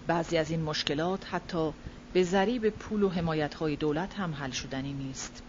بعضی 0.08 0.38
از 0.38 0.52
این 0.52 0.62
مشکلات 0.62 1.34
حتی 1.34 1.74
به 2.14 2.24
ذریب 2.24 2.70
پول 2.70 3.04
و 3.04 3.10
های 3.60 3.76
دولت 3.76 4.20
هم 4.20 4.34
حل 4.34 4.52
شدنی 4.52 4.94
نیست. 4.94 5.44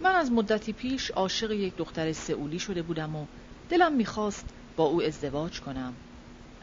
من 0.00 0.14
از 0.14 0.32
مدتی 0.32 0.72
پیش 0.72 1.10
عاشق 1.10 1.50
یک 1.50 1.76
دختر 1.76 2.12
سئولی 2.12 2.58
شده 2.58 2.82
بودم 2.82 3.16
و 3.16 3.26
دلم 3.68 3.92
می‌خواست 3.92 4.46
با 4.76 4.84
او 4.84 5.02
ازدواج 5.02 5.60
کنم. 5.60 5.94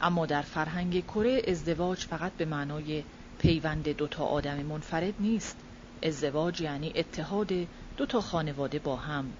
اما 0.01 0.25
در 0.25 0.41
فرهنگ 0.41 1.05
کره 1.05 1.41
ازدواج 1.47 1.99
فقط 1.99 2.31
به 2.31 2.45
معنای 2.45 3.03
پیوند 3.39 3.89
دوتا 3.89 4.25
آدم 4.25 4.63
منفرد 4.63 5.13
نیست. 5.19 5.57
ازدواج 6.03 6.61
یعنی 6.61 6.91
اتحاد 6.95 7.51
دوتا 7.97 8.21
خانواده 8.21 8.79
با 8.79 8.95
هم. 8.95 9.33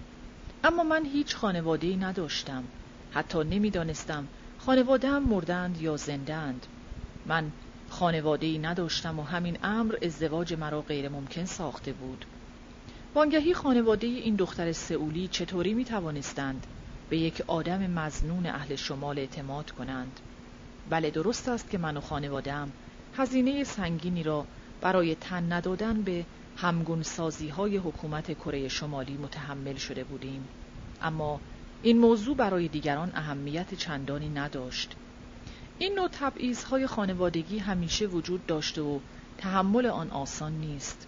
اما 0.64 0.84
من 0.84 1.06
هیچ 1.06 1.36
خانواده 1.36 1.88
ای 1.88 1.98
نداشتم. 1.98 2.64
حتی 3.12 3.44
نمی‌دانستم 3.44 4.28
خانواده 4.58 5.10
هم 5.10 5.24
مردند 5.24 5.82
یا 5.82 5.98
زندند. 5.98 6.66
من 7.26 7.52
خانواده 7.90 8.48
ای 8.48 8.58
نداشتم 8.58 9.20
و 9.20 9.24
همین 9.24 9.58
امر 9.64 9.96
ازدواج 10.02 10.54
مرا 10.54 10.82
غیر 10.82 11.10
ممکن 11.10 11.46
ساخته 11.46 11.94
بود. 11.94 12.26
وانگهی 13.16 13.54
خانواده 13.54 14.08
این 14.08 14.36
دختر 14.36 14.72
سئولی 14.72 15.28
چطوری 15.28 15.74
می 15.74 15.86
توانستند 15.86 16.68
به 17.10 17.18
یک 17.18 17.44
آدم 17.48 17.88
مزنون 17.88 18.46
اهل 18.46 18.76
شمال 18.76 19.20
اعتماد 19.20 19.72
کنند؟ 19.72 20.20
بله 20.90 21.10
درست 21.10 21.50
است 21.50 21.70
که 21.70 21.78
من 21.78 21.98
و 21.98 22.02
خانوادم 22.02 22.72
هزینه 23.14 23.64
سنگینی 23.64 24.24
را 24.24 24.46
برای 24.82 25.16
تن 25.16 25.52
ندادن 25.54 26.02
به 26.02 26.26
همگون 26.62 27.04
سازی 27.04 27.48
های 27.48 27.78
حکومت 27.78 28.34
کره 28.34 28.68
شمالی 28.68 29.18
متحمل 29.18 29.76
شده 29.76 30.04
بودیم. 30.04 30.48
اما 31.02 31.40
این 31.84 32.00
موضوع 32.00 32.36
برای 32.36 32.68
دیگران 32.68 33.12
اهمیت 33.16 33.74
چندانی 33.74 34.30
نداشت. 34.30 34.96
این 35.80 35.96
نوع 35.96 36.10
های 36.72 36.88
خانوادگی 36.88 37.58
همیشه 37.58 38.06
وجود 38.06 38.46
داشته 38.46 38.82
و 38.82 39.00
تحمل 39.38 39.86
آن 39.86 40.12
آسان 40.12 40.52
نیست. 40.52 41.08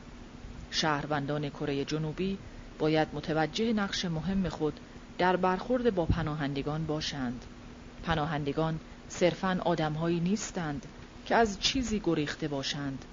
شهروندان 0.72 1.50
کره 1.50 1.86
جنوبی 1.86 2.38
باید 2.80 3.08
متوجه 3.14 3.74
نقش 3.74 4.06
مهم 4.06 4.50
خود 4.50 4.80
در 5.18 5.36
برخورد 5.36 5.96
با 5.96 6.06
پناهندگان 6.06 6.86
باشند. 6.86 7.46
پناهندگان 8.04 8.80
صرفاً 9.10 9.60
آدمهایی 9.66 10.20
نیستند 10.20 10.86
که 11.26 11.36
از 11.36 11.60
چیزی 11.60 12.02
گریخته 12.04 12.48
باشند. 12.48 13.06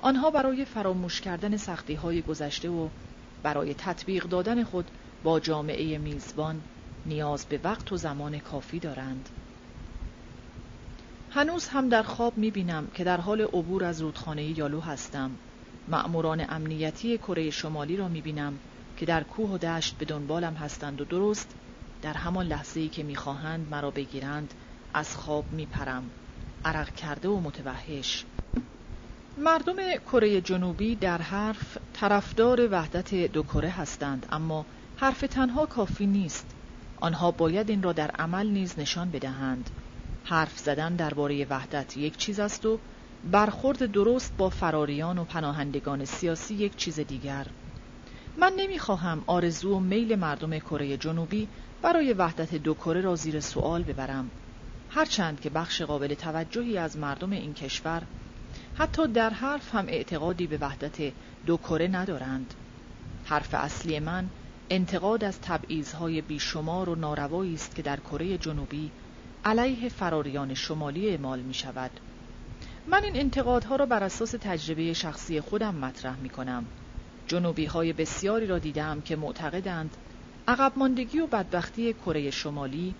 آنها 0.00 0.30
برای 0.30 0.64
فراموش 0.64 1.20
کردن 1.20 1.56
سختی 1.56 1.94
های 1.94 2.22
گذشته 2.22 2.68
و 2.68 2.88
برای 3.42 3.74
تطبیق 3.74 4.24
دادن 4.24 4.64
خود 4.64 4.90
با 5.24 5.40
جامعه 5.40 5.98
میزبان 5.98 6.60
نیاز 7.06 7.46
به 7.46 7.60
وقت 7.64 7.92
و 7.92 7.96
زمان 7.96 8.38
کافی 8.38 8.78
دارند. 8.78 9.28
هنوز 11.30 11.68
هم 11.68 11.88
در 11.88 12.02
خواب 12.02 12.38
می 12.38 12.50
بینم 12.50 12.86
که 12.94 13.04
در 13.04 13.20
حال 13.20 13.40
عبور 13.40 13.84
از 13.84 14.00
رودخانه 14.00 14.58
یالو 14.58 14.80
هستم. 14.80 15.30
مأموران 15.88 16.46
امنیتی 16.48 17.18
کره 17.18 17.50
شمالی 17.50 17.96
را 17.96 18.08
می 18.08 18.20
بینم 18.20 18.58
که 18.96 19.06
در 19.06 19.22
کوه 19.22 19.50
و 19.50 19.58
دشت 19.58 19.98
به 19.98 20.04
دنبالم 20.04 20.54
هستند 20.54 21.00
و 21.00 21.04
درست 21.04 21.54
در 22.02 22.14
همان 22.14 22.46
لحظه 22.46 22.80
ای 22.80 22.88
که 22.88 23.02
می‌خواهند 23.02 23.68
مرا 23.70 23.90
بگیرند 23.90 24.54
از 24.94 25.16
خواب 25.16 25.52
میپرم 25.52 26.10
عرق 26.64 26.94
کرده 26.94 27.28
و 27.28 27.40
متوحش 27.40 28.24
مردم 29.40 29.76
کره 29.96 30.40
جنوبی 30.40 30.96
در 30.96 31.22
حرف 31.22 31.78
طرفدار 31.92 32.68
وحدت 32.72 33.14
دو 33.14 33.42
کره 33.42 33.68
هستند 33.68 34.26
اما 34.32 34.66
حرف 34.96 35.20
تنها 35.20 35.66
کافی 35.66 36.06
نیست. 36.06 36.46
آنها 37.00 37.30
باید 37.30 37.70
این 37.70 37.82
را 37.82 37.92
در 37.92 38.10
عمل 38.10 38.46
نیز 38.46 38.78
نشان 38.78 39.10
بدهند. 39.10 39.70
حرف 40.24 40.58
زدن 40.58 40.96
درباره 40.96 41.46
وحدت 41.50 41.96
یک 41.96 42.16
چیز 42.16 42.40
است 42.40 42.66
و 42.66 42.78
برخورد 43.24 43.92
درست 43.92 44.36
با 44.36 44.48
فراریان 44.48 45.18
و 45.18 45.24
پناهندگان 45.24 46.04
سیاسی 46.04 46.54
یک 46.54 46.76
چیز 46.76 47.00
دیگر. 47.00 47.46
من 48.36 48.52
نمی‌خواهم 48.56 49.24
آرزو 49.26 49.76
و 49.76 49.80
میل 49.80 50.14
مردم 50.14 50.58
کره 50.58 50.96
جنوبی 50.96 51.48
برای 51.82 52.12
وحدت 52.12 52.54
دو 52.54 52.74
کره 52.74 53.00
را 53.00 53.16
زیر 53.16 53.40
سوال 53.40 53.82
ببرم. 53.82 54.30
هرچند 54.88 55.40
که 55.40 55.50
بخش 55.50 55.82
قابل 55.82 56.14
توجهی 56.14 56.78
از 56.78 56.96
مردم 56.96 57.30
این 57.30 57.54
کشور 57.54 58.02
حتی 58.78 59.06
در 59.06 59.30
حرف 59.30 59.74
هم 59.74 59.86
اعتقادی 59.88 60.46
به 60.46 60.58
وحدت 60.60 61.12
دو 61.46 61.56
کره 61.56 61.88
ندارند 61.88 62.54
حرف 63.24 63.54
اصلی 63.54 64.00
من 64.00 64.28
انتقاد 64.70 65.24
از 65.24 65.40
تبعیضهای 65.40 66.20
بیشمار 66.20 66.88
و 66.88 66.94
ناروایی 66.94 67.54
است 67.54 67.74
که 67.74 67.82
در 67.82 68.00
کره 68.00 68.38
جنوبی 68.38 68.90
علیه 69.44 69.88
فراریان 69.88 70.54
شمالی 70.54 71.08
اعمال 71.08 71.40
می 71.40 71.54
شود. 71.54 71.90
من 72.86 73.04
این 73.04 73.16
انتقادها 73.16 73.76
را 73.76 73.86
بر 73.86 74.04
اساس 74.04 74.30
تجربه 74.40 74.92
شخصی 74.92 75.40
خودم 75.40 75.74
مطرح 75.74 76.16
می 76.16 76.28
کنم. 76.28 76.66
جنوبی 77.26 77.64
های 77.64 77.92
بسیاری 77.92 78.46
را 78.46 78.58
دیدم 78.58 79.00
که 79.00 79.16
معتقدند 79.16 79.96
عقب 80.48 80.72
ماندگی 80.76 81.20
و 81.20 81.26
بدبختی 81.26 81.92
کره 81.92 82.30
شمالی 82.30 82.94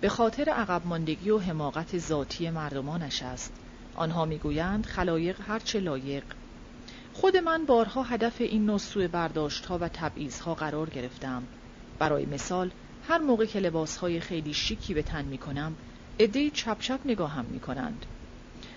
به 0.00 0.08
خاطر 0.08 0.48
عقب 0.48 0.86
ماندگی 0.86 1.30
و 1.30 1.38
حماقت 1.38 1.98
ذاتی 1.98 2.50
مردمانش 2.50 3.22
است. 3.22 3.52
آنها 3.94 4.24
می‌گویند 4.24 4.86
خلایق 4.86 5.40
هرچه 5.40 5.80
لایق 5.80 6.24
خود 7.12 7.36
من 7.36 7.64
بارها 7.64 8.02
هدف 8.02 8.40
این 8.40 8.66
نوع 8.66 8.78
سوء 8.78 9.08
برداشت 9.08 9.66
ها 9.66 9.78
و 9.78 9.88
تبعیض 9.88 10.40
ها 10.40 10.54
قرار 10.54 10.90
گرفتم. 10.90 11.42
برای 11.98 12.26
مثال 12.26 12.70
هر 13.08 13.18
موقع 13.18 13.44
که 13.44 13.60
لباس 13.60 13.96
های 13.96 14.20
خیلی 14.20 14.54
شیکی 14.54 14.94
به 14.94 15.02
تن 15.02 15.24
می 15.24 15.38
کنم 15.38 15.74
ادهی 16.18 16.50
چپ 16.50 16.80
چپ 16.80 17.00
نگاهم 17.04 17.44
می 17.44 17.60
کنند. 17.60 18.06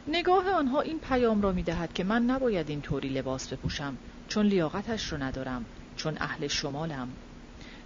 نگاه 0.08 0.50
آنها 0.50 0.82
این 0.82 1.00
پیام 1.00 1.42
را 1.42 1.52
می 1.52 1.64
دهد 1.64 1.94
که 1.94 2.04
من 2.04 2.24
نباید 2.24 2.70
این 2.70 2.82
طوری 2.82 3.10
لباس 3.10 3.54
بپوشم 3.54 3.98
چون 4.28 4.46
لیاقتش 4.46 5.12
رو 5.12 5.24
ندارم 5.24 5.66
چون 5.98 6.18
اهل 6.20 6.48
شمالم 6.48 7.08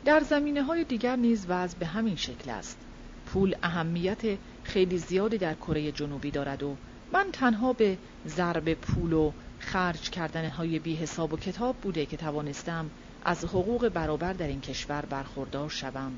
در 0.06 0.20
زمینه 0.20 0.64
های 0.64 0.84
دیگر 0.84 1.16
نیز 1.16 1.46
وضع 1.50 1.78
به 1.78 1.86
همین 1.86 2.16
شکل 2.16 2.50
است 2.50 2.78
پول 3.26 3.56
اهمیت 3.64 4.22
خیلی 4.64 4.98
زیادی 4.98 5.38
در 5.38 5.54
کره 5.54 5.92
جنوبی 5.92 6.32
دارد 6.32 6.64
و 6.64 6.76
من 7.14 7.28
تنها 7.34 7.74
به 7.74 7.98
ضرب 8.28 8.74
پول 8.74 9.14
و 9.14 9.32
خرج 9.60 10.10
کردن 10.10 10.50
های 10.50 10.80
بی 10.80 10.96
حساب 10.96 11.34
و 11.34 11.38
کتاب 11.38 11.76
بوده 11.76 12.06
که 12.06 12.18
توانستم 12.18 12.90
از 13.26 13.46
حقوق 13.46 13.90
برابر 13.90 14.34
در 14.34 14.48
این 14.48 14.62
کشور 14.62 15.06
برخوردار 15.06 15.70
شوم. 15.70 16.12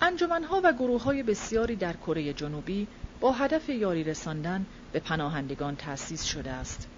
انجمنها 0.00 0.60
و 0.64 0.72
گروه 0.72 1.02
های 1.02 1.22
بسیاری 1.22 1.76
در 1.76 1.96
کره 1.96 2.32
جنوبی 2.32 2.86
با 3.20 3.32
هدف 3.32 3.68
یاری 3.68 4.04
رساندن 4.04 4.66
به 4.92 5.00
پناهندگان 5.00 5.76
تأسیس 5.76 6.24
شده 6.24 6.50
است. 6.50 6.88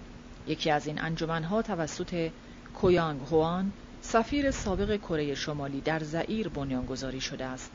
یکی 0.47 0.71
از 0.71 0.87
این 0.87 1.01
انجمنها 1.01 1.61
توسط 1.61 2.29
کویانگ 2.75 3.21
هوان 3.21 3.71
سفیر 4.01 4.51
سابق 4.51 4.95
کره 4.97 5.35
شمالی 5.35 5.81
در 5.81 5.99
زئیر 5.99 6.49
بنیانگذاری 6.49 7.21
شده 7.21 7.45
است. 7.45 7.71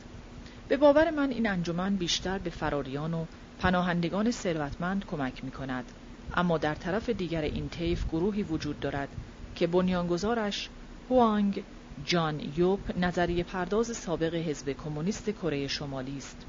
به 0.67 0.77
باور 0.77 1.11
من 1.11 1.29
این 1.29 1.49
انجمن 1.49 1.95
بیشتر 1.95 2.37
به 2.37 2.49
فراریان 2.49 3.13
و 3.13 3.25
پناهندگان 3.59 4.31
ثروتمند 4.31 5.05
کمک 5.05 5.43
می 5.43 5.51
کند. 5.51 5.85
اما 6.33 6.57
در 6.57 6.75
طرف 6.75 7.09
دیگر 7.09 7.41
این 7.41 7.69
طیف 7.69 8.05
گروهی 8.05 8.43
وجود 8.43 8.79
دارد 8.79 9.09
که 9.55 9.67
بنیانگذارش 9.67 10.69
هوانگ 11.09 11.63
جان 12.05 12.41
یوپ 12.57 12.97
نظریه 12.97 13.43
پرداز 13.43 13.97
سابق 13.97 14.35
حزب 14.35 14.69
کمونیست 14.71 15.29
کره 15.29 15.67
شمالی 15.67 16.17
است. 16.17 16.45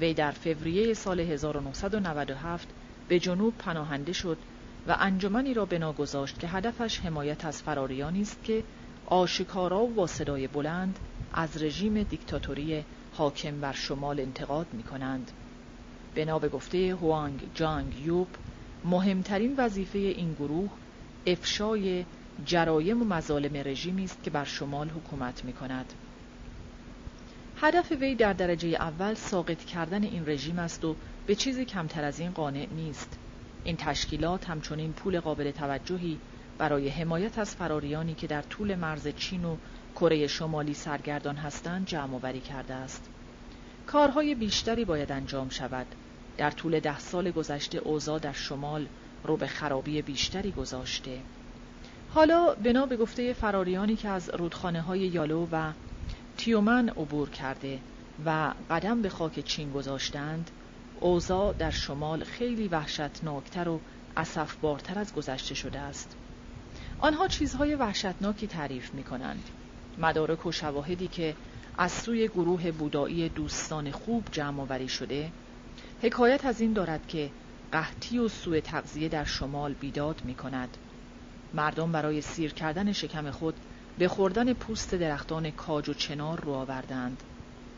وی 0.00 0.14
در 0.14 0.30
فوریه 0.30 0.94
سال 0.94 1.20
1997 1.20 2.68
به 3.08 3.18
جنوب 3.18 3.54
پناهنده 3.58 4.12
شد 4.12 4.38
و 4.86 4.96
انجمنی 4.98 5.54
را 5.54 5.64
بنا 5.64 5.92
گذاشت 5.92 6.38
که 6.38 6.48
هدفش 6.48 7.00
حمایت 7.00 7.44
از 7.44 7.62
فراریانی 7.62 8.22
است 8.22 8.44
که 8.44 8.64
آشکارا 9.06 9.82
و 9.82 9.94
با 9.94 10.06
صدای 10.06 10.48
بلند 10.48 10.98
از 11.32 11.62
رژیم 11.62 12.02
دیکتاتوری 12.02 12.84
حاکم 13.12 13.60
بر 13.60 13.72
شمال 13.72 14.20
انتقاد 14.20 14.66
می 14.72 14.82
کنند. 14.82 15.30
بنا 16.14 16.38
به 16.38 16.48
گفته 16.48 16.96
هوانگ 16.96 17.50
جانگ 17.54 17.98
یوب 18.06 18.28
مهمترین 18.84 19.54
وظیفه 19.58 19.98
این 19.98 20.32
گروه 20.32 20.70
افشای 21.26 22.04
جرایم 22.44 23.02
و 23.02 23.04
مظالم 23.04 23.56
رژیمی 23.56 24.04
است 24.04 24.22
که 24.22 24.30
بر 24.30 24.44
شمال 24.44 24.88
حکومت 24.88 25.44
می 25.44 25.52
کند. 25.52 25.92
هدف 27.56 27.92
وی 27.92 28.14
در 28.14 28.32
درجه 28.32 28.68
اول 28.68 29.14
ساقط 29.14 29.64
کردن 29.64 30.02
این 30.02 30.26
رژیم 30.26 30.58
است 30.58 30.84
و 30.84 30.96
به 31.26 31.34
چیزی 31.34 31.64
کمتر 31.64 32.04
از 32.04 32.20
این 32.20 32.30
قانع 32.30 32.66
نیست. 32.72 33.18
این 33.64 33.76
تشکیلات 33.76 34.50
همچنین 34.50 34.92
پول 34.92 35.20
قابل 35.20 35.50
توجهی 35.50 36.18
برای 36.58 36.88
حمایت 36.88 37.38
از 37.38 37.54
فراریانی 37.54 38.14
که 38.14 38.26
در 38.26 38.42
طول 38.42 38.74
مرز 38.74 39.08
چین 39.08 39.44
و 39.44 39.56
کره 39.94 40.26
شمالی 40.26 40.74
سرگردان 40.74 41.36
هستند 41.36 41.86
جمع 41.86 42.14
آوری 42.14 42.40
کرده 42.40 42.74
است. 42.74 43.13
کارهای 43.86 44.34
بیشتری 44.34 44.84
باید 44.84 45.12
انجام 45.12 45.48
شود. 45.48 45.86
در 46.36 46.50
طول 46.50 46.80
ده 46.80 46.98
سال 46.98 47.30
گذشته 47.30 47.78
اوضاع 47.78 48.18
در 48.18 48.32
شمال 48.32 48.86
رو 49.24 49.36
به 49.36 49.46
خرابی 49.46 50.02
بیشتری 50.02 50.50
گذاشته. 50.50 51.18
حالا 52.14 52.54
بنا 52.54 52.86
به 52.86 52.96
گفته 52.96 53.32
فراریانی 53.32 53.96
که 53.96 54.08
از 54.08 54.30
رودخانه 54.30 54.80
های 54.80 55.00
یالو 55.00 55.46
و 55.52 55.72
تیومن 56.36 56.88
عبور 56.88 57.30
کرده 57.30 57.78
و 58.26 58.54
قدم 58.70 59.02
به 59.02 59.08
خاک 59.08 59.40
چین 59.40 59.72
گذاشتند 59.72 60.50
اوضاع 61.00 61.52
در 61.52 61.70
شمال 61.70 62.24
خیلی 62.24 62.68
وحشتناکتر 62.68 63.68
و 63.68 63.80
اصفبارتر 64.16 64.98
از 64.98 65.14
گذشته 65.14 65.54
شده 65.54 65.78
است 65.78 66.16
آنها 66.98 67.28
چیزهای 67.28 67.74
وحشتناکی 67.74 68.46
تعریف 68.46 68.94
می 68.94 69.02
کنند 69.02 69.44
مدارک 69.98 70.46
و 70.46 70.52
شواهدی 70.52 71.08
که 71.08 71.34
از 71.78 71.92
سوی 71.92 72.28
گروه 72.28 72.70
بودایی 72.70 73.28
دوستان 73.28 73.90
خوب 73.90 74.28
جمع 74.32 74.60
آوری 74.60 74.88
شده 74.88 75.30
حکایت 76.02 76.44
از 76.44 76.60
این 76.60 76.72
دارد 76.72 77.06
که 77.08 77.30
قحطی 77.72 78.18
و 78.18 78.28
سوء 78.28 78.60
تغذیه 78.60 79.08
در 79.08 79.24
شمال 79.24 79.72
بیداد 79.72 80.22
می 80.24 80.34
کند 80.34 80.76
مردم 81.54 81.92
برای 81.92 82.20
سیر 82.20 82.52
کردن 82.52 82.92
شکم 82.92 83.30
خود 83.30 83.54
به 83.98 84.08
خوردن 84.08 84.52
پوست 84.52 84.94
درختان 84.94 85.50
کاج 85.50 85.88
و 85.88 85.94
چنار 85.94 86.40
رو 86.40 86.52
آوردند 86.52 87.22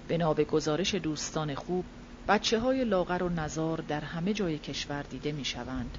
بنا 0.09 0.35
به 0.35 0.45
گزارش 0.45 0.95
دوستان 0.95 1.55
خوب 1.55 1.85
بچه 2.29 2.61
های 2.61 2.85
لاغر 2.85 3.23
و 3.23 3.29
نزار 3.29 3.85
در 3.89 4.01
همه 4.01 4.33
جای 4.33 4.59
کشور 4.59 5.03
دیده 5.03 5.33
می 5.33 5.45
شوند. 5.45 5.99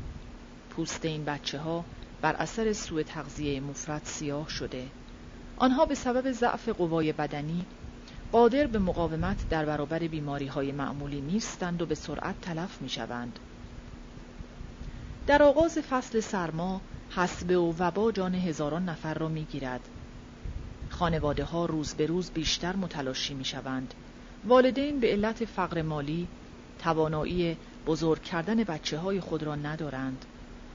پوست 0.70 1.06
این 1.06 1.26
بچه 1.26 1.60
ها 1.60 1.86
بر 2.22 2.36
اثر 2.36 2.74
سوء 2.74 3.04
تغذیه 3.04 3.60
مفرد 3.60 4.02
سیاه 4.06 4.50
شده. 4.50 4.88
آنها 5.58 5.86
به 5.86 5.96
سبب 5.96 6.32
ضعف 6.32 6.70
قوای 6.70 7.14
بدنی 7.14 7.66
قادر 8.32 8.68
به 8.68 8.80
مقاومت 8.80 9.50
در 9.50 9.66
برابر 9.66 10.00
بیماری 10.00 10.48
های 10.48 10.72
معمولی 10.72 11.22
نیستند 11.22 11.82
و 11.82 11.86
به 11.86 11.96
سرعت 11.96 12.42
تلف 12.42 12.82
می 12.82 12.90
شوند. 12.90 13.40
در 15.28 15.44
آغاز 15.44 15.78
فصل 15.78 16.20
سرما 16.20 16.82
حسبه 17.10 17.58
و 17.58 17.74
وبا 17.80 18.12
جان 18.12 18.36
هزاران 18.36 18.90
نفر 18.90 19.14
را 19.14 19.28
می 19.28 19.44
گیرد. 19.44 19.82
خانواده 20.90 21.44
ها 21.44 21.66
روز 21.66 21.94
به 21.94 22.06
روز 22.06 22.32
بیشتر 22.32 22.76
متلاشی 22.76 23.34
می 23.34 23.46
شوند. 23.46 23.94
والدین 24.46 25.00
به 25.00 25.12
علت 25.12 25.46
فقر 25.46 25.82
مالی 25.82 26.28
توانایی 26.80 27.58
بزرگ 27.88 28.22
کردن 28.22 28.64
بچه 28.64 28.98
های 28.98 29.20
خود 29.20 29.44
را 29.44 29.56
ندارند. 29.56 30.26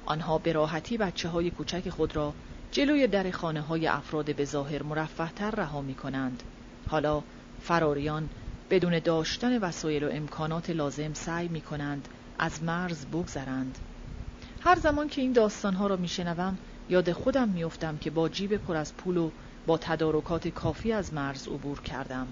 آنها 0.06 0.38
به 0.38 0.52
راحتی 0.52 0.96
بچه 0.96 1.28
های 1.28 1.50
کوچک 1.50 1.88
خود 1.88 2.16
را 2.16 2.32
جلوی 2.70 3.06
در 3.06 3.30
خانه 3.30 3.60
های 3.60 3.86
افراد 3.86 4.36
به 4.36 4.44
ظاهر 4.44 4.82
مرفه 4.82 5.28
تر 5.28 5.50
رها 5.50 5.80
می 5.80 5.94
کنند. 5.94 6.42
حالا 6.88 7.22
فراریان 7.62 8.30
بدون 8.70 8.98
داشتن 8.98 9.58
وسایل 9.58 10.04
و 10.04 10.08
امکانات 10.12 10.70
لازم 10.70 11.12
سعی 11.12 11.48
می 11.48 11.60
کنند 11.60 12.08
از 12.38 12.62
مرز 12.62 13.06
بگذرند. 13.06 13.78
هر 14.60 14.78
زمان 14.78 15.08
که 15.08 15.20
این 15.20 15.32
داستانها 15.32 15.86
را 15.86 15.96
میشنوم 15.96 16.58
یاد 16.88 17.12
خودم 17.12 17.48
میافتم 17.48 17.96
که 17.96 18.10
با 18.10 18.28
جیب 18.28 18.56
پر 18.56 18.76
از 18.76 18.96
پول 18.96 19.16
و 19.16 19.30
با 19.66 19.78
تدارکات 19.78 20.48
کافی 20.48 20.92
از 20.92 21.14
مرز 21.14 21.48
عبور 21.48 21.80
کردم. 21.80 22.26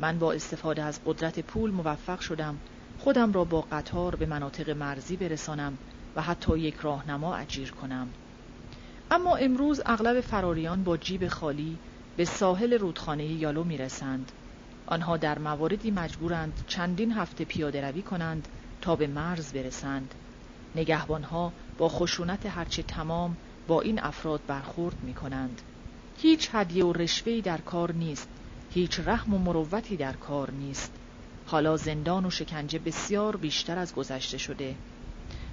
من 0.00 0.18
با 0.18 0.32
استفاده 0.32 0.82
از 0.82 1.00
قدرت 1.04 1.40
پول 1.40 1.70
موفق 1.70 2.20
شدم 2.20 2.60
خودم 2.98 3.32
را 3.32 3.44
با 3.44 3.60
قطار 3.60 4.16
به 4.16 4.26
مناطق 4.26 4.70
مرزی 4.70 5.16
برسانم 5.16 5.78
و 6.16 6.22
حتی 6.22 6.58
یک 6.58 6.76
راهنما 6.76 7.36
اجیر 7.36 7.70
کنم. 7.70 8.12
اما 9.10 9.36
امروز 9.36 9.80
اغلب 9.86 10.20
فراریان 10.20 10.84
با 10.84 10.96
جیب 10.96 11.28
خالی 11.28 11.78
به 12.16 12.24
ساحل 12.24 12.78
رودخانه 12.78 13.24
یالو 13.24 13.64
می‌رسند. 13.64 14.32
آنها 14.86 15.16
در 15.16 15.38
مواردی 15.38 15.90
مجبورند 15.90 16.64
چندین 16.66 17.12
هفته 17.12 17.44
پیاده 17.44 17.80
روی 17.80 18.02
کنند 18.02 18.48
تا 18.80 18.96
به 18.96 19.06
مرز 19.06 19.52
برسند. 19.52 20.14
نگهبانها 20.74 21.52
با 21.78 21.88
خشونت 21.88 22.46
هرچه 22.46 22.82
تمام 22.82 23.36
با 23.68 23.80
این 23.80 24.02
افراد 24.02 24.40
برخورد 24.46 24.96
می 25.02 25.14
کنند. 25.14 25.62
هیچ 26.18 26.48
هدیه 26.52 26.84
و 26.84 26.92
رشوهی 26.92 27.42
در 27.42 27.60
کار 27.60 27.92
نیست. 27.92 28.28
هیچ 28.70 29.00
رحم 29.00 29.34
و 29.34 29.38
مروتی 29.38 29.96
در 29.96 30.12
کار 30.12 30.50
نیست. 30.50 30.92
حالا 31.46 31.76
زندان 31.76 32.26
و 32.26 32.30
شکنجه 32.30 32.78
بسیار 32.78 33.36
بیشتر 33.36 33.78
از 33.78 33.94
گذشته 33.94 34.38
شده. 34.38 34.74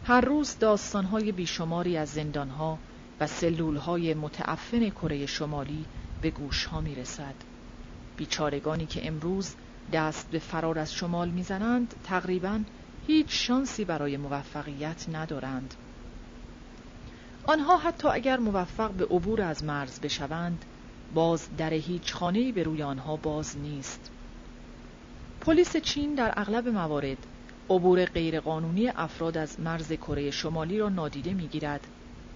هر 0.05 0.21
روز 0.21 0.59
داستانهای 0.59 1.31
بیشماری 1.31 1.97
از 1.97 2.09
زندانها 2.09 2.77
و 3.19 3.27
سلولهای 3.27 4.13
متعفن 4.13 4.89
کره 4.89 5.25
شمالی 5.25 5.85
به 6.21 6.29
گوشها 6.29 6.81
می 6.81 6.95
رسد 6.95 7.35
بیچارگانی 8.17 8.85
که 8.85 9.07
امروز 9.07 9.55
دست 9.91 10.29
به 10.29 10.39
فرار 10.39 10.79
از 10.79 10.93
شمال 10.93 11.29
می‌زنند 11.29 11.95
تقریبا 12.03 12.63
هیچ 13.07 13.27
شانسی 13.29 13.85
برای 13.85 14.17
موفقیت 14.17 15.05
ندارند. 15.09 15.73
آنها 17.43 17.77
حتی 17.77 18.07
اگر 18.07 18.37
موفق 18.37 18.91
به 18.91 19.05
عبور 19.05 19.41
از 19.41 19.63
مرز 19.63 19.99
بشوند 19.99 20.65
باز 21.13 21.49
در 21.57 21.73
هیچ 21.73 22.13
خانه‌ای 22.13 22.51
به 22.51 22.63
روی 22.63 22.83
آنها 22.83 23.17
باز 23.17 23.57
نیست. 23.57 24.11
پلیس 25.41 25.77
چین 25.77 26.15
در 26.15 26.33
اغلب 26.37 26.67
موارد 26.67 27.17
عبور 27.69 28.05
غیرقانونی 28.05 28.87
افراد 28.89 29.37
از 29.37 29.59
مرز 29.59 29.93
کره 29.93 30.31
شمالی 30.31 30.79
را 30.79 30.89
نادیده 30.89 31.33
می‌گیرد 31.33 31.87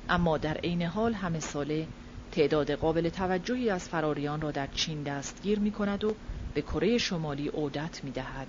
اما 0.09 0.37
در 0.37 0.57
عین 0.57 0.81
حال 0.81 1.13
همه 1.13 1.39
ساله 1.39 1.87
تعداد 2.31 2.71
قابل 2.71 3.09
توجهی 3.09 3.69
از 3.69 3.89
فراریان 3.89 4.41
را 4.41 4.51
در 4.51 4.67
چین 4.67 5.03
دستگیر 5.03 5.59
می 5.59 5.71
کند 5.71 6.03
و 6.03 6.15
به 6.53 6.61
کره 6.61 6.97
شمالی 6.97 7.47
عودت 7.47 8.03
می 8.03 8.11
دهد. 8.11 8.47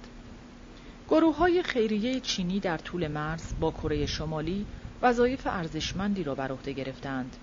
گروه 1.09 1.37
های 1.37 1.63
خیریه 1.63 2.21
چینی 2.21 2.61
در 2.61 2.79
طول 2.79 3.09
مرز 3.09 3.53
با 3.61 3.71
کره 3.71 4.07
شمالی 4.07 4.67
وظایف 5.03 5.47
ارزشمندی 5.47 6.25
را 6.25 6.35
بر 6.35 6.53
عهده 6.53 6.73
گرفتند. 6.73 7.37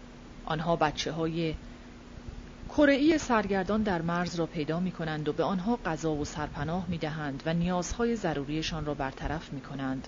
آنها 0.46 0.76
بچه 0.76 1.12
های 1.12 1.56
کره‌ای 2.70 3.18
سرگردان 3.18 3.84
در 3.84 4.02
مرز 4.02 4.36
را 4.36 4.46
پیدا 4.46 4.80
می 4.80 4.92
کنند 4.92 5.30
و 5.30 5.34
به 5.34 5.44
آنها 5.44 5.80
غذا 5.86 6.12
و 6.12 6.26
سرپناه 6.26 6.86
می 6.90 6.98
دهند 6.98 7.44
و 7.46 7.54
نیازهای 7.54 8.16
ضروریشان 8.16 8.86
را 8.86 8.94
برطرف 8.94 9.54
می 9.54 9.62
کنند. 9.62 10.08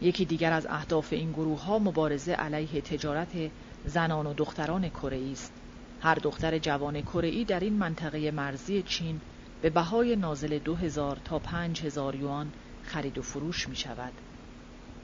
یکی 0.00 0.24
دیگر 0.24 0.52
از 0.52 0.66
اهداف 0.66 1.12
این 1.12 1.32
گروه 1.32 1.64
ها 1.64 1.78
مبارزه 1.78 2.32
علیه 2.32 2.80
تجارت 2.80 3.50
زنان 3.86 4.26
و 4.26 4.34
دختران 4.34 4.88
کره 4.88 5.30
است. 5.32 5.52
هر 6.00 6.14
دختر 6.14 6.58
جوان 6.58 7.02
کره 7.02 7.44
در 7.44 7.60
این 7.60 7.72
منطقه 7.72 8.30
مرزی 8.30 8.82
چین 8.82 9.20
به 9.62 9.70
بهای 9.70 10.16
نازل 10.16 10.58
دو 10.58 10.74
هزار 10.74 11.16
تا 11.24 11.38
پنج 11.38 11.82
هزار 11.82 12.14
یوان 12.14 12.52
خرید 12.82 13.18
و 13.18 13.22
فروش 13.22 13.68
می 13.68 13.76
شود. 13.76 14.12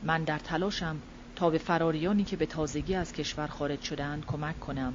من 0.02 0.24
در 0.24 0.38
تلاشم 0.38 1.02
تا 1.36 1.50
به 1.50 1.58
فراریانی 1.58 2.24
که 2.24 2.36
به 2.36 2.46
تازگی 2.46 2.94
از 2.94 3.12
کشور 3.12 3.46
خارج 3.46 3.80
شدند 3.80 4.26
کمک 4.26 4.60
کنم. 4.60 4.92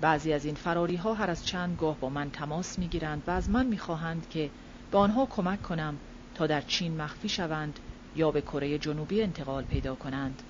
بعضی 0.00 0.32
از 0.32 0.44
این 0.44 0.54
فراری 0.54 0.96
ها 0.96 1.14
هر 1.14 1.30
از 1.30 1.46
چند 1.46 1.76
گاه 1.76 2.00
با 2.00 2.08
من 2.08 2.30
تماس 2.30 2.78
می 2.78 2.88
گیرند 2.88 3.22
و 3.26 3.30
از 3.30 3.50
من 3.50 3.66
می 3.66 3.78
خواهند 3.78 4.28
که 4.28 4.50
به 4.90 4.98
آنها 4.98 5.26
کمک 5.26 5.62
کنم 5.62 5.98
تا 6.34 6.46
در 6.46 6.60
چین 6.60 6.96
مخفی 6.96 7.28
شوند 7.28 7.78
یا 8.16 8.30
به 8.30 8.40
کره 8.40 8.78
جنوبی 8.78 9.22
انتقال 9.22 9.64
پیدا 9.64 9.94
کنند. 9.94 10.42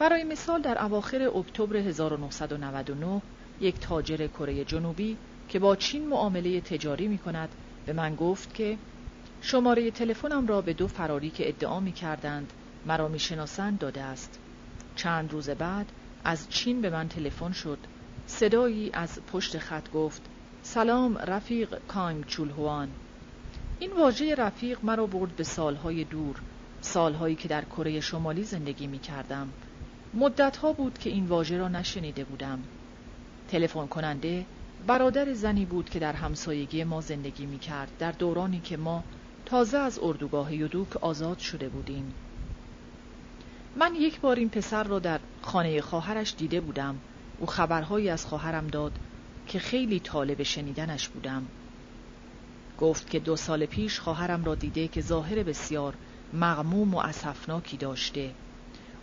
برای 0.00 0.24
مثال 0.24 0.62
در 0.62 0.84
اواخر 0.84 1.22
اکتبر 1.22 1.76
1999 1.76 3.22
یک 3.60 3.80
تاجر 3.80 4.26
کره 4.26 4.64
جنوبی 4.64 5.16
که 5.48 5.58
با 5.58 5.76
چین 5.76 6.08
معامله 6.08 6.60
تجاری 6.60 7.08
می 7.08 7.18
کند 7.18 7.48
به 7.86 7.92
من 7.92 8.14
گفت 8.14 8.54
که 8.54 8.78
شماره 9.40 9.90
تلفنم 9.90 10.46
را 10.46 10.60
به 10.60 10.72
دو 10.72 10.86
فراری 10.86 11.30
که 11.30 11.48
ادعا 11.48 11.80
می 11.80 11.92
کردند 11.92 12.52
مرا 12.86 13.08
می 13.08 13.18
شناسند 13.18 13.78
داده 13.78 14.02
است. 14.02 14.38
چند 14.96 15.32
روز 15.32 15.50
بعد 15.50 15.86
از 16.24 16.50
چین 16.50 16.80
به 16.80 16.90
من 16.90 17.08
تلفن 17.08 17.52
شد. 17.52 17.78
صدایی 18.26 18.90
از 18.92 19.20
پشت 19.32 19.58
خط 19.58 19.90
گفت 19.90 20.22
سلام 20.62 21.18
رفیق 21.18 21.78
کانگ 21.88 22.26
چولهوان 22.26 22.88
این 23.78 23.92
واژه 23.92 24.34
رفیق 24.34 24.78
مرا 24.82 25.06
برد 25.06 25.36
به 25.36 25.44
سالهای 25.44 26.04
دور 26.04 26.36
سالهایی 26.80 27.34
که 27.34 27.48
در 27.48 27.64
کره 27.64 28.00
شمالی 28.00 28.44
زندگی 28.44 28.86
می 28.86 28.98
کردم 28.98 29.48
مدتها 30.14 30.72
بود 30.72 30.98
که 30.98 31.10
این 31.10 31.26
واژه 31.26 31.58
را 31.58 31.68
نشنیده 31.68 32.24
بودم. 32.24 32.62
تلفن 33.48 33.86
کننده 33.86 34.46
برادر 34.86 35.32
زنی 35.32 35.64
بود 35.64 35.90
که 35.90 35.98
در 35.98 36.12
همسایگی 36.12 36.84
ما 36.84 37.00
زندگی 37.00 37.46
می 37.46 37.58
کرد 37.58 37.90
در 37.98 38.12
دورانی 38.12 38.60
که 38.60 38.76
ما 38.76 39.04
تازه 39.46 39.78
از 39.78 39.98
اردوگاه 40.02 40.54
یودوک 40.54 40.96
آزاد 40.96 41.38
شده 41.38 41.68
بودیم. 41.68 42.14
من 43.76 43.94
یک 43.94 44.20
بار 44.20 44.36
این 44.36 44.48
پسر 44.48 44.84
را 44.84 44.98
در 44.98 45.20
خانه 45.42 45.80
خواهرش 45.80 46.34
دیده 46.38 46.60
بودم. 46.60 46.96
او 47.38 47.46
خبرهایی 47.46 48.10
از 48.10 48.26
خواهرم 48.26 48.66
داد 48.66 48.92
که 49.46 49.58
خیلی 49.58 50.00
طالب 50.00 50.42
شنیدنش 50.42 51.08
بودم. 51.08 51.46
گفت 52.80 53.10
که 53.10 53.18
دو 53.18 53.36
سال 53.36 53.66
پیش 53.66 54.00
خواهرم 54.00 54.44
را 54.44 54.54
دیده 54.54 54.88
که 54.88 55.00
ظاهر 55.00 55.42
بسیار 55.42 55.94
مغموم 56.32 56.94
و 56.94 56.98
اسفناکی 56.98 57.76
داشته. 57.76 58.30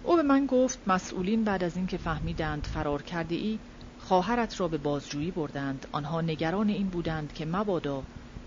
او 0.04 0.16
به 0.16 0.24
من 0.24 0.46
گفت 0.46 0.80
مسئولین 0.88 1.44
بعد 1.44 1.64
از 1.64 1.78
اینکه 1.78 1.98
فهمیدند 1.98 2.68
فرار 2.74 3.02
کرده 3.02 3.36
ای 3.36 3.60
خواهرت 4.00 4.60
را 4.60 4.68
به 4.68 4.78
بازجویی 4.78 5.32
بردند. 5.32 5.88
آنها 5.92 6.22
نگران 6.22 6.70
این 6.70 6.88
بودند 6.88 7.34
که 7.34 7.46
مبادا 7.46 8.04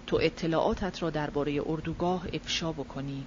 تو 0.07 0.19
اطلاعاتت 0.23 1.03
را 1.03 1.11
درباره 1.11 1.62
اردوگاه 1.67 2.27
افشا 2.33 2.73
بکنی. 2.73 3.27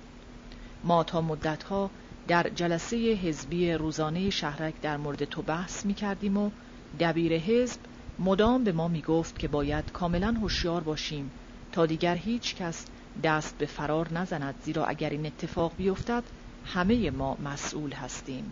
ما 0.83 1.03
تا 1.03 1.21
مدتها 1.21 1.89
در 2.27 2.49
جلسه 2.49 2.97
حزبی 2.97 3.71
روزانه 3.71 4.29
شهرک 4.29 4.81
در 4.81 4.97
مورد 4.97 5.25
تو 5.25 5.41
بحث 5.41 5.85
می 5.85 5.93
کردیم 5.93 6.37
و 6.37 6.51
دبیر 6.99 7.33
حزب 7.33 7.79
مدام 8.19 8.63
به 8.63 8.71
ما 8.71 8.87
می 8.87 9.01
گفت 9.01 9.39
که 9.39 9.47
باید 9.47 9.91
کاملا 9.91 10.31
هوشیار 10.41 10.83
باشیم 10.83 11.31
تا 11.71 11.85
دیگر 11.85 12.15
هیچ 12.15 12.55
کس 12.55 12.85
دست 13.23 13.57
به 13.57 13.65
فرار 13.65 14.13
نزند. 14.13 14.55
زیرا 14.63 14.85
اگر 14.85 15.09
این 15.09 15.25
اتفاق 15.25 15.71
بیفتد 15.77 16.23
همه 16.65 17.11
ما 17.11 17.37
مسئول 17.43 17.91
هستیم. 17.91 18.51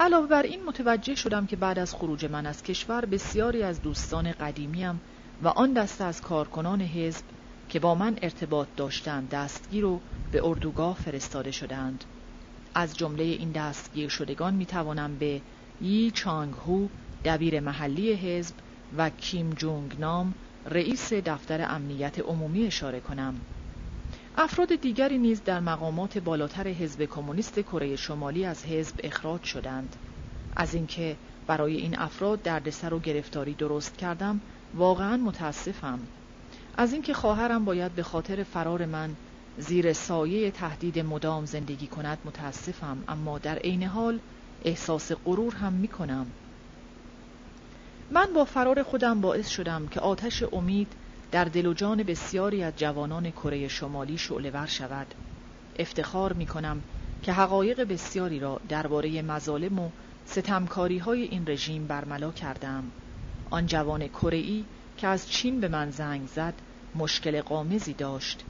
علاوه 0.00 0.26
بر 0.26 0.42
این 0.42 0.64
متوجه 0.64 1.14
شدم 1.14 1.46
که 1.46 1.56
بعد 1.56 1.78
از 1.78 1.94
خروج 1.94 2.24
من 2.24 2.46
از 2.46 2.62
کشور 2.62 3.04
بسیاری 3.04 3.62
از 3.62 3.82
دوستان 3.82 4.32
قدیمیم 4.32 5.00
و 5.42 5.48
آن 5.48 5.72
دسته 5.72 6.04
از 6.04 6.20
کارکنان 6.20 6.80
حزب 6.80 7.24
که 7.68 7.78
با 7.78 7.94
من 7.94 8.16
ارتباط 8.22 8.68
داشتند 8.76 9.28
دستگیر 9.28 9.84
و 9.84 10.00
به 10.32 10.46
اردوگاه 10.46 10.96
فرستاده 10.96 11.50
شدند. 11.50 12.04
از 12.74 12.96
جمله 12.96 13.24
این 13.24 13.52
دستگیر 13.52 14.08
شدگان 14.08 14.54
می 14.54 14.66
توانم 14.66 15.18
به 15.18 15.40
یی 15.80 16.10
چانگ 16.10 16.54
هو 16.54 16.88
دبیر 17.24 17.60
محلی 17.60 18.12
حزب 18.12 18.54
و 18.96 19.10
کیم 19.10 19.50
جونگ 19.50 19.96
نام 19.98 20.34
رئیس 20.66 21.12
دفتر 21.12 21.66
امنیت 21.70 22.18
عمومی 22.18 22.66
اشاره 22.66 23.00
کنم. 23.00 23.40
افراد 24.40 24.74
دیگری 24.74 25.18
نیز 25.18 25.42
در 25.44 25.60
مقامات 25.60 26.18
بالاتر 26.18 26.68
حزب 26.68 27.04
کمونیست 27.04 27.60
کره 27.60 27.96
شمالی 27.96 28.44
از 28.44 28.64
حزب 28.64 29.00
اخراج 29.04 29.42
شدند. 29.42 29.96
از 30.56 30.74
اینکه 30.74 31.16
برای 31.46 31.76
این 31.76 31.98
افراد 31.98 32.42
دردسر 32.42 32.94
و 32.94 32.98
گرفتاری 32.98 33.54
درست 33.54 33.96
کردم 33.96 34.40
واقعا 34.74 35.16
متاسفم. 35.16 35.98
از 36.76 36.92
اینکه 36.92 37.14
خواهرم 37.14 37.64
باید 37.64 37.92
به 37.92 38.02
خاطر 38.02 38.42
فرار 38.42 38.86
من 38.86 39.10
زیر 39.58 39.92
سایه 39.92 40.50
تهدید 40.50 40.98
مدام 40.98 41.44
زندگی 41.44 41.86
کند 41.86 42.18
متاسفم. 42.24 43.04
اما 43.08 43.38
در 43.38 43.58
عین 43.58 43.82
حال 43.82 44.18
احساس 44.64 45.12
غرور 45.12 45.54
هم 45.54 45.72
می 45.72 45.88
کنم 45.88 46.26
من 48.10 48.32
با 48.34 48.44
فرار 48.44 48.82
خودم 48.82 49.20
باعث 49.20 49.48
شدم 49.48 49.88
که 49.88 50.00
آتش 50.00 50.44
امید 50.52 50.92
در 51.30 51.44
دل 51.44 51.66
و 51.66 51.74
جان 51.74 52.02
بسیاری 52.02 52.62
از 52.62 52.72
جوانان 52.76 53.30
کره 53.30 53.68
شمالی 53.68 54.18
شعله 54.18 54.66
شود. 54.66 55.14
افتخار 55.76 56.32
می 56.32 56.46
کنم 56.46 56.82
که 57.22 57.32
حقایق 57.32 57.80
بسیاری 57.80 58.40
را 58.40 58.60
درباره 58.68 59.22
مظالم 59.22 59.78
و 59.78 59.90
ستمکاری 60.24 60.98
های 60.98 61.22
این 61.22 61.44
رژیم 61.46 61.86
برملا 61.86 62.32
کردم. 62.32 62.92
آن 63.50 63.66
جوان 63.66 64.08
کره 64.08 64.64
که 64.96 65.06
از 65.06 65.28
چین 65.28 65.60
به 65.60 65.68
من 65.68 65.90
زنگ 65.90 66.26
زد 66.26 66.54
مشکل 66.94 67.42
قامزی 67.42 67.94
داشت. 67.94 68.44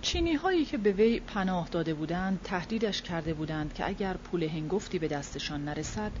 چینی 0.00 0.34
هایی 0.34 0.64
که 0.64 0.78
به 0.78 0.92
وی 0.92 1.20
پناه 1.20 1.68
داده 1.68 1.94
بودند 1.94 2.40
تهدیدش 2.44 3.02
کرده 3.02 3.34
بودند 3.34 3.72
که 3.72 3.86
اگر 3.86 4.16
پول 4.16 4.42
هنگفتی 4.42 4.98
به 4.98 5.08
دستشان 5.08 5.64
نرسد 5.64 6.12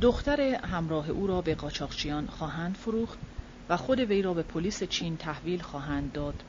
دختر 0.00 0.40
همراه 0.40 1.10
او 1.10 1.26
را 1.26 1.42
به 1.42 1.54
قاچاقچیان 1.54 2.26
خواهند 2.26 2.76
فروخت 2.76 3.18
و 3.68 3.76
خود 3.76 4.00
وی 4.00 4.22
را 4.22 4.34
به 4.34 4.42
پلیس 4.42 4.82
چین 4.82 5.16
تحویل 5.16 5.62
خواهند 5.62 6.12
داد 6.12 6.42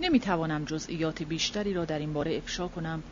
نمی 0.00 0.20
توانم 0.20 0.64
جزئیات 0.64 1.22
بیشتری 1.22 1.74
را 1.74 1.84
در 1.84 1.98
این 1.98 2.12
باره 2.12 2.36
افشا 2.36 2.68
کنم 2.68 3.02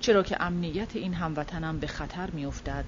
چرا 0.00 0.22
که 0.22 0.42
امنیت 0.42 0.96
این 0.96 1.14
هموطنم 1.14 1.78
به 1.78 1.86
خطر 1.86 2.30
می 2.30 2.46
افتد. 2.46 2.84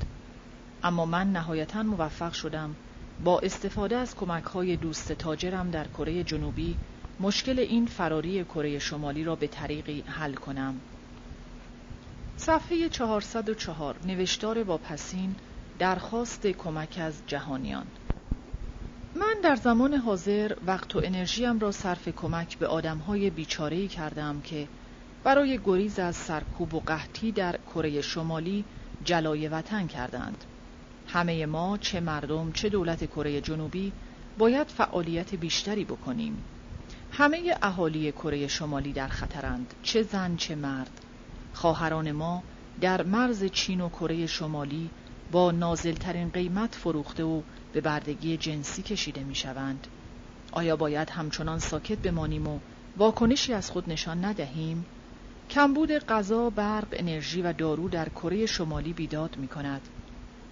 اما 0.83 1.07
من 1.07 1.33
نهایتا 1.33 1.83
موفق 1.83 2.33
شدم 2.33 2.77
با 3.25 3.39
استفاده 3.39 3.97
از 3.97 4.17
کمک 4.17 4.45
های 4.45 4.77
دوست 4.77 5.13
تاجرم 5.13 5.71
در 5.71 5.87
کره 5.89 6.25
جنوبی 6.25 6.77
مشکل 7.21 7.59
این 7.59 7.87
فراری 7.87 8.45
کره 8.45 8.79
شمالی 8.79 9.25
را 9.25 9.37
به 9.37 9.47
طریقی 9.47 10.01
حل 10.01 10.35
کنم. 10.35 10.81
صفحه 12.37 12.89
404 12.89 13.97
نوشتار 14.07 14.63
واپسین 14.63 15.35
درخواست 15.79 16.47
کمک 16.47 16.99
از 17.03 17.15
جهانیان 17.27 17.87
من 19.21 19.35
در 19.43 19.57
زمان 19.57 19.95
حاضر 19.95 20.57
وقت 20.67 20.97
و 20.97 21.01
انرژیم 21.05 21.59
را 21.59 21.73
صرف 21.73 22.09
کمک 22.09 22.59
به 22.59 22.67
آدمهای 22.67 23.31
بیچارهی 23.31 23.89
کردم 23.89 24.41
که 24.41 24.69
برای 25.25 25.61
گریز 25.65 25.99
از 25.99 26.17
سرکوب 26.17 26.75
و 26.75 26.81
قحطی 26.81 27.33
در 27.33 27.59
کره 27.75 28.01
شمالی 28.01 28.65
جلای 29.05 29.49
وطن 29.49 29.87
کردند. 29.87 30.45
همه 31.07 31.47
ما 31.47 31.79
چه 31.79 32.01
مردم 32.01 32.53
چه 32.53 32.69
دولت 32.69 33.05
کره 33.05 33.41
جنوبی 33.41 33.93
باید 34.39 34.67
فعالیت 34.67 35.35
بیشتری 35.35 35.85
بکنیم. 35.85 36.43
همه 37.13 37.57
اهالی 37.63 38.13
کره 38.13 38.47
شمالی 38.47 38.93
در 38.93 39.09
خطرند 39.09 39.75
چه 39.83 40.03
زن 40.03 40.37
چه 40.37 40.55
مرد. 40.55 41.01
خواهران 41.53 42.13
ما 42.13 42.43
در 42.81 43.03
مرز 43.03 43.45
چین 43.45 43.81
و 43.81 43.89
کره 43.89 44.27
شمالی 44.27 44.91
با 45.33 45.51
نازلترین 45.51 46.29
قیمت 46.29 46.75
فروخته 46.75 47.25
و 47.25 47.43
به 47.77 47.83
بردگی 47.83 48.37
جنسی 48.37 48.83
کشیده 48.83 49.25
می 49.25 49.35
شوند. 49.35 49.87
آیا 50.53 50.77
باید 50.77 51.11
همچنان 51.11 51.59
ساکت 51.59 51.99
بمانیم 51.99 52.47
و 52.47 52.59
واکنشی 52.97 53.53
از 53.53 53.71
خود 53.71 53.91
نشان 53.91 54.25
ندهیم؟ 54.25 54.87
کمبود 55.51 55.93
غذا، 55.93 56.51
برق، 56.51 56.87
انرژی 56.93 57.43
و 57.43 57.53
دارو 57.53 57.89
در 57.89 58.09
کره 58.09 58.47
شمالی 58.47 58.93
بیداد 58.93 59.37
می 59.37 59.49
کند. 59.49 59.81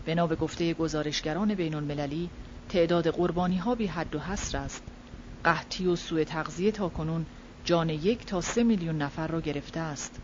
بنا 0.06 0.26
به 0.26 0.36
گفته 0.36 0.74
گزارشگران 0.74 1.54
بین 1.54 1.74
المللی 1.74 2.30
تعداد 2.68 3.08
قربانی 3.08 3.56
ها 3.56 3.74
بی 3.74 3.86
حد 3.86 4.14
و 4.14 4.18
حصر 4.18 4.58
است. 4.58 4.82
قحطی 5.44 5.86
و 5.86 5.96
سوء 5.96 6.24
تغذیه 6.24 6.72
تا 6.72 6.88
کنون 6.88 7.26
جان 7.64 7.88
یک 7.88 8.26
تا 8.26 8.40
سه 8.40 8.62
میلیون 8.62 8.98
نفر 8.98 9.26
را 9.26 9.40
گرفته 9.40 9.80
است. 9.80 10.20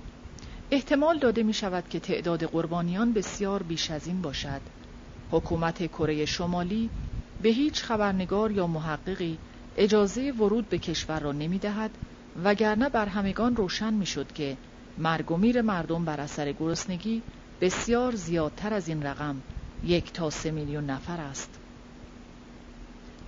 احتمال 0.70 1.18
داده 1.18 1.42
می 1.42 1.54
شود 1.54 1.88
که 1.88 2.00
تعداد 2.00 2.44
قربانیان 2.44 3.12
بسیار 3.12 3.62
بیش 3.62 3.90
از 3.90 4.06
این 4.06 4.22
باشد. 4.22 4.60
حکومت 5.30 5.86
کره 5.86 6.24
شمالی 6.24 6.90
به 7.42 7.48
هیچ 7.48 7.82
خبرنگار 7.82 8.52
یا 8.52 8.66
محققی 8.66 9.38
اجازه 9.76 10.32
ورود 10.32 10.68
به 10.68 10.78
کشور 10.78 11.20
را 11.20 11.32
نمی 11.32 11.58
دهد 11.58 11.90
وگرنه 12.44 12.88
بر 12.88 13.06
همگان 13.06 13.56
روشن 13.56 13.94
می 13.94 14.06
شد 14.06 14.32
که 14.32 14.56
مرگ 14.98 15.30
و 15.30 15.36
میر 15.36 15.62
مردم 15.62 16.04
بر 16.04 16.20
اثر 16.20 16.52
گرسنگی 16.52 17.22
بسیار 17.60 18.14
زیادتر 18.14 18.74
از 18.74 18.88
این 18.88 19.02
رقم 19.02 19.42
یک 19.82 20.12
تا 20.12 20.30
سه 20.30 20.50
میلیون 20.50 20.84
نفر 20.86 21.20
است. 21.20 21.60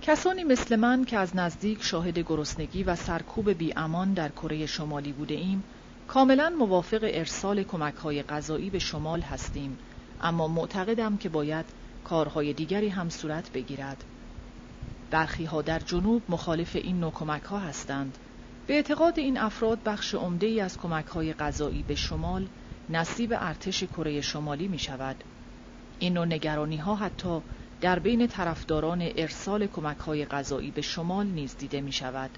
کسانی 0.01 0.43
مثل 0.43 0.75
من 0.75 1.05
که 1.05 1.17
از 1.17 1.35
نزدیک 1.35 1.83
شاهد 1.83 2.19
گرسنگی 2.19 2.83
و 2.83 2.95
سرکوب 2.95 3.49
بی 3.49 3.73
امان 3.75 4.13
در 4.13 4.29
کره 4.29 4.65
شمالی 4.65 5.11
بوده 5.11 5.33
ایم 5.33 5.63
کاملا 6.07 6.53
موافق 6.59 6.99
ارسال 7.03 7.63
کمک 7.63 7.95
های 7.95 8.23
غذایی 8.23 8.69
به 8.69 8.79
شمال 8.79 9.21
هستیم 9.21 9.77
اما 10.21 10.47
معتقدم 10.47 11.17
که 11.17 11.29
باید 11.29 11.65
کارهای 12.03 12.53
دیگری 12.53 12.89
هم 12.89 13.09
صورت 13.09 13.51
بگیرد. 13.51 14.03
برخی 15.11 15.45
ها 15.45 15.61
در 15.61 15.79
جنوب 15.79 16.21
مخالف 16.29 16.75
این 16.75 16.99
نوع 16.99 17.11
کمک 17.11 17.43
ها 17.43 17.59
هستند. 17.59 18.17
به 18.67 18.73
اعتقاد 18.73 19.19
این 19.19 19.37
افراد 19.37 19.83
بخش 19.85 20.15
عمده 20.15 20.47
ای 20.47 20.59
از 20.59 20.77
کمک 20.77 21.05
های 21.05 21.33
غذایی 21.33 21.83
به 21.83 21.95
شمال 21.95 22.47
نصیب 22.89 23.33
ارتش 23.33 23.83
کره 23.83 24.21
شمالی 24.21 24.67
می 24.67 24.79
شود 24.79 25.15
این 25.99 26.13
نوع 26.13 26.75
ها 26.75 26.95
حتی 26.95 27.41
در 27.81 27.99
بین 27.99 28.27
طرفداران 28.27 29.09
ارسال 29.17 29.67
کمک 29.67 29.97
های 29.97 30.25
غذایی 30.25 30.71
به 30.71 30.81
شمال 30.81 31.25
نیز 31.25 31.57
دیده 31.57 31.81
می 31.81 31.91
شود 31.91 32.29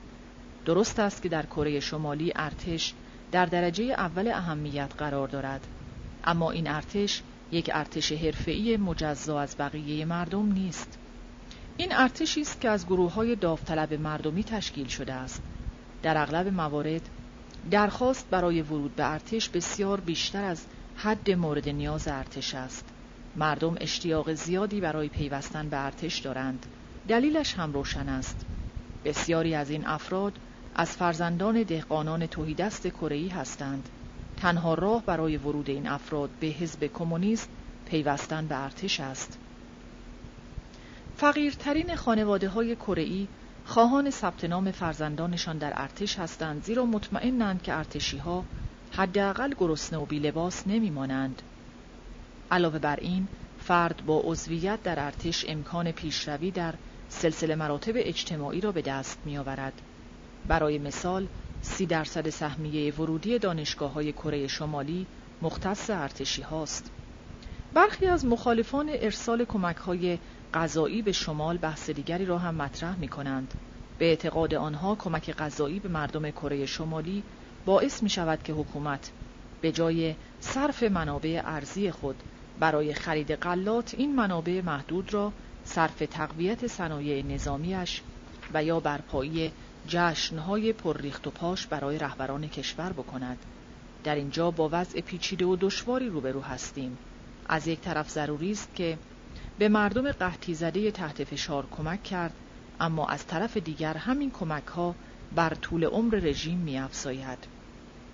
درست 0.66 1.00
است 1.00 1.22
که 1.22 1.30
در 1.30 1.46
کره 1.46 1.80
شمالی 1.80 2.32
ارتش 2.36 2.94
در 3.32 3.46
درجه 3.46 3.84
اول 3.84 4.28
اهمیت 4.28 4.92
قرار 4.98 5.28
دارد. 5.28 5.68
اما 6.24 6.52
این 6.52 6.68
ارتش 6.68 7.22
یک 7.52 7.72
ارتش 7.74 8.12
حرفه‌ای 8.12 8.78
مجزا 8.78 9.40
از 9.40 9.56
بقیه 9.60 10.06
مردم 10.06 10.52
نیست. 10.52 10.98
این 11.78 11.96
ارتشی 11.96 12.42
است 12.42 12.62
که 12.62 12.70
از 12.70 12.86
گروه 12.86 13.14
های 13.14 13.36
داوطلب 13.36 13.94
مردمی 13.94 14.44
تشکیل 14.44 14.88
شده 14.88 15.14
است. 15.14 15.42
در 16.04 16.18
اغلب 16.18 16.48
موارد 16.48 17.10
درخواست 17.72 18.30
برای 18.30 18.62
ورود 18.62 18.96
به 18.96 19.12
ارتش 19.12 19.50
بسیار 19.50 20.00
بیشتر 20.00 20.44
از 20.44 20.66
حد 20.96 21.32
مورد 21.32 21.70
نیاز 21.70 22.08
ارتش 22.08 22.56
است. 22.56 22.86
مردم 23.36 23.76
اشتیاق 23.82 24.34
زیادی 24.34 24.82
برای 24.82 25.10
پیوستن 25.10 25.70
به 25.70 25.86
ارتش 25.86 26.20
دارند. 26.20 26.66
دلیلش 27.08 27.54
هم 27.54 27.74
روشن 27.74 28.10
است. 28.10 28.46
بسیاری 29.06 29.56
از 29.56 29.70
این 29.70 29.88
افراد 29.88 30.34
از 30.76 30.92
فرزندان 30.92 31.64
دهقانان 31.64 32.28
توحیدست 32.28 32.88
کره 32.88 33.30
هستند. 33.34 33.90
تنها 34.38 34.74
راه 34.74 35.04
برای 35.06 35.38
ورود 35.38 35.70
این 35.70 35.88
افراد 35.88 36.30
به 36.40 36.48
حزب 36.48 36.84
کمونیست 36.94 37.50
پیوستن 37.86 38.48
به 38.48 38.64
ارتش 38.64 39.00
است. 39.00 39.38
فقیرترین 41.16 41.96
خانواده 41.96 42.50
های 42.50 42.76
کره‌ای 42.76 43.28
خواهان 43.66 44.10
ثبت 44.10 44.46
نام 44.46 44.72
فرزندانشان 44.72 45.58
در 45.58 45.74
ارتش 45.76 46.20
هستند 46.20 46.64
زیرا 46.64 46.86
مطمئنند 46.86 47.62
که 47.62 47.74
ارتشی 47.74 48.18
ها 48.18 48.46
حداقل 48.92 49.54
گرسنه 49.58 50.00
و 50.00 50.06
بیلباس 50.06 50.68
نمیمانند. 50.68 51.42
علاوه 52.52 52.80
بر 52.80 52.96
این 52.96 53.28
فرد 53.58 54.06
با 54.06 54.22
عضویت 54.26 54.84
در 54.84 55.00
ارتش 55.00 55.46
امکان 55.48 55.92
پیشروی 55.92 56.52
در 56.52 56.74
سلسله 57.10 57.56
مراتب 57.56 57.94
اجتماعی 57.96 58.62
را 58.62 58.72
به 58.72 58.82
دست 58.82 59.20
میآورد. 59.26 59.82
برای 60.48 60.78
مثال 60.78 61.28
سی 61.66 61.86
درصد 61.86 62.30
سهمیه 62.30 62.94
ورودی 62.94 63.40
دانشگاه 63.40 63.94
های 63.94 64.12
کره 64.12 64.48
شمالی 64.48 65.06
مختص 65.42 65.90
ارتشی 65.90 66.42
هاست. 66.42 66.92
برخی 67.74 68.06
از 68.06 68.26
مخالفان 68.26 68.90
ارسال 68.94 69.46
کمک 69.46 69.76
های 69.76 70.18
غذایی 70.54 71.02
به 71.02 71.12
شمال 71.12 71.58
بحث 71.58 71.90
دیگری 71.90 72.26
را 72.26 72.38
هم 72.38 72.56
مطرح 72.56 73.00
می 73.00 73.08
کنند. 73.08 73.54
به 73.98 74.06
اعتقاد 74.06 74.54
آنها 74.54 74.96
کمک 74.96 75.32
غذایی 75.32 75.80
به 75.80 75.90
مردم 75.90 76.32
کره 76.32 76.66
شمالی 76.66 77.24
باعث 77.66 78.04
می 78.04 78.10
شود 78.10 78.44
که 78.44 78.54
حکومت 78.54 79.12
به 79.62 79.72
جای 79.72 80.16
صرف 80.40 80.84
منابع 80.84 81.42
ارزی 81.46 81.92
خود 81.92 82.16
برای 82.60 82.94
خرید 82.94 83.36
غلات 83.36 83.96
این 83.98 84.16
منابع 84.16 84.62
محدود 84.62 85.14
را 85.14 85.32
صرف 85.64 86.04
تقویت 86.12 86.68
صنایع 86.68 87.24
نظامیش 87.26 88.02
و 88.54 88.64
یا 88.64 88.80
برپایی 88.80 89.52
جشنهای 89.88 90.74
پرریخت 90.74 91.28
و 91.28 91.32
پاش 91.32 91.68
برای 91.68 91.98
رهبران 91.98 92.48
کشور 92.48 92.94
بکند 92.94 93.38
در 94.04 94.16
اینجا 94.16 94.52
با 94.52 94.70
وضع 94.72 95.02
پیچیده 95.02 95.46
و 95.46 95.56
دشواری 95.56 96.10
روبرو 96.10 96.42
هستیم 96.42 96.98
از 97.50 97.68
یک 97.68 97.80
طرف 97.80 98.10
ضروری 98.10 98.52
است 98.52 98.76
که 98.76 98.98
به 99.60 99.70
مردم 99.70 100.12
قحطی 100.12 100.54
زده 100.54 100.92
تحت 100.92 101.24
فشار 101.24 101.66
کمک 101.72 102.04
کرد 102.04 102.34
اما 102.80 103.08
از 103.08 103.28
طرف 103.28 103.58
دیگر 103.58 103.94
همین 103.94 104.32
کمک 104.32 104.68
ها 104.68 104.96
بر 105.36 105.54
طول 105.54 105.84
عمر 105.84 106.16
رژیم 106.16 106.58
می 106.58 106.78
افزاید. 106.80 107.38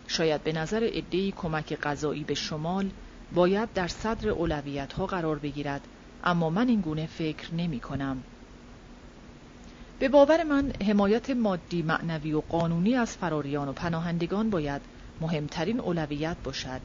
شاید 0.07 0.43
به 0.43 0.53
نظر 0.53 0.83
عدهای 0.83 1.31
کمک 1.31 1.79
غذایی 1.79 2.23
به 2.23 2.33
شمال 2.33 2.89
باید 3.33 3.73
در 3.73 3.87
صدر 3.87 4.29
اولویت 4.29 4.93
ها 4.93 5.05
قرار 5.05 5.39
بگیرد 5.39 5.87
اما 6.23 6.49
من 6.49 6.67
این 6.67 6.81
گونه 6.81 7.05
فکر 7.05 7.53
نمی 7.53 7.79
کنم. 7.79 8.23
به 10.01 10.09
باور 10.09 10.43
من 10.43 10.73
حمایت 10.87 11.29
مادی 11.29 11.81
معنوی 11.81 12.33
و 12.33 12.41
قانونی 12.41 12.95
از 12.95 13.17
فراریان 13.17 13.67
و 13.67 13.73
پناهندگان 13.73 14.49
باید 14.49 14.81
مهمترین 15.21 15.79
اولویت 15.79 16.37
باشد. 16.43 16.81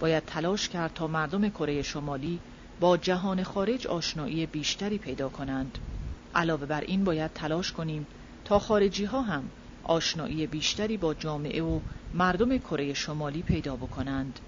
باید 0.00 0.24
تلاش 0.26 0.68
کرد 0.68 0.92
تا 0.94 1.06
مردم 1.06 1.48
کره 1.48 1.82
شمالی 1.82 2.40
با 2.80 2.96
جهان 2.96 3.42
خارج 3.42 3.86
آشنایی 3.86 4.46
بیشتری 4.46 4.98
پیدا 4.98 5.28
کنند. 5.28 5.78
علاوه 6.34 6.66
بر 6.66 6.80
این 6.80 7.04
باید 7.04 7.30
تلاش 7.32 7.72
کنیم 7.72 8.06
تا 8.44 8.58
خارجی 8.58 9.04
ها 9.04 9.22
هم 9.22 9.50
آشنایی 9.82 10.46
بیشتری 10.46 10.96
با 10.96 11.14
جامعه 11.14 11.62
و 11.62 11.80
مردم 12.14 12.58
کره 12.58 12.94
شمالی 12.94 13.42
پیدا 13.42 13.76
بکنند. 13.76 14.40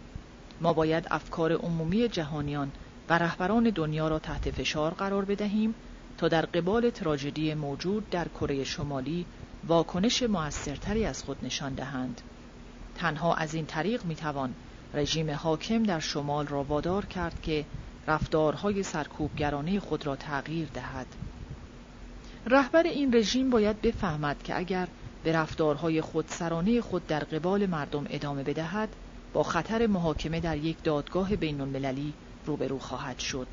ما 0.61 0.73
باید 0.73 1.07
افکار 1.11 1.53
عمومی 1.53 2.09
جهانیان 2.09 2.73
و 3.09 3.19
رهبران 3.19 3.71
دنیا 3.71 4.09
را 4.09 4.19
تحت 4.19 4.51
فشار 4.51 4.95
قرار 4.95 5.25
بدهیم 5.25 5.75
تا 6.19 6.29
در 6.29 6.47
قبال 6.47 6.91
تراژدی 6.91 7.55
موجود 7.55 8.11
در 8.11 8.29
کره 8.29 8.65
شمالی 8.65 9.27
واکنش 9.69 10.23
موثرتری 10.23 11.05
از 11.05 11.23
خود 11.23 11.37
نشان 11.43 11.75
دهند. 11.75 12.21
تنها 12.95 13.35
از 13.35 13.55
این 13.55 13.67
طریق 13.67 14.05
می‌توان 14.05 14.55
رژیم 14.95 15.31
حاکم 15.31 15.83
در 15.83 16.01
شمال 16.01 16.47
را 16.47 16.63
وادار 16.65 17.05
کرد 17.05 17.43
که 17.43 17.65
رفتارهای 18.07 18.83
سرکوبگرانه 18.83 19.81
خود 19.81 20.07
را 20.07 20.17
تغییر 20.17 20.69
دهد. 20.75 21.07
رهبر 22.47 22.83
این 22.83 23.15
رژیم 23.15 23.51
باید 23.51 23.81
بفهمد 23.81 24.43
که 24.43 24.59
اگر 24.59 24.89
به 25.25 25.33
رفتارهای 25.33 26.01
خودسرانه 26.01 26.81
خود 26.81 27.07
در 27.07 27.25
قبال 27.25 27.67
مردم 27.67 28.07
ادامه 28.11 28.43
بدهد 28.43 28.89
با 29.33 29.43
خطر 29.43 29.87
محاکمه 29.87 30.41
در 30.41 30.57
یک 30.57 30.83
دادگاه 30.83 31.37
بین 31.37 31.61
المللی 31.61 32.13
روبرو 32.47 32.79
خواهد 32.79 33.19
شد. 33.19 33.49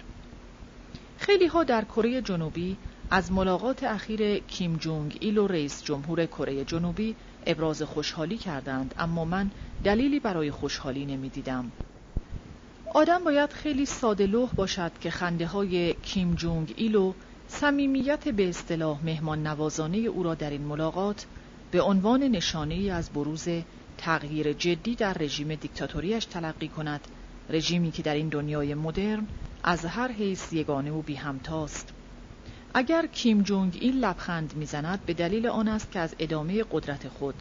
خیلی 1.17 1.48
ها 1.48 1.64
در 1.64 1.85
کره 1.85 2.22
جنوبی 2.22 2.77
از 3.11 3.32
ملاقات 3.32 3.83
اخیر 3.83 4.40
کیم 4.40 4.75
جونگ 4.75 5.17
ایل 5.22 5.38
و 5.38 5.48
رئیس 5.48 5.83
جمهور 5.83 6.25
کره 6.25 6.66
جنوبی 6.66 7.16
ابراز 7.45 7.82
خوشحالی 7.82 8.38
کردند 8.38 8.95
اما 8.98 9.25
من 9.25 9.51
دلیلی 9.83 10.19
برای 10.19 10.51
خوشحالی 10.51 11.06
نمی‌دیدم. 11.06 11.72
آدم 12.93 13.24
باید 13.24 13.53
خیلی 13.53 13.85
ساده 13.85 14.25
لوح 14.25 14.53
باشد 14.53 14.92
که 15.01 15.11
خنده 15.11 15.48
های 15.48 15.93
کیم 15.93 16.35
جونگ 16.35 16.74
ایل 16.77 16.95
و 16.95 17.14
صمیمیت 17.48 18.27
به 18.27 18.50
اصطلاح 18.50 19.06
مهمان 19.06 19.48
نوازانه 19.48 19.98
او 19.98 20.24
را 20.24 20.35
در 20.35 20.50
این 20.50 20.61
ملاقات 20.61 21.25
به 21.72 21.82
عنوان 21.82 22.24
نشانه 22.24 22.74
ای 22.74 22.90
از 22.90 23.09
بروز 23.09 23.48
تغییر 23.98 24.53
جدی 24.53 24.95
در 24.95 25.14
رژیم 25.14 25.56
دیکتاتوریش 25.56 26.25
تلقی 26.25 26.67
کند 26.67 27.08
رژیمی 27.50 27.92
که 27.92 28.03
در 28.03 28.16
این 28.16 28.30
دنیای 28.30 28.74
مدرن 28.74 29.27
از 29.66 29.85
هر 29.85 30.11
حیث 30.11 30.53
یگانه 30.53 30.92
و 30.92 31.01
بی 31.01 31.16
همتاست 31.16 31.93
اگر 32.75 33.08
کیم 33.08 33.42
جونگ 33.42 33.77
این 33.82 33.93
لبخند 33.93 34.56
می‌زند 34.56 35.06
به 35.06 35.14
دلیل 35.14 35.48
آن 35.48 35.67
است 35.67 35.92
که 35.92 36.00
از 36.00 36.16
ادامه 36.19 36.64
قدرت 36.72 37.08
خود 37.08 37.35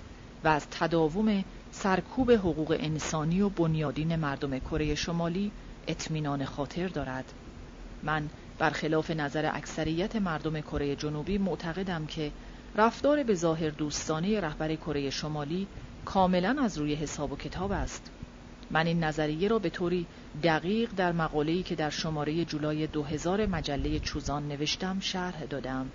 و 0.44 0.48
از 0.48 0.66
تداوم 0.70 1.44
سرکوب 1.70 2.32
حقوق 2.32 2.76
انسانی 2.80 3.40
و 3.40 3.48
بنیادین 3.48 4.16
مردم 4.16 4.58
کره 4.58 4.94
شمالی 4.94 5.52
اطمینان 5.88 6.44
خاطر 6.44 6.88
دارد. 6.88 7.32
من 8.02 8.30
برخلاف 8.58 9.10
نظر 9.10 9.50
اکثریت 9.54 10.16
مردم 10.16 10.60
کره 10.60 10.96
جنوبی 10.96 11.38
معتقدم 11.38 12.06
که 12.06 12.32
رفتار 12.74 13.22
به 13.22 13.34
ظاهر 13.34 13.70
دوستانه 13.70 14.40
رهبر 14.40 14.74
کره 14.76 15.10
شمالی 15.10 15.68
کاملا 16.04 16.56
از 16.62 16.78
روی 16.78 16.94
حساب 16.94 17.32
و 17.32 17.36
کتاب 17.36 17.72
است. 17.72 18.21
من 18.72 18.86
این 18.86 19.04
نظریه 19.04 19.48
را 19.48 19.58
به 19.58 19.70
طوری 19.70 20.06
دقیق 20.42 20.90
در 20.96 21.12
مقاله‌ای 21.12 21.62
که 21.62 21.74
در 21.74 21.90
شماره 21.90 22.44
جولای 22.44 22.86
2000 22.86 23.46
مجله 23.46 23.98
چوزان 23.98 24.48
نوشتم 24.48 25.00
شرح 25.00 25.44
دادم. 25.44 25.90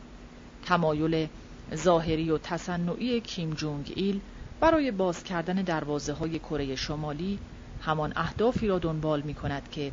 تمایل 0.65 1.27
ظاهری 1.75 2.31
و 2.31 2.37
تصنعی 2.37 3.21
کیم 3.21 3.53
جونگ 3.53 3.93
ایل 3.95 4.21
برای 4.59 4.91
باز 4.91 5.23
کردن 5.23 5.55
دروازه 5.55 6.13
های 6.13 6.39
کره 6.39 6.75
شمالی 6.75 7.39
همان 7.81 8.13
اهدافی 8.15 8.67
را 8.67 8.79
دنبال 8.79 9.21
می 9.21 9.33
کند 9.33 9.69
که 9.71 9.91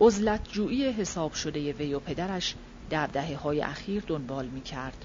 عزلت 0.00 0.48
جویی 0.48 0.92
حساب 0.92 1.32
شده 1.32 1.72
وی 1.72 1.94
و 1.94 2.00
پدرش 2.00 2.54
در 2.90 3.06
دهه 3.06 3.36
های 3.36 3.62
اخیر 3.62 4.02
دنبال 4.06 4.46
می 4.46 4.60
کرد. 4.60 5.04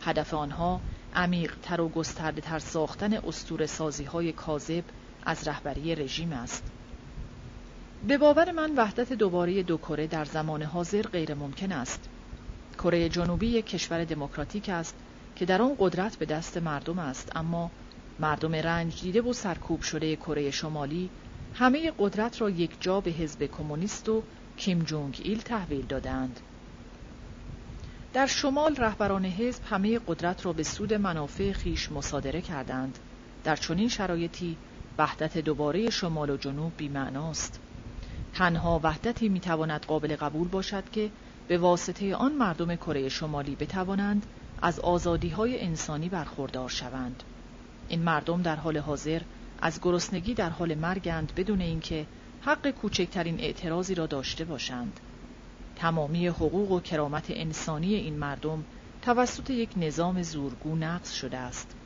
هدف 0.00 0.34
آنها 0.34 0.80
عمیق 1.14 1.56
تر 1.62 1.80
و 1.80 1.88
گسترده 1.88 2.40
تر 2.40 2.58
ساختن 2.58 3.14
استور 3.14 3.66
سازی 3.66 4.04
های 4.04 4.32
کاذب 4.32 4.84
از 5.30 5.48
رهبری 5.48 5.94
رژیم 5.94 6.32
است. 6.32 6.62
به 8.08 8.18
باور 8.18 8.52
من 8.52 8.74
وحدت 8.76 9.12
دوباره 9.12 9.62
دو 9.62 9.76
کره 9.76 10.06
در 10.06 10.24
زمان 10.24 10.62
حاضر 10.62 11.02
غیر 11.02 11.34
ممکن 11.34 11.72
است. 11.72 12.08
کره 12.78 13.08
جنوبی 13.08 13.46
یک 13.46 13.66
کشور 13.66 14.04
دموکراتیک 14.04 14.68
است 14.68 14.94
که 15.36 15.44
در 15.44 15.62
آن 15.62 15.76
قدرت 15.78 16.16
به 16.16 16.26
دست 16.26 16.56
مردم 16.56 16.98
است 16.98 17.36
اما 17.36 17.70
مردم 18.20 18.54
رنج 18.54 19.02
دیده 19.02 19.22
و 19.22 19.32
سرکوب 19.32 19.82
شده 19.82 20.16
کره 20.16 20.50
شمالی 20.50 21.10
همه 21.54 21.92
قدرت 21.98 22.40
را 22.40 22.50
یک 22.50 22.70
جا 22.80 23.00
به 23.00 23.10
حزب 23.10 23.46
کمونیست 23.46 24.08
و 24.08 24.22
کیم 24.56 24.82
جونگ 24.82 25.20
ایل 25.24 25.40
تحویل 25.40 25.86
دادند. 25.86 26.40
در 28.12 28.26
شمال 28.26 28.76
رهبران 28.76 29.24
حزب 29.24 29.62
همه 29.64 30.00
قدرت 30.06 30.46
را 30.46 30.52
به 30.52 30.62
سود 30.62 30.94
منافع 30.94 31.52
خیش 31.52 31.92
مصادره 31.92 32.40
کردند. 32.40 32.98
در 33.44 33.56
چنین 33.56 33.88
شرایطی 33.88 34.56
وحدت 34.98 35.38
دوباره 35.38 35.90
شمال 35.90 36.30
و 36.30 36.36
جنوب 36.36 36.72
بیمعناست. 36.76 37.60
تنها 38.32 38.80
وحدتی 38.82 39.28
می‌تواند 39.28 39.86
قابل 39.86 40.16
قبول 40.16 40.48
باشد 40.48 40.90
که 40.90 41.10
به 41.48 41.58
واسطه 41.58 42.14
آن 42.16 42.32
مردم 42.32 42.76
کره 42.76 43.08
شمالی 43.08 43.56
بتوانند 43.56 44.26
از 44.62 44.80
آزادی 44.80 45.28
های 45.28 45.60
انسانی 45.60 46.08
برخوردار 46.08 46.68
شوند. 46.68 47.22
این 47.88 48.02
مردم 48.02 48.42
در 48.42 48.56
حال 48.56 48.78
حاضر 48.78 49.22
از 49.58 49.80
گرسنگی 49.80 50.34
در 50.34 50.50
حال 50.50 50.74
مرگند 50.74 51.32
بدون 51.34 51.60
اینکه 51.60 52.06
حق 52.40 52.70
کوچکترین 52.70 53.40
اعتراضی 53.40 53.94
را 53.94 54.06
داشته 54.06 54.44
باشند. 54.44 55.00
تمامی 55.76 56.26
حقوق 56.26 56.70
و 56.70 56.80
کرامت 56.80 57.26
انسانی 57.28 57.94
این 57.94 58.18
مردم 58.18 58.64
توسط 59.02 59.50
یک 59.50 59.70
نظام 59.76 60.22
زورگو 60.22 60.76
نقض 60.76 61.12
شده 61.12 61.38
است. 61.38 61.79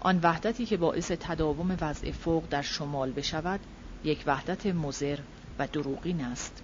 آن 0.00 0.20
وحدتی 0.22 0.66
که 0.66 0.76
باعث 0.76 1.12
تداوم 1.20 1.76
وضع 1.80 2.10
فوق 2.10 2.44
در 2.50 2.62
شمال 2.62 3.12
بشود 3.12 3.60
یک 4.04 4.22
وحدت 4.26 4.66
مزر 4.66 5.18
و 5.58 5.66
دروغین 5.66 6.20
است. 6.20 6.62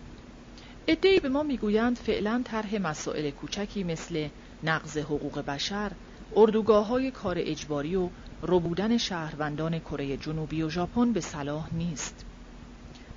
ادهی 0.86 1.20
به 1.20 1.28
ما 1.28 1.42
می‌گویند 1.42 1.96
فعلا 1.96 2.42
طرح 2.44 2.78
مسائل 2.78 3.30
کوچکی 3.30 3.84
مثل 3.84 4.28
نقض 4.62 4.98
حقوق 4.98 5.38
بشر، 5.38 5.92
اردوگاه 6.36 6.86
های 6.86 7.10
کار 7.10 7.36
اجباری 7.38 7.96
و 7.96 8.08
ربودن 8.42 8.98
شهروندان 8.98 9.78
کره 9.78 10.16
جنوبی 10.16 10.62
و 10.62 10.68
ژاپن 10.68 11.12
به 11.12 11.20
صلاح 11.20 11.74
نیست. 11.74 12.24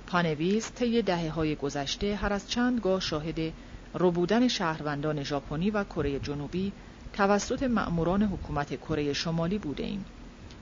پانویز 0.06 0.70
طی 0.72 1.02
دهه 1.02 1.30
های 1.30 1.56
گذشته 1.56 2.16
هر 2.16 2.32
از 2.32 2.50
چند 2.50 2.80
گاه 2.80 3.00
شاهد 3.00 3.52
ربودن 3.94 4.48
شهروندان 4.48 5.22
ژاپنی 5.22 5.70
و 5.70 5.84
کره 5.84 6.18
جنوبی 6.18 6.72
توسط 7.12 7.62
مأموران 7.62 8.22
حکومت 8.22 8.74
کره 8.74 9.12
شمالی 9.12 9.58
بوده 9.58 9.82
ایم. 9.82 10.04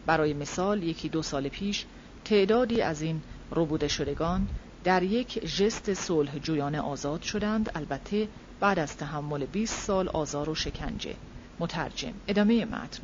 برای 0.07 0.35
مثال 0.35 0.83
یکی 0.83 1.09
دو 1.09 1.23
سال 1.23 1.49
پیش 1.49 1.85
تعدادی 2.25 2.83
از 2.83 3.03
این 3.03 3.23
ربوده 3.51 3.89
شدگان 3.89 4.49
در 4.85 5.03
یک 5.03 5.47
ژست 5.47 5.95
صلح 5.95 6.39
جویانه 6.39 6.81
آزاد 6.81 7.23
شدند. 7.23 7.71
البته 7.75 8.29
بعد 8.61 8.79
از 8.79 8.97
تحمل 8.97 9.47
20 9.47 9.81
سال 9.81 10.09
آزار 10.09 10.51
و 10.51 10.55
شکنجه. 10.55 11.15
مترجم 11.59 12.13
ادامه 12.29 12.65
متن. 12.65 13.03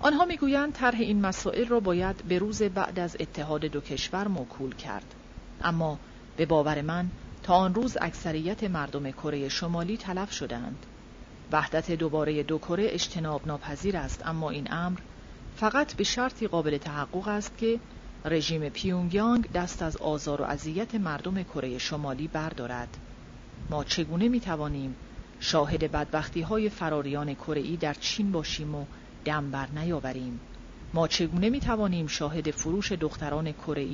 آنها 0.00 0.24
می‌گویند 0.24 0.72
طرح 0.72 1.00
این 1.00 1.20
مسائل 1.20 1.68
را 1.68 1.80
باید 1.80 2.16
به 2.28 2.38
روز 2.38 2.62
بعد 2.62 2.98
از 2.98 3.16
اتحاد 3.20 3.64
دو 3.64 3.80
کشور 3.80 4.28
موکول 4.28 4.74
کرد. 4.74 5.14
اما 5.64 5.98
به 6.36 6.46
باور 6.46 6.80
من 6.80 7.08
تا 7.42 7.54
آن 7.54 7.74
روز 7.74 7.96
اکثریت 8.00 8.64
مردم 8.64 9.10
کره 9.10 9.48
شمالی 9.48 9.96
تلف 9.96 10.32
شدند 10.32 10.86
وحدت 11.52 11.90
دوباره 11.90 12.42
دو 12.42 12.58
کره 12.58 12.86
اجتناب 12.88 13.46
ناپذیر 13.46 13.96
است. 13.96 14.26
اما 14.26 14.50
این 14.50 14.72
امر 14.72 14.98
فقط 15.56 15.94
به 15.94 16.04
شرطی 16.04 16.46
قابل 16.46 16.78
تحقق 16.78 17.28
است 17.28 17.58
که 17.58 17.80
رژیم 18.24 18.68
پیونگیانگ 18.68 19.52
دست 19.52 19.82
از 19.82 19.96
آزار 19.96 20.42
و 20.42 20.44
اذیت 20.44 20.94
مردم 20.94 21.42
کره 21.42 21.78
شمالی 21.78 22.28
بردارد. 22.28 22.96
ما 23.70 23.84
چگونه 23.84 24.28
می 24.28 24.40
توانیم 24.40 24.96
شاهد 25.40 25.92
بدبختی 25.92 26.40
های 26.40 26.68
فراریان 26.68 27.34
کره 27.34 27.76
در 27.76 27.94
چین 27.94 28.32
باشیم 28.32 28.74
و 28.74 28.84
دم 29.24 29.50
بر 29.50 29.68
نیاوریم؟ 29.70 30.40
ما 30.94 31.08
چگونه 31.08 31.50
می 31.50 31.60
توانیم 31.60 32.06
شاهد 32.06 32.50
فروش 32.50 32.92
دختران 32.92 33.52
کره 33.52 33.88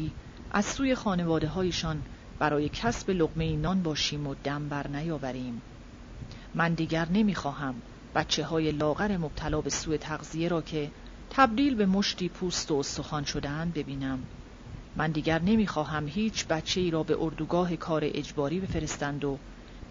از 0.50 0.64
سوی 0.64 0.94
خانواده 0.94 1.46
هایشان 1.46 2.02
برای 2.38 2.68
کسب 2.68 3.10
لقمه 3.10 3.56
نان 3.56 3.82
باشیم 3.82 4.26
و 4.26 4.34
دم 4.44 4.68
بر 4.68 4.88
نیاوریم؟ 4.88 5.62
من 6.54 6.74
دیگر 6.74 7.08
نمی 7.08 7.34
خواهم 7.34 7.82
بچه 8.14 8.44
های 8.44 8.72
لاغر 8.72 9.16
مبتلا 9.16 9.60
به 9.60 9.70
سوی 9.70 9.98
تغذیه 9.98 10.48
را 10.48 10.62
که 10.62 10.92
تبدیل 11.30 11.74
به 11.74 11.86
مشتی 11.86 12.28
پوست 12.28 12.70
و 12.70 12.76
استخوان 12.76 13.24
شدن 13.24 13.70
ببینم. 13.70 14.28
من 14.96 15.10
دیگر 15.10 15.42
نمی‌خواهم 15.42 16.08
هیچ 16.08 16.46
بچه 16.46 16.80
ای 16.80 16.90
را 16.90 17.02
به 17.02 17.16
اردوگاه 17.20 17.76
کار 17.76 18.02
اجباری 18.04 18.60
بفرستند 18.60 19.24
و 19.24 19.38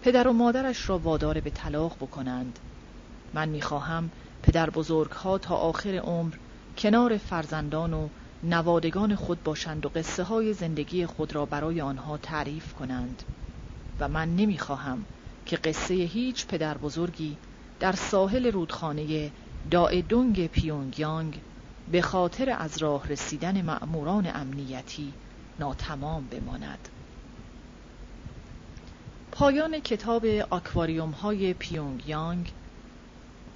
پدر 0.02 0.28
و 0.28 0.32
مادرش 0.32 0.88
را 0.88 0.98
وادار 0.98 1.40
به 1.40 1.50
طلاق 1.50 1.96
بکنند. 1.96 2.58
من 3.32 3.48
می‌خواهم 3.48 4.10
پدر 4.42 4.70
بزرگ 4.70 5.10
ها 5.10 5.38
تا 5.38 5.56
آخر 5.56 5.94
عمر 5.94 6.34
کنار 6.76 7.16
فرزندان 7.16 7.92
و 7.92 8.08
نوادگان 8.42 9.14
خود 9.14 9.42
باشند 9.42 9.86
و 9.86 9.88
قصه 9.88 10.22
های 10.22 10.52
زندگی 10.52 11.06
خود 11.06 11.34
را 11.34 11.46
برای 11.46 11.80
آنها 11.80 12.16
تعریف 12.16 12.72
کنند. 12.72 13.22
و 14.00 14.08
من 14.08 14.36
نمی‌خواهم 14.36 15.06
که 15.48 15.56
قصه 15.56 15.94
هیچ 15.94 16.46
پدر 16.46 16.78
بزرگی 16.78 17.36
در 17.80 17.92
ساحل 17.92 18.52
رودخانه 18.52 19.30
دونگ 20.08 20.46
پیونگیانگ 20.46 21.40
به 21.92 22.02
خاطر 22.02 22.50
از 22.50 22.78
راه 22.78 23.08
رسیدن 23.08 23.62
مأموران 23.62 24.30
امنیتی 24.34 25.12
ناتمام 25.58 26.24
بماند. 26.26 26.88
پایان 29.32 29.80
کتاب 29.80 30.26
آکواریوم 30.50 31.10
های 31.10 31.54
پیونگیانگ 31.54 32.52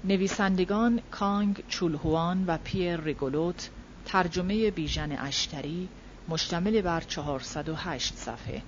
نویسندگان 0.05 1.01
کانگ 1.11 1.65
چولهوان 1.69 2.45
و 2.47 2.59
پیر 2.65 3.01
ریگولوت 3.01 3.71
ترجمه 4.05 4.71
بیژن 4.71 5.13
اشتری 5.13 5.89
مشتمل 6.29 6.81
بر 6.81 7.01
408 7.01 8.15
صفحه 8.17 8.63